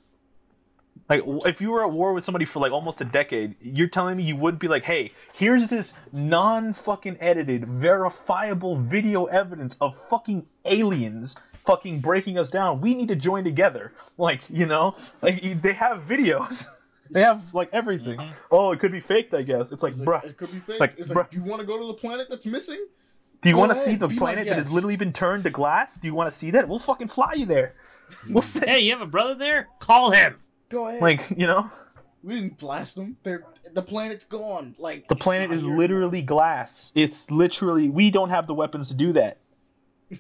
Like, 1.10 1.24
if 1.46 1.62
you 1.62 1.72
were 1.72 1.84
at 1.84 1.92
war 1.92 2.12
with 2.12 2.26
somebody 2.26 2.44
for 2.44 2.60
like 2.60 2.74
almost 2.74 3.00
a 3.00 3.06
decade, 3.06 3.56
you're 3.62 3.88
telling 3.88 4.18
me 4.18 4.24
you 4.24 4.36
wouldn't 4.36 4.60
be 4.60 4.68
like, 4.68 4.84
hey, 4.84 5.12
here's 5.34 5.70
this 5.70 5.94
non 6.12 6.74
fucking 6.74 7.18
edited, 7.22 7.66
verifiable 7.66 8.76
video 8.76 9.26
evidence 9.26 9.78
of 9.80 9.98
fucking 10.10 10.46
aliens 10.66 11.38
fucking 11.66 12.00
breaking 12.00 12.38
us 12.38 12.50
down. 12.50 12.82
We 12.82 12.94
need 12.94 13.10
to 13.10 13.16
join 13.16 13.46
together. 13.46 13.94
Like, 14.18 14.42
you 14.50 14.66
know, 14.66 14.96
like 15.22 15.62
they 15.62 15.74
have 15.74 16.04
videos. 16.04 16.68
They 17.12 17.22
have 17.22 17.54
like 17.54 17.70
everything. 17.74 18.18
Mm-hmm. 18.18 18.32
Oh, 18.52 18.72
it 18.72 18.80
could 18.80 18.92
be 18.92 19.00
faked, 19.00 19.34
I 19.34 19.42
guess. 19.42 19.72
It's 19.72 19.84
like, 19.84 19.94
It's 19.94 20.02
bruh, 20.02 20.24
it 20.24 20.38
could 20.38 20.52
be 20.52 20.60
faked. 20.60 20.80
like, 20.80 20.96
it's 20.98 21.14
like, 21.14 21.32
bruh. 21.32 21.34
you 21.34 21.44
want 21.44 21.62
to 21.62 21.68
go 21.68 21.78
to 21.80 21.88
the 21.88 21.94
planet 21.94 22.28
that's 22.30 22.46
missing? 22.46 22.86
do 23.42 23.50
you 23.50 23.58
want 23.58 23.72
to 23.72 23.78
see 23.78 23.96
the 23.96 24.10
planet 24.10 24.48
that 24.48 24.58
has 24.58 24.72
literally 24.72 24.96
been 24.96 25.14
turned 25.14 25.44
to 25.44 25.50
glass? 25.50 25.98
Do 25.98 26.08
you 26.08 26.14
want 26.14 26.32
to 26.32 26.38
see 26.38 26.52
that? 26.52 26.68
We'll 26.68 26.80
fucking 26.80 27.08
fly 27.08 27.34
you 27.36 27.46
there. 27.46 27.76
We'll 28.30 28.42
mm. 28.42 28.46
send, 28.46 28.70
Hey, 28.70 28.80
you 28.82 28.92
have 28.92 29.02
a 29.02 29.06
brother 29.06 29.36
there? 29.36 29.68
Call 29.80 30.12
him. 30.12 30.38
Go 30.70 30.88
ahead. 30.88 31.02
like, 31.02 31.30
you 31.36 31.48
know, 31.48 31.70
we 32.24 32.36
didn't 32.36 32.58
blast 32.58 32.96
them. 32.96 33.18
They're 33.24 33.44
the 33.74 33.82
planet's 33.82 34.26
gone. 34.26 34.76
Like 34.78 35.08
the 35.08 35.16
planet 35.16 35.52
is 35.52 35.64
here 35.64 35.78
literally 35.78 36.22
glass. 36.22 36.92
It's 36.96 37.30
literally 37.32 37.90
we 37.90 38.12
don't 38.12 38.30
have 38.30 38.48
the 38.48 38.54
weapons 38.54 38.90
to 38.90 38.96
do 38.96 39.14
that. 39.14 39.38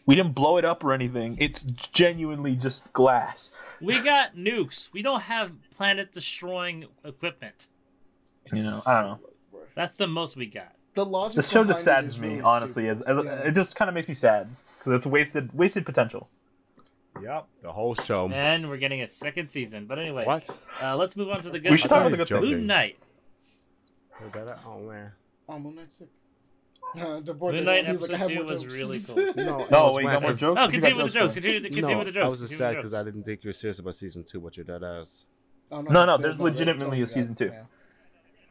We 0.05 0.15
didn't 0.15 0.33
blow 0.33 0.57
it 0.57 0.65
up 0.65 0.83
or 0.83 0.93
anything. 0.93 1.37
It's 1.39 1.63
genuinely 1.63 2.55
just 2.55 2.91
glass. 2.93 3.51
We 3.81 3.99
got 4.01 4.35
nukes. 4.35 4.91
We 4.91 5.01
don't 5.01 5.21
have 5.21 5.51
planet 5.77 6.11
destroying 6.11 6.85
equipment. 7.05 7.67
You 8.53 8.63
know, 8.63 8.79
I 8.87 9.01
don't 9.01 9.21
know. 9.21 9.59
That's 9.75 9.95
the 9.95 10.07
most 10.07 10.35
we 10.35 10.47
got. 10.47 10.73
The 10.95 11.05
logic. 11.05 11.35
This 11.35 11.49
show 11.49 11.63
just 11.63 11.83
saddens 11.83 12.19
me, 12.19 12.29
really 12.29 12.41
honestly. 12.41 12.87
As, 12.89 13.01
as 13.03 13.23
Yeah. 13.23 13.31
it 13.43 13.51
just 13.51 13.75
kind 13.75 13.87
of 13.89 13.95
makes 13.95 14.07
me 14.07 14.13
sad 14.15 14.47
because 14.79 14.93
it's 14.93 15.05
wasted 15.05 15.53
wasted 15.53 15.85
potential. 15.85 16.27
Yep, 17.21 17.47
the 17.63 17.71
whole 17.71 17.95
show. 17.95 18.29
And 18.29 18.69
we're 18.69 18.77
getting 18.77 19.01
a 19.01 19.07
second 19.07 19.49
season. 19.49 19.85
But 19.85 19.97
anyway, 19.99 20.25
What? 20.25 20.49
uh, 20.81 20.95
let's 20.95 21.15
move 21.17 21.29
on 21.29 21.41
to 21.43 21.49
the 21.49 21.59
good 21.59 21.71
We 21.71 21.77
should 21.77 21.87
stuff. 21.87 21.99
talk 21.99 22.07
about 22.07 22.11
the 22.11 22.17
good 22.17 22.27
Joking. 22.27 22.49
things. 22.49 22.57
Moon 22.59 22.67
Knight. 22.67 22.97
Is 24.25 24.31
that 24.31 24.47
it? 24.47 24.55
Oh 24.65 24.79
man. 24.79 25.11
Oh, 25.49 25.59
Moon 25.59 25.75
Knight's 25.75 25.95
sick. 25.97 26.07
Uh, 26.95 27.19
Moon 27.19 27.65
Knight 27.65 27.79
it. 27.79 27.87
He's 27.87 28.01
like, 28.01 28.11
I 28.11 28.13
episode 28.13 28.17
have 28.17 28.27
two 28.29 28.35
more 28.35 28.43
was 28.45 28.61
jokes. 28.63 28.75
really 28.75 28.99
cool. 29.35 29.43
No, 29.45 29.59
I 29.59 29.67
No, 29.69 29.85
was 29.87 29.93
wait, 29.95 30.03
you 30.03 30.09
got 30.09 30.21
more 30.21 30.33
jokes? 30.33 30.41
Oh, 30.43 30.49
You 30.49 30.55
got 30.55 30.71
continue 30.71 31.03
with 31.03 31.13
the 31.13 31.19
jokes. 31.19 31.33
though? 31.35 31.41
Continue, 31.41 31.61
continue 31.61 31.89
no, 31.91 31.97
with 31.97 32.07
the 32.07 32.11
jokes. 32.13 32.23
I 32.23 32.27
was 32.27 32.39
just 32.39 32.57
sad 32.57 32.75
because 32.77 32.93
I 32.93 33.03
didn't 33.03 33.23
think 33.23 33.43
you 33.43 33.49
were 33.49 33.53
serious 33.53 33.79
about 33.79 33.95
season 33.95 34.23
two. 34.23 34.39
But 34.39 34.55
you're 34.57 34.63
dead 34.65 34.83
ass. 34.83 35.25
Oh, 35.71 35.81
No, 35.81 36.05
no, 36.05 36.17
they- 36.17 36.23
there's 36.23 36.37
they 36.37 36.43
legitimately 36.45 37.01
a 37.01 37.07
season 37.07 37.35
two. 37.35 37.45
yeah. 37.47 37.63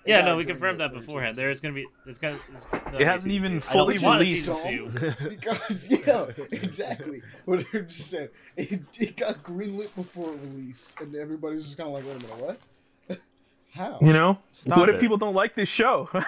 Yeah, 0.05 0.21
got 0.21 0.27
no, 0.27 0.37
we 0.37 0.45
confirmed 0.45 0.79
that 0.79 0.93
beforehand. 0.93 1.35
season 1.35 1.45
There's 1.45 1.61
gonna 1.61 1.75
be. 1.75 1.87
It's 2.07 2.19
gonna. 2.19 2.39
It's, 2.55 2.65
It 2.97 3.05
hasn't 3.05 3.33
even 3.33 3.55
I 3.55 3.55
know 3.57 3.61
fully 3.61 3.97
we 3.99 4.05
wanted 4.05 4.21
released. 4.21 4.47
season 4.47 4.93
two. 4.93 4.99
two. 5.01 5.29
because 5.31 5.91
yeah, 6.07 6.27
exactly. 6.53 7.23
What 7.45 7.67
they 7.73 7.81
just 7.81 8.11
said, 8.11 8.31
it, 8.57 8.83
it 9.01 9.17
got 9.17 9.43
greenlit 9.43 9.93
before 9.97 10.33
it 10.33 10.39
released, 10.43 11.01
and 11.01 11.13
everybody's 11.17 11.65
just 11.65 11.77
kind 11.77 11.89
of 11.89 11.95
like, 11.95 12.05
wait 12.05 12.17
a 12.17 12.21
minute, 12.21 12.41
what? 12.47 12.59
How? 13.77 13.98
You 14.01 14.12
know, 14.12 14.39
Stop 14.53 14.78
what 14.78 14.89
if 14.89 15.01
people 15.01 15.16
don't 15.19 15.35
like 15.35 15.55
this 15.55 15.69
show? 15.69 16.09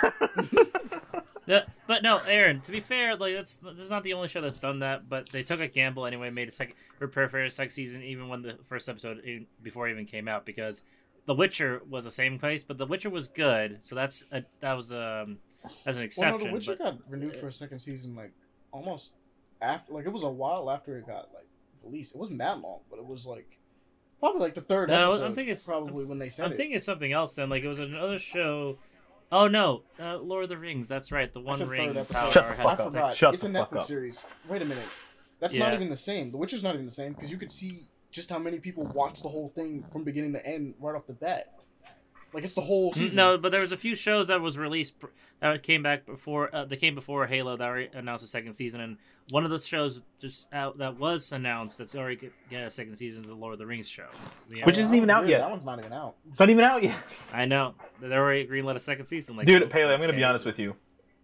Yeah, 1.49 1.63
but 1.87 2.03
no, 2.03 2.21
Aaron. 2.29 2.61
To 2.61 2.73
be 2.73 2.81
fair, 2.81 3.17
like 3.17 3.35
that's 3.35 3.57
this 3.57 3.79
is 3.79 3.89
not 3.89 4.03
the 4.03 4.13
only 4.13 4.29
show 4.29 4.43
that's 4.43 4.61
done 4.61 4.81
that. 4.81 5.09
But 5.09 5.31
they 5.31 5.43
took 5.43 5.61
a 5.61 5.67
gamble 5.67 6.05
anyway, 6.05 6.29
made 6.29 6.47
a 6.47 6.51
second 6.51 6.75
prepare 6.99 7.29
for 7.31 7.43
a 7.43 7.51
second 7.51 7.71
season, 7.71 8.03
even 8.03 8.29
when 8.29 8.43
the 8.43 8.59
first 8.65 8.87
episode 8.87 9.23
even, 9.25 9.47
before 9.63 9.89
it 9.89 9.93
even 9.93 10.05
came 10.05 10.29
out, 10.29 10.45
because 10.45 10.83
The 11.25 11.33
Witcher 11.35 11.81
was 11.89 12.05
the 12.05 12.11
same 12.11 12.39
place, 12.39 12.65
but 12.65 12.77
The 12.77 12.85
Witcher 12.85 13.09
was 13.09 13.29
good, 13.29 13.79
so 13.81 13.95
that's 13.95 14.27
a, 14.31 14.45
that 14.61 14.75
was 14.75 14.93
um 14.93 15.39
that's 15.87 15.97
an 15.97 16.03
Well, 16.03 16.03
exception. 16.03 16.39
no, 16.39 16.45
The 16.49 16.53
Witcher 16.53 16.77
but, 16.77 16.85
got 16.85 17.11
renewed 17.11 17.37
for 17.37 17.49
a 17.49 17.53
second 17.53 17.79
season, 17.79 18.15
like 18.15 18.33
almost 18.71 19.13
after, 19.63 19.95
like 19.95 20.05
it 20.05 20.13
was 20.13 20.25
a 20.25 20.29
while 20.29 20.71
after 20.71 20.99
it 20.99 21.07
got 21.07 21.31
like 21.33 21.49
released. 21.83 22.15
It 22.15 22.19
wasn't 22.19 22.41
that 22.41 22.59
long, 22.61 22.81
but 22.91 22.99
it 22.99 23.07
was 23.07 23.27
like 23.27 23.58
probably 24.21 24.41
like 24.41 24.55
the 24.55 24.61
third 24.61 24.89
No, 24.89 24.97
I'm 24.97 25.09
episode. 25.11 25.27
thinking 25.35 25.43
it's- 25.53 25.65
probably 25.65 26.05
when 26.05 26.19
they 26.19 26.29
said 26.29 26.47
I'm 26.47 26.53
it. 26.53 26.57
thinking 26.57 26.77
of 26.77 26.83
something 26.83 27.13
else 27.13 27.35
then. 27.35 27.49
Like 27.51 27.63
it 27.63 27.69
was 27.69 27.79
another 27.79 28.19
show. 28.19 28.79
Oh 29.31 29.47
no, 29.47 29.83
uh, 30.01 30.17
Lord 30.19 30.45
of 30.45 30.49
the 30.49 30.57
Rings. 30.57 30.89
That's 30.89 31.13
right. 31.13 31.33
The 31.33 31.41
One 31.41 31.59
Ring 31.69 31.89
third 31.89 31.99
episode. 31.99 32.33
Shut 32.33 32.49
the 32.49 32.55
fuck 32.55 32.67
I 32.67 32.83
up. 32.85 32.93
forgot. 32.93 33.15
Shut 33.15 33.35
it's 33.35 33.45
a 33.45 33.49
Netflix 33.49 33.77
up. 33.77 33.83
series. 33.83 34.25
Wait 34.49 34.63
a 34.63 34.65
minute. 34.65 34.87
That's 35.41 35.55
Yeah. 35.57 35.65
not 35.65 35.75
even 35.75 35.91
the 35.91 35.97
same. 35.97 36.31
The 36.31 36.39
Witcher's 36.39 36.63
not 36.65 36.75
even 36.75 36.87
the 36.87 36.91
same 36.93 37.13
because 37.13 37.31
you 37.31 37.37
could 37.37 37.53
see 37.53 37.83
just 38.11 38.31
how 38.31 38.39
many 38.39 38.59
people 38.59 38.85
watch 38.85 39.23
the 39.23 39.29
whole 39.29 39.51
thing 39.55 39.85
from 39.93 40.03
beginning 40.03 40.33
to 40.33 40.45
end 40.47 40.75
right 40.81 40.97
off 40.97 41.07
the 41.07 41.13
bat. 41.13 41.58
Like 42.33 42.45
it's 42.45 42.55
the 42.55 42.61
whole 42.61 42.93
season. 42.93 43.17
No, 43.17 43.39
but 43.39 43.53
there 43.53 43.63
was 43.63 43.73
a 43.73 43.77
few 43.77 43.95
shows 43.95 44.29
that 44.29 44.41
was 44.41 44.59
released 44.59 44.97
that 45.41 45.63
came 45.63 45.83
back 45.83 46.05
before 46.05 46.55
uh, 46.55 46.65
they 46.65 46.77
came 46.77 46.95
before 46.95 47.27
Halo 47.27 47.57
that 47.57 47.65
already 47.65 47.89
announced 47.95 48.25
a 48.25 48.27
second 48.27 48.53
season, 48.55 48.81
and 48.81 48.99
one 49.31 49.45
of 49.45 49.51
the 49.51 49.59
shows 49.59 50.03
just 50.21 50.47
out 50.53 50.79
that 50.79 50.99
was 50.99 51.33
announced 51.33 51.79
that's 51.79 51.95
already 51.95 52.17
get, 52.17 52.33
get 52.51 52.67
a 52.67 52.71
second 52.71 52.97
season 52.97 53.23
is 53.25 53.31
the 53.31 53.35
Lord 53.35 53.55
of 53.55 53.59
the 53.59 53.67
Rings 53.67 53.89
show. 53.89 54.07
Yeah, 54.51 54.67
Which 54.67 54.79
isn't 54.79 54.95
even 54.95 55.09
out 55.09 55.21
Weird, 55.21 55.31
yet. 55.31 55.39
That 55.41 55.51
one's 55.51 55.65
not 55.65 55.79
even 55.79 55.93
out. 55.93 56.17
It's 56.29 56.39
not 56.39 56.51
even 56.51 56.65
out 56.65 56.83
yet. 56.83 56.97
I 57.33 57.47
know 57.47 57.75
they 58.01 58.15
already 58.15 58.47
greenlit 58.47 58.77
a 58.77 58.81
second 58.81 59.07
season. 59.07 59.37
Like 59.37 59.47
Dude, 59.47 59.71
Paley, 59.71 59.95
I'm 59.95 60.01
gonna 60.01 60.13
be 60.13 60.25
honest 60.25 60.45
with 60.45 60.59
you. 60.59 60.75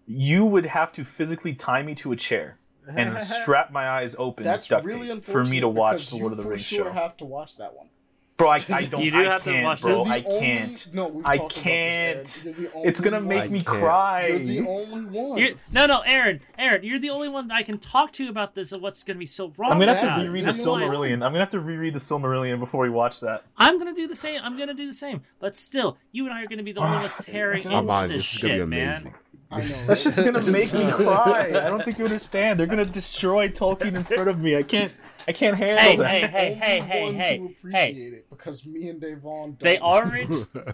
You 0.07 0.45
would 0.47 0.67
have 0.67 0.93
to 0.93 1.05
physically 1.05 1.55
tie 1.55 1.83
me 1.83 1.95
to 1.97 2.13
a 2.13 2.17
chair 2.17 2.59
and 2.89 3.27
strap 3.43 3.71
my 3.73 3.89
eyes 3.89 4.15
open 4.19 4.45
That's 4.45 4.69
with 4.69 4.77
duct 4.79 4.87
really 4.87 5.09
tape 5.09 5.17
unfortunate 5.17 5.47
for 5.47 5.51
me 5.51 5.61
to 5.61 5.69
watch 5.69 5.93
because 5.97 6.11
the 6.11 6.17
Lord 6.17 6.33
of 6.33 6.39
the 6.39 6.45
you 6.45 6.51
Rings 6.51 6.63
for 6.63 6.75
sure 6.75 6.85
show. 6.87 6.93
have 6.93 7.17
to 7.19 7.25
watch 7.25 7.57
that 7.59 7.75
one. 7.75 7.89
Bro, 8.37 8.49
I, 8.49 8.55
I 8.71 8.85
don't. 8.91 9.05
You 9.05 9.13
do 9.13 9.19
I 9.21 9.25
have 9.33 9.45
to 9.45 9.51
can't, 9.53 9.65
watch 9.65 9.81
bro. 9.83 10.03
The 10.05 10.11
I 10.11 10.23
only- 10.27 10.41
can't. 10.41 10.87
No, 10.93 11.07
we've 11.07 11.25
I 11.25 11.37
talked 11.37 11.53
about 11.53 11.55
this, 11.55 11.63
can't. 11.63 12.47
Aaron. 12.47 12.57
You're 12.63 12.71
the 12.83 12.89
It's 12.89 13.01
gonna 13.01 13.17
only 13.19 13.29
make 13.29 13.43
I 13.43 13.47
me 13.49 13.63
can't. 13.63 13.79
cry. 13.79 14.27
You're 14.27 14.39
the 14.41 14.69
only 14.69 15.05
one. 15.21 15.39
You're, 15.39 15.51
no, 15.73 15.87
no, 15.87 16.01
Aaron, 16.01 16.41
Aaron, 16.59 16.83
you're 16.83 16.99
the 16.99 17.11
only 17.11 17.29
one 17.29 17.47
that 17.49 17.55
I 17.55 17.63
can 17.63 17.79
talk 17.79 18.13
to 18.15 18.29
about 18.29 18.55
this 18.57 18.73
and 18.73 18.83
what's 18.83 19.05
going 19.05 19.17
to 19.17 19.21
be 19.21 19.27
so 19.27 19.53
wrong. 19.57 19.71
I'm 19.71 19.79
gonna 19.79 19.95
have 19.95 20.19
to 20.19 20.25
it. 20.25 20.27
reread 20.27 20.43
the 20.43 20.47
That's 20.47 20.67
why- 20.67 20.83
Silmarillion. 20.83 21.13
I'm 21.15 21.21
gonna 21.21 21.39
have 21.39 21.51
to 21.51 21.61
reread 21.61 21.95
the 21.95 22.01
Silmarillion 22.01 22.59
before 22.59 22.83
we 22.83 22.91
watch 22.91 23.21
that. 23.21 23.45
I'm 23.57 23.79
gonna 23.79 23.95
do 23.95 24.09
the 24.09 24.17
same. 24.17 24.41
I'm 24.43 24.59
gonna 24.59 24.75
do 24.75 24.87
the 24.89 24.93
same. 24.95 25.23
But 25.39 25.57
still, 25.57 25.97
you 26.11 26.25
and 26.25 26.35
I 26.35 26.43
are 26.43 26.47
gonna 26.47 26.65
be 26.65 26.73
the 26.73 26.81
only 26.81 26.97
ones 26.99 27.17
tearing 27.25 27.65
I'm 27.69 27.79
into 27.85 27.93
on. 27.93 28.09
this 28.09 28.17
This 28.19 28.35
is 28.35 28.41
gonna 28.43 28.55
shit, 28.55 28.61
be 28.63 28.67
man. 28.67 28.91
amazing. 28.97 29.15
I 29.53 29.59
know. 29.61 29.87
That's 29.87 30.03
just 30.03 30.17
gonna 30.25 30.41
make 30.51 30.73
me 30.75 30.91
cry. 30.91 31.51
I 31.51 31.69
don't 31.71 31.85
think 31.85 31.99
you 32.01 32.05
understand. 32.05 32.59
They're 32.59 32.67
gonna 32.67 32.85
destroy 32.85 33.49
Tolkien 33.49 33.95
in 33.95 34.03
front 34.03 34.29
of 34.29 34.41
me. 34.41 34.57
I 34.57 34.65
can't. 34.65 34.93
I 35.27 35.33
can't 35.33 35.57
handle 35.57 35.79
Hey, 35.83 35.97
that. 35.97 36.11
hey, 36.11 36.21
hey, 36.21 36.47
Only 36.47 36.55
hey, 36.55 36.81
hey, 36.81 37.05
one 37.05 37.15
hey, 37.15 37.39
to 37.63 37.71
hey. 37.71 37.91
it 37.93 38.31
because 38.31 38.67
me 38.67 38.89
and 38.89 39.01
Davon. 39.01 39.57
They 39.61 39.79
already, 39.79 40.27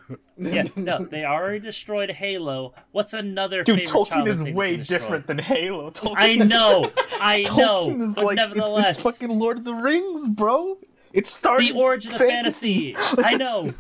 yeah, 0.39 0.65
no, 0.77 1.05
they 1.05 1.25
already 1.25 1.61
destroyed 1.61 2.11
Halo. 2.11 2.75
What's 2.93 3.13
another 3.13 3.63
Dude, 3.63 3.81
Tolkien 3.87 4.27
is 4.27 4.43
way 4.43 4.77
different 4.79 5.27
than 5.27 5.39
Halo. 5.39 5.91
Tolkien 5.91 6.17
I 6.17 6.27
is- 6.29 6.49
know, 6.49 6.91
I 7.21 7.43
know, 7.43 7.89
Tolkien 7.89 8.01
is 8.03 8.15
but 8.15 8.25
like 8.25 8.37
nevertheless, 8.37 8.97
it's 8.97 9.03
fucking 9.03 9.29
Lord 9.39 9.59
of 9.59 9.65
the 9.65 9.75
Rings, 9.75 10.29
bro. 10.29 10.79
It 11.13 11.27
started 11.27 11.75
the 11.75 11.79
origin 11.79 12.13
of 12.15 12.19
fantasy. 12.19 12.97
I 13.19 13.35
know. 13.37 13.73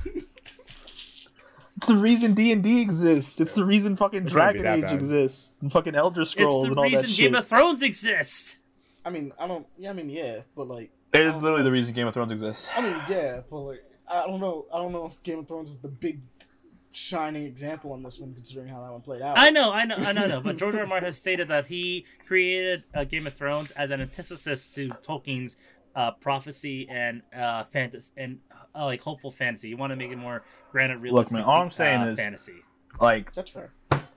It's 1.76 1.86
the 1.86 1.96
reason 1.96 2.34
D 2.34 2.52
and 2.52 2.62
D 2.62 2.82
exists. 2.82 3.40
It's 3.40 3.52
the 3.54 3.64
reason 3.64 3.96
fucking 3.96 4.26
It 4.26 4.32
can't 4.32 4.52
be 4.54 4.60
Dragon 4.60 4.66
Age 4.66 4.82
bad. 4.82 4.94
exists. 4.94 5.50
And 5.62 5.72
fucking 5.72 5.94
Elder 5.94 6.22
It's 6.22 6.32
Scrolls 6.32 6.64
the 6.64 6.70
and 6.70 6.78
all 6.78 6.84
reason 6.84 7.06
that 7.06 7.12
shit. 7.12 7.24
Game 7.26 7.34
of 7.34 7.46
Thrones 7.46 7.82
exists. 7.82 8.59
I 9.04 9.10
mean, 9.10 9.32
I 9.38 9.46
don't. 9.46 9.66
Yeah, 9.78 9.90
I 9.90 9.92
mean, 9.92 10.10
yeah, 10.10 10.40
but 10.56 10.68
like, 10.68 10.90
It 11.12 11.26
is 11.26 11.42
literally 11.42 11.64
the 11.64 11.72
reason 11.72 11.94
Game 11.94 12.06
of 12.06 12.14
Thrones 12.14 12.32
exists. 12.32 12.68
I 12.76 12.80
mean, 12.82 12.96
yeah, 13.08 13.40
but 13.50 13.60
like, 13.60 13.84
I 14.08 14.26
don't 14.26 14.40
know. 14.40 14.66
I 14.72 14.78
don't 14.78 14.92
know 14.92 15.06
if 15.06 15.22
Game 15.22 15.38
of 15.40 15.48
Thrones 15.48 15.70
is 15.70 15.78
the 15.78 15.88
big 15.88 16.20
shining 16.92 17.44
example 17.44 17.92
on 17.92 18.02
this 18.02 18.18
one, 18.18 18.34
considering 18.34 18.68
how 18.68 18.82
that 18.82 18.92
one 18.92 19.00
played 19.00 19.22
out. 19.22 19.38
I 19.38 19.50
know, 19.50 19.70
I 19.70 19.84
know, 19.84 19.96
I 19.96 20.12
know, 20.12 20.22
I 20.22 20.26
know. 20.26 20.40
But 20.42 20.56
George 20.56 20.74
R. 20.74 20.80
R. 20.80 20.86
Martin 20.86 21.06
has 21.06 21.16
stated 21.16 21.48
that 21.48 21.66
he 21.66 22.04
created 22.26 22.84
uh, 22.94 23.04
Game 23.04 23.26
of 23.26 23.32
Thrones 23.34 23.70
as 23.72 23.90
an 23.90 24.00
antithesis 24.00 24.68
to 24.74 24.88
Tolkien's 25.06 25.56
uh, 25.94 26.12
prophecy 26.12 26.88
and 26.90 27.22
uh, 27.36 27.64
fantasy 27.64 28.12
and 28.16 28.38
uh, 28.74 28.84
like 28.84 29.02
hopeful 29.02 29.30
fantasy. 29.30 29.68
You 29.68 29.76
want 29.76 29.90
to 29.92 29.96
make 29.96 30.10
it 30.10 30.16
more 30.16 30.42
granted 30.72 30.98
realistic. 30.98 31.38
man, 31.38 31.44
all 31.44 31.62
I'm 31.62 31.70
saying 31.70 32.00
uh, 32.00 32.10
is- 32.10 32.16
fantasy. 32.16 32.56
Like 33.00 33.32
That's 33.32 33.50
fair. 33.50 33.72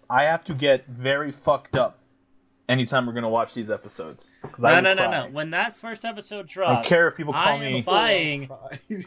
I 0.10 0.24
have 0.24 0.44
to 0.46 0.54
get 0.54 0.86
very 0.88 1.32
fucked 1.32 1.76
up 1.76 2.00
anytime 2.70 3.06
we're 3.06 3.14
gonna 3.14 3.30
watch 3.30 3.54
these 3.54 3.70
episodes. 3.72 4.32
'cause 4.42 4.64
I 4.64 4.70
No, 4.72 4.76
will 4.76 4.82
no, 4.84 4.94
no, 5.04 5.10
cry. 5.10 5.26
no. 5.28 5.32
When 5.34 5.50
that 5.52 5.76
first 5.76 6.06
episode 6.06 6.48
drops, 6.48 6.70
I 6.72 6.74
don't 6.76 6.86
care 6.86 7.08
if 7.08 7.16
people 7.16 7.34
call 7.34 7.42
I 7.48 7.54
am 7.56 7.74
me. 7.74 7.82
buying. 7.82 8.50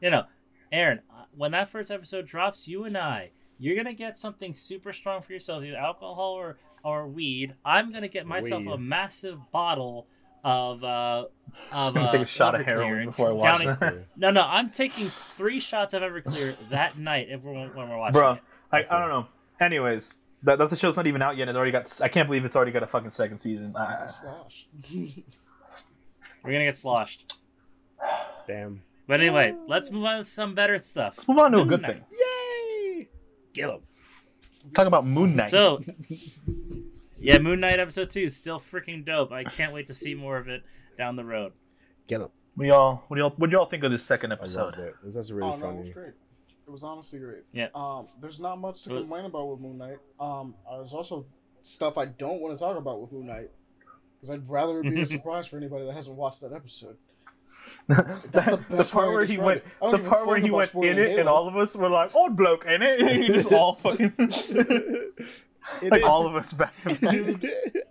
You 0.00 0.08
know, 0.10 0.24
Aaron. 0.72 1.00
uh, 1.10 1.24
When 1.36 1.50
that 1.52 1.68
first 1.68 1.90
episode 1.90 2.26
drops, 2.26 2.66
you 2.66 2.84
and 2.84 2.96
I, 2.96 3.30
you're 3.58 3.76
gonna 3.76 3.92
get 3.92 4.18
something 4.18 4.54
super 4.54 4.92
strong 4.94 5.20
for 5.22 5.32
yourself, 5.32 5.62
either 5.62 5.76
alcohol 5.76 6.32
or 6.32 6.56
or 6.82 7.06
weed. 7.06 7.54
I'm 7.64 7.92
gonna 7.92 8.08
get 8.08 8.24
myself 8.26 8.62
Weed. 8.64 8.72
a 8.72 8.78
massive 8.78 9.38
bottle 9.52 10.06
of 10.42 10.82
uh 10.82 11.26
I'm 11.70 11.88
of 11.88 11.94
gonna 11.94 12.06
uh, 12.08 12.12
take 12.12 12.22
a 12.22 12.26
shot 12.26 12.54
of 12.54 12.62
Everclear 12.62 12.64
heroin 12.64 12.98
and 13.00 13.06
before 13.10 13.28
I 13.28 13.32
watch 13.32 13.46
counting- 13.60 13.76
that. 13.80 13.94
No, 14.16 14.30
no, 14.30 14.40
I'm 14.46 14.70
taking 14.70 15.08
three 15.36 15.60
shots 15.60 15.92
of 15.92 16.00
Everclear 16.02 16.56
that 16.70 16.96
night 16.96 17.26
if 17.28 17.42
we're, 17.42 17.52
when 17.52 17.88
we're 17.90 17.98
watching 17.98 18.12
Bro, 18.14 18.32
it. 18.32 18.40
I, 18.72 18.78
I 18.78 18.98
don't 19.00 19.08
know. 19.10 19.26
Anyways, 19.60 20.10
that, 20.44 20.58
that's 20.58 20.70
the 20.70 20.76
show's 20.76 20.96
not 20.96 21.06
even 21.06 21.22
out 21.22 21.36
yet. 21.36 21.42
and 21.42 21.50
It's 21.50 21.56
already 21.56 21.72
got. 21.72 22.00
I 22.02 22.08
can't 22.08 22.26
believe 22.26 22.44
it's 22.44 22.56
already 22.56 22.72
got 22.72 22.82
a 22.82 22.86
fucking 22.86 23.10
second 23.10 23.38
season. 23.38 23.74
I, 23.76 24.06
Slosh. 24.06 24.66
We're 26.42 26.52
gonna 26.52 26.64
get 26.64 26.76
sloshed. 26.76 27.34
Damn. 28.46 28.82
But 29.06 29.20
anyway, 29.20 29.54
let's 29.66 29.90
move 29.90 30.04
on 30.04 30.18
to 30.18 30.24
some 30.24 30.54
better 30.54 30.78
stuff. 30.78 31.14
let's 31.18 31.28
move 31.28 31.38
on 31.38 31.52
to 31.52 31.60
a 31.60 31.64
good 31.66 31.82
Knight. 31.82 31.94
thing. 31.96 32.04
Yay! 32.96 33.08
Kill 33.52 33.72
him. 33.74 33.80
Talk 34.74 34.86
about 34.86 35.04
Moon 35.06 35.34
Knight. 35.36 35.50
So, 35.50 35.80
yeah, 37.18 37.38
Moon 37.38 37.60
Knight 37.60 37.80
episode 37.80 38.10
two 38.10 38.20
is 38.20 38.36
still 38.36 38.60
freaking 38.60 39.04
dope. 39.04 39.32
I 39.32 39.44
can't 39.44 39.72
wait 39.72 39.88
to 39.88 39.94
see 39.94 40.14
more 40.14 40.36
of 40.38 40.48
it 40.48 40.62
down 40.96 41.16
the 41.16 41.24
road. 41.24 41.52
Kill 42.08 42.24
him. 42.24 42.28
What 42.54 42.66
y'all 42.66 43.02
what 43.08 43.16
do 43.16 43.20
y'all 43.22 43.34
what 43.36 43.50
do 43.50 43.56
y'all 43.56 43.66
think 43.66 43.84
of 43.84 43.90
this 43.90 44.04
second 44.04 44.32
I 44.32 44.36
episode? 44.36 44.64
loved 44.76 44.78
it. 44.78 44.94
It 45.02 45.06
was 45.06 45.16
actually 45.16 45.34
really 45.34 45.50
oh, 45.52 45.56
no, 45.56 45.68
it 45.70 45.72
was 45.72 45.78
funny. 45.80 45.90
great. 45.92 46.12
It 46.70 46.72
was 46.72 46.84
honestly 46.84 47.18
great. 47.18 47.42
Yeah. 47.52 47.66
Um, 47.74 48.06
there's 48.20 48.38
not 48.38 48.60
much 48.60 48.84
to 48.84 48.90
complain 48.90 49.24
about 49.24 49.48
with 49.48 49.58
Moon 49.58 49.76
Knight. 49.76 49.98
Um, 50.20 50.54
there's 50.70 50.92
also 50.94 51.26
stuff 51.62 51.98
I 51.98 52.04
don't 52.06 52.40
want 52.40 52.56
to 52.56 52.62
talk 52.62 52.76
about 52.76 53.00
with 53.00 53.10
Moon 53.10 53.26
Knight 53.26 53.50
because 54.14 54.30
I'd 54.30 54.48
rather 54.48 54.78
it 54.78 54.86
be 54.88 55.02
a 55.02 55.06
surprise 55.18 55.48
for 55.48 55.56
anybody 55.56 55.84
that 55.86 55.94
hasn't 55.94 56.14
watched 56.16 56.42
that 56.42 56.52
episode. 56.52 56.96
That's 57.88 58.46
the 58.46 58.60
the 58.70 58.84
part 58.84 59.08
where 59.12 59.24
he 59.24 59.36
went, 59.36 59.58
it. 59.58 59.66
I 59.82 59.90
don't 59.90 60.02
the 60.04 60.08
part 60.08 60.28
where 60.28 60.38
he 60.38 60.52
went 60.52 60.72
in 60.74 60.96
it, 60.96 61.18
and 61.18 61.28
all 61.28 61.48
of 61.48 61.56
us 61.56 61.74
were 61.74 61.88
like, 61.90 62.14
"Old 62.14 62.36
bloke 62.36 62.64
in 62.66 62.82
it," 62.82 63.00
and 63.04 63.20
he 63.24 63.26
just 63.28 63.52
all 63.52 63.74
fucking 63.74 64.12
like 64.16 65.98
is- 65.98 66.02
all 66.04 66.24
of 66.24 66.36
us 66.36 66.52
back. 66.52 66.72
Dude, 66.84 67.50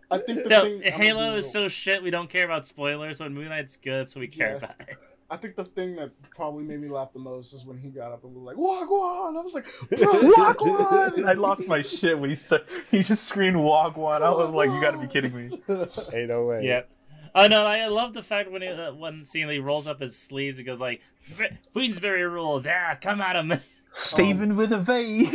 I 0.09 0.19
think 0.19 0.43
the 0.43 0.49
No, 0.49 0.61
thing. 0.63 0.81
Halo 0.83 1.35
is 1.35 1.51
so 1.51 1.67
shit. 1.67 2.01
We 2.01 2.11
don't 2.11 2.29
care 2.29 2.45
about 2.45 2.65
spoilers. 2.65 3.19
When 3.19 3.33
Moon 3.33 3.49
Knight's 3.49 3.75
good, 3.75 4.07
so 4.07 4.21
we 4.21 4.27
care 4.27 4.51
Yeah. 4.51 4.55
about 4.55 4.75
it. 4.87 4.97
I 5.31 5.37
think 5.37 5.55
the 5.55 5.63
thing 5.65 5.95
that 5.97 6.11
probably 6.31 6.63
made 6.63 6.79
me 6.81 6.87
laugh 6.89 7.13
the 7.13 7.19
most 7.19 7.53
is 7.53 7.63
when 7.65 7.77
he 7.77 7.89
got 7.89 8.11
up 8.11 8.23
and 8.23 8.33
was 8.33 8.43
like, 8.43 8.55
"Wagwan!" 8.57 9.37
I 9.39 9.43
was 9.43 9.53
like, 9.53 9.65
"Bro, 9.89 10.31
Wagwan! 10.31 11.25
I 11.27 11.33
lost 11.33 11.67
my 11.67 11.81
shit 11.83 12.17
when 12.17 12.29
he 12.31 12.35
said 12.35 12.61
he 12.89 13.03
just 13.03 13.25
screamed 13.25 13.57
Wagwan. 13.57 14.21
I 14.23 14.31
was 14.31 14.49
like, 14.51 14.69
"You 14.71 14.81
got 14.81 14.91
to 14.91 14.97
be 14.97 15.07
kidding 15.07 15.35
me!" 15.35 15.49
Ain't 16.13 16.29
no 16.29 16.45
way. 16.45 16.65
Yeah. 16.65 16.81
Oh 17.35 17.47
no, 17.47 17.63
I 17.63 17.77
I 17.81 17.87
love 17.87 18.13
the 18.13 18.23
fact 18.23 18.49
when 18.51 18.63
he, 18.63 18.69
uh, 18.69 18.91
one 18.93 19.23
scene 19.23 19.47
rolls 19.61 19.85
up 19.87 20.01
his 20.01 20.17
sleeves 20.17 20.57
and 20.57 20.65
goes 20.65 20.79
like, 20.79 21.01
"Queensberry 21.73 22.23
rules, 22.23 22.65
yeah, 22.65 22.95
come 22.95 23.21
at 23.21 23.35
him." 23.35 23.53
Steven 23.91 24.55
with 24.55 24.71
a 24.71 24.77
V. 24.79 25.25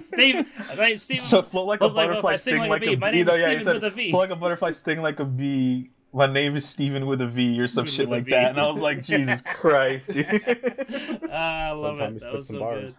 Steve, 0.00 0.46
right, 0.78 0.98
Steve, 0.98 1.20
so 1.20 1.42
float 1.42 1.66
like 1.66 1.80
a 1.80 1.84
float 1.90 1.94
like 1.96 2.06
a 2.06 2.08
butterfly, 2.08 2.12
butterfly, 2.12 2.36
sting 2.36 2.54
sting 2.54 2.58
like 2.60 2.68
a 2.68 2.70
like 2.70 2.82
bee. 2.82 2.96
My 2.96 3.10
bee. 3.10 3.16
name 3.18 3.26
No, 3.26 3.32
is 3.32 3.40
yeah, 3.40 3.48
he 3.48 3.54
Steven 3.56 3.64
said 3.64 3.74
with 3.74 3.84
a 3.84 3.90
V. 3.90 4.10
float 4.10 4.20
like 4.20 4.30
a 4.30 4.36
butterfly, 4.40 4.70
sting 4.70 5.02
like 5.02 5.20
a 5.20 5.24
bee. 5.24 5.90
My 6.12 6.26
name 6.26 6.56
is 6.56 6.68
Steven 6.68 7.06
with 7.06 7.20
a 7.20 7.26
V 7.26 7.60
or 7.60 7.68
some 7.68 7.84
With 7.84 7.94
shit 7.94 8.08
like 8.08 8.24
V. 8.24 8.32
that, 8.32 8.50
and 8.50 8.60
I 8.60 8.66
was 8.66 8.76
like, 8.82 9.02
Jesus 9.02 9.40
Christ, 9.44 10.12
dude. 10.12 10.26
Ah, 11.30 11.68
I 11.68 11.70
love 11.72 11.98
Sometimes 11.98 12.16
it. 12.22 12.24
That 12.24 12.28
spit 12.28 12.34
was 12.34 12.46
some 12.48 12.54
so 12.56 12.60
bars. 12.60 12.98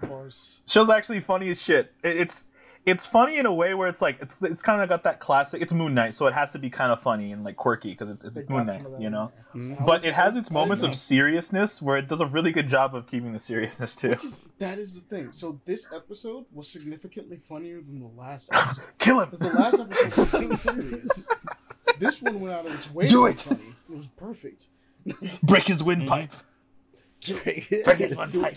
good. 0.00 0.08
Bars. 0.10 0.62
Show's 0.66 0.90
actually 0.90 1.20
funny 1.20 1.48
as 1.50 1.60
shit. 1.60 1.92
It's 2.04 2.44
it's 2.86 3.06
funny 3.06 3.38
in 3.38 3.46
a 3.46 3.52
way 3.54 3.72
where 3.72 3.88
it's 3.88 4.02
like 4.02 4.18
it's 4.20 4.36
it's 4.42 4.62
kind 4.62 4.82
of 4.82 4.88
got 4.88 5.04
that 5.04 5.18
classic. 5.18 5.62
It's 5.62 5.72
Moon 5.72 5.94
Knight, 5.94 6.14
so 6.14 6.26
it 6.26 6.34
has 6.34 6.52
to 6.52 6.58
be 6.58 6.68
kind 6.70 6.92
of 6.92 7.00
funny 7.02 7.32
and 7.32 7.42
like 7.42 7.56
quirky 7.56 7.90
because 7.90 8.10
it's, 8.10 8.22
They 8.22 8.44
Moon 8.48 8.66
some 8.68 8.82
Knight, 8.84 9.00
you 9.00 9.08
know. 9.10 9.32
there. 9.54 9.62
Mhm. 9.62 9.86
But 9.86 10.04
it 10.04 10.12
has 10.14 10.36
its 10.36 10.50
moments 10.50 10.82
of 10.84 10.94
seriousness 10.94 11.80
where 11.82 11.96
it 11.96 12.08
does 12.08 12.20
a 12.20 12.26
really 12.26 12.52
good 12.52 12.68
job 12.68 12.94
of 12.94 13.06
keeping 13.06 13.32
the 13.32 13.40
seriousness 13.40 13.96
too. 13.96 14.10
Which 14.10 14.24
is 14.24 14.40
that 14.58 14.78
is 14.78 14.94
the 14.94 15.00
thing. 15.00 15.32
So 15.32 15.60
this 15.64 15.88
episode 15.92 16.44
was 16.52 16.68
significantly 16.68 17.38
funnier 17.38 17.80
than 17.80 18.00
the 18.00 18.10
last 18.20 18.50
episode. 18.52 18.84
Kill 18.98 19.20
him. 19.20 19.30
Because 19.30 19.38
the 19.40 19.58
last 19.58 19.80
episode 19.80 20.16
was 20.16 20.34
really 20.34 20.56
serious. 20.56 21.28
This 21.98 22.22
one 22.22 22.40
went 22.40 22.54
out 22.54 22.66
of 22.66 22.74
its 22.74 22.92
way 22.92 23.08
Do 23.08 23.22
to 23.22 23.26
be 23.26 23.32
it. 23.32 23.40
funny. 23.40 23.60
It 23.90 23.96
was 23.96 24.06
perfect. 24.08 24.66
Break 25.42 25.66
his 25.66 25.82
windpipe. 25.82 26.32
Break 27.26 27.98
his 27.98 28.16
one 28.16 28.30
pipe. 28.32 28.56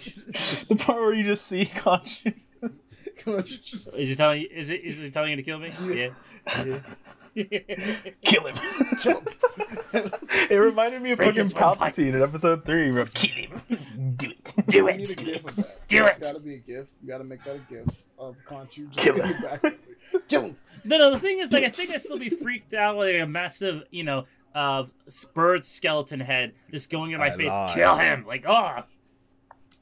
The 0.67 0.75
part 0.77 0.99
where 0.99 1.13
you 1.13 1.23
just 1.23 1.45
see 1.45 1.65
Conch. 1.65 2.23
Come 3.17 3.33
on, 3.33 3.39
you 3.39 3.43
just 3.43 3.87
Is 3.95 4.09
he 4.09 4.15
telling 4.15 4.41
you? 4.41 4.49
Is, 4.53 4.69
it, 4.69 4.81
is 4.85 4.97
he 4.97 5.09
telling 5.09 5.31
you 5.31 5.35
to 5.37 5.43
kill 5.43 5.59
me? 5.59 5.71
Yeah. 5.93 6.09
Kill 8.23 8.47
him. 8.47 8.55
kill 8.97 9.19
him. 9.19 9.25
it 10.49 10.55
reminded 10.55 11.01
me 11.01 11.11
of 11.11 11.17
Break 11.17 11.29
fucking 11.29 11.43
his 11.45 11.53
windpipe. 11.53 11.79
Palpatine 11.95 12.13
in 12.15 12.21
episode 12.21 12.65
three. 12.65 12.91
Bro. 12.91 13.05
Kill 13.13 13.35
him. 13.35 13.61
Do 14.17 14.29
it. 14.31 14.53
Do 14.67 14.85
We 14.85 14.93
need 14.93 15.09
a 15.09 15.11
it. 15.13 15.17
gif 15.25 15.43
that. 15.55 15.87
Do 15.87 16.05
It's 16.05 16.17
it. 16.17 16.21
gotta 16.23 16.39
be 16.39 16.55
a 16.55 16.57
gif. 16.57 16.87
You 17.01 17.07
gotta 17.07 17.23
make 17.23 17.43
that 17.43 17.55
a 17.55 17.59
gif 17.73 17.85
of 18.17 18.35
Khonshu 18.47 18.89
just 18.91 18.97
Kill 18.97 19.21
him. 19.21 19.35
Kill 20.27 20.41
him. 20.41 20.55
No, 20.87 20.97
no. 20.97 21.11
The 21.11 21.19
thing 21.19 21.39
is, 21.39 21.51
like, 21.51 21.63
I 21.63 21.69
think 21.69 21.91
I'd 21.91 22.01
still 22.01 22.19
be 22.19 22.29
freaked 22.29 22.73
out 22.73 22.97
like 22.97 23.19
a 23.19 23.25
massive, 23.25 23.83
you 23.91 24.03
know, 24.03 24.25
uh, 24.55 24.85
bird 25.33 25.63
skeleton 25.65 26.19
head 26.19 26.53
just 26.71 26.89
going 26.89 27.11
in 27.11 27.19
my 27.19 27.27
I 27.27 27.29
face. 27.37 27.51
lied. 27.51 27.73
Kill 27.75 27.95
him! 27.97 28.25
Like, 28.25 28.45
oh, 28.47 28.83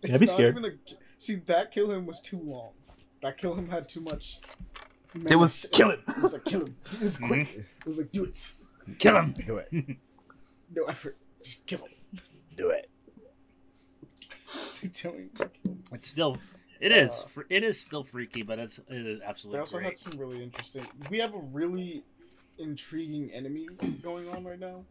It's 0.01 0.11
Yeah, 0.11 0.17
be 0.17 0.25
not 0.25 0.33
scared. 0.35 0.57
even 0.57 0.65
a. 0.71 0.71
See, 1.17 1.35
that 1.45 1.71
kill 1.71 1.91
him 1.91 2.05
was 2.05 2.19
too 2.21 2.39
long. 2.39 2.71
That 3.21 3.37
kill 3.37 3.55
him 3.55 3.69
had 3.69 3.87
too 3.87 4.01
much. 4.01 4.39
It 5.13 5.35
was 5.37 5.63
menace. 5.63 5.65
kill 5.71 5.91
him. 5.91 5.99
It 6.09 6.21
was 6.21 6.33
like 6.33 6.43
kill 6.45 6.65
him. 6.65 6.75
It 6.93 7.01
was 7.01 7.17
quick. 7.17 7.47
It 7.57 7.85
was 7.85 7.97
like 7.97 8.11
do 8.11 8.25
it. 8.25 8.53
kill 8.99 9.15
him! 9.15 9.33
Do 9.45 9.57
it. 9.57 9.69
No 10.75 10.83
effort. 10.85 11.15
Just 11.43 11.65
kill 11.67 11.79
him. 11.79 12.19
Do 12.57 12.69
it. 12.71 12.89
See, 14.47 14.87
telling 14.89 15.29
to. 15.35 15.49
It's 15.93 16.07
still, 16.07 16.37
it 16.79 16.91
is, 16.91 17.21
Uh, 17.23 17.27
fr- 17.27 17.41
it 17.49 17.63
is 17.63 17.79
still 17.79 18.03
freaky, 18.03 18.43
but 18.43 18.59
it's 18.59 18.79
it 18.79 18.83
is 18.89 19.21
absolutely. 19.21 19.21
They 19.21 19.25
absolutely 19.25 19.59
also 19.59 19.79
had 19.79 19.97
some 19.97 20.19
really 20.19 20.43
interesting. 20.43 20.85
We 21.09 21.17
have 21.19 21.33
a 21.33 21.41
really 21.53 22.03
intriguing 22.57 23.31
enemy 23.31 23.67
going 24.01 24.29
on 24.29 24.43
right 24.45 24.59
now. 24.59 24.85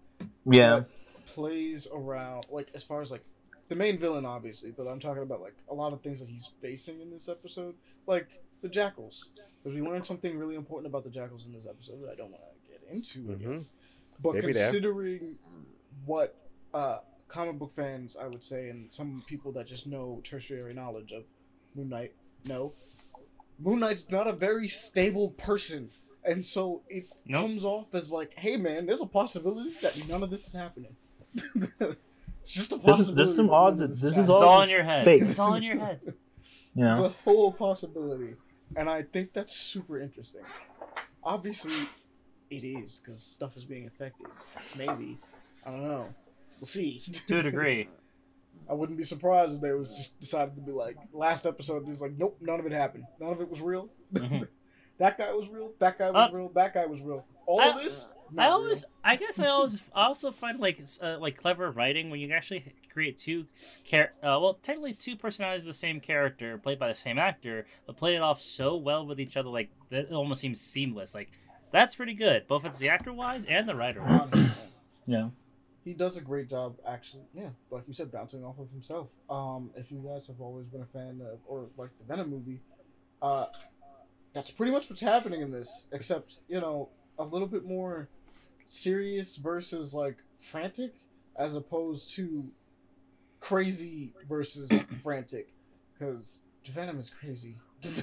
Yeah. 0.44 0.81
that 0.81 0.89
plays 1.27 1.86
around 1.93 2.47
like 2.51 2.70
as 2.74 2.82
far 2.82 3.01
as 3.01 3.11
like 3.11 3.24
the 3.69 3.74
main 3.74 3.97
villain 3.98 4.27
obviously 4.27 4.70
but 4.70 4.86
i'm 4.86 5.01
talking 5.01 5.23
about 5.23 5.40
like 5.40 5.55
a 5.70 5.74
lot 5.74 5.93
of 5.94 6.02
things 6.02 6.20
that 6.20 6.28
he's 6.28 6.52
facing 6.61 7.01
in 7.01 7.11
this 7.11 7.31
episode 7.31 7.74
like 8.06 8.43
the 8.61 8.69
jackals 8.69 9.31
because 9.62 9.74
we 9.74 9.81
learned 9.81 10.06
something 10.06 10.39
really 10.39 10.55
important 10.55 10.86
about 10.86 11.02
the 11.02 11.09
jackals 11.11 11.47
in 11.47 11.52
this 11.55 11.65
episode 11.66 12.01
that 12.02 12.11
i 12.11 12.15
don't 12.15 12.31
want 12.31 12.43
to 12.43 12.70
get 12.70 12.82
into 12.94 13.32
again 13.32 13.61
Mhm. 13.61 13.65
but 14.23 14.35
Maybe 14.35 14.52
there. 14.52 14.65
considering 14.70 15.39
what 16.05 16.36
uh 16.74 16.98
comic 17.28 17.59
book 17.59 17.73
fans 17.74 18.16
i 18.19 18.27
would 18.27 18.44
say 18.44 18.69
and 18.69 18.93
some 18.93 19.24
people 19.27 19.51
that 19.52 19.66
just 19.66 19.86
know 19.86 20.20
tertiary 20.23 20.74
knowledge 20.74 21.11
of 21.12 21.24
moon 21.74 21.88
knight 21.88 22.12
know 22.46 22.72
moon 23.59 23.80
knight's 23.80 24.05
not 24.10 24.26
a 24.26 24.32
very 24.32 24.68
stable 24.68 25.30
person 25.38 25.88
and 26.24 26.44
so 26.44 26.82
it 26.88 27.05
Nope. 27.26 27.42
comes 27.42 27.64
off 27.64 27.94
as 27.94 28.10
like 28.12 28.32
hey 28.38 28.56
man 28.56 28.86
there's 28.86 29.01
a 29.02 29.06
possibility 29.06 29.70
that 29.82 30.09
none 30.09 30.22
of 30.22 30.30
this 30.30 30.46
is 30.46 30.52
happening 30.55 30.96
it's 31.34 32.55
just 32.55 32.72
a 32.72 32.76
This 32.76 32.84
is- 32.98 33.10
possibility 33.10 33.14
there's 33.16 33.36
some 33.36 33.51
odds 33.51 33.78
that 33.80 33.88
this 33.88 34.02
this 34.02 34.10
is 34.12 34.18
It's 34.18 34.28
happening. 34.28 34.48
all 34.48 34.55
all 34.55 34.62
in 34.62 34.68
your 34.70 34.82
head. 34.84 35.05
fake. 35.05 35.22
It's 35.22 35.38
all 35.38 35.55
in 35.55 35.62
your 35.62 35.78
head. 35.78 36.01
it's 36.06 36.16
Yeah. 36.74 37.05
a 37.05 37.09
whole 37.09 37.52
possibility 37.52 38.34
and 38.76 38.88
i 38.90 39.02
think 39.02 39.32
that's 39.32 39.55
super 39.56 40.01
interesting 40.01 40.42
obviously 41.22 41.74
it 42.51 42.64
is 42.64 42.98
because 42.98 43.22
stuff 43.22 43.56
is 43.56 43.64
being 43.64 43.86
affected 43.86 44.26
maybe 44.76 45.18
i 45.66 45.70
don't 45.70 45.82
know 45.84 46.06
we'll 46.60 46.66
see 46.66 47.01
To 47.28 47.36
a 47.38 47.42
degree. 47.42 47.88
i 48.69 48.73
wouldn't 48.74 48.99
be 48.99 49.05
surprised 49.05 49.55
if 49.57 49.61
they 49.61 49.73
was 49.73 49.91
just 49.93 50.19
decided 50.20 50.55
to 50.55 50.61
be 50.61 50.73
like 50.73 50.97
last 51.12 51.47
episode 51.47 51.89
is 51.89 52.01
like 52.03 52.12
nope 52.16 52.36
none 52.41 52.61
of 52.61 52.66
it 52.66 52.73
happened 52.73 53.05
none 53.20 53.32
of 53.32 53.41
it 53.41 53.49
was 53.49 53.61
real 53.61 53.89
Mhm. 54.12 54.49
that 54.99 55.19
guy 55.19 55.32
was 55.32 55.49
real 55.49 55.73
that 55.78 55.99
guy 55.99 56.11
was 56.11 56.31
Uh, 56.32 56.36
real 56.36 56.49
that 56.51 56.73
guy 56.74 56.86
was 56.86 57.03
real 57.03 57.24
all 57.47 57.61
I- 57.61 57.69
of 57.69 57.82
this 57.82 58.09
I 58.39 58.47
always, 58.49 58.82
real. 58.82 58.91
I 59.05 59.16
guess, 59.16 59.39
I 59.39 59.47
always, 59.49 59.81
also 59.95 60.31
find 60.32 60.59
like, 60.59 60.81
uh, 61.03 61.19
like 61.20 61.36
clever 61.36 61.70
writing 61.70 62.09
when 62.11 62.19
you 62.19 62.32
actually 62.32 62.65
create 62.91 63.19
two, 63.19 63.47
char- 63.85 64.12
uh, 64.23 64.41
well, 64.41 64.55
technically 64.55 64.95
two 64.95 65.15
personalities 65.15 65.62
of 65.65 65.66
the 65.69 65.73
same 65.74 66.01
character 66.01 66.57
played 66.59 66.78
by 66.78 66.89
the 66.89 66.95
same 66.95 67.19
actor, 67.19 67.66
but 67.86 67.97
play 67.99 68.16
it 68.16 68.23
off 68.23 68.41
so 68.41 68.77
well 68.77 69.07
with 69.07 69.20
each 69.20 69.36
other, 69.36 69.51
like 69.51 69.69
that 69.91 70.07
it 70.07 70.12
almost 70.12 70.41
seems 70.41 70.61
seamless. 70.61 71.15
Like 71.15 71.31
that's 71.70 71.95
pretty 71.95 72.15
good, 72.15 72.49
both 72.49 72.65
as 72.65 72.78
the 72.78 72.89
actor 72.89 73.12
wise 73.12 73.45
and 73.45 73.69
the 73.69 73.74
writer. 73.77 74.01
wise. 74.01 74.35
Yeah. 75.07 75.28
He 75.85 75.93
does 75.94 76.16
a 76.16 76.20
great 76.20 76.48
job 76.48 76.77
actually 76.89 77.24
yeah 77.35 77.51
like 77.70 77.82
you 77.86 77.93
said 77.94 78.11
bouncing 78.11 78.44
off 78.44 78.59
of 78.59 78.70
himself. 78.70 79.09
Um 79.31 79.70
if 79.77 79.90
you 79.93 80.02
guys 80.06 80.27
have 80.27 80.40
always 80.40 80.66
been 80.66 80.82
a 80.82 80.86
fan 80.86 81.20
of 81.31 81.40
or 81.47 81.66
like 81.77 81.90
the 81.98 82.05
venom 82.05 82.31
movie 82.31 82.61
uh 83.23 83.47
that's 84.32 84.51
pretty 84.51 84.73
much 84.73 84.89
what's 84.90 85.02
happening 85.02 85.40
in 85.40 85.51
this 85.52 85.89
except 85.93 86.36
you 86.48 86.61
know 86.61 86.89
a 87.19 87.24
little 87.24 87.47
bit 87.48 87.65
more 87.65 88.09
serious 88.66 89.36
versus 89.36 89.94
like 89.94 90.19
frantic 90.39 90.94
as 91.36 91.55
opposed 91.55 92.11
to 92.15 92.51
crazy 93.40 94.12
versus 94.28 94.70
frantic. 95.02 95.48
Because 95.93 96.43
venom 96.66 96.98
is 96.98 97.11
crazy. 97.11 97.56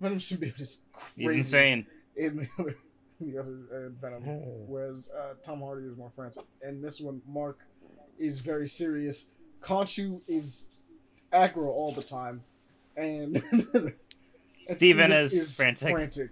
Venom 0.00 0.18
symbiote 0.18 0.58
is 0.60 0.82
He's 1.14 1.26
crazy 1.26 1.36
insane. 1.38 1.86
in 2.16 2.36
the 2.38 2.48
other, 2.58 2.76
the 3.32 3.38
other 3.38 3.58
uh, 3.72 3.88
Venom, 4.00 4.22
whereas 4.66 5.10
uh, 5.16 5.34
Tom 5.42 5.60
Hardy 5.60 5.86
is 5.86 5.96
more 5.96 6.10
frantic. 6.10 6.44
And 6.62 6.82
this 6.82 7.00
one, 7.00 7.22
Mark 7.28 7.58
is 8.18 8.40
very 8.40 8.66
serious. 8.66 9.26
Khonshu 9.60 10.20
is 10.26 10.66
aggro 11.32 11.66
all 11.66 11.92
the 11.92 12.02
time, 12.02 12.42
and, 12.96 13.42
and 13.74 13.94
Steven 14.66 15.12
is 15.12 15.56
frantic. 15.56 15.92
frantic 15.92 16.30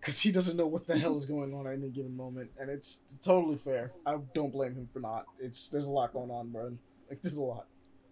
because 0.00 0.20
he 0.20 0.30
doesn't 0.30 0.56
know 0.56 0.66
what 0.66 0.86
the 0.86 0.98
hell 0.98 1.16
is 1.16 1.26
going 1.26 1.52
on 1.54 1.66
at 1.66 1.72
any 1.74 1.88
given 1.88 2.16
moment, 2.16 2.50
and 2.58 2.70
it's 2.70 3.00
totally 3.22 3.56
fair. 3.56 3.92
I 4.04 4.16
don't 4.34 4.52
blame 4.52 4.74
him 4.74 4.88
for 4.92 5.00
not. 5.00 5.26
It's 5.38 5.68
there's 5.68 5.86
a 5.86 5.90
lot 5.90 6.12
going 6.12 6.30
on, 6.30 6.50
bro. 6.50 6.72
Like 7.08 7.22
there's 7.22 7.36
a 7.36 7.42
lot. 7.42 7.66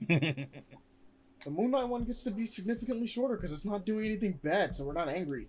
The 1.44 1.50
Moon 1.50 1.72
Knight 1.72 1.88
one 1.88 2.04
gets 2.04 2.24
to 2.24 2.30
be 2.30 2.46
significantly 2.46 3.06
shorter 3.06 3.36
because 3.36 3.52
it's 3.52 3.66
not 3.66 3.84
doing 3.84 4.06
anything 4.06 4.40
bad, 4.42 4.74
so 4.74 4.84
we're 4.84 4.94
not 4.94 5.10
angry. 5.10 5.46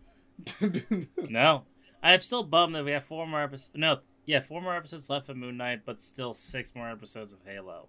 no, 1.29 1.63
I'm 2.05 2.21
still 2.21 2.43
bummed 2.43 2.75
that 2.75 2.85
we 2.85 2.91
have 2.91 3.03
four 3.05 3.25
more 3.27 3.41
episodes. 3.41 3.71
No, 3.75 3.99
yeah, 4.25 4.39
four 4.39 4.61
more 4.61 4.75
episodes 4.75 5.09
left 5.09 5.27
of 5.29 5.37
Moon 5.37 5.57
Knight, 5.57 5.81
but 5.85 5.99
still 6.01 6.33
six 6.33 6.71
more 6.75 6.89
episodes 6.89 7.33
of 7.33 7.39
Halo. 7.45 7.87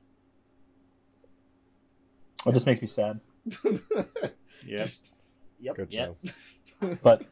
Well, 2.45 2.53
this 2.53 2.67
makes 2.67 2.81
me 2.81 2.87
sad. 2.89 3.21
Yeah. 4.67 4.79
Just- 4.79 5.11
yep. 5.61 5.77
Good 5.77 5.93
Yep. 5.93 6.17
show. 6.81 6.89
But 7.03 7.23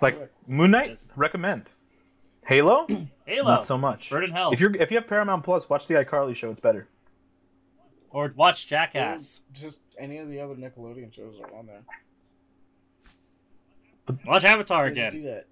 like 0.00 0.16
correct. 0.16 0.32
Moon 0.48 0.70
Knight, 0.70 0.90
Yes. 0.90 1.08
recommend. 1.14 1.68
Halo? 2.46 2.86
Halo. 3.26 3.48
Not 3.48 3.66
so 3.66 3.76
much. 3.76 4.08
Burn 4.10 4.24
in 4.24 4.30
Hell. 4.32 4.50
If 4.52 4.58
you're 4.60 4.74
if 4.76 4.90
you 4.90 4.96
have 4.96 5.06
Paramount 5.06 5.44
Plus, 5.44 5.68
watch 5.68 5.86
the 5.86 5.94
iCarly 5.94 6.34
show. 6.34 6.50
It's 6.50 6.60
better. 6.60 6.88
Or 8.10 8.32
watch 8.34 8.66
Jackass. 8.66 9.42
Just 9.52 9.80
any 9.98 10.16
of 10.18 10.30
the 10.30 10.40
other 10.40 10.54
Nickelodeon 10.54 11.12
shows 11.12 11.38
are 11.38 11.54
on 11.54 11.66
there. 11.66 11.82
Watch 14.26 14.44
Avatar 14.44 14.88
They 14.88 14.94
just 14.96 15.12
do 15.12 15.18
again. 15.20 15.34
that. 15.34 15.46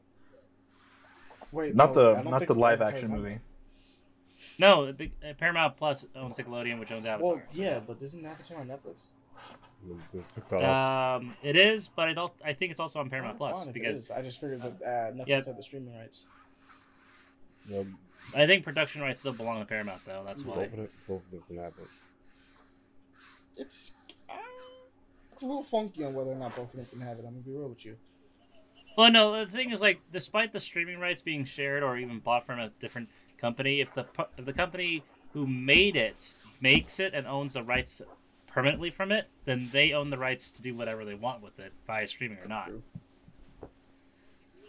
Wait, 1.53 1.75
Not 1.75 1.95
no, 1.95 2.15
the 2.15 2.23
don't 2.23 2.47
the 2.47 2.55
live 2.55 2.83
action 2.83 3.13
on 3.13 3.23
movie. 3.23 3.39
No, 4.59 4.93
the, 4.93 5.11
uh, 5.27 5.33
Paramount 5.39 5.77
Plus 5.77 6.07
owns 6.15 6.37
Nickelodeon, 6.39 6.79
which 6.79 6.91
owns 6.93 7.07
Avatar. 7.07 7.35
Well, 7.35 7.43
yeah, 7.53 7.81
but 7.87 7.99
isn't 8.01 8.25
Avatar 8.25 8.59
on 8.59 8.69
Netflix? 8.69 9.09
They 10.13 10.21
took 10.35 10.49
that 10.49 10.63
off. 10.63 11.21
Um, 11.21 11.37
it 11.43 11.57
is, 11.57 11.89
but 11.89 12.09
I 12.09 12.13
don't. 12.13 12.33
I 12.45 12.53
think 12.53 12.71
it's 12.71 12.81
also 12.81 13.01
on 13.01 13.11
Paramount 13.11 13.39
Well, 13.39 13.51
Plus 13.51 13.65
fine 13.65 13.71
if 13.71 13.77
it 13.77 13.81
because. 13.81 14.11
I 14.11 14.23
just 14.23 14.41
figured 14.41 14.63
that 14.63 14.83
uh, 14.83 15.13
Netflix 15.13 15.27
Yep. 15.29 15.47
had 15.47 15.59
the 15.59 15.63
streaming 15.63 15.97
rights. 15.97 16.27
Yeah, 17.69 17.83
I 18.37 18.47
think 18.47 18.65
production 18.65 19.03
rights 19.03 19.21
still 19.21 19.33
belong 19.33 19.61
to 19.61 19.67
Paramount 19.67 20.05
though. 20.05 20.23
That's 20.25 20.45
why. 20.45 20.69
both 21.09 21.23
of 21.33 21.49
them 21.49 21.59
have 21.59 21.73
it. 21.79 21.89
It's 23.57 23.95
uh, 24.29 24.35
it's 25.33 25.43
a 25.43 25.47
little 25.47 25.65
funky 25.65 26.05
on 26.05 26.15
whether 26.15 26.31
or 26.31 26.37
not 26.37 26.55
both 26.57 26.71
of 26.73 26.77
them 26.77 26.87
can 26.87 27.01
have 27.01 27.19
it. 27.19 27.25
I'm 27.27 27.33
gonna 27.33 27.45
be 27.45 27.53
real 27.53 27.69
with 27.69 27.85
you. 27.85 27.97
Well, 28.97 29.11
no, 29.11 29.45
the 29.45 29.51
thing 29.51 29.73
is, 29.73 29.81
like, 29.81 30.01
despite 30.13 30.53
the 30.53 30.61
streaming 30.61 30.99
rights 30.99 31.21
being 31.21 31.45
shared 31.45 31.83
or 31.83 31.99
even 31.99 32.19
bought 32.19 32.47
from 32.47 32.59
a 32.59 32.71
different 32.81 33.09
company, 33.39 33.81
if 33.81 33.95
the 33.95 34.07
if 34.39 34.47
the 34.47 34.53
company 34.53 35.03
who 35.33 35.47
made 35.47 35.97
it 35.97 36.33
makes 36.61 36.99
it 36.99 37.13
and 37.13 37.27
owns 37.27 37.55
the 37.55 37.63
rights 37.63 38.01
permanently 38.47 38.89
from 38.89 39.13
it, 39.13 39.29
then 39.45 39.69
they 39.71 39.93
own 39.93 40.09
the 40.09 40.17
rights 40.17 40.51
to 40.51 40.63
do 40.63 40.75
whatever 40.75 41.05
they 41.05 41.15
want 41.15 41.43
with 41.43 41.59
it 41.59 41.73
via 41.87 42.07
streaming 42.07 42.39
or 42.39 42.49
not. 42.49 42.71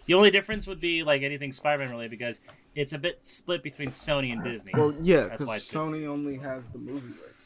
The 0.07 0.13
only 0.13 0.29
difference 0.31 0.67
would 0.67 0.81
be 0.81 1.03
like 1.03 1.21
anything 1.21 1.53
Spider-Man 1.53 1.91
related 1.91 2.11
because 2.11 2.41
it's 2.75 2.93
a 2.93 2.97
bit 2.97 3.25
split 3.25 3.63
between 3.63 3.89
Sony 3.89 4.31
and 4.31 4.43
Disney. 4.43 4.71
Well, 4.73 4.93
yeah, 5.01 5.27
because 5.29 5.49
Sony 5.49 6.05
only 6.05 6.37
has 6.37 6.69
the 6.69 6.79
movie 6.79 7.07
rights 7.07 7.36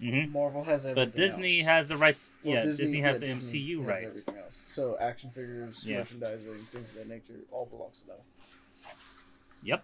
to 0.00 0.06
it. 0.06 0.24
hmm 0.26 0.32
Marvel 0.32 0.64
has 0.64 0.86
everything. 0.86 1.10
But 1.10 1.16
Disney 1.16 1.58
else. 1.60 1.66
has 1.68 1.88
the 1.88 1.96
rights. 1.96 2.32
Well, 2.42 2.54
yeah, 2.54 2.60
Disney, 2.62 3.00
has 3.00 3.14
yeah, 3.16 3.20
the 3.20 3.26
Disney 3.34 3.60
MCU 3.60 3.78
has 3.78 3.86
rights. 3.86 4.04
Everything 4.20 4.36
else. 4.42 4.64
So 4.68 4.96
action 5.00 5.30
figures, 5.30 5.84
Yeah. 5.86 5.98
merchandising, 5.98 6.52
things 6.54 6.88
of 6.88 6.94
that 6.94 7.08
nature, 7.08 7.40
all 7.50 7.66
belongs 7.66 8.00
to 8.00 8.06
them. 8.08 8.16
Yep. 9.62 9.82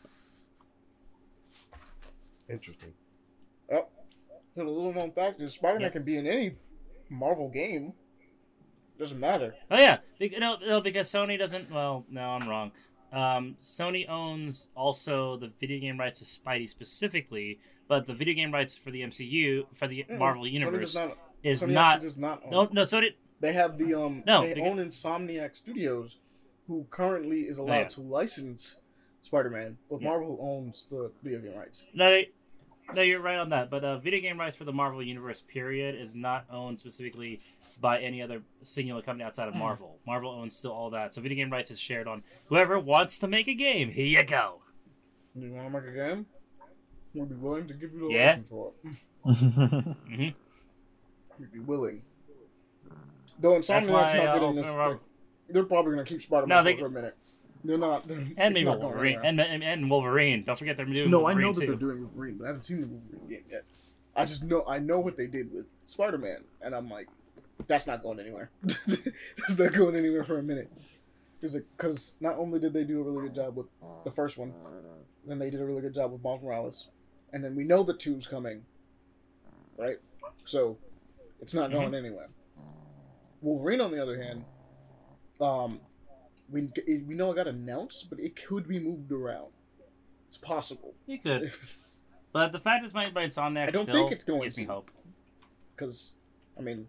Interesting. 2.48 2.92
Oh, 3.72 3.86
and 4.56 4.66
a 4.66 4.70
little 4.70 4.92
known 4.92 5.12
fact 5.12 5.40
is 5.40 5.54
Spider-Man 5.54 5.82
Yep. 5.82 5.92
can 5.92 6.02
be 6.02 6.16
in 6.16 6.26
any 6.26 6.56
Marvel 7.08 7.48
game. 7.48 7.94
Doesn't 8.98 9.18
matter. 9.18 9.54
Oh 9.70 9.78
yeah, 9.78 9.98
Be- 10.18 10.36
no, 10.38 10.56
no, 10.56 10.80
because 10.80 11.08
Sony 11.10 11.38
doesn't. 11.38 11.70
Well, 11.70 12.04
no, 12.10 12.20
I'm 12.22 12.48
wrong. 12.48 12.72
Um, 13.12 13.56
Sony 13.62 14.08
owns 14.08 14.68
also 14.76 15.36
the 15.36 15.50
video 15.60 15.80
game 15.80 15.98
rights 15.98 16.18
to 16.20 16.24
Spidey 16.24 16.68
specifically, 16.68 17.58
but 17.88 18.06
the 18.06 18.14
video 18.14 18.34
game 18.34 18.52
rights 18.52 18.76
for 18.76 18.90
the 18.90 19.02
MCU 19.02 19.66
for 19.74 19.86
the 19.88 20.04
Mm-mm. 20.08 20.18
Marvel 20.18 20.46
universe 20.46 20.92
does 20.92 20.94
not. 20.94 21.18
is 21.42 21.62
Sony 21.62 21.70
not. 21.72 22.00
does 22.00 22.16
not 22.16 22.42
own. 22.44 22.50
No, 22.50 22.68
no, 22.72 22.82
Sony. 22.82 23.08
They 23.40 23.52
have 23.52 23.78
the 23.78 23.94
um. 23.94 24.22
No, 24.26 24.42
they 24.42 24.60
own 24.60 24.78
Insomniac 24.78 25.56
Studios, 25.56 26.18
who 26.68 26.86
currently 26.90 27.42
is 27.42 27.58
allowed 27.58 27.74
Oh, 27.74 27.80
yeah. 27.80 27.88
to 27.88 28.00
license 28.00 28.76
Spider-Man, 29.22 29.78
but 29.90 30.00
Yeah. 30.00 30.08
Marvel 30.08 30.38
owns 30.40 30.84
the 30.90 31.10
video 31.22 31.40
game 31.40 31.56
rights. 31.58 31.86
No, 31.94 32.22
no, 32.94 33.02
you're 33.02 33.20
right 33.20 33.38
on 33.38 33.50
that. 33.50 33.70
But 33.70 33.84
uh, 33.84 33.98
video 33.98 34.20
game 34.20 34.38
rights 34.38 34.56
for 34.56 34.64
the 34.64 34.72
Marvel 34.72 35.02
universe 35.02 35.40
period 35.42 35.94
is 36.00 36.14
not 36.16 36.44
owned 36.50 36.78
specifically 36.78 37.40
by 37.80 38.00
any 38.00 38.22
other 38.22 38.42
singular 38.62 39.02
company 39.02 39.24
outside 39.24 39.48
of 39.48 39.56
Marvel. 39.56 39.96
Marvel 40.06 40.30
owns 40.30 40.54
still 40.56 40.70
all 40.72 40.90
that, 40.90 41.12
so 41.12 41.20
video 41.20 41.36
game 41.36 41.50
rights 41.50 41.70
is 41.72 41.80
shared 41.80 42.06
on 42.06 42.22
whoever 42.46 42.78
wants 42.78 43.18
to 43.20 43.26
make 43.26 43.48
a 43.48 43.54
game. 43.54 43.90
Here 43.90 44.06
you 44.06 44.22
go. 44.24 44.60
You 45.34 45.52
want 45.52 45.72
to 45.72 45.80
make 45.80 45.90
a 45.90 45.92
game? 45.94 46.26
We'd 47.14 47.28
be 47.28 47.34
willing 47.34 47.68
to 47.68 47.74
give 47.74 47.92
you 47.92 48.08
the 48.08 48.14
Yeah. 48.14 48.26
license 48.26 48.48
for 48.48 48.72
it. 48.84 48.96
hmm 49.24 50.28
We'd 51.38 51.52
be 51.52 51.58
willing. 51.60 52.02
Though 53.38 53.52
Insomniac's 53.58 53.88
not 53.88 54.10
uh, 54.16 54.34
getting 54.34 54.54
this. 54.54 54.66
Ultimate 54.66 54.76
Marvel- 54.78 55.00
They're 55.48 55.64
probably 55.64 55.92
gonna 55.92 56.04
keep 56.04 56.22
Spider-Man 56.22 56.56
No, 56.56 56.62
they- 56.64 56.76
for 56.78 56.86
a 56.86 56.90
minute. 56.90 57.16
They're 57.64 57.78
not. 57.78 58.08
They're, 58.08 58.18
and 58.36 58.54
maybe 58.54 58.64
not 58.64 58.80
Wolverine 58.80 59.20
and, 59.22 59.40
and 59.40 59.62
and 59.62 59.88
Wolverine. 59.88 60.42
Don't 60.44 60.58
forget 60.58 60.76
they're 60.76 60.84
doing 60.84 61.08
No, 61.10 61.20
I 61.20 61.34
Wolverine 61.34 61.46
know 61.46 61.52
that 61.52 61.60
too. 61.60 61.66
they're 61.68 61.76
doing 61.76 62.00
Wolverine, 62.00 62.36
but 62.38 62.44
I 62.44 62.46
haven't 62.48 62.64
seen 62.64 62.80
the 62.80 62.86
Wolverine 62.88 63.28
game 63.28 63.44
yet. 63.48 63.64
I 64.16 64.24
just 64.24 64.42
know 64.42 64.64
I 64.66 64.78
know 64.80 64.98
what 64.98 65.16
they 65.16 65.28
did 65.28 65.52
with 65.52 65.66
Spider 65.86 66.18
Man, 66.18 66.38
and 66.60 66.74
I'm 66.74 66.90
like, 66.90 67.06
that's 67.68 67.86
not 67.86 68.02
going 68.02 68.18
anywhere. 68.18 68.50
that's 68.62 69.58
not 69.58 69.72
going 69.72 69.94
anywhere 69.94 70.24
for 70.24 70.38
a 70.38 70.42
minute. 70.42 70.72
Because 71.40 72.14
not 72.20 72.36
only 72.36 72.58
did 72.58 72.72
they 72.72 72.82
do 72.84 72.98
a 73.00 73.04
really 73.04 73.28
good 73.28 73.34
job 73.36 73.56
with 73.56 73.66
the 74.04 74.10
first 74.10 74.38
one, 74.38 74.52
then 75.24 75.38
they 75.38 75.48
did 75.50 75.60
a 75.60 75.64
really 75.64 75.82
good 75.82 75.94
job 75.94 76.10
with 76.12 76.22
Miles 76.22 76.42
Morales, 76.42 76.88
and 77.32 77.42
then 77.44 77.54
we 77.54 77.64
know 77.64 77.82
the 77.82 77.94
two's 77.94 78.26
coming, 78.26 78.64
right? 79.78 79.98
So 80.44 80.78
it's 81.40 81.54
not 81.54 81.70
going 81.70 81.94
anywhere. 81.94 82.28
Wolverine, 83.40 83.80
on 83.80 83.90
the 83.90 84.00
other 84.02 84.22
hand, 84.22 84.44
um, 85.40 85.80
we 86.50 86.70
we 86.86 87.14
know 87.14 87.32
it 87.32 87.36
got 87.36 87.48
announced, 87.48 88.08
but 88.10 88.20
it 88.20 88.36
could 88.36 88.68
be 88.68 88.78
moved 88.78 89.10
around. 89.12 89.52
It's 90.28 90.38
possible. 90.38 90.94
You 91.06 91.18
could. 91.18 91.52
But 92.34 92.52
the 92.52 92.60
fact 92.60 92.82
is 92.82 92.92
it's 92.92 92.94
made 92.94 93.12
by 93.12 93.26
Insomniac 93.26 93.68
I 93.68 93.70
don't 93.72 93.84
think 93.84 94.10
it's 94.10 94.24
going 94.24 94.40
gives 94.40 94.56
me 94.56 94.64
to. 94.64 94.72
hope. 94.72 94.90
because 95.76 96.14
I 96.58 96.62
mean, 96.62 96.88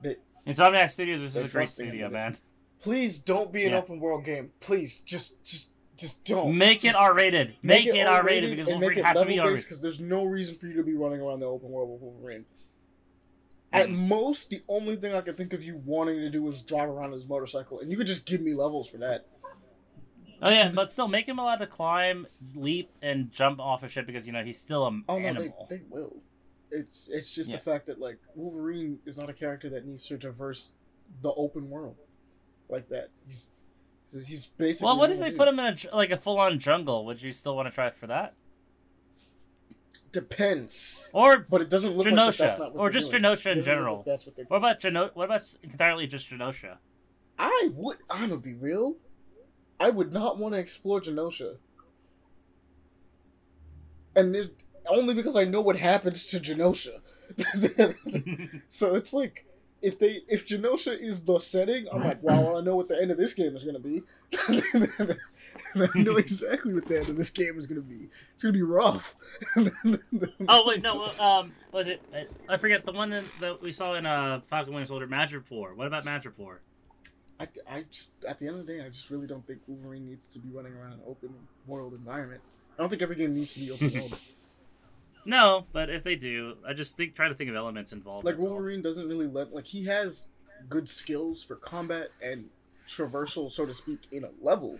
they, 0.00 0.14
Insomniac 0.46 0.92
Studios 0.92 1.20
is 1.22 1.34
a 1.34 1.48
great 1.48 1.68
studio, 1.68 2.08
man. 2.08 2.36
please 2.80 3.18
don't 3.18 3.52
be 3.52 3.64
an 3.64 3.72
Yeah. 3.72 3.78
open 3.78 3.98
world 3.98 4.24
game. 4.24 4.52
Please, 4.60 5.00
just 5.00 5.42
just 5.42 5.72
just 6.00 6.24
don't 6.24 6.56
Make 6.56 6.80
Just 6.80 6.96
it 6.96 7.00
R 7.00 7.14
rated. 7.14 7.54
Make, 7.62 7.86
it 7.86 8.06
R 8.06 8.22
rated 8.24 8.50
because 8.50 8.66
make 8.66 8.74
Wolverine 8.74 8.98
it 8.98 9.04
has 9.04 9.20
to 9.20 9.26
be 9.26 9.38
R-rated. 9.38 9.64
because 9.64 9.80
there's 9.80 10.00
no 10.00 10.24
reason 10.24 10.56
for 10.56 10.66
you 10.66 10.74
to 10.74 10.82
be 10.82 10.94
running 10.94 11.20
around 11.20 11.40
the 11.40 11.46
open 11.46 11.68
world 11.70 11.90
with 11.90 12.00
Wolverine. 12.00 12.44
At 13.72 13.88
Mm. 13.88 14.08
most, 14.08 14.50
the 14.50 14.62
only 14.68 14.96
thing 14.96 15.14
I 15.14 15.20
could 15.20 15.36
think 15.36 15.52
of 15.52 15.62
you 15.62 15.76
wanting 15.84 16.16
to 16.20 16.30
do 16.30 16.46
is 16.48 16.58
drive 16.60 16.88
around 16.88 17.12
his 17.12 17.28
motorcycle, 17.28 17.78
and 17.80 17.90
you 17.90 17.96
could 17.96 18.06
just 18.08 18.26
give 18.26 18.40
me 18.40 18.52
levels 18.54 18.88
for 18.88 18.96
that. 18.98 19.26
Oh 20.42 20.50
yeah, 20.50 20.72
but 20.74 20.90
still 20.90 21.06
make 21.06 21.28
him 21.28 21.38
allowed 21.38 21.56
to 21.58 21.66
climb, 21.66 22.26
leap, 22.54 22.90
and 23.02 23.30
jump 23.30 23.60
off 23.60 23.82
a 23.82 23.88
ship 23.88 24.06
because 24.06 24.26
you 24.26 24.32
know 24.32 24.42
he's 24.42 24.58
still 24.58 24.86
an 24.86 25.04
Oh 25.08 25.18
no, 25.18 25.26
animal. 25.28 25.66
they, 25.68 25.76
they 25.76 25.82
will. 25.88 26.16
It's 26.70 27.08
it's 27.10 27.32
just 27.34 27.50
Yeah. 27.50 27.56
the 27.56 27.62
fact 27.62 27.86
that 27.86 28.00
like 28.00 28.18
Wolverine 28.34 29.00
is 29.04 29.18
not 29.18 29.28
a 29.28 29.34
character 29.34 29.68
that 29.68 29.86
needs 29.86 30.06
to 30.06 30.16
traverse 30.16 30.72
the 31.22 31.32
open 31.34 31.68
world 31.68 31.96
like 32.68 32.88
that. 32.88 33.10
He's 33.26 33.52
he's- 34.12 34.46
basically. 34.46 34.86
well, 34.86 34.96
what 34.98 35.10
if 35.10 35.18
they 35.18 35.30
put 35.30 35.48
him 35.48 35.58
in 35.58 35.76
a 35.92 35.96
like 35.96 36.10
a 36.10 36.16
full 36.16 36.38
on 36.38 36.58
jungle? 36.58 37.04
Would 37.06 37.20
you 37.22 37.32
still 37.32 37.56
want 37.56 37.68
to 37.68 37.74
try 37.74 37.90
for 37.90 38.06
that? 38.08 38.34
Depends, 40.12 41.08
Or 41.12 41.38
but 41.48 41.60
it 41.60 41.70
doesn't 41.70 41.96
look 41.96 42.04
like 42.06 42.14
Genosha, 42.14 42.38
that's 42.38 42.58
not 42.58 42.74
what 42.74 42.80
or 42.80 42.90
just 42.90 43.12
doing. 43.12 43.22
Genosha 43.22 43.52
in 43.52 43.60
general. 43.60 43.98
like 43.98 44.06
that's 44.06 44.26
what 44.26 44.34
they're. 44.34 44.44
what 44.46 44.56
about 44.56 44.80
Geno- 44.80 45.10
What 45.14 45.26
about 45.26 45.54
entirely 45.62 46.08
just 46.08 46.28
Genosha? 46.28 46.78
I 47.38 47.70
would. 47.74 47.98
I'm 48.10 48.30
gonna 48.30 48.40
be 48.40 48.54
real. 48.54 48.96
I 49.78 49.90
would 49.90 50.12
not 50.12 50.36
want 50.36 50.54
to 50.54 50.60
explore 50.60 51.00
Genosha, 51.00 51.58
and 54.16 54.34
there's, 54.34 54.48
only 54.88 55.14
because 55.14 55.36
I 55.36 55.44
know 55.44 55.60
what 55.60 55.76
happens 55.76 56.26
to 56.26 56.40
Genosha. 56.40 57.00
so 58.68 58.96
it's 58.96 59.12
like 59.12 59.46
if 59.82 59.98
they 59.98 60.20
if 60.28 60.46
Genosha 60.46 60.96
is 60.98 61.24
the 61.24 61.38
setting, 61.38 61.86
I'm 61.92 62.02
like, 62.02 62.22
wow, 62.22 62.58
I 62.58 62.60
know 62.60 62.76
what 62.76 62.88
the 62.88 63.00
end 63.00 63.10
of 63.10 63.16
this 63.18 63.34
game 63.34 63.56
is 63.56 63.64
gonna 63.64 63.78
be. 63.78 64.02
I 64.48 65.88
know 65.94 66.16
exactly 66.16 66.74
what 66.74 66.86
the 66.86 66.98
end 66.98 67.08
of 67.08 67.16
this 67.16 67.30
game 67.30 67.58
is 67.58 67.66
gonna 67.66 67.80
be. 67.80 68.08
It's 68.34 68.42
gonna 68.42 68.52
be 68.52 68.62
rough. 68.62 69.16
Oh 70.48 70.62
wait, 70.66 70.82
no. 70.82 70.96
well, 70.96 71.20
Um, 71.40 71.52
was 71.72 71.88
it? 71.88 72.02
I- 72.48 72.56
forget 72.56 72.84
the 72.84 72.92
one 72.92 73.10
that, 73.10 73.24
that 73.40 73.62
we 73.62 73.72
saw 73.72 73.94
in 73.94 74.06
uh 74.06 74.40
Falcon 74.48 74.74
Winter 74.74 74.86
Soldier, 74.86 75.06
Madripoor. 75.06 75.74
What 75.76 75.86
about 75.86 76.04
Madripoor? 76.04 76.58
I, 77.38 77.48
I 77.70 77.84
just 77.90 78.12
at 78.28 78.38
the 78.38 78.48
end 78.48 78.60
of 78.60 78.66
the 78.66 78.72
day, 78.74 78.84
I 78.84 78.88
just 78.88 79.10
really 79.10 79.26
don't 79.26 79.46
think 79.46 79.60
Wolverine 79.66 80.06
needs 80.06 80.28
to 80.28 80.38
be 80.38 80.50
running 80.50 80.74
around 80.74 80.92
an 80.94 81.00
open 81.06 81.30
world 81.66 81.94
environment. 81.94 82.40
I 82.78 82.82
don't 82.82 82.88
think 82.90 83.02
every 83.02 83.16
game 83.16 83.34
needs 83.34 83.54
to 83.54 83.60
be 83.60 83.70
open 83.70 83.92
world. 83.92 84.18
No, 85.24 85.66
but 85.72 85.90
if 85.90 86.02
they 86.02 86.16
do, 86.16 86.56
I 86.66 86.72
just 86.72 86.96
think 86.96 87.14
try 87.14 87.28
to 87.28 87.34
think 87.34 87.50
of 87.50 87.56
elements 87.56 87.92
involved. 87.92 88.24
like 88.24 88.36
that's 88.36 88.46
all. 88.46 88.52
Wolverine 88.54 88.82
doesn't 88.82 89.08
really 89.08 89.26
let 89.26 89.52
like 89.54 89.66
he 89.66 89.84
has 89.84 90.26
good 90.68 90.88
skills 90.88 91.44
for 91.44 91.56
combat 91.56 92.08
and 92.22 92.48
traversal, 92.88 93.50
so 93.50 93.66
to 93.66 93.74
speak, 93.74 93.98
in 94.12 94.24
a 94.24 94.30
level. 94.40 94.78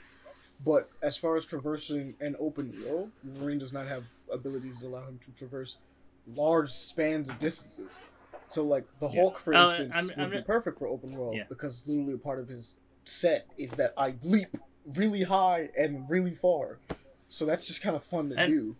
But 0.64 0.88
as 1.02 1.16
far 1.16 1.36
as 1.36 1.44
traversing 1.46 2.14
an 2.20 2.36
open 2.38 2.72
world, 2.86 3.10
Wolverine 3.24 3.58
does 3.58 3.72
not 3.72 3.86
have 3.86 4.04
abilities 4.32 4.78
that 4.80 4.86
allow 4.88 5.06
him 5.08 5.18
to 5.24 5.30
traverse 5.32 5.78
large 6.34 6.68
spans 6.70 7.30
of 7.30 7.38
distances. 7.38 8.00
So, 8.46 8.64
like 8.64 8.84
the 8.98 9.08
Yeah. 9.08 9.20
Hulk, 9.22 9.38
for 9.38 9.54
Oh, 9.54 9.62
instance, 9.62 9.94
I'm- 9.94 10.06
would 10.08 10.18
I'm- 10.18 10.30
be 10.30 10.42
perfect 10.42 10.78
for 10.78 10.86
open 10.86 11.16
world 11.16 11.36
Yeah. 11.36 11.44
because 11.48 11.86
literally 11.88 12.14
a 12.14 12.18
part 12.18 12.40
of 12.40 12.48
his 12.48 12.76
set 13.04 13.46
is 13.56 13.72
that 13.72 13.94
I 13.96 14.16
leap 14.22 14.56
really 14.84 15.22
high 15.22 15.70
and 15.78 16.08
really 16.10 16.34
far. 16.34 16.78
So 17.28 17.46
that's 17.46 17.64
just 17.64 17.80
kind 17.80 17.94
of 17.96 18.02
fun 18.04 18.28
to 18.30 18.38
And- 18.38 18.52
do. 18.52 18.76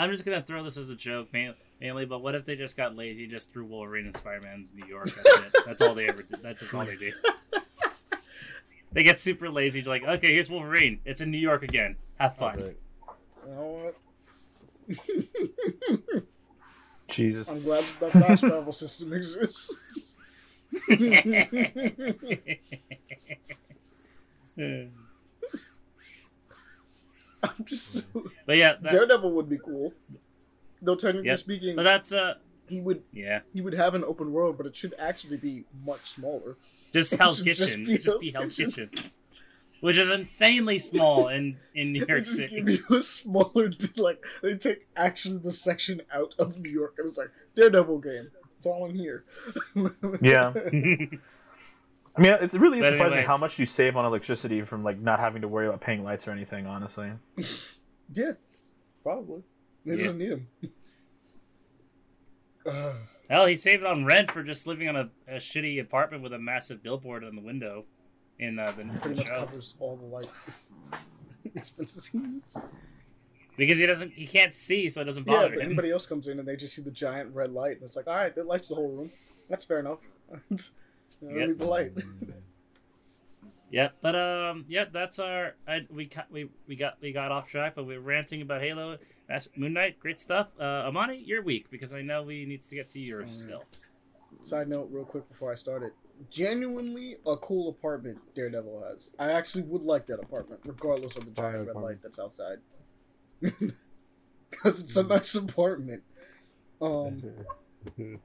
I'm 0.00 0.10
just 0.10 0.24
gonna 0.24 0.42
throw 0.42 0.62
this 0.64 0.76
as 0.76 0.88
a 0.88 0.96
joke, 0.96 1.28
ma- 1.32 1.52
mainly. 1.80 2.06
But 2.06 2.22
what 2.22 2.34
if 2.34 2.44
they 2.44 2.56
just 2.56 2.76
got 2.76 2.96
lazy, 2.96 3.26
just 3.26 3.52
threw 3.52 3.64
Wolverine 3.64 4.06
and 4.06 4.16
Spider 4.16 4.40
Man's 4.44 4.72
New 4.74 4.86
York? 4.86 5.10
That's 5.14 5.46
it. 5.46 5.56
That's 5.66 5.82
all 5.82 5.94
they 5.94 6.08
ever 6.08 6.22
did. 6.22 6.42
That's 6.42 6.60
just 6.60 6.74
all 6.74 6.84
they 6.84 6.96
do. 6.96 7.12
They 8.92 9.04
get 9.04 9.20
super 9.20 9.48
lazy. 9.48 9.82
They're 9.82 9.92
like, 9.92 10.02
okay, 10.02 10.32
here's 10.32 10.50
Wolverine. 10.50 10.98
It's 11.04 11.20
in 11.20 11.30
New 11.30 11.38
York 11.38 11.62
again. 11.62 11.94
Have 12.18 12.34
fun. 12.36 12.58
Alright. 12.58 12.76
You 13.46 13.54
know 13.54 13.92
what? 14.88 14.96
Jesus. 17.08 17.48
I'm 17.48 17.62
glad 17.62 17.84
that 18.00 18.10
that 18.12 18.26
fast 18.26 18.42
travel 18.42 18.72
system 18.72 19.12
exists. 19.12 19.76
Hmm. 24.56 24.82
I'm 27.42 27.64
just 27.64 28.06
but 28.46 28.56
yeah, 28.56 28.74
that, 28.80 28.90
Daredevil 28.90 29.30
would 29.32 29.48
be 29.48 29.58
cool. 29.58 29.92
Though 30.82 30.94
technically 30.96 31.28
Yep. 31.28 31.38
speaking, 31.38 31.76
but 31.76 31.84
that's 31.84 32.12
uh, 32.12 32.34
he 32.68 32.80
would 32.80 33.02
yeah, 33.12 33.40
he 33.54 33.60
would 33.60 33.74
have 33.74 33.94
an 33.94 34.04
open 34.04 34.32
world, 34.32 34.56
but 34.56 34.66
it 34.66 34.76
should 34.76 34.94
actually 34.98 35.36
be 35.36 35.64
much 35.84 36.00
smaller. 36.00 36.56
just 36.92 37.14
Hell's 37.18 37.38
should 37.38 37.46
just 37.46 37.60
Kitchen, 37.70 37.84
be 37.84 37.98
just 37.98 38.20
be 38.20 38.30
Hell's 38.30 38.56
Hell's 38.56 38.74
Kitchen, 38.74 38.90
which 39.80 39.98
is 39.98 40.10
insanely 40.10 40.78
small 40.78 41.28
in 41.28 41.56
in 41.74 41.92
New 41.92 42.00
They 42.06 42.12
York 42.12 42.24
just 42.24 42.36
City. 42.36 42.62
give 42.62 42.68
you 42.68 42.96
a 42.96 43.02
smaller, 43.02 43.70
like 43.96 44.24
they 44.42 44.56
take 44.56 44.86
actually 44.96 45.38
the 45.38 45.52
section 45.52 46.00
out 46.12 46.34
of 46.38 46.58
New 46.60 46.70
York, 46.70 46.94
and 46.98 47.06
it's 47.08 47.18
like 47.18 47.30
Daredevil 47.56 47.98
game. 48.00 48.30
It's 48.58 48.66
all 48.66 48.84
in 48.86 48.94
here. 48.94 49.24
Yeah. 50.20 50.52
I 52.16 52.20
mean, 52.22 52.32
it's 52.40 52.54
really 52.54 52.80
But 52.80 52.90
surprising 52.92 53.18
anyway. 53.18 53.26
how 53.26 53.36
much 53.36 53.58
you 53.58 53.66
save 53.66 53.96
on 53.96 54.04
electricity 54.04 54.62
from 54.62 54.82
like 54.82 54.98
not 54.98 55.20
having 55.20 55.42
to 55.42 55.48
worry 55.48 55.66
about 55.68 55.80
paying 55.80 56.02
lights 56.04 56.26
or 56.26 56.32
anything. 56.32 56.66
Honestly. 56.66 57.10
yeah, 58.14 58.32
probably. 59.02 59.42
He 59.84 59.90
Yeah. 59.92 59.96
doesn't 59.96 60.18
need 60.18 60.30
them. 60.30 60.48
Uh, 62.66 62.92
Hell, 63.30 63.46
he 63.46 63.54
saved 63.54 63.84
on 63.84 64.04
rent 64.04 64.30
for 64.32 64.42
just 64.42 64.66
living 64.66 64.88
on 64.88 64.96
a, 64.96 65.08
a 65.28 65.36
shitty 65.36 65.80
apartment 65.80 66.22
with 66.22 66.32
a 66.32 66.38
massive 66.38 66.82
billboard 66.82 67.22
on 67.24 67.36
the 67.36 67.40
window 67.42 67.84
in 68.40 68.58
uh, 68.58 68.72
the 68.72 68.84
pretty 68.98 69.16
much 69.18 69.26
show. 69.26 69.34
covers 69.46 69.76
all 69.78 69.96
the 69.96 70.04
light 70.06 70.28
expenses 71.54 72.06
he 72.06 72.18
needs. 72.18 72.58
because 73.56 73.78
he 73.78 73.86
doesn't, 73.86 74.12
he 74.12 74.26
can't 74.26 74.52
see, 74.54 74.90
so 74.90 75.00
it 75.00 75.04
doesn't 75.04 75.22
bother 75.26 75.36
Yeah, 75.38 75.42
bother 75.44 75.54
but 75.54 75.60
him. 75.62 75.66
anybody 75.68 75.92
else 75.92 76.06
comes 76.06 76.26
in 76.26 76.40
and 76.40 76.48
they 76.48 76.56
just 76.56 76.74
see 76.74 76.82
the 76.82 76.90
giant 76.90 77.32
red 77.36 77.52
light, 77.52 77.76
and 77.76 77.84
it's 77.84 77.96
like, 77.96 78.08
all 78.08 78.16
right, 78.16 78.34
that 78.34 78.46
lights 78.48 78.68
the 78.68 78.74
whole 78.74 78.90
room. 78.90 79.12
That's 79.48 79.64
fair 79.64 79.78
enough. 79.78 80.00
you 81.22 81.28
know, 81.28 81.38
Yep. 81.38 81.48
need 81.48 81.58
the 81.58 81.64
light. 81.66 81.92
Yep, 83.72 83.98
but 84.02 84.16
um, 84.16 84.64
yep, 84.68 84.92
that's 84.92 85.20
our. 85.20 85.54
I, 85.68 85.86
we 85.90 86.04
cut, 86.06 86.26
we 86.28 86.50
we 86.66 86.74
got 86.74 86.94
we 87.00 87.12
got 87.12 87.30
off 87.30 87.46
track, 87.46 87.74
but 87.76 87.84
we 87.86 87.94
we're 87.96 88.00
ranting 88.02 88.42
about 88.42 88.62
Halo, 88.62 88.98
Mas- 89.28 89.48
Moon 89.54 89.72
Knight, 89.74 90.00
great 90.00 90.18
stuff. 90.18 90.48
Uh, 90.58 90.64
Amani, 90.88 91.18
your 91.24 91.40
week 91.40 91.70
because 91.70 91.92
I 91.92 92.02
know 92.02 92.24
we 92.24 92.44
needs 92.46 92.66
to 92.66 92.74
get 92.74 92.90
to 92.90 92.98
yours 92.98 93.26
Alright. 93.30 93.34
still. 93.40 93.64
Side 94.42 94.68
note, 94.68 94.88
real 94.90 95.04
quick 95.04 95.28
before 95.28 95.52
I 95.52 95.54
start 95.54 95.84
it. 95.84 95.92
Genuinely 96.30 97.14
a 97.24 97.36
cool 97.36 97.68
apartment 97.68 98.18
Daredevil 98.34 98.82
has. 98.90 99.12
I 99.20 99.30
actually 99.30 99.62
would 99.62 99.82
like 99.82 100.04
that 100.06 100.18
apartment, 100.18 100.62
regardless 100.64 101.16
of 101.16 101.26
the 101.26 101.30
Fire 101.40 101.52
giant 101.52 101.58
red 101.68 101.70
apartment. 101.76 101.84
light 101.86 102.02
that's 102.02 102.18
outside. 102.18 102.58
Because 104.50 104.80
it's 104.80 104.96
a 104.96 105.04
nice 105.04 105.36
apartment. 105.36 106.02
Um, 106.82 107.22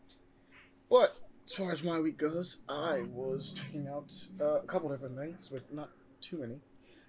but 0.89 1.15
as 1.45 1.53
far 1.53 1.71
as 1.71 1.83
my 1.83 1.99
week 1.99 2.17
goes, 2.17 2.61
I 2.67 3.03
was 3.13 3.51
checking 3.51 3.87
out 3.87 4.11
uh, 4.41 4.55
a 4.59 4.65
couple 4.65 4.89
different 4.89 5.17
things, 5.17 5.49
but 5.51 5.71
not 5.73 5.89
too 6.21 6.39
many. 6.39 6.59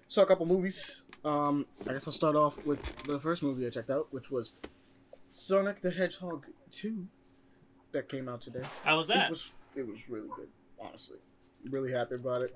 Saw 0.08 0.22
a 0.22 0.26
couple 0.26 0.46
movies. 0.46 1.02
Um, 1.24 1.66
I 1.88 1.92
guess 1.92 2.06
I'll 2.06 2.12
start 2.12 2.36
off 2.36 2.64
with 2.64 2.96
the 3.04 3.18
first 3.18 3.42
movie 3.42 3.66
I 3.66 3.70
checked 3.70 3.90
out, 3.90 4.08
which 4.12 4.30
was 4.30 4.52
Sonic 5.32 5.80
the 5.80 5.90
Hedgehog 5.90 6.46
2 6.70 7.06
that 7.92 8.08
came 8.08 8.28
out 8.28 8.40
today. 8.42 8.60
How 8.84 8.98
was 8.98 9.10
It 9.10 9.14
that? 9.14 9.30
was 9.30 9.50
it 9.74 9.86
was 9.86 10.08
really 10.08 10.28
good, 10.36 10.48
honestly. 10.80 11.18
Really 11.68 11.92
happy 11.92 12.14
about 12.14 12.42
it. 12.42 12.54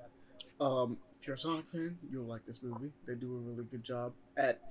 Um, 0.59 0.97
if 1.19 1.27
you're 1.27 1.35
a 1.35 1.39
Sonic 1.39 1.67
fan, 1.67 1.97
you'll 2.09 2.23
like 2.25 2.45
this 2.45 2.63
movie. 2.63 2.91
They 3.05 3.15
do 3.15 3.35
a 3.35 3.39
really 3.39 3.63
good 3.63 3.83
job 3.83 4.13
at. 4.37 4.61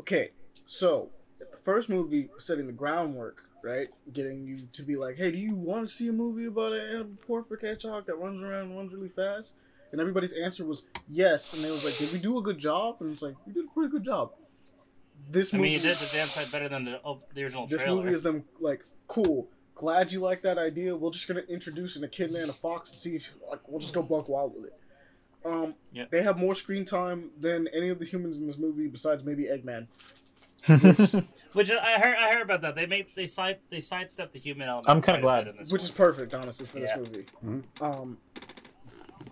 Okay, 0.00 0.30
so 0.66 1.10
the 1.38 1.56
first 1.58 1.88
movie 1.88 2.28
was 2.34 2.44
setting 2.46 2.66
the 2.66 2.72
groundwork, 2.72 3.44
right? 3.64 3.88
Getting 4.12 4.46
you 4.46 4.58
to 4.72 4.82
be 4.82 4.96
like, 4.96 5.16
hey, 5.16 5.30
do 5.30 5.38
you 5.38 5.54
want 5.54 5.86
to 5.88 5.92
see 5.92 6.08
a 6.08 6.12
movie 6.12 6.46
about 6.46 6.72
an 6.74 6.80
anthropomorphic 6.96 7.62
hedgehog 7.62 8.06
that 8.06 8.16
runs 8.18 8.42
around 8.42 8.66
and 8.68 8.76
runs 8.76 8.92
really 8.92 9.08
fast? 9.08 9.56
And 9.92 10.00
everybody's 10.00 10.32
answer 10.32 10.64
was 10.64 10.86
yes, 11.08 11.52
and 11.54 11.62
they 11.64 11.70
was 11.70 11.84
like, 11.84 11.96
did 11.96 12.12
we 12.12 12.18
do 12.18 12.38
a 12.38 12.42
good 12.42 12.58
job? 12.58 12.96
And 13.00 13.12
it's 13.12 13.22
like, 13.22 13.34
we 13.46 13.52
did 13.52 13.64
a 13.64 13.68
pretty 13.68 13.90
good 13.90 14.04
job. 14.04 14.32
This 15.30 15.54
I 15.54 15.56
movie, 15.56 15.70
mean, 15.70 15.78
you 15.78 15.88
did 15.88 15.96
the 15.96 16.10
damn 16.12 16.26
sight 16.28 16.50
better 16.52 16.68
than 16.68 16.84
the 16.84 17.00
oh, 17.04 17.22
the 17.32 17.44
original 17.44 17.66
this 17.66 17.82
trailer. 17.82 18.02
movie 18.02 18.14
is 18.14 18.22
them 18.22 18.44
like 18.60 18.84
cool. 19.06 19.48
Glad 19.74 20.12
you 20.12 20.20
like 20.20 20.42
that 20.42 20.58
idea. 20.58 20.94
We're 20.94 21.10
just 21.10 21.26
gonna 21.26 21.42
introduce 21.48 21.96
an 21.96 22.04
echidna 22.04 22.40
and 22.40 22.50
a 22.50 22.52
fox 22.52 22.90
and 22.90 22.98
see 22.98 23.16
if 23.16 23.32
like 23.50 23.66
we'll 23.68 23.80
just 23.80 23.94
go 23.94 24.02
buck 24.02 24.28
wild 24.28 24.54
with 24.54 24.66
it. 24.66 24.74
Um, 25.44 25.74
Yep. 25.92 26.10
they 26.10 26.22
have 26.22 26.38
more 26.38 26.54
screen 26.54 26.84
time 26.84 27.30
than 27.40 27.68
any 27.68 27.88
of 27.88 27.98
the 28.00 28.04
humans 28.04 28.38
in 28.38 28.46
this 28.46 28.58
movie, 28.58 28.86
besides 28.88 29.24
maybe 29.24 29.44
Eggman. 29.44 29.86
Which 31.54 31.70
I 31.70 31.98
heard, 32.00 32.16
I 32.16 32.32
heard 32.32 32.42
about 32.42 32.62
that. 32.62 32.74
They 32.74 32.86
made 32.86 33.06
they 33.14 33.26
side 33.26 33.58
they 33.70 33.80
sidestepped 33.80 34.32
the 34.32 34.38
human 34.38 34.68
element. 34.68 34.88
I'm 34.88 35.02
kinda 35.02 35.20
glad. 35.20 35.44
bit 35.44 35.50
in 35.54 35.56
this 35.58 35.70
which 35.72 35.82
one. 35.82 35.88
is 35.88 35.94
perfect, 35.94 36.34
honestly, 36.34 36.66
for 36.66 36.78
Yeah. 36.78 36.96
this 36.98 37.08
movie. 37.08 37.26
Mhm. 37.44 37.82
Um, 37.82 38.18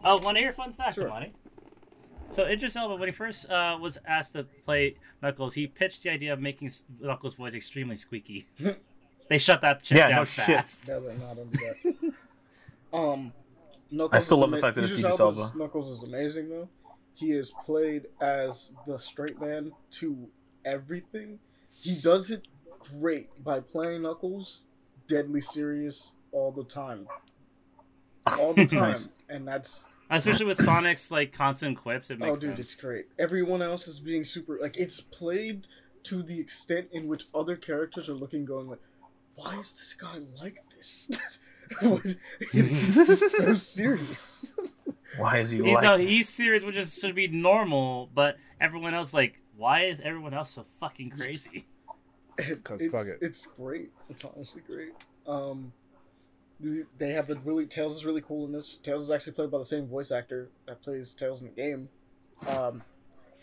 Oh, 0.05 0.19
want 0.23 0.37
to 0.37 0.41
hear 0.41 0.51
a 0.51 0.53
fun 0.53 0.73
fact, 0.73 0.97
Sure. 0.97 1.09
Amani? 1.09 1.33
So 2.29 2.45
Idris 2.47 2.75
Elba, 2.77 2.97
when 2.97 3.09
he 3.09 3.13
first 3.13 3.49
uh, 3.51 3.77
was 3.81 3.99
asked 4.07 4.33
to 4.33 4.45
play 4.65 4.97
Knuckles, 5.23 5.55
he 5.55 5.67
pitched 5.67 6.03
the 6.03 6.11
idea 6.11 6.33
of 6.33 6.41
making 6.41 6.71
Knuckles' 7.01 7.35
voice 7.35 7.55
extremely 7.55 7.95
squeaky. 7.97 8.47
they 9.29 9.39
shut 9.39 9.61
that 9.61 9.85
shit 9.85 9.99
Yeah, 9.99 10.09
down 10.09 10.17
no 10.19 10.25
shit. 10.25 10.45
fast. 10.47 10.87
that 10.87 11.03
not 11.21 11.39
under 11.39 11.45
that. 11.45 12.13
um, 12.93 13.33
Knuckles. 13.91 14.11
I 14.17 14.21
still 14.21 14.39
is 14.39 14.41
love 14.41 14.51
the 14.51 14.57
ama- 14.57 14.67
fact 14.67 14.75
that 14.77 14.85
it's 14.85 14.93
Idris 14.95 15.05
Idris 15.05 15.21
Elba's 15.21 15.39
Elba. 15.39 15.59
Knuckles 15.59 15.89
is 15.91 16.03
amazing 16.09 16.49
though. 16.49 16.69
He 17.15 17.33
is 17.33 17.51
played 17.63 18.07
as 18.21 18.75
the 18.87 18.99
straight 18.99 19.39
man 19.41 19.73
to 19.93 20.29
everything. 20.65 21.39
He 21.75 21.95
does 21.97 22.31
it 22.31 22.47
great 23.01 23.29
by 23.43 23.61
playing 23.61 24.03
Knuckles 24.03 24.67
deadly 25.09 25.41
serious 25.41 26.13
all 26.33 26.51
the 26.53 26.65
time. 26.65 27.07
All 28.27 28.55
the 28.55 28.67
time. 28.67 28.93
Nice. 28.93 29.09
And 29.29 29.47
that's 29.49 29.87
Especially 30.11 30.45
with 30.45 30.59
Sonic's 30.59 31.11
like 31.11 31.33
constant 31.33 31.79
quips, 31.79 32.11
it 32.11 32.19
makes 32.19 32.39
oh 32.39 32.41
dude, 32.41 32.57
sense. 32.57 32.59
it's 32.61 32.75
great. 32.75 33.07
Everyone 33.19 33.63
else 33.63 33.89
is 33.89 33.99
being 33.99 34.25
super 34.25 34.59
like 34.61 34.77
it's 34.77 35.01
played 35.01 35.67
to 36.05 36.23
the 36.23 36.39
extent 36.39 36.89
in 36.93 37.09
which 37.09 37.25
other 37.35 37.57
characters 37.57 38.09
are 38.11 38.15
looking 38.15 38.45
going 38.45 38.69
like, 38.69 38.81
why 39.37 39.59
is 39.59 39.73
this 39.73 39.95
guy 39.95 40.19
like 40.41 40.59
this? 40.75 41.11
He's 42.53 43.37
so 43.39 43.55
serious. 43.55 44.55
Why 45.17 45.39
is 45.39 45.51
he 45.53 45.63
He, 45.63 45.75
like? 45.75 45.83
no, 45.85 45.97
he's 45.97 46.29
serious, 46.29 46.63
which 46.65 46.77
is 46.77 46.99
should 46.99 47.15
be 47.15 47.29
normal, 47.29 48.11
but 48.15 48.37
everyone 48.61 48.93
else 48.93 49.15
like, 49.15 49.39
why 49.63 49.85
is 49.85 50.01
everyone 50.01 50.35
else 50.35 50.51
so 50.51 50.67
fucking 50.81 51.11
crazy? 51.11 51.65
'Cause 52.65 52.81
it's, 52.83 52.93
fuck 52.93 53.07
it. 53.07 53.19
it's 53.21 53.47
great. 53.47 53.91
It's 54.11 54.25
honestly 54.25 54.63
great. 54.67 54.93
Um, 55.27 55.73
they 56.99 57.13
have 57.13 57.29
the 57.29 57.37
really 57.37 57.67
Tails 57.67 57.95
is 57.97 58.05
really 58.05 58.21
cool 58.21 58.45
in 58.47 58.53
this. 58.53 58.79
Tails 58.79 59.03
is 59.05 59.11
actually 59.11 59.35
played 59.35 59.51
by 59.53 59.59
the 59.59 59.65
same 59.65 59.87
voice 59.87 60.11
actor 60.11 60.49
that 60.67 60.83
plays 60.83 61.15
Tails 61.15 61.41
in 61.43 61.49
the 61.49 61.55
game. 61.55 61.89
Um, 62.49 62.83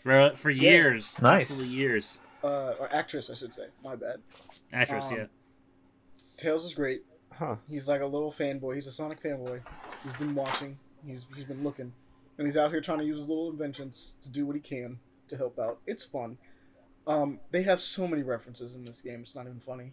For 0.02 0.32
for 0.34 0.50
Yeah. 0.50 0.70
years, 0.72 1.18
Nice. 1.20 1.50
absolutely 1.50 1.74
years. 1.76 2.18
uh, 2.42 2.74
or 2.80 2.92
actress, 2.92 3.28
I 3.30 3.34
should 3.34 3.52
say. 3.54 3.66
My 3.84 3.96
bad. 3.96 4.20
Actress, 4.72 5.08
Um, 5.08 5.16
yeah. 5.16 5.26
Tails 6.36 6.64
is 6.64 6.74
great. 6.74 7.04
Huh. 7.32 7.56
He's 7.68 7.88
like 7.88 8.00
a 8.02 8.06
little 8.06 8.32
fanboy. 8.32 8.74
He's 8.74 8.86
a 8.86 8.92
Sonic 8.92 9.22
fanboy. 9.22 9.62
He's 10.02 10.12
been 10.14 10.34
watching. 10.34 10.78
He's 11.06 11.24
he's 11.34 11.44
been 11.44 11.62
looking, 11.62 11.92
and 12.38 12.46
he's 12.46 12.56
out 12.56 12.70
here 12.70 12.80
trying 12.82 12.98
to 12.98 13.04
use 13.04 13.18
his 13.18 13.28
little 13.28 13.50
inventions 13.50 14.16
to 14.22 14.30
do 14.30 14.46
what 14.46 14.56
he 14.56 14.60
can 14.60 14.98
to 15.30 15.36
help 15.36 15.58
out. 15.58 15.78
It's 15.86 16.04
fun. 16.04 16.38
Um, 17.06 17.40
they 17.50 17.62
have 17.62 17.80
so 17.80 18.06
many 18.06 18.22
references 18.22 18.74
in 18.74 18.84
this 18.84 19.00
game. 19.02 19.20
It's 19.20 19.34
not 19.34 19.46
even 19.46 19.60
funny. 19.60 19.92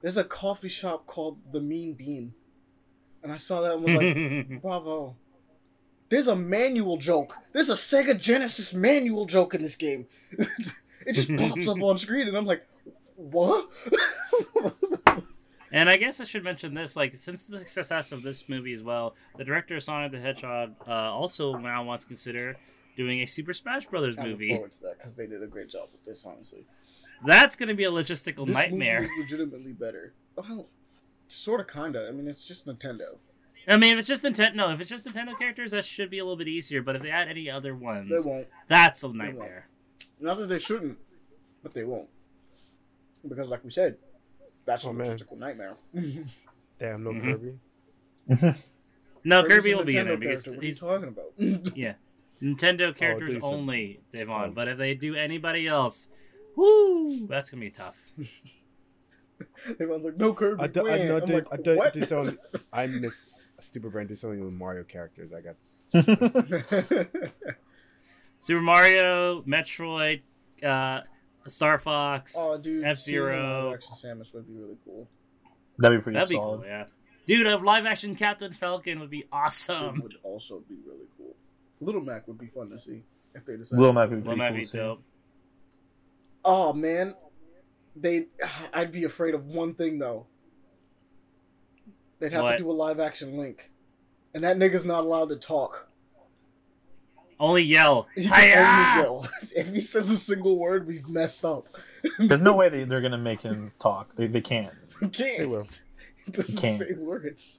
There's 0.00 0.16
a 0.16 0.24
coffee 0.24 0.68
shop 0.68 1.06
called 1.06 1.38
the 1.52 1.60
Mean 1.60 1.94
Bean, 1.94 2.34
and 3.22 3.32
I 3.32 3.36
saw 3.36 3.60
that 3.60 3.74
and 3.74 3.84
was 3.84 3.94
like, 3.94 4.62
bravo. 4.62 5.16
There's 6.10 6.28
a 6.28 6.36
manual 6.36 6.98
joke. 6.98 7.38
There's 7.52 7.70
a 7.70 7.74
Sega 7.74 8.20
Genesis 8.20 8.74
manual 8.74 9.26
joke 9.26 9.54
in 9.54 9.62
this 9.62 9.74
game. 9.74 10.06
it 11.06 11.14
just 11.14 11.34
pops 11.36 11.66
up 11.66 11.80
on 11.82 11.98
screen, 11.98 12.28
and 12.28 12.36
I'm 12.36 12.44
like, 12.44 12.66
what? 13.16 13.68
And 15.74 15.90
I 15.90 15.96
guess 15.96 16.20
I 16.20 16.24
should 16.24 16.44
mention 16.44 16.72
this, 16.72 16.94
like, 16.94 17.16
since 17.16 17.42
the 17.42 17.58
success 17.58 18.12
of 18.12 18.22
this 18.22 18.48
movie 18.48 18.74
as 18.74 18.82
well, 18.84 19.16
the 19.36 19.42
director 19.42 19.74
of 19.74 19.82
Sonic 19.82 20.12
the 20.12 20.20
Hedgehog 20.20 20.72
uh, 20.86 21.12
also 21.12 21.56
now 21.56 21.82
wants 21.82 22.04
to 22.04 22.08
consider 22.08 22.56
doing 22.96 23.20
a 23.22 23.26
Super 23.26 23.52
Smash 23.54 23.86
Brothers 23.86 24.16
I 24.18 24.22
look 24.22 24.30
movie. 24.32 24.52
forward 24.54 24.72
to 24.72 24.82
that 24.82 24.98
because 24.98 25.14
they 25.14 25.26
did 25.26 25.42
a 25.42 25.46
great 25.46 25.68
job 25.68 25.88
with 25.92 26.04
this. 26.04 26.24
Honestly, 26.24 26.66
That's 27.26 27.56
going 27.56 27.68
to 27.68 27.74
be 27.74 27.84
a 27.84 27.90
logistical 27.90 28.46
this 28.46 28.54
nightmare. 28.54 29.00
movie 29.00 29.12
is 29.12 29.18
legitimately 29.18 29.72
better. 29.72 30.12
Well, 30.36 30.68
sort 31.28 31.60
of, 31.60 31.68
kinda. 31.68 32.06
I 32.08 32.12
mean, 32.12 32.28
it's 32.28 32.44
just 32.46 32.66
Nintendo. 32.66 33.16
I 33.66 33.76
mean, 33.78 33.92
if 33.92 33.98
it's 34.00 34.08
just 34.08 34.22
Nintendo, 34.24 34.54
no, 34.56 34.70
if 34.70 34.80
it's 34.80 34.90
just 34.90 35.06
Nintendo 35.06 35.38
characters, 35.38 35.70
that 35.70 35.84
should 35.84 36.10
be 36.10 36.18
a 36.18 36.24
little 36.24 36.36
bit 36.36 36.48
easier. 36.48 36.82
But 36.82 36.96
if 36.96 37.02
they 37.02 37.10
add 37.10 37.28
any 37.28 37.48
other 37.48 37.74
ones, 37.74 38.10
They 38.10 38.28
won't. 38.30 38.46
that's 38.68 39.02
a 39.04 39.08
nightmare. 39.08 39.68
Not 40.20 40.36
that 40.38 40.48
they 40.48 40.58
shouldn't, 40.58 40.98
but 41.62 41.72
they 41.72 41.84
won't. 41.84 42.08
Because, 43.26 43.48
like 43.48 43.64
we 43.64 43.70
said, 43.70 43.96
that's 44.66 44.84
Oh, 44.84 44.90
a 44.90 44.92
man. 44.94 45.06
logistical 45.06 45.38
nightmare. 45.38 45.74
Damn, 46.78 47.04
no 47.04 47.10
Mhm. 47.12 47.22
Kirby. 48.28 48.54
No, 49.26 49.40
Kirby's 49.42 49.56
Kirby 49.56 49.70
a 49.72 49.76
will 49.78 49.84
be 49.84 49.96
in 49.96 50.06
there 50.06 50.16
because 50.18 50.44
character. 50.44 50.50
What 50.50 50.58
are 50.58 50.66
you 50.66 50.68
he's 50.68 50.80
talking 50.80 51.08
about? 51.08 51.32
yeah. 51.78 51.94
Nintendo 52.42 52.94
characters 52.94 53.34
do 53.34 53.40
some- 53.40 53.50
only, 53.50 54.00
Devon. 54.12 54.50
Oh. 54.50 54.52
But 54.54 54.68
if 54.68 54.78
they 54.78 54.94
do 54.94 55.14
anybody 55.14 55.66
else, 55.66 56.08
woo, 56.56 57.26
that's 57.26 57.50
gonna 57.50 57.60
be 57.60 57.70
tough. 57.70 58.10
Everyone's 59.68 60.04
like, 60.04 60.16
no 60.16 60.32
Kirby. 60.32 60.62
I 60.62 60.66
do, 60.68 60.88
I, 60.88 60.98
no, 61.08 61.16
I'm 61.18 61.24
do, 61.24 61.34
like, 61.34 61.46
I 61.52 61.56
do, 61.56 61.76
what? 61.76 61.92
do 61.92 62.00
something. 62.02 62.36
I 62.72 62.86
miss 62.86 63.48
Stupid 63.60 63.92
Brain. 63.92 64.06
Do 64.06 64.14
something 64.14 64.42
with 64.44 64.52
Mario 64.54 64.84
characters. 64.84 65.32
I 65.32 65.40
got. 65.40 65.56
Super 68.38 68.60
Mario, 68.60 69.42
Metroid, 69.42 70.20
uh, 70.62 71.00
Star 71.48 71.78
Fox. 71.78 72.36
oh, 72.38 72.52
F-Zero. 72.54 72.94
seeing 72.94 73.18
a 73.22 73.64
live 73.66 73.74
action 73.74 73.94
Samus 73.94 74.34
would 74.34 74.46
be 74.46 74.54
really 74.54 74.76
cool. 74.84 75.08
That'd 75.78 75.98
be 75.98 76.02
pretty 76.02 76.16
That'd 76.16 76.28
be 76.28 76.36
cool, 76.36 76.62
yeah. 76.64 76.84
Dude, 77.26 77.46
a 77.46 77.56
live 77.56 77.86
action 77.86 78.14
Captain 78.14 78.52
Falcon 78.52 79.00
would 79.00 79.08
be 79.10 79.20
It 79.20 79.28
awesome. 79.32 80.00
would 80.02 80.16
also 80.22 80.62
be 80.68 80.76
really 80.86 81.06
cool. 81.13 81.13
Little 81.84 82.00
Mac 82.00 82.26
would 82.28 82.38
be 82.38 82.46
fun 82.46 82.70
to 82.70 82.78
see 82.78 83.02
if 83.34 83.44
they 83.44 83.56
decided. 83.56 83.78
Little 83.80 83.92
Mac 83.94 84.10
would 84.10 84.22
be 84.22 84.28
Well, 84.28 84.36
pretty 84.36 84.40
that'd 84.40 84.54
cool. 84.54 84.58
be 84.58 84.64
to 84.64 84.68
see. 84.68 84.78
dope. 84.78 85.02
Oh 86.44 86.72
man, 86.72 87.14
they. 87.96 88.26
I'd 88.74 88.92
be 88.92 89.04
afraid 89.04 89.34
of 89.34 89.46
one 89.46 89.74
thing 89.74 89.98
though. 89.98 90.26
They'd 92.18 92.32
have 92.32 92.44
What? 92.44 92.52
to 92.52 92.58
do 92.58 92.70
a 92.70 92.72
live 92.72 93.00
action 93.00 93.36
Link, 93.36 93.70
and 94.32 94.44
that 94.44 94.56
nigga's 94.56 94.84
not 94.84 95.04
allowed 95.04 95.28
to 95.30 95.36
talk. 95.36 95.88
Only 97.40 97.62
yell. 97.62 98.06
He 98.14 98.28
can 98.28 98.32
only 98.58 99.02
yell. 99.02 99.28
if 99.56 99.68
he 99.72 99.80
says 99.80 100.08
a 100.10 100.16
single 100.16 100.56
word, 100.58 100.86
we've 100.86 101.08
messed 101.08 101.44
up. 101.44 101.66
There's 102.18 102.40
no 102.40 102.54
way 102.54 102.68
they, 102.68 102.84
they're 102.84 103.00
gonna 103.00 103.18
make 103.18 103.40
him 103.40 103.72
talk. 103.80 104.14
They, 104.16 104.28
they 104.28 104.40
can't. 104.40 104.72
He 105.00 105.08
can't. 105.08 105.38
They 105.38 105.46
will. 105.46 105.64
He 106.24 106.30
doesn't 106.30 106.60
Can't. 106.62 106.76
say 106.78 106.92
words. 106.94 107.58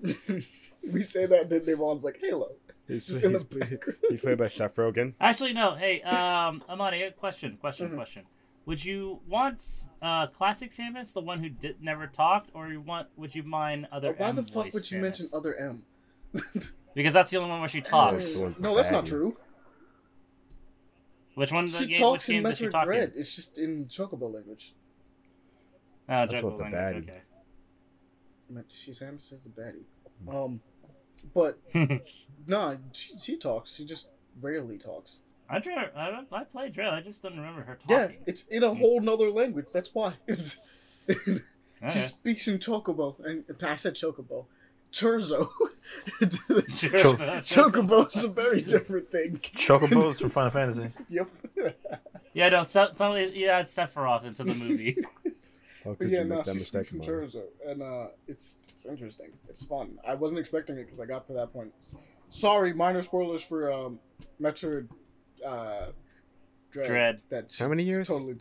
we 0.00 1.02
say 1.02 1.26
that, 1.26 1.50
then 1.50 1.64
Devon's 1.66 2.04
like, 2.04 2.18
Halo. 2.22 2.52
He's, 2.90 3.06
Just 3.06 3.24
in 3.24 3.32
the 3.32 3.44
background. 3.44 3.98
he's 4.08 4.20
played 4.20 4.38
by 4.38 4.48
Seth 4.48 4.74
Rogen. 4.74 5.14
Actually, 5.20 5.52
no. 5.52 5.74
Hey, 5.74 6.02
um, 6.16 6.62
Amani, 6.68 7.02
a 7.02 7.10
question, 7.12 7.56
question, 7.60 7.88
Mhm. 7.90 7.94
question. 7.96 8.24
Would 8.66 8.84
you 8.84 9.20
want 9.28 9.62
uh, 10.02 10.26
classic 10.28 10.70
Samus, 10.72 11.12
the 11.12 11.20
one 11.20 11.38
who 11.40 11.48
did 11.48 11.82
never 11.82 12.06
talked, 12.06 12.50
or 12.54 12.68
you 12.68 12.80
want? 12.80 13.08
Would 13.16 13.34
you 13.34 13.42
mind 13.42 13.86
other? 13.90 14.12
Why 14.12 14.28
M 14.28 14.36
the 14.36 14.42
fuck 14.42 14.64
voice 14.64 14.74
would 14.74 14.90
you 14.90 14.98
Samus? 14.98 15.02
mention 15.02 15.26
other 15.32 15.54
M? 15.54 15.82
Because 16.92 17.14
that's 17.14 17.30
the 17.30 17.36
only 17.36 17.50
one 17.50 17.60
where 17.60 17.68
she 17.68 17.80
talks. 17.80 18.34
the 18.36 18.52
no, 18.58 18.74
that's 18.74 18.90
not 18.90 19.06
true. 19.06 19.36
Which 21.36 21.52
one? 21.52 21.64
of 21.64 21.72
the 21.72 21.78
She 21.78 21.86
game, 21.86 21.96
talks 21.96 22.28
in 22.28 22.34
games 22.42 22.48
does 22.48 22.58
she 22.58 22.64
Metroid 22.66 22.70
talk 22.72 22.82
in? 22.82 22.88
Dread. 22.88 23.12
It's 23.14 23.36
just 23.36 23.58
in 23.58 23.86
Chocobo 23.86 24.34
language. 24.34 24.74
Oh, 26.08 26.12
That's 26.26 26.32
Jungle 26.32 26.50
what 26.50 26.58
the 26.58 26.64
language, 26.76 27.06
baddie- 27.06 27.10
I 28.50 28.52
meant- 28.52 28.72
She 28.72 28.90
Samus 28.90 29.22
says 29.22 29.42
the 29.42 29.50
baddie. 29.50 29.84
Um, 30.34 30.60
but 31.34 31.58
Okay. 31.74 32.02
nah, 32.46 32.76
she, 32.92 33.18
she 33.18 33.36
talks. 33.36 33.74
She 33.74 33.84
just 33.84 34.08
rarely 34.40 34.78
talks. 34.78 35.20
I 35.48 35.58
try. 35.58 35.88
I, 35.96 36.22
I 36.32 36.44
played 36.44 36.72
Dread. 36.74 36.92
I 36.94 37.00
just 37.00 37.22
don't 37.22 37.36
remember 37.36 37.62
her 37.62 37.78
talking. 37.86 38.16
Yeah, 38.16 38.22
it's 38.26 38.46
in 38.46 38.62
a 38.62 38.72
whole 38.74 39.00
nother 39.00 39.30
language. 39.30 39.66
That's 39.72 39.92
why. 39.94 40.14
Oh, 41.82 41.88
she 41.88 41.98
Okay. 41.98 42.06
speaks 42.06 42.46
in 42.46 42.58
Chocobo, 42.58 43.16
and 43.24 43.42
I 43.64 43.74
said 43.76 43.94
Chocobo, 43.94 44.44
Chozo. 44.92 45.48
is 46.20 48.24
a 48.24 48.28
very 48.28 48.60
different 48.60 49.10
thing. 49.10 49.38
Chocobos 49.38 50.20
from 50.20 50.28
Final 50.28 50.50
Fantasy. 50.50 50.92
Yep. 51.08 51.28
Yeah, 52.34 52.50
no. 52.50 52.64
So, 52.64 52.90
suddenly, 52.94 53.34
you 53.36 53.48
add 53.48 53.66
Sephiroth 53.66 54.24
into 54.24 54.44
the 54.44 54.54
movie. 54.54 54.98
How 55.84 55.94
But 55.98 55.98
could 55.98 56.10
yeah, 56.10 56.18
you 56.20 56.24
no, 56.24 56.36
make 56.36 56.44
that 56.44 56.52
she 56.52 56.58
mistake, 56.58 56.84
speaks 56.84 56.92
in 56.92 56.98
Mario? 56.98 57.26
Chozo, 57.28 57.42
and 57.66 57.82
uh, 57.82 58.08
it's 58.26 58.58
it's 58.68 58.86
interesting. 58.86 59.30
It's 59.48 59.64
fun. 59.64 59.98
I 60.06 60.14
wasn't 60.14 60.40
expecting 60.40 60.76
it 60.76 60.84
because 60.84 61.00
I 61.00 61.06
got 61.06 61.26
to 61.28 61.32
that 61.34 61.52
point. 61.52 61.72
Sorry, 62.28 62.72
minor 62.72 63.02
spoilers 63.02 63.42
for 63.42 63.72
um, 63.72 63.98
Metroid 64.40 64.88
uh, 65.46 65.86
Dread. 66.70 66.86
Dread. 66.86 67.20
That 67.30 67.56
How 67.58 67.68
many 67.68 67.82
years? 67.84 68.08
Totally. 68.08 68.36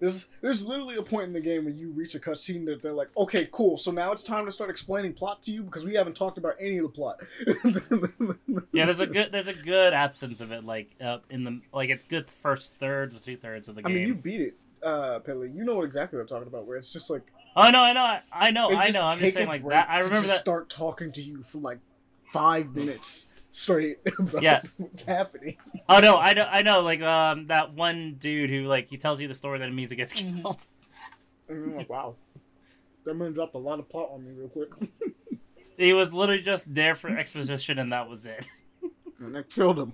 There's 0.00 0.26
there's 0.40 0.66
literally 0.66 0.96
a 0.96 1.02
point 1.02 1.28
in 1.28 1.32
the 1.32 1.40
game 1.40 1.64
where 1.64 1.72
you 1.72 1.92
reach 1.92 2.14
a 2.16 2.18
cutscene 2.18 2.66
that 2.66 2.82
they're 2.82 2.92
like, 2.92 3.08
okay, 3.16 3.48
cool. 3.52 3.76
So 3.78 3.92
now 3.92 4.10
it's 4.10 4.24
time 4.24 4.46
to 4.46 4.52
start 4.52 4.68
explaining 4.68 5.12
plot 5.12 5.44
to 5.44 5.52
you 5.52 5.62
because 5.62 5.84
we 5.84 5.94
haven't 5.94 6.16
talked 6.16 6.38
about 6.38 6.54
any 6.60 6.78
of 6.78 6.82
the 6.84 6.88
plot. 6.88 7.20
Yeah, 8.72 8.86
there's 8.86 9.00
a 9.00 9.06
good 9.06 9.30
there's 9.32 9.48
a 9.48 9.54
good 9.54 9.92
absence 9.92 10.40
of 10.40 10.50
it, 10.50 10.64
like 10.64 10.90
uh, 11.00 11.18
in 11.30 11.44
the 11.44 11.60
like 11.72 11.90
it's 11.90 12.04
good 12.04 12.28
first 12.30 12.74
third 12.76 13.14
or 13.14 13.18
two 13.18 13.36
thirds 13.36 13.68
of 13.68 13.76
the 13.76 13.82
game. 13.82 13.92
I 13.92 13.94
game. 13.94 13.98
mean, 14.00 14.08
you 14.08 14.14
beat 14.14 14.40
it, 14.40 14.54
uh, 14.82 15.18
Pele. 15.20 15.48
You 15.50 15.64
know 15.64 15.82
exactly 15.82 16.16
what 16.18 16.22
I'm 16.22 16.28
talking 16.28 16.48
about. 16.48 16.66
Where 16.66 16.76
it's 16.76 16.92
just 16.92 17.10
like 17.10 17.22
Oh 17.56 17.70
no, 17.70 17.80
I 17.80 17.92
know, 17.92 18.02
I, 18.02 18.22
I 18.32 18.50
know, 18.50 18.70
I 18.70 18.90
know. 18.90 19.02
I'm 19.02 19.18
just 19.18 19.34
saying 19.34 19.46
a 19.46 19.50
like 19.50 19.62
break 19.62 19.76
that. 19.76 19.88
I 19.90 19.98
remember 19.98 20.16
just 20.22 20.28
that. 20.28 20.40
start 20.40 20.70
talking 20.70 21.12
to 21.12 21.20
you 21.22 21.42
for 21.42 21.58
like 21.58 21.78
five 22.32 22.74
minutes 22.74 23.26
straight 23.50 23.98
about 24.18 24.42
Yeah. 24.42 24.62
what's 24.78 25.04
happening. 25.04 25.58
Oh 25.88 26.00
no, 26.00 26.16
I 26.16 26.32
know, 26.32 26.48
I 26.50 26.62
know. 26.62 26.80
Like 26.80 27.02
um, 27.02 27.48
that 27.48 27.74
one 27.74 28.16
dude 28.18 28.48
who 28.48 28.62
like 28.66 28.88
he 28.88 28.96
tells 28.96 29.20
you 29.20 29.28
the 29.28 29.34
story 29.34 29.58
that 29.58 29.68
it 29.68 29.72
means 29.74 29.92
it 29.92 29.96
gets 29.96 30.14
Mm-hmm. 30.14 30.40
killed. 30.40 30.60
I'm 31.50 31.76
like, 31.76 31.90
wow, 31.90 32.14
that 33.04 33.12
man 33.14 33.34
dropped 33.34 33.54
a 33.54 33.58
lot 33.58 33.78
of 33.78 33.88
plot 33.90 34.08
on 34.14 34.24
me 34.24 34.32
real 34.34 34.48
quick, 34.48 34.70
He 35.76 35.92
was 35.92 36.14
literally 36.14 36.40
just 36.40 36.72
there 36.74 36.94
for 36.94 37.10
exposition, 37.10 37.78
and 37.78 37.92
that 37.92 38.08
was 38.08 38.24
it. 38.24 38.46
and 39.18 39.36
I 39.36 39.42
killed 39.42 39.78
him. 39.78 39.92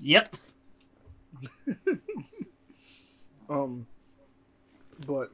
Yep. 0.00 0.36
Um, 3.52 3.86
but 5.06 5.30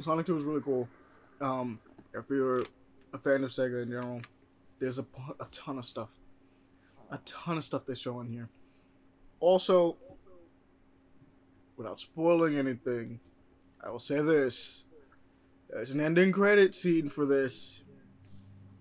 Sonic 0.00 0.24
2 0.24 0.36
is 0.38 0.44
really 0.44 0.62
cool. 0.62 0.88
Um, 1.40 1.78
if 2.14 2.30
you're 2.30 2.62
a 3.12 3.18
fan 3.18 3.44
of 3.44 3.50
Sega 3.50 3.82
in 3.82 3.90
general, 3.90 4.22
there's 4.78 4.98
a, 4.98 5.04
a 5.38 5.44
ton 5.50 5.78
of 5.78 5.84
stuff. 5.84 6.08
A 7.10 7.18
ton 7.26 7.58
of 7.58 7.64
stuff 7.64 7.84
they 7.84 7.94
show 7.94 8.20
in 8.20 8.28
here. 8.28 8.48
Also, 9.40 9.96
without 11.76 12.00
spoiling 12.00 12.56
anything, 12.56 13.20
I 13.84 13.90
will 13.90 13.98
say 13.98 14.22
this. 14.22 14.84
There's 15.68 15.90
an 15.90 16.00
ending 16.00 16.32
credit 16.32 16.74
scene 16.74 17.10
for 17.10 17.26
this. 17.26 17.82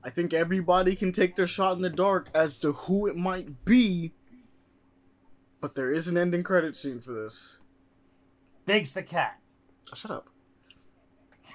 I 0.01 0.09
think 0.09 0.34
everybody 0.34 0.95
can 0.95 1.11
take 1.11 1.35
their 1.35 1.47
shot 1.47 1.75
in 1.75 1.81
the 1.81 1.89
dark 1.89 2.29
as 2.34 2.57
to 2.59 2.71
who 2.71 3.05
it 3.07 3.17
might 3.17 3.65
be, 3.65 4.13
but 5.59 5.75
there 5.75 5.91
is 5.91 6.07
an 6.07 6.17
ending 6.17 6.43
credit 6.43 6.77
scene 6.77 7.01
for 7.01 7.11
this. 7.11 7.59
Biggs 8.68 8.94
the 8.94 9.02
cat. 9.02 9.39
Oh, 9.91 9.95
shut 9.95 10.11
up. 10.11 10.30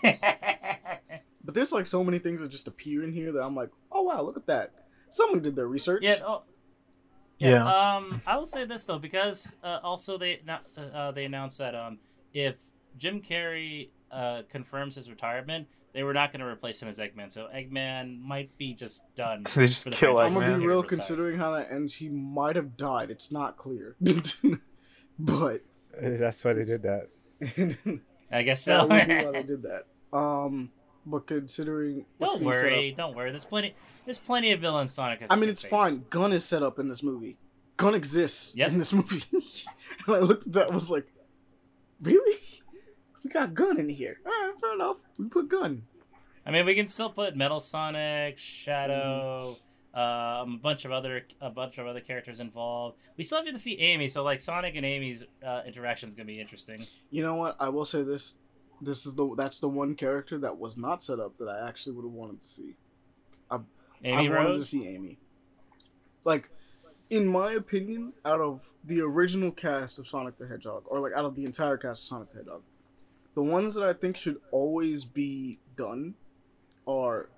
But 1.44 1.54
there's 1.54 1.72
like 1.72 1.86
so 1.86 2.04
many 2.04 2.18
things 2.18 2.40
that 2.40 2.50
just 2.50 2.68
appear 2.68 3.02
in 3.02 3.12
here 3.12 3.32
that 3.32 3.42
I'm 3.42 3.56
like, 3.56 3.70
oh 3.90 4.02
wow, 4.02 4.22
look 4.22 4.36
at 4.36 4.46
that. 4.46 4.72
Someone 5.10 5.40
did 5.40 5.56
their 5.56 5.66
research. 5.66 6.02
yeah. 6.04 6.18
Oh, 6.24 6.42
Yeah. 7.38 7.64
Um, 7.66 8.22
I 8.26 8.36
will 8.36 8.46
say 8.46 8.64
this 8.64 8.86
though, 8.86 8.98
because 8.98 9.52
uh, 9.64 9.80
also 9.82 10.16
they 10.16 10.40
uh, 10.48 10.80
uh, 10.80 11.10
they 11.10 11.24
announced 11.24 11.58
that 11.58 11.74
um, 11.74 11.98
if 12.32 12.56
Jim 12.98 13.20
Carrey 13.20 13.88
uh, 14.12 14.42
confirms 14.48 14.94
his 14.94 15.10
retirement, 15.10 15.66
they 15.92 16.04
were 16.04 16.14
not 16.14 16.32
going 16.32 16.40
to 16.40 16.46
replace 16.46 16.80
him 16.80 16.88
as 16.88 16.98
Eggman. 16.98 17.32
So 17.32 17.48
Eggman 17.52 18.20
might 18.20 18.56
be 18.56 18.72
just 18.72 19.02
done. 19.16 19.44
They 19.54 19.66
just 19.66 19.82
for 19.82 19.90
the 19.90 19.96
kill 19.96 20.14
franchise. 20.14 20.36
I'm 20.36 20.40
gonna 20.40 20.58
be 20.58 20.66
real 20.66 20.84
considering 20.84 21.38
how 21.38 21.50
that 21.56 21.72
ends. 21.72 21.96
He 21.96 22.08
might 22.08 22.54
have 22.54 22.76
died. 22.76 23.10
It's 23.10 23.32
not 23.32 23.56
clear. 23.56 23.96
but 25.18 25.62
That's 26.00 26.44
why 26.44 26.52
they 26.54 26.64
did 26.64 26.82
that. 26.82 27.08
I 28.30 28.42
guess 28.42 28.62
so. 28.62 28.86
that 28.86 28.88
would 28.88 29.08
be 29.08 29.24
why 29.24 29.32
they 29.32 29.42
did 29.46 29.62
that. 29.62 30.16
Um, 30.16 30.70
but 31.04 31.26
considering 31.26 32.06
what's 32.18 32.34
don't 32.34 32.40
being 32.40 32.50
worry, 32.52 32.90
up- 32.92 32.96
don't 32.96 33.16
worry. 33.16 33.30
There's 33.30 33.44
plenty. 33.44 33.74
There's 34.04 34.18
plenty 34.18 34.52
of 34.52 34.60
villains 34.60 34.92
Sonic 34.92 35.20
has. 35.20 35.30
I 35.30 35.36
mean, 35.36 35.48
it's 35.48 35.62
face. 35.62 35.70
fine. 35.70 36.04
Gun 36.10 36.32
is 36.32 36.44
set 36.44 36.62
up 36.62 36.78
in 36.78 36.88
this 36.88 37.02
movie. 37.02 37.36
Gun 37.76 37.94
exists 37.94 38.56
Yep. 38.56 38.68
in 38.68 38.78
this 38.78 38.92
movie. 38.92 39.22
and 40.06 40.16
I 40.16 40.20
looked 40.20 40.46
at 40.46 40.52
that 40.52 40.66
and 40.66 40.74
was 40.74 40.90
like, 40.90 41.06
really? 42.00 42.38
We 43.24 43.30
got 43.30 43.54
Gun 43.54 43.78
in 43.78 43.88
here. 43.88 44.18
All 44.24 44.30
right, 44.32 44.52
fair 44.60 44.74
enough. 44.74 44.98
We 45.18 45.26
put 45.28 45.48
Gun. 45.48 45.82
I 46.44 46.50
mean, 46.50 46.66
we 46.66 46.74
can 46.74 46.86
still 46.86 47.10
put 47.10 47.36
Metal 47.36 47.60
Sonic, 47.60 48.36
Shadow, 48.38 49.56
um, 49.94 50.54
a 50.54 50.58
bunch 50.62 50.84
of 50.84 50.92
other 50.92 51.22
a 51.40 51.50
bunch 51.50 51.78
of 51.78 51.86
other 51.86 52.00
characters 52.00 52.40
involved. 52.40 52.96
We 53.16 53.24
still 53.24 53.44
have 53.44 53.52
to 53.52 53.58
see 53.58 53.78
Amy, 53.78 54.08
so 54.08 54.22
like 54.22 54.40
Sonic 54.40 54.74
and 54.76 54.86
Amy's 54.86 55.24
uh, 55.46 55.62
interaction 55.66 56.08
is 56.08 56.14
gonna 56.14 56.26
be 56.26 56.40
interesting. 56.40 56.86
You 57.10 57.22
know 57.22 57.34
what? 57.34 57.56
I 57.60 57.68
will 57.68 57.84
say 57.84 58.02
this. 58.02 58.34
This 58.80 59.06
is 59.06 59.14
the 59.14 59.34
that's 59.36 59.60
the 59.60 59.68
one 59.68 59.94
character 59.94 60.38
that 60.38 60.58
was 60.58 60.76
not 60.76 61.02
set 61.02 61.20
up 61.20 61.38
that 61.38 61.48
I 61.48 61.68
actually 61.68 61.94
would 61.96 62.04
have 62.04 62.12
wanted 62.12 62.40
to 62.40 62.46
see. 62.46 62.74
Amy 64.04 64.28
I 64.28 64.36
wanted 64.36 64.54
to 64.54 64.64
see 64.64 64.86
Amy. 64.88 65.18
Like, 66.24 66.50
in 67.10 67.26
my 67.26 67.52
opinion, 67.52 68.12
out 68.24 68.40
of 68.40 68.68
the 68.84 69.00
original 69.00 69.50
cast 69.50 69.98
of 69.98 70.06
Sonic 70.06 70.38
the 70.38 70.46
Hedgehog, 70.46 70.84
or 70.86 71.00
like 71.00 71.12
out 71.12 71.24
of 71.24 71.36
the 71.36 71.44
entire 71.44 71.76
cast 71.76 72.02
of 72.02 72.06
Sonic 72.06 72.32
the 72.32 72.38
Hedgehog, 72.38 72.62
the 73.34 73.42
ones 73.42 73.74
that 73.74 73.84
I 73.84 73.92
think 73.92 74.16
should 74.16 74.38
always 74.50 75.04
be 75.04 75.58
done 75.76 76.14
are 76.86 77.30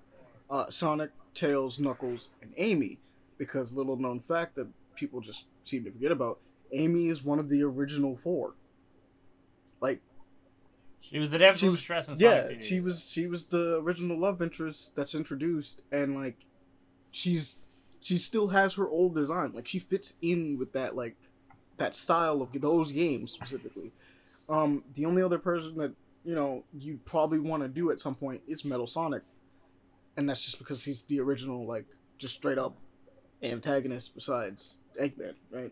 uh, 0.49 0.69
Sonic, 0.69 1.11
Tails, 1.35 1.77
Knuckles, 1.79 2.29
and 2.41 2.51
Amy. 2.57 2.99
Because 3.37 3.73
little 3.73 3.97
known 3.97 4.19
fact 4.21 4.55
that 4.55 4.67
people 4.95 5.19
just 5.19 5.47
seem 5.63 5.83
to 5.83 5.91
forget 5.91 6.11
about, 6.11 6.39
Amy 6.71 7.07
is 7.09 7.23
one 7.23 7.37
of 7.37 7.49
the 7.49 7.61
original 7.63 8.15
four. 8.15 8.53
Like, 9.81 10.01
She 11.01 11.19
was 11.19 11.31
the 11.31 11.37
in 11.43 11.49
was- 11.51 11.61
distress 11.61 12.07
in 12.07 12.15
yeah, 12.17 12.47
CD. 12.47 12.61
she 12.61 12.79
was 12.79 13.07
she 13.09 13.27
was 13.27 13.45
the 13.47 13.77
original 13.79 14.17
love 14.17 14.41
interest 14.41 14.95
that's 14.95 15.13
introduced, 15.13 15.83
and 15.91 16.15
like, 16.15 16.37
she's 17.11 17.59
she 17.99 18.15
still 18.17 18.47
has 18.49 18.75
her 18.75 18.87
old 18.87 19.15
design. 19.15 19.51
Like 19.53 19.67
she 19.67 19.79
fits 19.79 20.15
in 20.21 20.57
with 20.57 20.71
that 20.73 20.95
like 20.95 21.15
that 21.77 21.93
style 21.93 22.41
of 22.41 22.49
those 22.61 22.91
games 22.91 23.31
specifically. 23.33 23.91
Um, 24.47 24.83
the 24.93 25.05
only 25.05 25.21
other 25.21 25.39
person 25.39 25.75
that 25.77 25.93
you 26.23 26.35
know 26.35 26.63
you 26.79 26.99
probably 27.05 27.39
want 27.39 27.63
to 27.63 27.67
do 27.69 27.91
at 27.91 27.99
some 27.99 28.15
point 28.15 28.41
is 28.47 28.63
Metal 28.63 28.87
Sonic, 28.87 29.23
and 30.17 30.29
that's 30.29 30.41
just 30.41 30.59
because 30.59 30.85
he's 30.85 31.03
the 31.03 31.19
original 31.19 31.65
like 31.65 31.85
just 32.17 32.35
straight 32.35 32.57
up 32.57 32.75
antagonist 33.43 34.15
besides 34.15 34.79
Eggman, 34.99 35.33
right? 35.51 35.71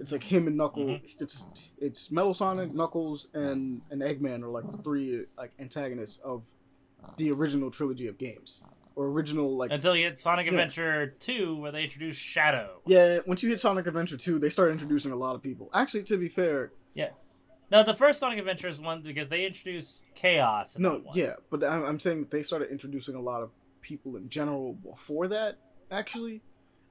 It's 0.00 0.10
like 0.12 0.24
him 0.24 0.46
and 0.48 0.56
Knuckles. 0.56 1.00
Mm-hmm. 1.00 1.22
It's 1.22 1.46
it's 1.78 2.10
Metal 2.10 2.34
Sonic, 2.34 2.74
Knuckles, 2.74 3.28
and 3.32 3.80
and 3.90 4.02
Eggman 4.02 4.42
are 4.42 4.48
like 4.48 4.70
the 4.70 4.78
three 4.78 5.24
like 5.38 5.52
antagonists 5.58 6.18
of 6.18 6.44
the 7.16 7.30
original 7.30 7.70
trilogy 7.70 8.06
of 8.08 8.18
games 8.18 8.64
or 8.96 9.06
original 9.06 9.56
like 9.56 9.70
Until 9.70 9.94
you 9.94 10.04
hit 10.04 10.18
Sonic 10.18 10.46
Yeah. 10.46 10.52
Adventure 10.52 11.14
2, 11.20 11.56
where 11.56 11.70
they 11.72 11.84
introduce 11.84 12.16
Shadow. 12.16 12.80
yeah. 12.86 13.18
Once 13.26 13.42
you 13.42 13.50
hit 13.50 13.60
Sonic 13.60 13.86
Adventure 13.86 14.16
two, 14.16 14.38
they 14.38 14.48
start 14.48 14.70
introducing 14.72 15.12
a 15.12 15.16
lot 15.16 15.34
of 15.34 15.42
people. 15.42 15.68
Actually, 15.74 16.02
to 16.04 16.16
be 16.16 16.28
fair, 16.28 16.72
yeah. 16.94 17.10
No, 17.70 17.82
the 17.82 17.94
first 17.94 18.20
Sonic 18.20 18.38
Adventure 18.38 18.68
is 18.68 18.78
one 18.78 19.02
because 19.02 19.28
they 19.28 19.46
introduced 19.46 20.02
Chaos. 20.14 20.76
In 20.76 20.82
no, 20.82 21.02
yeah, 21.14 21.34
but 21.50 21.64
I'm, 21.64 21.84
I'm 21.84 21.98
saying 21.98 22.28
they 22.30 22.42
started 22.42 22.70
introducing 22.70 23.14
a 23.14 23.20
lot 23.20 23.42
of 23.42 23.50
people 23.84 24.16
in 24.16 24.28
general 24.28 24.72
before 24.72 25.28
that. 25.28 25.58
Actually, 25.90 26.40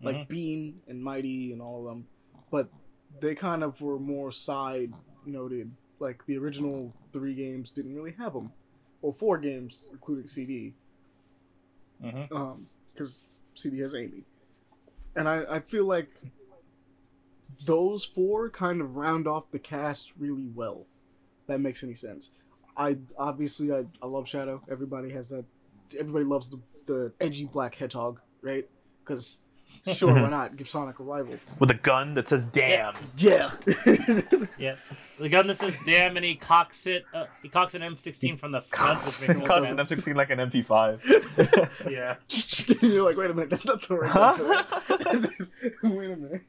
like 0.01 0.15
Mhm. 0.15 0.27
Bean 0.29 0.81
and 0.87 1.03
Mighty 1.03 1.51
and 1.51 1.61
all 1.61 1.79
of 1.79 1.85
them, 1.85 2.07
but 2.51 2.69
they 3.19 3.35
kind 3.35 3.63
of 3.63 3.81
were 3.81 3.99
more 3.99 4.31
side 4.31 4.93
noted. 5.25 5.71
Like 5.99 6.25
the 6.25 6.37
original 6.37 6.93
three 7.11 7.33
games 7.35 7.71
didn't 7.71 7.95
really 7.95 8.11
have 8.13 8.33
them, 8.33 8.51
or 9.01 9.11
four 9.13 9.37
games 9.37 9.89
including 9.91 10.27
CD, 10.27 10.73
Mhm. 12.01 12.31
um, 12.31 12.67
because 12.93 13.21
CD 13.55 13.79
has 13.79 13.93
Amy, 13.95 14.23
and 15.15 15.27
I 15.27 15.55
I 15.55 15.59
feel 15.59 15.85
like 15.85 16.09
those 17.65 18.03
four 18.03 18.49
kind 18.49 18.81
of 18.81 18.95
round 18.97 19.27
off 19.27 19.49
the 19.51 19.59
cast 19.59 20.13
really 20.17 20.47
well. 20.47 20.85
That 21.47 21.61
makes 21.61 21.83
any 21.83 21.93
sense. 21.93 22.31
I 22.75 22.97
obviously 23.17 23.71
I, 23.71 23.85
I 24.01 24.07
love 24.07 24.27
Shadow. 24.27 24.61
Everybody 24.69 25.11
has 25.11 25.29
that. 25.29 25.45
Everybody 25.97 26.25
loves 26.25 26.49
the 26.49 26.59
the 26.85 27.14
edgy 27.19 27.45
black 27.45 27.76
hedgehog, 27.76 28.19
right? 28.41 28.68
Because 29.03 29.39
sure, 29.88 30.14
why 30.14 30.30
not 30.30 30.55
give 30.55 30.68
Sonic 30.69 30.99
a 30.99 31.03
rival? 31.03 31.35
With 31.60 31.72
a 31.72 31.76
gun 31.76 32.14
that 32.14 32.30
says 32.30 32.45
"damn." 32.45 32.95
Yeah. 33.18 33.51
Yeah, 34.57 34.76
the 35.19 35.30
gun 35.30 35.47
that 35.47 35.57
says 35.57 35.77
"damn" 35.85 36.15
and 36.15 36.26
he 36.26 36.35
cocks 36.35 36.88
it. 36.88 37.03
Uh, 37.14 37.26
he 37.41 37.49
cocks 37.49 37.76
an 37.76 37.81
M16 37.81 38.39
from 38.39 38.51
the 38.51 38.61
front, 38.61 39.05
which 39.05 39.19
makes 39.27 39.38
more 39.38 39.47
Cuts 39.47 39.69
an. 39.69 39.77
M16 39.77 40.15
like 40.15 40.30
an 40.30 40.39
MP5. 40.39 41.89
Yeah, 41.89 42.15
You're 42.81 43.03
like, 43.03 43.18
wait 43.18 43.31
a 43.31 43.34
minute, 43.34 43.49
that's 43.49 43.65
not 43.65 43.85
the 43.88 43.95
right. 43.95 44.10
Huh? 44.10 44.64
gun 45.81 45.95
wait 45.97 46.11
a 46.11 46.15
minute. 46.15 46.41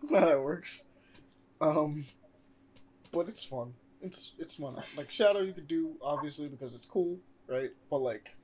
that's 0.00 0.10
not 0.10 0.22
how 0.22 0.30
it 0.30 0.42
works. 0.42 0.86
Um, 1.60 2.06
but 3.12 3.28
it's 3.28 3.44
fun. 3.44 3.74
It's 4.00 4.32
it's 4.38 4.56
fun. 4.56 4.74
Like 4.96 5.10
Shadow, 5.12 5.40
you 5.40 5.52
could 5.52 5.68
do 5.68 5.92
obviously 6.02 6.48
because 6.48 6.74
it's 6.74 6.86
cool, 6.86 7.18
right? 7.46 7.70
But 7.88 7.98
like, 7.98 8.36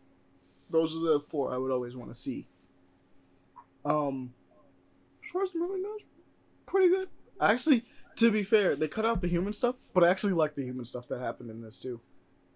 those 0.70 0.96
are 0.96 1.00
the 1.00 1.20
four 1.28 1.52
I 1.52 1.58
would 1.58 1.70
always 1.70 1.96
want 1.96 2.10
to 2.10 2.18
see. 2.18 2.46
Um, 3.84 4.34
as 5.24 5.30
far 5.30 5.42
as 5.42 5.52
the 5.52 5.58
movie 5.58 5.82
goes, 5.82 6.06
pretty 6.66 6.88
good. 6.88 7.08
Actually, 7.40 7.84
to 8.16 8.30
be 8.30 8.42
fair, 8.42 8.74
they 8.74 8.88
cut 8.88 9.06
out 9.06 9.20
the 9.20 9.28
human 9.28 9.52
stuff, 9.52 9.76
but 9.94 10.04
I 10.04 10.08
actually 10.08 10.32
like 10.32 10.54
the 10.54 10.64
human 10.64 10.84
stuff 10.84 11.06
that 11.08 11.20
happened 11.20 11.50
in 11.50 11.62
this 11.62 11.78
too. 11.78 12.00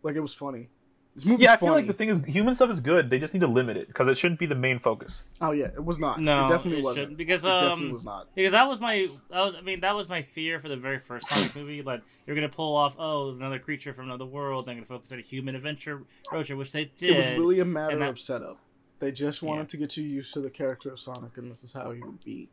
Like 0.03 0.17
it 0.17 0.21
was 0.21 0.35
funny. 0.35 0.69
This 1.15 1.27
movie's 1.27 1.41
yeah, 1.45 1.53
I 1.53 1.57
funny. 1.57 1.69
feel 1.69 1.75
like 1.75 1.87
the 1.89 1.93
thing 1.93 2.09
is, 2.09 2.21
human 2.25 2.55
stuff 2.55 2.71
is 2.71 2.81
good. 2.81 3.11
They 3.11 3.19
just 3.19 3.35
need 3.35 3.41
to 3.41 3.47
limit 3.47 3.77
it 3.77 3.87
because 3.87 4.09
it 4.09 4.17
shouldn't 4.17 4.41
be 4.41 4.47
the 4.47 4.55
main 4.55 4.79
focus. 4.79 5.23
Oh 5.43 5.51
yeah, 5.51 5.67
it 5.67 5.85
was 5.85 6.01
not. 6.01 6.19
no, 6.21 6.47
it 6.47 6.49
definitely 6.49 6.81
it 6.81 6.85
wasn't. 6.85 7.03
shouldn't, 7.03 7.19
because 7.19 7.45
it 7.45 7.49
definitely 7.49 7.87
um, 7.89 7.93
was 7.93 8.05
not. 8.07 8.35
because 8.35 8.53
that 8.53 8.67
was 8.67 8.81
my 8.81 9.09
that 9.31 9.41
was 9.45 9.55
I 9.55 9.61
mean 9.61 9.81
that 9.81 9.95
was 9.95 10.09
my 10.09 10.23
fear 10.23 10.59
for 10.59 10.69
the 10.69 10.77
very 10.77 10.99
first 10.99 11.29
Sonic 11.29 11.55
movie. 11.57 11.83
Like 11.83 12.01
you're 12.27 12.35
gonna 12.35 12.49
pull 12.49 12.75
off 12.75 12.97
oh 12.99 13.31
another 13.33 13.59
creature 13.59 13.93
from 13.93 14.07
another 14.07 14.25
world. 14.25 14.65
They're 14.65 14.75
gonna 14.75 14.87
focus 14.87 15.13
on 15.13 15.19
a 15.19 15.23
human 15.23 15.55
adventure 15.55 16.03
approach, 16.27 16.51
which 16.51 16.73
they 16.73 16.87
did. 16.97 17.11
It 17.11 17.17
was 17.17 17.31
really 17.33 17.61
a 17.61 17.65
matter 17.67 17.99
that- 17.99 18.09
of 18.09 18.19
setup. 18.19 18.59
They 18.99 19.13
just 19.13 19.43
wanted 19.43 19.63
Yeah. 19.63 19.67
to 19.67 19.77
get 19.79 19.97
you 19.99 20.05
used 20.05 20.33
to 20.35 20.41
the 20.41 20.49
character 20.49 20.89
of 20.91 20.99
Sonic, 20.99 21.37
and 21.37 21.51
this 21.51 21.63
is 21.65 21.73
how 21.75 21.91
he 21.91 22.01
would 22.01 22.25
be. 22.25 22.49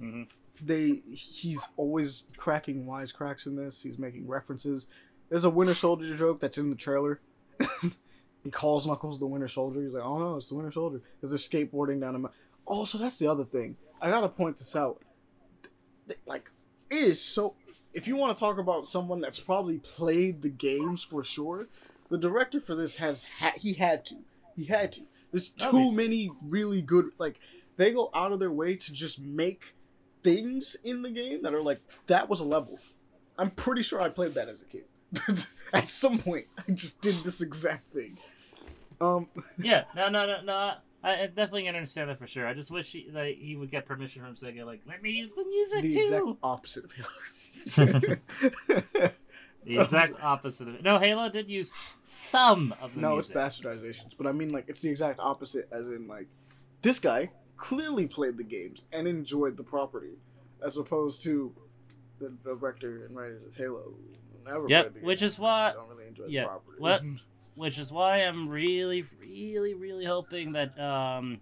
Mhm. 0.00 0.28
They 0.62 1.02
he's 1.12 1.68
always 1.76 2.24
cracking 2.36 2.84
wisecracks 2.86 3.46
in 3.46 3.56
this. 3.56 3.82
He's 3.82 3.98
making 3.98 4.26
references. 4.26 4.86
There's 5.28 5.44
a 5.44 5.50
Winter 5.50 5.74
Soldier 5.74 6.16
joke 6.16 6.40
that's 6.40 6.58
in 6.58 6.70
the 6.70 6.76
trailer. 6.76 7.20
he 8.44 8.50
calls 8.50 8.86
Knuckles 8.86 9.18
the 9.18 9.26
Winter 9.26 9.48
Soldier. 9.48 9.82
He's 9.82 9.92
like, 9.92 10.04
"Oh 10.04 10.18
no, 10.18 10.36
it's 10.36 10.48
the 10.48 10.54
Winter 10.54 10.70
Soldier," 10.72 11.02
because 11.20 11.30
they're 11.30 11.64
skateboarding 11.66 12.00
down 12.00 12.14
a. 12.14 12.18
mo- 12.18 12.30
Oh, 12.66 12.84
so 12.84 12.98
that's 12.98 13.18
the 13.18 13.26
other 13.26 13.44
thing. 13.44 13.76
I 14.00 14.10
gotta 14.10 14.28
point 14.28 14.58
this 14.58 14.76
out. 14.76 15.02
Like, 16.26 16.50
it 16.90 16.96
is 16.96 17.20
so. 17.20 17.54
If 17.94 18.06
you 18.06 18.16
want 18.16 18.36
to 18.36 18.40
talk 18.40 18.58
about 18.58 18.86
someone 18.86 19.20
that's 19.20 19.40
probably 19.40 19.78
played 19.78 20.42
the 20.42 20.50
games 20.50 21.02
for 21.02 21.24
sure, 21.24 21.68
the 22.10 22.18
director 22.18 22.60
for 22.60 22.74
this 22.74 22.96
has 22.96 23.24
ha- 23.38 23.54
he 23.56 23.74
had 23.74 24.04
to 24.06 24.16
he 24.56 24.64
had 24.64 24.92
to. 24.92 25.02
There's 25.32 25.48
too 25.48 25.92
many 25.92 26.30
really 26.46 26.80
good 26.82 27.10
like 27.18 27.38
they 27.76 27.92
go 27.92 28.10
out 28.14 28.32
of 28.32 28.40
their 28.40 28.52
way 28.52 28.76
to 28.76 28.92
just 28.92 29.20
make 29.20 29.74
things 30.22 30.76
in 30.84 31.02
the 31.02 31.10
game 31.10 31.42
that 31.42 31.54
are 31.54 31.62
like 31.62 31.80
that 32.06 32.28
was 32.28 32.40
a 32.40 32.44
level. 32.44 32.78
I'm 33.38 33.50
pretty 33.50 33.82
sure 33.82 34.00
I 34.00 34.08
played 34.08 34.34
that 34.34 34.48
as 34.48 34.62
a 34.62 34.66
kid. 34.66 34.84
At 35.72 35.88
some 35.88 36.18
point, 36.18 36.46
I 36.66 36.72
just 36.72 37.00
did 37.00 37.16
this 37.24 37.40
exact 37.40 37.92
thing. 37.92 38.16
Um, 39.00 39.28
Yeah, 39.58 39.84
no, 39.94 40.08
no, 40.08 40.26
no, 40.26 40.42
no. 40.42 40.52
I, 41.04 41.22
I 41.22 41.26
definitely 41.26 41.64
can 41.64 41.74
understand 41.76 42.10
that 42.10 42.18
for 42.18 42.26
sure. 42.26 42.46
I 42.46 42.54
just 42.54 42.70
wish 42.70 42.90
he, 42.92 43.08
that 43.10 43.34
he 43.38 43.54
would 43.56 43.70
get 43.70 43.86
permission 43.86 44.22
from 44.22 44.34
Sega. 44.34 44.64
Like, 44.64 44.80
let 44.86 45.02
me 45.02 45.10
use 45.10 45.34
the 45.34 45.44
music 45.44 45.82
the 45.82 45.94
too. 45.94 46.00
exact 46.00 46.26
opposite 46.42 46.84
of 46.84 46.92
Halo. 46.92 48.00
The 49.64 49.78
exact 49.80 50.14
opposite 50.22 50.68
of 50.68 50.76
it. 50.76 50.82
No, 50.82 50.98
Halo 50.98 51.28
did 51.28 51.48
use 51.50 51.72
some 52.02 52.74
of 52.80 52.94
the 52.94 53.00
no, 53.02 53.14
music. 53.14 53.36
it's 53.36 53.58
bastardizations, 53.58 54.16
but 54.16 54.26
I 54.26 54.32
mean 54.32 54.50
like 54.50 54.64
it's 54.68 54.80
the 54.80 54.88
exact 54.88 55.20
opposite, 55.20 55.68
as 55.70 55.88
in 55.88 56.08
like 56.08 56.26
this 56.80 56.98
guy 56.98 57.30
clearly 57.56 58.06
played 58.06 58.38
the 58.38 58.44
games 58.44 58.84
and 58.92 59.06
enjoyed 59.06 59.56
the 59.58 59.64
property, 59.64 60.16
as 60.64 60.76
opposed 60.78 61.22
to 61.24 61.52
the 62.18 62.30
director 62.44 63.04
and 63.04 63.14
writers 63.16 63.42
of 63.46 63.56
Halo 63.56 63.94
never 64.48 64.68
Yep, 64.68 64.92
played 64.92 65.04
which 65.04 65.20
games 65.20 65.32
is 65.34 65.38
why, 65.38 65.66
and 65.68 65.76
don't 65.76 65.88
really 65.88 66.08
enjoy 66.08 66.24
yeah, 66.28 66.42
the 66.42 66.48
property. 66.48 66.76
what- 66.80 67.02
which 67.54 67.78
is 67.78 67.90
why 67.92 68.18
I'm 68.18 68.48
really, 68.48 69.04
really, 69.20 69.74
really 69.74 70.04
hoping 70.04 70.52
that 70.52 70.78
um, 70.78 71.40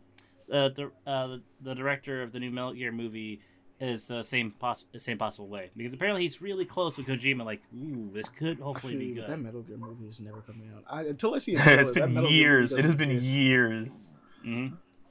uh, 0.51 0.71
the 0.71 0.91
uh, 1.07 1.27
the, 1.27 1.43
the 1.61 1.75
director 1.75 2.23
of 2.23 2.33
the 2.33 2.41
new 2.41 2.51
Metal 2.51 2.73
Gear 2.73 2.91
movie 2.93 3.41
is 3.81 4.07
the 4.09 4.23
same 4.23 4.51
poss- 4.53 4.87
same 4.97 5.19
possible 5.19 5.47
way 5.49 5.69
because 5.77 5.93
apparently 5.93 6.23
he's 6.23 6.41
really 6.41 6.65
close 6.65 6.97
with 6.97 7.07
Kojima. 7.07 7.45
Like, 7.45 7.61
ooh, 7.77 8.09
this 8.15 8.31
could 8.31 8.59
hopefully 8.61 8.95
feel 8.95 9.01
be 9.01 9.07
you, 9.09 9.15
but 9.17 9.27
that. 9.27 9.41
Metal 9.41 9.61
Gear 9.61 9.77
movie 9.77 10.07
is 10.07 10.19
never 10.21 10.41
coming 10.41 10.71
out. 10.75 10.85
I, 10.89 11.03
until 11.03 11.35
I 11.35 11.39
see 11.39 11.53
it. 11.57 11.61
it's 11.67 11.91
been 11.91 12.15
Metal 12.15 12.31
years. 12.31 12.73
It 12.73 12.85
has 12.87 12.95
been 12.95 13.11
exist. 13.11 13.37
years. 13.37 13.91
hmm 14.43 14.69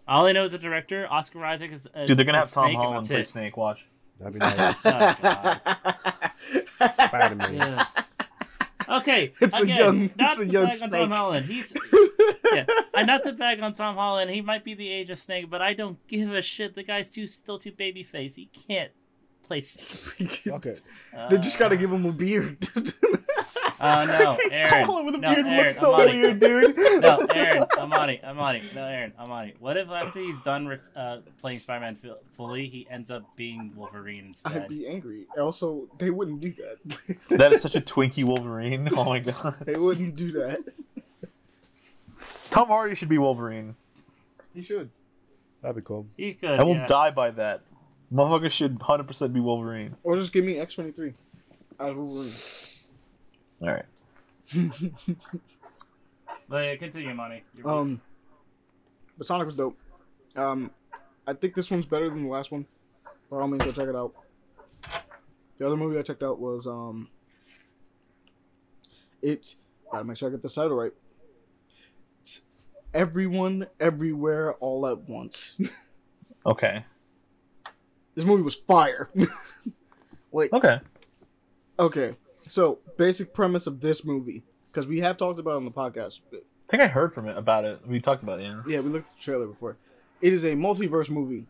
All 0.07 0.25
I 0.25 0.31
know 0.31 0.43
is 0.43 0.53
the 0.53 0.57
director, 0.57 1.05
Oscar 1.11 1.45
Isaac, 1.45 1.71
is. 1.71 1.87
is 1.95 2.07
Dude, 2.07 2.17
they're 2.17 2.25
gonna 2.25 2.39
have 2.39 2.49
Tom 2.51 2.65
Snake, 2.71 2.77
Holland 2.77 3.07
play 3.07 3.19
it. 3.19 3.27
Snake. 3.27 3.57
Watch. 3.57 3.85
That'd 4.19 4.33
be 4.33 4.39
nice. 4.39 4.81
Oh, 4.85 6.24
God. 6.79 6.91
Spider-Man. 7.07 7.53
Yeah. 7.55 7.85
Okay. 8.87 9.31
It's 9.41 9.59
a 9.59 9.65
young- 9.67 10.11
not 10.17 10.31
it's 10.33 10.39
a 10.39 10.45
young 10.45 10.65
bag 10.65 10.73
on 10.73 10.89
snake. 10.89 11.01
Tom 11.01 11.11
Holland. 11.11 11.45
He's 11.45 11.73
yeah. 12.53 12.65
And 12.93 13.07
not 13.07 13.23
to 13.23 13.33
bag 13.33 13.59
on 13.61 13.73
Tom 13.73 13.95
Holland. 13.95 14.29
He 14.31 14.41
might 14.41 14.63
be 14.63 14.73
the 14.75 14.89
age 14.89 15.09
of 15.09 15.17
Snake, 15.17 15.49
but 15.49 15.61
I 15.61 15.73
don't 15.73 15.97
give 16.07 16.31
a 16.31 16.41
shit. 16.41 16.75
The 16.75 16.83
guy's 16.83 17.09
too 17.09 17.25
still 17.27 17.57
too 17.57 17.71
baby 17.71 18.03
face. 18.03 18.35
He 18.35 18.45
can't 18.67 18.91
play 19.47 19.61
Snake. 19.61 20.43
Okay. 20.47 20.75
they 21.29 21.37
just 21.37 21.59
gotta 21.59 21.77
give 21.77 21.91
him 21.91 22.05
a 22.05 22.11
beard. 22.13 22.57
Uh, 23.77 24.05
no, 24.05 24.37
Aaron. 24.51 24.69
Tom 24.69 24.85
Holland 24.85 25.05
with 25.05 25.15
a 25.15 25.17
no, 25.17 25.33
beard 25.33 25.45
Aaron, 25.45 25.57
looks 25.57 25.77
so 25.77 25.93
Amani. 25.93 26.21
weird, 26.21 26.39
dude. 26.39 26.77
No, 27.01 27.27
Aaron, 27.35 27.65
Amani, 27.77 28.21
Amani, 28.23 28.63
no, 28.73 28.85
Aaron, 28.85 29.13
Amani. 29.19 29.53
What 29.59 29.75
if 29.75 29.89
after 29.91 30.19
he's 30.19 30.39
done 30.39 30.63
re- 30.63 30.77
uh, 30.95 31.17
playing 31.41 31.59
Spider-Man 31.59 31.97
fu- 31.97 32.15
fully, 32.33 32.67
he 32.67 32.87
ends 32.89 33.11
up 33.11 33.23
being 33.35 33.73
Wolverine 33.75 34.27
instead? 34.27 34.53
I'd 34.53 34.69
be 34.69 34.87
angry. 34.87 35.27
Also, 35.37 35.87
they 35.97 36.09
wouldn't 36.09 36.39
do 36.39 36.53
that. 36.53 37.17
That 37.37 37.53
is 37.53 37.61
such 37.61 37.75
a 37.75 37.81
Twinkie 37.81 38.23
Wolverine. 38.23 38.89
Oh 38.95 39.03
my 39.03 39.19
god. 39.19 39.55
they 39.65 39.77
wouldn't 39.77 40.15
do 40.15 40.31
that. 40.31 40.59
Tom 42.49 42.69
Hardy 42.69 42.95
should 42.95 43.09
be 43.09 43.17
Wolverine. 43.17 43.75
You 44.53 44.63
should. 44.63 44.89
That'd 45.61 45.75
be 45.75 45.81
cool. 45.81 46.07
He 46.15 46.33
could. 46.33 46.59
I 46.59 46.63
will 46.63 46.75
yeah. 46.75 46.85
die 46.85 47.11
by 47.11 47.31
that. 47.31 47.61
Motherfucker 48.13 48.51
should 48.51 48.79
100% 48.79 49.33
be 49.33 49.39
Wolverine. 49.39 49.95
Or 50.03 50.15
just 50.15 50.31
give 50.31 50.45
me 50.45 50.57
X 50.59 50.75
twenty 50.75 50.91
three 50.91 51.13
as 51.79 51.95
Wolverine. 51.95 52.33
Alright. 53.61 53.85
But 56.47 56.57
yeah, 56.63 56.75
continue, 56.75 57.09
Amani. 57.09 57.43
You're. 57.57 57.67
Um, 57.69 58.01
but 59.17 59.25
Sonic 59.25 59.47
was 59.47 59.55
dope. 59.55 59.77
Um, 60.35 60.69
I 61.25 61.33
think 61.33 61.55
this 61.55 61.71
one's 61.71 61.85
better 61.87 62.09
than 62.09 62.23
the 62.23 62.29
last 62.29 62.51
one. 62.51 62.67
By 63.31 63.37
all 63.37 63.47
means, 63.47 63.63
go 63.63 63.71
check 63.71 63.87
it 63.87 63.95
out. 63.95 64.13
The 65.57 65.65
other 65.65 65.75
movie 65.75 65.97
I 65.97 66.03
checked 66.03 66.21
out 66.21 66.39
was 66.39 66.67
um, 66.67 67.09
it. 69.21 69.55
Gotta 69.91 70.03
make 70.03 70.17
sure 70.17 70.29
I 70.29 70.31
get 70.31 70.41
the 70.43 70.49
title 70.49 70.75
right. 70.77 70.91
S- 72.25 72.41
everyone, 72.93 73.65
everywhere, 73.79 74.53
all 74.55 74.85
at 74.87 75.09
once. 75.09 75.59
Okay. 76.47 76.85
This 78.15 78.25
movie 78.25 78.43
was 78.43 78.55
fire. 78.55 79.09
like, 80.31 80.51
Okay. 80.53 80.79
okay, 81.79 82.15
so 82.41 82.79
basic 82.97 83.33
premise 83.33 83.67
of 83.67 83.81
this 83.81 84.03
movie, 84.05 84.43
because 84.67 84.87
we 84.87 84.99
have 84.99 85.17
talked 85.17 85.39
about 85.39 85.51
it 85.51 85.57
on 85.57 85.65
the 85.65 85.71
podcast. 85.71 86.19
I 86.33 86.37
think 86.71 86.83
I 86.83 86.87
heard 86.87 87.13
from 87.13 87.27
it 87.27 87.37
about 87.37 87.65
it. 87.65 87.79
We 87.87 87.99
talked 87.99 88.23
about 88.23 88.39
it, 88.39 88.43
yeah. 88.43 88.61
Yeah, 88.67 88.79
we 88.79 88.89
looked 88.89 89.07
at 89.09 89.15
the 89.17 89.21
trailer 89.21 89.45
before. 89.47 89.77
It 90.21 90.33
is 90.33 90.43
a 90.45 90.53
multiverse 90.55 91.09
movie 91.11 91.45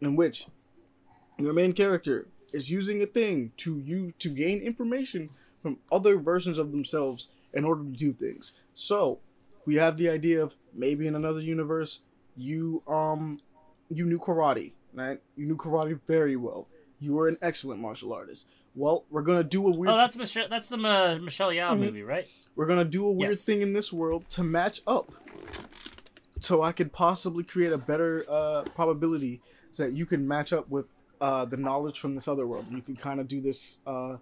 in 0.00 0.16
which 0.16 0.46
your 1.38 1.52
main 1.52 1.72
character 1.72 2.28
is 2.52 2.70
using 2.70 3.02
a 3.02 3.06
thing 3.06 3.52
to 3.58 3.78
you 3.80 4.12
to 4.20 4.28
gain 4.28 4.60
information 4.60 5.30
from 5.60 5.78
other 5.90 6.16
versions 6.16 6.58
of 6.58 6.70
themselves 6.70 7.28
in 7.52 7.64
order 7.64 7.82
to 7.82 7.90
do 7.90 8.12
things. 8.12 8.52
So, 8.74 9.18
we 9.66 9.76
have 9.76 9.96
the 9.96 10.08
idea 10.08 10.42
of 10.42 10.54
maybe 10.74 11.06
in 11.06 11.14
another 11.14 11.40
universe 11.40 12.00
you 12.36 12.82
um 12.86 13.38
you 13.90 14.04
knew 14.06 14.18
karate, 14.18 14.72
right? 14.94 15.20
You 15.36 15.46
knew 15.46 15.56
karate 15.56 15.98
very 16.06 16.36
well. 16.36 16.68
You 17.00 17.14
were 17.14 17.28
an 17.28 17.36
excellent 17.42 17.80
martial 17.80 18.12
artist. 18.12 18.46
Well, 18.74 19.04
we're 19.10 19.22
gonna 19.22 19.44
do 19.44 19.66
a 19.68 19.70
weird. 19.70 19.92
Oh, 19.92 19.96
that's 19.96 20.16
Michelle. 20.16 20.48
That's 20.48 20.68
the 20.68 20.76
uh, 20.76 21.18
Michelle 21.20 21.50
Yeoh 21.50 21.72
Mhm. 21.72 21.80
movie, 21.80 22.02
right? 22.02 22.26
We're 22.56 22.66
gonna 22.66 22.84
do 22.84 23.06
a 23.06 23.12
weird 23.12 23.32
Yes. 23.32 23.44
thing 23.44 23.62
in 23.62 23.72
this 23.72 23.92
world 23.92 24.28
to 24.30 24.42
match 24.42 24.80
up, 24.86 25.12
so 26.40 26.62
I 26.62 26.72
could 26.72 26.92
possibly 26.92 27.44
create 27.44 27.72
a 27.72 27.78
better 27.78 28.24
uh, 28.28 28.62
probability 28.74 29.40
so 29.70 29.84
that 29.84 29.92
you 29.92 30.06
can 30.06 30.26
match 30.26 30.52
up 30.52 30.68
with 30.70 30.86
uh, 31.20 31.44
the 31.44 31.56
knowledge 31.56 31.98
from 32.00 32.14
this 32.14 32.26
other 32.28 32.46
world. 32.46 32.66
You 32.70 32.82
can 32.82 32.96
kind 32.96 33.20
of 33.20 33.28
do 33.28 33.40
this 33.40 33.78
uh, 33.86 34.16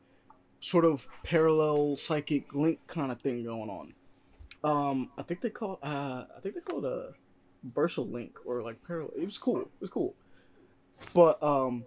sort 0.61 0.85
of 0.85 1.09
parallel 1.25 1.97
psychic 1.97 2.55
link 2.55 2.79
kind 2.87 3.11
of 3.11 3.21
thing 3.21 3.45
going 3.45 3.71
on. 3.71 3.95
Um, 4.65 5.11
I 5.19 5.23
think 5.23 5.41
they 5.41 5.51
call 5.51 5.79
uh, 5.83 6.25
I 6.37 6.41
think 6.43 6.55
they 6.55 6.61
call 6.61 6.85
it 6.85 6.93
a 6.93 7.13
Versal 7.75 8.11
link 8.11 8.37
or 8.45 8.63
like 8.63 8.83
parallel. 8.87 9.13
It 9.17 9.25
was 9.25 9.39
cool. 9.39 9.61
It 9.63 9.69
was 9.81 9.91
cool, 9.91 10.15
but 11.15 11.43
um, 11.43 11.85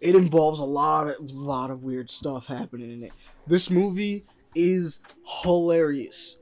it 0.00 0.14
involves 0.14 0.60
a 0.60 0.64
lot 0.64 1.08
of 1.08 1.16
lot 1.30 1.70
of 1.70 1.82
weird 1.82 2.10
stuff 2.10 2.46
happening 2.46 2.92
in 2.92 3.04
it. 3.04 3.12
This 3.46 3.70
movie 3.70 4.24
is 4.54 5.00
hilarious. 5.42 6.40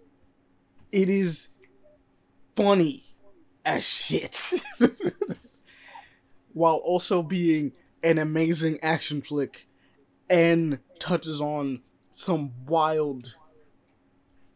It 0.92 1.10
is 1.10 1.48
funny 2.56 3.04
as 3.64 3.86
shit. 3.86 4.54
While 6.52 6.76
also 6.76 7.22
being 7.22 7.72
an 8.02 8.18
amazing 8.18 8.78
action 8.82 9.22
flick 9.22 9.66
and 10.30 10.78
touches 11.00 11.40
on 11.40 11.82
some 12.12 12.52
wild 12.66 13.36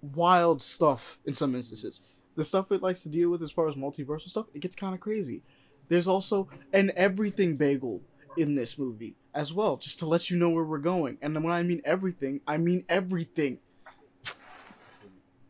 wild 0.01 0.63
stuff 0.63 1.19
in 1.25 1.35
some 1.35 1.55
instances. 1.55 2.01
The 2.37 2.45
stuff 2.45 2.71
it 2.71 2.83
likes 2.83 3.03
to 3.03 3.09
deal 3.09 3.31
with 3.31 3.43
as 3.43 3.51
far 3.51 3.69
as 3.69 3.75
multiversal 3.75 4.29
stuff, 4.29 4.47
it 4.55 4.61
gets 4.61 4.77
kind 4.77 4.95
of 4.95 5.01
crazy. 5.01 5.43
There's 5.89 6.09
also 6.09 6.49
an 6.73 6.93
everything 6.97 7.57
bagel 7.57 8.03
in 8.37 8.55
this 8.55 8.79
movie 8.79 9.17
as 9.35 9.53
well, 9.53 9.77
just 9.77 9.99
to 10.01 10.07
let 10.07 10.31
you 10.31 10.37
know 10.37 10.51
where 10.51 10.65
we're 10.65 10.79
going. 10.79 11.19
And 11.23 11.35
when 11.43 11.53
I 11.53 11.63
mean 11.63 11.81
everything, 11.85 12.41
I 12.47 12.57
mean 12.59 12.85
everything. 12.89 13.59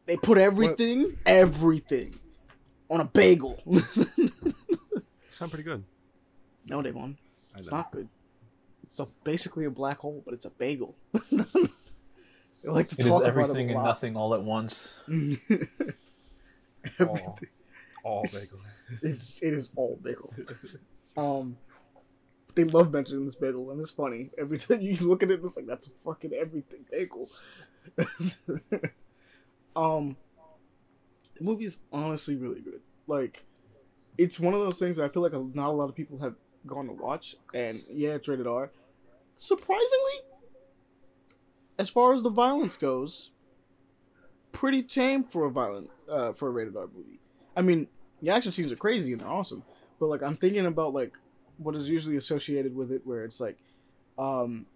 They 0.07 0.17
put 0.17 0.39
everything, 0.39 1.19
everything, 1.27 2.15
on 2.89 3.01
a 3.01 3.05
bagel. 3.05 3.63
Sound 5.31 5.51
pretty 5.51 5.65
good. 5.65 5.85
no, 6.67 6.81
they 6.83 6.93
won't. 6.93 7.19
It's 7.57 7.71
not 7.71 7.93
good. 7.93 8.09
It's 8.85 8.99
a, 9.01 9.07
basically 9.23 9.67
a 9.67 9.71
black 9.71 9.99
hole, 9.99 10.23
but 10.25 10.33
it's 10.33 10.47
a 10.47 10.51
bagel. 10.51 10.97
they 11.31 11.49
like 12.65 12.89
to 12.89 12.95
It 12.95 13.01
is 13.01 13.07
talk 13.07 13.23
about 13.23 13.25
everything 13.27 13.69
it 13.69 13.75
a 13.75 13.77
and 13.77 13.85
nothing 13.85 14.17
all 14.17 14.33
at 14.35 14.43
once. 14.43 14.95
Everything. 15.07 15.69
All, 17.01 17.39
all 18.03 18.23
It's- 18.25 18.47
bagel. 18.51 18.65
It's 19.03 19.43
it 19.43 19.53
is 19.53 19.73
all 19.77 19.99
bagel. 20.03 20.33
Um, 21.17 21.53
they 22.55 22.65
love 22.65 22.93
mentioning 22.93 23.25
this 23.25 23.37
bagel, 23.37 23.71
and 23.71 23.81
it's 23.81 23.91
funny 23.91 24.31
every 24.39 24.59
time 24.59 24.81
you 24.81 24.97
look 25.07 25.23
at 25.23 25.31
it. 25.31 25.41
It's 25.43 25.57
like 25.57 25.67
that's 25.67 25.89
fucking 26.05 26.33
everything 26.33 26.85
bagel. 26.91 27.29
um, 29.77 30.17
the 31.37 31.45
movie's 31.45 31.79
honestly 31.93 32.37
really 32.37 32.61
good. 32.61 32.81
Like, 33.07 33.45
it's 34.17 34.39
one 34.41 34.55
of 34.55 34.61
those 34.61 34.79
things 34.79 34.97
that 34.97 35.05
I 35.05 35.09
feel 35.09 35.23
like 35.23 35.33
not 35.33 35.69
a 35.69 35.73
lot 35.73 35.89
of 35.89 35.95
people 35.95 36.19
have 36.19 36.35
gone 36.67 36.87
to 36.87 36.93
watch, 36.93 37.37
and 37.55 37.81
yeah, 37.91 38.11
it's 38.11 38.29
rated 38.29 38.47
R. 38.47 38.71
Surprisingly, 39.37 40.21
as 41.79 41.91
far 41.91 42.13
as 42.13 42.23
the 42.23 42.31
violence 42.31 42.77
goes, 42.77 43.31
pretty 44.53 44.83
tame 44.83 45.23
for 45.23 45.45
a 45.45 45.51
violent 45.51 45.91
uh, 46.11 46.33
for 46.33 46.49
a 46.49 46.51
rated 46.51 46.77
R 46.77 46.89
movie. 46.93 47.21
I 47.57 47.63
mean, 47.63 47.89
the 48.23 48.31
action 48.31 48.53
scenes 48.53 48.73
are 48.73 48.77
crazy 48.77 49.13
and 49.13 49.21
they're 49.21 49.29
awesome, 49.29 49.63
but 50.01 50.07
like 50.07 50.23
I'm 50.23 50.37
thinking 50.37 50.67
about 50.67 50.95
like 50.95 51.17
what 51.57 51.75
is 51.75 51.89
usually 51.91 52.17
associated 52.17 52.75
with 52.75 52.93
it, 52.93 53.03
where 53.05 53.25
it's 53.25 53.41
like, 53.41 53.59
um, 54.19 54.67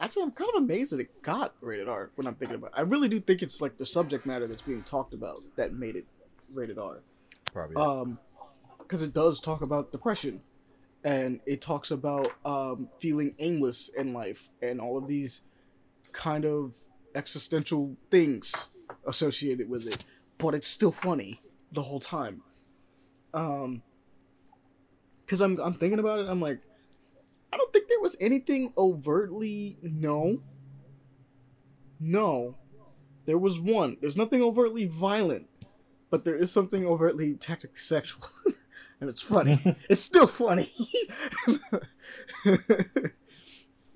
actually 0.00 0.22
I'm 0.24 0.32
kind 0.32 0.50
of 0.54 0.62
amazed 0.62 0.92
that 0.92 1.00
it 1.00 1.22
got 1.22 1.54
rated 1.60 1.88
R 1.88 2.10
when 2.16 2.26
I'm 2.26 2.34
thinking 2.34 2.56
about. 2.56 2.68
it. 2.68 2.78
I 2.78 2.82
really 2.82 3.08
do 3.08 3.20
think 3.20 3.42
it's 3.42 3.60
like 3.60 3.76
the 3.76 3.86
subject 3.86 4.26
matter 4.26 4.46
that's 4.46 4.62
being 4.62 4.82
talked 4.82 5.14
about 5.14 5.38
that 5.56 5.72
made 5.74 5.96
it 5.96 6.06
rated 6.54 6.78
R 6.78 7.00
Probably. 7.52 7.76
um 7.76 8.18
because 8.78 9.02
it 9.02 9.12
does 9.12 9.40
talk 9.40 9.64
about 9.64 9.90
depression 9.92 10.40
and 11.04 11.40
it 11.46 11.60
talks 11.60 11.90
about 11.92 12.32
um 12.44 12.88
feeling 12.98 13.34
aimless 13.38 13.88
in 13.88 14.12
life 14.12 14.48
and 14.62 14.80
all 14.80 14.98
of 14.98 15.06
these 15.06 15.42
kind 16.12 16.44
of 16.44 16.74
existential 17.14 17.96
things 18.10 18.68
associated 19.06 19.68
with 19.68 19.86
it 19.86 20.04
but 20.38 20.54
it's 20.54 20.66
still 20.68 20.90
funny 20.92 21.40
the 21.72 21.82
whole 21.82 22.00
time 22.00 22.42
um 23.34 23.82
because 25.24 25.40
I'm, 25.40 25.58
I'm 25.60 25.74
thinking 25.74 25.98
about 25.98 26.18
it 26.20 26.28
i'm 26.28 26.40
like 26.40 26.60
i 27.52 27.56
don't 27.56 27.72
think 27.72 27.88
there 27.88 28.00
was 28.00 28.16
anything 28.20 28.72
overtly 28.76 29.78
no 29.82 30.40
no 32.00 32.56
there 33.26 33.38
was 33.38 33.60
one 33.60 33.96
there's 34.00 34.16
nothing 34.16 34.42
overtly 34.42 34.86
violent 34.86 35.48
but 36.10 36.24
there 36.24 36.34
is 36.34 36.50
something 36.50 36.84
overtly 36.84 37.34
tactically 37.34 37.78
sexual, 37.78 38.26
and 39.00 39.08
it's 39.08 39.22
funny. 39.22 39.58
it's 39.88 40.02
still 40.02 40.26
funny. 40.26 40.70
it 42.44 43.12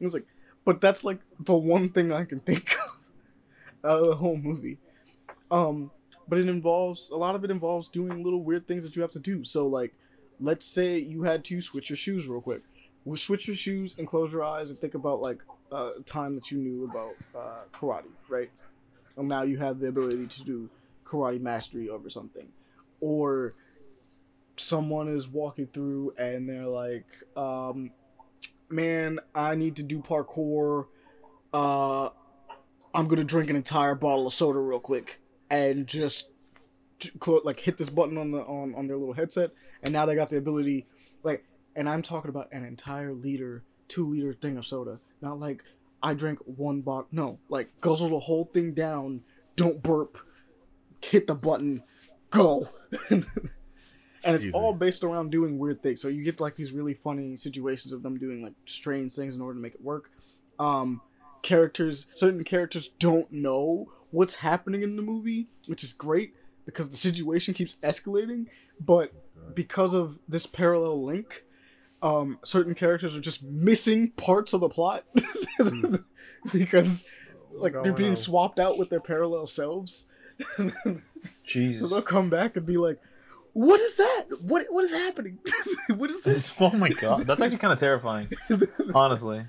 was 0.00 0.14
like, 0.14 0.26
but 0.64 0.80
that's 0.80 1.04
like 1.04 1.20
the 1.40 1.54
one 1.56 1.90
thing 1.90 2.12
I 2.12 2.24
can 2.24 2.40
think 2.40 2.74
of 2.74 3.90
out 3.90 4.00
of 4.00 4.06
the 4.06 4.16
whole 4.16 4.36
movie. 4.36 4.78
Um, 5.50 5.90
but 6.28 6.38
it 6.38 6.48
involves 6.48 7.10
a 7.10 7.16
lot 7.16 7.34
of 7.34 7.44
it 7.44 7.50
involves 7.50 7.88
doing 7.88 8.22
little 8.22 8.42
weird 8.42 8.66
things 8.66 8.84
that 8.84 8.96
you 8.96 9.02
have 9.02 9.12
to 9.12 9.18
do. 9.18 9.44
So 9.44 9.66
like, 9.66 9.92
let's 10.40 10.66
say 10.66 10.98
you 10.98 11.22
had 11.22 11.44
to 11.46 11.60
switch 11.60 11.90
your 11.90 11.96
shoes 11.96 12.26
real 12.26 12.40
quick. 12.40 12.62
Well, 13.04 13.16
switch 13.16 13.46
your 13.46 13.56
shoes 13.56 13.94
and 13.98 14.06
close 14.06 14.32
your 14.32 14.42
eyes 14.42 14.70
and 14.70 14.78
think 14.78 14.94
about 14.94 15.20
like 15.20 15.38
a 15.70 15.90
time 16.06 16.34
that 16.36 16.50
you 16.50 16.58
knew 16.58 16.84
about 16.84 17.14
uh, 17.38 17.64
karate, 17.72 18.04
right? 18.28 18.50
And 19.16 19.28
now 19.28 19.42
you 19.42 19.58
have 19.58 19.78
the 19.78 19.88
ability 19.88 20.26
to 20.26 20.44
do 20.44 20.70
karate 21.04 21.40
mastery 21.40 21.88
over 21.88 22.08
something 22.08 22.48
or 23.00 23.54
someone 24.56 25.08
is 25.08 25.28
walking 25.28 25.66
through 25.66 26.14
and 26.16 26.48
they're 26.48 26.66
like 26.66 27.06
um 27.36 27.90
man 28.70 29.18
i 29.34 29.54
need 29.54 29.76
to 29.76 29.82
do 29.82 30.00
parkour 30.00 30.86
uh 31.52 32.08
i'm 32.94 33.06
gonna 33.08 33.24
drink 33.24 33.50
an 33.50 33.56
entire 33.56 33.94
bottle 33.94 34.26
of 34.26 34.32
soda 34.32 34.58
real 34.58 34.80
quick 34.80 35.20
and 35.54 35.86
just 35.86 36.30
like 37.44 37.60
hit 37.60 37.76
this 37.76 37.90
button 37.90 38.16
on 38.16 38.30
the 38.30 38.40
on, 38.40 38.74
on 38.74 38.86
their 38.86 38.96
little 38.96 39.14
headset 39.14 39.50
and 39.82 39.92
now 39.92 40.06
they 40.06 40.14
got 40.14 40.30
the 40.30 40.38
ability 40.38 40.86
like 41.22 41.44
and 41.76 41.88
i'm 41.88 42.00
talking 42.00 42.30
about 42.30 42.48
an 42.52 42.64
entire 42.64 43.12
liter 43.12 43.62
two 43.88 44.08
liter 44.08 44.32
thing 44.32 44.56
of 44.56 44.64
soda 44.64 44.98
not 45.20 45.38
like 45.38 45.62
i 46.02 46.14
drank 46.14 46.38
one 46.46 46.80
box 46.80 47.08
no 47.12 47.38
like 47.48 47.68
guzzle 47.80 48.08
the 48.08 48.18
whole 48.18 48.44
thing 48.46 48.72
down 48.72 49.20
don't 49.56 49.82
burp 49.82 50.18
hit 51.04 51.26
the 51.26 51.34
button, 51.34 51.82
go. 52.30 52.68
and 53.10 53.24
it's 54.24 54.46
all 54.52 54.72
based 54.72 55.04
around 55.04 55.30
doing 55.30 55.58
weird 55.58 55.82
things. 55.82 56.00
So 56.00 56.08
you 56.08 56.24
get 56.24 56.40
like 56.40 56.56
these 56.56 56.72
really 56.72 56.94
funny 56.94 57.36
situations 57.36 57.92
of 57.92 58.02
them 58.02 58.18
doing 58.18 58.42
like 58.42 58.54
strange 58.66 59.12
things 59.14 59.36
in 59.36 59.42
order 59.42 59.54
to 59.54 59.62
make 59.62 59.74
it 59.74 59.82
work. 59.82 60.10
Um, 60.58 61.00
characters, 61.42 62.06
certain 62.14 62.44
characters 62.44 62.88
don't 62.88 63.30
know 63.30 63.88
what's 64.14 64.36
happening 64.36 64.82
in 64.82 64.96
the 64.96 65.02
movie, 65.02 65.48
which 65.66 65.82
is 65.82 65.92
great 65.92 66.34
because 66.64 66.88
the 66.88 66.96
situation 66.96 67.52
keeps 67.52 67.76
escalating. 67.76 68.46
But 68.80 69.12
because 69.54 69.92
of 69.92 70.18
this 70.28 70.46
parallel 70.46 71.04
link, 71.04 71.44
um, 72.02 72.38
certain 72.44 72.74
characters 72.74 73.16
are 73.16 73.20
just 73.20 73.42
missing 73.42 74.10
parts 74.12 74.52
of 74.52 74.60
the 74.60 74.68
plot 74.68 75.04
because 76.52 77.04
like 77.56 77.74
they're 77.82 77.92
being 77.92 78.10
on? 78.10 78.16
swapped 78.16 78.58
out 78.58 78.78
with 78.78 78.90
their 78.90 79.00
parallel 79.00 79.46
selves. 79.46 80.08
so 80.58 81.88
they'll 81.88 82.02
come 82.02 82.28
back 82.28 82.56
and 82.56 82.66
be 82.66 82.76
like, 82.76 82.96
"What 83.52 83.80
is 83.80 83.96
that? 83.96 84.24
What 84.40 84.66
what 84.70 84.84
is 84.84 84.92
happening? 84.92 85.38
what 85.96 86.10
is 86.10 86.22
this?" 86.22 86.60
oh 86.60 86.70
my 86.70 86.88
god, 86.88 87.26
that's 87.26 87.40
actually 87.40 87.58
kind 87.58 87.72
of 87.72 87.78
terrifying. 87.78 88.28
Honestly, 88.94 89.44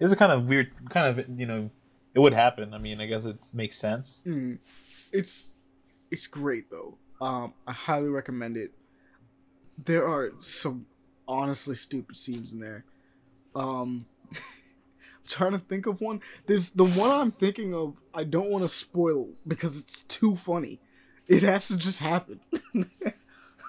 it's 0.00 0.12
a 0.12 0.16
kind 0.16 0.32
of 0.32 0.46
weird, 0.46 0.70
kind 0.90 1.18
of 1.18 1.38
you 1.38 1.46
know, 1.46 1.70
it 2.18 2.20
would 2.20 2.32
happen. 2.32 2.74
I 2.74 2.78
mean, 2.78 3.00
I 3.00 3.06
guess 3.06 3.26
it 3.26 3.48
makes 3.54 3.78
sense. 3.78 4.18
Mm. 4.26 4.58
It's 5.12 5.50
it's 6.10 6.26
great 6.26 6.68
though. 6.68 6.98
Um, 7.20 7.54
I 7.64 7.72
highly 7.72 8.08
recommend 8.08 8.56
it. 8.56 8.72
There 9.84 10.04
are 10.04 10.32
some 10.40 10.86
honestly 11.28 11.76
stupid 11.76 12.16
scenes 12.16 12.52
in 12.52 12.58
there. 12.58 12.84
Um, 13.54 14.04
I'm 14.32 15.28
trying 15.28 15.52
to 15.52 15.60
think 15.60 15.86
of 15.86 16.00
one. 16.00 16.20
There's 16.48 16.70
the 16.70 16.86
one 16.86 17.12
I'm 17.12 17.30
thinking 17.30 17.72
of. 17.72 18.00
I 18.12 18.24
don't 18.24 18.50
want 18.50 18.64
to 18.64 18.68
spoil 18.68 19.28
because 19.46 19.78
it's 19.78 20.02
too 20.02 20.34
funny. 20.34 20.80
It 21.28 21.44
has 21.44 21.68
to 21.68 21.76
just 21.76 22.00
happen. 22.00 22.40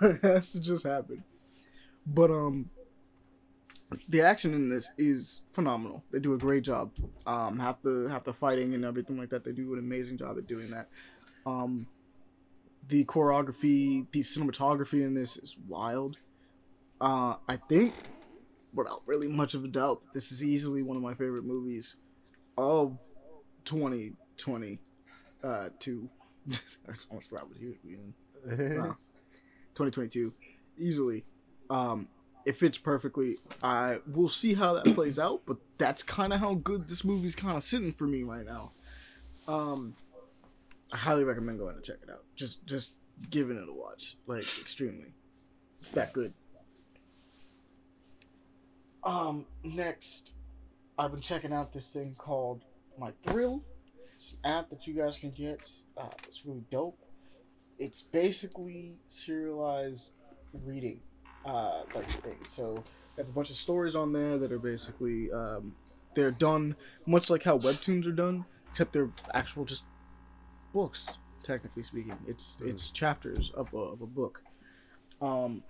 it 0.02 0.24
has 0.24 0.54
to 0.54 0.60
just 0.60 0.88
happen. 0.88 1.24
But 2.04 2.32
um, 2.32 2.72
the 4.08 4.22
action 4.22 4.54
in 4.54 4.70
this 4.70 4.92
is 4.98 5.42
phenomenal. 5.52 6.04
They 6.12 6.20
do 6.20 6.34
a 6.34 6.38
great 6.38 6.64
job. 6.64 6.92
Um, 7.26 7.58
half 7.60 7.82
the 7.82 8.08
half 8.12 8.24
the 8.24 8.34
fighting 8.34 8.74
and 8.74 8.86
everything 8.86 9.18
like 9.18 9.30
that, 9.30 9.44
they 9.44 9.52
do 9.52 9.74
an 9.74 9.80
amazing 9.80 10.18
job 10.18 10.38
at 10.38 10.48
doing 10.48 10.70
that. 10.70 10.88
Um, 11.46 11.88
the 12.88 13.06
choreography, 13.06 14.06
the 14.12 14.22
cinematography 14.22 15.02
in 15.04 15.14
this 15.14 15.38
is 15.38 15.58
wild. 15.68 16.20
Uh, 17.02 17.36
I 17.48 17.56
think, 17.56 17.94
without 18.74 19.02
really 19.06 19.28
much 19.28 19.54
of 19.54 19.64
a 19.64 19.68
doubt, 19.68 20.02
this 20.14 20.32
is 20.32 20.44
easily 20.44 20.84
one 20.84 20.98
of 20.98 21.04
my 21.04 21.14
favorite 21.14 21.46
movies 21.46 21.96
of 22.58 23.00
2020. 23.66 24.80
Uh, 25.44 25.70
two. 25.80 26.10
That's 26.86 27.08
almost 27.10 27.30
forgot 27.30 27.48
what 27.48 27.60
year 27.60 27.76
in. 27.84 28.14
Wow. 28.78 28.98
2022, 29.76 30.34
easily. 30.78 31.24
Um, 31.70 32.08
it 32.46 32.56
fits 32.56 32.78
perfectly. 32.78 33.36
I 33.64 34.00
we'll 34.16 34.30
see 34.30 34.54
how 34.54 34.74
that 34.74 34.96
plays 34.96 35.20
out, 35.20 35.42
but 35.46 35.58
that's 35.78 36.04
kind 36.04 36.34
of 36.34 36.40
how 36.40 36.56
good 36.56 36.88
this 36.88 37.04
movie's 37.04 37.36
kind 37.36 37.56
of 37.56 37.64
sitting 37.64 37.92
for 37.92 38.08
me 38.08 38.24
right 38.24 38.46
now. 38.46 38.72
Um, 39.48 39.96
I 40.92 40.98
highly 40.98 41.24
recommend 41.24 41.60
going 41.60 41.76
to 41.76 41.82
check 41.82 41.98
it 42.04 42.10
out. 42.10 42.24
Just 42.36 42.66
just 42.66 42.94
giving 43.30 43.58
it 43.58 43.68
a 43.68 43.74
watch, 43.74 44.18
like 44.28 44.40
extremely. 44.40 45.14
It's 45.82 45.92
that 45.94 46.14
good. 46.14 46.34
Um, 49.04 49.46
next, 49.64 50.36
I've 50.98 51.12
been 51.12 51.22
checking 51.22 51.54
out 51.54 51.72
this 51.72 51.94
thing 51.94 52.16
called 52.18 52.64
My 52.98 53.12
Thrill. 53.24 53.64
It's 54.16 54.36
an 54.44 54.52
app 54.52 54.70
that 54.70 54.86
you 54.86 54.94
guys 54.94 55.18
can 55.18 55.32
get. 55.32 55.70
Uh, 55.98 56.10
it's 56.28 56.46
really 56.46 56.66
dope. 56.70 57.00
It's 57.78 58.02
basically 58.02 58.98
serialized 59.08 60.16
reading, 60.52 61.00
uh, 61.46 61.82
like 61.96 62.10
thing. 62.10 62.44
So 62.44 62.84
they 63.16 63.24
have 63.24 63.30
a 63.30 63.34
bunch 63.34 63.50
of 63.50 63.56
stories 63.56 63.96
on 63.96 64.14
there 64.14 64.38
that 64.38 64.52
are 64.52 64.60
basically 64.60 65.32
um, 65.32 65.76
they're 66.16 66.32
done 66.32 66.76
much 67.06 67.30
like 67.30 67.44
how 67.44 67.58
webtoons 67.58 68.08
are 68.08 68.12
done, 68.12 68.46
except 68.72 68.94
they're 68.94 69.10
actual 69.34 69.66
just 69.66 69.84
books. 70.74 71.08
Technically 71.44 71.84
speaking, 71.84 72.18
it's 72.28 72.58
it's 72.64 72.90
chapters 72.90 73.52
of 73.52 73.74
a, 73.74 73.78
of 73.78 74.02
a 74.02 74.06
book. 74.06 74.44
Um, 75.22 75.64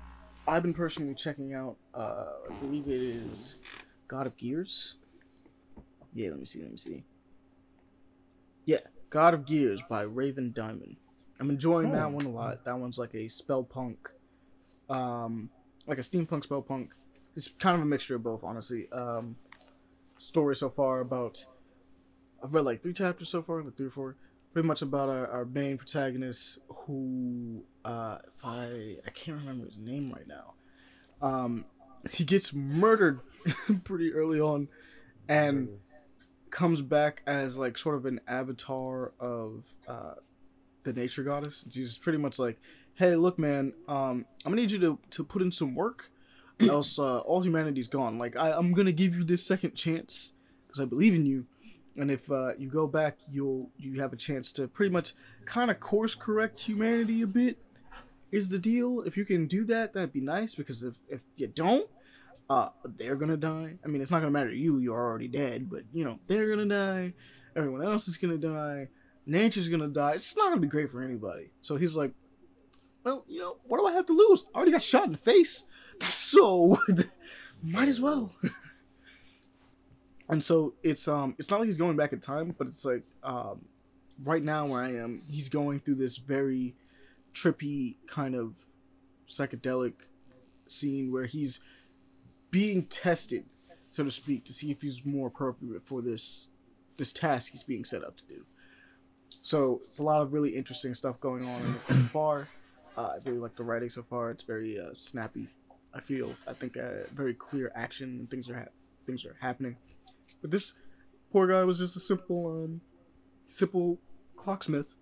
I've 0.48 0.64
been 0.64 0.74
personally 0.74 1.14
checking 1.14 1.54
out. 1.54 1.78
Uh, 1.94 2.26
I 2.50 2.54
believe 2.62 2.88
it 2.88 3.02
is 3.02 3.56
God 4.08 4.26
of 4.26 4.36
Gears. 4.36 4.96
Yeah, 6.14 6.30
let 6.30 6.40
me 6.40 6.46
see. 6.46 6.62
Let 6.62 6.72
me 6.72 6.78
see. 6.78 7.04
Yeah, 8.66 8.80
God 9.10 9.34
of 9.34 9.46
Gears 9.46 9.82
by 9.88 10.02
Raven 10.02 10.52
Diamond. 10.54 10.98
I'm 11.40 11.50
enjoying 11.50 11.92
that 11.94 12.12
one 12.12 12.26
a 12.26 12.30
lot. 12.30 12.66
That 12.66 12.78
one's 12.78 12.98
like 12.98 13.14
a 13.16 13.28
spell 13.30 13.64
punk, 13.64 14.10
um, 14.90 15.50
like 15.90 15.98
a 15.98 16.02
steampunk 16.02 16.44
spell 16.44 16.62
punk. 16.62 16.92
It's 17.36 17.48
kind 17.48 17.76
of 17.76 17.82
a 17.82 17.86
mixture 17.86 18.16
of 18.16 18.24
both, 18.24 18.44
honestly. 18.44 18.88
Um, 18.92 19.36
story 20.20 20.56
so 20.56 20.70
far 20.70 21.00
about 21.00 21.46
I've 22.44 22.54
read 22.54 22.66
like 22.66 22.82
three 22.82 22.94
chapters 22.94 23.30
so 23.30 23.42
far, 23.42 23.62
like 23.64 23.76
three 23.76 23.88
or 23.88 23.92
four. 23.92 24.16
Pretty 24.54 24.68
much 24.68 24.82
about 24.82 25.10
our, 25.10 25.28
our 25.28 25.46
main 25.46 25.78
protagonist 25.78 26.60
who 26.70 27.64
uh 27.86 28.18
if 28.28 28.44
I 28.44 28.98
I 29.06 29.10
can't 29.14 29.38
remember 29.38 29.66
his 29.66 29.78
name 29.78 30.12
right 30.12 30.28
now. 30.28 30.54
Um 31.22 31.66
he 32.12 32.26
gets 32.26 32.54
murdered 32.54 33.20
pretty 33.84 34.14
early 34.14 34.40
on 34.40 34.70
and 35.28 35.70
comes 36.50 36.82
back 36.82 37.22
as 37.28 37.58
like 37.58 37.78
sort 37.78 37.96
of 37.96 38.06
an 38.06 38.20
avatar 38.28 39.14
of 39.20 39.66
uh 39.88 40.16
the 40.84 40.94
nature 40.94 41.24
goddess. 41.24 41.66
She's 41.72 41.98
pretty 41.98 42.18
much 42.18 42.40
like, 42.40 42.58
Hey, 43.00 43.16
look 43.16 43.40
man, 43.40 43.72
um 43.88 44.26
I'm 44.46 44.52
gonna 44.52 44.58
need 44.58 44.72
you 44.72 44.80
to, 44.80 45.00
to 45.12 45.24
put 45.24 45.42
in 45.42 45.54
some 45.54 45.74
work 45.74 46.12
else 46.60 47.00
uh, 47.00 47.20
all 47.20 47.42
humanity's 47.42 47.88
gone. 47.88 48.20
Like 48.20 48.36
I, 48.36 48.52
I'm 48.52 48.74
gonna 48.74 48.92
give 48.92 49.16
you 49.16 49.24
this 49.24 49.42
second 49.42 49.74
chance 49.74 50.34
because 50.68 50.82
I 50.82 50.86
believe 50.86 51.14
in 51.14 51.26
you, 51.26 51.46
and 51.96 52.12
if 52.12 52.30
uh, 52.30 52.58
you 52.58 52.70
go 52.70 52.88
back, 52.88 53.20
you'll 53.32 53.70
you 53.78 54.02
have 54.02 54.12
a 54.12 54.18
chance 54.18 54.52
to 54.52 54.68
pretty 54.68 54.92
much 54.92 55.14
kind 55.46 55.72
of 55.72 55.80
course 55.80 56.14
correct 56.14 56.60
humanity 56.64 57.22
a 57.22 57.28
bit. 57.28 57.58
Is 58.34 58.50
the 58.50 58.60
deal? 58.60 59.00
If 59.06 59.16
you 59.16 59.24
can 59.24 59.48
do 59.48 59.64
that, 59.64 59.94
that'd 59.94 60.12
be 60.12 60.20
nice. 60.20 60.54
Because 60.54 60.84
if 60.84 60.98
if 61.08 61.24
you 61.38 61.48
don't, 61.48 61.88
uh, 62.50 62.68
they're 62.84 63.16
gonna 63.16 63.38
die. 63.38 63.76
I 63.82 63.88
mean, 63.88 64.02
it's 64.02 64.12
not 64.12 64.20
gonna 64.20 64.32
matter 64.32 64.50
to 64.50 64.58
you. 64.58 64.80
You're 64.80 65.00
already 65.00 65.30
dead. 65.30 65.70
But 65.70 65.84
you 65.94 66.04
know, 66.04 66.20
they're 66.28 66.50
gonna 66.50 66.66
die. 66.66 67.14
Everyone 67.56 67.82
else 67.82 68.10
is 68.10 68.18
gonna 68.18 68.38
die. 68.38 68.90
Nature's 69.26 69.70
gonna 69.70 69.88
die. 69.88 70.16
It's 70.16 70.36
not 70.36 70.50
gonna 70.50 70.60
be 70.60 70.68
great 70.68 70.92
for 70.92 71.02
anybody. 71.02 71.52
So 71.62 71.78
he's 71.78 71.96
like, 71.96 72.12
well, 73.04 73.24
you 73.28 73.40
know, 73.40 73.58
what 73.66 73.80
do 73.80 73.88
I 73.88 73.94
have 73.94 74.06
to 74.08 74.14
lose? 74.14 74.46
I 74.54 74.58
already 74.58 74.72
got 74.72 74.82
shot 74.82 75.06
in 75.06 75.12
the 75.14 75.18
face. 75.18 75.66
So 76.02 76.78
might 77.64 77.90
as 77.90 78.00
well. 78.00 78.34
and 80.30 80.42
so 80.42 80.76
it's 80.82 81.10
um 81.10 81.36
it's 81.38 81.52
not 81.52 81.60
like 81.60 81.66
he's 81.66 81.78
going 81.78 81.98
back 81.98 82.14
in 82.14 82.22
time, 82.22 82.52
but 82.58 82.68
it's 82.68 82.86
like 82.86 83.04
um 83.22 83.66
right 84.24 84.42
now 84.42 84.66
where 84.68 84.82
I 84.82 84.92
am, 84.94 85.20
he's 85.30 85.50
going 85.50 85.80
through 85.80 85.96
this 85.96 86.18
very 86.18 86.76
trippy 87.34 87.98
kind 88.08 88.36
of 88.36 88.56
psychedelic 89.28 89.94
scene 90.68 91.12
where 91.12 91.26
he's 91.26 91.60
being 92.52 92.86
tested, 92.86 93.46
so 93.92 94.04
to 94.04 94.12
speak, 94.12 94.46
to 94.46 94.54
see 94.54 94.72
if 94.72 94.82
he's 94.82 95.06
more 95.06 95.28
appropriate 95.28 95.84
for 95.84 96.02
this 96.02 96.50
this 96.98 97.12
task 97.12 97.52
he's 97.52 97.64
being 97.64 97.84
set 97.84 98.04
up 98.04 98.18
to 98.18 98.26
do. 98.26 98.46
So 99.42 99.82
it's 99.86 100.00
a 100.00 100.04
lot 100.04 100.22
of 100.22 100.34
really 100.34 100.56
interesting 100.56 100.94
stuff 100.94 101.20
going 101.20 101.46
on 101.46 101.76
so 101.88 101.94
far. 102.14 102.48
Uh, 103.00 103.14
I 103.16 103.18
really 103.24 103.40
like 103.40 103.56
the 103.56 103.64
writing 103.64 103.90
so 103.90 104.04
far. 104.04 104.30
It's 104.30 104.44
very 104.44 104.78
uh, 104.78 104.90
snappy. 104.94 105.48
I 105.94 106.02
feel. 106.02 106.36
I 106.46 106.52
think 106.52 106.76
uh, 106.76 107.06
very 107.16 107.34
clear 107.34 107.72
action 107.74 108.10
and 108.20 108.30
things 108.30 108.50
are 108.50 108.60
ha- 108.60 108.74
things 109.06 109.26
are 109.26 109.38
happening. 109.40 109.74
But 110.42 110.52
this 110.52 110.74
poor 111.32 111.48
guy 111.48 111.64
was 111.64 111.78
just 111.78 111.96
a 111.96 112.02
simple 112.02 112.48
um, 112.48 112.82
simple 113.48 114.00
clocksmith. 114.36 114.94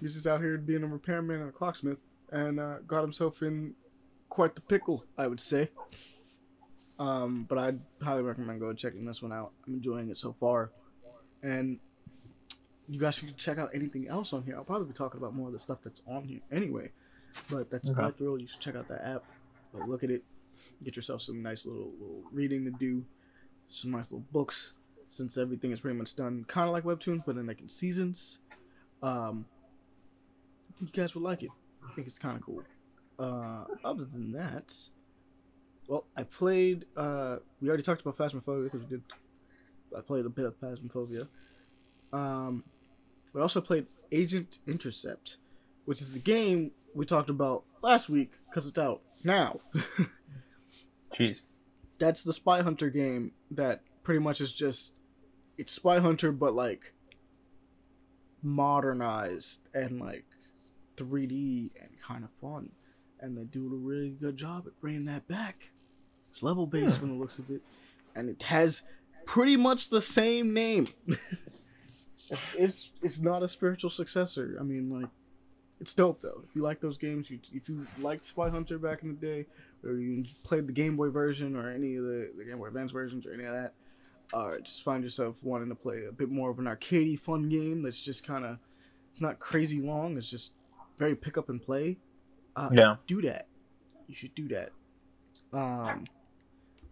He's 0.00 0.14
just 0.14 0.26
out 0.26 0.40
here 0.40 0.56
being 0.56 0.82
a 0.82 0.86
repairman 0.86 1.40
and 1.40 1.50
a 1.50 1.52
clocksmith, 1.52 1.98
and 2.30 2.58
uh, 2.58 2.78
got 2.86 3.02
himself 3.02 3.42
in 3.42 3.74
quite 4.30 4.54
the 4.54 4.62
pickle, 4.62 5.04
I 5.18 5.26
would 5.26 5.40
say. 5.40 5.68
Um, 6.98 7.44
but 7.46 7.58
I'd 7.58 7.80
highly 8.00 8.22
recommend 8.22 8.60
going 8.60 8.76
checking 8.76 9.04
this 9.04 9.22
one 9.22 9.32
out. 9.32 9.50
I'm 9.66 9.74
enjoying 9.74 10.08
it 10.08 10.16
so 10.16 10.32
far, 10.32 10.70
and 11.42 11.80
you 12.88 12.98
guys 12.98 13.16
should 13.16 13.36
check 13.36 13.58
out 13.58 13.70
anything 13.74 14.08
else 14.08 14.32
on 14.32 14.42
here. 14.42 14.56
I'll 14.56 14.64
probably 14.64 14.86
be 14.86 14.94
talking 14.94 15.20
about 15.20 15.34
more 15.34 15.48
of 15.48 15.52
the 15.52 15.58
stuff 15.58 15.80
that's 15.84 16.00
on 16.06 16.24
here 16.24 16.40
anyway. 16.50 16.92
But 17.50 17.70
that's 17.70 17.90
Okay. 17.90 18.00
my 18.02 18.10
thrill. 18.10 18.38
You 18.38 18.46
should 18.46 18.60
check 18.60 18.74
out 18.76 18.88
that 18.88 19.04
app. 19.06 19.24
Go 19.72 19.84
look 19.86 20.02
at 20.04 20.10
it. 20.10 20.22
Get 20.84 20.96
yourself 20.96 21.22
some 21.22 21.42
nice 21.42 21.66
little, 21.66 21.90
little 21.98 22.22
reading 22.32 22.64
to 22.64 22.70
do. 22.70 23.04
Some 23.68 23.92
nice 23.92 24.04
little 24.10 24.26
books. 24.32 24.74
Since 25.08 25.36
everything 25.36 25.72
is 25.72 25.80
pretty 25.80 25.98
much 25.98 26.16
done, 26.16 26.44
kind 26.48 26.66
of 26.68 26.72
like 26.72 26.84
webtoons, 26.84 27.22
but 27.26 27.36
in 27.36 27.46
like 27.46 27.60
in 27.60 27.68
seasons. 27.68 28.38
Um, 29.02 29.46
I 30.70 30.78
think 30.78 30.96
you 30.96 31.02
guys 31.02 31.14
would 31.14 31.24
like 31.24 31.42
it. 31.42 31.50
I 31.86 31.92
think 31.94 32.06
it's 32.06 32.18
kind 32.18 32.36
of 32.36 32.42
cool. 32.42 32.62
Uh, 33.18 33.64
other 33.84 34.04
than 34.06 34.32
that, 34.32 34.74
well, 35.86 36.06
I 36.16 36.22
played. 36.22 36.86
Uh, 36.96 37.38
we 37.60 37.68
already 37.68 37.82
talked 37.82 38.00
about 38.00 38.16
Phasmophobia 38.16 38.64
because 38.64 38.80
we 38.80 38.86
did. 38.86 39.02
I 39.96 40.00
played 40.00 40.24
a 40.24 40.30
bit 40.30 40.46
of 40.46 40.58
Phasmophobia. 40.60 41.28
Um, 42.12 42.64
we 43.34 43.40
also 43.42 43.60
played 43.60 43.86
Agent 44.10 44.60
Intercept, 44.66 45.36
which 45.84 46.00
is 46.00 46.12
the 46.12 46.18
game 46.20 46.70
we 46.94 47.04
talked 47.04 47.30
about 47.30 47.64
last 47.82 48.08
week 48.08 48.32
because 48.48 48.66
it's 48.66 48.78
out 48.78 49.02
now. 49.24 49.60
Jeez. 51.14 51.40
That's 51.98 52.24
the 52.24 52.32
Spy 52.32 52.62
Hunter 52.62 52.90
game 52.90 53.32
that 53.50 53.82
pretty 54.02 54.20
much 54.20 54.40
is 54.40 54.52
just 54.52 54.96
it's 55.56 55.72
Spy 55.72 56.00
Hunter 56.00 56.32
but 56.32 56.54
like 56.54 56.94
modernized 58.42 59.68
and 59.74 60.00
like 60.00 60.24
3D 60.96 61.70
and 61.80 61.90
kind 62.02 62.24
of 62.24 62.30
fun. 62.30 62.70
And 63.20 63.36
they 63.36 63.44
do 63.44 63.72
a 63.72 63.76
really 63.76 64.10
good 64.10 64.36
job 64.36 64.64
at 64.66 64.80
bringing 64.80 65.04
that 65.04 65.28
back. 65.28 65.70
It's 66.30 66.42
level 66.42 66.66
based 66.66 66.96
hmm. 66.96 67.00
from 67.00 67.08
the 67.10 67.16
looks 67.16 67.38
of 67.38 67.50
it, 67.50 67.62
and 68.16 68.28
it 68.28 68.42
has 68.44 68.82
pretty 69.26 69.56
much 69.56 69.90
the 69.90 70.00
same 70.00 70.54
name. 70.54 70.88
it's 72.58 72.92
it's 73.02 73.20
not 73.20 73.42
a 73.42 73.48
spiritual 73.48 73.90
successor. 73.90 74.56
I 74.58 74.62
mean, 74.62 74.88
like, 74.88 75.10
it's 75.82 75.92
dope 75.94 76.20
though. 76.20 76.42
If 76.48 76.54
you 76.54 76.62
like 76.62 76.80
those 76.80 76.96
games, 76.96 77.28
you, 77.28 77.40
if 77.52 77.68
you 77.68 77.76
liked 78.00 78.24
Spy 78.24 78.48
Hunter 78.48 78.78
back 78.78 79.02
in 79.02 79.08
the 79.08 79.14
day, 79.26 79.46
or 79.84 79.92
you 79.94 80.24
played 80.44 80.68
the 80.68 80.72
Game 80.72 80.96
Boy 80.96 81.10
version 81.10 81.56
or 81.56 81.68
any 81.68 81.96
of 81.96 82.04
the, 82.04 82.30
the 82.38 82.44
Game 82.44 82.58
Boy 82.58 82.68
Advance 82.68 82.92
versions 82.92 83.26
or 83.26 83.32
any 83.34 83.44
of 83.44 83.52
that, 83.52 83.74
or 84.32 84.60
just 84.60 84.84
find 84.84 85.02
yourself 85.02 85.42
wanting 85.42 85.68
to 85.68 85.74
play 85.74 86.04
a 86.08 86.12
bit 86.12 86.30
more 86.30 86.50
of 86.50 86.58
an 86.60 86.66
arcadey 86.66 87.18
fun 87.18 87.48
game 87.48 87.82
that's 87.82 88.00
just 88.00 88.24
kind 88.24 88.44
of 88.44 88.58
it's 89.10 89.20
not 89.20 89.38
crazy 89.40 89.82
long. 89.82 90.16
It's 90.16 90.30
just 90.30 90.52
very 90.98 91.16
pick 91.16 91.36
up 91.36 91.48
and 91.48 91.60
play. 91.60 91.98
Uh, 92.54 92.70
Yeah. 92.72 92.96
do 93.08 93.20
that. 93.22 93.48
You 94.06 94.14
should 94.14 94.34
do 94.36 94.46
that. 94.48 94.70
Um, 95.52 96.04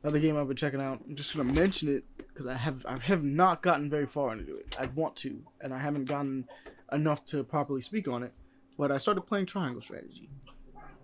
another 0.02 0.18
game 0.18 0.36
I've 0.36 0.48
been 0.48 0.56
checking 0.56 0.80
out. 0.80 1.00
I'm 1.08 1.14
just 1.14 1.36
gonna 1.36 1.52
mention 1.52 1.88
it 1.88 2.04
because 2.18 2.46
I 2.46 2.54
have 2.54 2.84
I 2.86 2.98
have 2.98 3.22
not 3.22 3.62
gotten 3.62 3.88
very 3.88 4.06
far 4.06 4.32
into 4.32 4.56
it. 4.56 4.76
I 4.80 4.86
want 4.86 5.14
to, 5.16 5.42
and 5.60 5.72
I 5.72 5.78
haven't 5.78 6.06
gotten 6.06 6.48
enough 6.92 7.24
to 7.26 7.44
properly 7.44 7.80
speak 7.82 8.08
on 8.08 8.24
it. 8.24 8.32
But 8.80 8.90
I 8.90 8.96
started 8.96 9.20
playing 9.26 9.44
Triangle 9.44 9.82
Strategy, 9.82 10.30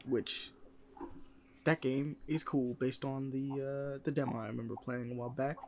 which 0.08 0.50
that 1.64 1.82
game 1.82 2.16
is 2.26 2.42
cool 2.42 2.72
based 2.80 3.04
on 3.04 3.30
the 3.32 3.52
uh, 3.52 3.98
the 4.02 4.10
demo 4.10 4.38
I 4.38 4.46
remember 4.46 4.76
playing 4.82 5.12
a 5.12 5.14
while 5.14 5.28
back. 5.28 5.58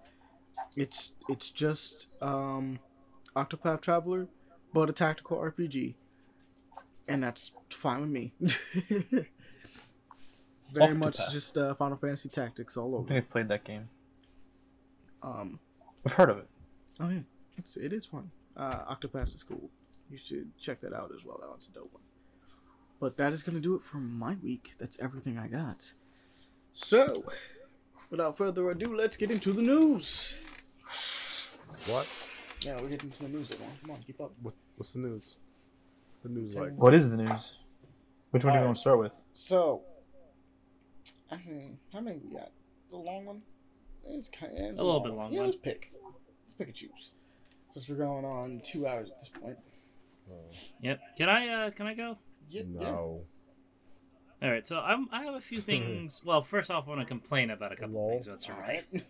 It's 0.74 1.12
it's 1.28 1.50
just 1.50 2.06
um, 2.22 2.78
Octopath 3.36 3.82
Traveler, 3.82 4.26
but 4.72 4.88
a 4.88 4.94
tactical 4.94 5.36
RPG, 5.36 5.96
and 7.06 7.22
that's 7.22 7.52
fine 7.68 8.00
with 8.00 8.08
me. 8.08 8.32
Very 10.72 10.94
much 10.94 11.18
just 11.30 11.58
uh, 11.58 11.74
Final 11.74 11.98
Fantasy 11.98 12.30
Tactics 12.30 12.78
all 12.78 12.94
I 12.94 12.98
over. 13.00 13.08
think 13.08 13.26
I 13.26 13.28
played 13.30 13.48
that 13.48 13.64
game. 13.64 13.90
Um, 15.22 15.60
I've 16.06 16.14
heard 16.14 16.30
of 16.30 16.38
it. 16.38 16.48
oh 17.00 17.10
yeah, 17.10 17.20
it's 17.58 17.76
it 17.76 17.92
is 17.92 18.06
fun. 18.06 18.30
Uh, 18.56 18.94
Octopath 18.94 19.34
is 19.34 19.42
cool. 19.42 19.68
You 20.10 20.16
should 20.18 20.56
check 20.58 20.80
that 20.80 20.92
out 20.92 21.10
as 21.16 21.24
well. 21.24 21.38
That 21.40 21.48
one's 21.50 21.68
a 21.68 21.72
dope 21.74 21.92
one. 21.92 22.02
But 23.00 23.16
that 23.18 23.32
is 23.32 23.42
gonna 23.42 23.60
do 23.60 23.74
it 23.74 23.82
for 23.82 23.98
my 23.98 24.36
week. 24.42 24.72
That's 24.78 24.98
everything 25.00 25.38
I 25.38 25.48
got. 25.48 25.92
So, 26.72 27.24
without 28.10 28.36
further 28.36 28.70
ado, 28.70 28.96
let's 28.96 29.16
get 29.16 29.30
into 29.30 29.52
the 29.52 29.62
news. 29.62 30.38
What? 31.86 32.08
Yeah, 32.60 32.80
we're 32.80 32.88
getting 32.88 33.10
to 33.10 33.22
the 33.22 33.28
news. 33.28 33.50
Everyone. 33.52 33.74
Come 33.80 33.90
on, 33.92 34.02
keep 34.06 34.20
up. 34.20 34.32
what? 34.42 34.54
What's 34.76 34.92
the 34.92 34.98
news? 35.00 35.36
What's 36.22 36.34
the 36.34 36.40
news 36.40 36.54
like? 36.56 36.76
What 36.78 36.94
is 36.94 37.10
the 37.10 37.16
news? 37.16 37.58
Which 38.30 38.44
one 38.44 38.52
do 38.52 38.58
you 38.58 38.64
Alright. 38.64 38.66
want 38.66 38.76
to 38.76 38.80
start 38.80 38.98
with? 38.98 39.14
So, 39.32 39.82
I 41.30 41.36
mean, 41.46 41.78
how 41.92 42.00
many 42.00 42.18
we 42.18 42.34
got? 42.36 42.50
The 42.90 42.96
long 42.96 43.24
one? 43.26 43.42
It's 44.06 44.28
kind 44.28 44.52
of, 44.52 44.58
A 44.58 44.84
little 44.84 45.00
bit 45.00 45.12
long 45.12 45.30
Yeah, 45.32 45.40
one. 45.40 45.46
let's 45.46 45.56
pick. 45.58 45.92
Let's 46.44 46.54
pick 46.54 46.66
and 46.68 46.76
choose. 46.76 47.12
Since 47.72 47.88
we're 47.88 47.96
going 47.96 48.24
on 48.24 48.60
two 48.64 48.86
hours 48.86 49.10
at 49.10 49.18
this 49.18 49.28
point. 49.28 49.56
Yep. 50.82 51.00
Can 51.16 51.28
I 51.28 51.48
uh 51.48 51.70
can 51.70 51.86
I 51.86 51.94
go? 51.94 52.18
Yeah, 52.48 52.62
No. 52.66 53.24
All 54.42 54.50
right. 54.50 54.66
So 54.66 54.78
I'm 54.78 55.08
I 55.12 55.24
have 55.24 55.34
a 55.34 55.40
few 55.40 55.60
things. 55.72 56.22
well, 56.24 56.42
first 56.42 56.70
off, 56.70 56.86
I 56.86 56.90
want 56.90 57.00
to 57.00 57.06
complain 57.06 57.50
about 57.50 57.72
a 57.72 57.76
couple 57.76 57.94
Lol. 57.94 58.10
things. 58.10 58.26
That's 58.26 58.48
all 58.48 58.56
right. 58.60 58.84
It 58.92 59.04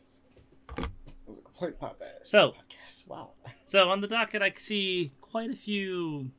was 1.27 1.39
a 1.39 1.43
complete 1.43 1.78
pop 1.78 2.01
ass. 2.03 2.31
So 2.31 2.53
Podcast. 2.53 3.09
Wow. 3.09 3.32
So 3.66 3.89
on 3.90 4.01
the 4.01 4.09
docket, 4.09 4.40
I 4.43 4.53
see 4.57 5.12
quite 5.20 5.51
a 5.51 5.57
few. 5.57 6.31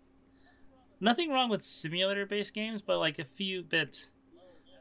Nothing 1.01 1.29
wrong 1.29 1.49
with 1.49 1.63
simulator-based 1.63 2.53
games, 2.53 2.81
but 2.81 2.97
like 2.97 3.19
a 3.19 3.23
few 3.23 3.63
bit 3.63 4.09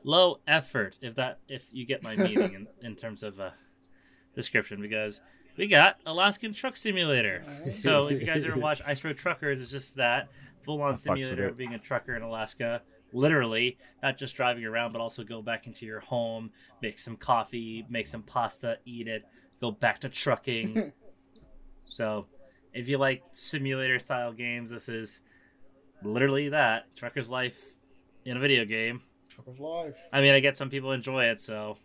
low 0.03 0.41
effort. 0.49 0.97
If 1.01 1.15
that, 1.17 1.39
if 1.49 1.69
you 1.73 1.87
get 1.87 2.03
my 2.03 2.17
meaning 2.17 2.55
in, 2.83 2.87
in 2.87 2.97
terms 2.97 3.23
of 3.23 3.39
a 3.39 3.53
description, 4.35 4.81
because 4.81 5.21
we 5.59 5.67
got 5.67 5.99
Alaskan 6.07 6.55
Truck 6.55 6.77
Simulator. 6.77 7.43
So 7.77 8.07
if 8.07 8.21
you 8.21 8.27
guys 8.27 8.45
ever 8.45 8.57
watch 8.61 8.81
Ice 8.87 9.03
Road 9.05 9.19
Truckers, 9.19 9.61
it's 9.61 9.71
just 9.71 9.97
that 9.97 10.29
full-on 10.65 10.91
I 10.91 10.93
fucks 10.93 10.93
with 10.93 11.03
simulator 11.05 11.49
of 11.49 11.57
being 11.57 11.75
a 11.75 11.79
trucker 11.79 12.15
in 12.15 12.23
Alaska. 12.23 12.83
Literally, 13.13 13.77
not 14.03 14.17
just 14.17 14.37
driving 14.37 14.65
around, 14.65 14.93
but 14.93 15.01
also 15.01 15.25
go 15.25 15.43
back 15.43 15.67
into 15.67 15.85
your 15.85 16.01
home, 16.01 16.51
make 16.81 16.99
some 16.99 17.17
coffee, 17.17 17.85
make 17.89 18.07
some 18.07 18.23
pasta, 18.23 18.79
eat 18.85 19.09
it, 19.09 19.25
go 19.61 19.71
back 19.71 19.99
to 20.01 20.09
trucking. 20.09 20.93
so, 21.87 22.27
if 22.73 22.89
you 22.89 22.99
like 22.99 23.23
simulator 23.33 23.99
style 23.99 24.33
games, 24.33 24.71
this 24.71 24.89
is 24.89 25.21
literally 26.05 26.51
that 26.51 26.95
trucker's 26.95 27.31
life 27.31 27.59
in 28.25 28.37
a 28.37 28.41
video 28.41 28.65
game. 28.65 29.03
Trucker's 29.29 29.59
Life. 29.59 29.97
I 30.13 30.21
mean, 30.21 30.35
I 30.35 30.41
get 30.41 30.57
some 30.57 30.71
people 30.71 30.93
enjoy 30.93 31.25
it, 31.25 31.41
so. 31.41 31.79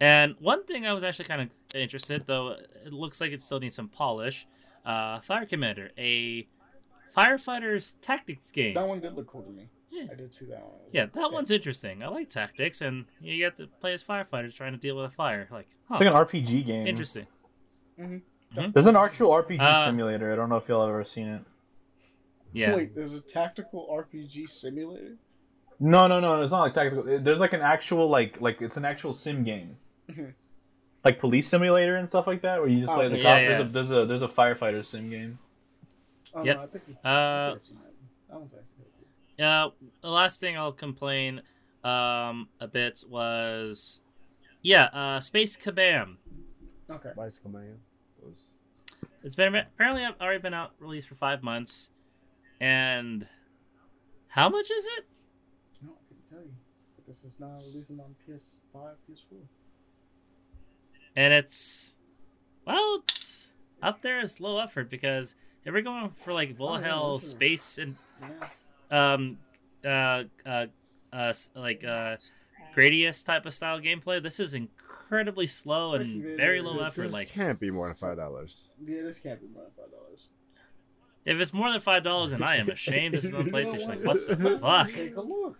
And 0.00 0.34
one 0.40 0.64
thing 0.64 0.86
I 0.86 0.92
was 0.92 1.02
actually 1.04 1.24
kind 1.26 1.42
of 1.42 1.48
interested, 1.74 2.22
though 2.26 2.54
it 2.84 2.92
looks 2.92 3.20
like 3.20 3.32
it 3.32 3.42
still 3.42 3.58
needs 3.60 3.74
some 3.74 3.88
polish. 3.88 4.46
Uh, 4.86 5.20
Fire 5.20 5.44
Commander, 5.44 5.90
a 5.98 6.46
firefighter's 7.16 7.94
tactics 8.00 8.50
game. 8.50 8.74
That 8.74 8.86
one 8.86 9.00
did 9.00 9.14
look 9.14 9.26
cool 9.26 9.42
to 9.42 9.50
me. 9.50 9.68
Yeah. 9.90 10.04
I 10.10 10.14
did 10.14 10.32
see 10.32 10.46
that 10.46 10.62
one. 10.62 10.72
Yeah, 10.92 11.06
that 11.14 11.32
one's 11.32 11.50
interesting. 11.50 12.02
I 12.02 12.08
like 12.08 12.30
tactics, 12.30 12.80
and 12.82 13.04
you 13.20 13.36
get 13.38 13.56
to 13.56 13.66
play 13.80 13.94
as 13.94 14.02
firefighters 14.02 14.54
trying 14.54 14.72
to 14.72 14.78
deal 14.78 14.96
with 14.96 15.06
a 15.06 15.10
fire. 15.10 15.48
Like, 15.50 15.66
huh, 15.88 15.94
It's 15.98 16.00
like 16.04 16.08
an 16.34 16.42
RPG 16.44 16.64
game. 16.64 16.86
interesting. 16.86 17.26
There's 17.96 18.86
an 18.86 18.96
actual 18.96 19.30
RPG 19.30 19.60
Uh, 19.60 19.84
simulator. 19.84 20.32
I 20.32 20.36
don't 20.36 20.48
know 20.48 20.56
if 20.56 20.68
y'all 20.68 20.80
have 20.82 20.90
ever 20.90 21.04
seen 21.04 21.28
it. 21.28 21.42
Yeah. 22.52 22.76
Wait, 22.76 22.94
there's 22.94 23.14
a 23.14 23.20
tactical 23.20 23.88
RPG 23.92 24.48
simulator? 24.48 25.16
No, 25.80 26.06
no, 26.06 26.20
no. 26.20 26.40
It's 26.42 26.52
not 26.52 26.62
like 26.62 26.74
tactical. 26.74 27.18
There's 27.20 27.40
like 27.40 27.52
an 27.52 27.60
actual 27.60 28.08
like 28.08 28.40
like 28.40 28.62
it's 28.62 28.76
an 28.76 28.84
actual 28.84 29.12
sim 29.12 29.44
game, 29.44 29.76
Like 31.04 31.20
police 31.20 31.48
simulator 31.48 31.96
and 31.96 32.08
stuff 32.08 32.26
like 32.26 32.42
that, 32.42 32.60
where 32.60 32.68
you 32.68 32.80
just 32.80 32.90
Oh, 32.90 32.96
play 32.96 33.06
as 33.06 33.12
a 33.12 33.14
okay. 33.16 33.22
cop. 33.22 33.40
Yeah, 33.40 33.46
There's 33.46 33.60
a 33.60 33.64
there's 33.64 33.90
a 33.92 34.06
there's 34.06 34.22
a 34.22 34.28
firefighter 34.28 34.84
sim 34.84 35.08
game. 35.10 35.38
Oh, 36.34 36.42
Yep. 36.44 36.56
no, 36.56 36.62
I 36.62 36.66
think, 36.66 36.82
I 36.84 36.86
think 36.86 36.98
Uh, 37.04 37.54
I've 37.54 37.64
seen 37.64 37.76
that. 37.76 37.92
That 38.28 38.38
one's 38.40 38.52
actually 38.54 38.84
cool. 39.38 39.46
Uh, 39.46 39.70
the 40.02 40.08
last 40.10 40.40
thing 40.40 40.56
I'll 40.58 40.72
complain 40.72 41.40
um 41.84 42.48
a 42.60 42.66
bit 42.66 43.04
was, 43.08 44.00
yeah, 44.62 44.84
uh, 44.86 45.20
Space 45.20 45.56
Kabam. 45.56 46.16
Okay. 46.90 47.10
Vice 47.16 47.38
Command. 47.38 47.78
Those- 48.20 48.48
It's 49.24 49.34
been 49.36 49.54
apparently 49.54 50.04
I've 50.04 50.20
already 50.20 50.40
been 50.42 50.54
out 50.54 50.72
released 50.80 51.08
for 51.08 51.14
five 51.14 51.42
months, 51.42 51.90
and 52.60 53.26
how 54.26 54.48
much 54.48 54.70
is 54.70 54.84
it? 54.98 55.04
No, 55.82 55.92
I 55.92 56.02
can 56.08 56.16
tell 56.28 56.44
you. 56.44 56.54
But 56.96 57.06
this 57.06 57.24
is 57.24 57.38
now 57.40 57.60
releasing 57.64 58.00
on 58.00 58.14
PS5, 58.26 58.96
PS4. 59.08 59.46
And 61.18 61.32
it's 61.34 61.94
well, 62.64 63.00
it's 63.02 63.50
up 63.82 64.00
there 64.02 64.20
as 64.20 64.38
low 64.40 64.58
effort 64.60 64.88
because 64.88 65.34
if 65.64 65.72
we're 65.74 65.82
going 65.82 66.10
for 66.10 66.32
like 66.32 66.56
bullet 66.56 66.78
Oh, 66.78 66.80
yeah, 66.80 66.86
hell 66.86 67.14
this 67.16 67.24
is- 67.24 67.30
space 67.30 67.78
and 67.78 67.96
Yeah. 68.90 69.12
um 69.14 69.38
uh 69.84 70.22
uh 70.46 70.66
uh 71.12 71.32
like 71.56 71.82
uh 71.84 72.16
Gradius 72.76 73.24
type 73.24 73.46
of 73.46 73.52
style 73.54 73.80
gameplay, 73.80 74.22
this 74.22 74.38
is 74.38 74.54
incredibly 74.54 75.48
slow 75.48 75.94
and 75.94 76.02
Especially 76.04 76.36
very 76.36 76.60
low 76.62 76.78
effort. 76.84 77.02
this 77.02 77.12
Like 77.12 77.28
can't 77.30 77.58
be 77.58 77.70
more 77.72 77.88
than 77.88 77.96
five 77.96 78.16
dollars. 78.16 78.68
Yeah, 78.86 79.02
this 79.02 79.18
can't 79.20 79.40
be 79.40 79.48
more 79.48 79.64
than 79.64 79.72
five 79.72 79.90
dollars. 79.90 80.28
if 81.24 81.36
it's 81.40 81.52
more 81.52 81.72
than 81.72 81.80
five 81.80 82.04
dollars, 82.04 82.30
then 82.30 82.44
I 82.44 82.56
am 82.58 82.68
ashamed. 82.70 83.14
This 83.14 83.24
is 83.24 83.34
on 83.34 83.46
You 83.46 83.50
know 83.52 83.58
PlayStation. 83.58 83.88
Like 83.88 84.04
what 84.04 84.18
the 84.28 84.36
let's 84.36 84.60
fuck? 84.60 84.88
Take 84.96 85.16
a 85.16 85.20
look. 85.20 85.58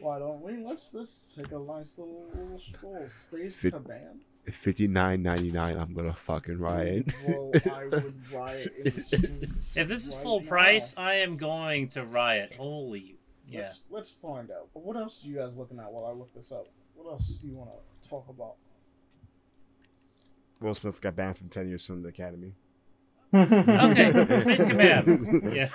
Why 0.00 0.18
don't 0.20 0.40
we? 0.40 0.56
Let's 0.64 0.94
let's 0.94 1.34
take 1.36 1.50
a 1.52 1.58
nice 1.58 1.98
little, 1.98 2.24
little 2.34 2.58
stroll. 2.60 3.06
Space 3.10 3.58
Fit- 3.58 3.74
Kabam. 3.74 4.20
Fifty 4.52 4.88
nine 4.88 5.22
ninety 5.22 5.50
nine. 5.50 5.76
I'm 5.76 5.92
gonna 5.94 6.14
fucking 6.14 6.58
riot. 6.58 7.12
Well, 7.26 7.52
I 7.72 7.84
would 7.86 8.32
riot 8.32 8.74
in 8.78 8.84
the 8.94 9.02
streets 9.02 9.76
If 9.76 9.88
this 9.88 10.06
is 10.06 10.14
right 10.14 10.22
full 10.22 10.40
now. 10.40 10.48
price, 10.48 10.94
I 10.96 11.14
am 11.14 11.36
going 11.36 11.88
to 11.90 12.04
riot. 12.04 12.54
Holy 12.56 13.18
yeah. 13.48 13.60
Let's, 13.60 13.82
let's 13.90 14.10
find 14.10 14.50
out. 14.50 14.68
But 14.74 14.84
what 14.84 14.96
else 14.96 15.24
are 15.24 15.28
you 15.28 15.36
guys 15.36 15.56
looking 15.56 15.78
at 15.78 15.90
while 15.90 16.04
I 16.06 16.12
look 16.12 16.32
this 16.34 16.52
up? 16.52 16.66
What 16.94 17.10
else 17.10 17.38
do 17.38 17.48
you 17.48 17.54
want 17.54 17.70
to 18.02 18.08
talk 18.08 18.28
about? 18.28 18.56
Will 20.60 20.74
Smith 20.74 21.00
got 21.00 21.16
banned 21.16 21.38
from 21.38 21.48
ten 21.48 21.68
years 21.68 21.86
from 21.86 22.02
the 22.02 22.08
Academy. 22.08 22.52
Okay, 23.34 24.38
Space 24.40 24.64
Command. 24.68 25.52
Yeah, 25.54 25.68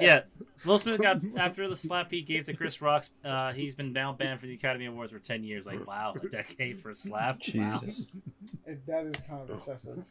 yeah. 0.00 0.20
Will 0.64 0.78
Smith 0.78 1.00
got 1.02 1.18
after 1.36 1.68
the 1.68 1.76
slap 1.76 2.10
he 2.10 2.22
gave 2.22 2.44
to 2.44 2.54
Chris 2.54 2.80
Rock. 2.80 3.04
Uh, 3.24 3.52
he's 3.52 3.74
been 3.74 3.92
now 3.92 4.12
banned 4.12 4.40
for 4.40 4.46
the 4.46 4.54
Academy 4.54 4.86
Awards 4.86 5.12
for 5.12 5.18
ten 5.18 5.42
years. 5.44 5.66
Like, 5.66 5.86
wow, 5.86 6.14
a 6.22 6.28
decade 6.28 6.80
for 6.80 6.90
a 6.90 6.94
slap. 6.94 7.40
Wow. 7.54 7.80
Jesus. 7.82 8.02
It, 8.66 8.86
that 8.86 9.04
is 9.06 9.22
kind 9.24 9.42
of 9.42 9.50
excessive. 9.50 10.04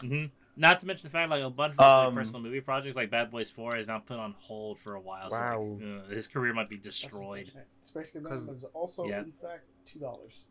hmm 0.00 0.24
Not 0.56 0.80
to 0.80 0.86
mention 0.86 1.04
the 1.04 1.10
fact, 1.10 1.30
like 1.30 1.42
a 1.42 1.50
bunch 1.50 1.74
of 1.78 1.84
his 1.84 1.98
like, 1.98 2.08
Um, 2.08 2.14
personal 2.14 2.42
movie 2.42 2.60
projects, 2.60 2.96
like 2.96 3.10
Bad 3.10 3.30
Boys 3.30 3.50
Four, 3.50 3.76
is 3.76 3.88
now 3.88 3.98
put 3.98 4.18
on 4.18 4.34
hold 4.38 4.80
for 4.80 4.94
a 4.94 5.00
while. 5.00 5.30
So 5.30 5.38
Wow. 5.38 5.78
like, 5.80 6.10
uh, 6.10 6.14
his 6.14 6.26
career 6.26 6.52
might 6.54 6.68
be 6.70 6.78
destroyed. 6.78 7.52
unfortunate. 7.54 7.68
Space 7.82 8.10
Command 8.12 8.46
'Cause- 8.46 8.48
is 8.48 8.64
also, 8.72 9.04
Yeah. 9.06 9.20
in 9.20 9.32
fact, 9.32 9.64
two 9.84 10.00
dollars. 10.00 10.44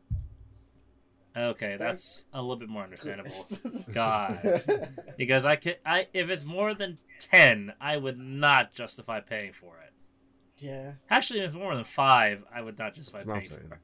Okay, 1.37 1.75
that's 1.77 2.25
a 2.33 2.41
little 2.41 2.55
bit 2.55 2.69
more 2.69 2.83
understandable. 2.83 3.31
God. 3.93 4.89
Because 5.17 5.45
I 5.45 5.55
could, 5.55 5.77
I 5.85 6.07
if 6.13 6.29
it's 6.29 6.43
more 6.43 6.73
than 6.73 6.97
ten, 7.19 7.71
I 7.79 7.95
would 7.95 8.17
not 8.19 8.73
justify 8.73 9.21
paying 9.21 9.53
for 9.53 9.77
it. 9.77 9.93
yeah. 10.57 10.91
Actually, 11.09 11.39
if 11.41 11.47
it's 11.51 11.55
more 11.55 11.73
than 11.73 11.85
five, 11.85 12.43
I 12.53 12.61
would 12.61 12.77
not 12.77 12.95
justify 12.95 13.19
That's 13.19 13.27
what 13.27 13.35
I'm 13.35 13.41
paying 13.41 13.51
for 13.67 13.75
it. 13.75 13.79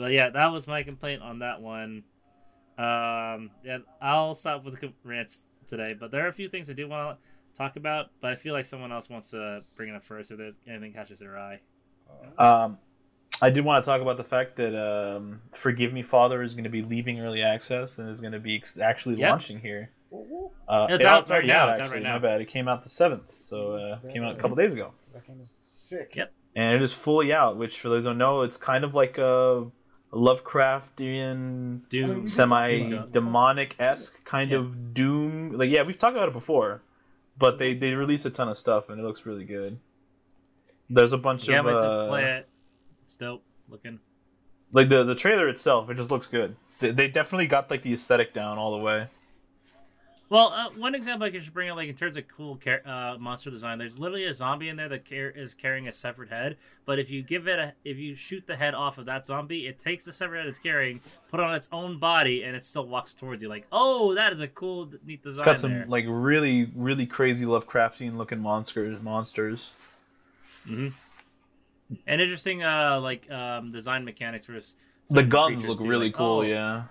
Well, 0.00 0.10
yeah, 0.10 0.30
that 0.30 0.50
was 0.50 0.66
my 0.66 0.82
complaint 0.82 1.22
on 1.22 1.40
that 1.40 1.60
one. 1.60 2.04
Um, 2.78 3.50
yeah, 3.62 3.78
I'll 4.00 4.34
stop 4.34 4.64
with 4.64 4.80
the 4.80 4.92
rants 5.04 5.42
today, 5.68 5.94
but 5.98 6.10
there 6.10 6.24
are 6.24 6.28
a 6.28 6.32
few 6.32 6.48
things 6.48 6.68
I 6.70 6.72
do 6.72 6.88
want 6.88 7.18
to 7.18 7.56
talk 7.58 7.76
about, 7.76 8.10
but 8.20 8.32
I 8.32 8.34
feel 8.34 8.54
like 8.54 8.64
someone 8.66 8.90
else 8.92 9.08
wants 9.08 9.30
to 9.30 9.62
bring 9.76 9.90
it 9.90 9.94
up 9.94 10.04
first 10.04 10.30
if 10.32 10.38
there's 10.38 10.54
anything 10.66 10.92
catches 10.92 11.20
their 11.20 11.38
eye. 11.38 11.60
Um, 12.38 12.78
I 13.42 13.50
did 13.50 13.64
want 13.64 13.84
to 13.84 13.86
talk 13.86 14.00
about 14.00 14.16
the 14.16 14.24
fact 14.24 14.56
that 14.56 14.74
um, 14.78 15.40
Forgive 15.52 15.92
Me 15.92 16.02
Father 16.02 16.42
is 16.42 16.54
going 16.54 16.64
to 16.64 16.70
be 16.70 16.82
leaving 16.82 17.20
early 17.20 17.42
access 17.42 17.98
and 17.98 18.08
is 18.08 18.20
going 18.20 18.32
to 18.32 18.38
be 18.38 18.56
ex- 18.56 18.78
actually 18.78 19.16
Yep. 19.16 19.30
launching 19.30 19.60
here. 19.60 19.90
Uh, 20.68 20.86
It's 20.90 21.02
it- 21.02 21.06
out 21.10 21.22
it's 21.22 21.30
already 21.30 21.48
right 21.48 21.54
now, 21.54 21.62
out, 21.64 21.70
it's 21.70 21.80
out 21.80 21.84
actually. 21.86 21.94
right 21.96 22.02
now. 22.04 22.12
My 22.14 22.18
bad. 22.20 22.40
It 22.40 22.46
came 22.48 22.68
out 22.68 22.82
the 22.82 22.88
seventh, 22.88 23.34
so 23.40 23.72
uh, 23.74 23.98
it 24.08 24.12
came 24.12 24.22
out 24.22 24.38
a 24.38 24.40
couple 24.40 24.56
days 24.56 24.72
ago, 24.72 24.92
That 25.12 25.26
game 25.26 25.40
is 25.42 25.58
sick. 25.62 26.14
Yep. 26.16 26.32
and 26.54 26.74
it 26.76 26.82
is 26.82 26.92
fully 26.92 27.32
out. 27.32 27.56
Which, 27.56 27.80
for 27.80 27.88
those 27.88 28.04
who 28.04 28.10
don't 28.10 28.18
know, 28.18 28.42
it's 28.42 28.56
kind 28.56 28.84
of 28.84 28.94
like 28.94 29.18
a, 29.18 29.66
a 30.12 30.16
Lovecraftian, 30.16 31.88
Doom. 31.88 32.26
semi 32.26 33.02
demonic 33.12 33.74
esque 33.80 34.22
kind 34.24 34.50
Yeah. 34.52 34.58
of 34.58 34.94
Doom. 34.94 35.52
Like, 35.58 35.70
yeah, 35.70 35.82
we've 35.82 35.98
talked 35.98 36.16
about 36.16 36.28
it 36.28 36.32
before, 36.34 36.82
but 37.36 37.58
they 37.58 37.74
they 37.74 37.90
released 37.94 38.24
a 38.26 38.30
ton 38.30 38.48
of 38.48 38.56
stuff, 38.58 38.88
and 38.88 39.00
it 39.00 39.02
looks 39.02 39.26
really 39.26 39.44
good. 39.44 39.78
There's 40.90 41.12
a 41.12 41.18
bunch 41.18 41.42
of 41.42 41.48
Yeah, 41.48 41.58
of 41.60 41.64
but 41.64 41.74
uh, 41.84 42.02
to 42.04 42.08
play 42.08 42.24
it, 42.38 42.48
it's 43.04 43.14
dope 43.16 43.44
looking. 43.68 43.98
like 44.72 44.88
the 44.88 45.04
the 45.04 45.14
trailer 45.14 45.48
itself. 45.48 45.90
It 45.90 45.96
just 45.96 46.10
looks 46.10 46.26
good. 46.26 46.56
They, 46.78 46.90
they 46.90 47.08
definitely 47.08 47.46
got 47.46 47.70
like 47.70 47.82
the 47.82 47.92
aesthetic 47.92 48.32
down 48.32 48.56
all 48.58 48.72
the 48.72 48.82
way. 48.82 49.06
Well, 50.30 50.48
uh, 50.48 50.70
one 50.78 50.94
example 50.94 51.26
I 51.26 51.30
could 51.30 51.52
bring 51.52 51.68
up, 51.68 51.76
like 51.76 51.88
in 51.88 51.94
terms 51.94 52.16
of 52.16 52.24
cool 52.34 52.56
car- 52.56 52.80
uh, 52.86 53.18
monster 53.20 53.50
design, 53.50 53.78
there's 53.78 53.98
literally 53.98 54.24
a 54.24 54.32
zombie 54.32 54.70
in 54.70 54.76
there 54.76 54.88
that 54.88 55.08
car- 55.08 55.28
is 55.28 55.52
carrying 55.52 55.86
a 55.86 55.92
severed 55.92 56.30
head. 56.30 56.56
But 56.86 56.98
if 56.98 57.10
you 57.10 57.22
give 57.22 57.46
it 57.46 57.58
a, 57.58 57.74
if 57.84 57.98
you 57.98 58.14
shoot 58.16 58.44
the 58.46 58.56
head 58.56 58.74
off 58.74 58.96
of 58.96 59.04
that 59.06 59.26
zombie, 59.26 59.66
it 59.66 59.78
takes 59.78 60.02
the 60.04 60.12
severed 60.12 60.38
head 60.38 60.46
it's 60.46 60.58
carrying, 60.58 60.98
put 61.30 61.40
it 61.40 61.44
on 61.44 61.54
its 61.54 61.68
own 61.72 61.98
body, 61.98 62.42
and 62.42 62.56
it 62.56 62.64
still 62.64 62.88
walks 62.88 63.12
towards 63.12 63.42
you. 63.42 63.48
Like, 63.50 63.66
oh, 63.70 64.14
that 64.14 64.32
is 64.32 64.40
a 64.40 64.48
cool, 64.48 64.90
neat 65.06 65.22
design 65.22 65.44
Got 65.44 65.58
some 65.58 65.72
there. 65.72 65.84
like 65.86 66.06
really 66.08 66.72
really 66.74 67.06
crazy 67.06 67.44
Lovecraftian 67.44 68.16
looking 68.16 68.40
monsters 68.40 69.00
monsters. 69.02 69.70
hmm 70.66 70.88
And 72.06 72.20
interesting, 72.20 72.62
uh, 72.62 72.98
like 73.00 73.30
um, 73.30 73.70
design 73.72 74.04
mechanics 74.04 74.44
for 74.46 74.56
s- 74.56 74.76
The 75.10 75.22
guns 75.22 75.68
look 75.68 75.80
too, 75.80 75.88
really 75.88 76.06
like, 76.06 76.14
cool. 76.14 76.38
oh, 76.38 76.42
Yeah. 76.42 76.84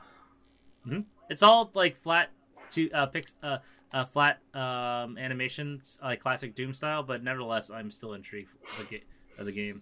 It's 1.30 1.42
all 1.42 1.72
like 1.74 1.98
flat 1.98 2.30
to 2.72 2.92
uh, 2.92 3.06
pix, 3.08 3.36
uh, 3.42 3.58
uh, 3.94 4.06
flat 4.06 4.40
um, 4.54 5.18
animations, 5.18 5.98
like 6.04 6.20
classic 6.20 6.54
Doom 6.56 6.74
style. 6.74 7.02
But 7.04 7.24
nevertheless, 7.24 7.72
I'm 7.72 7.90
still 7.90 8.14
intrigued 8.14 8.50
for 8.64 8.84
the, 8.84 8.90
ga- 8.90 9.04
of 9.40 9.46
the 9.46 9.52
game. 9.52 9.82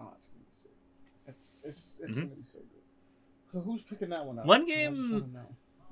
Oh, 0.00 0.10
it's 0.16 0.28
gonna 0.28 0.40
be 0.44 0.50
sick. 0.52 0.72
It's 1.28 1.62
it's 1.64 2.00
it's 2.04 2.18
Mhm. 2.18 2.22
gonna 2.22 2.34
be 2.36 2.42
so 2.42 2.58
good. 2.60 2.82
So 3.52 3.60
who's 3.60 3.82
picking 3.82 4.08
that 4.08 4.24
one 4.24 4.38
up? 4.38 4.46
One 4.46 4.66
game- 4.66 5.36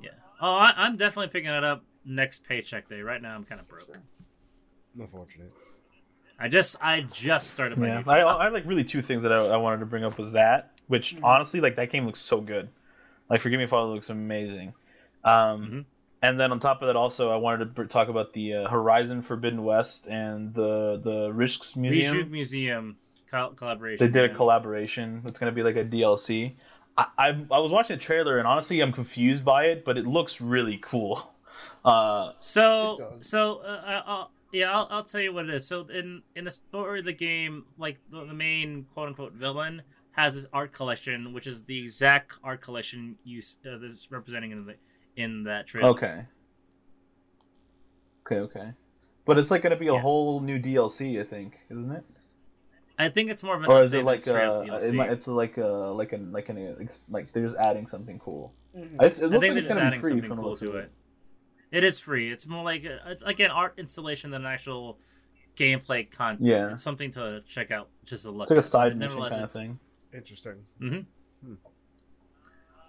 Yeah. 0.02 0.10
Oh, 0.40 0.54
I, 0.54 0.72
I'm 0.76 0.96
definitely 0.96 1.28
picking 1.28 1.50
it 1.50 1.62
up 1.62 1.84
next 2.04 2.44
paycheck 2.44 2.88
day. 2.88 3.00
Right 3.02 3.22
now, 3.22 3.34
I'm 3.36 3.44
kind 3.44 3.60
of 3.60 3.68
broke. 3.68 3.86
Sure. 3.86 4.02
Unfortunate. 4.98 5.52
I 6.38 6.48
just 6.48 6.76
I 6.82 7.02
just 7.12 7.50
started 7.50 7.78
my 7.78 7.86
Yeah. 7.88 8.02
new- 8.04 8.10
I, 8.10 8.20
I 8.20 8.48
like 8.48 8.64
really 8.66 8.84
two 8.84 9.02
things 9.02 9.22
that 9.22 9.32
I, 9.32 9.38
I 9.46 9.56
wanted 9.56 9.80
to 9.80 9.86
bring 9.86 10.04
up 10.04 10.18
was 10.18 10.32
that, 10.32 10.70
which 10.88 11.16
Mhm. 11.16 11.20
honestly 11.24 11.60
like 11.60 11.76
that 11.76 11.90
game 11.92 12.06
looks 12.06 12.20
so 12.20 12.40
good. 12.40 12.68
Like 13.28 13.40
Forgive 13.40 13.58
Me 13.60 13.66
Father 13.66 13.92
looks 13.92 14.10
amazing. 14.10 14.74
Um, 15.24 15.66
Mhm. 15.70 15.84
And 16.24 16.38
then 16.38 16.52
on 16.52 16.60
top 16.60 16.82
of 16.82 16.86
that, 16.86 16.94
also 16.94 17.30
I 17.32 17.36
wanted 17.36 17.58
to 17.58 17.64
br- 17.66 17.84
talk 17.84 18.06
about 18.08 18.32
the 18.32 18.54
uh, 18.54 18.68
Horizon 18.68 19.22
Forbidden 19.22 19.64
West 19.64 20.06
and 20.06 20.54
the 20.54 21.00
the 21.02 21.30
Rijksmuseum. 21.32 21.92
Reshoot 22.12 22.30
Museum 22.30 22.96
col- 23.28 23.50
collaboration. 23.54 24.06
They 24.06 24.12
did 24.20 24.30
a 24.30 24.34
collaboration. 24.34 25.22
It's 25.26 25.38
gonna 25.40 25.50
be 25.50 25.64
like 25.64 25.74
a 25.76 25.84
DLC. 25.84 26.52
I, 26.96 27.06
I 27.18 27.28
I 27.50 27.58
was 27.58 27.72
watching 27.72 27.96
the 27.96 28.02
trailer 28.02 28.38
and 28.38 28.46
honestly 28.46 28.80
I'm 28.80 28.92
confused 28.92 29.44
by 29.44 29.64
it, 29.66 29.84
but 29.84 29.96
it 29.98 30.06
looks 30.06 30.40
really 30.40 30.78
cool. 30.82 31.28
Uh, 31.84 32.32
So 32.38 33.16
so 33.20 33.56
uh, 33.64 33.66
uh, 33.66 34.02
I'll, 34.06 34.30
yeah, 34.52 34.70
I'll, 34.72 34.86
I'll 34.90 35.04
tell 35.04 35.20
you 35.20 35.32
what 35.32 35.46
it 35.46 35.54
is. 35.54 35.66
So 35.66 35.86
in 35.88 36.22
in 36.36 36.44
the 36.44 36.50
story 36.50 37.00
of 37.00 37.04
the 37.06 37.12
game, 37.12 37.64
like 37.78 37.98
the, 38.10 38.24
the 38.26 38.34
main 38.34 38.84
quote 38.92 39.08
unquote 39.08 39.32
villain 39.32 39.82
has 40.12 40.34
his 40.34 40.46
art 40.52 40.72
collection, 40.72 41.32
which 41.32 41.46
is 41.46 41.64
the 41.64 41.78
exact 41.82 42.38
art 42.44 42.60
collection 42.60 43.16
you 43.24 43.40
uh, 43.66 43.78
that's 43.78 44.10
representing 44.10 44.52
in 44.52 44.66
the 44.66 44.74
in 45.16 45.44
that 45.44 45.66
trailer. 45.66 45.88
okay. 45.90 46.26
Okay, 48.26 48.36
okay. 48.40 48.72
But 49.24 49.38
it's 49.38 49.50
like 49.50 49.62
gonna 49.62 49.76
be 49.76 49.88
a 49.88 49.94
Yeah. 49.94 50.00
whole 50.00 50.40
new 50.40 50.58
DLC, 50.58 51.20
I 51.20 51.24
think, 51.24 51.58
isn't 51.70 51.90
it? 51.90 52.04
I 52.98 53.08
think 53.08 53.30
it's 53.30 53.42
more 53.42 53.56
of 53.56 53.62
an 53.62 53.70
Or 53.70 53.82
is 53.82 53.92
it 53.94 54.04
like 54.04 54.20
straight 54.20 54.44
up 54.44 54.62
uh, 54.62 54.66
DLC. 54.66 54.88
it 54.90 54.94
might, 54.94 55.10
it's 55.10 55.26
like 55.26 55.56
a 55.56 55.66
like 55.66 56.12
an 56.12 56.30
like 56.32 56.48
an 56.50 56.88
like 57.08 57.32
they're 57.32 57.44
just 57.44 57.56
adding 57.56 57.86
something 57.86 58.18
cool. 58.18 58.52
Mhm. 58.76 59.02
It's, 59.02 59.18
it 59.18 59.24
I 59.24 59.26
looks 59.28 59.40
think 59.40 59.42
like 59.42 59.48
they're 59.54 59.58
it's 59.58 59.68
just 59.68 59.80
adding 59.80 60.02
something 60.02 60.30
cool 60.36 60.56
to 60.56 60.68
of 60.70 60.74
it. 60.76 60.92
It 61.72 61.84
is 61.84 61.98
free. 61.98 62.30
It's 62.30 62.46
more 62.46 62.62
like 62.62 62.84
a, 62.84 63.00
it's 63.06 63.22
like 63.22 63.40
an 63.40 63.50
art 63.50 63.74
installation 63.78 64.30
than 64.30 64.42
an 64.42 64.52
actual 64.52 64.98
gameplay 65.56 66.08
content. 66.10 66.46
Yeah. 66.46 66.72
it's 66.72 66.82
something 66.82 67.10
to 67.12 67.42
check 67.48 67.70
out 67.70 67.88
just 68.04 68.24
to 68.24 68.30
look. 68.30 68.42
It's 68.42 68.50
like 68.50 68.56
a 68.56 68.58
at. 68.58 68.64
side 68.64 68.92
But 68.92 68.98
mission 68.98 69.20
nevertheless, 69.20 69.32
kind 69.32 69.44
of 69.44 69.52
thing. 69.52 69.78
Interesting. 70.14 70.66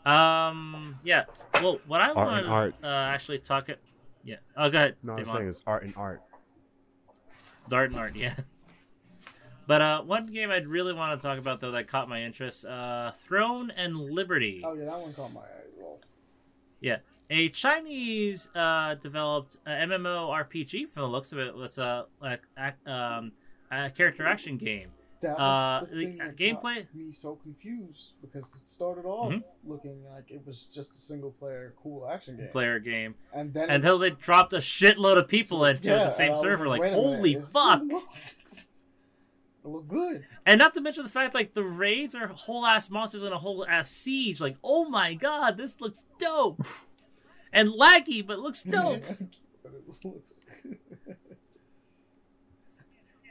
Um. 0.06 1.00
Yeah. 1.04 1.24
Well, 1.56 1.80
what 1.88 2.02
I 2.02 2.12
want 2.12 2.46
and 2.46 2.82
to 2.82 2.88
uh, 2.88 3.06
actually 3.08 3.40
talk 3.40 3.70
it. 3.70 3.80
Yeah. 4.26 4.36
Oh, 4.58 4.70
go 4.70 4.78
ahead. 4.78 4.96
No, 5.02 5.14
I'm 5.14 5.26
saying 5.26 5.48
it's 5.48 5.62
art 5.66 5.84
and 5.84 5.94
art. 5.96 6.22
Dart 7.70 7.92
and 7.92 8.00
art. 8.00 8.16
Yeah. 8.16 8.36
But 9.66 9.82
uh, 9.82 10.02
one 10.02 10.28
game 10.28 10.52
I'd 10.52 10.68
really 10.68 10.92
want 10.92 11.18
to 11.18 11.26
talk 11.26 11.40
about 11.40 11.62
though 11.62 11.72
that 11.72 11.88
caught 11.88 12.10
my 12.10 12.24
interest: 12.24 12.66
uh, 12.66 13.12
Throne 13.12 13.72
and 13.72 13.96
Liberty. 13.96 14.62
Oh 14.62 14.74
yeah, 14.74 14.84
that 14.84 15.00
one 15.00 15.14
caught 15.14 15.32
my 15.32 15.40
eye. 15.40 15.64
as 15.66 15.72
Well, 15.78 16.00
a 17.34 17.50
Chinese 17.50 18.50
uh, 18.56 18.96
developed 18.96 19.58
uh, 19.66 19.72
MMORPG 19.72 20.90
from 20.90 21.02
the 21.04 21.08
looks 21.10 21.32
of 21.34 21.40
it. 21.40 21.54
It's 21.58 21.78
a 21.80 22.06
like 22.22 22.42
um, 22.86 23.32
a 23.72 23.90
character 23.90 24.26
action 24.28 24.58
game. 24.58 24.90
that 25.22 25.40
Uh, 25.40 25.80
was 25.82 25.90
the 25.90 25.96
the 25.96 26.06
thing 26.06 26.18
that 26.18 26.36
gameplay- 26.38 26.84
got 26.86 26.96
me 26.96 27.12
so 27.12 27.36
confused 27.36 28.14
because 28.22 28.56
it 28.62 28.68
started 28.68 29.06
off 29.06 29.32
Mhm. 29.32 29.44
looking 29.66 30.04
like 30.14 30.30
it 30.30 30.46
was 30.46 30.64
just 30.68 30.92
a 30.92 30.98
single 30.98 31.32
player 31.32 31.74
cool 31.82 32.08
action 32.08 32.36
game, 32.38 32.50
Player 32.52 32.78
game 32.80 33.16
and 33.34 33.54
then 33.54 33.70
until 33.70 33.98
they 33.98 34.10
dropped 34.12 34.52
a 34.54 34.58
shitload 34.58 35.18
of 35.18 35.28
people 35.28 35.64
into 35.72 35.90
Yeah, 35.92 36.04
the 36.04 36.10
same 36.10 36.36
server. 36.38 36.68
Like, 36.68 36.82
wait 36.82 36.94
a 36.94 36.98
minute, 36.98 37.16
holy 37.16 37.36
fuck! 37.42 37.82
looked 39.64 39.88
good. 39.88 40.26
And 40.46 40.60
not 40.60 40.74
to 40.74 40.82
mention 40.82 41.04
the 41.06 41.10
fact 41.10 41.34
like 41.34 41.54
the 41.54 41.64
raids 41.64 42.16
are 42.16 42.28
whole 42.28 42.66
ass 42.66 42.90
monsters 42.90 43.24
and 43.24 43.34
a 43.34 43.38
whole 43.40 43.66
ass 43.66 43.90
siege. 43.90 44.42
Like, 44.42 44.58
oh 44.62 44.90
my 44.90 45.14
god, 45.14 45.56
this 45.58 45.80
looks 45.80 46.06
dope. 46.20 46.66
And 47.54 47.70
laggy, 47.70 48.26
but 48.26 48.40
looks 48.40 48.64
dope. 48.76 49.04
But 49.64 49.72
it 49.74 49.88
looks 49.88 50.42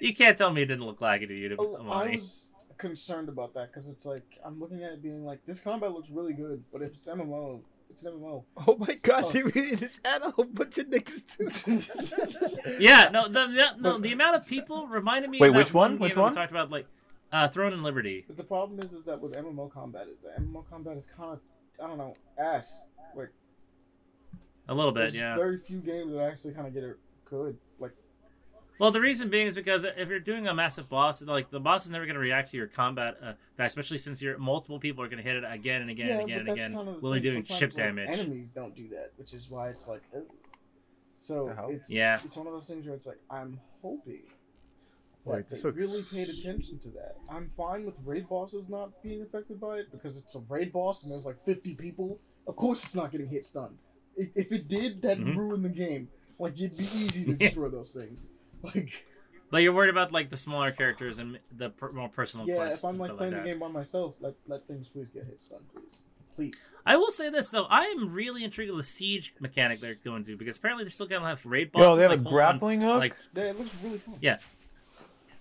you 0.01 0.15
can't 0.15 0.36
tell 0.36 0.53
me 0.53 0.62
it 0.62 0.66
didn't 0.66 0.85
look 0.85 1.01
laggy 1.01 1.28
to 1.28 1.35
you, 1.35 1.49
to 1.51 1.57
Oh, 1.59 1.77
I 1.77 1.81
Amani. 1.81 2.16
was 2.16 2.51
concerned 2.78 3.28
about 3.28 3.55
that 3.55 3.69
because 3.70 3.89
it's 3.89 4.05
like 4.05 4.24
I'm 4.44 4.59
looking 4.59 4.82
at 4.82 4.93
it 4.93 5.03
being 5.03 5.24
like 5.24 5.44
this 5.47 5.61
combat 5.61 5.93
looks 5.93 6.11
really 6.11 6.32
good, 6.32 6.65
but 6.73 6.82
if 6.82 6.94
it's 6.94 7.07
MMO, 7.07 7.61
it's 7.90 8.03
an 8.05 8.15
MMO. 8.15 8.43
Oh 8.66 8.77
my 8.78 8.94
god, 9.03 9.24
Oh. 9.27 9.31
they 9.31 9.43
really 9.43 9.77
just 9.77 10.01
add 10.05 10.23
a 10.23 10.31
whole 10.31 10.47
bunch 10.47 10.78
of 10.78 10.86
niggas 10.89 11.27
to 11.36 12.77
Yeah, 12.81 13.11
no, 13.12 13.28
the, 13.28 13.47
the 13.47 13.70
no, 13.81 13.99
the 13.99 14.12
amount 14.12 14.36
of 14.36 14.47
people 14.49 14.86
reminded 14.89 15.31
me. 15.31 15.39
Wait, 15.39 15.49
of 15.49 15.55
that 15.55 15.59
which 15.59 15.74
one? 15.74 15.93
game 15.93 16.01
Which 16.01 16.15
that 16.15 16.19
we 16.20 16.23
one? 16.24 16.32
talked 16.32 16.51
about 16.51 16.70
like 16.73 16.86
uh, 17.31 17.47
Throne 17.49 17.73
and 17.73 17.82
Liberty. 17.85 18.24
But 18.27 18.36
the 18.36 18.44
problem 18.44 18.81
is, 18.81 18.93
is 18.93 19.05
that 19.05 19.20
with 19.20 19.35
MMO 19.35 19.70
combat, 19.73 20.07
is 20.09 20.23
that 20.24 20.40
MMO 20.40 20.65
combat 20.69 20.97
is 20.97 21.09
kind 21.16 21.32
of 21.32 21.40
I 21.82 21.86
don't 21.86 21.99
know 21.99 22.16
ass. 22.39 22.86
Like 23.15 23.28
A 24.69 24.75
little 24.75 24.93
bit, 24.93 25.01
there's 25.01 25.17
yeah. 25.17 25.35
very 25.37 25.59
few 25.59 25.79
games 25.79 26.13
that 26.13 26.21
actually 26.23 26.55
kind 26.55 26.67
of 26.67 26.75
get 26.75 26.85
it 26.85 26.97
good. 27.25 27.57
Like 27.81 27.93
Well, 28.79 28.91
the 28.91 29.01
reason 29.01 29.29
being 29.29 29.47
is 29.49 29.55
because 29.55 29.85
if 29.85 30.09
you're 30.09 30.21
doing 30.21 30.47
a 30.49 30.55
massive 30.55 30.89
boss, 30.89 31.21
like 31.23 31.51
the 31.51 31.61
boss 31.61 31.85
is 31.85 31.91
never 31.91 32.07
going 32.07 32.15
to 32.15 32.21
react 32.21 32.51
to 32.53 32.57
your 32.57 32.69
combat 32.69 33.17
uh, 33.23 33.33
attack, 33.55 33.67
especially 33.69 33.99
since 33.99 34.23
you're 34.23 34.39
multiple 34.39 34.79
people 34.79 35.03
are 35.03 35.09
going 35.09 35.23
to 35.23 35.29
hit 35.29 35.37
it 35.37 35.45
again 35.49 35.83
and 35.83 35.91
again 35.91 36.07
yeah, 36.09 36.15
and 36.15 36.23
again 36.23 36.39
and 36.39 36.47
but 36.47 36.55
that's 36.55 36.67
again, 36.67 36.77
kind 36.77 36.89
of 36.89 36.95
the 37.01 37.07
literally 37.07 37.21
doing 37.21 37.43
chip 37.43 37.71
like, 37.71 37.75
damage. 37.75 38.09
Enemies 38.09 38.51
don't 38.53 38.75
do 38.77 38.89
that, 38.91 39.11
which 39.17 39.35
is 39.35 39.51
why 39.51 39.69
it's 39.69 39.89
like. 39.89 40.03
ugh. 40.17 40.23
So 41.19 41.55
it's 41.71 41.91
Yeah. 41.91 42.19
it's 42.25 42.37
one 42.37 42.47
of 42.49 42.53
those 42.53 42.67
things 42.67 42.85
where 42.85 42.97
it's 42.97 43.07
like 43.07 43.21
I'm 43.31 43.61
hoping 43.81 44.23
Like 45.25 45.49
that 45.49 45.51
this 45.51 45.63
they 45.63 45.69
looks- 45.69 45.79
really 45.79 46.03
paid 46.03 46.29
attention 46.29 46.79
to 46.81 46.89
that. 46.91 47.17
I'm 47.29 47.49
fine 47.49 47.85
with 47.85 48.01
raid 48.05 48.29
bosses 48.29 48.69
not 48.69 49.01
being 49.03 49.23
affected 49.23 49.61
by 49.61 49.79
it 49.79 49.93
because 49.93 50.19
it's 50.19 50.35
a 50.35 50.41
raid 50.49 50.73
boss 50.73 51.05
and 51.05 51.13
there's 51.13 51.25
like 51.27 51.45
50 51.45 51.75
people. 51.77 52.19
Of 52.49 52.57
course, 52.57 52.83
it's 52.85 52.97
not 52.97 53.13
getting 53.13 53.29
hit 53.29 53.47
stunned. 53.47 53.79
If 54.17 54.31
if 54.37 54.53
it 54.53 54.69
did, 54.69 55.03
that'd 55.03 55.25
Mhm. 55.25 55.37
ruin 55.37 55.63
the 55.63 55.69
game. 55.69 56.09
Like 56.39 56.55
it'd 56.55 56.77
be 56.77 56.85
easy 56.85 57.25
to 57.27 57.35
destroy 57.39 57.69
those 57.69 57.95
things. 57.95 58.29
Like 58.63 59.07
But 59.51 59.59
you're 59.59 59.73
worried 59.73 59.91
about 59.91 60.13
like 60.13 60.31
the 60.31 60.37
smaller 60.37 60.73
characters 60.73 61.19
and 61.19 61.39
the 61.57 61.71
per- 61.71 61.91
more 61.91 62.09
personal 62.09 62.47
yeah, 62.49 62.57
quests 62.57 62.83
if 62.83 62.89
I'm 62.89 62.99
like 62.99 63.17
playing 63.17 63.33
like 63.35 63.45
the 63.45 63.51
game 63.51 63.59
by 63.59 63.69
myself, 63.69 64.17
let 64.21 64.35
let 64.47 64.63
things 64.63 64.89
please 64.89 65.11
get 65.11 65.25
hit 65.25 65.43
stunned, 65.43 65.65
please, 65.75 66.05
please. 66.37 66.71
I 66.87 66.97
will 66.97 67.11
say 67.11 67.29
this 67.31 67.51
though, 67.51 67.65
I 67.65 67.83
am 67.85 68.13
really 68.13 68.45
intrigued 68.45 68.71
with 68.71 68.79
the 68.81 68.83
siege 68.91 69.35
mechanic 69.41 69.81
they're 69.81 69.95
going 69.97 70.25
to 70.25 70.37
because 70.37 70.57
apparently 70.57 70.85
they're 70.85 70.91
still 70.91 71.07
going 71.07 71.23
to 71.23 71.29
have 71.29 71.45
raid 71.45 71.71
bosses. 71.73 71.87
Yo, 71.91 71.97
they 71.97 72.03
have 72.03 72.11
like, 72.13 72.21
a 72.21 72.23
hold 72.23 72.27
on- 72.29 72.33
grappling 72.35 72.81
hook. 72.81 72.99
Like 72.99 73.15
Yeah, 73.35 73.43
it 73.45 73.59
looks 73.59 73.75
really 73.85 73.99
fun. 73.99 74.15
Yeah. 74.21 74.39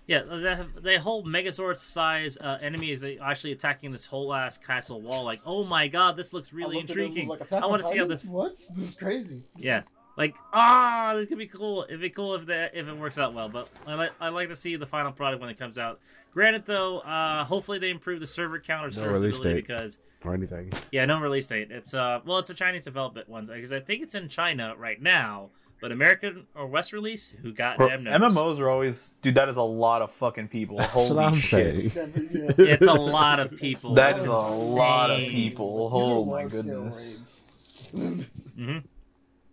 Yeah, 0.06 0.22
they 0.22 0.54
have 0.54 0.82
they 0.82 0.96
whole 0.96 1.24
Megazord 1.24 1.78
size 1.78 2.36
uh, 2.38 2.58
enemies 2.62 3.00
that 3.02 3.18
actually 3.22 3.52
attacking 3.52 3.92
this 3.92 4.04
whole 4.04 4.34
ass 4.34 4.58
castle 4.58 5.00
wall. 5.00 5.24
Like, 5.24 5.40
oh 5.46 5.64
my 5.64 5.86
god, 5.86 6.16
this 6.16 6.32
looks 6.32 6.52
really 6.52 6.76
looked 6.76 6.90
at 6.90 6.96
it, 6.96 7.00
it 7.00 7.02
was 7.02 7.16
intriguing. 7.16 7.28
like, 7.28 7.52
I 7.52 7.66
want 7.66 7.82
to 7.82 7.88
see 7.88 7.98
how 7.98 8.06
this. 8.06 8.24
What? 8.24 8.50
This 8.52 8.70
is 8.70 8.94
crazy. 8.96 9.44
Yeah, 9.56 9.82
like 10.16 10.34
ah, 10.52 11.12
this 11.14 11.28
could 11.28 11.38
be 11.38 11.46
cool. 11.46 11.84
It'd 11.88 12.00
be 12.00 12.10
cool 12.10 12.34
if 12.34 12.46
that 12.46 12.74
if 12.74 12.88
it 12.88 12.96
works 12.96 13.18
out 13.18 13.32
well. 13.32 13.48
But 13.48 13.68
I 13.86 13.94
like 13.94 14.10
I 14.20 14.28
like 14.28 14.48
to 14.48 14.56
see 14.56 14.74
the 14.76 14.86
final 14.86 15.12
product 15.12 15.40
when 15.40 15.50
it 15.50 15.58
comes 15.58 15.78
out. 15.78 16.00
Granted, 16.32 16.66
though, 16.66 16.98
uh, 17.00 17.44
hopefully 17.44 17.78
they 17.78 17.90
improve 17.90 18.18
the 18.18 18.26
server 18.26 18.58
count 18.58 18.84
or 18.84 18.88
No 18.88 19.06
server 19.06 19.12
release 19.14 19.36
stability 19.36 19.62
date. 19.62 19.68
because 19.68 19.98
or 20.24 20.34
anything. 20.34 20.70
Yeah, 20.90 21.04
no 21.04 21.20
release 21.20 21.46
date. 21.46 21.70
It's 21.70 21.94
uh, 21.94 22.20
well, 22.24 22.38
it's 22.38 22.50
a 22.50 22.54
Chinese 22.54 22.84
development 22.84 23.28
one 23.28 23.46
because 23.46 23.72
I 23.72 23.80
think 23.80 24.02
it's 24.02 24.14
in 24.14 24.28
China 24.28 24.74
right 24.76 25.00
now. 25.00 25.50
But 25.82 25.92
American 25.92 26.46
or 26.54 26.66
West 26.68 26.92
release, 26.92 27.30
who 27.42 27.52
got 27.52 27.76
Bro, 27.76 27.88
them 27.88 28.04
knows. 28.04 28.34
MMOs 28.36 28.58
are 28.60 28.70
always, 28.70 29.14
dude. 29.20 29.34
That 29.34 29.48
is 29.48 29.56
a 29.56 29.62
lot 29.62 30.00
of 30.00 30.12
fucking 30.12 30.46
people. 30.48 30.78
That's 30.78 30.92
Holy 30.92 31.14
what 31.16 31.24
I'm 31.24 31.36
shit. 31.40 31.92
saying. 31.92 32.08
It's 32.58 32.86
a 32.86 32.92
lot 32.94 33.40
of 33.40 33.56
people. 33.56 33.92
That's 33.94 34.22
It's 34.22 34.28
a 34.28 34.32
lot 34.32 35.10
of 35.10 35.18
people. 35.18 35.90
These 35.90 35.98
Oh 36.02 36.24
my 36.24 36.44
goodness. 36.44 37.88
raids. 37.92 38.42
hmm 38.56 38.78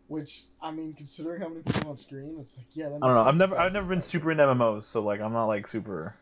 Which 0.07 0.43
I 0.61 0.69
mean, 0.71 0.93
considering 0.93 1.41
how 1.41 1.49
many 1.49 1.61
people 1.63 1.89
on 1.89 1.97
screen, 1.97 2.37
it's 2.39 2.57
like 2.59 2.67
yeah. 2.73 2.89
That 2.89 2.99
I 3.01 3.07
don't 3.07 3.15
know. 3.15 3.23
I've 3.25 3.37
never, 3.37 3.57
I've 3.57 3.73
never 3.73 3.87
been 3.87 4.01
super 4.01 4.31
into 4.31 4.43
MMOs, 4.43 4.85
so 4.85 5.01
like, 5.01 5.19
I'm 5.21 5.33
not 5.33 5.45
like 5.45 5.65
super. 5.67 6.15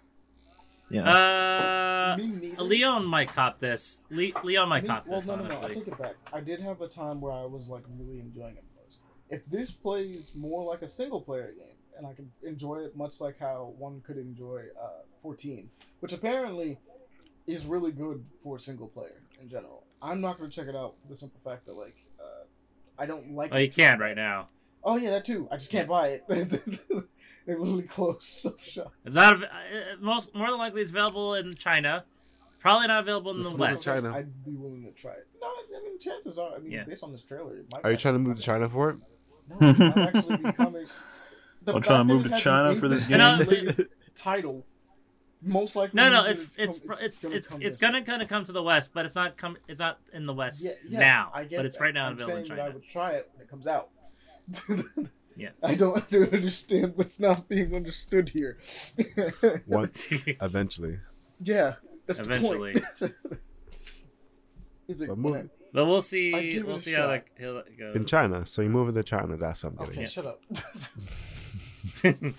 Yeah. 0.89 1.03
Uh, 1.05 2.17
Leon 2.63 3.03
might 3.05 3.27
cop 3.27 3.59
this. 3.59 3.99
Le- 4.09 4.31
Leon 4.41 4.69
might 4.69 4.83
Me- 4.83 4.87
cop 4.89 5.05
well, 5.05 5.19
this, 5.19 5.27
no, 5.27 5.35
no, 5.35 5.43
no. 5.43 5.49
I 5.49 5.53
honestly. 5.57 5.73
take 5.75 5.87
it 5.89 5.97
back. 5.99 6.15
I 6.31 6.39
did 6.39 6.61
have 6.61 6.79
a 6.79 6.87
time 6.87 7.19
where 7.19 7.33
I 7.33 7.43
was 7.45 7.67
like 7.67 7.83
really 7.99 8.21
enjoying 8.21 8.53
MMOs. 8.55 8.63
If 9.29 9.45
this 9.45 9.71
plays 9.71 10.33
more 10.35 10.63
like 10.63 10.81
a 10.81 10.87
single 10.87 11.21
player 11.21 11.53
game, 11.57 11.75
and 11.97 12.05
I 12.07 12.13
can 12.13 12.31
enjoy 12.43 12.77
it 12.79 12.95
much 12.95 13.19
like 13.19 13.39
how 13.39 13.73
one 13.77 14.01
could 14.05 14.17
enjoy 14.17 14.65
uh, 14.81 15.01
14, 15.21 15.69
which 15.99 16.13
apparently 16.13 16.79
is 17.47 17.65
really 17.65 17.91
good 17.91 18.25
for 18.43 18.59
single 18.59 18.87
player 18.87 19.21
in 19.41 19.49
general. 19.49 19.83
I'm 20.01 20.21
not 20.21 20.37
going 20.37 20.49
to 20.49 20.55
check 20.55 20.67
it 20.67 20.75
out 20.75 20.95
for 21.01 21.07
the 21.07 21.15
simple 21.15 21.39
fact 21.43 21.65
that 21.65 21.73
like 21.73 21.95
uh, 22.19 22.45
I 22.99 23.05
don't 23.05 23.31
like. 23.31 23.51
It. 23.51 23.55
Oh, 23.55 23.59
you 23.59 23.69
can 23.71 23.99
right 23.99 24.15
now. 24.15 24.49
Oh 24.83 24.95
yeah, 24.95 25.09
that 25.11 25.25
too. 25.25 25.47
I 25.51 25.55
just 25.57 25.71
can't 25.71 25.87
buy 25.87 26.09
it. 26.09 26.27
they 26.27 27.55
literally 27.55 27.83
closed 27.83 28.43
the 28.43 28.55
shop. 28.61 28.93
It's 29.05 29.15
not. 29.15 29.43
uh, 29.43 29.47
most 29.99 30.33
more 30.35 30.49
than 30.49 30.59
likely, 30.59 30.81
it's 30.81 30.91
available 30.91 31.33
in 31.35 31.55
China. 31.55 32.03
Probably 32.59 32.87
not 32.87 32.99
available 33.01 33.31
in 33.31 33.37
Let's 33.37 33.49
the 33.51 33.57
West. 33.57 33.85
China. 33.85 34.13
I'd 34.13 34.45
be 34.45 34.55
willing 34.55 34.83
to 34.83 34.91
try 34.91 35.11
it. 35.13 35.27
No, 35.41 35.47
I 35.47 35.83
mean 35.83 35.99
chances 35.99 36.37
are. 36.37 36.55
I 36.55 36.59
mean, 36.59 36.71
Yeah. 36.71 36.83
based 36.83 37.03
on 37.03 37.11
this 37.11 37.23
trailer, 37.23 37.57
it 37.57 37.65
might 37.71 37.83
Are 37.83 37.91
you 37.91 37.97
trying 37.97 38.15
to 38.15 38.19
move 38.19 38.37
to 38.37 38.41
China 38.43 38.69
for 38.69 38.91
it? 38.91 38.97
No, 39.49 39.57
I'm 39.59 39.81
actually 39.99 40.37
becoming. 40.43 40.85
The 41.63 41.73
I'm 41.73 41.73
fact 41.75 41.85
trying 41.85 42.07
to 42.07 42.13
move 42.13 42.23
to 42.25 42.37
China 42.37 42.75
for 42.75 42.87
this 42.87 43.05
game. 43.05 43.19
English-translated 43.19 43.89
title. 44.15 44.65
Most 45.41 45.75
likely. 45.75 45.95
No, 45.97 46.09
no, 46.09 46.23
means 46.23 46.41
it's 46.41 46.55
that 46.55 46.63
it's 46.63 46.77
it's 46.77 47.15
gonna 47.19 47.35
it's 47.35 47.47
come 47.47 47.61
it's 47.61 47.77
this 47.77 47.81
way. 47.87 47.91
gonna 47.93 48.03
kind 48.05 48.21
of 48.21 48.27
come 48.27 48.43
to 48.45 48.51
the 48.51 48.63
West, 48.63 48.91
but 48.93 49.05
it's 49.05 49.15
not 49.15 49.37
come. 49.37 49.57
It's 49.67 49.79
not 49.79 49.99
in 50.13 50.25
the 50.25 50.33
West 50.33 50.65
Yeah, 50.65 50.71
yeah, 50.87 50.99
now, 50.99 51.31
I 51.33 51.43
get 51.43 51.57
but 51.57 51.65
it's 51.67 51.77
that. 51.77 51.83
right 51.83 51.93
now 51.93 52.07
I'm 52.07 52.13
available 52.13 52.37
in 52.37 52.45
saying 52.45 52.57
that 52.57 52.63
I 52.63 52.67
China. 52.67 52.73
would 52.79 52.89
try 52.89 53.11
it 53.11 53.29
when 53.33 53.43
it 53.43 53.49
comes 53.49 53.67
out. 53.67 53.89
Yeah. 55.39 55.49
I 55.61 55.75
don't, 55.75 55.95
I 55.97 56.03
don't 56.09 56.33
understand 56.33 56.93
what's 56.95 57.19
not 57.19 57.47
being 57.47 57.75
understood 57.75 58.29
here. 58.29 58.57
Once, 59.67 60.07
eventually. 60.41 60.97
yeah, 61.43 61.73
that's 62.07 62.21
Eventually. 62.21 62.73
the 62.73 62.81
point. 62.99 63.13
Is 64.87 65.01
it? 65.01 65.09
But 65.09 65.17
move- 65.19 65.31
when 65.33 65.49
but 65.73 65.85
we'll 65.85 66.01
see. 66.01 66.61
We'll 66.63 66.77
see 66.77 66.91
how 66.93 67.13
shot. 67.13 67.25
that 67.37 67.43
how 67.45 67.53
that 67.53 67.77
goes. 67.77 67.95
In 67.95 68.05
China, 68.05 68.45
so 68.45 68.61
you're 68.61 68.71
moving 68.71 68.95
to 68.95 69.03
China. 69.03 69.37
That's 69.37 69.63
what 69.63 69.73
I'm 69.73 69.79
I- 69.81 69.85
getting. 69.85 69.99
okay, 69.99 70.03
at. 70.05 70.11
shut 70.11 70.25
up. 70.25 70.41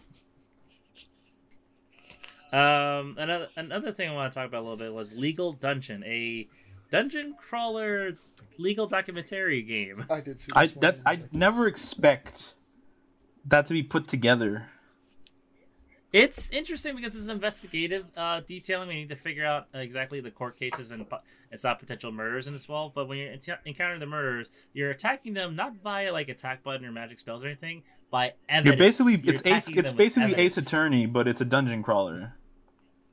Um, 2.51 3.17
another 3.19 3.49
another 3.57 3.93
thing 3.93 4.09
I 4.09 4.15
want 4.15 4.33
to 4.33 4.39
talk 4.39 4.49
about 4.49 4.61
a 4.61 4.63
little 4.65 4.79
bit 4.79 4.93
was 4.93 5.13
Legal 5.15 5.53
Dungeon, 5.53 6.03
a 6.05 6.49
dungeon 6.91 7.35
crawler 7.39 8.13
legal 8.59 8.87
documentary 8.87 9.61
game. 9.63 10.07
I 10.09 10.21
did 10.23 10.41
see. 10.41 10.51
I 10.55 10.63
this 10.65 10.75
one 10.75 10.81
that 10.81 10.99
I 11.05 11.17
seconds. 11.17 11.33
never 11.35 11.67
expect 11.67 12.55
that 13.45 13.67
to 13.67 13.75
be 13.75 13.83
put 13.83 14.09
together. 14.09 14.67
It's 16.11 16.49
interesting 16.51 16.97
because 16.97 17.15
it's 17.17 17.27
investigative 17.27 18.07
uh, 18.17 18.41
detailing. 18.47 18.89
We 18.89 18.95
need 18.95 19.11
to 19.11 19.17
figure 19.17 19.45
out 19.45 19.67
exactly 19.75 20.21
the 20.21 20.31
court 20.31 20.59
cases 20.59 20.91
and 20.91 21.07
po- 21.09 21.21
it's 21.51 21.65
not 21.65 21.79
potential 21.79 22.12
murders 22.12 22.47
in 22.47 22.53
this 22.53 22.69
world. 22.69 22.93
But 22.95 23.09
when 23.09 23.19
you 23.19 23.29
ent- 23.31 23.49
encounter 23.65 23.99
the 23.99 24.07
murderers, 24.07 24.49
you're 24.73 24.91
attacking 24.91 25.35
them 25.35 25.57
not 25.57 25.75
via 25.83 26.12
like 26.12 26.29
attack 26.29 26.62
button 26.62 26.85
or 26.87 26.93
magic 26.93 27.19
spells 27.19 27.43
or 27.45 27.47
anything, 27.49 27.83
by 28.11 28.33
evidence. 28.49 28.66
You're 28.66 28.87
basically 28.87 29.15
You're 29.16 29.35
it's 29.35 29.47
Ace 29.47 29.69
it's 29.69 29.93
basically 29.93 30.35
Ace. 30.35 30.57
Attorney, 30.57 31.07
but 31.07 31.27
it's 31.29 31.41
a 31.41 31.45
dungeon 31.45 31.83
crawler. 31.83 32.35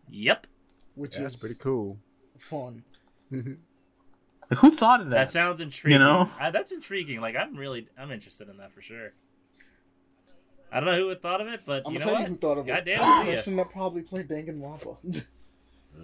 Yep, 0.09 0.47
which 0.95 1.17
Yeah, 1.19 1.25
is 1.25 1.35
pretty 1.39 1.55
cool. 1.59 1.97
fun. 2.37 2.83
Like, 3.31 3.45
who 4.59 4.71
thought 4.71 5.01
of 5.01 5.09
that 5.09 5.15
that? 5.17 5.31
sounds 5.31 5.59
intriguing. 5.61 5.99
You 5.99 6.05
know? 6.05 6.29
Uh, 6.39 6.51
that's 6.51 6.71
intriguing. 6.71 7.19
Like 7.21 7.35
I'm 7.35 7.55
really 7.55 7.87
I'm 7.97 8.11
interested 8.11 8.47
in 8.49 8.57
that 8.57 8.71
for 8.73 8.81
sure. 8.81 9.13
I 10.71 10.79
don't 10.79 10.85
know 10.89 10.97
who 10.97 11.05
would 11.07 11.21
thought 11.21 11.41
of 11.41 11.47
it, 11.47 11.61
but 11.65 11.83
I'm 11.85 11.93
you 11.93 11.99
know 11.99 12.05
tell 12.05 12.13
what? 12.15 12.21
you 12.23 12.27
who 12.27 12.35
thought 12.37 12.57
of 12.57 12.67
Goddamn 12.67 12.99
it. 13.27 13.29
it, 13.31 13.35
person 13.35 13.55
that 13.55 13.69
probably 13.71 14.01
played 14.01 14.27
Danganronpa. 14.27 14.97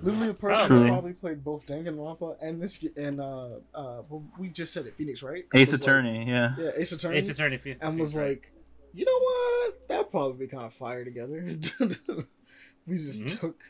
Literally 0.02 0.30
a 0.30 0.34
person 0.34 0.68
Probably. 0.68 0.84
that 0.84 0.90
probably 0.92 1.14
played 1.14 1.44
both 1.44 1.66
Danganronpa 1.66 2.38
and 2.42 2.62
this 2.62 2.84
and 2.98 3.20
uh 3.22 3.46
uh 3.74 4.02
well, 4.10 4.24
we 4.40 4.50
just 4.50 4.74
said 4.74 4.86
it 4.88 4.96
Phoenix 4.98 5.22
right 5.24 5.46
Ace 5.54 5.72
Was 5.72 5.82
like- 5.82 5.88
Attorney, 5.88 6.26
yeah. 6.28 6.56
yeah 6.58 6.72
Ace 6.78 6.92
Attorney 6.92 7.18
Ace 7.18 7.30
Attorney 7.30 7.58
fe- 7.58 7.78
and 7.82 8.00
was 8.00 8.16
right. 8.16 8.30
like 8.30 8.52
you 8.94 9.06
know 9.06 9.20
what 9.20 9.88
that'd 9.88 10.12
probably 10.12 10.46
be 10.46 10.52
kind 10.52 10.66
of 10.66 10.74
fire 10.74 11.04
together 11.06 11.42
we 12.88 12.96
just 12.96 13.24
Mhm. 13.26 13.40
took 13.40 13.62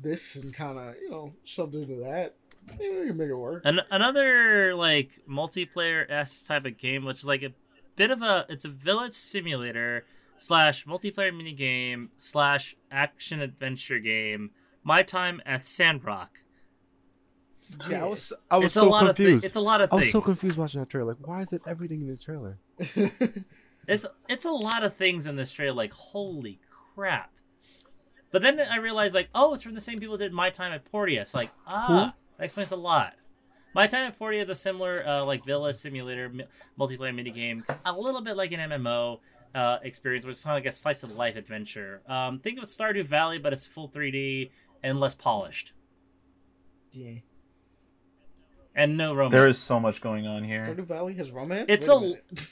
this 0.00 0.36
and 0.36 0.52
kind 0.54 0.78
of 0.78 0.94
you 1.00 1.10
know 1.10 1.32
shoved 1.44 1.74
it 1.74 1.82
into 1.88 2.02
that 2.04 2.34
maybe 2.78 3.00
we 3.00 3.06
can 3.08 3.16
make 3.16 3.28
it 3.28 3.34
work 3.34 3.62
An- 3.64 3.80
another 3.90 4.74
like 4.74 5.20
multiplayer 5.28 6.10
s 6.10 6.42
type 6.42 6.64
of 6.64 6.78
game, 6.78 7.04
which 7.04 7.18
is 7.18 7.26
like 7.26 7.42
a 7.42 7.52
bit 7.96 8.10
of 8.10 8.22
a 8.22 8.46
it's 8.48 8.64
a 8.64 8.68
village 8.70 9.12
simulator 9.12 10.04
slash 10.38 10.84
multiplayer 10.86 11.34
mini 11.36 11.52
game 11.52 12.10
slash 12.16 12.74
action 12.90 13.40
adventure 13.40 13.98
game. 14.00 14.50
My 14.84 15.02
time 15.02 15.40
at 15.46 15.66
Sandrock. 15.66 16.38
Yeah, 17.88 18.04
I 18.04 18.08
was 18.08 18.32
I 18.50 18.58
was 18.58 18.66
it's 18.66 18.76
a 18.76 18.80
so 18.80 18.88
lot 18.90 19.06
confused. 19.06 19.36
of 19.36 19.40
thi- 19.40 19.46
it's 19.46 19.56
a 19.56 19.60
lot 19.60 19.80
of 19.80 19.92
I 19.92 19.96
was 19.96 20.04
things. 20.04 20.12
so 20.12 20.20
confused 20.20 20.58
watching 20.58 20.80
that 20.80 20.90
trailer. 20.90 21.14
Like, 21.14 21.26
why 21.26 21.40
is 21.40 21.52
it 21.52 21.62
everything 21.66 22.02
in 22.02 22.08
this 22.08 22.22
trailer? 22.22 22.58
It's 23.86 24.06
it's 24.30 24.44
a 24.46 24.50
lot 24.50 24.82
of 24.82 24.94
things 24.94 25.26
in 25.26 25.36
this 25.36 25.52
trailer. 25.52 25.74
Like 25.74 25.92
holy 25.92 26.58
crap! 26.94 27.30
But 28.30 28.40
then 28.40 28.58
I 28.58 28.76
realized 28.76 29.14
like 29.14 29.28
oh, 29.34 29.52
it's 29.52 29.62
from 29.62 29.74
the 29.74 29.80
same 29.80 29.98
people 29.98 30.16
that 30.16 30.24
did 30.24 30.32
My 30.32 30.48
Time 30.50 30.72
at 30.72 30.84
Portia. 30.86 31.26
So, 31.26 31.36
like 31.38 31.50
ah, 31.66 32.14
that 32.38 32.44
explains 32.44 32.70
a 32.72 32.76
lot. 32.76 33.12
My 33.74 33.86
Time 33.86 34.06
at 34.06 34.18
Portia 34.18 34.40
is 34.40 34.48
a 34.48 34.54
similar 34.54 35.06
uh, 35.06 35.24
like 35.26 35.44
village 35.44 35.76
simulator 35.76 36.30
mi- 36.30 36.46
multiplayer 36.78 37.14
mini 37.14 37.30
game, 37.30 37.62
a 37.84 37.92
little 37.92 38.22
bit 38.22 38.36
like 38.38 38.52
an 38.52 38.70
MMO 38.70 39.18
uh, 39.54 39.78
experience, 39.82 40.24
which 40.24 40.36
is 40.36 40.44
kind 40.44 40.56
of 40.56 40.64
like 40.64 40.72
a 40.72 40.74
slice 40.74 41.02
of 41.02 41.12
life 41.16 41.36
adventure. 41.36 42.00
Um, 42.08 42.38
think 42.38 42.56
of 42.58 42.64
Stardew 42.64 43.04
Valley, 43.04 43.38
but 43.38 43.52
it's 43.52 43.66
full 43.66 43.90
3D 43.90 44.50
and 44.84 45.00
less 45.00 45.14
polished, 45.16 45.72
yeah 46.92 47.18
and 48.74 48.96
no 48.96 49.14
romance. 49.14 49.32
There 49.32 49.48
is 49.48 49.58
so 49.58 49.78
much 49.78 50.00
going 50.00 50.26
on 50.26 50.44
here. 50.44 50.60
Stardew 50.60 50.84
Valley 50.86 51.14
has 51.14 51.30
romance 51.30 51.66
It's 51.68 51.88
Wait 51.88 51.96
a- 51.96 52.00
minute. 52.00 52.24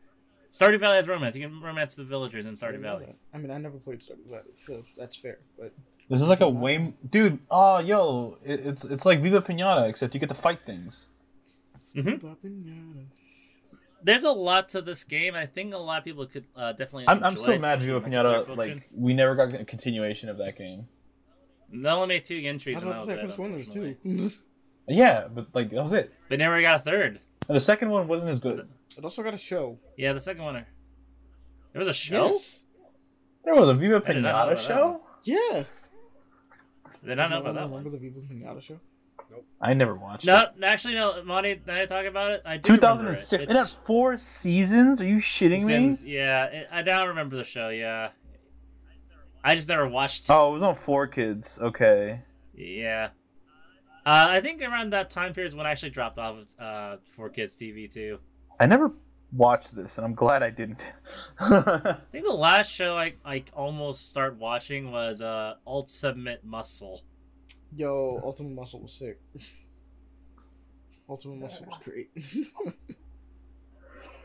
Stardew 0.50 0.78
Valley 0.78 0.96
has 0.96 1.08
romance. 1.08 1.34
You 1.36 1.48
can 1.48 1.60
romance 1.60 1.96
the 1.96 2.04
villagers 2.04 2.46
in 2.46 2.52
I 2.52 2.54
Stardew 2.54 2.72
didn't 2.72 2.82
Valley. 2.82 3.06
that. 3.06 3.16
I 3.32 3.38
mean 3.38 3.50
I 3.50 3.58
never 3.58 3.78
played 3.78 4.00
Stardew 4.00 4.28
Valley 4.28 4.52
so 4.62 4.84
that's 4.96 5.16
fair 5.16 5.38
but 5.58 5.72
This 6.08 6.20
is 6.20 6.28
like 6.28 6.40
a 6.42 6.48
way, 6.48 6.94
dude. 7.10 7.38
Oh, 7.50 7.78
yo, 7.78 8.36
it, 8.44 8.60
it's 8.66 8.84
it's 8.84 9.06
like 9.06 9.22
Viva 9.22 9.40
Pinata, 9.40 9.88
except 9.88 10.14
you 10.14 10.20
get 10.20 10.28
to 10.28 10.34
fight 10.34 10.60
things. 10.66 11.08
Mm-hmm. 11.96 13.04
There's 14.02 14.24
a 14.24 14.30
lot 14.30 14.68
to 14.70 14.82
this 14.82 15.02
game. 15.02 15.34
I 15.34 15.46
think 15.46 15.72
a 15.72 15.78
lot 15.78 15.98
of 15.98 16.04
people 16.04 16.26
could 16.26 16.44
uh, 16.54 16.72
definitely. 16.72 17.08
I'm, 17.08 17.24
I'm 17.24 17.36
still 17.38 17.54
it, 17.54 17.62
mad 17.62 17.80
Viva 17.80 18.02
Pinata. 18.02 18.54
Like 18.54 18.86
we 18.94 19.14
never 19.14 19.34
got 19.34 19.54
a 19.54 19.64
continuation 19.64 20.28
of 20.28 20.36
that 20.38 20.58
game. 20.58 20.86
They 21.82 21.88
only 21.88 22.06
made 22.08 22.24
two 22.24 22.38
I 22.38 22.42
entries, 22.48 22.76
was 22.76 22.84
and 22.84 22.92
about 22.92 23.06
that 23.06 23.16
to 23.16 23.26
was 23.26 23.34
say 23.34 23.42
it. 23.42 23.48
I 23.52 23.56
just 23.58 23.72
one 23.74 23.88
unfortunately. 23.88 24.28
too 24.28 24.30
Yeah, 24.88 25.26
but 25.28 25.46
like 25.54 25.70
that 25.70 25.82
was 25.82 25.92
it. 25.92 26.12
They 26.28 26.36
never 26.36 26.60
got 26.60 26.76
a 26.76 26.82
third. 26.82 27.20
And 27.48 27.56
the 27.56 27.60
second 27.60 27.90
one 27.90 28.06
wasn't 28.08 28.30
as 28.30 28.40
good. 28.40 28.68
it 28.96 29.04
also 29.04 29.22
got 29.22 29.34
a 29.34 29.38
show 29.38 29.78
Yeah, 29.96 30.12
the 30.12 30.20
second 30.20 30.42
one. 30.44 30.54
There 30.54 31.78
was 31.78 31.88
a 31.88 31.92
show. 31.94 32.28
yes 32.28 32.62
There 33.44 33.54
was 33.54 33.68
a 33.68 33.74
Viva 33.74 34.02
I 34.06 34.12
did 34.12 34.22
not 34.22 34.22
know 34.22 34.28
Pinata 34.28 34.42
about 34.44 34.56
that 34.56 34.62
show. 34.62 35.00
yeah 35.24 35.64
Did 37.04 37.16
Does 37.16 37.18
not 37.18 37.30
know 37.30 37.40
about 37.40 37.54
that 37.54 37.68
one. 37.70 37.84
remember 37.84 37.90
the 37.90 37.98
Viva 37.98 38.20
Pinata 38.20 38.62
show 38.62 38.80
Nope. 39.30 39.46
I 39.60 39.72
never 39.72 39.94
watched. 39.94 40.26
No, 40.26 40.40
it. 40.40 40.48
actually, 40.62 40.94
no. 40.94 41.22
Monty, 41.24 41.58
now 41.66 41.80
I 41.80 41.86
talk 41.86 42.04
about 42.04 42.32
it. 42.32 42.42
I 42.44 42.58
do 42.58 42.74
remember 42.74 43.12
it. 43.12 43.16
2006. 43.16 43.32
It, 43.44 43.48
It's- 43.50 43.70
had 43.70 43.78
four 43.86 44.16
seasons. 44.18 45.00
Are 45.00 45.06
you 45.06 45.16
shitting 45.16 45.64
me? 45.64 45.96
Yeah, 46.04 46.44
it, 46.44 46.68
I 46.70 46.82
now 46.82 47.06
remember 47.08 47.36
the 47.36 47.44
show. 47.44 47.70
Yeah, 47.70 48.10
I 49.44 49.54
just 49.54 49.68
never 49.68 49.86
watched. 49.86 50.24
Oh, 50.30 50.50
it 50.50 50.54
was 50.54 50.62
on 50.62 50.74
4Kids. 50.74 51.60
Okay. 51.60 52.20
Yeah. 52.56 53.10
Uh, 54.06 54.26
I 54.30 54.40
think 54.40 54.62
around 54.62 54.92
that 54.92 55.10
time 55.10 55.34
period 55.34 55.48
is 55.50 55.54
when 55.54 55.66
I 55.66 55.70
actually 55.70 55.90
dropped 55.90 56.18
off 56.18 56.36
of 56.36 56.46
uh, 56.58 56.96
4Kids 57.16 57.56
TV 57.56 57.92
too. 57.92 58.18
I 58.58 58.66
never 58.66 58.92
watched 59.32 59.74
this, 59.74 59.98
and 59.98 60.04
I'm 60.04 60.14
glad 60.14 60.42
I 60.42 60.50
didn't. 60.50 60.86
I 61.40 61.96
think 62.12 62.24
the 62.24 62.32
last 62.32 62.70
show 62.72 62.96
I 62.96 63.12
like 63.24 63.50
almost 63.54 64.08
start 64.08 64.36
watching 64.36 64.90
was 64.90 65.20
uh 65.22 65.54
Ultimate 65.66 66.44
Muscle. 66.44 67.02
Yo, 67.76 68.20
Ultimate 68.22 68.54
Muscle 68.54 68.80
was 68.80 68.92
sick. 68.92 69.18
Ultimate 71.08 71.38
Muscle 71.38 71.66
was 71.66 71.78
great. 71.82 72.10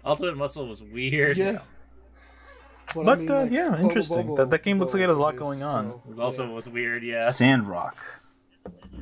Ultimate 0.05 0.37
Muscle 0.37 0.67
was 0.67 0.81
weird. 0.83 1.37
yeah. 1.37 1.59
But, 2.95 3.29
uh, 3.29 3.47
yeah, 3.49 3.79
interesting. 3.79 4.35
That- 4.35 4.49
that 4.49 4.63
game 4.63 4.79
looks 4.79 4.93
like 4.93 5.03
it 5.03 5.09
has 5.09 5.17
a 5.17 5.21
lot 5.21 5.35
going 5.35 5.61
on. 5.63 5.91
so, 5.91 6.01
It 6.11 6.19
also 6.19 6.47
yeah. 6.47 6.53
was 6.53 6.69
weird. 6.69 7.03
Yeah. 7.03 7.29
Sandrock. 7.29 7.97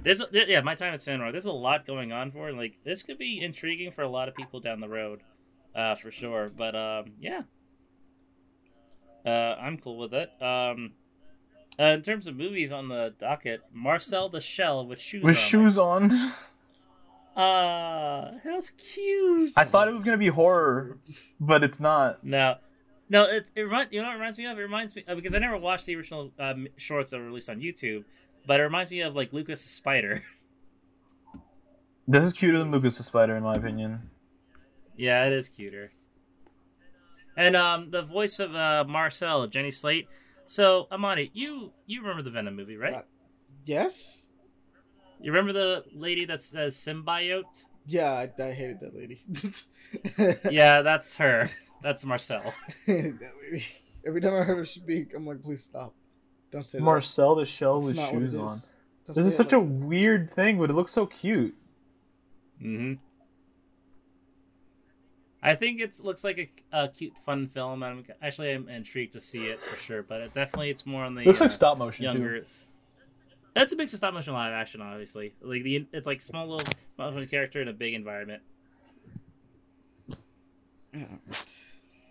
There's 0.04 0.22
a, 0.22 0.28
yeah, 0.32 0.62
my 0.62 0.76
time 0.76 0.94
at 0.94 1.02
Sandrock. 1.02 1.32
There's 1.32 1.46
a 1.46 1.52
lot 1.52 1.86
going 1.86 2.12
on 2.12 2.32
for 2.32 2.50
it. 2.50 2.56
Like 2.56 2.78
this 2.84 3.04
could 3.04 3.18
be 3.18 3.42
intriguing 3.42 3.92
for 3.92 4.04
a 4.04 4.08
lot 4.10 4.28
of 4.28 4.36
people 4.36 4.60
down 4.60 4.80
the 4.80 4.88
road, 4.88 5.22
uh, 5.76 5.96
for 5.96 6.12
sure. 6.12 6.50
But 6.56 6.76
um, 6.76 7.12
yeah, 7.20 7.42
uh, 9.26 9.56
I'm 9.60 9.78
cool 9.78 9.98
with 9.98 10.14
it. 10.14 10.30
Um, 10.42 10.94
uh, 11.80 11.84
in 11.86 12.02
terms 12.02 12.28
of 12.28 12.36
movies 12.36 12.72
on 12.72 12.88
the 12.88 13.14
docket, 13.20 13.62
Marcel 13.74 14.30
the 14.30 14.40
Shell 14.42 14.86
with 14.88 15.02
shoes. 15.02 15.24
With 15.24 15.36
on. 15.38 15.42
shoes 15.44 15.78
on. 15.78 16.12
Uh, 17.36 18.32
that's 18.44 18.72
cute. 18.72 19.52
I 19.56 19.64
thought 19.64 19.88
it 19.88 19.94
was 19.94 20.04
gonna 20.04 20.18
be 20.18 20.28
horror, 20.28 20.98
but 21.40 21.64
it's 21.64 21.80
not. 21.80 22.24
No, 22.24 22.56
no. 23.10 23.24
It 23.26 23.50
it 23.56 23.62
remind, 23.62 23.92
you 23.92 24.02
know 24.02 24.08
what 24.08 24.14
it 24.14 24.18
reminds 24.18 24.38
me 24.38 24.46
of? 24.46 24.58
It 24.58 24.62
reminds 24.62 24.96
me 24.96 25.04
uh, 25.08 25.16
because 25.16 25.36
I 25.36 25.40
never 25.40 25.58
watched 25.58 25.86
the 25.86 25.96
original 25.96 26.32
um, 26.40 26.68
shorts 26.78 27.12
that 27.12 27.20
were 27.20 27.26
released 27.26 27.50
on 27.50 27.60
YouTube, 27.60 28.04
but 28.46 28.60
it 28.60 28.64
reminds 28.64 28.90
me 28.92 29.02
of 29.02 29.16
like 29.16 29.34
Lucas 29.34 29.62
the 29.64 29.70
Spider. 29.70 30.24
This 32.10 32.24
is 32.24 32.32
cuter 32.32 32.58
than 32.60 32.72
Lucas 32.72 32.98
the 32.98 33.04
Spider, 33.04 33.36
in 33.36 33.44
my 33.44 33.56
opinion. 33.56 34.10
yeah, 34.96 35.26
it 35.26 35.34
is 35.34 35.50
cuter. 35.50 35.92
And 37.36 37.54
um, 37.56 37.92
the 37.92 38.02
voice 38.02 38.40
of 38.40 38.56
uh, 38.56 38.86
Marcel, 38.88 39.46
Jenny 39.48 39.72
Slate. 39.72 40.08
So 40.46 40.88
Amani, 40.90 41.30
you 41.34 41.74
you 41.86 42.00
remember 42.02 42.24
the 42.24 42.32
Venom 42.32 42.56
movie, 42.56 42.78
right? 42.78 42.94
Uh, 42.94 43.02
Yes. 43.66 44.28
You 45.20 45.34
remember 45.34 45.52
the 45.52 45.84
lady 45.94 46.24
that 46.26 46.42
says 46.42 46.78
symbiote? 46.78 47.66
Yeah, 47.86 48.12
I, 48.14 48.42
I 48.42 48.52
hated 48.54 48.80
that 48.80 48.96
lady. 48.96 49.20
Yeah, 50.50 50.82
that's 50.84 51.18
her. 51.18 51.50
That's 51.82 52.06
Marcel. 52.06 52.42
I 52.68 52.72
hated 52.86 53.20
that 53.20 53.34
lady. 53.42 53.64
Every 54.06 54.22
time 54.22 54.34
I 54.34 54.44
heard 54.44 54.58
her 54.58 54.66
speak, 54.66 55.14
I'm 55.16 55.26
like, 55.26 55.42
please 55.44 55.64
stop. 55.64 55.94
Don't 56.52 56.66
say 56.66 56.78
that. 56.80 56.84
Marcel 56.84 57.36
the 57.36 57.46
Shell 57.46 57.82
that. 57.82 57.88
with 57.88 57.90
It's 57.90 57.98
not 57.98 58.14
what 58.14 58.22
shoes 58.24 58.36
on. 58.36 58.46
is. 58.46 58.76
Don't 59.06 59.16
This 59.16 59.26
is 59.26 59.34
it 59.34 59.36
such 59.36 59.54
a 59.54 59.58
that. 59.58 59.62
weird 59.62 60.32
thing, 60.32 60.58
but 60.58 60.70
it 60.70 60.74
looks 60.74 60.92
so 60.92 61.06
cute. 61.06 61.56
hmm 62.62 62.94
I 65.44 65.56
think 65.56 65.80
it 65.80 66.00
looks 66.04 66.24
like 66.24 66.40
a, 66.74 66.78
a 66.86 66.88
cute, 66.90 67.14
fun 67.26 67.48
film. 67.48 67.84
I'm 67.84 68.04
actually 68.22 68.52
I'm 68.52 68.68
intrigued 68.68 69.14
to 69.14 69.22
see 69.22 69.46
it 69.46 69.60
for 69.62 69.80
sure, 69.80 70.02
but 70.04 70.20
it 70.22 70.34
definitely 70.34 70.72
it's 70.72 70.86
more 70.86 71.04
on 71.06 71.14
the 71.16 71.22
It 71.22 71.28
looks 71.28 71.40
uh, 71.42 71.46
like 71.46 71.52
stop 71.52 71.78
motion 71.78 72.04
younger. 72.06 72.40
too. 72.42 72.46
That's 73.56 73.72
a 73.72 73.76
mix 73.76 73.94
of 73.94 73.98
stop 73.98 74.14
motion 74.14 74.34
live 74.34 74.52
action, 74.52 74.82
obviously. 74.82 75.36
Like 75.42 75.64
the 75.64 75.86
it's 75.94 76.08
like 76.08 76.22
small 76.22 76.48
little 76.48 76.74
motion 76.98 77.28
character 77.28 77.62
in 77.62 77.68
a 77.68 77.74
big 77.74 77.94
environment. 77.94 78.42
Yeah. 80.94 81.06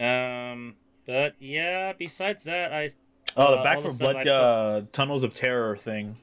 Um, 0.01 0.75
but 1.07 1.35
yeah. 1.41 1.93
Besides 1.99 2.45
that, 2.45 2.73
I 2.73 2.91
Oh, 3.37 3.51
the 3.53 3.59
Uh, 3.59 3.65
Back 3.65 3.81
4 3.81 3.93
Blood 3.93 4.27
I 4.27 4.31
uh, 4.31 4.83
Tunnels 4.93 5.23
of 5.23 5.35
Terror 5.35 5.77
thing. 5.77 6.17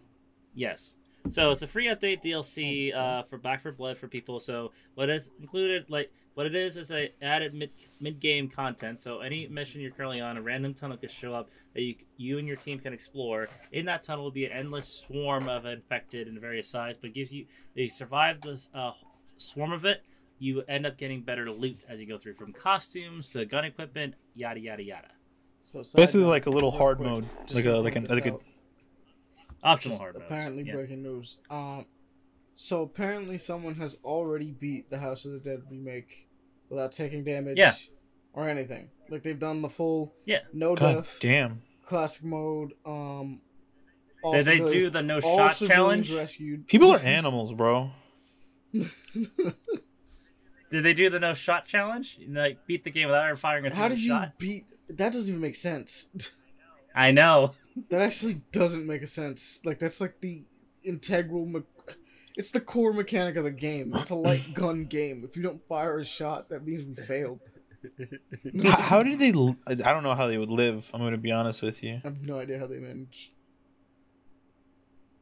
Yes. 0.56 0.96
So 1.30 1.52
it's 1.52 1.62
a 1.62 1.68
free 1.68 1.86
update 1.88 2.22
DLC 2.24 2.94
uh, 2.94 3.24
for 3.24 3.38
Back 3.38 3.62
4 3.62 3.72
Blood 3.72 3.98
for 3.98 4.08
people. 4.08 4.40
So 4.40 4.72
what 4.96 5.10
is 5.10 5.32
included, 5.40 5.90
like 5.90 6.12
what 6.34 6.46
it 6.48 6.56
is, 6.56 6.76
is 6.76 6.92
a 6.92 7.12
added 7.22 7.54
mid 7.54 7.70
mid 8.02 8.20
game 8.20 8.50
content. 8.50 9.00
So 9.00 9.20
any 9.20 9.48
mission 9.48 9.80
you're 9.80 9.92
currently 9.92 10.20
on, 10.22 10.38
a 10.38 10.42
random 10.42 10.74
tunnel 10.74 10.98
could 10.98 11.12
show 11.12 11.34
up 11.34 11.50
that 11.76 11.84
you 11.84 11.96
you 12.18 12.40
and 12.40 12.48
your 12.48 12.58
team 12.58 12.80
can 12.80 12.94
explore. 12.94 13.48
In 13.72 13.86
that 13.86 14.02
tunnel 14.04 14.24
will 14.24 14.32
be 14.32 14.46
an 14.46 14.52
endless 14.52 15.04
swarm 15.08 15.48
of 15.48 15.66
infected 15.66 16.28
in 16.28 16.40
various 16.40 16.68
size, 16.68 16.98
but 17.00 17.12
it 17.12 17.14
gives 17.14 17.32
you 17.32 17.46
you 17.76 17.90
survive 17.90 18.42
this 18.42 18.70
uh, 18.74 18.92
swarm 19.38 19.72
of 19.72 19.86
it. 19.86 20.04
You 20.40 20.64
end 20.68 20.86
up 20.86 20.98
getting 20.98 21.22
better 21.22 21.50
loot 21.50 21.80
as 21.88 22.00
you 22.00 22.08
go 22.08 22.18
through, 22.18 22.34
from 22.34 22.52
costumes 22.54 23.30
to 23.32 23.46
gun 23.46 23.66
equipment, 23.66 24.16
yada 24.36 24.60
yada 24.60 24.84
yada. 24.84 25.08
So 25.62 25.84
side 25.84 25.98
Basically 26.02 26.26
like 26.26 26.46
a 26.48 26.50
little 26.50 26.72
hard 26.72 26.98
quick, 26.98 27.10
mode, 27.10 27.26
like 27.54 27.66
a 27.66 27.72
like 27.72 27.96
an 27.96 28.06
like 28.10 28.26
a. 28.26 28.38
Optional 29.64 29.98
hard 29.98 30.16
modes. 30.16 30.26
apparently 30.26 30.64
yeah. 30.64 30.74
breaking 30.74 31.04
news. 31.04 31.38
Um, 31.50 31.86
so 32.54 32.82
apparently 32.84 33.38
someone 33.38 33.76
has 33.76 33.96
already 34.04 34.52
beat 34.52 34.90
the 34.90 34.98
House 34.98 35.24
of 35.26 35.32
the 35.32 35.40
Dead 35.40 35.62
remake 35.72 36.28
without 36.70 36.92
taking 36.92 37.24
damage 37.24 37.58
Yeah. 37.58 37.74
or 38.34 38.50
anything. 38.50 38.90
Like 39.10 39.24
they've 39.24 39.40
done 39.40 39.62
the 39.62 39.70
full 39.70 40.14
Yeah. 40.26 40.40
no 40.52 40.76
God 40.76 40.96
death 40.96 41.18
damn. 41.22 41.62
classic 41.86 42.26
mode. 42.26 42.74
Um, 42.86 43.40
all 44.22 44.34
Did 44.34 44.46
they 44.46 44.58
do 44.58 44.90
the 44.90 45.02
no 45.02 45.20
shot 45.22 45.54
challenge? 45.56 46.12
Rescued. 46.14 46.68
People 46.68 46.92
are 46.92 47.00
animals, 47.04 47.54
bro. 47.54 47.92
Did 50.74 50.84
they 50.84 50.94
do 50.96 51.08
the 51.12 51.20
no 51.20 51.36
shot 51.36 51.68
challenge? 51.68 52.18
Like 52.28 52.66
beat 52.66 52.84
the 52.84 52.90
game 52.90 53.08
without 53.08 53.28
ever 53.28 53.36
firing 53.36 53.68
a 53.68 53.70
single 53.70 53.78
shot. 53.78 53.84
How 53.84 53.96
did 53.96 54.02
you 54.02 54.10
shot? 54.10 54.40
beat? 54.40 54.64
That 54.90 55.14
doesn't 55.14 55.30
even 55.30 55.40
make 55.40 55.54
sense. 55.54 56.08
I 56.96 57.12
know. 57.12 57.52
that 57.90 58.02
actually 58.02 58.42
doesn't 58.52 58.88
make 58.88 59.04
a 59.04 59.08
sense. 59.08 59.62
Like 59.64 59.78
that's 59.78 60.02
like 60.02 60.20
the 60.22 60.42
integral. 60.84 61.46
Me- 61.46 61.62
it's 62.36 62.50
the 62.50 62.60
core 62.60 62.92
mechanic 62.92 63.36
of 63.36 63.44
the 63.44 63.52
game. 63.52 63.94
It's 63.94 64.10
a 64.10 64.16
light 64.16 64.42
gun 64.56 64.86
game. 64.86 65.24
If 65.24 65.38
you 65.38 65.44
don't 65.44 65.64
fire 65.68 66.00
a 66.00 66.04
shot, 66.04 66.50
that 66.50 66.66
means 66.66 66.84
we 66.84 66.96
failed. 66.96 67.40
How, 68.64 68.82
how 68.82 69.04
did 69.04 69.20
they? 69.20 69.30
I 69.68 69.76
don't 69.76 70.02
know 70.02 70.16
how 70.16 70.26
they 70.26 70.40
would 70.40 70.50
live. 70.50 70.90
I'm 70.92 71.02
gonna 71.02 71.18
be 71.18 71.32
honest 71.32 71.62
with 71.62 71.84
you. 71.84 72.02
I 72.04 72.08
have 72.08 72.24
no 72.24 72.40
idea 72.40 72.58
how 72.58 72.66
they 72.66 72.80
manage. 72.80 73.32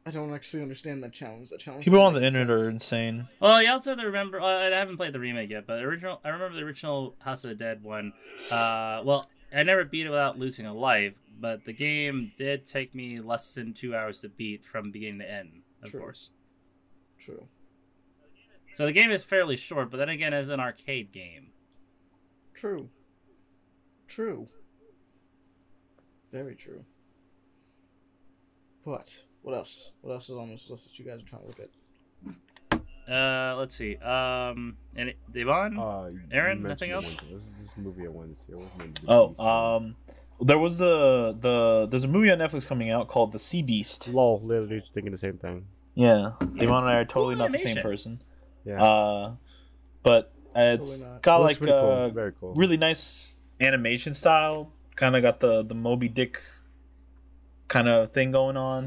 I 0.05 0.09
don't 0.09 0.33
actually 0.33 0.63
understand 0.63 1.03
that 1.03 1.13
challenge. 1.13 1.49
That 1.51 1.59
challenge. 1.59 1.85
People 1.85 2.01
on 2.01 2.13
the 2.13 2.21
make 2.21 2.33
internet 2.33 2.59
are 2.59 2.69
insane. 2.69 3.27
Well, 3.39 3.61
you 3.61 3.69
also 3.69 3.91
have 3.91 3.99
to 3.99 4.05
remember. 4.05 4.41
Uh, 4.41 4.69
I 4.69 4.75
haven't 4.75 4.97
played 4.97 5.13
the 5.13 5.19
remake 5.19 5.51
yet, 5.51 5.67
but 5.67 5.75
the 5.75 5.83
original. 5.83 6.19
I 6.25 6.29
remember 6.29 6.55
the 6.55 6.65
original 6.65 7.15
House 7.19 7.43
of 7.43 7.49
the 7.49 7.55
Dead 7.55 7.83
one. 7.83 8.13
Uh, 8.49 9.01
well, 9.05 9.29
I 9.53 9.61
never 9.63 9.85
beat 9.85 10.07
it 10.07 10.09
without 10.09 10.39
losing 10.39 10.65
a 10.65 10.73
life, 10.73 11.13
but 11.39 11.65
the 11.65 11.73
game 11.73 12.31
did 12.35 12.65
take 12.65 12.95
me 12.95 13.19
less 13.19 13.53
than 13.53 13.73
two 13.73 13.95
hours 13.95 14.21
to 14.21 14.29
beat 14.29 14.65
from 14.65 14.91
beginning 14.91 15.19
to 15.19 15.31
end. 15.31 15.61
Of 15.83 15.91
True. 15.91 15.99
course. 15.99 16.31
True. 17.19 17.47
So 18.73 18.85
the 18.85 18.93
game 18.93 19.11
is 19.11 19.23
fairly 19.23 19.57
short, 19.57 19.91
but 19.91 19.97
then 19.97 20.09
again, 20.09 20.33
it's 20.33 20.49
an 20.49 20.59
arcade 20.59 21.11
game. 21.11 21.47
True. 22.53 22.89
True. 24.07 24.47
Very 26.31 26.55
true. 26.55 26.85
But 28.85 29.25
what 29.41 29.55
else? 29.55 29.91
What 30.01 30.13
else 30.13 30.29
is 30.29 30.35
on 30.35 30.49
this 30.49 30.69
list 30.69 30.89
that 30.89 30.99
you 30.99 31.05
guys 31.05 31.21
are 31.21 31.25
trying 31.25 31.41
to 31.43 31.47
look 31.47 31.59
at? 31.59 31.69
Uh, 33.11 33.55
let's 33.57 33.75
see. 33.75 33.97
Um, 33.97 34.77
and 34.95 35.13
Devon. 35.33 35.77
Uh, 35.77 36.09
Aaron, 36.31 36.63
nothing 36.63 36.91
else? 36.91 37.05
This 37.15 37.43
is 37.43 37.49
this 37.59 37.77
movie 37.77 38.07
on 38.07 38.13
Wednesday. 38.13 38.53
What's 38.53 38.73
the 38.73 38.79
name 38.79 38.93
of 38.97 39.05
the 39.05 39.11
Oh, 39.11 39.27
beast? 39.29 39.39
um, 39.39 39.95
there 40.47 40.57
was 40.57 40.77
the 40.77 41.35
the 41.39 41.87
there's 41.89 42.03
a 42.03 42.07
movie 42.07 42.31
on 42.31 42.37
Netflix 42.39 42.67
coming 42.67 42.89
out 42.89 43.07
called 43.09 43.31
The 43.31 43.39
Sea 43.39 43.63
Beast. 43.63 44.07
lol. 44.07 44.39
Literally 44.43 44.79
just 44.79 44.93
thinking 44.93 45.11
the 45.11 45.17
same 45.17 45.37
thing. 45.37 45.65
Yeah, 45.93 46.33
Devon 46.39 46.83
and 46.83 46.85
I 46.85 46.95
are 46.99 47.05
totally 47.05 47.35
Cool 47.35 47.43
not 47.45 47.51
the 47.51 47.57
same 47.57 47.77
person. 47.77 48.21
Yeah, 48.63 48.81
Uh, 48.81 49.33
but 50.03 50.31
it's 50.55 50.99
Totally 50.99 51.19
got 51.21 51.41
Looks 51.41 51.59
like 51.61 51.69
a 51.69 51.71
cool. 51.73 51.89
uh, 51.91 52.09
very 52.09 52.31
cool. 52.39 52.53
really 52.53 52.77
nice 52.77 53.35
animation 53.59 54.13
style. 54.13 54.71
Kind 54.95 55.15
of 55.17 55.21
got 55.21 55.39
the 55.41 55.63
the 55.63 55.73
Moby 55.75 56.07
Dick 56.07 56.39
kind 57.67 57.89
of 57.89 58.11
thing 58.13 58.31
going 58.31 58.55
on. 58.55 58.85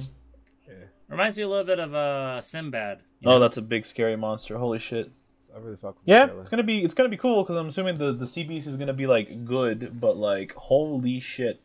Reminds 1.15 1.37
me 1.37 1.43
a 1.43 1.49
little 1.49 1.65
bit 1.65 1.79
of 1.79 1.95
uh 1.95 2.41
Sinbad. 2.41 3.01
Oh, 3.25 3.31
know? 3.31 3.39
that's 3.39 3.57
a 3.57 3.63
big 3.63 3.87
scary 3.87 4.17
monster. 4.17 4.59
Holy 4.59 4.79
shit. 4.79 5.11
I 5.55 5.59
really 5.59 5.77
fuck 5.77 5.95
with 5.95 6.03
Yeah, 6.07 6.29
it's 6.41 6.51
gonna 6.51 6.63
be 6.65 6.83
it's 6.83 6.95
gonna 6.95 7.09
be 7.09 7.17
cool 7.17 7.43
because 7.43 7.57
I'm 7.57 7.69
assuming 7.69 7.95
the 7.95 8.13
the 8.13 8.27
sea 8.27 8.45
beast 8.45 8.67
is 8.67 8.77
gonna 8.77 8.93
be 8.93 9.07
like 9.07 9.45
good, 9.45 10.01
but 10.01 10.17
like 10.17 10.53
holy 10.55 11.21
shit. 11.21 11.61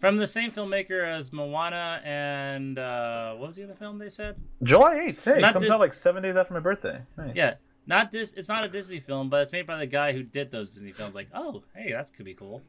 from 0.00 0.18
the 0.18 0.26
same 0.26 0.50
filmmaker 0.50 1.06
as 1.06 1.32
Moana 1.32 2.00
and 2.04 2.78
uh, 2.78 3.34
what 3.34 3.48
was 3.48 3.56
the 3.56 3.64
other 3.64 3.74
film 3.74 3.98
they 3.98 4.10
said? 4.10 4.36
July 4.62 5.08
8th. 5.10 5.24
Hey, 5.24 5.38
it 5.38 5.52
comes 5.52 5.62
this- 5.62 5.70
out 5.70 5.80
like 5.80 5.94
seven 5.94 6.22
days 6.22 6.36
after 6.36 6.52
my 6.54 6.60
birthday. 6.60 7.00
Nice. 7.16 7.36
Yeah, 7.36 7.54
not 7.86 8.12
this. 8.12 8.34
It's 8.34 8.48
not 8.48 8.64
a 8.64 8.68
Disney 8.68 9.00
film, 9.00 9.30
but 9.30 9.40
it's 9.42 9.52
made 9.52 9.66
by 9.66 9.78
the 9.78 9.86
guy 9.86 10.12
who 10.12 10.22
did 10.22 10.50
those 10.50 10.70
Disney 10.70 10.92
films. 10.92 11.14
Like, 11.14 11.28
oh, 11.34 11.62
hey, 11.74 11.92
that's 11.92 12.10
could 12.10 12.26
be 12.26 12.34
cool. 12.34 12.62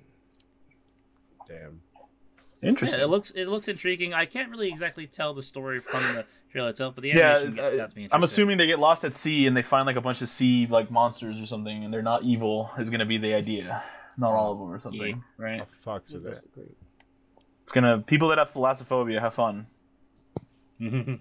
Damn. 1.48 1.82
Interesting. 2.64 3.00
Yeah, 3.00 3.06
it 3.06 3.10
looks 3.10 3.32
it 3.32 3.48
looks 3.48 3.68
intriguing. 3.68 4.14
I 4.14 4.26
can't 4.26 4.50
really 4.50 4.70
exactly 4.70 5.08
tell 5.08 5.34
the 5.34 5.42
story 5.42 5.80
from 5.80 6.04
the 6.14 6.26
trailer 6.52 6.70
itself, 6.70 6.96
but 6.96 7.02
the 7.02 7.12
Yeah, 7.12 7.38
animation 7.38 7.60
uh, 7.60 7.76
got 7.76 7.96
me 7.96 8.08
I'm 8.12 8.24
assuming 8.24 8.58
they 8.58 8.68
get 8.68 8.80
lost 8.80 9.04
at 9.04 9.16
sea 9.16 9.48
and 9.48 9.58
they 9.58 9.64
find 9.64 9.86
like 9.86 9.96
a 9.96 10.02
bunch 10.02 10.22
of 10.22 10.30
sea 10.30 10.68
like 10.70 10.92
monsters 10.92 11.42
or 11.42 11.48
something, 11.48 11.84
and 11.84 11.94
they're 11.94 12.04
not 12.04 12.24
evil. 12.24 12.70
Is 12.78 12.92
gonna 12.92 13.06
be 13.06 13.18
the 13.18 13.34
idea, 13.34 13.84
not 14.18 14.34
all 14.34 14.52
of 14.52 14.60
them 14.60 14.72
or 14.72 14.80
something, 14.80 15.24
right? 15.38 15.62
Oh, 15.62 15.68
fuck 15.84 16.04
with 16.12 16.24
That's 16.24 16.44
that. 16.44 16.70
It's 17.64 17.72
gonna 17.72 18.00
people 18.00 18.30
that 18.30 18.38
have 18.38 18.52
thalassophobia 18.52 19.20
have 19.20 19.34
fun. 19.34 19.66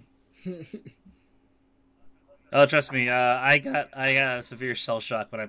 oh, 2.52 2.66
trust 2.66 2.92
me, 2.92 3.08
uh, 3.08 3.38
I 3.40 3.58
got 3.58 3.88
I 3.96 4.12
got 4.12 4.38
a 4.38 4.42
severe 4.42 4.74
shell 4.74 5.00
shock 5.00 5.32
when 5.32 5.40
I 5.40 5.46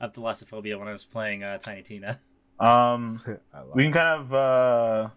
of 0.00 0.12
thalassophobia 0.12 0.78
when 0.78 0.88
I 0.88 0.92
was 0.92 1.04
playing 1.04 1.42
uh, 1.42 1.58
Tiny 1.58 1.82
Tina. 1.82 2.20
Um, 2.58 3.22
we 3.74 3.84
can 3.84 3.92
kind 3.92 4.20
of 4.20 4.34
uh, 4.34 5.08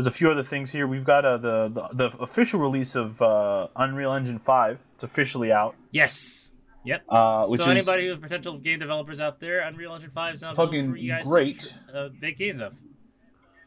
there's 0.00 0.06
a 0.06 0.16
few 0.16 0.30
other 0.30 0.42
things 0.42 0.70
here. 0.70 0.86
We've 0.86 1.04
got 1.04 1.26
uh, 1.26 1.36
the, 1.36 1.68
the 1.68 2.08
the 2.08 2.16
official 2.22 2.58
release 2.58 2.94
of 2.94 3.20
uh, 3.20 3.68
Unreal 3.76 4.14
Engine 4.14 4.38
Five. 4.38 4.78
It's 4.94 5.04
officially 5.04 5.52
out. 5.52 5.74
Yes. 5.90 6.50
Yep. 6.84 7.02
Uh, 7.06 7.46
which 7.48 7.60
so 7.60 7.64
is 7.64 7.76
anybody 7.76 8.08
with 8.08 8.22
potential 8.22 8.56
game 8.56 8.78
developers 8.78 9.20
out 9.20 9.38
there, 9.40 9.60
Unreal 9.60 9.94
Engine 9.94 10.10
Five 10.10 10.34
is 10.34 10.42
now 10.42 10.54
Fucking 10.54 10.92
for 10.92 10.96
you 10.96 11.12
guys 11.12 11.26
great. 11.26 11.74
to 11.90 12.06
uh, 12.06 12.08
make 12.18 12.38
games 12.38 12.62
of. 12.62 12.72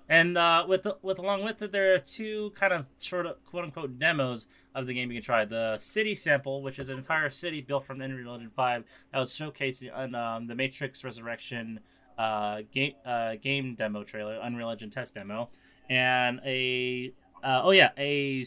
And 0.10 0.36
uh, 0.36 0.66
with 0.68 0.84
the, 0.84 0.98
with 1.04 1.20
along 1.20 1.44
with 1.44 1.62
it, 1.62 1.72
there 1.72 1.94
are 1.94 2.00
two 2.00 2.52
kind 2.56 2.74
of 2.74 2.88
sort 2.98 3.28
of 3.28 3.44
quote 3.46 3.66
unquote 3.66 4.00
demos 4.00 4.48
of 4.74 4.88
the 4.88 4.94
game 4.96 5.12
you 5.12 5.18
can 5.18 5.24
try. 5.24 5.46
The 5.46 5.78
city 5.78 6.16
sample, 6.16 6.64
which 6.64 6.80
is 6.80 6.90
an 6.90 6.98
entire 6.98 7.30
city 7.30 7.62
built 7.62 7.86
from 7.86 8.02
Unreal 8.02 8.34
Engine 8.34 8.50
Five, 8.50 8.86
that 9.12 9.20
was 9.20 9.32
showcased 9.32 9.88
on 9.96 10.16
um, 10.16 10.48
the 10.48 10.56
Matrix 10.56 11.04
Resurrection 11.04 11.80
uh, 12.18 12.62
game 12.72 12.94
uh, 13.06 13.36
game 13.36 13.76
demo 13.76 14.04
trailer, 14.04 14.40
Unreal 14.42 14.72
Engine 14.72 14.90
test 14.90 15.14
demo, 15.14 15.50
and 15.90 16.40
a 16.46 17.14
uh, 17.44 17.62
oh 17.64 17.72
yeah 17.72 17.90
a 17.98 18.46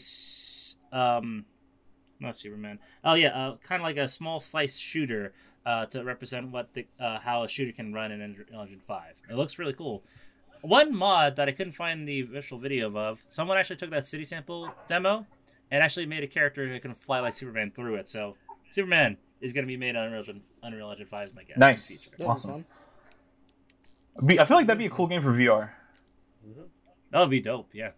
um 0.91 1.45
not 2.19 2.35
Superman 2.35 2.79
oh 3.03 3.15
yeah 3.15 3.29
uh, 3.29 3.57
kind 3.63 3.81
of 3.81 3.85
like 3.85 3.97
a 3.97 4.07
small 4.07 4.39
slice 4.39 4.77
shooter 4.77 5.31
uh, 5.65 5.85
to 5.87 6.03
represent 6.03 6.49
what 6.49 6.73
the 6.73 6.87
uh, 6.99 7.19
how 7.19 7.43
a 7.43 7.47
shooter 7.47 7.73
can 7.73 7.93
run 7.93 8.11
in 8.11 8.21
Unreal 8.21 8.61
Engine 8.61 8.79
Five. 8.79 9.15
It 9.29 9.35
looks 9.35 9.59
really 9.59 9.73
cool. 9.73 10.01
One 10.61 10.95
mod 10.95 11.35
that 11.35 11.47
I 11.47 11.51
couldn't 11.51 11.73
find 11.73 12.07
the 12.07 12.21
official 12.21 12.57
video 12.57 12.95
of, 12.97 13.23
someone 13.27 13.57
actually 13.57 13.75
took 13.75 13.91
that 13.91 14.05
city 14.05 14.25
sample 14.25 14.69
demo 14.87 15.25
and 15.69 15.83
actually 15.83 16.05
made 16.05 16.23
a 16.23 16.27
character 16.27 16.71
that 16.71 16.81
can 16.81 16.95
fly 16.95 17.19
like 17.19 17.33
Superman 17.33 17.71
through 17.75 17.95
it. 17.95 18.07
So 18.07 18.35
Superman 18.69 19.17
is 19.41 19.53
going 19.53 19.65
to 19.65 19.67
be 19.67 19.77
made 19.77 19.95
on 19.95 20.05
Unreal 20.05 20.19
Engine, 20.21 20.41
Unreal 20.63 20.91
Engine 20.91 21.05
5 21.05 21.27
is 21.27 21.35
my 21.35 21.43
guess. 21.43 21.57
Nice. 21.57 21.87
the 21.87 21.93
future. 21.93 22.09
That'd 22.11 22.25
be 22.25 22.29
Awesome. 22.29 22.65
Be- 24.25 24.39
I 24.39 24.45
feel 24.45 24.57
like 24.57 24.67
that'd 24.67 24.79
be 24.79 24.87
a 24.87 24.89
cool 24.89 25.07
game 25.07 25.21
for 25.21 25.31
VR. 25.31 25.69
That 27.11 27.19
would 27.19 27.29
be 27.29 27.41
dope. 27.41 27.69
Yeah. 27.73 27.91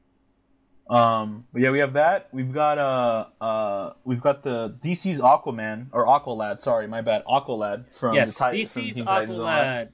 Um, 0.89 1.45
but 1.53 1.61
yeah, 1.61 1.69
we 1.69 1.79
have 1.79 1.93
that. 1.93 2.29
We've 2.31 2.51
got 2.51 2.77
uh 2.79 3.25
uh 3.43 3.93
we've 4.05 4.21
got 4.21 4.41
the 4.43 4.75
DC's 4.83 5.19
Aquaman 5.19 5.87
or 5.91 6.05
Aqualad. 6.07 6.59
Sorry, 6.59 6.87
my 6.87 7.01
bad. 7.01 7.23
Aqualad 7.25 7.85
from 7.93 8.15
yes. 8.15 8.33
the 8.37 8.39
Titan- 8.45 8.59
DC's 8.61 8.73
from 8.73 8.83
Teen 8.93 9.05
Titans 9.05 9.37
Go 9.37 9.43
On. 9.45 9.53
Aqualad. 9.65 9.91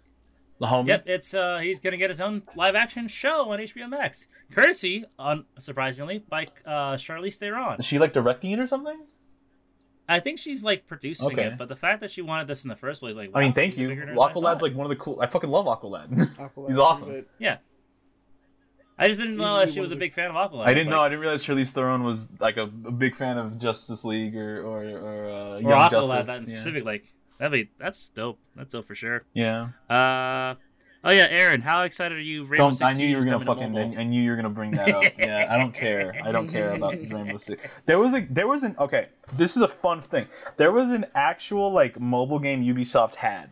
The 0.57 0.67
homie. 0.67 0.87
Yep. 0.87 1.03
It's 1.07 1.33
uh 1.33 1.57
he's 1.57 1.81
going 1.81 1.91
to 1.91 1.97
get 1.97 2.09
his 2.09 2.21
own 2.21 2.43
live 2.55 2.75
action 2.75 3.09
show 3.09 3.49
on 3.51 3.59
HBO 3.59 3.89
Max, 3.89 4.27
courtesy 4.51 5.03
on 5.19 5.43
surprisingly 5.59 6.19
by 6.19 6.45
uh 6.65 6.93
Charlize 6.95 7.35
Theron. 7.35 7.77
Is 7.79 7.85
she 7.85 7.99
like 7.99 8.13
directing 8.13 8.51
it 8.51 8.59
or 8.59 8.67
something? 8.67 8.97
I 10.07 10.21
think 10.21 10.39
she's 10.39 10.63
like 10.63 10.87
producing 10.87 11.33
Okay. 11.33 11.47
it, 11.47 11.57
but 11.57 11.67
the 11.67 11.75
fact 11.75 11.99
that 12.01 12.11
she 12.11 12.21
wanted 12.21 12.47
this 12.47 12.63
in 12.63 12.69
the 12.69 12.75
first 12.75 13.01
place, 13.01 13.15
like, 13.17 13.31
I 13.33 13.41
mean, 13.41 13.53
thank 13.53 13.75
you. 13.75 13.87
bigger 13.89 14.05
than 14.05 14.15
Aqualad's 14.15 14.61
like 14.61 14.75
one 14.75 14.85
of 14.85 14.89
the 14.89 14.95
cool. 14.95 15.19
I 15.19 15.25
fucking 15.27 15.49
love 15.49 15.65
Aqualad. 15.65 16.09
Aqualad 16.37 16.67
He's 16.67 16.75
is 16.75 16.79
awesome. 16.79 17.09
good. 17.09 17.25
I 18.97 19.07
just 19.07 19.19
didn't 19.19 19.37
know 19.37 19.43
Easily 19.43 19.65
that 19.65 19.73
she 19.73 19.79
was 19.81 19.91
a 19.91 19.95
big 19.97 20.13
fan 20.13 20.29
of 20.29 20.35
Aqualad. 20.35 20.67
I 20.67 20.73
didn't 20.73 20.89
know. 20.89 20.97
like- 20.99 21.07
I 21.07 21.09
didn't 21.09 21.21
realize 21.21 21.43
Charlize 21.43 21.71
Theron 21.71 22.03
was 22.03 22.29
like 22.39 22.57
a, 22.57 22.63
a 22.63 22.91
big 22.91 23.15
fan 23.15 23.37
of 23.37 23.59
Justice 23.59 24.05
League 24.05 24.35
or 24.37 24.61
or 24.61 24.83
or, 24.83 25.29
uh, 25.29 25.57
or 25.57 25.59
Aqualad 25.59 25.91
Justice. 25.91 26.27
that 26.27 26.37
in 26.37 26.41
yeah. 26.43 26.47
specific. 26.47 26.85
Like 26.85 27.13
that'd 27.37 27.51
be 27.51 27.69
that's 27.77 28.09
dope. 28.09 28.39
That's 28.55 28.71
dope 28.71 28.85
for 28.85 28.95
sure. 28.95 29.23
Yeah. 29.33 29.69
Uh 29.89 30.55
oh 31.03 31.11
yeah, 31.11 31.27
Aaron, 31.29 31.61
how 31.61 31.83
excited 31.83 32.17
are 32.17 32.21
you? 32.21 32.43
Rainbow 32.43 32.57
Don't. 32.57 32.73
Six 32.73 32.95
I 32.95 32.97
knew 32.97 33.07
you 33.07 33.17
were 33.17 33.25
gonna 33.25 33.43
coming 33.43 33.73
to 33.73 33.79
fucking. 33.81 33.97
I, 33.97 34.01
I 34.01 34.03
knew 34.05 34.21
you 34.21 34.29
were 34.29 34.37
gonna 34.37 34.49
bring 34.49 34.71
that 34.71 34.89
up. 34.89 35.03
yeah. 35.19 35.47
I 35.49 35.57
don't 35.57 35.73
care. 35.73 36.15
I 36.23 36.31
don't 36.31 36.47
care 36.47 36.73
about 36.73 36.93
Rainbow 37.11 37.37
Six. 37.37 37.61
There 37.85 37.99
was 37.99 38.13
a. 38.13 38.25
There 38.29 38.47
was 38.47 38.63
an. 38.63 38.75
Okay. 38.79 39.07
This 39.33 39.57
is 39.57 39.61
a 39.61 39.67
fun 39.67 40.01
thing. 40.03 40.25
There 40.55 40.71
was 40.71 40.91
an 40.91 41.05
actual 41.15 41.69
like 41.71 41.99
mobile 41.99 42.39
game 42.39 42.63
Ubisoft 42.63 43.15
had. 43.15 43.51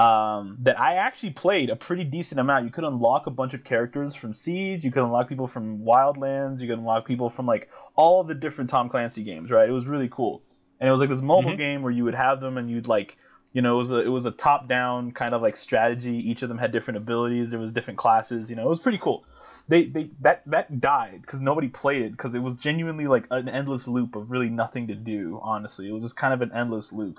Um, 0.00 0.56
that 0.60 0.80
I 0.80 0.94
actually 0.94 1.30
played 1.30 1.68
a 1.68 1.76
pretty 1.76 2.04
decent 2.04 2.40
amount. 2.40 2.64
You 2.64 2.70
could 2.70 2.84
unlock 2.84 3.26
a 3.26 3.30
bunch 3.30 3.52
of 3.52 3.64
characters 3.64 4.14
from 4.14 4.32
Siege. 4.32 4.82
You 4.84 4.90
could 4.90 5.02
unlock 5.02 5.28
people 5.28 5.46
from 5.46 5.80
Wildlands. 5.80 6.60
You 6.60 6.68
could 6.68 6.78
unlock 6.78 7.06
people 7.06 7.28
from 7.28 7.44
like 7.46 7.68
all 7.96 8.24
the 8.24 8.34
different 8.34 8.70
Tom 8.70 8.88
Clancy 8.88 9.22
games. 9.22 9.50
Right? 9.50 9.68
It 9.68 9.72
was 9.72 9.86
really 9.86 10.08
cool. 10.08 10.42
And 10.80 10.88
it 10.88 10.90
was 10.90 11.00
like 11.00 11.10
this 11.10 11.20
mobile 11.20 11.52
Mhm. 11.52 11.58
game 11.58 11.82
where 11.82 11.92
you 11.92 12.04
would 12.04 12.14
have 12.14 12.40
them 12.40 12.56
and 12.56 12.70
you'd 12.70 12.88
like 12.88 13.18
you 13.52 13.62
know, 13.62 13.74
it 13.74 13.78
was 13.78 13.90
a 13.90 13.98
it 13.98 14.08
was 14.08 14.26
a 14.26 14.30
top 14.30 14.68
down 14.68 15.10
kind 15.10 15.32
of 15.32 15.42
like 15.42 15.56
strategy. 15.56 16.16
Each 16.30 16.42
of 16.42 16.48
them 16.48 16.56
had 16.58 16.70
different 16.70 16.98
abilities. 16.98 17.50
There 17.50 17.58
was 17.58 17.72
different 17.72 17.98
classes. 17.98 18.48
You 18.48 18.54
know, 18.54 18.62
it 18.62 18.68
was 18.68 18.78
pretty 18.78 18.98
cool. 18.98 19.24
They 19.66 19.86
they 19.86 20.10
that 20.20 20.42
that 20.46 20.80
died 20.80 21.22
because 21.22 21.40
nobody 21.40 21.68
played 21.68 22.02
it 22.02 22.12
because 22.12 22.34
it 22.34 22.38
was 22.38 22.54
genuinely 22.54 23.06
like 23.06 23.26
an 23.30 23.48
endless 23.48 23.88
loop 23.88 24.14
of 24.14 24.30
really 24.30 24.50
nothing 24.50 24.86
to 24.86 24.94
do. 24.94 25.40
Honestly, 25.42 25.88
it 25.88 25.92
was 25.92 26.04
just 26.04 26.16
kind 26.16 26.32
of 26.32 26.42
an 26.42 26.52
endless 26.54 26.92
loop, 26.92 27.18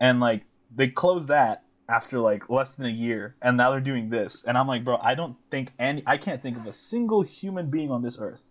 and 0.00 0.18
like 0.18 0.42
they 0.74 0.88
closed 0.88 1.28
that 1.28 1.62
after 1.90 2.18
like 2.18 2.48
less 2.48 2.74
than 2.74 2.86
a 2.86 2.90
year, 2.90 3.34
and 3.42 3.56
now 3.56 3.70
they're 3.72 3.80
doing 3.80 4.08
this, 4.08 4.44
and 4.44 4.56
I'm 4.56 4.68
like, 4.68 4.84
bro, 4.84 4.96
I 4.96 5.14
don't 5.14 5.36
think 5.50 5.72
any 5.78 6.02
I 6.06 6.16
can't 6.18 6.40
think 6.40 6.56
of 6.56 6.66
a 6.66 6.72
single 6.72 7.22
human 7.22 7.68
being 7.70 7.90
on 7.90 8.02
this 8.02 8.18
earth 8.20 8.46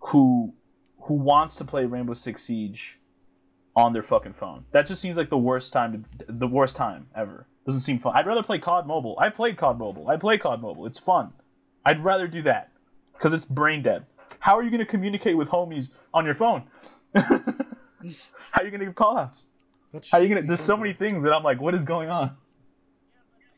who 0.00 0.52
who 1.02 1.14
wants 1.14 1.56
to 1.56 1.64
play 1.64 1.84
Rainbow 1.84 2.14
Six 2.14 2.42
Siege 2.42 2.98
on 3.76 3.92
their 3.92 4.02
fucking 4.02 4.32
phone. 4.32 4.64
That 4.72 4.86
just 4.86 5.00
seems 5.00 5.16
like 5.16 5.30
the 5.30 5.38
worst 5.38 5.72
time 5.72 6.04
to 6.18 6.32
the 6.32 6.48
worst 6.48 6.76
time 6.76 7.06
ever. 7.14 7.46
Doesn't 7.66 7.82
seem 7.82 7.98
fun. 7.98 8.14
I'd 8.16 8.26
rather 8.26 8.42
play 8.42 8.58
COD 8.58 8.86
Mobile. 8.86 9.16
I 9.18 9.30
played 9.30 9.56
COD 9.56 9.78
Mobile. 9.78 10.08
I 10.08 10.16
play 10.16 10.38
COD 10.38 10.60
Mobile. 10.60 10.86
It's 10.86 10.98
fun. 10.98 11.32
I'd 11.84 12.00
rather 12.00 12.26
do 12.26 12.42
that 12.42 12.72
because 13.12 13.32
it's 13.32 13.44
brain 13.44 13.82
dead. 13.82 14.06
How 14.40 14.56
are 14.56 14.62
you 14.62 14.70
going 14.70 14.80
to 14.80 14.86
communicate 14.86 15.36
with 15.36 15.48
homies 15.48 15.90
on 16.12 16.24
your 16.24 16.34
phone? 16.34 16.64
How 17.14 17.22
are 18.62 18.64
you 18.64 18.70
going 18.70 18.80
to 18.80 18.86
give 18.86 18.94
callouts? 18.94 19.44
That 19.92 20.06
How 20.10 20.18
are 20.18 20.22
you 20.22 20.28
going 20.28 20.36
to? 20.36 20.42
be 20.42 20.48
There's 20.48 20.60
so 20.60 20.76
many 20.76 20.92
things 20.92 21.22
that 21.24 21.32
I'm 21.32 21.42
like, 21.42 21.60
what 21.60 21.74
is 21.74 21.84
going 21.84 22.10
on? 22.10 22.30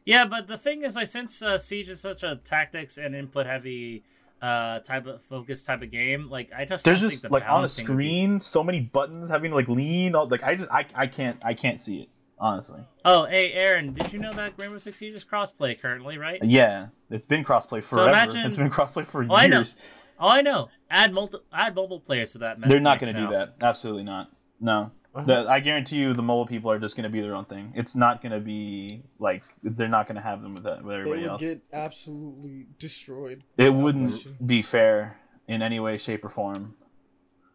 Yeah, 0.04 0.24
but 0.24 0.46
the 0.48 0.56
thing 0.58 0.82
is, 0.82 0.96
like, 0.96 1.06
since 1.06 1.42
uh, 1.42 1.56
Siege 1.58 1.88
is 1.88 2.00
such 2.00 2.22
a 2.22 2.36
tactics 2.36 2.98
and 2.98 3.14
input 3.14 3.46
heavy 3.46 4.02
uh 4.40 4.80
type 4.80 5.06
of 5.06 5.22
focus 5.22 5.62
type 5.62 5.82
of 5.82 5.90
game, 5.92 6.28
like 6.28 6.50
I 6.56 6.64
just 6.64 6.84
There's 6.84 6.98
don't 7.00 7.10
just 7.10 7.22
think 7.22 7.30
the 7.30 7.34
like 7.34 7.44
on 7.44 7.48
a 7.48 7.52
balancing 7.52 7.86
would 7.86 7.96
be- 7.98 8.04
screen 8.04 8.40
so 8.40 8.64
many 8.64 8.80
buttons 8.80 9.28
having 9.30 9.50
to 9.52 9.54
like 9.54 9.68
lean. 9.68 10.16
all- 10.16 10.26
Like 10.26 10.42
I 10.42 10.56
just 10.56 10.68
I, 10.72 10.84
I 10.96 11.06
can't 11.06 11.38
I 11.44 11.54
can't 11.54 11.80
see 11.80 12.00
it 12.00 12.08
honestly. 12.40 12.80
Oh, 13.04 13.24
hey, 13.26 13.52
Aaron, 13.52 13.92
did 13.92 14.12
you 14.12 14.18
know 14.18 14.32
that 14.32 14.54
Rainbow 14.56 14.78
Six 14.78 14.98
Siege 14.98 15.14
is 15.14 15.24
crossplay 15.24 15.80
currently, 15.80 16.18
right? 16.18 16.40
Yeah, 16.42 16.88
it's 17.08 17.24
been 17.26 17.44
crossplay 17.44 17.84
forever. 17.84 18.08
imagine- 18.08 18.44
It's 18.46 18.56
been 18.56 18.68
crossplay 18.70 19.06
for 19.06 19.22
Oh, 19.30 19.32
I 19.36 19.46
know. 19.46 19.58
years. 19.58 19.76
Oh, 20.18 20.26
I 20.28 20.40
know. 20.40 20.70
Add 20.90 21.12
multi- 21.12 21.38
add 21.52 21.76
mobile 21.76 22.00
players 22.00 22.32
to 22.32 22.38
that. 22.38 22.60
They're 22.60 22.80
not 22.80 23.00
going 23.00 23.14
to 23.14 23.20
do 23.20 23.28
that. 23.28 23.54
Absolutely 23.60 24.02
not. 24.02 24.28
No. 24.60 24.90
Uh-huh. 25.14 25.26
The, 25.26 25.46
I 25.50 25.60
guarantee 25.60 25.96
you, 25.96 26.14
the 26.14 26.22
mobile 26.22 26.46
people 26.46 26.70
are 26.70 26.78
just 26.78 26.96
going 26.96 27.04
to 27.04 27.10
be 27.10 27.20
their 27.20 27.34
own 27.34 27.44
thing. 27.44 27.72
It's 27.76 27.94
not 27.94 28.22
going 28.22 28.32
to 28.32 28.40
be 28.40 29.02
like 29.18 29.42
they're 29.62 29.88
not 29.88 30.06
going 30.06 30.16
to 30.16 30.22
have 30.22 30.42
them 30.42 30.54
with 30.54 30.64
that 30.64 30.82
with 30.82 30.94
They 30.94 31.00
everybody 31.00 31.22
would 31.22 31.30
else. 31.30 31.40
get 31.42 31.62
absolutely 31.72 32.66
destroyed. 32.78 33.42
It 33.56 33.72
wouldn't 33.72 34.10
question. 34.10 34.36
be 34.44 34.62
fair 34.62 35.18
in 35.48 35.62
any 35.62 35.80
way, 35.80 35.96
shape, 35.96 36.24
or 36.24 36.28
form. 36.30 36.74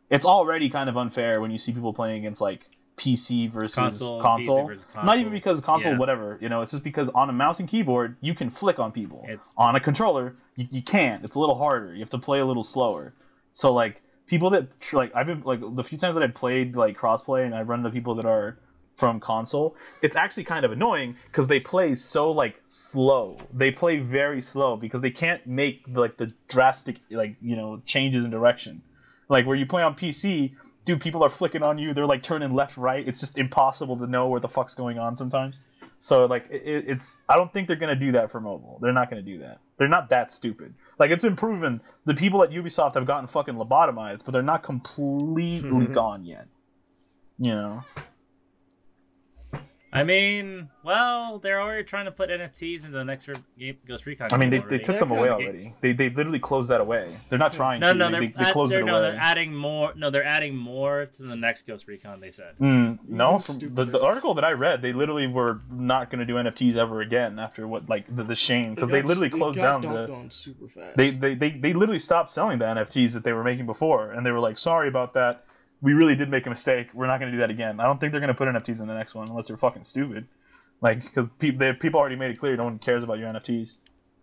It's 0.09 0.25
already 0.25 0.69
kind 0.69 0.89
of 0.89 0.97
unfair 0.97 1.41
when 1.41 1.51
you 1.51 1.57
see 1.57 1.73
people 1.73 1.93
playing 1.93 2.19
against 2.19 2.39
like 2.41 2.69
PC 2.95 3.51
versus 3.51 3.75
Console, 3.75 4.21
console. 4.21 4.59
PC 4.65 4.67
versus 4.67 4.85
Not 4.95 5.17
even 5.17 5.31
because 5.31 5.59
console, 5.61 5.91
Yeah. 5.93 5.97
whatever. 5.99 6.37
You 6.41 6.49
know, 6.49 6.61
it's 6.61 6.71
just 6.71 6.83
because 6.83 7.09
on 7.09 7.29
a 7.29 7.33
mouse 7.33 7.59
and 7.59 7.67
keyboard 7.69 8.15
you 8.21 8.33
can 8.33 8.49
flick 8.49 8.79
on 8.79 8.91
people. 8.91 9.25
It's 9.27 9.53
on 9.57 9.75
a 9.75 9.79
controller 9.79 10.35
you, 10.55 10.67
you 10.71 10.81
can't 10.81 11.23
it's 11.23 11.35
a 11.35 11.39
little 11.39 11.55
harder 11.55 11.93
you 11.93 11.99
have 11.99 12.09
to 12.09 12.17
play 12.17 12.39
a 12.39 12.45
little 12.45 12.63
slower 12.63 13.13
so 13.51 13.71
like 13.73 14.01
people 14.27 14.49
that 14.51 14.67
like 14.93 15.15
i've 15.15 15.25
been 15.25 15.41
like 15.41 15.59
the 15.75 15.83
few 15.83 15.97
times 15.97 16.13
that 16.15 16.23
i've 16.23 16.33
played 16.33 16.75
like 16.75 16.97
crossplay 16.97 17.45
and 17.45 17.55
i 17.55 17.61
run 17.61 17.79
into 17.79 17.89
people 17.89 18.15
that 18.15 18.25
are 18.25 18.57
from 18.97 19.19
console 19.19 19.75
it's 20.01 20.15
actually 20.15 20.43
kind 20.43 20.65
of 20.65 20.71
annoying 20.71 21.15
because 21.27 21.47
they 21.47 21.59
play 21.59 21.93
so 21.95 22.31
like 22.31 22.59
slow. 22.63 23.37
They 23.53 23.71
play 23.71 23.97
very 23.97 24.41
slow 24.41 24.75
because 24.75 25.01
they 25.01 25.11
can't 25.11 25.45
make 25.45 25.83
like 25.87 26.17
the 26.17 26.33
drastic 26.47 26.97
like 27.11 27.35
you 27.41 27.55
know 27.55 27.81
changes 27.85 28.25
in 28.25 28.31
direction. 28.31 28.81
Like 29.29 29.45
where 29.45 29.55
you 29.55 29.65
play 29.65 29.83
on 29.83 29.95
pc 29.95 30.55
dude 30.85 31.01
people 31.01 31.23
are 31.23 31.29
flicking 31.29 31.61
on 31.61 31.77
you. 31.77 31.93
They're 31.93 32.07
like 32.07 32.23
turning 32.23 32.53
left 32.53 32.77
right. 32.77 33.07
It's 33.07 33.19
just 33.19 33.37
impossible 33.37 33.97
to 33.97 34.07
know 34.07 34.29
where 34.29 34.39
the 34.39 34.47
fuck's 34.47 34.73
going 34.73 34.97
on 34.97 35.15
sometimes 35.15 35.59
so 35.99 36.25
like 36.25 36.47
it, 36.49 36.85
it's 36.87 37.17
I 37.27 37.35
don't 37.35 37.51
think 37.51 37.67
they're 37.67 37.77
gonna 37.77 37.95
do 37.95 38.11
that 38.13 38.31
for 38.31 38.39
mobile. 38.39 38.79
They're 38.81 38.93
not 38.93 39.09
gonna 39.09 39.21
do 39.21 39.39
that. 39.39 39.59
They're 39.77 39.87
not 39.87 40.09
that 40.09 40.31
stupid. 40.31 40.73
Like 40.99 41.11
it's 41.11 41.23
been 41.23 41.35
proven 41.35 41.81
the 42.05 42.13
people 42.13 42.43
at 42.43 42.51
Ubisoft 42.51 42.95
have 42.95 43.05
gotten 43.05 43.27
fucking 43.27 43.55
lobotomized, 43.55 44.25
but 44.25 44.31
they're 44.31 44.41
not 44.41 44.63
completely 44.63 45.87
gone 45.93 46.25
yet. 46.25 46.47
You 47.39 47.55
know. 47.55 47.81
I 49.93 50.03
mean, 50.03 50.69
well, 50.83 51.39
they're 51.39 51.61
already 51.61 51.83
trying 51.83 52.05
to 52.05 52.11
put 52.11 52.29
NFTs 52.29 52.85
into 52.85 52.97
the 52.97 53.05
next 53.05 53.29
game, 53.57 53.77
Ghost 53.87 54.05
Recon. 54.05 54.27
I 54.31 54.37
mean, 54.37 54.49
they, 54.49 54.59
game 54.59 54.67
they 54.67 54.79
took 54.79 54.99
them 54.99 55.11
away 55.11 55.29
good. 55.29 55.31
already. 55.31 55.73
They, 55.81 55.93
they 55.93 56.09
literally 56.09 56.39
closed 56.39 56.69
that 56.69 56.81
away. 56.81 57.17
They're 57.29 57.39
not 57.39 57.53
trying 57.53 57.79
No, 57.79 57.93
to. 57.93 57.97
no, 57.97 58.05
they, 58.07 58.11
they're, 58.11 58.19
they, 58.37 58.43
they 58.45 58.51
closed 58.51 58.73
they're, 58.73 58.81
it 58.81 58.85
no, 58.85 58.97
away. 58.97 59.11
they're 59.11 59.19
adding 59.19 59.55
more. 59.55 59.93
No, 59.95 60.09
they're 60.11 60.25
adding 60.25 60.55
more 60.57 61.05
to 61.05 61.23
the 61.23 61.35
next 61.35 61.65
Ghost 61.67 61.87
Recon. 61.87 62.19
They 62.19 62.29
said. 62.29 62.55
Mm, 62.59 62.99
no, 63.07 63.39
from 63.39 63.59
the, 63.59 63.85
the 63.85 64.01
article 64.01 64.33
that 64.33 64.43
I 64.43 64.51
read, 64.51 64.81
they 64.81 64.91
literally 64.93 65.27
were 65.27 65.61
not 65.71 66.09
going 66.11 66.19
to 66.19 66.25
do 66.25 66.33
NFTs 66.35 66.75
ever 66.75 66.99
again 67.01 67.39
after 67.39 67.65
what 67.67 67.87
like 67.89 68.13
the, 68.13 68.23
the 68.23 68.35
shame 68.35 68.75
because 68.75 68.89
they 68.89 69.01
got- 69.01 69.07
literally 69.07 69.27
it 69.29 69.33
closed 69.33 69.55
got 69.55 69.81
down 69.81 69.93
dumped 69.93 70.07
the. 70.09 70.13
on 70.13 70.29
super 70.29 70.67
fast. 70.67 70.97
They, 70.97 71.11
they, 71.11 71.33
they, 71.35 71.51
they 71.51 71.73
literally 71.73 71.99
stopped 71.99 72.29
selling 72.29 72.59
the 72.59 72.65
NFTs 72.65 73.13
that 73.13 73.23
they 73.23 73.31
were 73.33 73.43
making 73.43 73.65
before, 73.65 74.11
and 74.11 74.25
they 74.25 74.31
were 74.31 74.39
like, 74.39 74.57
"Sorry 74.57 74.89
about 74.89 75.13
that. 75.13 75.45
We 75.81 75.93
really 75.93 76.15
did 76.15 76.29
make 76.29 76.45
a 76.45 76.49
mistake. 76.49 76.89
We're 76.93 77.07
not 77.07 77.19
going 77.19 77.31
to 77.31 77.35
do 77.35 77.41
that 77.41 77.49
again." 77.49 77.79
I 77.79 77.83
don't 77.83 77.99
think 77.99 78.11
they're 78.11 78.21
going 78.21 78.33
to 78.33 78.37
put 78.37 78.47
NFTs 78.47 78.81
in 78.81 78.87
the 78.87 78.95
next 78.95 79.15
one 79.15 79.27
unless 79.29 79.47
they're 79.47 79.57
fucking 79.57 79.83
stupid. 79.83 80.27
Like, 80.81 81.03
because 81.03 81.27
people 81.39 81.59
they, 81.59 81.73
people 81.73 81.99
already 81.99 82.15
made 82.15 82.31
it 82.31 82.39
clear 82.39 82.55
no 82.55 82.65
one 82.65 82.79
cares 82.79 83.03
about 83.03 83.19
your 83.19 83.31
NFTs. 83.33 83.77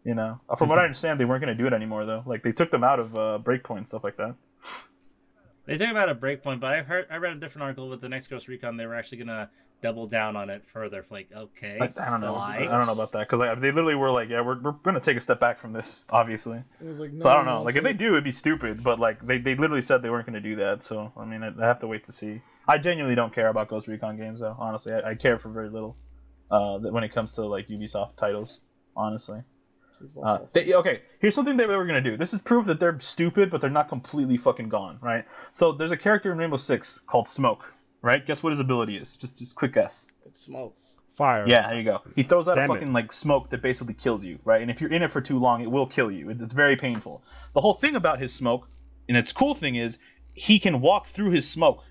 You 0.05 0.15
know, 0.15 0.39
Uh, 0.49 0.57
from 0.57 0.69
what 0.69 0.79
I 0.79 0.85
understand, 0.85 1.19
they 1.19 1.25
weren't 1.25 1.43
going 1.43 1.57
to 1.57 1.61
do 1.61 1.67
it 1.67 1.73
anymore 1.73 2.05
though. 2.05 2.23
Like 2.27 2.43
they 2.43 2.53
took 2.53 2.71
them 2.71 2.85
out 2.85 3.01
of 3.01 3.15
uh, 3.17 3.39
Breakpoint 3.43 3.79
and 3.79 3.89
stuff 3.89 4.05
like 4.05 4.19
that. 4.19 4.35
They 5.67 5.77
talk 5.79 5.91
about 5.91 6.11
a 6.11 6.15
breakpoint, 6.15 6.61
but 6.61 6.75
I've 6.75 6.87
heard 6.87 7.07
I 7.11 7.17
read 7.17 7.33
a 7.33 7.41
different 7.41 7.63
article 7.63 7.89
with 7.89 8.03
the 8.03 8.09
next 8.11 8.27
Ghost 8.27 8.49
Recon. 8.49 8.77
They 8.77 8.85
were 8.85 8.95
actually 8.95 9.19
gonna 9.19 9.49
double 9.85 10.07
down 10.07 10.35
on 10.35 10.49
it 10.49 10.67
further. 10.67 11.03
For 11.03 11.15
like, 11.15 11.29
okay, 11.37 11.77
I, 11.79 11.85
I 11.85 12.11
don't 12.11 12.23
know. 12.23 12.33
why? 12.33 12.61
I 12.61 12.79
don't 12.79 12.87
know 12.87 12.93
about 12.93 13.13
that 13.13 13.29
because 13.29 13.61
they 13.61 13.71
literally 13.71 13.95
were 13.95 14.11
like, 14.11 14.31
"Yeah, 14.31 14.41
we're, 14.41 14.59
we're 14.59 14.73
gonna 14.73 14.99
take 14.99 15.19
a 15.19 15.21
step 15.21 15.39
back 15.39 15.59
from 15.59 15.75
this, 15.75 16.05
obviously." 16.09 16.63
It 16.81 16.89
was 16.89 17.01
like, 17.01 17.11
So 17.19 17.29
I 17.29 17.37
don't 17.37 17.45
know. 17.45 17.63
Like 17.63 17.77
if 17.77 17.85
they 17.85 17.93
do, 17.93 18.13
it'd 18.13 18.25
be 18.25 18.31
stupid. 18.31 18.83
But 18.83 18.99
like 18.99 19.25
they, 19.25 19.39
they 19.39 19.55
literally 19.55 19.83
said 19.83 20.01
they 20.01 20.09
weren't 20.09 20.25
gonna 20.25 20.41
do 20.41 20.57
that. 20.57 20.83
So 20.83 21.13
I 21.19 21.27
mean, 21.27 21.43
I, 21.43 21.53
I 21.63 21.67
have 21.67 21.81
to 21.81 21.87
wait 21.87 22.05
to 22.05 22.13
see. 22.13 22.41
I 22.67 22.79
genuinely 22.79 23.15
don't 23.15 23.35
care 23.35 23.49
about 23.49 23.69
Ghost 23.69 23.87
Recon 23.87 24.17
games 24.17 24.41
though. 24.41 24.57
Honestly, 24.59 24.95
I, 24.95 25.11
I 25.11 25.15
care 25.17 25.39
for 25.39 25.51
very 25.51 25.69
little. 25.69 25.97
Uh, 26.51 26.79
when 26.79 27.05
it 27.05 27.13
comes 27.13 27.35
to 27.35 27.45
like 27.45 27.69
Ubisoft 27.69 28.17
titles, 28.17 28.61
honestly. 28.97 29.43
Uh, 30.23 30.39
they, 30.53 30.75
okay, 30.75 31.03
here's 31.21 31.35
something 31.35 31.57
they 31.57 31.67
were 31.67 31.87
gonna 31.87 32.01
do. 32.01 32.17
This 32.17 32.33
is 32.33 32.41
proof 32.41 32.67
that 32.67 32.81
they're 32.81 32.99
stupid, 33.01 33.51
but 33.51 33.61
they're 33.61 33.71
not 33.71 33.89
completely 33.89 34.37
fucking 34.37 34.69
gone, 34.69 34.99
right? 35.01 35.25
So 35.53 35.73
there's 35.73 35.93
a 35.93 35.97
character 35.97 36.33
in 36.33 36.39
Rainbow 36.39 36.57
Six 36.57 36.99
called 37.07 37.29
Smoke, 37.29 37.73
right? 38.05 38.25
Guess 38.25 38.43
what 38.43 38.51
his 38.51 38.61
ability 38.61 38.97
is? 38.97 39.17
Just 39.17 39.39
just 39.39 39.57
quick 39.57 39.73
guess. 39.73 40.07
It's 40.27 40.41
smoke. 40.41 40.77
Fire. 41.17 41.45
Yeah, 41.47 41.69
there 41.69 41.79
you 41.79 41.85
go. 41.85 42.03
He 42.17 42.25
throws 42.25 42.49
out 42.49 42.57
Damn 42.57 42.69
a 42.71 42.75
it. 42.75 42.77
fucking 42.77 42.93
like 42.93 43.13
smoke 43.13 43.51
that 43.51 43.63
basically 43.63 43.95
kills 43.95 44.25
you, 44.25 44.39
right? 44.45 44.61
And 44.61 44.71
if 44.71 44.81
you're 44.81 44.93
in 44.93 45.03
it 45.03 45.11
for 45.11 45.21
too 45.21 45.39
long, 45.39 45.63
it 45.63 45.71
will 45.71 45.87
kill 45.87 46.11
you. 46.11 46.29
It's 46.31 46.53
very 46.53 46.77
painful. 46.77 47.23
The 47.55 47.61
whole 47.61 47.75
thing 47.75 47.95
about 47.95 48.21
his 48.21 48.33
smoke, 48.33 48.69
and 49.09 49.17
its 49.17 49.33
cool 49.33 49.55
thing 49.55 49.77
is, 49.77 49.99
he 50.35 50.59
can 50.59 50.81
walk 50.81 51.07
through 51.07 51.31
his 51.31 51.49
smoke. 51.49 51.83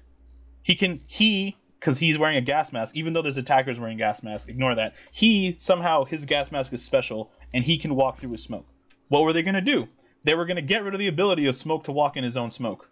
He 0.62 0.76
can 0.76 1.02
he 1.08 1.58
because 1.80 1.98
he's 1.98 2.18
wearing 2.18 2.38
a 2.38 2.42
gas 2.42 2.72
mask. 2.72 2.96
Even 2.96 3.14
though 3.14 3.22
there's 3.22 3.38
attackers 3.38 3.80
wearing 3.80 3.98
gas 3.98 4.24
masks, 4.24 4.50
ignore 4.50 4.76
that. 4.76 4.94
He 5.12 5.56
somehow 5.58 6.04
his 6.04 6.26
gas 6.26 6.52
mask 6.52 6.72
is 6.74 6.84
special, 6.84 7.32
and 7.54 7.64
he 7.64 7.78
can 7.78 7.96
walk 7.96 8.20
through 8.20 8.32
his 8.34 8.44
smoke. 8.44 8.68
What 9.08 9.24
were 9.24 9.34
they 9.34 9.42
gonna 9.42 9.62
do? 9.62 9.88
They 10.26 10.36
were 10.36 10.46
gonna 10.46 10.62
get 10.62 10.84
rid 10.84 10.94
of 10.94 11.00
the 11.00 11.08
ability 11.08 11.48
of 11.48 11.56
smoke 11.56 11.86
to 11.86 11.92
walk 11.92 12.18
in 12.18 12.24
his 12.24 12.38
own 12.38 12.50
smoke. 12.50 12.90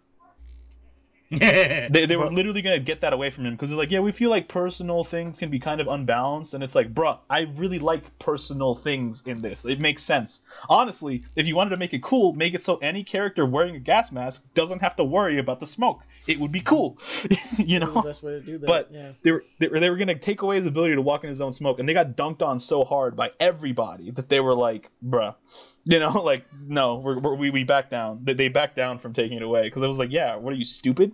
They, 1.92 2.06
they 2.06 2.16
were 2.16 2.30
literally 2.30 2.62
gonna 2.62 2.78
get 2.78 3.00
that 3.00 3.12
away 3.12 3.30
from 3.30 3.46
him 3.46 3.54
because 3.54 3.70
they're 3.70 3.78
like, 3.78 3.90
yeah, 3.90 4.00
we 4.00 4.12
feel 4.12 4.30
like 4.30 4.48
personal 4.48 5.04
things 5.04 5.38
can 5.38 5.50
be 5.50 5.58
kind 5.58 5.80
of 5.80 5.88
unbalanced, 5.88 6.54
and 6.54 6.62
it's 6.62 6.74
like, 6.74 6.94
bruh, 6.94 7.18
I 7.28 7.40
really 7.56 7.78
like 7.78 8.18
personal 8.18 8.74
things 8.74 9.22
in 9.26 9.38
this. 9.38 9.64
It 9.64 9.80
makes 9.80 10.02
sense. 10.02 10.40
Honestly, 10.68 11.24
if 11.34 11.46
you 11.46 11.56
wanted 11.56 11.70
to 11.70 11.76
make 11.76 11.94
it 11.94 12.02
cool, 12.02 12.32
make 12.34 12.54
it 12.54 12.62
so 12.62 12.76
any 12.76 13.02
character 13.02 13.46
wearing 13.46 13.76
a 13.76 13.80
gas 13.80 14.12
mask 14.12 14.44
doesn't 14.54 14.80
have 14.80 14.96
to 14.96 15.04
worry 15.04 15.38
about 15.38 15.60
the 15.60 15.66
smoke. 15.66 16.02
It 16.26 16.38
would 16.38 16.52
be 16.52 16.60
cool, 16.60 16.98
you 17.58 17.78
That's 17.80 17.92
the 17.92 17.94
know. 17.94 18.02
best 18.02 18.22
way 18.22 18.34
to 18.34 18.40
do 18.40 18.58
that. 18.58 18.66
But 18.66 18.90
yeah. 18.92 19.12
they 19.22 19.32
were, 19.32 19.44
they 19.58 19.68
were 19.68 19.80
they 19.80 19.90
were 19.90 19.96
gonna 19.96 20.14
take 20.14 20.42
away 20.42 20.56
his 20.56 20.66
ability 20.66 20.94
to 20.94 21.02
walk 21.02 21.24
in 21.24 21.28
his 21.28 21.40
own 21.40 21.52
smoke, 21.52 21.78
and 21.78 21.88
they 21.88 21.94
got 21.94 22.16
dunked 22.16 22.42
on 22.42 22.60
so 22.60 22.84
hard 22.84 23.16
by 23.16 23.32
everybody 23.40 24.10
that 24.12 24.28
they 24.28 24.38
were 24.38 24.54
like, 24.54 24.90
bruh, 25.04 25.34
you 25.84 25.98
know, 25.98 26.22
like 26.22 26.44
no, 26.66 26.96
we're, 26.96 27.18
we're, 27.18 27.34
we 27.34 27.50
we 27.50 27.64
back 27.64 27.90
down. 27.90 28.20
They, 28.22 28.34
they 28.34 28.48
backed 28.48 28.76
down 28.76 28.98
from 28.98 29.14
taking 29.14 29.38
it 29.38 29.42
away 29.42 29.64
because 29.64 29.82
it 29.82 29.88
was 29.88 29.98
like, 29.98 30.12
yeah, 30.12 30.36
what 30.36 30.52
are 30.52 30.56
you 30.56 30.64
stupid? 30.64 31.12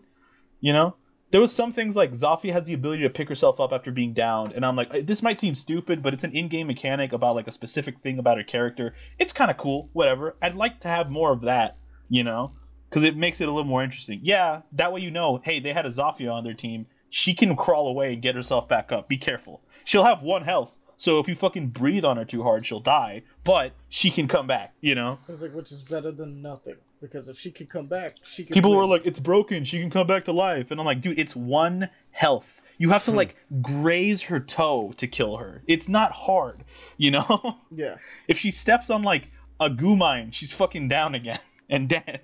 You 0.60 0.72
know, 0.72 0.96
there 1.30 1.40
was 1.40 1.52
some 1.52 1.72
things 1.72 1.94
like 1.94 2.12
Zofia 2.12 2.52
has 2.52 2.64
the 2.64 2.74
ability 2.74 3.02
to 3.02 3.10
pick 3.10 3.28
herself 3.28 3.60
up 3.60 3.72
after 3.72 3.90
being 3.92 4.12
downed, 4.12 4.52
and 4.52 4.64
I'm 4.64 4.76
like, 4.76 5.06
this 5.06 5.22
might 5.22 5.38
seem 5.38 5.54
stupid, 5.54 6.02
but 6.02 6.14
it's 6.14 6.24
an 6.24 6.32
in-game 6.32 6.66
mechanic 6.66 7.12
about 7.12 7.36
like 7.36 7.48
a 7.48 7.52
specific 7.52 8.00
thing 8.00 8.18
about 8.18 8.38
her 8.38 8.44
character. 8.44 8.94
It's 9.18 9.32
kind 9.32 9.50
of 9.50 9.56
cool, 9.56 9.90
whatever. 9.92 10.36
I'd 10.40 10.54
like 10.54 10.80
to 10.80 10.88
have 10.88 11.10
more 11.10 11.32
of 11.32 11.42
that, 11.42 11.76
you 12.08 12.24
know, 12.24 12.52
because 12.88 13.04
it 13.04 13.16
makes 13.16 13.40
it 13.40 13.48
a 13.48 13.52
little 13.52 13.68
more 13.68 13.82
interesting. 13.84 14.20
Yeah, 14.22 14.62
that 14.72 14.92
way 14.92 15.00
you 15.00 15.10
know, 15.10 15.40
hey, 15.44 15.60
they 15.60 15.72
had 15.72 15.86
a 15.86 15.90
Zofia 15.90 16.32
on 16.32 16.44
their 16.44 16.54
team. 16.54 16.86
She 17.10 17.34
can 17.34 17.56
crawl 17.56 17.88
away 17.88 18.14
and 18.14 18.22
get 18.22 18.34
herself 18.34 18.68
back 18.68 18.90
up. 18.90 19.08
Be 19.08 19.18
careful. 19.18 19.62
She'll 19.84 20.04
have 20.04 20.22
one 20.22 20.42
health, 20.42 20.74
so 20.96 21.20
if 21.20 21.28
you 21.28 21.34
fucking 21.34 21.68
breathe 21.68 22.04
on 22.04 22.16
her 22.16 22.24
too 22.24 22.42
hard, 22.42 22.66
she'll 22.66 22.80
die. 22.80 23.22
But 23.44 23.72
she 23.88 24.10
can 24.10 24.28
come 24.28 24.46
back, 24.46 24.74
you 24.80 24.94
know. 24.94 25.18
It 25.28 25.30
was 25.30 25.42
like, 25.42 25.54
which 25.54 25.72
is 25.72 25.88
better 25.88 26.10
than 26.10 26.42
nothing. 26.42 26.76
Because 27.00 27.28
if 27.28 27.38
she 27.38 27.50
could 27.50 27.70
come 27.70 27.86
back, 27.86 28.14
she 28.26 28.44
could. 28.44 28.54
People 28.54 28.70
win. 28.70 28.78
were 28.80 28.86
like, 28.86 29.06
"It's 29.06 29.20
broken. 29.20 29.64
She 29.64 29.80
can 29.80 29.90
come 29.90 30.06
back 30.06 30.24
to 30.24 30.32
life," 30.32 30.70
and 30.70 30.80
I'm 30.80 30.86
like, 30.86 31.00
"Dude, 31.00 31.18
it's 31.18 31.36
one 31.36 31.88
health. 32.10 32.60
You 32.78 32.90
have 32.90 33.04
to 33.04 33.10
hmm. 33.10 33.16
like 33.16 33.36
graze 33.60 34.22
her 34.24 34.40
toe 34.40 34.94
to 34.98 35.06
kill 35.06 35.36
her. 35.36 35.62
It's 35.66 35.88
not 35.88 36.12
hard, 36.12 36.64
you 36.96 37.10
know. 37.10 37.58
yeah. 37.70 37.96
if 38.28 38.38
she 38.38 38.50
steps 38.50 38.88
on 38.88 39.02
like 39.02 39.24
a 39.60 39.68
Gu 39.68 39.96
mine, 39.96 40.30
she's 40.30 40.52
fucking 40.52 40.88
down 40.88 41.14
again 41.14 41.40
and 41.68 41.88
dead. 41.88 42.20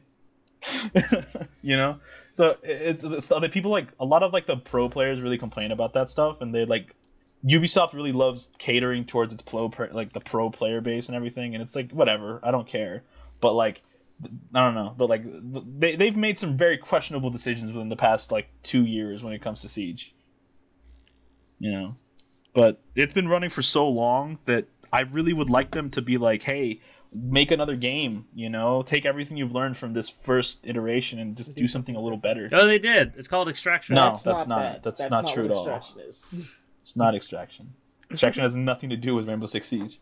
you 1.62 1.76
know. 1.76 1.98
So 2.32 2.56
it's, 2.62 3.04
it's 3.04 3.30
other 3.30 3.48
people 3.48 3.70
like 3.70 3.88
a 4.00 4.04
lot 4.04 4.22
of 4.22 4.32
like 4.32 4.46
the 4.46 4.56
pro 4.56 4.88
players 4.88 5.20
really 5.20 5.38
complain 5.38 5.72
about 5.72 5.92
that 5.94 6.10
stuff, 6.10 6.40
and 6.40 6.54
they 6.54 6.64
like 6.64 6.94
Ubisoft 7.44 7.92
really 7.92 8.12
loves 8.12 8.48
catering 8.58 9.04
towards 9.04 9.32
its 9.32 9.42
pro 9.42 9.70
like 9.92 10.12
the 10.12 10.20
pro 10.20 10.50
player 10.50 10.80
base 10.80 11.08
and 11.08 11.16
everything, 11.16 11.54
and 11.54 11.62
it's 11.62 11.76
like 11.76 11.90
whatever, 11.90 12.40
I 12.42 12.50
don't 12.50 12.66
care. 12.66 13.02
But 13.40 13.52
like 13.52 13.82
I 14.54 14.64
don't 14.64 14.74
know, 14.74 14.94
but 14.96 15.08
like 15.08 15.22
they 15.78 15.96
they've 15.96 16.16
made 16.16 16.38
some 16.38 16.56
very 16.56 16.78
questionable 16.78 17.30
decisions 17.30 17.72
within 17.72 17.88
the 17.88 17.96
past 17.96 18.30
like 18.32 18.48
two 18.62 18.84
years 18.84 19.22
when 19.22 19.32
it 19.34 19.42
comes 19.42 19.62
to 19.62 19.68
Siege. 19.68 20.14
You 21.58 21.72
know, 21.72 21.96
but 22.54 22.80
it's 22.94 23.12
been 23.12 23.28
running 23.28 23.50
for 23.50 23.62
so 23.62 23.88
long 23.88 24.38
that 24.44 24.66
I 24.92 25.00
really 25.00 25.32
would 25.32 25.50
like 25.50 25.70
them 25.70 25.90
to 25.90 26.02
be 26.02 26.18
like, 26.18 26.42
hey, 26.42 26.80
make 27.14 27.50
another 27.50 27.76
game. 27.76 28.26
You 28.34 28.50
know, 28.50 28.82
take 28.82 29.04
everything 29.06 29.36
you've 29.36 29.54
learned 29.54 29.76
from 29.76 29.92
this 29.92 30.08
first 30.08 30.60
iteration 30.66 31.18
and 31.18 31.36
just 31.36 31.54
do 31.54 31.66
something 31.66 31.96
a 31.96 32.00
little 32.00 32.18
better. 32.18 32.48
oh, 32.52 32.66
they 32.66 32.78
did. 32.78 33.14
It's 33.16 33.28
called 33.28 33.48
Extraction. 33.48 33.94
No, 33.94 34.16
that's 34.24 34.24
not- 34.24 34.48
bad. 34.48 34.82
that's 34.82 35.10
not 35.10 35.32
true 35.32 35.44
what 35.48 35.52
at 35.52 35.56
all. 35.56 35.66
Extraction 35.76 36.00
is. 36.08 36.56
It's 36.80 36.96
not 36.96 37.14
Extraction. 37.14 37.72
Extraction 38.10 38.42
has 38.42 38.54
nothing 38.54 38.90
to 38.90 38.96
do 38.96 39.14
with 39.14 39.28
Rainbow 39.28 39.46
Six 39.46 39.68
Siege. 39.68 39.98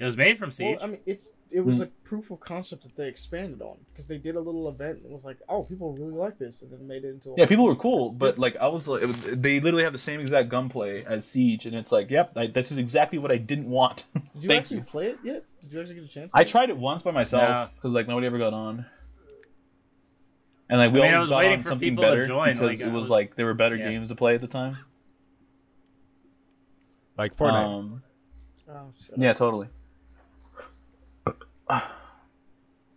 It 0.00 0.04
was 0.04 0.16
made 0.16 0.38
from 0.38 0.50
Siege. 0.50 0.76
Well, 0.78 0.84
I 0.84 0.90
mean, 0.92 1.00
it's 1.04 1.30
it 1.50 1.60
was 1.60 1.80
Mm. 1.80 1.84
a 1.84 1.86
proof 2.04 2.30
of 2.30 2.40
concept 2.40 2.84
that 2.84 2.96
they 2.96 3.06
expanded 3.06 3.60
on 3.60 3.76
because 3.92 4.06
they 4.06 4.16
did 4.16 4.34
a 4.34 4.40
little 4.40 4.66
event 4.70 4.96
and 5.02 5.04
it 5.06 5.12
was 5.12 5.24
like, 5.26 5.36
oh, 5.46 5.62
people 5.64 5.92
really 5.92 6.14
like 6.14 6.38
this, 6.38 6.62
and 6.62 6.72
then 6.72 6.86
made 6.86 7.04
it 7.04 7.10
into. 7.10 7.32
A 7.32 7.34
Yeah, 7.36 7.44
people 7.44 7.66
were 7.66 7.76
cool, 7.76 8.06
but 8.14 8.28
different. 8.28 8.38
like 8.38 8.56
I 8.56 8.68
was, 8.68 8.88
like, 8.88 9.02
it 9.02 9.06
was, 9.06 9.20
they 9.38 9.60
literally 9.60 9.84
have 9.84 9.92
the 9.92 9.98
same 9.98 10.20
exact 10.20 10.48
gunplay 10.48 11.04
as 11.04 11.26
Siege, 11.26 11.66
and 11.66 11.76
it's 11.76 11.92
like, 11.92 12.10
yep, 12.10 12.32
I, 12.34 12.46
this 12.46 12.72
is 12.72 12.78
exactly 12.78 13.18
what 13.18 13.30
I 13.30 13.36
didn't 13.36 13.68
want. 13.68 14.06
did 14.14 14.22
you 14.44 14.48
thank 14.48 14.60
actually 14.62 14.78
you. 14.78 14.82
play 14.84 15.06
it 15.08 15.18
yet? 15.22 15.44
Did 15.60 15.70
you 15.72 15.80
actually 15.80 15.96
get 15.96 16.04
a 16.04 16.08
chance? 16.08 16.32
I 16.34 16.44
tried 16.44 16.70
it 16.70 16.78
once 16.78 17.02
by 17.02 17.10
myself 17.10 17.46
No. 17.50 17.68
because 17.74 17.92
like 17.94 18.08
nobody 18.08 18.26
ever 18.26 18.38
got 18.38 18.54
on, 18.54 18.86
and 20.70 20.78
like 20.80 20.92
we 20.94 21.00
I 21.00 21.02
mean, 21.02 21.12
always 21.14 21.22
was 21.24 21.30
got 21.30 21.38
waiting 21.40 21.58
on 21.58 21.62
for 21.64 21.68
something 21.68 21.90
people 21.90 22.04
to 22.04 22.10
better 22.10 22.26
join, 22.26 22.54
because 22.54 22.68
like, 22.68 22.80
it 22.80 22.90
was 22.90 23.00
was- 23.02 23.10
like 23.10 23.36
there 23.36 23.44
were 23.44 23.52
better 23.54 23.76
yeah. 23.76 23.90
games 23.90 24.08
to 24.08 24.14
play 24.14 24.34
at 24.34 24.40
the 24.40 24.46
time. 24.48 24.78
Like 27.18 27.36
Fortnite. 27.36 27.66
Um, 27.66 28.02
Oh, 28.72 28.92
shut 29.04 29.18
yeah, 29.18 29.32
totally. 29.32 29.66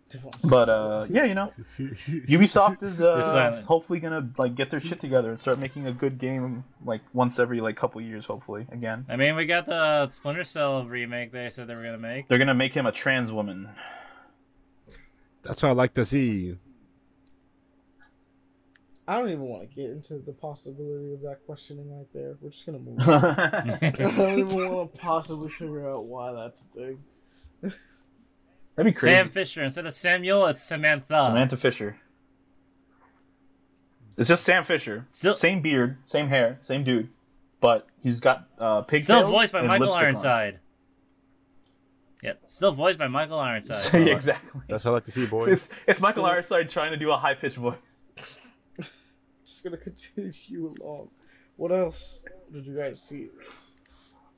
Different. 0.08 0.36
But 0.48 0.68
uh, 0.68 1.06
yeah, 1.10 1.24
you 1.24 1.34
know, 1.34 1.52
Ubisoft 1.78 2.82
is 2.84 3.00
uh, 3.00 3.62
hopefully 3.66 3.98
gonna 3.98 4.30
like 4.38 4.54
get 4.54 4.70
their 4.70 4.78
shit 4.78 5.00
together 5.00 5.30
and 5.30 5.40
start 5.40 5.58
making 5.58 5.86
a 5.86 5.92
good 5.92 6.18
game 6.18 6.62
like 6.84 7.00
once 7.12 7.38
every 7.38 7.60
like 7.60 7.76
couple 7.76 8.00
years, 8.00 8.24
hopefully. 8.24 8.66
Again, 8.70 9.04
I 9.08 9.16
mean, 9.16 9.34
we 9.34 9.46
got 9.46 9.66
the 9.66 10.08
Splinter 10.10 10.44
Cell 10.44 10.84
remake 10.84 11.32
they 11.32 11.50
said 11.50 11.66
they 11.66 11.74
were 11.74 11.82
gonna 11.82 11.98
make. 11.98 12.28
they're 12.28 12.38
gonna 12.38 12.54
make 12.54 12.74
him 12.74 12.86
a 12.86 12.92
trans 12.92 13.32
woman. 13.32 13.68
That's 15.42 15.62
what 15.62 15.70
I 15.70 15.72
like 15.72 15.94
to 15.94 16.04
see. 16.04 16.58
I 19.06 19.18
don't 19.18 19.28
even 19.28 19.42
want 19.42 19.68
to 19.68 19.74
get 19.74 19.90
into 19.90 20.18
the 20.18 20.32
possibility 20.32 21.12
of 21.12 21.20
that 21.22 21.40
questioning 21.44 21.94
right 21.94 22.06
there. 22.14 22.36
We're 22.40 22.50
just 22.50 22.64
gonna 22.64 22.78
move. 22.78 23.00
on. 23.00 23.08
I 23.82 23.90
don't 23.90 24.38
even 24.38 24.72
want 24.72 24.94
to 24.94 24.98
possibly 24.98 25.48
figure 25.50 25.90
out 25.90 26.04
why 26.04 26.32
that's 26.32 26.62
a 26.62 26.78
thing. 26.78 27.74
Be 28.76 28.92
crazy. 28.92 29.14
Sam 29.14 29.30
Fisher 29.30 29.62
instead 29.62 29.86
of 29.86 29.94
Samuel, 29.94 30.46
it's 30.46 30.62
Samantha. 30.62 31.22
Samantha 31.26 31.56
Fisher. 31.56 31.96
It's 34.16 34.28
just 34.28 34.44
Sam 34.44 34.64
Fisher. 34.64 35.06
Still- 35.10 35.34
same 35.34 35.60
beard, 35.60 35.96
same 36.06 36.28
hair, 36.28 36.58
same 36.62 36.84
dude, 36.84 37.08
but 37.60 37.86
he's 38.02 38.20
got 38.20 38.48
uh, 38.58 38.82
pigtails. 38.82 39.04
Still 39.04 39.30
voiced 39.30 39.52
by 39.52 39.58
and 39.60 39.68
Michael 39.68 39.86
lipstick 39.88 40.00
on. 40.02 40.04
Ironside. 40.06 40.58
Yep, 42.22 42.42
still 42.46 42.72
voiced 42.72 42.98
by 42.98 43.08
Michael 43.08 43.38
Ironside. 43.38 43.92
yeah, 44.06 44.14
exactly. 44.14 44.60
That's 44.68 44.84
what 44.84 44.92
I 44.92 44.94
like 44.94 45.04
to 45.04 45.10
see, 45.10 45.26
boys. 45.26 45.48
It's, 45.48 45.70
it's 45.86 46.00
Michael 46.00 46.22
Still- 46.24 46.32
Ironside 46.32 46.70
trying 46.70 46.90
to 46.92 46.96
do 46.96 47.10
a 47.10 47.16
high 47.16 47.34
pitched 47.34 47.56
voice. 47.56 47.76
Just 49.44 49.62
gonna 49.62 49.76
continue 49.76 50.74
along. 50.82 51.10
What 51.56 51.70
else 51.70 52.24
did 52.52 52.66
you 52.66 52.74
guys 52.76 53.02
see? 53.02 53.22
in 53.24 53.30
This? 53.46 53.73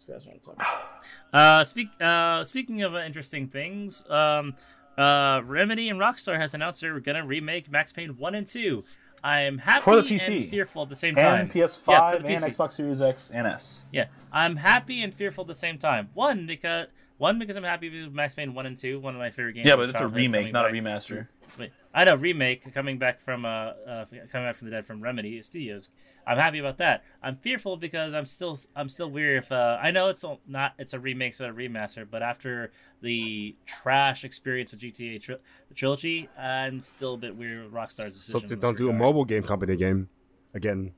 You 0.07 0.15
guys 0.15 0.27
want 0.27 0.43
to 0.43 0.47
talk? 0.47 0.55
about? 0.55 1.05
Uh, 1.33 1.65
speak. 1.65 1.89
Uh, 2.01 2.45
speaking 2.45 2.83
of 2.83 2.95
uh, 2.95 2.99
interesting 2.99 3.49
things, 3.49 4.05
um, 4.09 4.55
uh, 4.97 5.43
Remedy 5.45 5.89
and 5.89 5.99
Rockstar 5.99 6.39
has 6.39 6.55
announced 6.55 6.81
they're 6.81 7.01
gonna 7.01 7.27
remake 7.27 7.71
Max 7.71 7.93
Payne 7.93 8.17
one 8.17 8.35
and 8.35 8.47
two. 8.47 8.85
I'm 9.25 9.59
happy 9.59 9.83
For 9.83 9.97
the 9.97 10.03
PC. 10.03 10.43
and 10.43 10.51
fearful 10.51 10.83
at 10.83 10.89
the 10.89 10.97
same 10.97 11.15
time. 11.15 11.41
And 11.41 11.51
PS5 11.51 11.81
Yeah, 11.89 12.13
for 12.13 12.23
the 12.23 12.29
and 12.29 12.45
Xbox 12.45 12.73
Series 12.75 13.03
X 13.03 13.31
and 13.35 13.47
S. 13.47 13.83
Yeah, 13.93 14.07
I'm 14.33 14.55
happy 14.55 15.03
and 15.03 15.13
fearful 15.13 15.43
at 15.43 15.49
the 15.49 15.55
same 15.55 15.79
time. 15.79 16.11
One 16.15 16.47
because 16.47 16.87
one 17.19 17.39
because 17.39 17.57
I'm 17.57 17.65
happy 17.65 17.89
with 17.89 18.13
Max 18.13 18.35
Payne 18.35 18.55
one 18.55 18.67
and 18.67 18.79
two, 18.79 19.01
one 19.01 19.15
of 19.15 19.19
my 19.19 19.31
favorite 19.31 19.55
games. 19.55 19.69
Yeah, 19.69 19.77
but 19.77 19.89
it's 19.89 19.99
a 19.99 20.07
remake, 20.07 20.53
coming 20.53 20.53
not 20.53 20.67
a 20.67 20.73
remaster. 20.73 21.27
Wait, 21.59 21.73
I 21.95 22.05
know 22.05 22.15
remake 22.15 22.73
coming 22.73 22.99
back 22.99 23.21
from 23.21 23.45
uh, 23.45 23.49
uh 23.49 24.05
coming 24.31 24.47
back 24.47 24.55
from 24.55 24.67
the 24.69 24.77
dead 24.77 24.87
from 24.87 25.01
Remedy 25.01 25.43
Studios. 25.43 25.91
I'm 26.27 26.39
happy 26.39 26.59
about 26.59 26.79
that. 26.79 27.05
I'm 27.23 27.37
fearful 27.37 27.77
because 27.77 28.13
I'm 28.15 28.27
still 28.27 28.59
I'm 28.75 28.89
still 28.89 29.09
weary 29.11 29.39
if 29.39 29.53
uh, 29.53 29.79
I 29.81 29.93
know 29.93 30.09
it's 30.09 30.25
not 30.49 30.73
it's 30.79 30.93
a 30.93 30.99
remake, 30.99 31.31
it's 31.31 31.41
a 31.41 31.45
remaster, 31.49 32.07
but 32.11 32.23
after 32.23 32.73
the 33.01 33.55
trash 33.65 34.25
experience 34.25 34.73
of 34.73 34.81
GTA 34.81 35.23
tri- 35.23 35.37
trilogy, 35.75 36.29
I'm 36.37 36.81
still 36.81 37.15
a 37.15 37.19
bit 37.19 37.37
weary 37.37 37.63
with 37.63 37.73
Rockstar's 37.73 38.15
decision. 38.17 38.41
So 38.41 38.47
they 38.55 38.61
don't 38.61 38.77
do 38.77 38.91
a 38.91 38.93
mobile 38.93 39.25
game 39.25 39.45
company 39.45 39.77
game 39.77 40.09
again. 40.53 40.93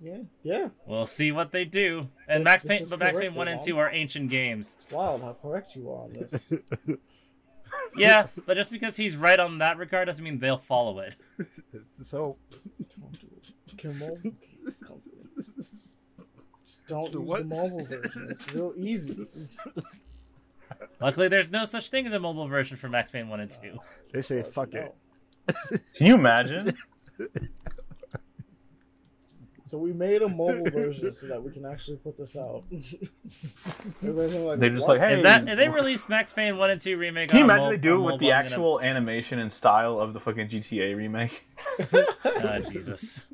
Yeah, 0.00 0.18
yeah. 0.42 0.68
We'll 0.84 1.06
see 1.06 1.32
what 1.32 1.50
they 1.50 1.64
do. 1.64 2.08
And 2.28 2.40
This- 2.40 2.44
Max 2.44 2.62
this 2.64 2.78
Payne, 2.78 2.86
but 2.90 2.98
Max 2.98 3.18
Payne 3.18 3.32
one 3.32 3.48
and 3.48 3.58
Devon. 3.58 3.66
two 3.74 3.78
are 3.78 3.90
ancient 3.90 4.28
games. 4.28 4.76
It's 4.82 4.92
wild 4.92 5.22
how 5.22 5.32
correct 5.40 5.74
you 5.76 5.90
are 5.90 6.02
on 6.02 6.12
this. 6.12 6.52
Yeah, 7.96 8.26
but 8.46 8.54
just 8.56 8.70
because 8.72 8.96
he's 8.96 9.16
right 9.16 9.38
on 9.38 9.58
that 9.58 9.78
regard 9.78 10.06
doesn't 10.06 10.24
mean 10.24 10.38
they'll 10.38 10.56
follow 10.58 10.98
it. 11.00 11.16
so 12.02 12.36
Don't 12.98 13.12
do 13.20 13.26
it. 13.36 13.76
Get 13.76 13.90
a 13.92 13.94
mobile 13.94 14.16
game 14.22 14.74
company. 14.80 15.14
Just 16.66 16.86
don't 16.86 17.12
The 17.12 17.20
use 17.20 17.28
what? 17.28 17.38
the 17.40 17.44
mobile 17.44 17.84
version. 17.84 18.28
It's 18.30 18.52
real 18.54 18.72
easy. 18.76 19.26
Luckily, 21.00 21.28
there's 21.28 21.50
no 21.52 21.64
such 21.64 21.88
thing 21.90 22.06
as 22.06 22.12
a 22.14 22.18
mobile 22.18 22.48
version 22.48 22.76
for 22.76 22.88
Max 22.88 23.10
Payne 23.10 23.28
one 23.28 23.40
and 23.40 23.50
two. 23.50 23.78
they 24.12 24.22
say 24.22 24.42
fuck 24.42 24.74
it. 24.74 24.94
Can 25.96 26.06
you 26.06 26.14
imagine? 26.14 26.76
So 29.66 29.78
we 29.78 29.92
made 29.94 30.20
a 30.20 30.28
mobile 30.28 30.70
version 30.70 31.12
so 31.14 31.26
that 31.28 31.42
we 31.42 31.50
can 31.50 31.64
actually 31.64 31.96
put 31.96 32.18
this 32.18 32.36
out. 32.36 32.64
Like, 34.02 34.60
They're 34.60 34.70
just 34.70 34.88
like, 34.88 35.00
hey, 35.00 35.14
If 35.14 35.22
that 35.22 35.48
if 35.48 35.56
they 35.56 35.68
release 35.68 36.08
Max 36.08 36.32
Payne 36.32 36.58
one 36.58 36.70
and 36.70 36.80
two 36.80 36.98
remake, 36.98 37.30
Can 37.30 37.38
you 37.38 37.44
on 37.44 37.50
imagine 37.50 37.64
mo- 37.64 37.70
they 37.70 37.76
do 37.78 37.94
it 37.94 38.12
with 38.12 38.20
the 38.20 38.32
I'm 38.32 38.44
actual 38.44 38.80
animation 38.80 39.38
and 39.38 39.50
style 39.50 39.98
of 39.98 40.12
the 40.12 40.20
fucking 40.20 40.48
GTA 40.48 40.94
remake? 40.94 41.46
Gonna... 41.90 42.06
Oh, 42.24 42.32
ah, 42.44 42.58
Jesus. 42.70 43.24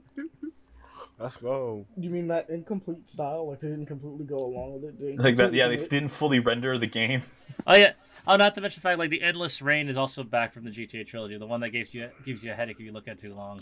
Let's 1.19 1.37
go. 1.37 1.85
You 1.99 2.11
mean 2.11 2.29
that 2.29 2.49
incomplete 2.49 3.09
style? 3.09 3.49
Like 3.49 3.59
they 3.61 3.69
didn't 3.69 3.87
completely 3.87 4.25
go 4.25 4.39
along 4.39 4.75
with 4.75 4.85
it? 4.85 4.99
They 4.99 5.17
Like 5.17 5.37
that? 5.37 5.53
Yeah, 5.53 5.69
they 5.69 5.77
completely 5.77 5.99
didn't 6.01 6.13
fully 6.13 6.39
render 6.39 6.79
the 6.79 6.87
game. 6.87 7.23
Oh 7.67 7.75
yeah. 7.75 7.93
Oh, 8.27 8.37
not 8.37 8.55
to 8.55 8.61
mention 8.61 8.81
the 8.81 8.89
fact 8.89 8.99
like 8.99 9.11
the 9.11 9.23
Endless 9.23 9.61
Rain 9.61 9.89
is 9.89 9.97
also 9.97 10.23
back 10.23 10.53
from 10.53 10.65
the 10.65 10.71
GTA 10.71 11.07
trilogy, 11.07 11.37
the 11.37 11.47
one 11.47 11.61
that 11.61 11.71
gives 11.71 11.93
you 11.93 12.09
gives 12.25 12.45
you 12.45 12.53
a 12.53 12.55
headache 12.55 12.77
if 12.79 12.87
you 12.87 12.93
look 12.93 13.09
at 13.09 13.15
it 13.15 13.21
too 13.21 13.35
long. 13.35 13.61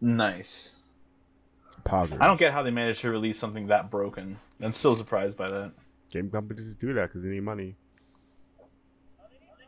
Nice. 0.00 0.70
Power. 1.84 2.08
I 2.20 2.28
don't 2.28 2.38
get 2.38 2.52
how 2.52 2.62
they 2.62 2.70
managed 2.70 3.00
to 3.02 3.10
release 3.10 3.38
something 3.38 3.66
that 3.68 3.90
broken. 3.90 4.38
I'm 4.60 4.74
still 4.74 4.96
surprised 4.96 5.36
by 5.36 5.48
that. 5.48 5.72
Game 6.10 6.30
companies 6.30 6.74
do 6.74 6.92
that 6.94 7.08
because 7.08 7.22
they 7.22 7.30
need 7.30 7.42
money. 7.42 7.76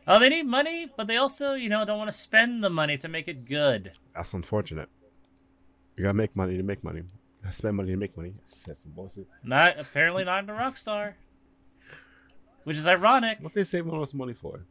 Oh, 0.06 0.18
they 0.18 0.28
need 0.28 0.47
money, 0.47 0.89
but 0.97 1.06
they 1.06 1.16
also, 1.16 1.55
you 1.55 1.68
know, 1.68 1.84
don't 1.84 1.98
want 1.98 2.10
to 2.10 2.16
spend 2.16 2.64
the 2.64 2.70
money 2.70 2.97
to 2.98 3.08
make 3.08 3.28
it 3.28 3.44
good. 3.44 3.92
That's 4.14 4.34
unfortunate. 4.34 4.89
You 5.97 6.05
gotta 6.05 6.14
make 6.14 6.34
money 6.34 6.56
to 6.56 6.62
make 6.62 6.82
money. 6.82 7.00
You 7.00 7.06
gotta 7.42 7.55
spend 7.55 7.76
money 7.76 7.90
to 7.90 7.97
make 7.97 8.16
money. 8.16 8.32
That's 8.66 8.82
some 8.82 8.92
bullshit. 8.92 9.26
Not 9.44 9.78
apparently 9.78 10.24
not 10.24 10.44
in 10.44 10.50
into 10.50 10.60
Rockstar, 10.60 11.14
which 12.64 12.76
is 12.76 12.89
ironic. 12.89 13.39
What 13.40 13.52
they 13.52 13.64
save 13.64 13.89
all 13.89 14.00
this 14.00 14.14
money 14.14 14.32
for? 14.32 14.64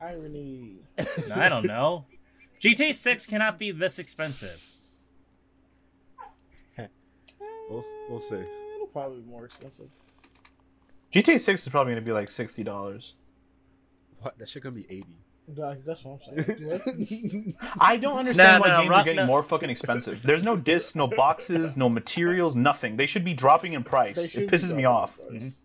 Irony. 0.00 0.76
I 1.34 1.48
don't 1.48 1.66
know. 1.66 2.04
GTA 2.62 2.94
6 2.94 3.26
cannot 3.26 3.58
be 3.58 3.72
this 3.72 3.98
expensive. 3.98 4.62
We'll, 7.70 7.84
we'll 8.08 8.20
see. 8.20 8.36
It'll 8.74 8.86
probably 8.92 9.20
be 9.20 9.30
more 9.30 9.44
expensive. 9.44 9.88
GTA 11.14 11.40
6 11.40 11.62
is 11.62 11.68
probably 11.68 11.92
going 11.92 12.02
to 12.04 12.06
be 12.06 12.12
like 12.12 12.30
sixty 12.30 12.62
dollars. 12.62 13.14
What? 14.20 14.36
That 14.38 14.48
shit 14.48 14.62
gonna 14.62 14.74
be 14.74 14.86
eighty. 14.90 15.16
Like, 15.56 15.82
That's 15.84 16.04
what 16.04 16.20
I'm 16.36 16.44
saying. 16.44 17.54
I 17.80 17.96
don't 17.96 18.16
understand 18.18 18.62
No, 18.62 18.68
why 18.68 18.74
no, 18.74 18.80
games 18.80 18.90
Ro- 18.90 18.96
are 18.96 19.04
getting 19.04 19.16
no. 19.16 19.26
more 19.26 19.42
fucking 19.42 19.70
expensive. 19.70 20.22
There's 20.22 20.42
no 20.42 20.56
discs, 20.56 20.94
no 20.94 21.06
boxes, 21.06 21.74
no 21.76 21.88
materials, 21.88 22.54
nothing. 22.54 22.96
They 22.98 23.06
should 23.06 23.24
be 23.24 23.32
dropping 23.32 23.72
in 23.72 23.82
price. 23.84 24.18
It 24.18 24.50
pisses 24.50 24.64
me 24.74 24.82
dropping 24.82 24.86
off. 24.86 25.16
price. 25.16 25.62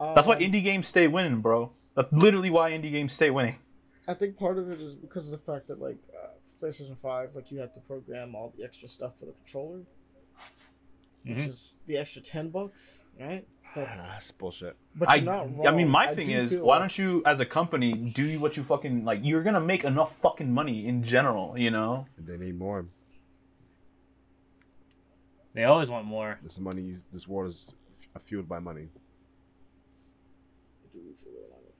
That's 0.00 0.26
why 0.26 0.34
Um, 0.34 0.42
indie 0.42 0.64
games 0.64 0.88
stay 0.88 1.06
winning, 1.06 1.40
bro. 1.42 1.70
That's 1.94 2.12
literally 2.12 2.50
why 2.50 2.72
indie 2.72 2.90
games 2.90 3.12
stay 3.12 3.30
winning. 3.30 3.54
I 4.08 4.14
think 4.14 4.36
part 4.36 4.58
of 4.58 4.66
it 4.68 4.80
is 4.80 4.94
because 4.96 5.32
of 5.32 5.38
the 5.38 5.52
fact 5.52 5.68
that 5.68 5.78
like 5.78 5.98
uh, 6.20 6.26
PlayStation 6.60 6.98
Five, 6.98 7.36
like 7.36 7.52
you 7.52 7.60
have 7.60 7.72
to 7.74 7.80
program 7.80 8.34
all 8.34 8.52
the 8.58 8.64
extra 8.64 8.88
stuff 8.88 9.16
for 9.20 9.26
the 9.26 9.32
controller, 9.44 9.82
which 11.24 11.38
Mhm. 11.38 11.48
is 11.48 11.78
the 11.86 11.96
extra 11.98 12.20
ten 12.22 12.48
bucks, 12.50 13.06
right? 13.20 13.46
That's, 13.74 14.06
That's 14.10 14.30
bullshit. 14.32 14.76
but 14.94 15.08
I, 15.08 15.14
you're 15.16 15.24
not 15.24 15.50
wrong. 15.52 15.66
I 15.66 15.70
mean, 15.70 15.88
my 15.88 16.14
thing 16.14 16.30
is, 16.30 16.56
why 16.56 16.74
like- 16.76 16.80
don't 16.82 16.98
you, 16.98 17.22
as 17.24 17.40
a 17.40 17.46
company, 17.46 17.92
do 17.92 18.38
what 18.40 18.56
you 18.56 18.64
fucking 18.64 19.04
like? 19.04 19.20
You're 19.22 19.42
gonna 19.42 19.60
make 19.60 19.84
enough 19.84 20.14
fucking 20.20 20.52
money 20.52 20.86
in 20.86 21.02
general, 21.04 21.56
you 21.58 21.70
know. 21.70 22.06
They 22.18 22.36
need 22.36 22.58
more. 22.58 22.84
They 25.54 25.64
always 25.64 25.90
want 25.90 26.06
more. 26.06 26.38
This 26.42 26.58
money, 26.58 26.94
this 27.12 27.28
war 27.28 27.46
is 27.46 27.72
fueled 28.24 28.48
by 28.48 28.58
money. 28.58 28.88
do 30.92 30.98
feel 31.14 31.32
like- 31.50 31.74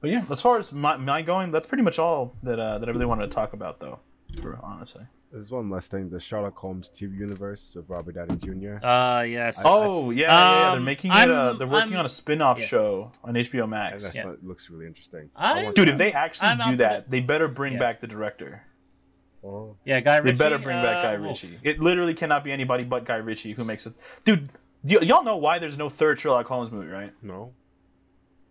But 0.00 0.10
yeah, 0.10 0.22
as 0.30 0.40
far 0.40 0.58
as 0.58 0.72
my, 0.72 0.96
my 0.96 1.20
going, 1.22 1.50
that's 1.50 1.66
pretty 1.66 1.82
much 1.82 1.98
all 1.98 2.34
that 2.42 2.58
uh, 2.58 2.78
that 2.78 2.88
I 2.88 2.92
really 2.92 3.04
wanted 3.06 3.26
to 3.28 3.34
talk 3.34 3.52
about, 3.52 3.80
though. 3.80 4.00
For 4.42 4.58
honestly. 4.62 5.02
There's 5.32 5.50
one 5.50 5.68
last 5.68 5.90
thing: 5.90 6.08
the 6.08 6.20
Sherlock 6.20 6.56
Holmes 6.56 6.90
TV 6.94 7.18
universe 7.18 7.74
with 7.76 7.88
Robert 7.88 8.14
Downey 8.14 8.36
Jr. 8.36 8.84
Uh, 8.86 9.22
yes. 9.22 9.62
Oh 9.64 10.10
yeah, 10.10 10.22
yeah, 10.22 10.28
yeah, 10.30 10.68
they're 10.70 10.78
Um, 10.78 10.84
making 10.84 11.10
it. 11.10 11.14
I'm- 11.16 11.30
Uh, 11.30 11.52
they're 11.54 11.66
working 11.66 11.92
I'm- 11.92 12.00
on 12.00 12.06
a 12.06 12.10
spin-off 12.10 12.58
yeah. 12.58 12.66
show 12.66 13.12
on 13.24 13.34
HBO 13.36 13.66
Max. 13.68 14.02
that's 14.04 14.14
Yeah. 14.14 14.26
what 14.26 14.42
looks 14.44 14.70
really 14.70 14.86
interesting. 14.86 15.28
I- 15.36 15.64
Dude, 15.66 15.76
that. 15.76 15.88
if 15.88 15.98
they 15.98 16.12
actually 16.12 16.48
I'm 16.48 16.70
do 16.72 16.76
that, 16.78 17.04
the- 17.06 17.10
they 17.10 17.20
better 17.20 17.48
bring 17.48 17.74
Yeah. 17.74 17.78
back 17.80 18.00
the 18.00 18.06
director. 18.06 18.62
Oh. 19.44 19.76
yeah, 19.84 20.00
Guy 20.00 20.20
They 20.20 20.32
better 20.32 20.58
bring 20.58 20.82
back 20.82 21.02
Guy 21.04 21.14
uh, 21.16 21.20
Wolf. 21.20 21.42
Ritchie. 21.42 21.58
It 21.62 21.78
literally 21.78 22.14
cannot 22.14 22.42
be 22.42 22.50
anybody 22.50 22.84
but 22.84 23.04
Guy 23.04 23.16
Ritchie 23.16 23.52
who 23.52 23.64
makes 23.64 23.86
it. 23.86 23.94
Dude, 24.24 24.48
y- 24.82 24.98
y'all 25.02 25.22
know 25.24 25.36
why 25.36 25.58
there's 25.58 25.78
no 25.78 25.88
third 25.88 26.18
Sherlock 26.20 26.46
Holmes 26.46 26.72
movie, 26.72 26.88
right? 26.88 27.12
no, 27.22 27.52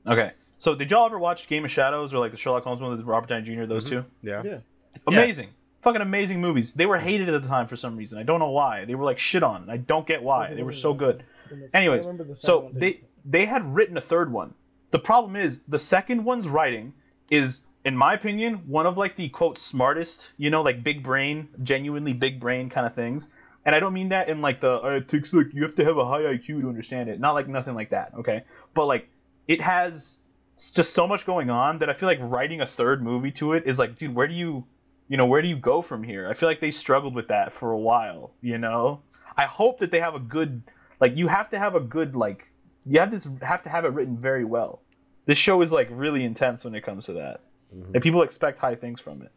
Okay. 0.07 0.31
So 0.59 0.73
did 0.75 0.89
y'all 0.89 1.05
ever 1.05 1.19
watch 1.19 1.47
Game 1.47 1.65
of 1.65 1.71
Shadows 1.71 2.13
or 2.13 2.19
like 2.19 2.31
the 2.31 2.37
Sherlock 2.37 2.63
Holmes 2.63 2.81
one 2.81 2.91
with 2.95 3.05
Robert 3.05 3.27
Downey 3.29 3.45
Jr. 3.55 3.65
Those 3.65 3.85
Mhm. 3.85 3.89
two? 3.89 4.05
yeah, 4.23 4.41
Yeah. 4.43 4.57
Amazing. 5.05 5.49
Fucking 5.87 6.01
amazing 6.01 6.41
movies. 6.41 6.73
They 6.73 6.85
were 6.85 6.97
hated 6.97 7.29
at 7.29 7.41
the 7.41 7.47
time 7.47 7.67
for 7.67 7.77
some 7.77 7.95
reason. 7.95 8.17
I 8.17 8.23
don't 8.23 8.39
know 8.39 8.49
why. 8.49 8.83
They 8.83 8.93
were 8.93 9.05
like 9.05 9.19
shit 9.19 9.41
on. 9.41 9.69
I 9.69 9.77
don't 9.77 10.05
get 10.05 10.21
why. 10.21 10.53
They 10.53 10.63
were 10.63 10.73
so 10.73 10.93
good. 10.93 11.23
Anyways, 11.73 12.05
So 12.37 12.69
they 12.73 13.01
they 13.23 13.45
had 13.45 13.73
written 13.73 13.95
a 13.95 14.01
third 14.01 14.29
one. 14.29 14.53
The 14.91 14.99
problem 14.99 15.37
is 15.37 15.61
the 15.65 15.79
second 15.79 16.25
one's 16.25 16.45
writing 16.45 16.91
is, 17.31 17.61
in 17.85 17.95
my 17.95 18.13
opinion, 18.15 18.63
one 18.67 18.85
of 18.85 18.97
like 18.97 19.15
the 19.15 19.29
quote 19.29 19.57
smartest, 19.57 20.21
you 20.35 20.49
know, 20.49 20.61
like 20.61 20.83
big 20.83 21.03
brain, 21.03 21.47
genuinely 21.63 22.11
big 22.11 22.41
brain 22.41 22.69
kind 22.69 22.85
of 22.85 22.93
things. 22.93 23.29
And 23.65 23.73
I 23.73 23.79
don't 23.79 23.93
mean 23.93 24.09
that 24.09 24.27
in 24.27 24.41
like 24.41 24.59
the 24.59 24.83
uh, 24.83 24.89
it 24.97 25.07
takes 25.07 25.33
like 25.33 25.53
you 25.53 25.63
have 25.63 25.75
to 25.75 25.85
have 25.85 25.97
a 25.97 26.05
high 26.05 26.23
IQ 26.23 26.61
to 26.61 26.67
understand 26.67 27.09
it. 27.09 27.17
Not 27.17 27.31
like 27.31 27.47
nothing 27.47 27.75
like 27.75 27.91
that, 27.91 28.11
okay? 28.19 28.43
But 28.73 28.87
like 28.87 29.07
it 29.47 29.61
has 29.61 30.17
just 30.73 30.93
so 30.93 31.07
much 31.07 31.25
going 31.25 31.49
on 31.49 31.79
that 31.79 31.89
I 31.89 31.93
feel 31.93 32.07
like 32.07 32.19
writing 32.21 32.61
a 32.61 32.67
third 32.67 33.01
movie 33.01 33.31
to 33.31 33.53
it 33.53 33.63
is 33.65 33.77
like, 33.77 33.97
dude, 33.97 34.15
where 34.15 34.27
do 34.27 34.33
you, 34.33 34.65
you 35.07 35.17
know, 35.17 35.25
where 35.25 35.41
do 35.41 35.47
you 35.47 35.57
go 35.57 35.81
from 35.81 36.03
here? 36.03 36.29
I 36.29 36.33
feel 36.33 36.49
like 36.49 36.59
they 36.59 36.71
struggled 36.71 37.15
with 37.15 37.27
that 37.29 37.53
for 37.53 37.71
a 37.71 37.77
while, 37.79 38.31
you 38.41 38.57
know. 38.57 39.01
I 39.37 39.45
hope 39.45 39.79
that 39.79 39.91
they 39.91 39.99
have 39.99 40.15
a 40.15 40.19
good, 40.19 40.63
like, 40.99 41.15
you 41.15 41.27
have 41.27 41.49
to 41.51 41.59
have 41.59 41.75
a 41.75 41.79
good 41.79 42.15
like 42.15 42.49
you 42.85 42.99
have 42.99 43.11
to 43.11 43.45
have 43.45 43.63
to 43.63 43.69
have 43.69 43.83
it 43.85 43.89
written 43.89 44.17
very 44.17 44.45
well. 44.45 44.81
This 45.25 45.37
show 45.37 45.61
is 45.61 45.71
like 45.73 45.89
really 45.91 46.23
intense 46.23 46.63
when 46.63 46.73
it 46.73 46.81
comes 46.81 47.05
to 47.07 47.13
that, 47.13 47.41
Mhm. 47.75 47.93
and 47.95 48.01
people 48.03 48.21
expect 48.21 48.59
high 48.59 48.75
things 48.75 48.99
from 49.01 49.21
it. 49.21 49.31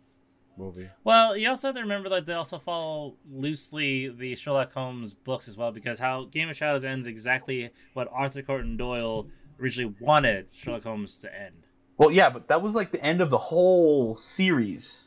movie. 0.57 0.89
Well, 1.05 1.35
you 1.39 1.49
also 1.49 1.69
have 1.69 1.77
to 1.77 1.81
remember 1.81 2.11
that 2.11 2.27
they 2.27 2.35
also 2.35 2.59
follow 2.59 3.15
loosely 3.31 4.09
the 4.09 4.35
Sherlock 4.35 4.73
Holmes 4.73 5.15
books 5.15 5.49
as 5.49 5.57
well, 5.57 5.73
because 5.73 5.99
how 5.99 6.25
Game 6.27 6.51
of 6.51 6.57
Shadows 6.57 6.85
ends 6.85 7.07
exactly 7.07 7.71
what 7.95 8.09
Arthur 8.13 8.43
Conan 8.43 8.77
Doyle 8.77 9.27
originally 9.59 9.95
wanted 10.01 10.49
Sherlock 10.53 10.85
Holmes 10.85 11.17
to 11.19 11.35
end. 11.35 11.55
Well, 11.97 12.11
yeah, 12.11 12.29
but 12.29 12.49
that 12.49 12.61
was 12.61 12.75
like 12.75 12.91
the 12.93 13.03
end 13.03 13.23
of 13.23 13.31
the 13.31 13.39
whole 13.39 14.17
series. 14.17 14.99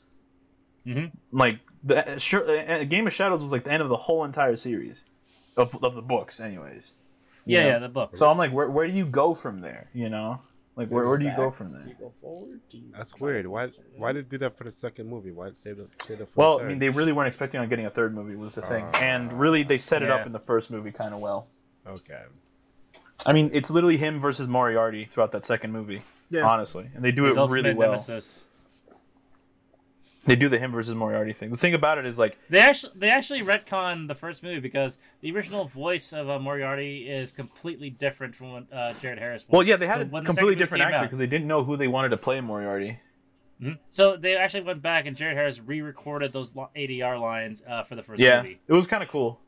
Mhm. 0.86 1.12
Like 1.32 1.60
the 1.84 2.14
uh, 2.16 2.18
sure, 2.18 2.50
uh, 2.50 2.84
Game 2.84 3.08
of 3.08 3.14
Shadows 3.14 3.42
was 3.42 3.52
like 3.52 3.64
the 3.64 3.72
end 3.72 3.82
of 3.84 3.90
the 3.90 3.98
whole 3.98 4.26
entire 4.26 4.56
series 4.56 4.98
of, 5.58 5.82
of 5.84 5.96
the 5.96 6.02
books, 6.02 6.40
anyways. 6.40 6.94
You 7.46 7.58
Yeah, 7.58 7.62
know? 7.64 7.68
yeah, 7.70 7.80
the 7.80 7.90
books. 7.90 8.20
So 8.20 8.30
I'm 8.30 8.38
like, 8.38 8.52
where 8.52 8.70
where 8.70 8.88
do 8.88 8.94
you 8.94 9.06
go 9.06 9.34
from 9.36 9.62
there? 9.62 9.90
You 9.94 10.10
know, 10.10 10.42
like 10.76 10.90
where 10.90 11.06
where 11.08 11.18
do 11.18 11.26
you 11.26 11.36
go 11.36 11.48
Back? 11.50 11.56
from 11.58 11.68
Do 11.70 11.76
you 11.76 11.82
there? 11.82 11.96
go 12.00 12.10
forward? 12.22 12.60
Do 12.70 12.78
you 12.78 12.84
That's 12.98 13.18
weird. 13.20 13.48
Why? 13.48 13.70
Why 13.98 14.12
did 14.12 14.26
they 14.30 14.38
do 14.38 14.38
that 14.40 14.58
for 14.58 14.64
the 14.66 14.72
second 14.72 15.08
movie? 15.10 15.32
Why 15.32 15.52
save 15.54 15.80
it? 15.80 15.90
Save 16.08 16.22
it 16.22 16.26
for 16.30 16.32
Well, 16.36 16.58
the 16.60 16.66
I 16.66 16.68
mean, 16.68 16.80
they 16.80 16.90
really 16.90 17.12
weren't 17.14 17.28
expecting 17.28 17.60
on 17.62 17.70
getting 17.70 17.86
a 17.86 17.90
third 17.90 18.14
movie 18.14 18.36
was 18.36 18.56
the 18.56 18.62
thing, 18.64 18.86
Ah. 18.94 18.98
and 19.00 19.32
really 19.40 19.64
they 19.64 19.78
set 19.78 20.04
it 20.04 20.10
up 20.12 20.26
in 20.26 20.32
the 20.32 20.40
first 20.40 20.70
movie 20.72 20.92
kind 20.92 21.14
of 21.14 21.20
well. 21.22 21.48
okay. 21.88 22.24
I 23.26 23.32
mean, 23.32 23.52
it's 23.54 23.70
literally 23.70 23.96
him 23.98 24.20
versus 24.20 24.48
Moriarty 24.50 25.06
throughout 25.06 25.32
that 25.34 25.46
second 25.46 25.72
movie. 25.72 26.02
Yeah. 26.30 26.46
honestly, 26.48 26.90
and 26.96 27.04
they 27.06 27.12
do 27.12 27.24
His 27.26 27.38
it 27.38 27.50
really 27.50 27.74
well. 27.74 27.90
nemesis. 27.92 28.44
They 30.26 30.36
do 30.38 30.48
the 30.48 30.58
him 30.58 30.72
versus 30.72 30.96
Moriarty 30.96 31.34
thing. 31.34 31.52
The 31.52 31.58
thing 31.58 31.74
about 31.74 31.98
it 31.98 32.06
is 32.06 32.18
like 32.18 32.38
They 32.50 32.60
actually 32.60 32.94
they 32.96 33.10
actually 33.10 33.42
retcon 33.42 34.08
the 34.08 34.16
first 34.16 34.42
movie 34.42 34.60
because 34.60 34.98
the 35.22 35.32
original 35.34 35.66
voice 35.66 36.14
of 36.14 36.30
uh, 36.30 36.40
Moriarty 36.40 37.10
is 37.10 37.32
completely 37.32 37.90
different 37.90 38.34
from 38.34 38.52
what 38.52 38.64
uh, 38.72 38.94
Jared 39.02 39.20
Harris. 39.20 39.46
well, 39.50 39.64
yeah, 39.64 39.76
they 39.76 39.88
had 39.88 40.10
So 40.12 40.18
a 40.18 40.22
completely 40.24 40.56
different 40.56 40.84
actor 40.84 41.06
because 41.06 41.20
they 41.20 41.28
didn't 41.28 41.48
know 41.48 41.64
who 41.64 41.76
they 41.76 41.88
wanted 41.90 42.10
to 42.10 42.18
play 42.18 42.40
Moriarty. 42.40 43.00
Mhm. 43.62 43.78
So 43.90 44.18
they 44.18 44.36
actually 44.36 44.64
went 44.64 44.82
back 44.82 45.06
and 45.06 45.16
Jared 45.16 45.36
Harris 45.38 45.60
re-recorded 45.60 46.32
those 46.34 46.54
ADR 46.54 47.20
lines 47.20 47.62
uh, 47.68 47.84
for 47.84 47.96
the 47.96 48.04
first 48.04 48.22
Yeah, 48.22 48.38
movie. 48.42 48.60
it 48.68 48.74
was 48.74 48.88
kind 48.88 49.04
of 49.04 49.10
cool. 49.10 49.40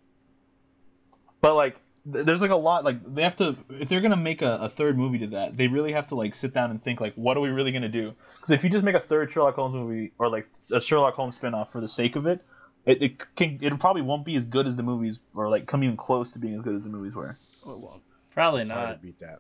But 1.42 1.56
like, 1.56 1.78
there's 2.06 2.42
like 2.42 2.52
a 2.52 2.56
lot. 2.56 2.84
Like 2.84 2.98
they 3.14 3.24
have 3.24 3.36
to 3.38 3.56
if 3.70 3.90
they're 3.90 4.02
gonna 4.02 4.16
make 4.16 4.42
a, 4.42 4.60
a 4.62 4.70
third 4.70 4.98
movie 4.98 5.20
to 5.20 5.28
that, 5.28 5.58
they 5.58 5.68
really 5.68 5.94
have 5.94 6.08
to 6.08 6.16
like 6.16 6.36
sit 6.36 6.54
down 6.54 6.72
and 6.72 6.84
think 6.84 7.02
like, 7.02 7.16
what 7.16 7.36
are 7.38 7.42
we 7.42 7.50
really 7.50 7.72
gonna 7.72 7.90
do? 7.90 8.14
Because 8.36 8.52
if 8.52 8.64
you 8.64 8.70
just 8.70 8.86
make 8.86 8.96
a 8.96 9.00
third 9.00 9.32
Sherlock 9.32 9.56
Holmes 9.56 9.74
movie 9.74 10.12
or 10.20 10.30
like 10.30 10.48
a 10.72 10.80
Sherlock 10.80 11.16
Holmes 11.16 11.38
spinoff 11.40 11.70
for 11.70 11.82
the 11.82 11.88
sake 11.88 12.16
of 12.16 12.26
it, 12.28 12.44
it 12.86 13.02
it 13.02 13.36
can 13.36 13.58
it 13.62 13.80
probably 13.80 14.04
won't 14.04 14.26
be 14.26 14.36
as 14.36 14.50
good 14.50 14.68
as 14.68 14.76
the 14.76 14.84
movies 14.84 15.20
or 15.34 15.50
like 15.50 15.66
come 15.66 15.84
even 15.84 15.98
close 15.98 16.32
to 16.32 16.40
being 16.40 16.56
as 16.56 16.62
good 16.62 16.76
as 16.76 16.84
the 16.84 16.90
movies 16.90 17.16
were. 17.16 17.38
Oh 17.66 17.78
well. 17.78 18.02
Probably 18.32 18.62
It's 18.62 18.70
hard 18.70 18.90
not. 18.90 18.94
to 18.96 19.00
beat 19.00 19.20
that. 19.22 19.40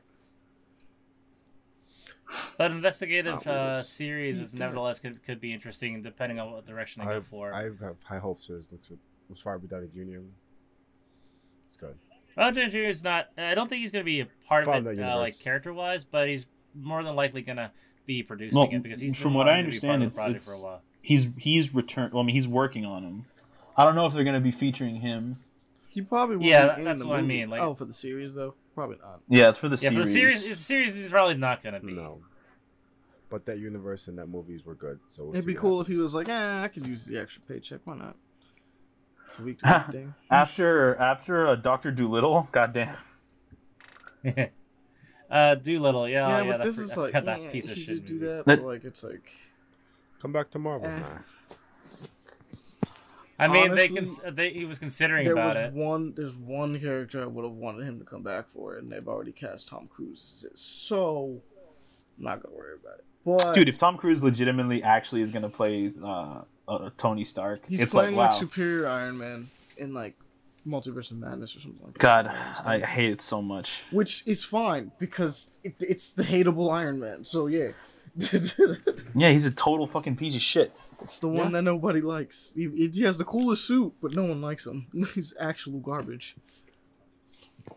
But 2.58 2.72
investigative 2.72 3.46
uh, 3.46 3.84
series 3.84 4.40
is 4.40 4.54
nevertheless 4.56 5.00
could, 5.00 5.24
could 5.24 5.40
be 5.40 5.54
interesting 5.54 6.02
depending 6.02 6.40
on 6.40 6.52
what 6.52 6.66
direction 6.66 7.02
they 7.02 7.10
go 7.10 7.18
I've, 7.18 7.28
for. 7.28 7.54
I 7.54 7.64
have 7.64 7.98
high 8.04 8.18
hopes 8.18 8.46
for 8.46 8.54
this. 8.54 8.72
Looks 8.72 8.90
was 9.30 9.46
Robert 9.46 9.70
Downey 9.70 9.88
Jr. 9.94 10.22
It's 11.66 11.76
good. 11.76 11.96
Robert 12.38 12.56
Downey 12.56 12.70
Jr. 12.72 12.78
is 12.80 13.04
not. 13.04 13.28
I 13.38 13.56
don't 13.56 13.70
think 13.70 13.82
he's 13.82 13.92
going 13.92 14.04
to 14.04 14.06
be 14.06 14.22
a 14.22 14.28
part 14.48 14.66
Found 14.66 14.88
of 14.88 14.98
it, 14.98 15.02
uh, 15.02 15.18
like 15.18 15.40
character 15.40 15.74
wise, 15.74 16.04
but 16.04 16.28
he's 16.28 16.46
more 16.74 17.02
than 17.04 17.16
likely 17.16 17.42
going 17.42 17.58
to 17.58 17.72
be 18.06 18.24
producing 18.24 18.60
Well, 18.60 18.70
it 18.72 18.84
because 18.84 19.00
he's 19.00 19.18
from 19.20 19.34
what 19.34 19.48
I 19.48 19.52
wanting 19.58 19.72
to 19.72 19.82
be 19.82 19.88
part 19.88 19.94
understand, 19.94 20.04
of 20.04 20.14
the 20.14 20.16
project 20.16 20.36
it's- 20.44 20.46
for 20.62 20.62
a 20.62 20.72
while. 20.72 20.82
He's 21.02 21.28
he's 21.38 21.74
returned. 21.74 22.14
Well, 22.14 22.24
I 22.24 22.26
mean, 22.26 22.36
he's 22.36 22.48
working 22.48 22.84
on 22.84 23.04
him. 23.04 23.26
I 23.78 23.84
don't 23.84 23.94
know 23.96 24.06
if 24.08 24.14
they're 24.14 24.24
gonna 24.24 24.40
be 24.40 24.52
featuring 24.52 24.96
him. 24.96 25.38
He 25.90 26.02
probably 26.02 26.38
won't 26.38 26.48
Yeah, 26.50 26.74
be 26.76 26.80
in 26.82 26.86
that's 26.86 27.02
the 27.04 27.08
what 27.08 27.20
I 27.20 27.22
mean, 27.22 27.50
like- 27.50 27.62
oh, 27.62 27.76
for 27.76 27.86
the 27.86 27.94
series 27.94 28.34
though, 28.34 28.56
probably 28.74 28.98
not. 29.02 29.22
Yeah, 29.30 29.50
it's 29.50 29.58
for 29.60 29.70
the 29.70 29.76
Yeah, 29.76 29.92
series. 29.92 29.96
for 29.96 30.00
the 30.00 30.08
series, 30.08 30.44
the 30.44 30.56
series 30.56 30.96
is 30.98 31.12
probably 31.12 31.36
not 31.36 31.62
going 31.62 31.76
to 31.76 31.80
be. 31.80 31.94
No. 31.94 32.22
But 33.30 33.46
that 33.46 33.60
universe 33.60 34.08
and 34.08 34.18
that 34.18 34.28
movies 34.28 34.66
were 34.66 34.76
good. 34.76 35.00
So 35.08 35.24
we'll 35.24 35.34
It'd 35.34 35.44
see 35.44 35.48
be 35.48 35.54
what 35.54 35.62
cool 35.62 35.82
if 35.82 35.88
he 35.88 35.96
was 35.98 36.14
like, 36.16 36.28
"Ah, 36.30 36.64
I 36.64 36.68
could 36.70 36.86
use 36.88 37.06
the 37.06 37.20
extra 37.20 37.42
paycheck. 37.44 37.82
Why 37.86 37.98
not?" 37.98 38.16
It's 39.28 39.40
a 39.40 39.44
week 39.44 39.58
to 39.60 39.84
week 39.88 39.92
thing. 39.94 40.14
After 40.30 40.96
after 40.96 41.48
uh, 41.48 41.56
Doctor 41.56 41.92
Doolittle, 41.92 42.48
goddamn. 42.52 42.96
uh, 45.30 45.56
Doolittle, 45.56 46.08
yeah, 46.10 46.28
yeah, 46.28 46.38
oh, 46.40 46.44
yeah, 46.46 46.52
but 46.58 46.64
this 46.64 46.78
fr- 46.78 46.82
is 46.84 46.98
like, 46.98 47.12
forgot 47.14 47.26
that 47.26 47.42
yeah, 47.42 47.52
piece 47.52 47.68
of 47.70 47.76
he 47.76 47.86
shit. 47.86 47.88
did 47.88 48.06
do 48.06 48.14
movie. 48.16 48.26
that, 48.28 48.46
That- 48.46 48.58
but 48.60 48.66
like 48.66 48.84
it's 48.86 49.04
like 49.04 49.22
Come 50.22 50.32
back 50.32 50.50
to 50.52 50.60
Marvel. 50.60 50.88
Eh. 50.90 51.02
I 53.38 53.48
mean, 53.48 53.76
they, 53.76 53.90
honestly, 53.90 53.98
cons- 53.98 54.22
they 54.32 54.50
he 54.52 54.64
was 54.66 54.80
considering 54.80 55.26
there 55.26 55.34
about 55.34 55.48
was 55.48 55.56
it. 55.58 55.74
one. 55.74 56.14
There's 56.16 56.36
one 56.36 56.80
character 56.80 57.22
I 57.22 57.26
would 57.26 57.44
have 57.44 57.54
wanted 57.54 57.86
him 57.86 58.00
to 58.00 58.06
come 58.06 58.24
back 58.24 58.48
for, 58.50 58.78
and 58.78 58.90
they've 58.90 59.08
already 59.08 59.34
cast 59.34 59.68
Tom 59.68 59.88
Cruise. 59.94 60.46
So, 60.56 61.42
I'm 62.18 62.24
not 62.24 62.42
gonna 62.42 62.56
worry 62.56 62.76
about 62.82 63.00
it. 63.00 63.06
But 63.26 63.54
Dude, 63.54 63.68
if 63.68 63.78
Tom 63.78 63.98
Cruise 63.98 64.24
legitimately 64.24 64.82
actually 64.84 65.22
is 65.22 65.32
gonna 65.32 65.50
play 65.50 65.92
uh, 66.02 66.44
uh, 66.68 66.90
Tony 66.98 67.24
Stark, 67.24 67.62
he's 67.68 67.82
it's 67.82 67.92
playing 67.92 68.16
like 68.16 68.30
wow. 68.30 68.32
like 68.32 68.40
Superior 68.40 68.88
Iron 68.88 69.18
Man 69.18 69.50
in 69.78 69.94
like 69.94 70.16
Multiverse 70.66 71.12
of 71.12 71.18
Madness 71.18 71.56
or 71.56 71.60
something 71.60 71.84
like 71.84 71.94
that. 71.94 72.00
God, 72.00 72.28
I 72.28 72.76
I 72.76 72.80
hate 72.80 73.12
it 73.12 73.22
so 73.22 73.42
much. 73.42 73.84
which 73.92 74.28
is 74.28 74.44
fine 74.44 74.92
because 75.00 75.52
it, 75.64 75.76
it's 75.80 76.14
the 76.14 76.24
hateable 76.24 76.72
Iron 76.72 77.00
Man. 77.00 77.24
So 77.26 77.48
yeah, 77.48 77.72
Yeah, 79.16 79.30
he's 79.32 79.46
a 79.46 79.52
total 79.52 79.88
fucking 79.88 80.16
piece 80.16 80.36
of 80.36 80.42
shit. 80.42 80.72
It's 81.02 81.20
the 81.20 81.28
one 81.28 81.48
Yeah. 81.48 81.50
that 81.50 81.62
nobody 81.64 82.02
likes. 82.02 82.54
He, 82.56 82.90
he 82.92 83.02
has 83.04 83.18
the 83.18 83.26
coolest 83.26 83.66
suit, 83.66 83.94
but 84.02 84.14
no 84.14 84.26
one 84.26 84.42
likes 84.42 84.66
him. 84.66 84.88
He's 85.14 85.34
actual 85.40 85.80
garbage. 85.80 86.36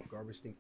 Garbage 0.09 0.37
stinky. 0.37 0.59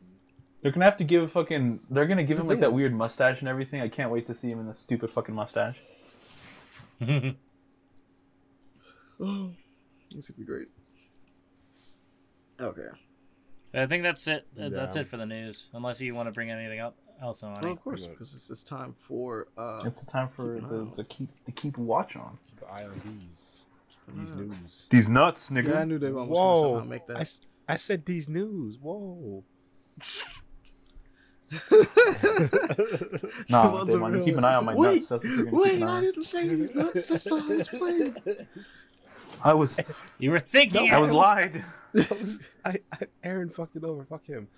They're 0.60 0.73
gonna 0.73 0.84
have 0.84 0.97
to 0.97 1.05
give 1.05 1.23
a 1.23 1.28
fucking. 1.28 1.81
They're 1.89 2.07
gonna 2.07 2.24
give 2.24 2.32
It's 2.32 2.40
him 2.40 2.48
like 2.48 2.60
that 2.60 2.73
weird 2.73 2.92
mustache 2.92 3.39
and 3.39 3.48
everything. 3.48 3.81
I 3.81 3.89
can't 3.89 4.10
wait 4.10 4.26
to 4.26 4.34
see 4.34 4.50
him 4.50 4.58
in 4.58 4.66
the 4.66 4.74
stupid 4.74 5.10
fucking 5.10 5.34
mustache. 5.34 5.78
Oh, 9.20 9.50
this 10.14 10.28
would 10.28 10.38
be 10.38 10.44
great. 10.44 10.68
Okay. 12.60 12.88
I 13.74 13.86
think 13.86 14.02
that's 14.02 14.26
it. 14.26 14.47
Uh, 14.58 14.70
That's 14.70 14.97
it 14.97 15.06
for 15.06 15.18
the 15.18 15.26
news. 15.26 15.68
Unless 15.74 16.00
you 16.00 16.14
want 16.14 16.26
to 16.26 16.32
bring 16.32 16.50
anything 16.50 16.80
up 16.80 16.97
else 17.20 17.42
on 17.42 17.52
Well, 17.60 17.66
it. 17.66 17.72
of 17.72 17.80
course, 17.84 18.06
because 18.06 18.32
it's, 18.34 18.48
it's 18.50 18.62
time 18.62 18.94
for 18.94 19.48
uh, 19.58 19.82
It's 19.84 20.02
a 20.02 20.06
time 20.06 20.28
for 20.28 20.55
keep 20.58 20.68
the, 20.70 20.80
out. 20.80 20.97
the 20.97 21.05
keep 21.05 21.28
to 21.44 21.52
keep 21.52 21.76
watch 21.76 22.16
on. 22.16 22.38
Keep 22.48 22.62
an 22.62 22.68
eye 22.70 22.84
on 22.84 22.92
these. 23.05 23.60
These 24.16 24.32
eye. 24.32 24.36
news. 24.36 24.86
These 24.90 25.08
nuts, 25.08 25.50
nigga. 25.50 25.68
Yeah, 25.68 25.80
I 25.80 25.84
knew 25.84 25.98
they 25.98 26.10
were 26.10 26.20
almost 26.20 26.38
gonna 26.38 26.50
Whoa! 26.50 26.72
somehow 26.78 26.88
make 26.88 27.02
I, 27.10 27.24
that. 27.68 27.80
said 27.80 28.06
these 28.06 28.26
news. 28.28 28.78
Whoa. 28.80 29.44
Nah, 33.50 33.72
Well, 33.72 33.84
they 33.86 33.92
the 33.92 33.98
want 34.00 34.14
to 34.14 34.24
keep 34.24 34.36
an 34.36 34.44
eye 34.44 34.55
on 34.55 34.64
my 34.66 34.74
wait, 34.74 34.94
nuts. 34.97 35.08
That's 35.08 35.24
what 35.24 35.30
you're 35.32 35.44
gonna 35.47 35.50
keep 35.64 35.80
Wait, 35.80 35.82
I 35.82 36.00
didn't 36.00 36.24
say 36.24 36.48
these 36.48 36.74
nuts. 36.74 37.08
That's 37.08 37.26
not 37.26 37.48
his 37.48 37.68
plan. 37.68 38.16
I 39.44 39.55
was 39.55 39.81
You 40.18 40.31
were 40.31 40.41
thinking. 40.41 40.91
I 40.92 40.99
was 40.99 41.10
lied. 41.10 41.65
I, 42.65 42.78
I, 42.92 42.99
Aaron 43.25 43.50
fucked 43.50 43.76
it 43.76 43.84
over. 43.84 44.05
Fuck 44.05 44.25
him. 44.26 44.49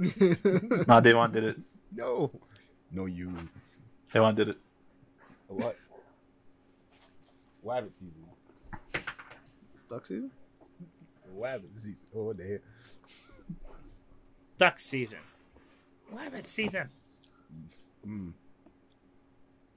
Nah, 0.88 1.00
Devon 1.00 1.30
did 1.30 1.44
it. 1.44 1.56
No. 1.94 2.26
No, 2.90 3.06
you. 3.06 3.32
Devon 4.12 4.34
did 4.34 4.48
it. 4.48 4.56
What? 5.46 5.76
Wabbit 7.64 7.96
season. 7.96 8.24
Duck 9.88 10.06
season? 10.06 10.30
Wabbit 11.36 11.72
season. 11.72 12.06
Oh, 12.14 12.24
what 12.24 12.36
the 12.38 12.44
hell? 12.44 12.58
Duck 14.58 14.80
season. 14.80 15.18
Rabbit 16.12 16.46
season. 16.46 16.88
Mm. 18.06 18.32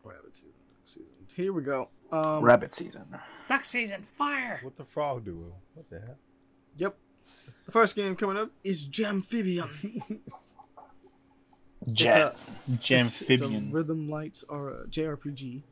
Rabbit 0.04 0.36
season. 0.36 0.52
Duck 0.70 0.82
season. 0.86 1.14
Here 1.36 1.54
we 1.54 1.62
go. 1.62 1.90
Um, 2.12 2.44
Rabbit 2.44 2.74
season. 2.74 3.04
Duck 3.48 3.64
season. 3.64 4.04
Fire. 4.18 4.60
What 4.64 4.78
the 4.78 4.86
frog 4.86 5.26
doing? 5.26 5.52
What 5.74 5.90
the 5.90 6.00
hell? 6.00 6.18
Yep. 6.78 6.98
The 7.66 7.72
first 7.72 7.96
game 7.96 8.16
coming 8.16 8.38
up 8.38 8.52
is 8.64 8.86
Jamphibian. 8.86 9.70
Jet. 11.92 12.38
It's 12.68 12.78
a 12.78 12.82
Jamphibian. 12.82 13.72
rhythm 13.72 14.10
light 14.10 14.44
or 14.50 14.70
a 14.70 14.88
JRPG 14.88 15.64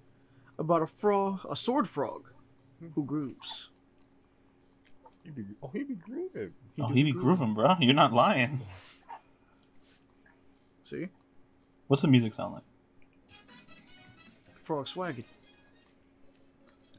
about 0.58 0.82
a 0.82 0.88
frog, 0.88 1.40
a 1.50 1.56
sword 1.56 1.88
frog, 1.88 2.30
who 2.94 3.04
grooves. 3.04 3.70
He 5.24 5.32
be, 5.32 5.44
oh, 5.64 5.70
he 5.74 5.84
be 5.84 5.96
grooving. 5.96 6.54
Oh, 6.80 6.88
he 6.90 7.04
be 7.04 7.12
grooving, 7.12 7.54
bro. 7.56 7.76
You're 7.80 7.94
not 7.94 8.14
lying. 8.14 8.62
See, 10.84 11.08
What's 11.88 12.02
the 12.02 12.08
music 12.08 12.34
sound 12.34 12.54
like? 12.56 12.64
frog 14.56 14.86
swagging. 14.88 15.24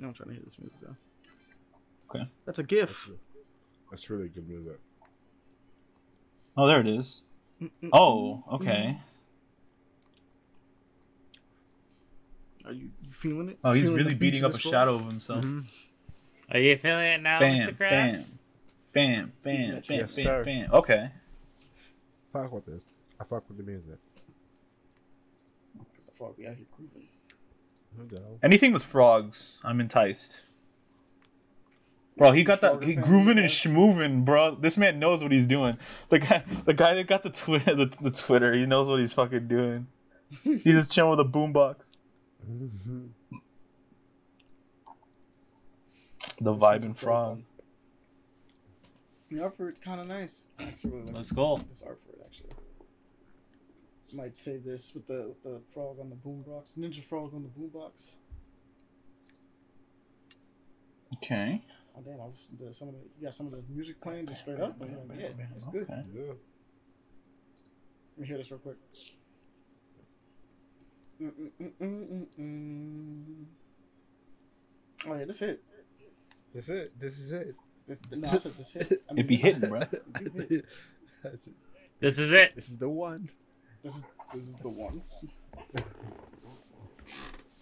I'm 0.03 0.13
trying 0.13 0.29
to 0.29 0.35
hear 0.35 0.45
this 0.45 0.59
music 0.59 0.79
though. 0.83 0.97
Okay. 2.11 2.29
That's 2.45 2.59
a 2.59 2.63
GIF. 2.63 3.11
That's 3.91 4.09
really 4.11 4.29
good 4.29 4.49
music. 4.49 4.79
Oh, 6.57 6.67
there 6.67 6.81
it 6.81 6.87
is. 6.89 7.23
Mm-mm. 7.63 7.91
Oh, 7.93 8.45
okay. 8.53 8.99
Are 12.67 12.73
you, 12.73 12.91
you 13.03 13.11
feeling 13.11 13.51
it? 13.51 13.59
Oh, 13.63 13.73
he's 13.73 13.85
Feeling 13.85 13.97
really 13.99 14.15
beating 14.15 14.45
up 14.45 14.51
a 14.51 14.53
this 14.55 14.63
shadow 14.63 14.97
of 14.97 15.07
himself. 15.07 15.45
Mhm. 15.45 15.65
Are 16.51 16.59
you 16.59 16.77
feeling 16.77 17.05
it 17.07 17.23
now, 17.23 17.39
Bam, 17.39 17.57
Mr. 17.59 17.77
Krabs? 17.77 18.31
bam, 18.93 19.33
bam, 19.33 19.33
bam, 19.43 19.57
Yes, 19.77 19.87
bam, 19.87 19.99
bam, 19.99 20.09
sir. 20.09 20.45
bam. 20.45 20.73
Okay. 20.73 21.11
Fuck 22.33 22.53
with 22.53 22.67
this. 22.67 22.83
I 23.21 23.25
fuck 23.25 23.49
with 23.49 23.57
the 23.57 23.63
music. 23.63 23.99
Cause 25.95 26.07
the 26.07 26.13
frog 26.13 26.37
be 26.37 26.47
out 26.47 26.57
here 26.57 26.67
grooving. 26.77 27.09
No 27.99 28.05
doubt. 28.05 28.39
Anything 28.43 28.73
with 28.73 28.83
frogs, 28.83 29.59
I'm 29.65 29.81
enticed. 29.81 30.41
Bro, 32.17 32.33
he 32.33 32.45
got 32.45 32.63
that. 32.63 32.83
He 32.83 32.95
grooving 32.95 33.39
and 33.39 33.51
yes. 33.51 33.61
schmooving, 33.61 34.25
bro. 34.25 34.55
This 34.55 34.79
man 34.79 34.99
knows 34.99 35.23
what 35.23 35.33
he's 35.33 35.47
doing. 35.47 35.77
The 36.09 36.19
guy, 36.19 36.45
the 36.65 36.73
guy 36.73 36.95
that 36.95 37.07
got 37.07 37.23
the 37.23 37.31
Twitter, 37.31 37.75
the, 37.75 37.87
the 38.01 38.11
Twitter, 38.11 38.55
he 38.55 38.65
knows 38.65 38.89
what 38.89 39.01
he's 39.01 39.13
fucking 39.13 39.49
doing. 39.49 39.87
He's 40.43 40.63
just 40.65 40.93
chilling 40.93 41.11
with 41.11 41.21
a 41.21 41.25
boombox. 41.25 41.93
The 46.39 46.53
This 46.53 46.63
vibe 46.63 46.73
one's 46.73 46.85
a 46.85 46.89
and 46.89 46.95
dope 46.95 46.99
frog. 46.99 47.43
The 49.31 49.43
art 49.43 49.55
for 49.57 49.69
it's 49.71 49.81
kind 49.81 50.01
of 50.01 50.07
nice. 50.07 50.49
I 50.59 50.65
actually 50.65 50.91
really 50.91 51.07
like 51.07 51.15
Looks 51.17 51.33
cool. 51.33 51.57
this 51.69 51.83
art 51.83 51.99
for 52.05 52.13
it 52.13 52.21
actually. 52.25 52.51
Might 54.15 54.37
say 54.37 54.57
this 54.59 54.95
with 54.95 55.07
the 55.09 55.27
with 55.29 55.43
the 55.43 55.61
frog 55.75 55.99
on 56.01 56.11
the 56.11 56.17
boombox, 56.17 56.79
ninja 56.79 57.03
frog 57.03 57.35
on 57.35 57.43
the 57.43 57.49
boombox. 57.49 58.17
Okay. 61.17 61.63
Oh 61.97 62.03
damn! 62.05 62.21
I 62.21 62.27
listened 62.27 62.59
to 62.61 62.73
some 62.73 62.89
of 62.89 62.95
the 62.95 63.01
you 63.19 63.25
got 63.25 63.35
some 63.35 63.47
of 63.47 63.53
the 63.53 63.63
music 63.69 64.01
playing 64.01 64.27
just 64.27 64.41
straight 64.41 64.61
up. 64.61 64.81
and, 64.81 65.09
like, 65.09 65.19
yeah, 65.19 65.27
it's 65.57 65.65
good. 65.73 65.87
Yeah. 65.89 66.03
Let 66.23 66.37
me 68.19 68.27
hear 68.27 68.37
this 68.39 68.51
real 68.51 68.61
quick. 68.61 68.77
Mm-mm-mm-mm-mm. 71.21 73.45
Oh 75.09 75.15
yeah, 75.15 75.25
this 75.25 75.41
hit. 75.41 75.65
This 76.55 76.69
is 76.69 76.81
it. 76.81 77.01
This 77.01 77.19
is 77.19 77.33
it. 77.33 77.55
This, 77.87 77.99
no, 78.11 78.29
I 78.29 78.39
said 78.39 78.57
this 78.57 78.73
hit. 78.73 79.03
I 79.11 79.15
It 79.21 79.27
be 79.27 79.37
this- 79.37 79.45
hitting, 79.45 79.69
bro. 79.69 79.81
This 81.25 81.49
This 81.99 82.19
is 82.19 82.33
it. 82.33 82.55
this 82.55 82.69
is 82.69 82.79
the 82.79 82.89
one. 82.89 83.31
This 83.87 83.99
is 83.99 84.05
this 84.35 84.49
is 84.49 84.57
the 84.57 84.69
one. 84.69 85.01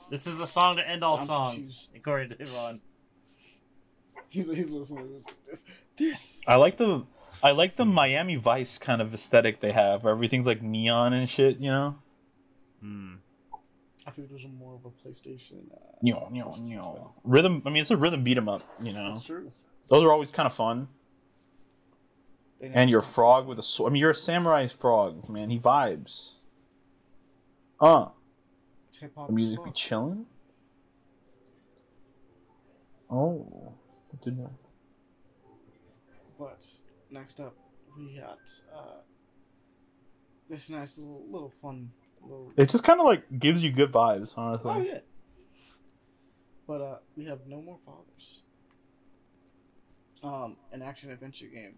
This 0.09 0.27
is 0.27 0.39
the 0.39 0.47
song 0.47 0.77
to 0.77 0.89
end 0.89 1.05
all 1.05 1.19
I'm 1.19 1.27
songs, 1.27 1.55
confused. 1.57 1.97
according 1.97 2.29
to 2.31 2.47
Ron. 2.57 2.81
He's 4.31 4.51
he's 4.51 4.71
listening 4.71 5.07
to 5.07 5.13
this. 5.13 5.27
This, 5.45 5.65
this. 5.99 6.43
I 6.49 6.57
like 6.57 6.79
the 6.79 7.05
I 7.43 7.51
like 7.51 7.77
the 7.77 7.85
Miami 7.85 8.37
Vice 8.37 8.79
kind 8.79 9.03
of 9.03 9.13
aesthetic 9.13 9.61
they 9.61 9.73
have, 9.73 10.03
where 10.03 10.15
everything's 10.15 10.47
like 10.47 10.63
neon 10.63 11.13
and 11.13 11.29
shit. 11.29 11.59
You 11.59 11.71
know. 11.71 11.99
Hmm. 12.81 13.15
I 14.07 14.11
think 14.11 14.31
there's 14.31 14.47
more 14.47 14.77
of 14.77 14.87
a 14.87 14.91
PlayStation. 15.07 15.71
Uh, 15.75 15.79
Nyo, 16.03 16.31
nyo, 16.33 16.55
nyo. 16.59 17.13
Rhythm. 17.23 17.63
I 17.67 17.69
mean, 17.69 17.83
it's 17.83 17.91
a 17.91 17.99
rhythm 17.99 18.25
beat 18.25 18.39
'em 18.39 18.49
up. 18.49 18.63
You 18.83 18.95
know. 18.95 19.11
That's 19.11 19.25
true. 19.25 19.51
Those 19.91 20.03
are 20.03 20.11
always 20.11 20.31
kind 20.31 20.47
of 20.47 20.55
fun. 20.55 20.89
And 22.61 22.89
your 22.89 23.03
frog 23.03 23.47
with 23.47 23.59
a 23.59 23.63
sword. 23.63 23.91
I 23.91 23.93
mean, 23.93 24.01
you're 24.01 24.11
a 24.11 24.15
samurai 24.15 24.67
frog, 24.69 25.29
man. 25.29 25.51
He 25.51 25.59
vibes. 25.59 26.31
Uh, 27.81 28.07
the 29.01 29.33
music 29.33 29.63
be 29.65 29.71
chilling. 29.73 30.27
Oh, 33.11 33.75
I 34.13 34.25
didn't 34.25 34.39
know. 34.39 34.51
But 36.39 36.67
next 37.11 37.41
up, 37.41 37.55
we 37.97 38.19
got 38.19 38.39
uh, 38.75 39.01
this 40.49 40.71
nice 40.71 40.99
little 40.99 41.25
little 41.31 41.51
fun 41.51 41.91
little. 42.23 42.53
It 42.57 42.71
just 42.71 42.85
kind 42.85 43.01
of 43.01 43.07
like 43.07 43.25
gives 43.39 43.63
you 43.63 43.71
good 43.73 43.93
vibes, 43.93 44.31
honestly. 44.37 44.73
Oh 44.75 44.81
yeah. 44.81 45.01
But 46.67 46.81
uh, 46.81 46.97
we 47.17 47.27
have 47.27 47.41
no 47.47 47.61
more 47.61 47.79
fathers. 47.85 48.43
Um, 50.23 50.57
an 50.73 50.81
action 50.81 51.11
adventure 51.11 51.47
game. 51.47 51.75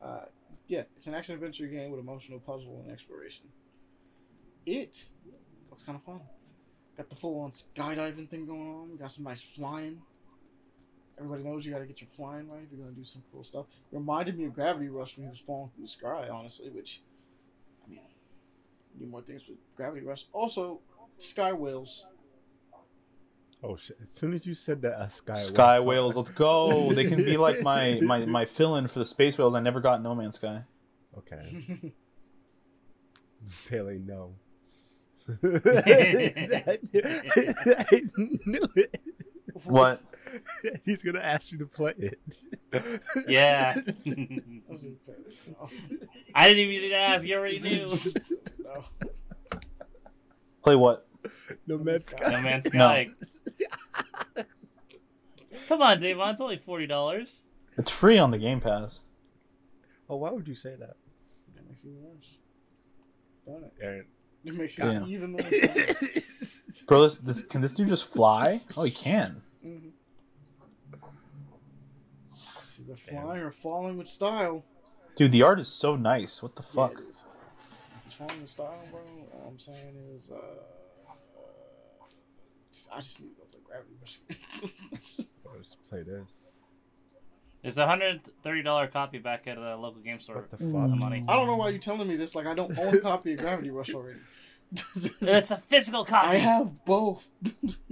Uh, 0.00 0.26
yeah, 0.68 0.82
it's 0.96 1.06
an 1.06 1.14
action 1.14 1.34
adventure 1.34 1.66
game 1.66 1.90
with 1.90 2.00
emotional 2.00 2.40
puzzle 2.40 2.82
and 2.82 2.92
exploration. 2.92 3.46
It 4.64 5.10
looks 5.70 5.84
kind 5.84 5.96
of 5.96 6.02
fun. 6.02 6.20
Got 6.96 7.10
the 7.10 7.16
full 7.16 7.40
on 7.40 7.50
skydiving 7.50 8.28
thing 8.28 8.46
going 8.46 8.68
on. 8.68 8.96
Got 8.96 9.12
some 9.12 9.24
nice 9.24 9.40
flying. 9.40 10.02
Everybody 11.18 11.44
knows 11.44 11.64
you 11.64 11.72
got 11.72 11.78
to 11.78 11.86
get 11.86 12.00
your 12.00 12.08
flying 12.08 12.48
right 12.50 12.62
if 12.64 12.70
you're 12.72 12.84
gonna 12.84 12.96
do 12.96 13.04
some 13.04 13.22
cool 13.32 13.44
stuff. 13.44 13.66
Reminded 13.90 14.38
me 14.38 14.44
of 14.46 14.54
Gravity 14.54 14.88
Rush 14.88 15.16
when 15.16 15.26
he 15.26 15.30
was 15.30 15.38
falling 15.38 15.70
through 15.74 15.84
the 15.84 15.88
sky, 15.88 16.28
honestly. 16.30 16.68
Which, 16.68 17.02
I 17.86 17.90
mean, 17.90 18.00
need 18.98 19.10
more 19.10 19.22
things 19.22 19.48
with 19.48 19.58
Gravity 19.76 20.04
Rush. 20.04 20.26
Also, 20.32 20.80
Sky 21.18 21.52
Whales. 21.52 22.06
Oh 23.62 23.76
shit! 23.76 23.96
As 24.06 24.12
soon 24.12 24.34
as 24.34 24.46
you 24.46 24.54
said 24.54 24.82
that, 24.82 25.00
a 25.00 25.10
sky 25.10 25.34
Sky 25.34 25.80
whale- 25.80 25.86
whales, 26.04 26.16
let's 26.16 26.30
go. 26.30 26.92
They 26.92 27.04
can 27.06 27.16
be 27.24 27.36
like 27.36 27.62
my 27.62 27.98
my 28.02 28.24
my 28.26 28.44
fill-in 28.44 28.86
for 28.88 28.98
the 28.98 29.04
space 29.04 29.38
whales. 29.38 29.54
I 29.54 29.60
never 29.60 29.80
got 29.80 30.02
No 30.02 30.14
Man's 30.14 30.36
Sky. 30.36 30.62
Okay. 31.18 31.92
Pele, 33.68 33.98
no. 33.98 34.34
I 35.42 36.78
I 37.78 38.00
knew 38.46 38.62
it. 38.76 39.00
What? 39.64 40.00
He's 40.84 41.02
gonna 41.02 41.20
ask 41.20 41.50
you 41.52 41.58
to 41.58 41.66
play 41.66 41.94
it. 41.98 42.20
Yeah. 43.26 43.74
I 43.76 43.80
was 44.68 44.84
like, 44.84 44.96
no. 45.48 45.68
I 46.34 46.48
didn't 46.48 46.60
even 46.70 46.82
need 46.82 46.88
to 46.90 46.96
ask. 46.96 47.26
You 47.26 47.36
already 47.36 47.60
knew. 47.60 47.88
Play 50.62 50.74
what? 50.74 51.06
No 51.66 51.78
man's 51.78 52.04
Sky. 52.06 52.30
No 52.30 52.40
Man's 52.40 52.74
No. 52.74 53.04
Sky. 53.58 54.44
Come 55.68 55.82
on, 55.82 56.00
Davon. 56.00 56.30
It's 56.30 56.40
only 56.40 56.58
forty 56.58 56.86
dollars. 56.86 57.42
It's 57.78 57.90
free 57.90 58.18
on 58.18 58.30
the 58.30 58.38
Game 58.38 58.60
Pass. 58.60 59.00
Oh, 60.08 60.16
why 60.16 60.30
would 60.30 60.46
you 60.46 60.54
say 60.54 60.74
that? 60.78 60.96
That 61.54 61.66
makes 61.66 61.82
it 61.84 61.90
worse. 61.90 62.36
Don't 63.46 63.64
it? 63.64 63.72
Aaron. 63.80 64.06
It 64.44 64.54
makes 64.54 64.78
it 64.78 64.84
Yeah. 64.84 65.04
even 65.06 65.32
worse. 65.34 66.22
Bro, 66.86 67.02
this, 67.02 67.18
this 67.18 67.42
can 67.42 67.60
this 67.62 67.74
dude 67.74 67.88
just 67.88 68.06
fly? 68.06 68.60
Oh, 68.76 68.84
he 68.84 68.90
can. 68.92 69.42
Mhm. 69.64 69.90
It's 72.64 72.80
either 72.80 72.96
flying 72.96 73.42
or 73.42 73.50
falling 73.50 73.96
with 73.98 74.06
style. 74.08 74.64
Dude, 75.16 75.32
the 75.32 75.42
art 75.42 75.58
is 75.58 75.68
so 75.68 75.96
nice. 75.96 76.42
What 76.42 76.54
the 76.56 76.62
Yeah, 76.62 76.88
fuck? 76.88 76.92
it 77.00 77.08
is. 77.08 77.26
If 77.96 78.04
he's 78.04 78.14
falling 78.14 78.40
with 78.40 78.50
style, 78.50 78.78
bro, 78.90 79.00
all 79.32 79.48
I'm 79.48 79.58
saying 79.58 79.96
is, 80.12 80.30
uh, 80.30 80.36
I 82.92 83.00
just 83.00 83.20
need 83.20 83.30
to 83.30 83.34
go 83.34 83.42
play 83.44 83.45
Gravity 83.68 83.94
Rush. 84.00 84.20
Let's 84.92 85.76
play 85.88 86.02
this. 86.02 86.28
It's 87.62 87.76
a 87.78 87.86
hundred 87.86 88.28
thirty 88.42 88.62
dollar 88.62 88.86
copy 88.86 89.18
back 89.18 89.46
at 89.48 89.56
the 89.56 89.76
local 89.76 90.00
game 90.00 90.20
store. 90.20 90.36
What 90.36 90.50
the 90.50 90.56
The 90.58 90.64
fuck? 90.64 90.72
Mm. 90.90 91.00
money. 91.00 91.24
I 91.28 91.34
don't 91.34 91.46
know 91.46 91.56
why 91.56 91.70
you're 91.70 91.78
telling 91.78 92.06
me 92.08 92.16
this. 92.16 92.34
Like, 92.34 92.46
I 92.46 92.54
don't 92.54 92.78
own 92.78 92.94
a 92.94 92.98
copy 93.00 93.32
of 93.34 93.40
Gravity 93.40 93.70
Rush 93.70 93.92
already. 93.94 94.20
It's 95.20 95.50
a 95.50 95.56
physical 95.58 96.04
copy. 96.04 96.28
I 96.28 96.34
have 96.36 96.84
both. 96.84 97.30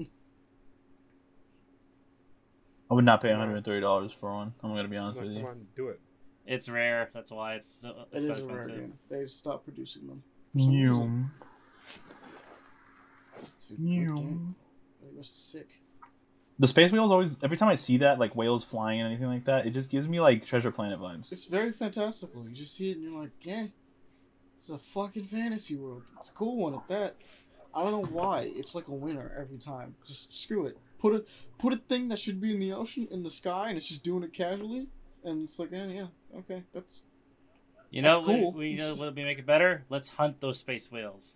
I 2.91 2.95
would 2.95 3.05
not 3.05 3.23
pay 3.23 3.29
$130 3.31 4.13
for 4.15 4.33
one. 4.35 4.53
I'm 4.63 4.75
gonna 4.75 4.89
be 4.89 4.97
honest 4.97 5.19
Come 5.19 5.27
with 5.29 5.37
you. 5.37 5.43
come 5.43 5.51
on, 5.51 5.67
do 5.77 5.89
it. 5.89 6.01
It's 6.47 6.69
rare. 6.69 7.09
That's 7.15 7.31
why 7.31 7.55
it's 7.55 7.67
so, 7.81 7.89
It 8.13 8.17
it's 8.19 8.27
is 8.27 8.37
so 8.39 8.47
rare 8.47 8.57
expensive. 8.59 8.91
They 9.09 9.27
stopped 9.27 9.65
producing 9.65 10.07
them. 10.07 10.23
for 10.53 10.59
some 10.61 10.71
reason. 10.73 11.25
It's 13.37 13.67
a. 15.15 15.17
It 15.17 15.19
was 15.19 15.29
sick. 15.29 15.69
The 16.59 16.69
space 16.69 16.93
whales 16.93 17.11
always 17.11 17.43
every 17.43 17.57
time 17.57 17.69
I 17.69 17.75
see 17.75 17.97
that 17.99 18.19
like 18.19 18.37
whales 18.37 18.65
flying 18.65 19.01
and 19.01 19.09
anything 19.09 19.27
like 19.27 19.45
that, 19.47 19.67
it 19.67 19.71
just 19.71 19.91
gives 19.91 20.07
me 20.07 20.21
like 20.21 20.47
Treasure 20.47 20.71
Planet 20.71 21.01
vibes. 21.01 21.33
It's 21.33 21.47
very 21.47 21.73
fantastical. 21.73 22.49
You 22.49 22.55
just 22.55 22.77
see 22.77 22.91
it 22.91 22.97
and 22.97 23.03
you're 23.05 23.21
like, 23.21 23.33
yeah, 23.43 23.67
it's 24.59 24.71
a 24.71 24.79
fucking 24.79 25.25
fantasy 25.25 25.75
world. 25.75 26.05
It's 26.19 26.31
a 26.31 26.35
cool 26.35 26.57
one 26.57 26.75
at 26.75 26.87
that. 26.89 27.17
I 27.75 27.83
don't 27.83 27.91
know 27.91 28.09
why. 28.11 28.51
It's 28.55 28.75
like 28.75 28.87
a 28.87 28.93
winner 28.93 29.33
every 29.37 29.59
time. 29.59 29.97
Just 30.07 30.41
screw 30.41 30.67
it. 30.67 30.79
Put 31.01 31.15
a 31.15 31.25
put 31.59 31.73
a 31.73 31.77
thing 31.77 32.09
that 32.09 32.19
should 32.21 32.41
be 32.41 32.55
in 32.55 32.61
the 32.61 32.73
ocean 32.73 33.09
in 33.11 33.25
the 33.25 33.31
sky, 33.31 33.69
and 33.69 33.77
it's 33.77 33.89
just 33.89 34.05
doing 34.05 34.23
it 34.23 34.33
casually, 34.33 34.87
and 35.25 35.45
it's 35.45 35.59
like, 35.59 35.73
yeah, 35.73 35.87
yeah, 35.87 36.07
okay, 36.39 36.63
that's 36.73 37.05
You 37.91 38.03
know, 38.03 38.13
That's 38.13 38.27
cool. 38.27 38.53
we, 38.53 38.59
we 38.71 38.75
know 38.77 38.95
what'll 38.95 39.11
be 39.11 39.25
make 39.25 39.39
it 39.39 39.47
better. 39.47 39.85
Let's 39.91 40.11
hunt 40.11 40.41
those 40.41 40.61
space 40.61 40.91
whales 40.91 41.35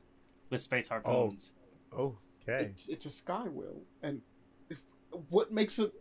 with 0.49 0.61
space 0.61 0.89
harpoons. 0.89 1.53
Oh, 1.93 1.99
oh. 1.99 2.19
Okay. 2.49 2.65
it's 2.67 2.89
it's 2.89 3.07
a 3.07 3.11
sky 3.11 3.45
whale, 3.49 3.83
and 4.03 4.23
what 5.31 5.53
makes 5.53 5.79
it 5.79 5.93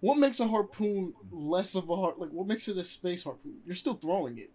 what 0.00 0.16
makes 0.18 0.40
a 0.40 0.46
harpoon 0.48 1.14
less 1.30 1.74
of 1.74 1.88
a 1.90 1.96
heart? 1.96 2.18
Like 2.18 2.30
what 2.30 2.46
makes 2.46 2.68
it 2.68 2.76
a 2.76 2.84
space 2.84 3.24
harpoon? 3.24 3.56
You're 3.66 3.74
still 3.74 3.94
throwing 3.94 4.38
it. 4.38 4.50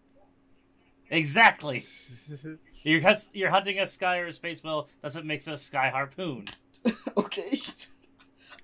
Exactly. 1.10 1.84
You're 2.84 3.02
hus- 3.02 3.30
you're 3.34 3.50
hunting 3.50 3.80
a 3.80 3.88
sky 3.88 4.18
or 4.18 4.26
a 4.28 4.34
space 4.34 4.62
whale. 4.62 4.90
That's 5.02 5.16
what 5.16 5.26
makes 5.26 5.48
a 5.48 5.56
sky 5.56 5.90
harpoon. 5.90 6.46
okay. 7.18 7.58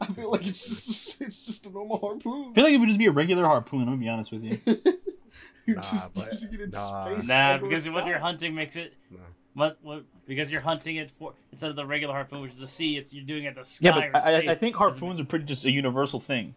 I 0.02 0.08
feel 0.08 0.32
like 0.32 0.46
it's 0.46 0.68
just 0.68 1.22
it's 1.22 1.46
just 1.46 1.66
a 1.68 1.70
normal 1.72 2.00
harpoon. 2.00 2.52
I 2.52 2.54
feel 2.56 2.64
like 2.66 2.74
it 2.74 2.78
would 2.80 2.88
just 2.90 3.00
be 3.00 3.06
a 3.06 3.12
regular 3.12 3.46
harpoon. 3.46 3.82
I'm 3.82 3.86
gonna 3.88 3.98
be 3.98 4.10
honest 4.10 4.32
with 4.34 4.44
you. 4.44 4.60
You're 5.66 5.78
Nah, 5.78 5.82
just 5.84 6.16
but- 6.16 6.32
using 6.34 6.54
it 6.54 6.62
in 6.62 6.70
nah. 6.72 7.06
space. 7.16 7.28
Nah, 7.30 7.58
because 7.60 7.90
what 7.90 8.02
sky. 8.02 8.10
you're 8.10 8.20
hunting 8.20 8.56
makes 8.56 8.76
it 8.76 8.94
No. 9.10 9.20
What, 9.54 9.78
what 9.82 10.04
because 10.28 10.50
you're 10.52 10.62
hunting 10.62 10.98
it 10.98 11.12
for 11.12 11.34
instead 11.52 11.70
of 11.70 11.76
the 11.76 11.86
regular 11.86 12.14
harpoon, 12.14 12.42
which 12.42 12.52
is 12.52 12.60
the 12.60 12.68
sea. 12.68 12.98
It's 12.98 13.12
you're 13.14 13.26
doing 13.26 13.46
it 13.46 13.56
the 13.56 13.64
sky. 13.64 13.88
Yeah, 13.90 14.08
or 14.08 14.12
but 14.12 14.24
I, 14.26 14.34
I- 14.48 14.52
I 14.52 14.56
think 14.56 14.76
harpoons 14.76 15.20
are 15.20 15.26
pretty 15.26 15.46
just 15.46 15.66
a 15.66 15.72
universal 15.72 16.20
thing. 16.20 16.54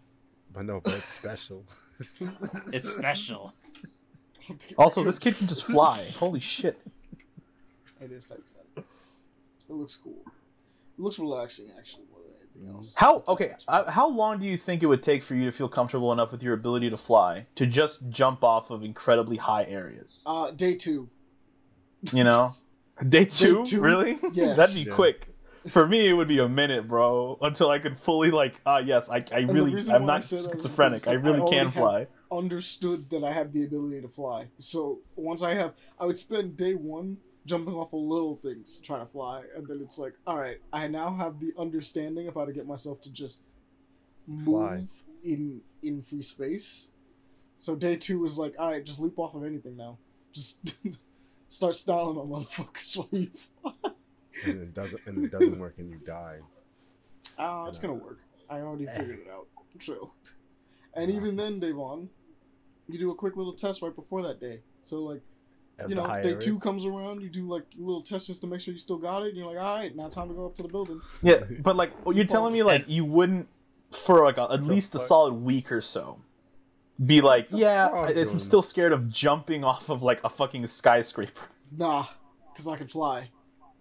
But 0.53 0.65
no, 0.67 0.81
but 0.83 0.95
it's 0.95 1.05
special. 1.09 1.65
It's 2.73 2.89
special. 2.91 3.53
Also, 4.77 5.05
this 5.05 5.19
kid 5.19 5.37
can 5.37 5.47
just 5.47 5.65
fly. 5.65 6.05
Holy 6.17 6.41
shit! 6.41 6.77
It 8.01 8.11
is 8.11 8.25
type 8.25 8.43
fun. 8.75 8.85
It 9.69 9.73
looks 9.73 9.97
cool. 9.97 10.23
It 10.27 11.01
looks 11.01 11.19
relaxing, 11.19 11.71
actually, 11.79 12.05
more 12.11 12.21
than 12.23 12.33
anything 12.41 12.75
else. 12.75 12.95
How 12.97 13.23
okay? 13.29 13.49
that's 13.51 13.65
Uh, 13.69 13.89
how 13.91 14.09
long 14.09 14.41
do 14.41 14.47
you 14.47 14.57
think 14.57 14.83
it 14.83 14.87
would 14.87 15.03
take 15.03 15.23
for 15.23 15.35
you 15.37 15.45
to 15.47 15.53
feel 15.53 15.69
comfortable 15.69 16.12
enough 16.12 16.33
with 16.33 16.43
your 16.43 16.55
ability 16.55 16.91
to 16.91 16.97
fly 16.97 17.47
to 17.55 17.67
just 17.67 18.09
jump 18.11 18.43
off 18.43 18.71
of 18.71 18.83
incredibly 18.83 19.37
high 19.37 19.65
areas? 19.65 20.23
Uh, 20.27 20.51
day 20.51 20.75
two. 20.75 21.09
You 22.12 22.25
know, 22.25 22.55
day 23.09 23.25
two, 23.25 23.65
two? 23.65 23.81
really? 23.81 24.19
Yes. 24.33 24.57
That'd 24.57 24.75
be 24.75 24.83
Yeah. 24.91 24.95
quick. 24.95 25.29
For 25.71 25.87
me, 25.87 26.09
it 26.09 26.12
would 26.12 26.27
be 26.27 26.41
a 26.41 26.49
minute, 26.49 26.89
bro, 26.89 27.39
until 27.41 27.71
I 27.71 27.79
could 27.79 27.97
fully 27.97 28.33
like. 28.33 28.61
Ah, 28.67 28.79
yes, 28.79 29.09
I, 29.09 29.25
I 29.33 29.45
the 29.45 29.47
really, 29.53 29.73
I'm 29.93 30.03
why 30.03 30.15
I 30.15 30.15
not 30.17 30.25
said 30.25 30.41
that 30.41 30.45
is 30.57 30.62
schizophrenic. 30.62 31.03
because 31.03 31.09
I 31.09 31.12
I 31.12 31.15
really 31.15 31.39
already 31.41 31.57
can 31.57 31.71
fly. 31.71 32.07
Understood 32.33 33.11
that 33.11 33.23
I 33.23 33.33
have 33.33 33.53
the 33.53 33.65
ability 33.65 34.01
to 34.01 34.09
fly. 34.09 34.49
So 34.59 34.99
once 35.15 35.41
I 35.43 35.55
have, 35.55 35.75
I 36.01 36.07
would 36.07 36.19
spend 36.19 36.57
day 36.57 36.75
one 36.75 37.19
jumping 37.47 37.75
off 37.75 37.93
of 37.93 38.01
little 38.01 38.35
things 38.37 38.81
trying 38.81 39.01
to 39.01 39.07
fly, 39.07 39.43
and 39.57 39.67
then 39.69 39.81
it's 39.85 39.99
like, 39.99 40.15
all 40.27 40.37
right, 40.39 40.59
I 40.73 40.89
now 40.89 41.15
have 41.15 41.39
the 41.39 41.53
understanding 41.57 42.27
of 42.27 42.35
how 42.35 42.45
to 42.45 42.53
get 42.53 42.67
myself 42.67 43.01
to 43.03 43.12
just 43.12 43.43
Fly. 44.45 44.79
move 44.79 44.91
in 45.23 45.61
in 45.83 46.03
free 46.03 46.23
space. 46.23 46.91
So 47.61 47.77
day 47.77 47.95
two 47.97 48.25
is 48.25 48.37
like, 48.37 48.55
all 48.59 48.69
right, 48.71 48.85
just 48.85 48.99
leap 49.01 49.17
off 49.19 49.35
of 49.37 49.45
anything 49.45 49.77
now. 49.77 49.99
Just 50.33 50.75
start 51.53 51.75
styling 51.77 52.17
on 52.17 52.29
motherfuckers 52.29 52.97
while 52.97 53.09
you 53.13 53.29
fly. 53.29 53.73
and 54.47 54.63
it 54.63 54.75
doesn't 54.75 55.07
and 55.07 55.25
it 55.27 55.31
doesn't 55.31 55.59
work 55.59 55.75
and 55.79 55.91
you 55.91 55.97
die. 55.97 56.39
Uh, 57.39 57.67
it's 57.69 57.79
gonna 57.79 57.95
work. 57.95 58.21
I 58.49 58.61
already 58.61 58.87
figured 58.87 59.21
it 59.21 59.29
out. 59.33 59.47
So, 59.81 60.13
and 60.95 61.11
even 61.11 61.37
then, 61.37 61.61
Devon, 61.61 62.09
you 62.89 62.99
do 62.99 63.11
a 63.11 63.15
quick 63.15 63.37
little 63.37 63.53
test 63.53 63.83
right 63.83 63.95
before 63.95 64.23
that 64.23 64.41
day. 64.41 64.61
So 64.85 64.99
like, 65.03 65.23
And 65.79 65.89
you 65.91 65.95
know, 65.97 66.07
day 66.23 66.31
it 66.31 66.41
two 66.41 66.57
is- 66.57 66.63
comes 66.63 66.85
around, 66.85 67.23
you 67.23 67.29
do 67.31 67.47
like 67.49 67.65
a 67.79 67.83
little 67.83 68.03
test 68.03 68.27
just 68.27 68.41
to 68.43 68.47
make 68.47 68.61
sure 68.61 68.73
you 68.73 68.81
still 68.81 68.99
got 68.99 69.23
it. 69.23 69.29
And 69.29 69.37
you're 69.37 69.47
like, 69.47 69.59
all 69.59 69.77
right, 69.77 69.95
now 69.95 70.09
time 70.09 70.29
to 70.29 70.35
go 70.35 70.47
up 70.47 70.55
to 70.57 70.63
the 70.63 70.69
building. 70.69 71.01
Yeah, 71.23 71.43
but 71.61 71.77
like 71.77 71.93
you're 72.13 72.25
telling 72.25 72.53
me 72.53 72.63
like 72.63 72.85
you 72.89 73.05
wouldn't 73.05 73.49
for 73.93 74.25
like 74.25 74.39
a, 74.39 74.49
at 74.53 74.63
least 74.63 74.95
a 74.95 74.99
solid 74.99 75.35
week 75.35 75.71
or 75.71 75.81
so 75.83 76.19
be 77.05 77.21
like, 77.21 77.49
yeah, 77.51 77.89
frog 77.89 78.05
I, 78.07 78.09
I'm 78.09 78.15
doing? 78.27 78.41
still 78.41 78.62
scared 78.62 78.93
of 78.93 79.09
jumping 79.11 79.65
off 79.65 79.89
of 79.89 80.03
like 80.03 80.23
a 80.25 80.29
fucking 80.29 80.67
skyscraper. 80.67 81.41
Nah, 81.77 82.05
because 82.53 82.69
I 82.69 82.77
can 82.77 82.87
fly. 82.87 83.31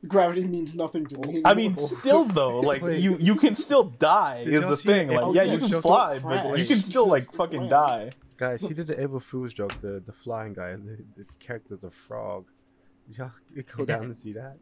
Gravity 0.07 0.43
means 0.45 0.73
nothing 0.75 1.05
to 1.07 1.17
me. 1.19 1.41
I 1.45 1.53
mean, 1.53 1.75
still 1.75 2.25
though, 2.39 2.59
like 2.59 2.81
Wait. 2.81 2.99
you 3.01 3.17
you 3.19 3.35
can 3.35 3.55
still 3.55 3.83
die 3.83 4.43
Did 4.45 4.53
is 4.55 4.61
y'all 4.61 4.69
the 4.71 4.77
see 4.77 4.87
the 4.87 4.93
thing. 4.95 5.07
Like, 5.09 5.17
April 5.17 5.35
yeah, 5.35 5.43
Fool's 5.43 5.53
you 5.53 5.59
can 5.59 5.69
joke? 5.69 5.81
fly, 5.83 6.13
Don't 6.19 6.49
but 6.49 6.59
you 6.59 6.65
can 6.65 6.81
still 6.81 7.07
like 7.07 7.21
That's 7.23 7.31
the 7.31 7.37
fucking 7.37 7.67
plan. 7.67 7.69
die. 7.69 8.11
Guys, 8.37 8.61
he 8.61 8.73
did 8.73 8.87
the 8.87 8.99
April 8.99 9.19
Fool's 9.19 9.53
joke. 9.53 9.79
The 9.81 10.01
the 10.03 10.13
flying 10.13 10.53
guy. 10.53 10.71
The, 10.71 11.03
the 11.17 11.25
character's 11.39 11.83
a 11.83 11.91
frog. 11.91 12.45
Y'all 13.15 13.31
you 13.55 13.61
go 13.63 13.85
down 13.85 14.05
and 14.05 14.17
see 14.17 14.33
that. 14.33 14.57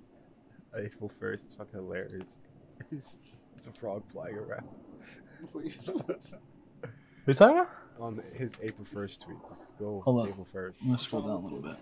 April 0.78 1.10
first. 1.19 1.45
It's 1.45 1.53
fucking 1.53 1.74
hilarious. 1.80 2.38
It's, 2.92 3.16
it's 3.58 3.68
a 3.68 3.72
frog 3.74 4.03
flying 4.10 4.36
around 4.36 4.66
Wait, 5.53 5.78
what? 5.78 6.00
What 7.26 7.26
are 7.26 7.28
you 7.28 7.34
talking 7.34 7.60
about? 7.60 7.78
On 8.00 8.22
his 8.34 8.58
April 8.61 8.86
first 8.94 9.22
tweet. 9.22 9.38
Just 9.50 9.78
go 9.78 10.02
Hold 10.06 10.24
to. 10.26 10.30
April 10.32 10.48
first. 10.52 10.78
I'm 10.82 10.88
gonna 10.88 11.00
scroll 11.00 11.22
down 11.24 11.32
a 11.32 11.40
little 11.40 11.61
bit. 11.61 11.76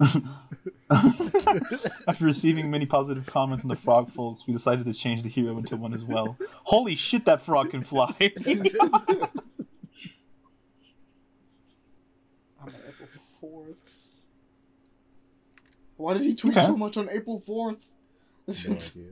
After 2.08 2.24
receiving 2.24 2.70
many 2.70 2.86
positive 2.86 3.26
comments 3.26 3.64
on 3.64 3.68
the 3.68 3.76
frog 3.76 4.10
folks, 4.12 4.42
we 4.46 4.52
decided 4.54 4.86
to 4.86 4.94
change 4.94 5.22
the 5.22 5.28
hero 5.28 5.56
into 5.58 5.76
one 5.76 5.92
as 5.94 6.02
well. 6.02 6.36
Holy 6.64 6.94
shit, 6.96 7.26
that 7.26 7.42
frog 7.42 7.70
can 7.70 7.84
fly! 7.84 8.14
I'm 8.20 8.32
on 12.62 12.72
April 12.88 13.08
fourth. 13.40 13.76
Why 15.96 16.14
did 16.14 16.22
he 16.22 16.34
tweet 16.34 16.56
Okay. 16.56 16.66
so 16.66 16.76
much 16.76 16.96
on 16.96 17.08
April 17.10 17.38
fourth? 17.38 17.92
No 18.48 18.54
idea. 18.74 19.02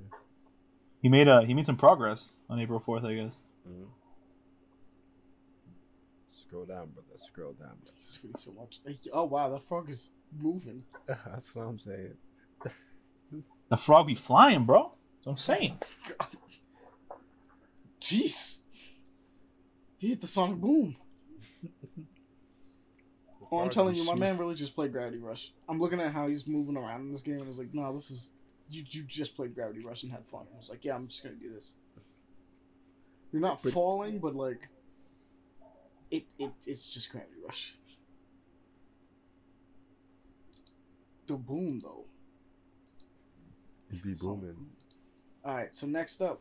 he 1.02 1.08
made 1.08 1.28
uh 1.28 1.42
he 1.42 1.54
made 1.54 1.66
some 1.66 1.76
progress 1.76 2.32
on 2.50 2.58
April 2.60 2.80
fourth, 2.80 3.04
I 3.04 3.14
guess. 3.14 3.32
Mhm. 3.68 3.86
Scroll 6.40 6.66
down, 6.66 6.90
brother. 6.90 7.08
Scroll 7.16 7.52
down. 7.54 7.76
He's 7.96 8.18
tweeting 8.22 8.38
so 8.38 8.52
much. 8.52 8.80
Oh 9.12 9.24
wow, 9.24 9.48
that 9.50 9.62
frog 9.64 9.90
is 9.90 10.12
moving. 10.40 10.84
That's 11.06 11.54
what 11.54 11.62
I'm 11.62 11.78
saying. 11.78 12.14
The 13.70 13.76
frog 13.76 14.06
be 14.06 14.14
flying, 14.14 14.64
bro. 14.64 14.92
That's 15.16 15.26
what 15.26 15.32
I'm 15.32 15.36
saying. 15.38 15.78
Jeez. 18.00 18.60
He 19.98 20.08
hit 20.10 20.20
the 20.20 20.26
sonic 20.28 20.58
boom. 20.58 20.96
Oh, 23.50 23.58
I'm 23.58 23.70
telling 23.70 23.94
you, 23.94 24.04
my 24.04 24.14
man 24.14 24.36
really 24.38 24.54
just 24.54 24.74
played 24.74 24.92
Gravity 24.92 25.18
Rush. 25.18 25.52
I'm 25.68 25.80
looking 25.80 26.00
at 26.00 26.12
how 26.12 26.28
he's 26.28 26.46
moving 26.46 26.76
around 26.76 27.00
in 27.00 27.12
this 27.12 27.22
game, 27.22 27.34
and 27.36 27.44
I 27.44 27.46
was 27.46 27.58
like, 27.58 27.72
"No, 27.74 27.92
this 27.92 28.10
is 28.10 28.32
you. 28.70 28.84
You 28.88 29.02
just 29.04 29.34
played 29.34 29.54
Gravity 29.54 29.80
Rush 29.84 30.02
and 30.02 30.12
had 30.12 30.26
fun." 30.26 30.46
I 30.54 30.56
was 30.58 30.70
like, 30.70 30.84
"Yeah, 30.84 30.94
I'm 30.94 31.08
just 31.08 31.22
gonna 31.24 31.34
do 31.36 31.52
this." 31.52 31.74
You're 33.32 33.42
not 33.42 33.62
But- 33.62 33.72
falling, 33.72 34.18
but 34.20 34.34
like, 34.36 34.68
it, 36.10 36.24
it 36.38 36.52
it's 36.66 36.88
just 36.90 37.10
Gravity 37.10 37.34
Rush. 37.44 37.74
The 41.26 41.34
boom 41.36 41.80
though. 41.80 42.04
He 43.90 43.98
be 43.98 44.14
booming. 44.20 44.66
All 45.44 45.54
right, 45.54 45.74
so 45.74 45.86
next 45.86 46.20
up, 46.20 46.40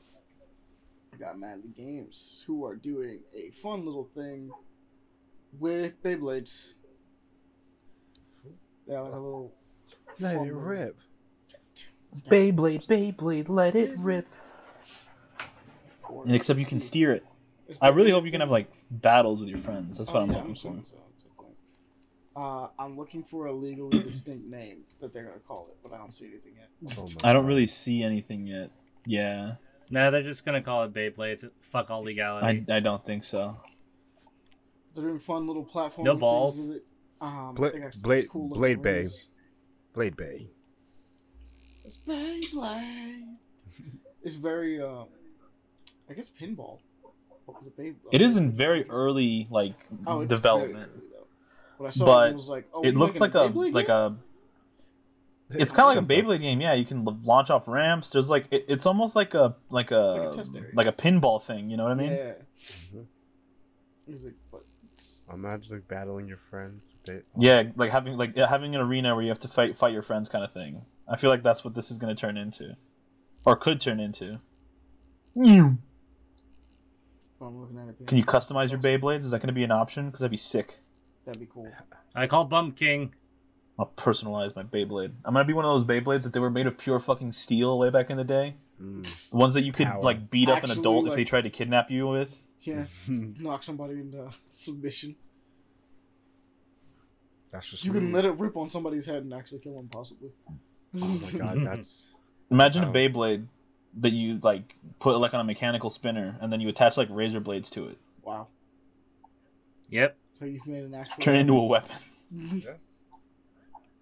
we 1.11 1.17
got 1.17 1.39
Madly 1.39 1.69
Games, 1.75 2.43
who 2.45 2.65
are 2.65 2.75
doing 2.75 3.19
a 3.33 3.51
fun 3.51 3.85
little 3.85 4.09
thing 4.15 4.51
with 5.57 6.01
Beyblades. 6.03 6.73
They 8.87 8.93
have 8.93 9.05
like 9.05 9.13
a 9.13 9.15
little. 9.17 9.53
Let 10.19 10.35
it 10.35 10.39
little- 10.41 10.59
rip. 10.59 10.97
Beyblade, 12.29 12.85
Beyblade, 12.87 13.47
let 13.49 13.75
it 13.75 13.97
rip. 13.99 14.27
or- 16.09 16.23
And 16.23 16.33
except 16.35 16.59
you 16.59 16.65
can 16.65 16.79
see. 16.79 16.87
steer 16.87 17.11
it. 17.13 17.25
It's 17.67 17.81
I 17.81 17.89
really 17.89 18.11
hope 18.11 18.25
you 18.25 18.31
can 18.31 18.41
have 18.41 18.49
like 18.51 18.69
battles 18.89 19.39
with 19.41 19.49
your 19.49 19.57
friends. 19.59 19.97
That's 19.97 20.09
what 20.11 20.19
Oh, 20.19 20.23
I'm 20.23 20.29
yeah, 20.31 20.37
looking 20.37 20.55
for. 20.55 20.59
assuming 20.59 20.85
so, 20.85 20.95
that's. 20.95 21.25
Uh, 22.35 22.67
I'm 22.77 22.95
looking 22.95 23.23
for 23.23 23.47
a 23.47 23.51
legally 23.51 23.97
distinct 24.03 24.45
name 24.47 24.81
that 25.01 25.11
they're 25.11 25.23
gonna 25.23 25.39
call 25.39 25.69
it, 25.71 25.77
but 25.81 25.91
I 25.91 25.97
don't 25.97 26.13
see 26.13 26.27
anything 26.27 26.53
yet. 26.55 26.69
Oh 26.99 27.05
I 27.23 27.33
don't 27.33 27.47
really 27.47 27.65
see 27.65 28.03
anything 28.03 28.45
yet. 28.45 28.69
Yeah, 29.07 29.55
No, 29.89 30.11
they're 30.11 30.21
just 30.21 30.45
gonna 30.45 30.61
call 30.61 30.83
it 30.83 30.93
Beyblades. 30.93 31.49
Fuck 31.61 31.89
all 31.89 32.03
legality. 32.03 32.63
I 32.71 32.79
don't 32.79 33.03
think 33.03 33.23
so. 33.23 33.57
They're 34.93 35.05
doing 35.05 35.17
fun 35.19 35.47
little 35.47 35.63
platform. 35.63 36.05
No 36.05 36.15
balls. 36.15 36.67
With. 36.67 36.81
Um, 37.21 37.55
Bla- 37.55 37.69
I 37.69 37.71
think 37.71 37.85
actually 37.85 38.01
Blade- 38.03 38.17
it's 38.19 38.27
cool 38.27 38.49
Blade 38.49 38.81
Bay. 38.83 38.97
rings. 38.97 39.31
Blade 39.93 40.15
Bay. 40.15 40.47
It's 41.85 41.97
Beyblade. 41.97 43.35
it's 44.23 44.35
very, 44.35 44.79
uh, 44.79 45.05
I 46.09 46.13
guess 46.13 46.29
pinball. 46.29 46.79
But 47.47 47.63
with 47.63 47.79
It 48.11 48.21
is 48.21 48.37
in 48.37 48.51
very 48.51 48.87
early 48.89 49.47
like 49.49 49.73
Oh, 50.05 50.21
it's 50.21 50.29
development. 50.29 50.91
very 50.91 51.07
early. 51.15 51.25
When 51.77 51.87
I 51.87 51.91
saw 51.91 52.05
But 52.05 52.27
it, 52.27 52.31
it 52.31 52.35
was 52.35 52.49
like, 52.49 52.65
oh, 52.73 52.81
it 52.83 52.95
looks 52.95 53.19
like 53.19 53.33
making 53.33 53.49
a 53.49 53.53
Beyblade 53.53 53.73
like 53.73 53.89
a. 53.89 54.15
It's 55.49 55.71
kind 55.71 55.97
of 55.97 56.09
like 56.09 56.19
a 56.19 56.23
Beyblade 56.23 56.41
game. 56.41 56.59
Yeah, 56.59 56.73
you 56.73 56.83
can 56.85 57.07
l- 57.07 57.17
launch 57.23 57.49
off 57.49 57.67
ramps. 57.69 58.09
There's 58.11 58.29
like 58.29 58.47
it, 58.51 58.65
it's 58.67 58.85
almost 58.85 59.15
like 59.15 59.33
a 59.33 59.55
like 59.69 59.91
a 59.91 59.95
like 59.95 60.35
a 60.35 60.75
like 60.75 60.87
a 60.87 60.91
pinball 60.91 61.41
thing. 61.41 61.69
You 61.69 61.77
know 61.77 61.83
what 61.83 61.93
I 61.93 61.95
mean? 61.95 62.11
Yeah. 62.11 62.33
Mhm. 62.93 63.05
He's 64.05 64.23
like, 64.25 64.35
but 64.51 64.61
Imagine 65.31 65.75
like 65.75 65.87
battling 65.87 66.27
your 66.27 66.39
friends. 66.49 66.83
They, 67.05 67.21
Yeah, 67.37 67.63
like 67.75 67.91
having 67.91 68.17
like 68.17 68.33
yeah, 68.35 68.47
having 68.47 68.75
an 68.75 68.81
arena 68.81 69.13
where 69.13 69.23
you 69.23 69.29
have 69.29 69.39
to 69.39 69.47
fight 69.47 69.77
fight 69.77 69.93
your 69.93 70.01
friends 70.01 70.27
kind 70.27 70.43
of 70.43 70.51
thing. 70.53 70.81
I 71.07 71.15
feel 71.17 71.29
like 71.29 71.43
that's 71.43 71.63
what 71.63 71.75
this 71.75 71.91
is 71.91 71.97
going 71.97 72.13
to 72.13 72.19
turn 72.19 72.35
into, 72.35 72.75
or 73.45 73.55
could 73.55 73.79
turn 73.79 73.99
into. 74.01 74.33
Can 77.39 77.47
I'm 77.47 77.59
looking 77.59 77.77
at 77.77 77.89
it. 77.89 78.07
Can 78.07 78.17
you 78.17 78.25
customize 78.25 78.69
your 78.69 78.79
Beyblades? 78.79 79.21
Is 79.21 79.31
that 79.31 79.39
going 79.39 79.47
to 79.47 79.53
be 79.53 79.63
an 79.63 79.71
option? 79.71 80.07
Because 80.07 80.19
that'd 80.21 80.31
be 80.31 80.37
sick. 80.37 80.79
That'd 81.25 81.39
be 81.39 81.47
cool. 81.47 81.71
I 82.15 82.25
call 82.27 82.45
Bump 82.45 82.75
King. 82.77 83.13
I'll 83.79 83.91
personalize 83.95 84.55
my 84.55 84.63
Beyblade. 84.63 85.11
I'm 85.23 85.33
gonna 85.35 85.45
be 85.45 85.53
one 85.53 85.63
of 85.63 85.71
those 85.71 85.83
Beyblades 85.85 86.23
that 86.23 86.33
they 86.33 86.39
were 86.39 86.49
made 86.49 86.65
of 86.65 86.79
pure 86.79 86.99
fucking 86.99 87.31
steel 87.33 87.77
way 87.77 87.91
back 87.91 88.09
in 88.09 88.17
the 88.17 88.23
day. 88.23 88.55
Mm. 88.81 89.29
The 89.31 89.37
ones 89.37 89.53
that 89.53 89.61
you 89.61 89.71
could 89.71 89.85
Power. 89.85 90.01
like 90.01 90.31
beat 90.31 90.49
up 90.49 90.57
Actually, 90.57 90.73
an 90.73 90.79
adult 90.79 91.07
if 91.09 91.13
they 91.13 91.23
tried 91.25 91.41
to 91.41 91.51
kidnap 91.51 91.91
you 91.91 92.07
with. 92.07 92.41
Yeah, 92.61 92.85
knock 93.07 93.61
somebody 93.61 93.99
into 93.99 94.31
submission. 94.51 95.15
That's 97.51 97.69
just 97.69 97.85
You 97.85 97.91
can 97.91 98.11
let 98.11 98.25
it 98.25 98.31
rip 98.37 98.57
on 98.57 98.69
somebody's 98.69 99.05
head 99.05 99.23
and 99.23 99.33
actually 99.33 99.59
kill 99.59 99.75
them, 99.75 99.89
possibly. 99.89 100.31
Oh 100.95 101.05
my 101.05 101.31
god, 101.37 101.57
that's 101.63 102.07
Imagine 102.49 102.85
Oh. 102.85 102.89
a 102.89 102.93
Beyblade 102.93 103.45
that 104.01 104.11
you 104.11 104.39
like 104.43 104.75
put 104.99 105.17
like 105.19 105.33
on 105.33 105.39
a 105.39 105.43
mechanical 105.43 105.89
spinner 105.89 106.37
and 106.41 106.51
then 106.51 106.61
you 106.61 106.69
attach 106.69 106.97
like 106.97 107.07
razor 107.11 107.39
blades 107.39 107.69
to 107.71 107.87
it. 107.87 107.97
wow. 108.23 108.47
Yep. 109.89 110.15
So 110.39 110.45
you've 110.45 110.67
made 110.67 110.83
an 110.83 110.93
actual. 110.93 111.23
Turn 111.23 111.35
into 111.37 111.57
a 111.57 111.63
weapon. 111.65 111.95
yes. 112.31 112.67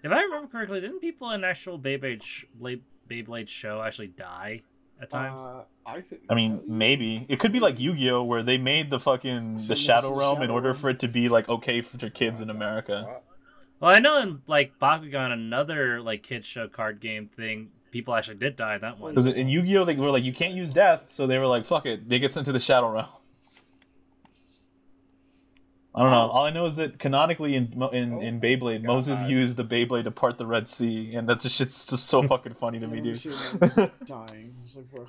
If 0.04 0.12
I 0.12 0.22
remember 0.22 0.48
correctly, 0.48 0.82
didn't 0.82 1.00
people 1.00 1.32
in 1.32 1.44
actual 1.44 1.80
Beyblade 1.80 2.22
sh- 2.24 2.46
Blade- 2.56 2.84
Beyblade 3.10 3.48
show 3.48 3.82
actually 3.82 4.08
die 4.08 4.60
at 5.02 5.10
times? 5.10 5.40
Uh, 5.40 5.64
I 5.86 6.02
could. 6.02 6.20
I 6.30 6.34
mean, 6.36 6.62
maybe 6.68 7.26
it 7.30 7.40
could 7.40 7.52
be 7.52 7.60
like 7.60 7.80
Yu-Gi-Oh, 7.80 8.24
where 8.24 8.44
they 8.44 8.58
made 8.58 8.90
the 8.90 9.00
fucking 9.00 9.58
So 9.60 9.68
the 9.68 9.72
it's 9.74 9.82
Shadow 9.82 10.10
the 10.10 10.16
Realm 10.16 10.42
in 10.42 10.50
order 10.50 10.70
Realm. 10.70 10.78
for 10.82 10.90
it 10.90 11.00
to 11.02 11.08
be 11.08 11.30
like 11.30 11.48
okay 11.50 11.82
for 11.82 11.98
their 11.98 12.10
kids 12.10 12.40
in 12.40 12.50
America. 12.50 13.20
well, 13.80 13.92
I 13.92 14.00
know 14.00 14.18
in 14.22 14.42
like 14.48 14.74
Bakugan, 14.80 15.32
another 15.32 16.02
like 16.02 16.24
kid 16.24 16.44
show 16.46 16.68
card 16.68 17.00
game 17.00 17.28
thing, 17.36 17.70
people 17.96 18.14
actually 18.14 18.36
did 18.36 18.58
die 18.58 18.76
in 18.76 18.82
that 18.82 19.00
one. 19.00 19.14
Because 19.14 19.28
in 19.28 19.48
Yu-Gi-Oh, 19.48 19.86
they 19.86 19.96
were 19.96 20.10
like, 20.10 20.26
you 20.26 20.34
can't 20.34 20.54
use 20.54 20.74
death, 20.74 21.04
so 21.08 21.28
they 21.28 21.38
were 21.38 21.48
like, 21.48 21.66
fuck 21.66 21.86
it, 21.86 22.10
they 22.10 22.20
get 22.20 22.34
sent 22.34 22.46
to 22.48 22.52
the 22.52 22.60
Shadow 22.60 22.90
Realm. 22.92 23.08
I 25.96 26.02
don't 26.02 26.12
know. 26.12 26.18
Wow. 26.18 26.30
All 26.32 26.44
I 26.44 26.50
know 26.50 26.66
is 26.66 26.76
that 26.76 27.00
canonically 27.00 27.56
in 27.56 27.72
Mo- 27.74 27.88
in, 27.88 28.16
Oh 28.16 28.20
in 28.20 28.42
Beyblade, 28.42 28.82
God. 28.82 28.94
Moses 28.96 29.22
used 29.22 29.56
the 29.56 29.64
Beyblade 29.64 30.04
to 30.04 30.12
part 30.12 30.38
the 30.38 30.46
Red 30.46 30.68
Sea, 30.68 31.16
and 31.16 31.30
that's 31.30 31.44
just 31.44 31.56
shit's 31.56 31.86
just 31.86 32.08
so 32.08 32.22
fucking 32.28 32.56
funny 32.56 32.80
to 32.80 32.88
me, 32.88 33.00
dude. 33.00 33.18
seeing 33.18 33.34
that, 33.60 33.76
just 33.76 34.06
dying. 34.06 34.54
I 34.76 35.00
like. 35.00 35.08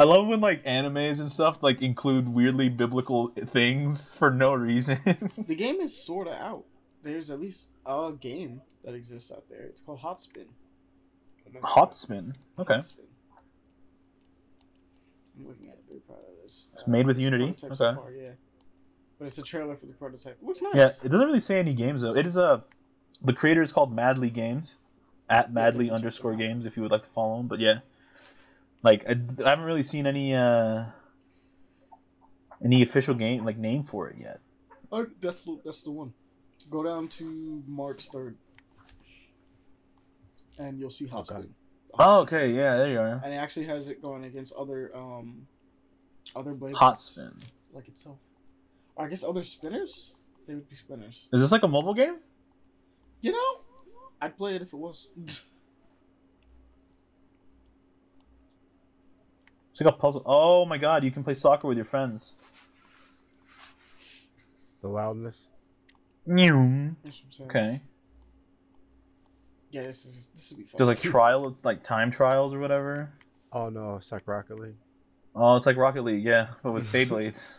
I 0.00 0.04
love 0.04 0.26
when 0.26 0.40
like 0.40 0.64
animes 0.64 1.20
and 1.20 1.30
stuff 1.30 1.58
like 1.60 1.80
include 1.80 2.28
weirdly 2.28 2.70
biblical 2.70 3.28
things 3.52 4.10
for 4.18 4.32
no 4.32 4.52
reason. 4.54 4.98
The 5.46 5.54
game 5.64 5.76
is 5.76 6.04
sort 6.04 6.26
of 6.26 6.34
out. 6.34 6.64
There's 7.04 7.30
at 7.30 7.38
least 7.40 7.70
a 7.86 8.12
game 8.20 8.62
that 8.84 8.94
exists 8.94 9.30
out 9.30 9.44
there. 9.48 9.62
It's 9.62 9.80
called 9.80 10.00
Hot 10.00 10.20
Spin. 10.20 10.46
Hot 11.62 11.94
spin. 11.96 12.34
Okay. 12.58 12.74
I'm 12.74 12.82
looking 15.46 15.68
at 15.68 15.74
it. 15.74 15.84
Very 15.88 16.00
proud 16.00 16.18
of 16.18 16.42
this. 16.42 16.68
It's 16.72 16.86
made 16.86 17.06
with 17.06 17.18
a 17.18 17.22
Unity? 17.22 17.46
prototype 17.52 17.76
so 17.76 17.94
far, 17.94 18.10
yeah. 18.12 18.30
But 19.18 19.26
it's 19.26 19.38
a 19.38 19.42
trailer 19.42 19.76
for 19.76 19.86
the 19.86 19.92
prototype. 19.94 20.38
It 20.40 20.46
looks 20.46 20.62
nice. 20.62 20.74
Yeah, 20.74 20.90
it 21.04 21.08
doesn't 21.08 21.26
really 21.26 21.40
say 21.40 21.58
any 21.58 21.74
games 21.74 22.02
though. 22.02 22.14
It 22.16 22.26
is 22.26 22.36
a 22.36 22.62
the 23.22 23.32
creator 23.32 23.62
is 23.62 23.72
called 23.72 23.92
Madly 23.92 24.30
Games, 24.30 24.76
at 25.28 25.52
Madly 25.52 25.86
check 25.86 25.94
underscore. 25.94 26.34
Games 26.36 26.66
if 26.66 26.76
you 26.76 26.82
would 26.82 26.92
like 26.92 27.02
to 27.02 27.08
follow 27.10 27.40
him. 27.40 27.48
But 27.48 27.58
yeah, 27.58 27.80
Like 28.82 29.04
I, 29.08 29.16
I 29.44 29.48
haven't 29.50 29.64
really 29.64 29.82
seen 29.82 30.06
any 30.06 30.34
uh 30.34 30.84
any 32.64 32.82
official 32.82 33.14
game 33.14 33.44
like 33.44 33.56
name 33.58 33.84
for 33.84 34.08
it 34.08 34.16
yet. 34.20 34.40
Oh, 34.92 35.06
that's 35.20 35.48
that's 35.64 35.82
the 35.82 35.90
one. 35.90 36.12
Go 36.70 36.82
down 36.84 37.08
to 37.08 37.62
March 37.66 38.08
third, 38.08 38.36
and 40.58 40.78
you'll 40.78 40.90
see 40.90 41.06
Hot 41.06 41.28
Okay. 41.30 41.40
Spin. 41.42 41.54
Oh, 41.98 42.20
okay, 42.20 42.52
yeah, 42.52 42.76
there 42.76 42.90
you 42.92 43.00
are. 43.00 43.20
And 43.24 43.32
it 43.32 43.36
actually 43.36 43.66
has 43.66 43.86
it 43.88 44.00
going 44.02 44.24
against 44.24 44.52
other 44.54 44.94
um 44.94 45.46
other 46.36 46.52
blade 46.54 46.74
Hot 46.76 46.94
books, 46.94 47.04
spin. 47.04 47.32
like 47.72 47.88
itself. 47.88 48.18
Or 48.96 49.06
I 49.06 49.08
guess 49.08 49.24
other 49.24 49.42
spinners. 49.42 50.14
They 50.46 50.54
would 50.54 50.68
be 50.68 50.76
spinners. 50.76 51.28
Is 51.32 51.40
this 51.40 51.52
like 51.52 51.62
a 51.62 51.68
mobile 51.68 51.94
game? 51.94 52.18
You 53.20 53.32
know, 53.32 53.60
I'd 54.20 54.36
play 54.36 54.54
it 54.56 54.62
if 54.62 54.72
it 54.72 54.76
was. 54.78 55.08
It's 59.72 59.84
like 59.84 59.94
a 59.94 59.96
puzzle. 59.96 60.22
Oh 60.26 60.64
my 60.64 60.76
god, 60.76 61.04
you 61.04 61.12
can 61.12 61.22
play 61.22 61.34
soccer 61.34 61.68
with 61.68 61.76
your 61.78 61.84
friends. 61.84 62.32
The 64.80 64.88
loudness. 64.88 65.46
New. 66.26 66.96
That's 67.04 67.22
what 67.22 67.26
I'm 67.26 67.30
saying. 67.30 67.50
Okay. 67.50 67.80
Yeah, 69.70 69.82
this 69.82 70.04
is 70.06 70.28
this 70.34 70.50
would 70.50 70.58
be 70.58 70.64
fun. 70.64 70.78
There's 70.78 70.88
like 70.88 71.00
trial, 71.00 71.56
like 71.62 71.82
time 71.82 72.10
trials 72.10 72.54
or 72.54 72.58
whatever. 72.58 73.12
Oh 73.52 73.68
no, 73.68 73.96
it's 73.96 74.10
like 74.12 74.26
Rocket 74.26 74.58
League. 74.58 74.76
Oh, 75.34 75.56
it's 75.56 75.66
like 75.66 75.76
Rocket 75.76 76.02
League, 76.02 76.24
yeah, 76.24 76.48
but 76.62 76.72
with 76.72 76.90
Beyblades. 76.92 77.58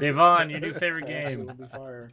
Devon, 0.00 0.50
your 0.50 0.60
new 0.60 0.72
favorite 0.72 1.06
game. 1.26 1.46
would 1.46 1.58
be 1.58 1.66
fire. 1.66 2.12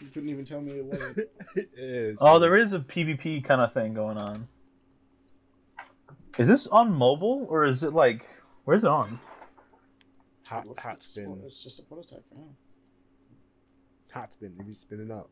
you 0.00 0.06
couldn't 0.12 0.28
even 0.28 0.44
tell 0.44 0.60
me 0.60 0.72
it 0.72 0.84
wasn't. 0.84 1.18
it 1.56 1.70
is. 1.76 2.18
oh, 2.20 2.38
there 2.38 2.56
is 2.56 2.72
a 2.72 2.80
PvP 2.80 3.44
kind 3.44 3.60
of 3.60 3.72
thing 3.72 3.94
going 3.94 4.18
on. 4.18 4.48
Is 6.38 6.48
this 6.48 6.66
on 6.68 6.92
mobile 6.92 7.46
or 7.50 7.64
is 7.64 7.82
it 7.82 7.92
like 7.92 8.26
where's 8.64 8.84
it 8.84 8.90
on? 8.90 9.18
hot, 10.44 10.64
It's- 10.66 10.82
hot 10.84 11.02
spin. 11.02 11.40
it's 11.46 11.62
just 11.62 11.78
a 11.78 11.82
prototype 11.82 12.24
for 12.28 12.34
now. 12.34 12.48
Hot 14.12 14.32
spin. 14.32 14.54
You 14.58 14.64
be 14.64 14.74
spinning 14.74 15.10
up. 15.10 15.30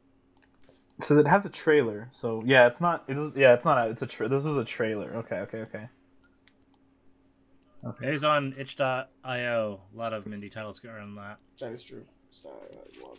So 1.00 1.16
it 1.18 1.28
has 1.28 1.46
a 1.46 1.50
trailer. 1.50 2.08
So 2.12 2.42
yeah, 2.44 2.66
it's 2.66 2.80
not. 2.80 3.04
It 3.08 3.16
is. 3.16 3.34
Yeah, 3.36 3.54
it's 3.54 3.64
not. 3.64 3.78
A, 3.78 3.90
it's 3.90 4.02
a. 4.02 4.06
Tra- 4.06 4.28
this 4.28 4.44
was 4.44 4.56
a 4.56 4.64
trailer. 4.64 5.14
Okay. 5.16 5.36
Okay. 5.40 5.60
Okay. 5.60 5.88
It 8.02 8.10
was 8.10 8.24
on 8.24 8.54
itch.io. 8.58 9.80
A 9.94 9.96
lot 9.96 10.12
of 10.12 10.24
indie 10.24 10.50
titles 10.50 10.80
go 10.80 10.90
around 10.90 11.14
that. 11.16 11.38
That 11.60 11.72
is 11.72 11.82
true. 11.82 12.04
So, 12.30 12.50
uh, 12.50 12.76
a 12.76 13.06
lot. 13.06 13.18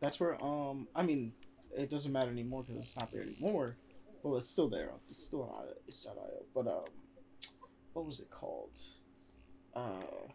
That's 0.00 0.20
where 0.20 0.42
um 0.44 0.88
I 0.94 1.02
mean 1.02 1.32
it 1.76 1.90
doesn't 1.90 2.12
matter 2.12 2.30
anymore 2.30 2.62
because 2.62 2.78
it's 2.78 2.96
not 2.96 3.10
there 3.12 3.22
anymore. 3.22 3.76
Well, 4.22 4.36
it's 4.38 4.50
still 4.50 4.68
there. 4.68 4.90
It's 5.10 5.22
still 5.22 5.42
on 5.42 5.66
itch.io. 5.86 6.14
But 6.54 6.66
um, 6.66 6.84
what 7.92 8.06
was 8.06 8.18
it 8.18 8.30
called? 8.30 8.78
Uh, 9.74 10.30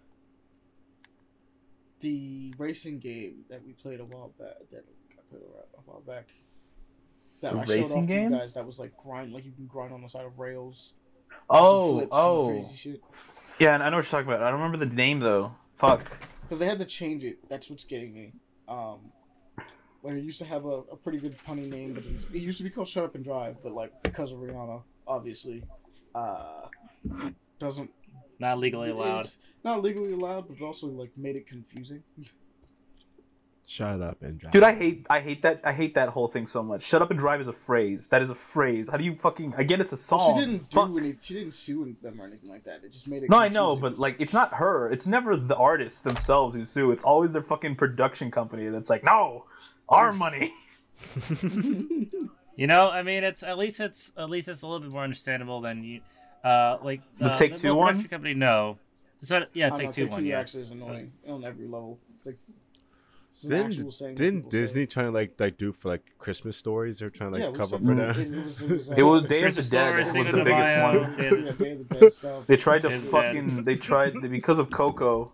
the 2.02 2.54
racing 2.58 3.00
game 3.00 3.46
that 3.50 3.64
we 3.66 3.74
played 3.74 4.00
a 4.00 4.06
while 4.06 4.34
back. 4.40 4.56
That 4.72 4.86
I 5.14 5.22
played 5.30 5.44
a 5.44 5.78
a 5.78 5.82
while 5.86 6.02
back. 6.02 6.28
That 7.42 7.54
The 7.54 7.60
I 7.60 7.66
showed 7.66 7.70
racing 7.72 8.04
off 8.04 8.10
to 8.10 8.22
you 8.22 8.30
guys. 8.30 8.54
That 8.54 8.66
was 8.66 8.80
like 8.80 8.92
grind, 8.98 9.34
like 9.34 9.46
you 9.46 9.52
can 9.52 9.68
grind 9.68 9.94
on 9.94 10.02
the 10.02 10.10
side 10.10 10.26
of 10.26 10.38
rails. 10.38 10.94
Oh. 11.50 12.08
Oh. 12.12 12.48
crazy 12.50 12.76
shit. 12.78 13.02
Yeah, 13.60 13.74
and 13.76 13.84
I 13.84 13.90
know 13.90 13.98
what 13.98 14.06
you're 14.06 14.22
talking 14.22 14.28
about. 14.34 14.44
I 14.44 14.52
don't 14.52 14.60
remember 14.60 14.78
the 14.84 14.94
name 14.94 15.20
though. 15.20 15.54
Fuck. 15.78 16.12
because 16.44 16.60
they 16.60 16.66
had 16.68 16.80
to 16.80 16.86
change 16.86 17.24
it. 17.24 17.48
That's 17.50 17.70
what's 17.70 17.84
getting 17.84 18.14
me. 18.14 18.34
Um, 18.68 19.12
where 20.02 20.16
it 20.16 20.24
used 20.24 20.40
to 20.40 20.46
have 20.46 20.66
a, 20.66 20.82
a 20.92 20.96
pretty 20.96 21.20
good 21.20 21.38
punny 21.38 21.70
name, 21.70 21.94
but 21.94 22.04
it, 22.06 22.28
it 22.34 22.42
used 22.42 22.58
to 22.58 22.64
be 22.64 22.70
called 22.70 22.88
"Shut 22.88 23.04
Up 23.04 23.16
and 23.16 23.24
Drive," 23.24 23.58
but 23.62 23.72
like 23.72 23.92
because 24.04 24.32
of 24.32 24.40
Rihanna, 24.40 24.82
obviously, 25.08 25.64
uh, 26.16 26.68
doesn't 27.60 27.92
Not 28.42 28.58
legally 28.58 28.90
allowed. 28.90 29.20
It's 29.20 29.38
not 29.64 29.84
legally 29.84 30.14
allowed, 30.14 30.48
but 30.48 30.58
it 30.58 30.64
also 30.64 30.88
like 30.88 31.12
made 31.16 31.36
it 31.36 31.46
confusing. 31.46 32.02
Shut 33.68 34.02
up 34.02 34.24
and 34.24 34.40
drive. 34.40 34.52
Dude, 34.52 34.64
I 34.64 34.74
hate. 34.74 35.06
I 35.12 35.20
hate 35.20 35.44
that. 35.44 35.62
I 35.64 35.72
hate 35.72 35.94
that 35.94 36.10
whole 36.10 36.28
thing 36.28 36.48
so 36.48 36.64
much. 36.64 36.82
Shut 36.82 37.04
up 37.04 37.12
and 37.12 37.20
drive 37.20 37.40
is 37.40 37.48
a 37.48 37.54
phrase. 37.54 38.08
That 38.08 38.24
is 38.24 38.32
a 38.32 38.36
phrase. 38.36 38.90
How 38.90 38.98
do 38.98 39.04
you 39.04 39.14
fucking? 39.14 39.54
I 39.56 39.64
get 39.64 39.80
it's 39.80 39.94
a 39.94 39.98
song. 39.98 40.20
Well, 40.20 40.40
she 40.40 40.46
didn't 40.46 40.72
Fuck. 40.74 40.90
do 40.90 40.98
any. 40.98 41.16
She 41.22 41.36
didn't 41.36 41.54
sue 41.54 41.96
them 42.02 42.20
or 42.20 42.26
anything 42.26 42.50
like 42.50 42.64
that. 42.64 42.84
It 42.84 42.92
just 42.92 43.08
made 43.08 43.22
it. 43.22 43.30
No, 43.30 43.38
I 43.38 43.48
know, 43.50 43.76
but 43.76 44.00
like, 44.00 44.20
it's 44.20 44.34
not 44.34 44.56
her. 44.56 44.90
It's 44.90 45.06
never 45.06 45.38
the 45.38 45.56
artists 45.56 46.00
themselves 46.00 46.56
who 46.56 46.66
sue. 46.66 46.92
It's 46.92 47.04
always 47.04 47.32
their 47.32 47.44
fucking 47.44 47.76
production 47.76 48.32
company 48.32 48.70
that's 48.70 48.90
like, 48.90 49.04
no, 49.04 49.46
our 49.88 50.12
money. 50.26 50.52
You 52.56 52.68
know, 52.68 52.90
I 52.90 53.04
mean, 53.04 53.24
it's 53.24 53.44
at 53.44 53.58
least 53.58 53.80
it's 53.80 54.12
at 54.18 54.30
least 54.32 54.48
it's 54.48 54.64
a 54.64 54.68
little 54.68 54.82
bit 54.82 54.92
more 54.92 55.04
understandable 55.04 55.62
than 55.62 55.84
you, 55.84 56.02
uh, 56.44 56.78
like 56.84 57.02
The 57.20 57.26
uh, 57.30 57.38
Take-Two 57.38 57.70
well, 57.70 57.78
one? 57.78 58.04
company. 58.08 58.34
No, 58.34 58.78
is 59.22 59.30
that 59.30 59.50
yeah, 59.54 59.68
I 59.68 59.70
don't 59.70 59.80
know, 59.80 59.86
take 59.86 59.96
two 59.96 60.04
Take 60.06 60.12
one. 60.12 60.22
Two 60.22 60.28
Yeah, 60.28 60.40
actually 60.40 60.64
is 60.64 60.72
annoying 60.72 61.12
on 61.28 61.44
every 61.44 61.66
level. 61.66 62.00
It's 62.18 62.26
like 62.26 62.38
this 63.30 63.44
is 63.46 63.50
an 63.52 63.58
Didn't, 63.58 63.72
actual 63.72 63.92
saying 63.92 64.16
that 64.16 64.22
didn't 64.24 64.40
people 64.40 64.52
say. 64.52 64.58
Disney 64.60 64.88
trying 64.88 65.06
to 65.08 65.12
like 65.12 65.40
like 65.40 65.58
do 65.58 65.72
for 65.74 65.90
like 65.90 66.04
Christmas 66.18 66.58
stories? 66.58 67.00
They're 67.00 67.10
trying 67.10 67.32
to 67.34 67.40
like 67.40 67.50
Yeah, 67.52 67.58
cover 67.58 67.78
for 67.78 67.96
that. 67.96 68.18
It 68.18 68.32
was, 68.32 68.62
it 68.62 68.70
was, 68.70 68.90
uh, 68.92 68.94
It 68.98 69.04
was 69.04 69.28
Day 69.28 69.44
of 69.44 69.56
the 69.56 69.64
Dead. 69.64 69.98
Was 70.00 70.14
the 70.14 70.44
biggest 70.44 70.78
one. 70.80 71.14
Day 71.16 71.28
of 71.28 71.40
yeah, 71.46 71.52
the- 71.52 71.64
Day 71.64 71.72
of 71.72 71.88
the 71.90 71.96
Dead 72.00 72.14
stuff. 72.14 72.48
They 72.48 72.58
tried 72.58 72.82
to 72.84 72.90
Day 72.90 72.96
of 72.96 73.04
the 73.04 73.10
fucking. 73.10 73.64
They 73.64 73.76
tried 73.76 74.14
because 74.22 74.60
of 74.60 74.70
Coco. 74.70 75.34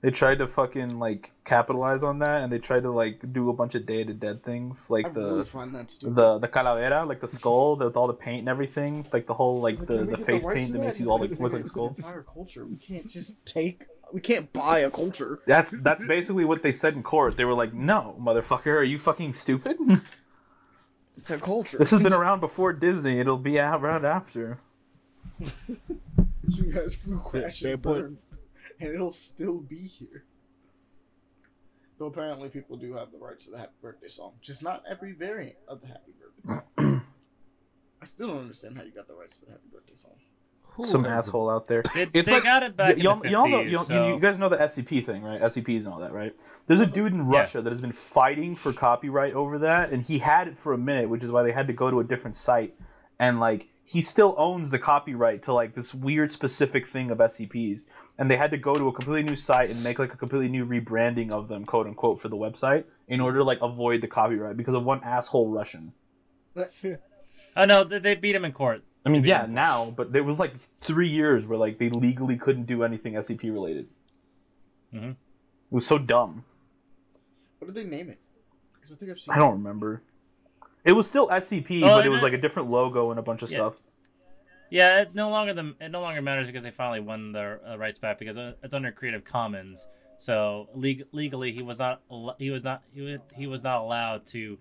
They 0.00 0.10
tried 0.10 0.38
to 0.38 0.46
fucking 0.46 1.00
like 1.00 1.32
capitalize 1.44 2.04
on 2.04 2.20
that, 2.20 2.44
and 2.44 2.52
they 2.52 2.58
tried 2.60 2.84
to 2.84 2.90
like 2.92 3.20
do 3.32 3.50
a 3.50 3.52
bunch 3.52 3.74
of 3.74 3.84
Day 3.84 4.02
of 4.02 4.06
the 4.06 4.14
Dead 4.14 4.44
things, 4.44 4.88
like 4.90 5.06
I 5.06 5.08
the 5.10 5.20
really 5.32 5.44
find 5.44 5.74
that 5.74 5.90
stupid. 5.90 6.14
the 6.14 6.38
the 6.38 6.46
calavera, 6.48 7.04
like 7.06 7.18
the 7.18 7.26
skull 7.26 7.76
with 7.76 7.96
all 7.96 8.06
the 8.06 8.14
paint 8.14 8.40
and 8.40 8.48
everything, 8.48 9.04
like 9.12 9.26
the 9.26 9.34
whole 9.34 9.60
like 9.60 9.74
It's 9.74 9.84
the, 9.86 10.04
the 10.04 10.16
face 10.18 10.44
rights 10.44 10.60
paint 10.60 10.72
that 10.74 10.78
makes 10.78 11.00
you 11.00 11.10
all 11.10 11.18
like- 11.18 11.30
like 11.30 11.40
look 11.40 11.52
like 11.52 11.64
a 11.64 11.68
skull. 11.68 11.88
entire 11.88 12.22
culture. 12.22 12.64
We 12.64 12.76
can't 12.76 13.08
just 13.08 13.44
take. 13.44 13.86
We 14.12 14.20
can't 14.20 14.52
buy 14.52 14.78
a 14.80 14.90
culture. 14.90 15.40
That's 15.46 15.70
that's 15.82 16.06
basically 16.06 16.44
what 16.46 16.62
they 16.62 16.72
said 16.72 16.94
in 16.94 17.02
court. 17.02 17.36
They 17.36 17.44
were 17.44 17.52
like, 17.54 17.74
"No, 17.74 18.16
motherfucker, 18.20 18.74
are 18.78 18.84
you 18.84 18.98
fucking 19.00 19.32
stupid? 19.32 19.76
It's 21.18 21.30
a 21.32 21.38
culture. 21.38 21.76
This 21.78 21.90
has 21.90 22.00
been 22.00 22.12
around 22.22 22.38
before 22.38 22.72
Disney. 22.72 23.18
It'll 23.18 23.36
be 23.36 23.58
around 23.58 24.06
after." 24.06 24.60
You 25.40 26.72
guys 26.72 26.96
can 26.96 27.18
crash 27.20 27.60
Fair 27.60 27.74
and 27.74 27.82
point. 27.82 27.98
burn, 28.02 28.18
and 28.80 28.94
it'll 28.94 29.10
still 29.10 29.58
be 29.58 29.76
here. 29.76 30.24
Though 31.98 32.06
apparently 32.06 32.48
people 32.48 32.76
do 32.76 32.94
have 32.94 33.10
the 33.10 33.18
rights 33.18 33.46
to 33.46 33.50
the 33.50 33.58
Happy 33.58 33.72
Birthday 33.82 34.08
song, 34.08 34.34
just 34.40 34.62
not 34.62 34.84
every 34.88 35.12
variant 35.12 35.56
of 35.66 35.80
the 35.80 35.88
Happy 35.88 36.12
Birthday 36.18 36.62
song. 36.78 37.02
I 38.02 38.04
still 38.04 38.28
don't 38.28 38.38
understand 38.38 38.76
how 38.76 38.84
you 38.84 38.92
got 38.92 39.08
the 39.08 39.14
rights 39.14 39.38
to 39.38 39.46
the 39.46 39.52
Happy 39.52 39.66
Birthday 39.72 39.96
song. 39.96 40.12
Who 40.74 40.84
Some 40.84 41.02
has 41.02 41.10
the- 41.10 41.30
asshole 41.30 41.50
out 41.50 41.66
there. 41.66 41.82
They, 41.92 42.02
It's 42.02 42.12
they 42.12 42.34
like- 42.34 42.44
got 42.44 42.62
it 42.62 42.76
back 42.76 42.98
y'all, 42.98 43.14
in 43.14 43.22
the 43.22 43.28
50s. 43.28 43.30
y'all 43.32 43.48
know, 43.48 43.60
you, 43.62 43.78
so... 43.78 44.14
you 44.14 44.20
guys 44.20 44.38
know 44.38 44.48
the 44.48 44.58
SCP 44.58 45.04
thing, 45.04 45.24
right? 45.24 45.40
SCPs 45.40 45.78
and 45.78 45.88
all 45.88 45.98
that, 45.98 46.12
right? 46.12 46.32
There's 46.68 46.80
a 46.80 46.84
mm-hmm. 46.84 46.94
dude 46.94 47.12
in 47.14 47.26
Russia 47.26 47.60
that 47.60 47.70
has 47.70 47.80
been 47.80 47.90
fighting 47.90 48.54
for 48.54 48.72
copyright 48.72 49.34
over 49.34 49.58
that, 49.58 49.90
and 49.90 50.04
he 50.04 50.18
had 50.18 50.46
it 50.46 50.56
for 50.56 50.74
a 50.74 50.78
minute, 50.78 51.08
which 51.08 51.24
is 51.24 51.32
why 51.32 51.42
they 51.42 51.50
had 51.50 51.66
to 51.66 51.72
go 51.72 51.90
to 51.90 51.98
a 51.98 52.04
different 52.04 52.36
site. 52.36 52.76
And 53.18 53.40
like, 53.40 53.66
he 53.88 54.02
still 54.02 54.34
owns 54.36 54.70
the 54.70 54.78
copyright 54.78 55.44
to 55.44 55.54
like 55.54 55.74
this 55.74 55.94
weird 55.94 56.30
specific 56.30 56.86
thing 56.86 57.10
of 57.10 57.16
SCPs, 57.18 57.84
and 58.18 58.30
they 58.30 58.36
had 58.36 58.50
to 58.50 58.58
go 58.58 58.74
to 58.74 58.88
a 58.88 58.92
completely 58.92 59.22
new 59.22 59.34
site 59.34 59.70
and 59.70 59.82
make 59.82 59.98
like 59.98 60.12
a 60.12 60.16
completely 60.18 60.50
new 60.50 60.66
rebranding 60.66 61.32
of 61.32 61.48
them, 61.48 61.64
quote 61.64 61.86
unquote, 61.86 62.20
for 62.20 62.28
the 62.28 62.36
website 62.36 62.84
in 63.06 63.18
order 63.22 63.38
to 63.38 63.44
like 63.44 63.62
avoid 63.62 64.02
the 64.02 64.06
copyright 64.06 64.58
because 64.58 64.74
of 64.74 64.84
one 64.84 65.00
asshole 65.02 65.48
Russian. 65.48 65.92
Oh 67.56 67.64
no, 67.64 67.82
they, 67.82 67.98
they 67.98 68.14
beat 68.14 68.36
him 68.36 68.44
in 68.44 68.52
court. 68.52 68.84
I 69.04 69.08
mean, 69.08 69.24
yeah, 69.24 69.46
now, 69.48 69.90
but 69.96 70.12
there 70.12 70.22
was 70.22 70.38
like 70.38 70.52
three 70.82 71.08
years 71.08 71.44
where 71.44 71.58
like 71.58 71.78
they 71.78 71.88
legally 71.88 72.36
couldn't 72.36 72.66
do 72.66 72.84
anything 72.84 73.14
SCP 73.14 73.44
related. 73.44 73.88
Mhm. 74.94 75.12
It 75.12 75.16
was 75.70 75.84
so 75.86 75.98
dumb. 75.98 76.44
What 77.58 77.72
did 77.72 77.74
they 77.74 77.88
name 77.88 78.10
it? 78.10 78.18
Because 78.74 78.92
I 78.92 78.96
think 78.96 79.10
I've 79.10 79.18
seen. 79.18 79.34
I 79.34 79.38
don't 79.38 79.54
remember. 79.54 80.02
It 80.88 80.96
was 80.96 81.06
still 81.06 81.28
SCP, 81.28 81.82
Oh, 81.82 81.96
but 81.96 82.06
it 82.06 82.08
was 82.08 82.22
like 82.22 82.32
a 82.32 82.38
different 82.38 82.70
logo 82.70 83.10
and 83.10 83.18
a 83.18 83.22
bunch 83.22 83.42
of 83.42 83.50
Yeah. 83.50 83.56
stuff. 83.58 83.74
Yeah, 84.70 85.02
it 85.02 85.14
no 85.14 85.28
longer 85.30 85.52
the 85.54 85.74
it 85.80 85.90
no 85.90 86.00
longer 86.00 86.22
matters 86.22 86.46
because 86.46 86.62
they 86.62 86.70
finally 86.70 87.00
won 87.00 87.30
their 87.32 87.60
uh, 87.66 87.76
rights 87.76 87.98
back 87.98 88.18
because 88.18 88.38
uh, 88.38 88.52
it's 88.62 88.72
under 88.74 88.90
Creative 88.90 89.22
Commons. 89.24 89.86
So 90.16 90.68
leg- 90.74 91.04
legally, 91.12 91.52
he 91.52 91.62
was 91.62 91.78
not 91.78 92.00
he 92.38 92.50
was 92.50 92.64
not 92.64 92.82
he, 92.94 93.02
would, 93.02 93.20
he 93.34 93.46
was 93.46 93.62
not 93.62 93.82
allowed 93.82 94.26
to 94.28 94.58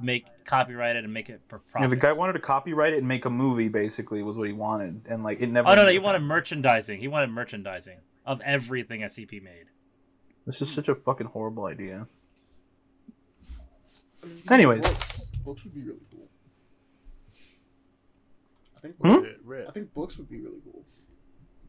make 0.00 0.24
copyrighted 0.44 1.04
and 1.04 1.12
make 1.12 1.28
it 1.30 1.40
for 1.48 1.56
Yeah, 1.56 1.72
profit. 1.72 1.90
the 1.90 1.96
guy 1.96 2.12
wanted 2.12 2.34
to 2.34 2.38
copyright 2.40 2.92
it 2.94 2.98
and 2.98 3.08
make 3.08 3.24
a 3.24 3.30
movie. 3.30 3.68
Basically, 3.68 4.22
was 4.22 4.36
what 4.36 4.46
he 4.48 4.52
wanted, 4.54 5.02
and 5.08 5.22
like 5.22 5.40
it 5.40 5.50
never. 5.50 5.68
oh 5.68 5.74
no, 5.74 5.84
no, 5.84 5.90
he 5.90 5.98
wanted 5.98 6.20
merchandising. 6.22 6.98
He 7.00 7.08
wanted 7.08 7.30
merchandising 7.30 7.98
of 8.26 8.40
everything 8.42 9.00
SCP 9.00 9.42
made. 9.42 9.64
This 10.46 10.60
is 10.62 10.70
such 10.72 10.88
a 10.88 10.94
fucking 10.94 11.26
horrible 11.26 11.64
idea. 11.66 12.06
Anyways. 14.50 15.19
Do 15.44 15.44
Books. 15.44 15.62
books 15.62 15.64
would 15.64 15.74
be 15.74 15.82
really 15.82 16.00
cool. 16.10 16.28
I 18.76 18.80
think. 18.80 18.96
Hmm? 18.96 19.12
Books, 19.46 19.68
I 19.68 19.72
think 19.72 19.94
books 19.94 20.18
would 20.18 20.28
be 20.30 20.40
really 20.40 20.60
cool. 20.64 20.84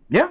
Yeah. 0.09 0.29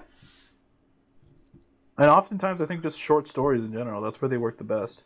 And 1.98 2.08
oftentimes, 2.08 2.60
I 2.62 2.66
think 2.66 2.82
just 2.82 2.98
short 2.98 3.28
stories 3.28 3.62
in 3.62 3.72
general. 3.72 4.00
That's 4.00 4.20
where 4.22 4.28
they 4.28 4.38
work 4.38 4.56
the 4.58 4.64
best. 4.64 5.04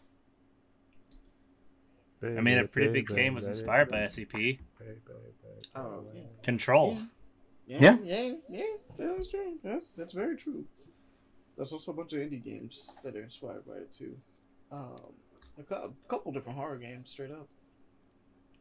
I 2.23 2.41
mean, 2.41 2.59
a 2.59 2.67
pretty 2.67 2.91
big 2.93 3.09
game 3.09 3.35
was 3.35 3.49
inspired 3.49 3.91
by 3.91 3.99
SCP. 3.99 4.59
Oh, 5.77 6.05
yeah. 6.15 6.23
Control. 6.43 6.97
Yeah, 7.67 7.79
Yeah. 7.81 7.97
yeah, 8.03 8.33
yeah. 8.49 8.63
That's 8.97 9.29
true. 9.29 9.59
That's 9.63 9.93
that's 9.95 10.13
very 10.13 10.37
true. 10.37 10.65
There's 11.57 11.73
also 11.73 11.93
a 11.93 11.95
bunch 11.95 12.13
of 12.13 12.21
indie 12.21 12.43
games 12.43 12.91
that 13.03 13.17
are 13.17 13.23
inspired 13.23 13.67
by 13.67 13.75
it 13.75 13.93
too. 13.93 14.17
Um, 14.71 15.13
a 15.59 15.63
cou- 15.63 15.95
couple 16.09 16.33
different 16.33 16.59
horror 16.59 16.77
games, 16.79 17.11
straight 17.11 17.31
up. 17.31 17.49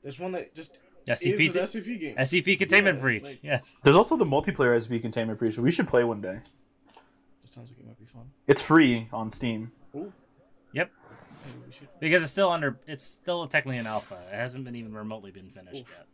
There's 0.03 0.19
one 0.19 0.33
that 0.33 0.53
just 0.53 0.77
SCP. 1.07 1.39
is 1.49 1.55
an 1.55 1.63
SCP 1.63 1.99
game. 1.99 2.15
SCP 2.17 2.57
containment 2.57 2.97
Yeah, 2.97 3.01
breach. 3.01 3.23
like- 3.23 3.39
yeah. 3.41 3.59
There's 3.83 3.95
also 3.95 4.15
the 4.15 4.25
multiplayer 4.25 4.77
SCP 4.77 5.01
containment 5.01 5.39
breach. 5.39 5.57
We 5.57 5.71
should 5.71 5.87
play 5.87 6.03
one 6.03 6.21
day. 6.21 6.39
It 7.43 7.49
sounds 7.49 7.71
like 7.71 7.79
it 7.79 7.85
might 7.87 7.99
be 7.99 8.05
fun. 8.05 8.29
It's 8.47 8.61
free 8.61 9.07
on 9.11 9.31
Steam. 9.31 9.71
Ooh. 9.95 10.11
Yep. 10.73 10.91
Maybe 11.45 11.65
we 11.67 11.73
should. 11.73 11.87
Because 11.99 12.23
it's 12.23 12.31
still 12.31 12.49
under. 12.51 12.79
It's 12.87 13.03
still 13.03 13.45
technically 13.47 13.77
an 13.77 13.87
alpha. 13.87 14.15
It 14.31 14.35
hasn't 14.35 14.63
been 14.65 14.75
even 14.75 14.93
remotely 14.93 15.31
been 15.31 15.49
finished 15.49 15.81
Oof. 15.81 15.95
yet. 15.97 16.07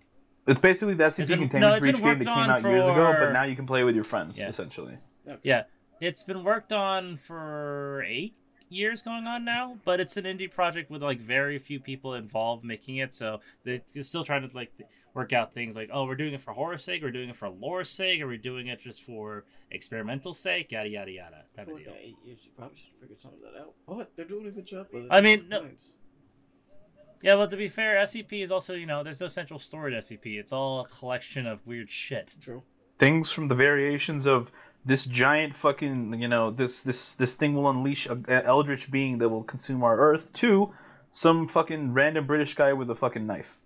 It's 0.47 0.59
basically 0.59 0.95
the 0.95 1.03
SCP 1.05 1.27
been- 1.27 1.39
containment 1.41 1.73
no, 1.75 1.79
breach 1.79 1.97
game 2.01 2.17
that 2.19 2.25
came 2.25 2.33
on 2.33 2.49
out 2.49 2.63
years 2.63 2.85
ago, 2.87 3.15
but 3.19 3.31
now 3.31 3.43
you 3.43 3.55
can 3.55 3.67
play 3.67 3.83
with 3.83 3.93
your 3.95 4.03
friends, 4.03 4.37
Yeah. 4.39 4.49
essentially. 4.49 4.97
Yeah, 5.43 5.63
it's 6.01 6.23
been 6.23 6.43
worked 6.43 6.73
on 6.73 7.15
for 7.17 8.03
eight 8.07 8.33
years 8.69 9.01
going 9.01 9.25
on 9.27 9.43
now, 9.45 9.77
but 9.85 9.99
it's 9.99 10.17
an 10.17 10.25
indie 10.25 10.49
project 10.51 10.89
with 10.89 11.01
like 11.03 11.19
very 11.19 11.57
few 11.59 11.79
people 11.79 12.13
involved 12.15 12.63
making 12.63 12.97
it. 12.97 13.13
So 13.13 13.41
they're 13.63 13.81
still 14.01 14.23
trying 14.23 14.47
to 14.47 14.55
like 14.55 14.71
work 15.13 15.33
out 15.33 15.53
things 15.53 15.75
like, 15.75 15.89
oh, 15.91 16.05
we're 16.05 16.15
doing 16.15 16.33
it 16.33 16.41
for 16.41 16.53
horror 16.53 16.77
sake, 16.77 17.01
we're 17.01 17.11
doing 17.11 17.29
it 17.29 17.35
for 17.35 17.49
lore's 17.49 17.89
sake, 17.89 18.21
or 18.21 18.27
we're 18.27 18.37
doing 18.37 18.67
it 18.67 18.79
just 18.79 19.01
for 19.03 19.45
experimental 19.71 20.33
sake, 20.33 20.71
yada 20.71 20.89
yada 20.89 21.11
yada. 21.11 21.43
I 21.53 21.57
Type 21.57 21.65
feel 21.67 21.75
of 21.75 21.81
like 21.81 21.85
deal. 21.85 21.95
eight 22.01 22.15
years, 22.23 22.39
you 22.45 22.51
probably 22.57 22.77
should 22.77 22.85
figure 22.95 23.15
figured 23.15 23.21
some 23.21 23.31
of 23.33 23.39
that 23.41 23.59
out. 23.59 23.73
But 23.87 24.11
they're 24.15 24.25
doing 24.25 24.45
a 24.47 24.51
good 24.51 24.65
job 24.65 24.87
with 24.93 25.03
it. 25.05 25.09
I 25.11 25.21
mean, 25.21 25.47
no- 25.49 25.57
Complaints. 25.59 25.97
Yeah, 27.21 27.35
but 27.35 27.49
to 27.49 27.57
be 27.57 27.67
fair, 27.67 27.97
SCP 28.03 28.43
is 28.43 28.51
also 28.51 28.75
you 28.75 28.85
know 28.85 29.03
there's 29.03 29.19
no 29.19 29.27
central 29.27 29.59
story 29.59 29.91
to 29.91 29.97
SCP. 29.97 30.39
It's 30.39 30.53
all 30.53 30.81
a 30.81 30.87
collection 30.87 31.45
of 31.47 31.65
weird 31.67 31.91
shit. 31.91 32.33
True. 32.39 32.63
Things 32.97 33.29
from 33.31 33.47
the 33.47 33.55
variations 33.55 34.25
of 34.25 34.51
this 34.85 35.05
giant 35.05 35.55
fucking, 35.55 36.21
you 36.21 36.27
know, 36.27 36.51
this 36.51 36.83
this 36.83 37.13
this 37.15 37.35
thing 37.35 37.53
will 37.53 37.69
unleash 37.69 38.07
a, 38.07 38.19
a 38.27 38.43
eldritch 38.45 38.89
being 38.89 39.19
that 39.19 39.29
will 39.29 39.43
consume 39.43 39.83
our 39.83 39.97
Earth. 39.97 40.31
To 40.33 40.73
some 41.09 41.47
fucking 41.47 41.93
random 41.93 42.27
British 42.27 42.53
guy 42.55 42.73
with 42.73 42.89
a 42.89 42.95
fucking 42.95 43.25
knife. 43.25 43.57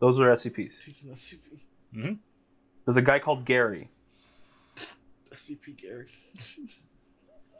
Those 0.00 0.20
are 0.20 0.30
SCPs. 0.30 0.82
He's 0.82 1.02
an 1.04 1.10
SCP. 1.10 1.60
hmm 1.92 2.12
There's 2.84 2.96
a 2.96 3.02
guy 3.02 3.18
called 3.18 3.44
Gary. 3.44 3.88
SCP 5.32 5.76
Gary. 5.76 6.08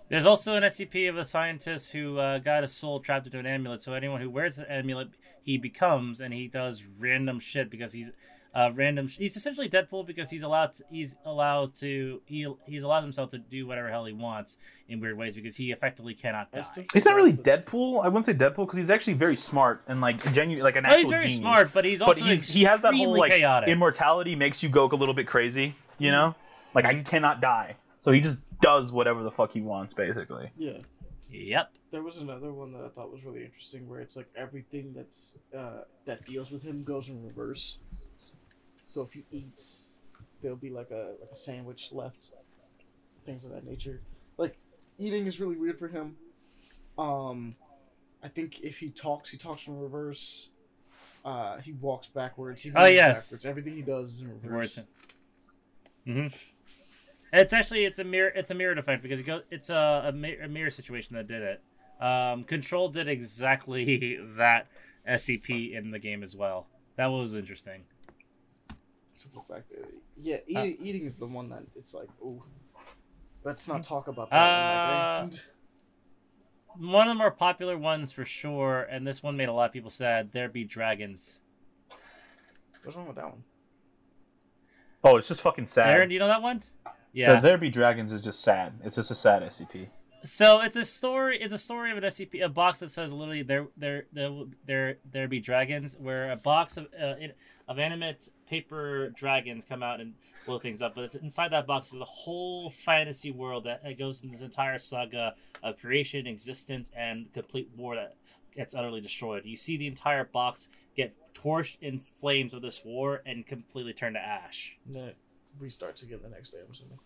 There's 0.08 0.26
also 0.26 0.54
an 0.54 0.62
SCP 0.62 1.08
of 1.08 1.16
a 1.16 1.24
scientist 1.24 1.90
who 1.90 2.18
uh, 2.18 2.38
got 2.38 2.62
his 2.62 2.72
soul 2.72 3.00
trapped 3.00 3.26
into 3.26 3.40
an 3.40 3.46
amulet. 3.46 3.80
So 3.80 3.92
anyone 3.94 4.20
who 4.20 4.30
wears 4.30 4.56
the 4.56 4.70
amulet, 4.70 5.08
he 5.42 5.58
becomes, 5.58 6.20
and 6.20 6.32
he 6.32 6.46
does 6.46 6.84
random 6.98 7.40
shit 7.40 7.70
because 7.70 7.92
he's 7.92 8.10
uh, 8.56 8.70
random. 8.74 9.06
Sh- 9.06 9.18
he's 9.18 9.36
essentially 9.36 9.68
Deadpool 9.68 10.06
because 10.06 10.30
he's 10.30 10.42
allowed. 10.42 10.72
To, 10.74 10.84
he's 10.90 11.14
allowed 11.26 11.74
to. 11.76 12.22
He 12.24 12.46
he's 12.66 12.82
allowed 12.84 13.02
himself 13.02 13.30
to 13.30 13.38
do 13.38 13.66
whatever 13.66 13.90
hell 13.90 14.06
he 14.06 14.14
wants 14.14 14.56
in 14.88 14.98
weird 14.98 15.18
ways 15.18 15.36
because 15.36 15.54
he 15.56 15.72
effectively 15.72 16.14
cannot 16.14 16.50
die. 16.50 16.64
He's 16.94 17.04
not 17.04 17.16
really 17.16 17.34
Deadpool. 17.34 18.02
I 18.02 18.08
wouldn't 18.08 18.24
say 18.24 18.32
Deadpool 18.34 18.64
because 18.66 18.78
he's 18.78 18.88
actually 18.90 19.12
very 19.14 19.36
smart 19.36 19.82
and 19.88 20.00
like 20.00 20.32
genuine, 20.32 20.64
like 20.64 20.76
an 20.76 20.86
Oh, 20.86 20.88
actual 20.88 21.00
he's 21.00 21.10
very 21.10 21.22
genius. 21.24 21.36
smart, 21.38 21.70
but 21.74 21.84
he's 21.84 21.98
But 21.98 22.08
also 22.08 22.24
he's, 22.24 22.48
he 22.48 22.64
has 22.64 22.80
that 22.80 22.94
whole 22.94 23.18
like 23.18 23.32
chaotic. 23.32 23.68
immortality 23.68 24.34
makes 24.34 24.62
you 24.62 24.68
go 24.70 24.86
a 24.86 24.96
little 24.96 25.14
bit 25.14 25.26
crazy. 25.26 25.74
You 25.98 26.10
know, 26.10 26.34
like 26.74 26.84
I 26.86 27.02
cannot 27.02 27.40
die, 27.40 27.76
so 28.00 28.10
he 28.12 28.20
just 28.20 28.40
does 28.62 28.90
whatever 28.92 29.22
the 29.22 29.30
fuck 29.30 29.52
he 29.52 29.60
wants, 29.60 29.92
basically. 29.94 30.50
Yeah. 30.56 30.78
Yep. 31.30 31.72
There 31.90 32.02
was 32.02 32.18
another 32.18 32.52
one 32.52 32.72
that 32.72 32.84
I 32.84 32.88
thought 32.88 33.10
was 33.10 33.24
really 33.24 33.44
interesting 33.44 33.88
where 33.88 34.00
it's 34.00 34.16
like 34.16 34.28
everything 34.36 34.92
that's 34.94 35.36
uh, 35.56 35.82
that 36.04 36.24
deals 36.26 36.50
with 36.50 36.62
him 36.62 36.84
goes 36.84 37.08
in 37.08 37.22
reverse. 37.24 37.78
So 38.86 39.02
if 39.02 39.12
he 39.12 39.24
eats, 39.30 39.98
there'll 40.40 40.56
be 40.56 40.70
like 40.70 40.90
a 40.90 41.14
like 41.20 41.30
a 41.30 41.36
sandwich 41.36 41.90
left, 41.92 42.32
things 43.24 43.44
of 43.44 43.50
that 43.50 43.64
nature. 43.66 44.00
Like 44.38 44.56
eating 44.96 45.26
is 45.26 45.40
really 45.40 45.56
weird 45.56 45.78
for 45.78 45.88
him. 45.88 46.16
Um, 46.96 47.56
I 48.22 48.28
think 48.28 48.60
if 48.62 48.78
he 48.78 48.88
talks, 48.90 49.30
he 49.30 49.36
talks 49.36 49.66
in 49.66 49.78
reverse. 49.78 50.50
Uh, 51.24 51.58
he 51.58 51.72
walks 51.72 52.06
backwards. 52.06 52.62
He 52.62 52.70
Oh, 52.74 52.86
yes. 52.86 53.26
backwards. 53.26 53.44
Everything 53.44 53.74
he 53.74 53.82
does 53.82 54.12
is 54.14 54.22
in 54.22 54.28
reverse. 54.28 54.78
Mm-hmm. 56.06 56.28
It's 57.32 57.52
actually 57.52 57.84
it's 57.84 57.98
a 57.98 58.04
mirror 58.04 58.28
it's 58.34 58.52
a 58.52 58.54
mirror 58.54 58.78
effect 58.78 59.02
because 59.02 59.18
it 59.20 59.24
go, 59.26 59.40
it's 59.50 59.68
a, 59.70 60.04
a, 60.06 60.12
mi- 60.12 60.38
a 60.38 60.48
mirror 60.48 60.70
situation 60.70 61.16
that 61.16 61.26
did 61.26 61.42
it. 61.42 61.60
Um, 62.02 62.44
Control 62.44 62.88
did 62.88 63.08
exactly 63.08 64.18
that 64.36 64.68
SCP 65.08 65.76
in 65.76 65.90
the 65.90 65.98
game 65.98 66.22
as 66.22 66.36
well. 66.36 66.68
That 66.96 67.06
was 67.06 67.34
interesting. 67.34 67.82
Simple 69.16 69.42
fact 69.48 69.70
that 69.70 69.88
yeah, 70.18 70.36
Uh, 70.36 70.64
eating, 70.64 70.76
eating 70.80 71.04
is 71.06 71.16
the 71.16 71.26
one 71.26 71.48
that 71.48 71.62
it's 71.74 71.94
like, 71.94 72.08
oh, 72.22 72.44
let's 73.44 73.66
not 73.66 73.82
talk 73.82 74.08
about 74.08 74.28
Uh, 74.30 74.36
that. 74.36 75.20
one, 75.20 75.30
that 75.30 75.30
way. 76.80 76.90
One 76.92 77.08
of 77.08 77.14
the 77.14 77.18
more 77.18 77.30
popular 77.30 77.78
ones 77.78 78.12
for 78.12 78.24
sure, 78.26 78.82
and 78.82 79.06
this 79.06 79.22
one 79.22 79.36
made 79.36 79.48
a 79.48 79.52
lot 79.52 79.64
of 79.64 79.72
people 79.72 79.88
sad. 79.90 80.30
There 80.32 80.48
be 80.50 80.64
dragons. 80.64 81.40
What's 82.84 82.96
wrong 82.96 83.06
with 83.06 83.16
that 83.16 83.24
one? 83.24 83.42
Oh, 85.02 85.16
it's 85.16 85.28
just 85.28 85.40
fucking 85.40 85.66
sad. 85.66 85.94
Aaron, 85.94 86.08
do 86.08 86.14
you 86.14 86.18
know 86.20 86.28
that 86.28 86.42
one? 86.42 86.62
The 86.84 86.90
Yeah. 87.12 87.40
There 87.40 87.56
Be 87.56 87.70
Dragons 87.70 88.12
is 88.12 88.20
just 88.20 88.40
sad. 88.42 88.74
It's 88.84 88.96
just 88.96 89.10
a 89.10 89.14
sad 89.14 89.42
SCP. 89.42 89.88
So 90.26 90.60
it's 90.60 90.76
a 90.76 90.84
story. 90.84 91.38
It's 91.40 91.52
a 91.52 91.58
story 91.58 91.92
of 91.92 91.98
an 91.98 92.04
SCP, 92.04 92.44
a 92.44 92.48
box 92.48 92.80
that 92.80 92.90
says 92.90 93.12
literally 93.12 93.42
there, 93.42 93.68
there, 93.76 94.06
there, 94.12 94.30
there, 94.64 94.96
there 95.10 95.28
be 95.28 95.40
dragons. 95.40 95.96
Where 95.98 96.32
a 96.32 96.36
box 96.36 96.76
of 96.76 96.88
uh, 97.00 97.14
in- 97.20 97.32
of 97.68 97.78
animate 97.78 98.28
paper 98.48 99.10
dragons 99.10 99.64
come 99.64 99.82
out 99.82 100.00
and 100.00 100.14
blow 100.46 100.58
things 100.58 100.82
up. 100.82 100.94
But 100.94 101.04
it's, 101.04 101.14
inside 101.16 101.52
that 101.52 101.66
box 101.66 101.92
is 101.92 102.00
a 102.00 102.04
whole 102.04 102.70
fantasy 102.70 103.30
world 103.30 103.64
that, 103.64 103.82
that 103.82 103.98
goes 103.98 104.22
in 104.22 104.30
this 104.30 104.42
entire 104.42 104.78
saga 104.78 105.34
of 105.62 105.78
creation, 105.78 106.26
existence, 106.26 106.90
and 106.96 107.32
complete 107.32 107.70
war 107.76 107.96
that 107.96 108.14
gets 108.54 108.74
utterly 108.74 109.00
destroyed. 109.00 109.44
You 109.44 109.56
see 109.56 109.76
the 109.76 109.86
entire 109.86 110.24
box 110.24 110.68
get 110.96 111.14
torched 111.34 111.78
in 111.80 111.98
flames 112.20 112.54
of 112.54 112.62
this 112.62 112.84
war 112.84 113.22
and 113.26 113.46
completely 113.46 113.92
turn 113.92 114.14
to 114.14 114.20
ash. 114.20 114.76
No, 114.86 115.10
restarts 115.60 116.02
again 116.02 116.20
the 116.22 116.28
next 116.28 116.50
day. 116.50 116.58
I'm 116.64 116.70
assuming. 116.70 116.98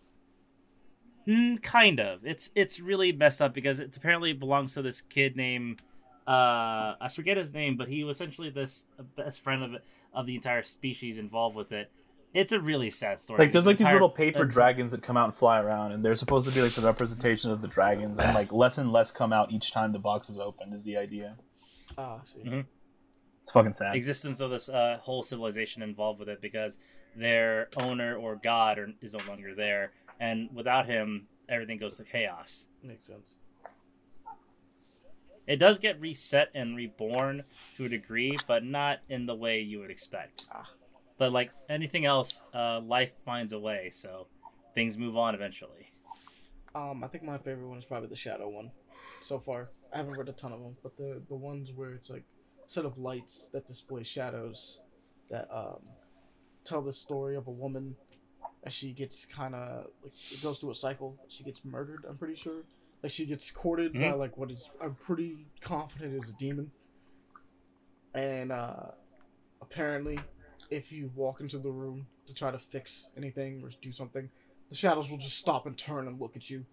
Mm, 1.27 1.61
kind 1.61 1.99
of. 1.99 2.25
It's 2.25 2.51
it's 2.55 2.79
really 2.79 3.11
messed 3.11 3.41
up 3.41 3.53
because 3.53 3.79
it 3.79 3.95
apparently 3.95 4.33
belongs 4.33 4.73
to 4.73 4.81
this 4.81 5.01
kid 5.01 5.35
named 5.35 5.81
uh 6.27 6.95
I 6.99 7.09
forget 7.13 7.37
his 7.37 7.53
name, 7.53 7.77
but 7.77 7.87
he 7.87 8.03
was 8.03 8.17
essentially 8.17 8.49
this 8.49 8.85
best 9.15 9.39
friend 9.41 9.63
of 9.63 9.81
of 10.13 10.25
the 10.25 10.35
entire 10.35 10.63
species 10.63 11.17
involved 11.17 11.55
with 11.55 11.71
it. 11.71 11.91
It's 12.33 12.53
a 12.53 12.59
really 12.59 12.89
sad 12.89 13.19
story. 13.19 13.39
Like 13.39 13.51
there's 13.51 13.65
This 13.65 13.71
like 13.71 13.77
these 13.77 13.91
little 13.91 14.09
paper 14.09 14.43
uh, 14.43 14.45
dragons 14.45 14.91
that 14.91 15.03
come 15.03 15.17
out 15.17 15.25
and 15.25 15.35
fly 15.35 15.59
around, 15.59 15.91
and 15.91 16.03
they're 16.03 16.15
supposed 16.15 16.47
to 16.47 16.53
be 16.53 16.61
like 16.61 16.73
the 16.73 16.81
representation 16.81 17.51
of 17.51 17.61
the 17.61 17.67
dragons, 17.67 18.19
and 18.19 18.33
like 18.33 18.51
less 18.53 18.77
and 18.77 18.91
less 18.91 19.11
come 19.11 19.33
out 19.33 19.51
each 19.51 19.71
time 19.73 19.91
the 19.91 19.99
box 19.99 20.29
is 20.29 20.39
opened. 20.39 20.73
Is 20.73 20.83
the 20.83 20.97
idea? 20.97 21.35
Ah, 21.97 22.21
I 22.21 22.25
see. 22.25 22.39
Mhm. 22.39 22.65
It's 23.43 23.51
fucking 23.51 23.73
sad. 23.73 23.95
existence 23.95 24.39
of 24.39 24.49
this 24.49 24.69
uh, 24.69 24.99
whole 25.01 25.23
civilization 25.23 25.81
involved 25.81 26.19
with 26.19 26.29
it 26.29 26.41
because 26.41 26.77
their 27.15 27.67
owner 27.77 28.15
or 28.15 28.35
god 28.37 28.79
are, 28.79 28.93
is 29.01 29.13
no 29.13 29.31
longer 29.31 29.53
there, 29.55 29.91
and 30.19 30.49
without 30.53 30.85
him, 30.85 31.27
everything 31.49 31.77
goes 31.77 31.97
to 31.97 32.03
chaos. 32.03 32.65
Makes 32.83 33.05
sense. 33.05 33.39
It 35.47 35.57
does 35.57 35.79
get 35.79 35.99
reset 35.99 36.49
and 36.53 36.75
reborn 36.75 37.43
to 37.75 37.85
a 37.85 37.89
degree, 37.89 38.37
but 38.47 38.63
not 38.63 38.99
in 39.09 39.25
the 39.25 39.35
way 39.35 39.59
you 39.59 39.79
would 39.79 39.91
expect. 39.91 40.45
Ah. 40.51 40.69
But 41.17 41.31
like 41.31 41.51
anything 41.69 42.05
else, 42.05 42.41
uh, 42.53 42.79
life 42.79 43.11
finds 43.25 43.53
a 43.53 43.59
way, 43.59 43.89
so 43.91 44.27
things 44.73 44.97
move 44.97 45.17
on 45.17 45.35
eventually. 45.35 45.91
Um, 46.73 47.03
I 47.03 47.07
think 47.07 47.23
my 47.23 47.37
favorite 47.37 47.67
one 47.67 47.77
is 47.77 47.85
probably 47.85 48.07
the 48.07 48.15
shadow 48.15 48.47
one, 48.47 48.71
so 49.21 49.39
far. 49.39 49.69
I 49.93 49.97
haven't 49.97 50.13
read 50.13 50.29
a 50.29 50.31
ton 50.31 50.53
of 50.53 50.61
them, 50.61 50.77
but 50.81 50.95
the 50.95 51.21
the 51.27 51.35
ones 51.35 51.71
where 51.73 51.91
it's 51.91 52.09
like 52.09 52.23
a 52.65 52.69
set 52.69 52.85
of 52.85 52.97
lights 52.97 53.49
that 53.49 53.67
display 53.67 54.03
shadows 54.03 54.81
that 55.29 55.49
um 55.53 55.81
tell 56.63 56.81
the 56.81 56.93
story 56.93 57.35
of 57.35 57.47
a 57.47 57.51
woman 57.51 57.95
she 58.69 58.91
gets 58.93 59.25
kind 59.25 59.55
of 59.55 59.85
like 60.03 60.13
it 60.31 60.41
goes 60.41 60.59
through 60.59 60.71
a 60.71 60.75
cycle. 60.75 61.17
She 61.29 61.43
gets 61.43 61.63
murdered. 61.65 62.05
I'm 62.07 62.17
pretty 62.17 62.35
sure. 62.35 62.63
Like 63.01 63.11
she 63.11 63.25
gets 63.25 63.49
courted 63.49 63.93
by 63.93 63.99
Mhm. 63.99 64.17
like 64.19 64.37
what 64.37 64.51
is 64.51 64.69
I'm 64.81 64.95
pretty 64.95 65.47
confident 65.61 66.13
is 66.13 66.29
a 66.29 66.33
demon. 66.33 66.71
And 68.13 68.51
uh 68.51 68.91
apparently, 69.61 70.19
if 70.69 70.91
you 70.91 71.11
walk 71.15 71.41
into 71.41 71.57
the 71.57 71.71
room 71.71 72.07
to 72.27 72.33
try 72.33 72.51
to 72.51 72.57
fix 72.59 73.11
anything 73.17 73.63
or 73.63 73.69
do 73.81 73.91
something, 73.91 74.29
the 74.69 74.75
shadows 74.75 75.09
will 75.09 75.17
just 75.17 75.37
stop 75.37 75.65
and 75.65 75.77
turn 75.77 76.07
and 76.07 76.19
look 76.19 76.35
at 76.35 76.49
you. 76.49 76.65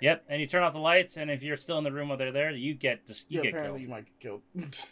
Yep, 0.00 0.24
and 0.28 0.40
you 0.40 0.46
turn 0.46 0.62
off 0.62 0.72
the 0.72 0.78
lights, 0.78 1.16
and 1.18 1.30
if 1.30 1.42
you're 1.42 1.58
still 1.58 1.76
in 1.76 1.84
the 1.84 1.92
room 1.92 2.08
while 2.08 2.16
they're 2.16 2.32
there, 2.32 2.50
you 2.52 2.72
get 2.74 3.06
just 3.06 3.30
you 3.30 3.38
yeah, 3.38 3.42
get 3.42 3.54
apparently 3.54 3.80
killed. 3.80 3.82
you 3.82 3.88
might 3.90 4.04
get 4.06 4.20
killed. 4.20 4.42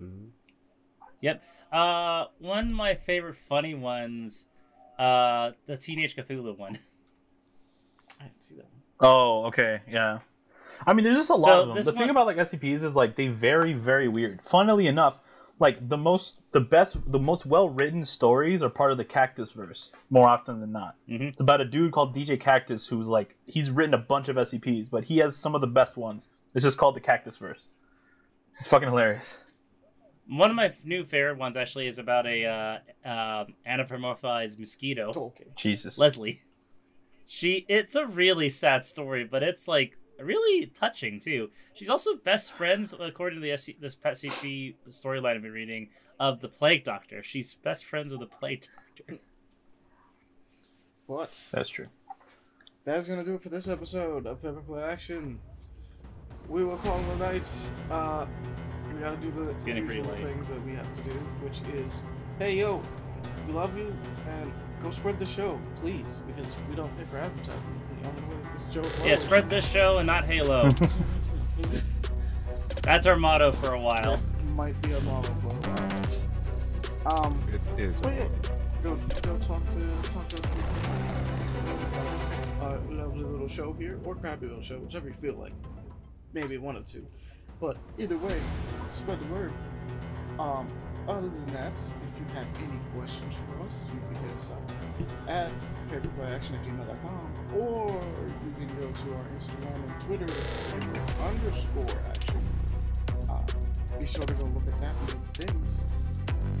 Mhm. 0.00 0.30
Yep. 1.20 1.42
Uh, 1.72 2.24
one 2.38 2.68
of 2.68 2.74
my 2.74 2.94
favorite 2.94 3.36
funny 3.36 3.74
ones, 3.74 4.46
uh, 4.98 5.52
the 5.66 5.76
Teenage 5.76 6.16
Cthulhu 6.16 6.56
one. 6.58 6.78
I 8.20 8.24
didn't 8.24 8.42
see 8.42 8.56
that 8.56 8.64
one. 8.64 8.82
Oh, 9.00 9.44
okay, 9.46 9.80
yeah. 9.88 10.18
I 10.86 10.92
mean, 10.92 11.04
there's 11.04 11.16
just 11.16 11.30
a 11.30 11.34
lot 11.34 11.48
So 11.52 11.60
of 11.62 11.68
them. 11.68 11.76
this 11.76 11.86
The 11.86 11.92
thing 11.92 12.10
about 12.10 12.26
like 12.26 12.36
SCPs 12.36 12.84
is 12.84 12.96
like 12.96 13.14
they 13.16 13.28
vary, 13.28 13.72
very 13.72 14.08
weird. 14.08 14.40
Funnily 14.42 14.86
enough, 14.88 15.18
like 15.58 15.88
the 15.88 15.96
most, 15.98 16.40
the 16.52 16.60
best, 16.60 16.96
the 17.10 17.18
most 17.18 17.44
well-written 17.46 18.04
stories 18.04 18.62
are 18.62 18.70
part 18.70 18.90
of 18.90 18.96
the 18.96 19.04
Cactus 19.04 19.52
verse 19.52 19.92
more 20.08 20.26
often 20.26 20.60
than 20.60 20.72
not. 20.72 20.96
Mhm. 21.08 21.28
It's 21.28 21.40
about 21.40 21.60
a 21.60 21.66
dude 21.66 21.92
called 21.92 22.14
DJ 22.14 22.38
Kaktus 22.40 22.88
who's 22.88 23.06
like 23.06 23.36
he's 23.46 23.70
written 23.70 23.94
a 23.94 23.98
bunch 23.98 24.28
of 24.28 24.36
SCPs, 24.36 24.88
but 24.90 25.04
he 25.04 25.18
has 25.18 25.36
some 25.36 25.54
of 25.54 25.60
the 25.60 25.66
best 25.66 25.96
ones. 25.96 26.28
It's 26.54 26.64
just 26.64 26.78
called 26.78 26.96
the 26.96 27.00
Cactus 27.00 27.36
verse. 27.36 27.60
It's 28.58 28.68
fucking 28.68 28.88
hilarious. 28.88 29.38
One 30.30 30.48
of 30.50 30.56
my 30.56 30.72
new 30.84 31.04
favorite 31.04 31.38
ones 31.38 31.56
actually 31.56 31.88
is 31.88 31.98
about 31.98 32.26
a 32.26 32.44
uh, 33.04 33.08
uh, 33.08 33.44
anthropomorphized 33.68 34.58
mosquito, 34.58 35.12
Okay. 35.14 35.46
Jesus. 35.56 35.98
Leslie. 35.98 36.40
She 37.26 37.64
it's 37.68 37.94
a 37.96 38.06
really 38.06 38.48
sad 38.48 38.84
story, 38.84 39.24
but 39.24 39.42
it's 39.42 39.66
like 39.68 39.96
really 40.20 40.66
touching 40.66 41.18
too. 41.20 41.50
She's 41.74 41.88
also 41.90 42.16
best 42.16 42.52
friends, 42.52 42.92
according 42.98 43.40
to 43.40 43.46
the 43.48 43.56
SC, 43.56 43.78
this 43.80 43.96
SCP 43.96 44.74
storyline 44.90 45.36
I've 45.36 45.42
been 45.42 45.52
reading, 45.52 45.88
of 46.18 46.40
the 46.40 46.48
Plague 46.48 46.84
Doctor. 46.84 47.22
She's 47.22 47.54
best 47.54 47.84
friends 47.84 48.10
with 48.12 48.20
the 48.20 48.26
Plague 48.26 48.64
Doctor. 48.96 49.22
But 51.08 51.48
That's 51.52 51.68
true. 51.68 51.86
that's 52.84 53.08
gonna 53.08 53.24
do 53.24 53.34
it 53.34 53.42
for 53.42 53.48
this 53.48 53.66
episode 53.68 54.26
of 54.26 54.42
Paper 54.42 54.60
Play 54.60 54.82
Action. 54.82 55.40
We 56.48 56.64
will 56.64 56.76
call 56.78 56.98
it 57.00 57.08
a 57.14 57.16
night. 57.16 57.72
Uh, 57.90 58.26
we 59.00 59.06
gotta 59.06 59.16
do 59.16 59.30
the 59.30 59.52
getting 59.64 59.86
pretty 59.86 60.00
usual 60.00 60.14
late. 60.14 60.24
things 60.24 60.48
that 60.48 60.62
we 60.66 60.74
have 60.74 60.94
to 60.96 61.02
do, 61.10 61.16
which 61.42 61.60
is, 61.74 62.02
hey 62.38 62.56
yo, 62.58 62.82
we 63.46 63.52
love 63.54 63.74
you, 63.76 63.94
and 64.28 64.52
go 64.82 64.90
spread 64.90 65.18
the 65.18 65.24
show, 65.24 65.58
please, 65.76 66.20
because 66.26 66.54
we 66.68 66.76
don't 66.76 66.94
pay 66.98 67.04
for 67.04 67.16
advertising. 67.16 67.62
The 68.02 68.08
only 68.08 68.20
way 68.22 68.36
that 68.42 68.52
this 68.52 68.70
show 68.70 68.82
Yeah, 68.82 69.06
grows- 69.08 69.20
spread 69.22 69.48
this 69.50 69.66
show 69.66 69.96
and 69.98 70.06
not 70.06 70.24
Halo. 70.26 70.70
That's 72.82 73.06
our 73.06 73.16
motto 73.16 73.52
for 73.52 73.72
a 73.72 73.80
while. 73.80 74.16
That 74.18 74.52
might 74.54 74.80
be 74.82 74.92
a 74.92 75.00
model 75.00 75.34
for 75.36 75.48
a 75.48 75.70
while. 75.70 77.24
Um, 77.24 77.40
It 77.52 77.66
is. 77.80 77.94
but 78.00 78.14
yeah, 78.16 78.28
go 78.82 78.94
go 79.22 79.38
talk 79.38 79.66
to 79.70 79.80
talk 80.10 80.28
to 80.28 80.36
people. 80.42 80.64
Uh, 82.60 82.76
lovely 82.90 83.24
little 83.24 83.48
show 83.48 83.72
here, 83.72 83.98
or 84.04 84.14
crappy 84.14 84.46
little 84.46 84.62
show, 84.62 84.78
whichever 84.78 85.08
you 85.08 85.14
feel 85.14 85.34
like. 85.36 85.52
Maybe 86.34 86.58
one 86.58 86.76
of 86.76 86.84
two. 86.86 87.06
But 87.60 87.76
either 87.98 88.16
way, 88.16 88.40
spread 88.88 89.20
the 89.20 89.26
word. 89.26 89.52
Um, 90.38 90.66
other 91.06 91.28
than 91.28 91.46
that, 91.48 91.74
if 91.74 92.18
you 92.18 92.24
have 92.34 92.46
any 92.58 92.78
questions 92.96 93.36
for 93.36 93.66
us, 93.66 93.84
you 93.92 94.00
can 94.00 94.24
hit 94.24 94.36
us 94.38 94.50
up 94.50 95.28
at 95.28 95.50
paperplayaction 95.90 96.54
at 96.54 96.64
gmail.com 96.64 97.58
or 97.58 97.88
you 97.90 98.52
can 98.56 98.68
go 98.80 98.86
to 98.86 99.14
our 99.14 99.24
Instagram 99.36 99.74
and 99.74 100.00
Twitter, 100.00 100.24
which 100.24 100.36
is 100.36 100.64
paper 100.70 101.22
underscore 101.22 101.96
action. 102.08 102.42
Uh, 103.28 103.40
be 103.98 104.06
sure 104.06 104.24
to 104.24 104.34
go 104.34 104.44
look 104.46 104.66
at 104.66 104.80
that 104.80 104.94
and 105.10 105.34
things. 105.34 105.84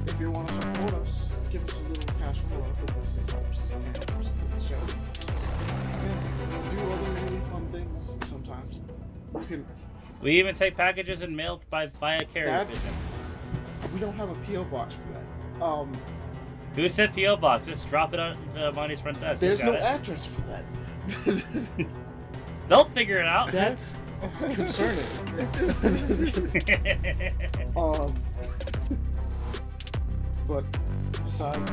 If 0.06 0.20
you 0.20 0.30
want 0.30 0.48
to 0.48 0.54
support 0.54 0.94
us, 0.94 1.32
give 1.50 1.64
us 1.64 1.80
a 1.80 1.82
little 1.88 2.14
cash 2.18 2.40
roll 2.50 2.66
because 2.86 3.18
it 3.18 3.30
helps 3.30 3.72
and 3.72 3.84
helps 3.84 4.32
with 4.32 4.50
the 4.52 4.60
show. 4.60 4.80
And 6.00 6.70
do 6.70 6.92
other 6.92 7.20
really 7.20 7.40
fun 7.44 7.66
things 7.68 8.18
sometimes. 8.22 8.80
You 9.34 9.46
can 9.46 9.66
We 10.20 10.38
even 10.38 10.54
take 10.54 10.76
packages 10.76 11.22
and 11.22 11.34
mail 11.36 11.60
by 11.70 11.86
by 11.98 12.16
a 12.16 12.24
carrier 12.24 12.50
That's 12.50 12.90
pigeon. 12.90 13.94
we 13.94 14.00
don't 14.00 14.14
have 14.14 14.28
a 14.28 14.34
PO 14.46 14.64
box 14.64 14.94
for 14.94 15.08
that. 15.12 15.22
Um, 15.64 15.90
Who 16.76 16.88
said 16.88 17.14
PO 17.14 17.36
box? 17.36 17.66
Just 17.66 17.88
drop 17.88 18.12
it 18.12 18.20
on 18.20 18.36
to 18.54 18.72
Monty's 18.72 19.00
front 19.00 19.18
desk. 19.20 19.40
there's 19.40 19.62
no 19.62 19.72
it. 19.72 19.80
address 19.82 20.26
for 20.26 20.42
that. 20.42 20.64
They'll 22.68 22.84
figure 22.84 23.18
it 23.18 23.26
out. 23.26 23.50
That's 23.50 23.96
concerning. 24.34 24.98
um, 27.76 28.14
but 30.46 30.64
besides, 31.24 31.70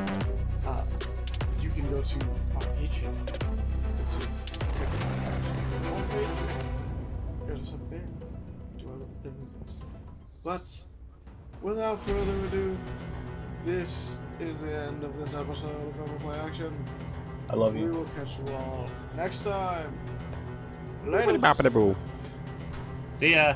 uh, 0.66 0.84
you 1.61 1.69
can 1.72 1.92
go 1.92 2.01
to 2.01 2.16
our 2.56 2.61
Patreon, 2.74 3.16
which 4.00 4.30
is 4.30 4.45
do 9.30 9.36
other 9.42 9.50
things. 9.60 9.92
But 10.44 10.86
without 11.62 12.00
further 12.02 12.46
ado, 12.48 12.78
this 13.66 14.20
is 14.40 14.60
the 14.60 14.74
end 14.74 15.04
of 15.04 15.18
this 15.18 15.34
episode 15.34 15.76
of 15.88 15.98
Paper 15.98 16.20
Play 16.20 16.38
Action. 16.40 16.86
I 17.50 17.56
love 17.56 17.76
you. 17.76 17.86
We 17.86 17.92
will 17.92 18.10
catch 18.16 18.40
you 18.40 18.54
all 18.54 18.90
next 19.16 19.44
time. 19.44 19.94
Later. 21.06 21.70
Boo. 21.70 21.96
See 23.14 23.32
ya. 23.32 23.56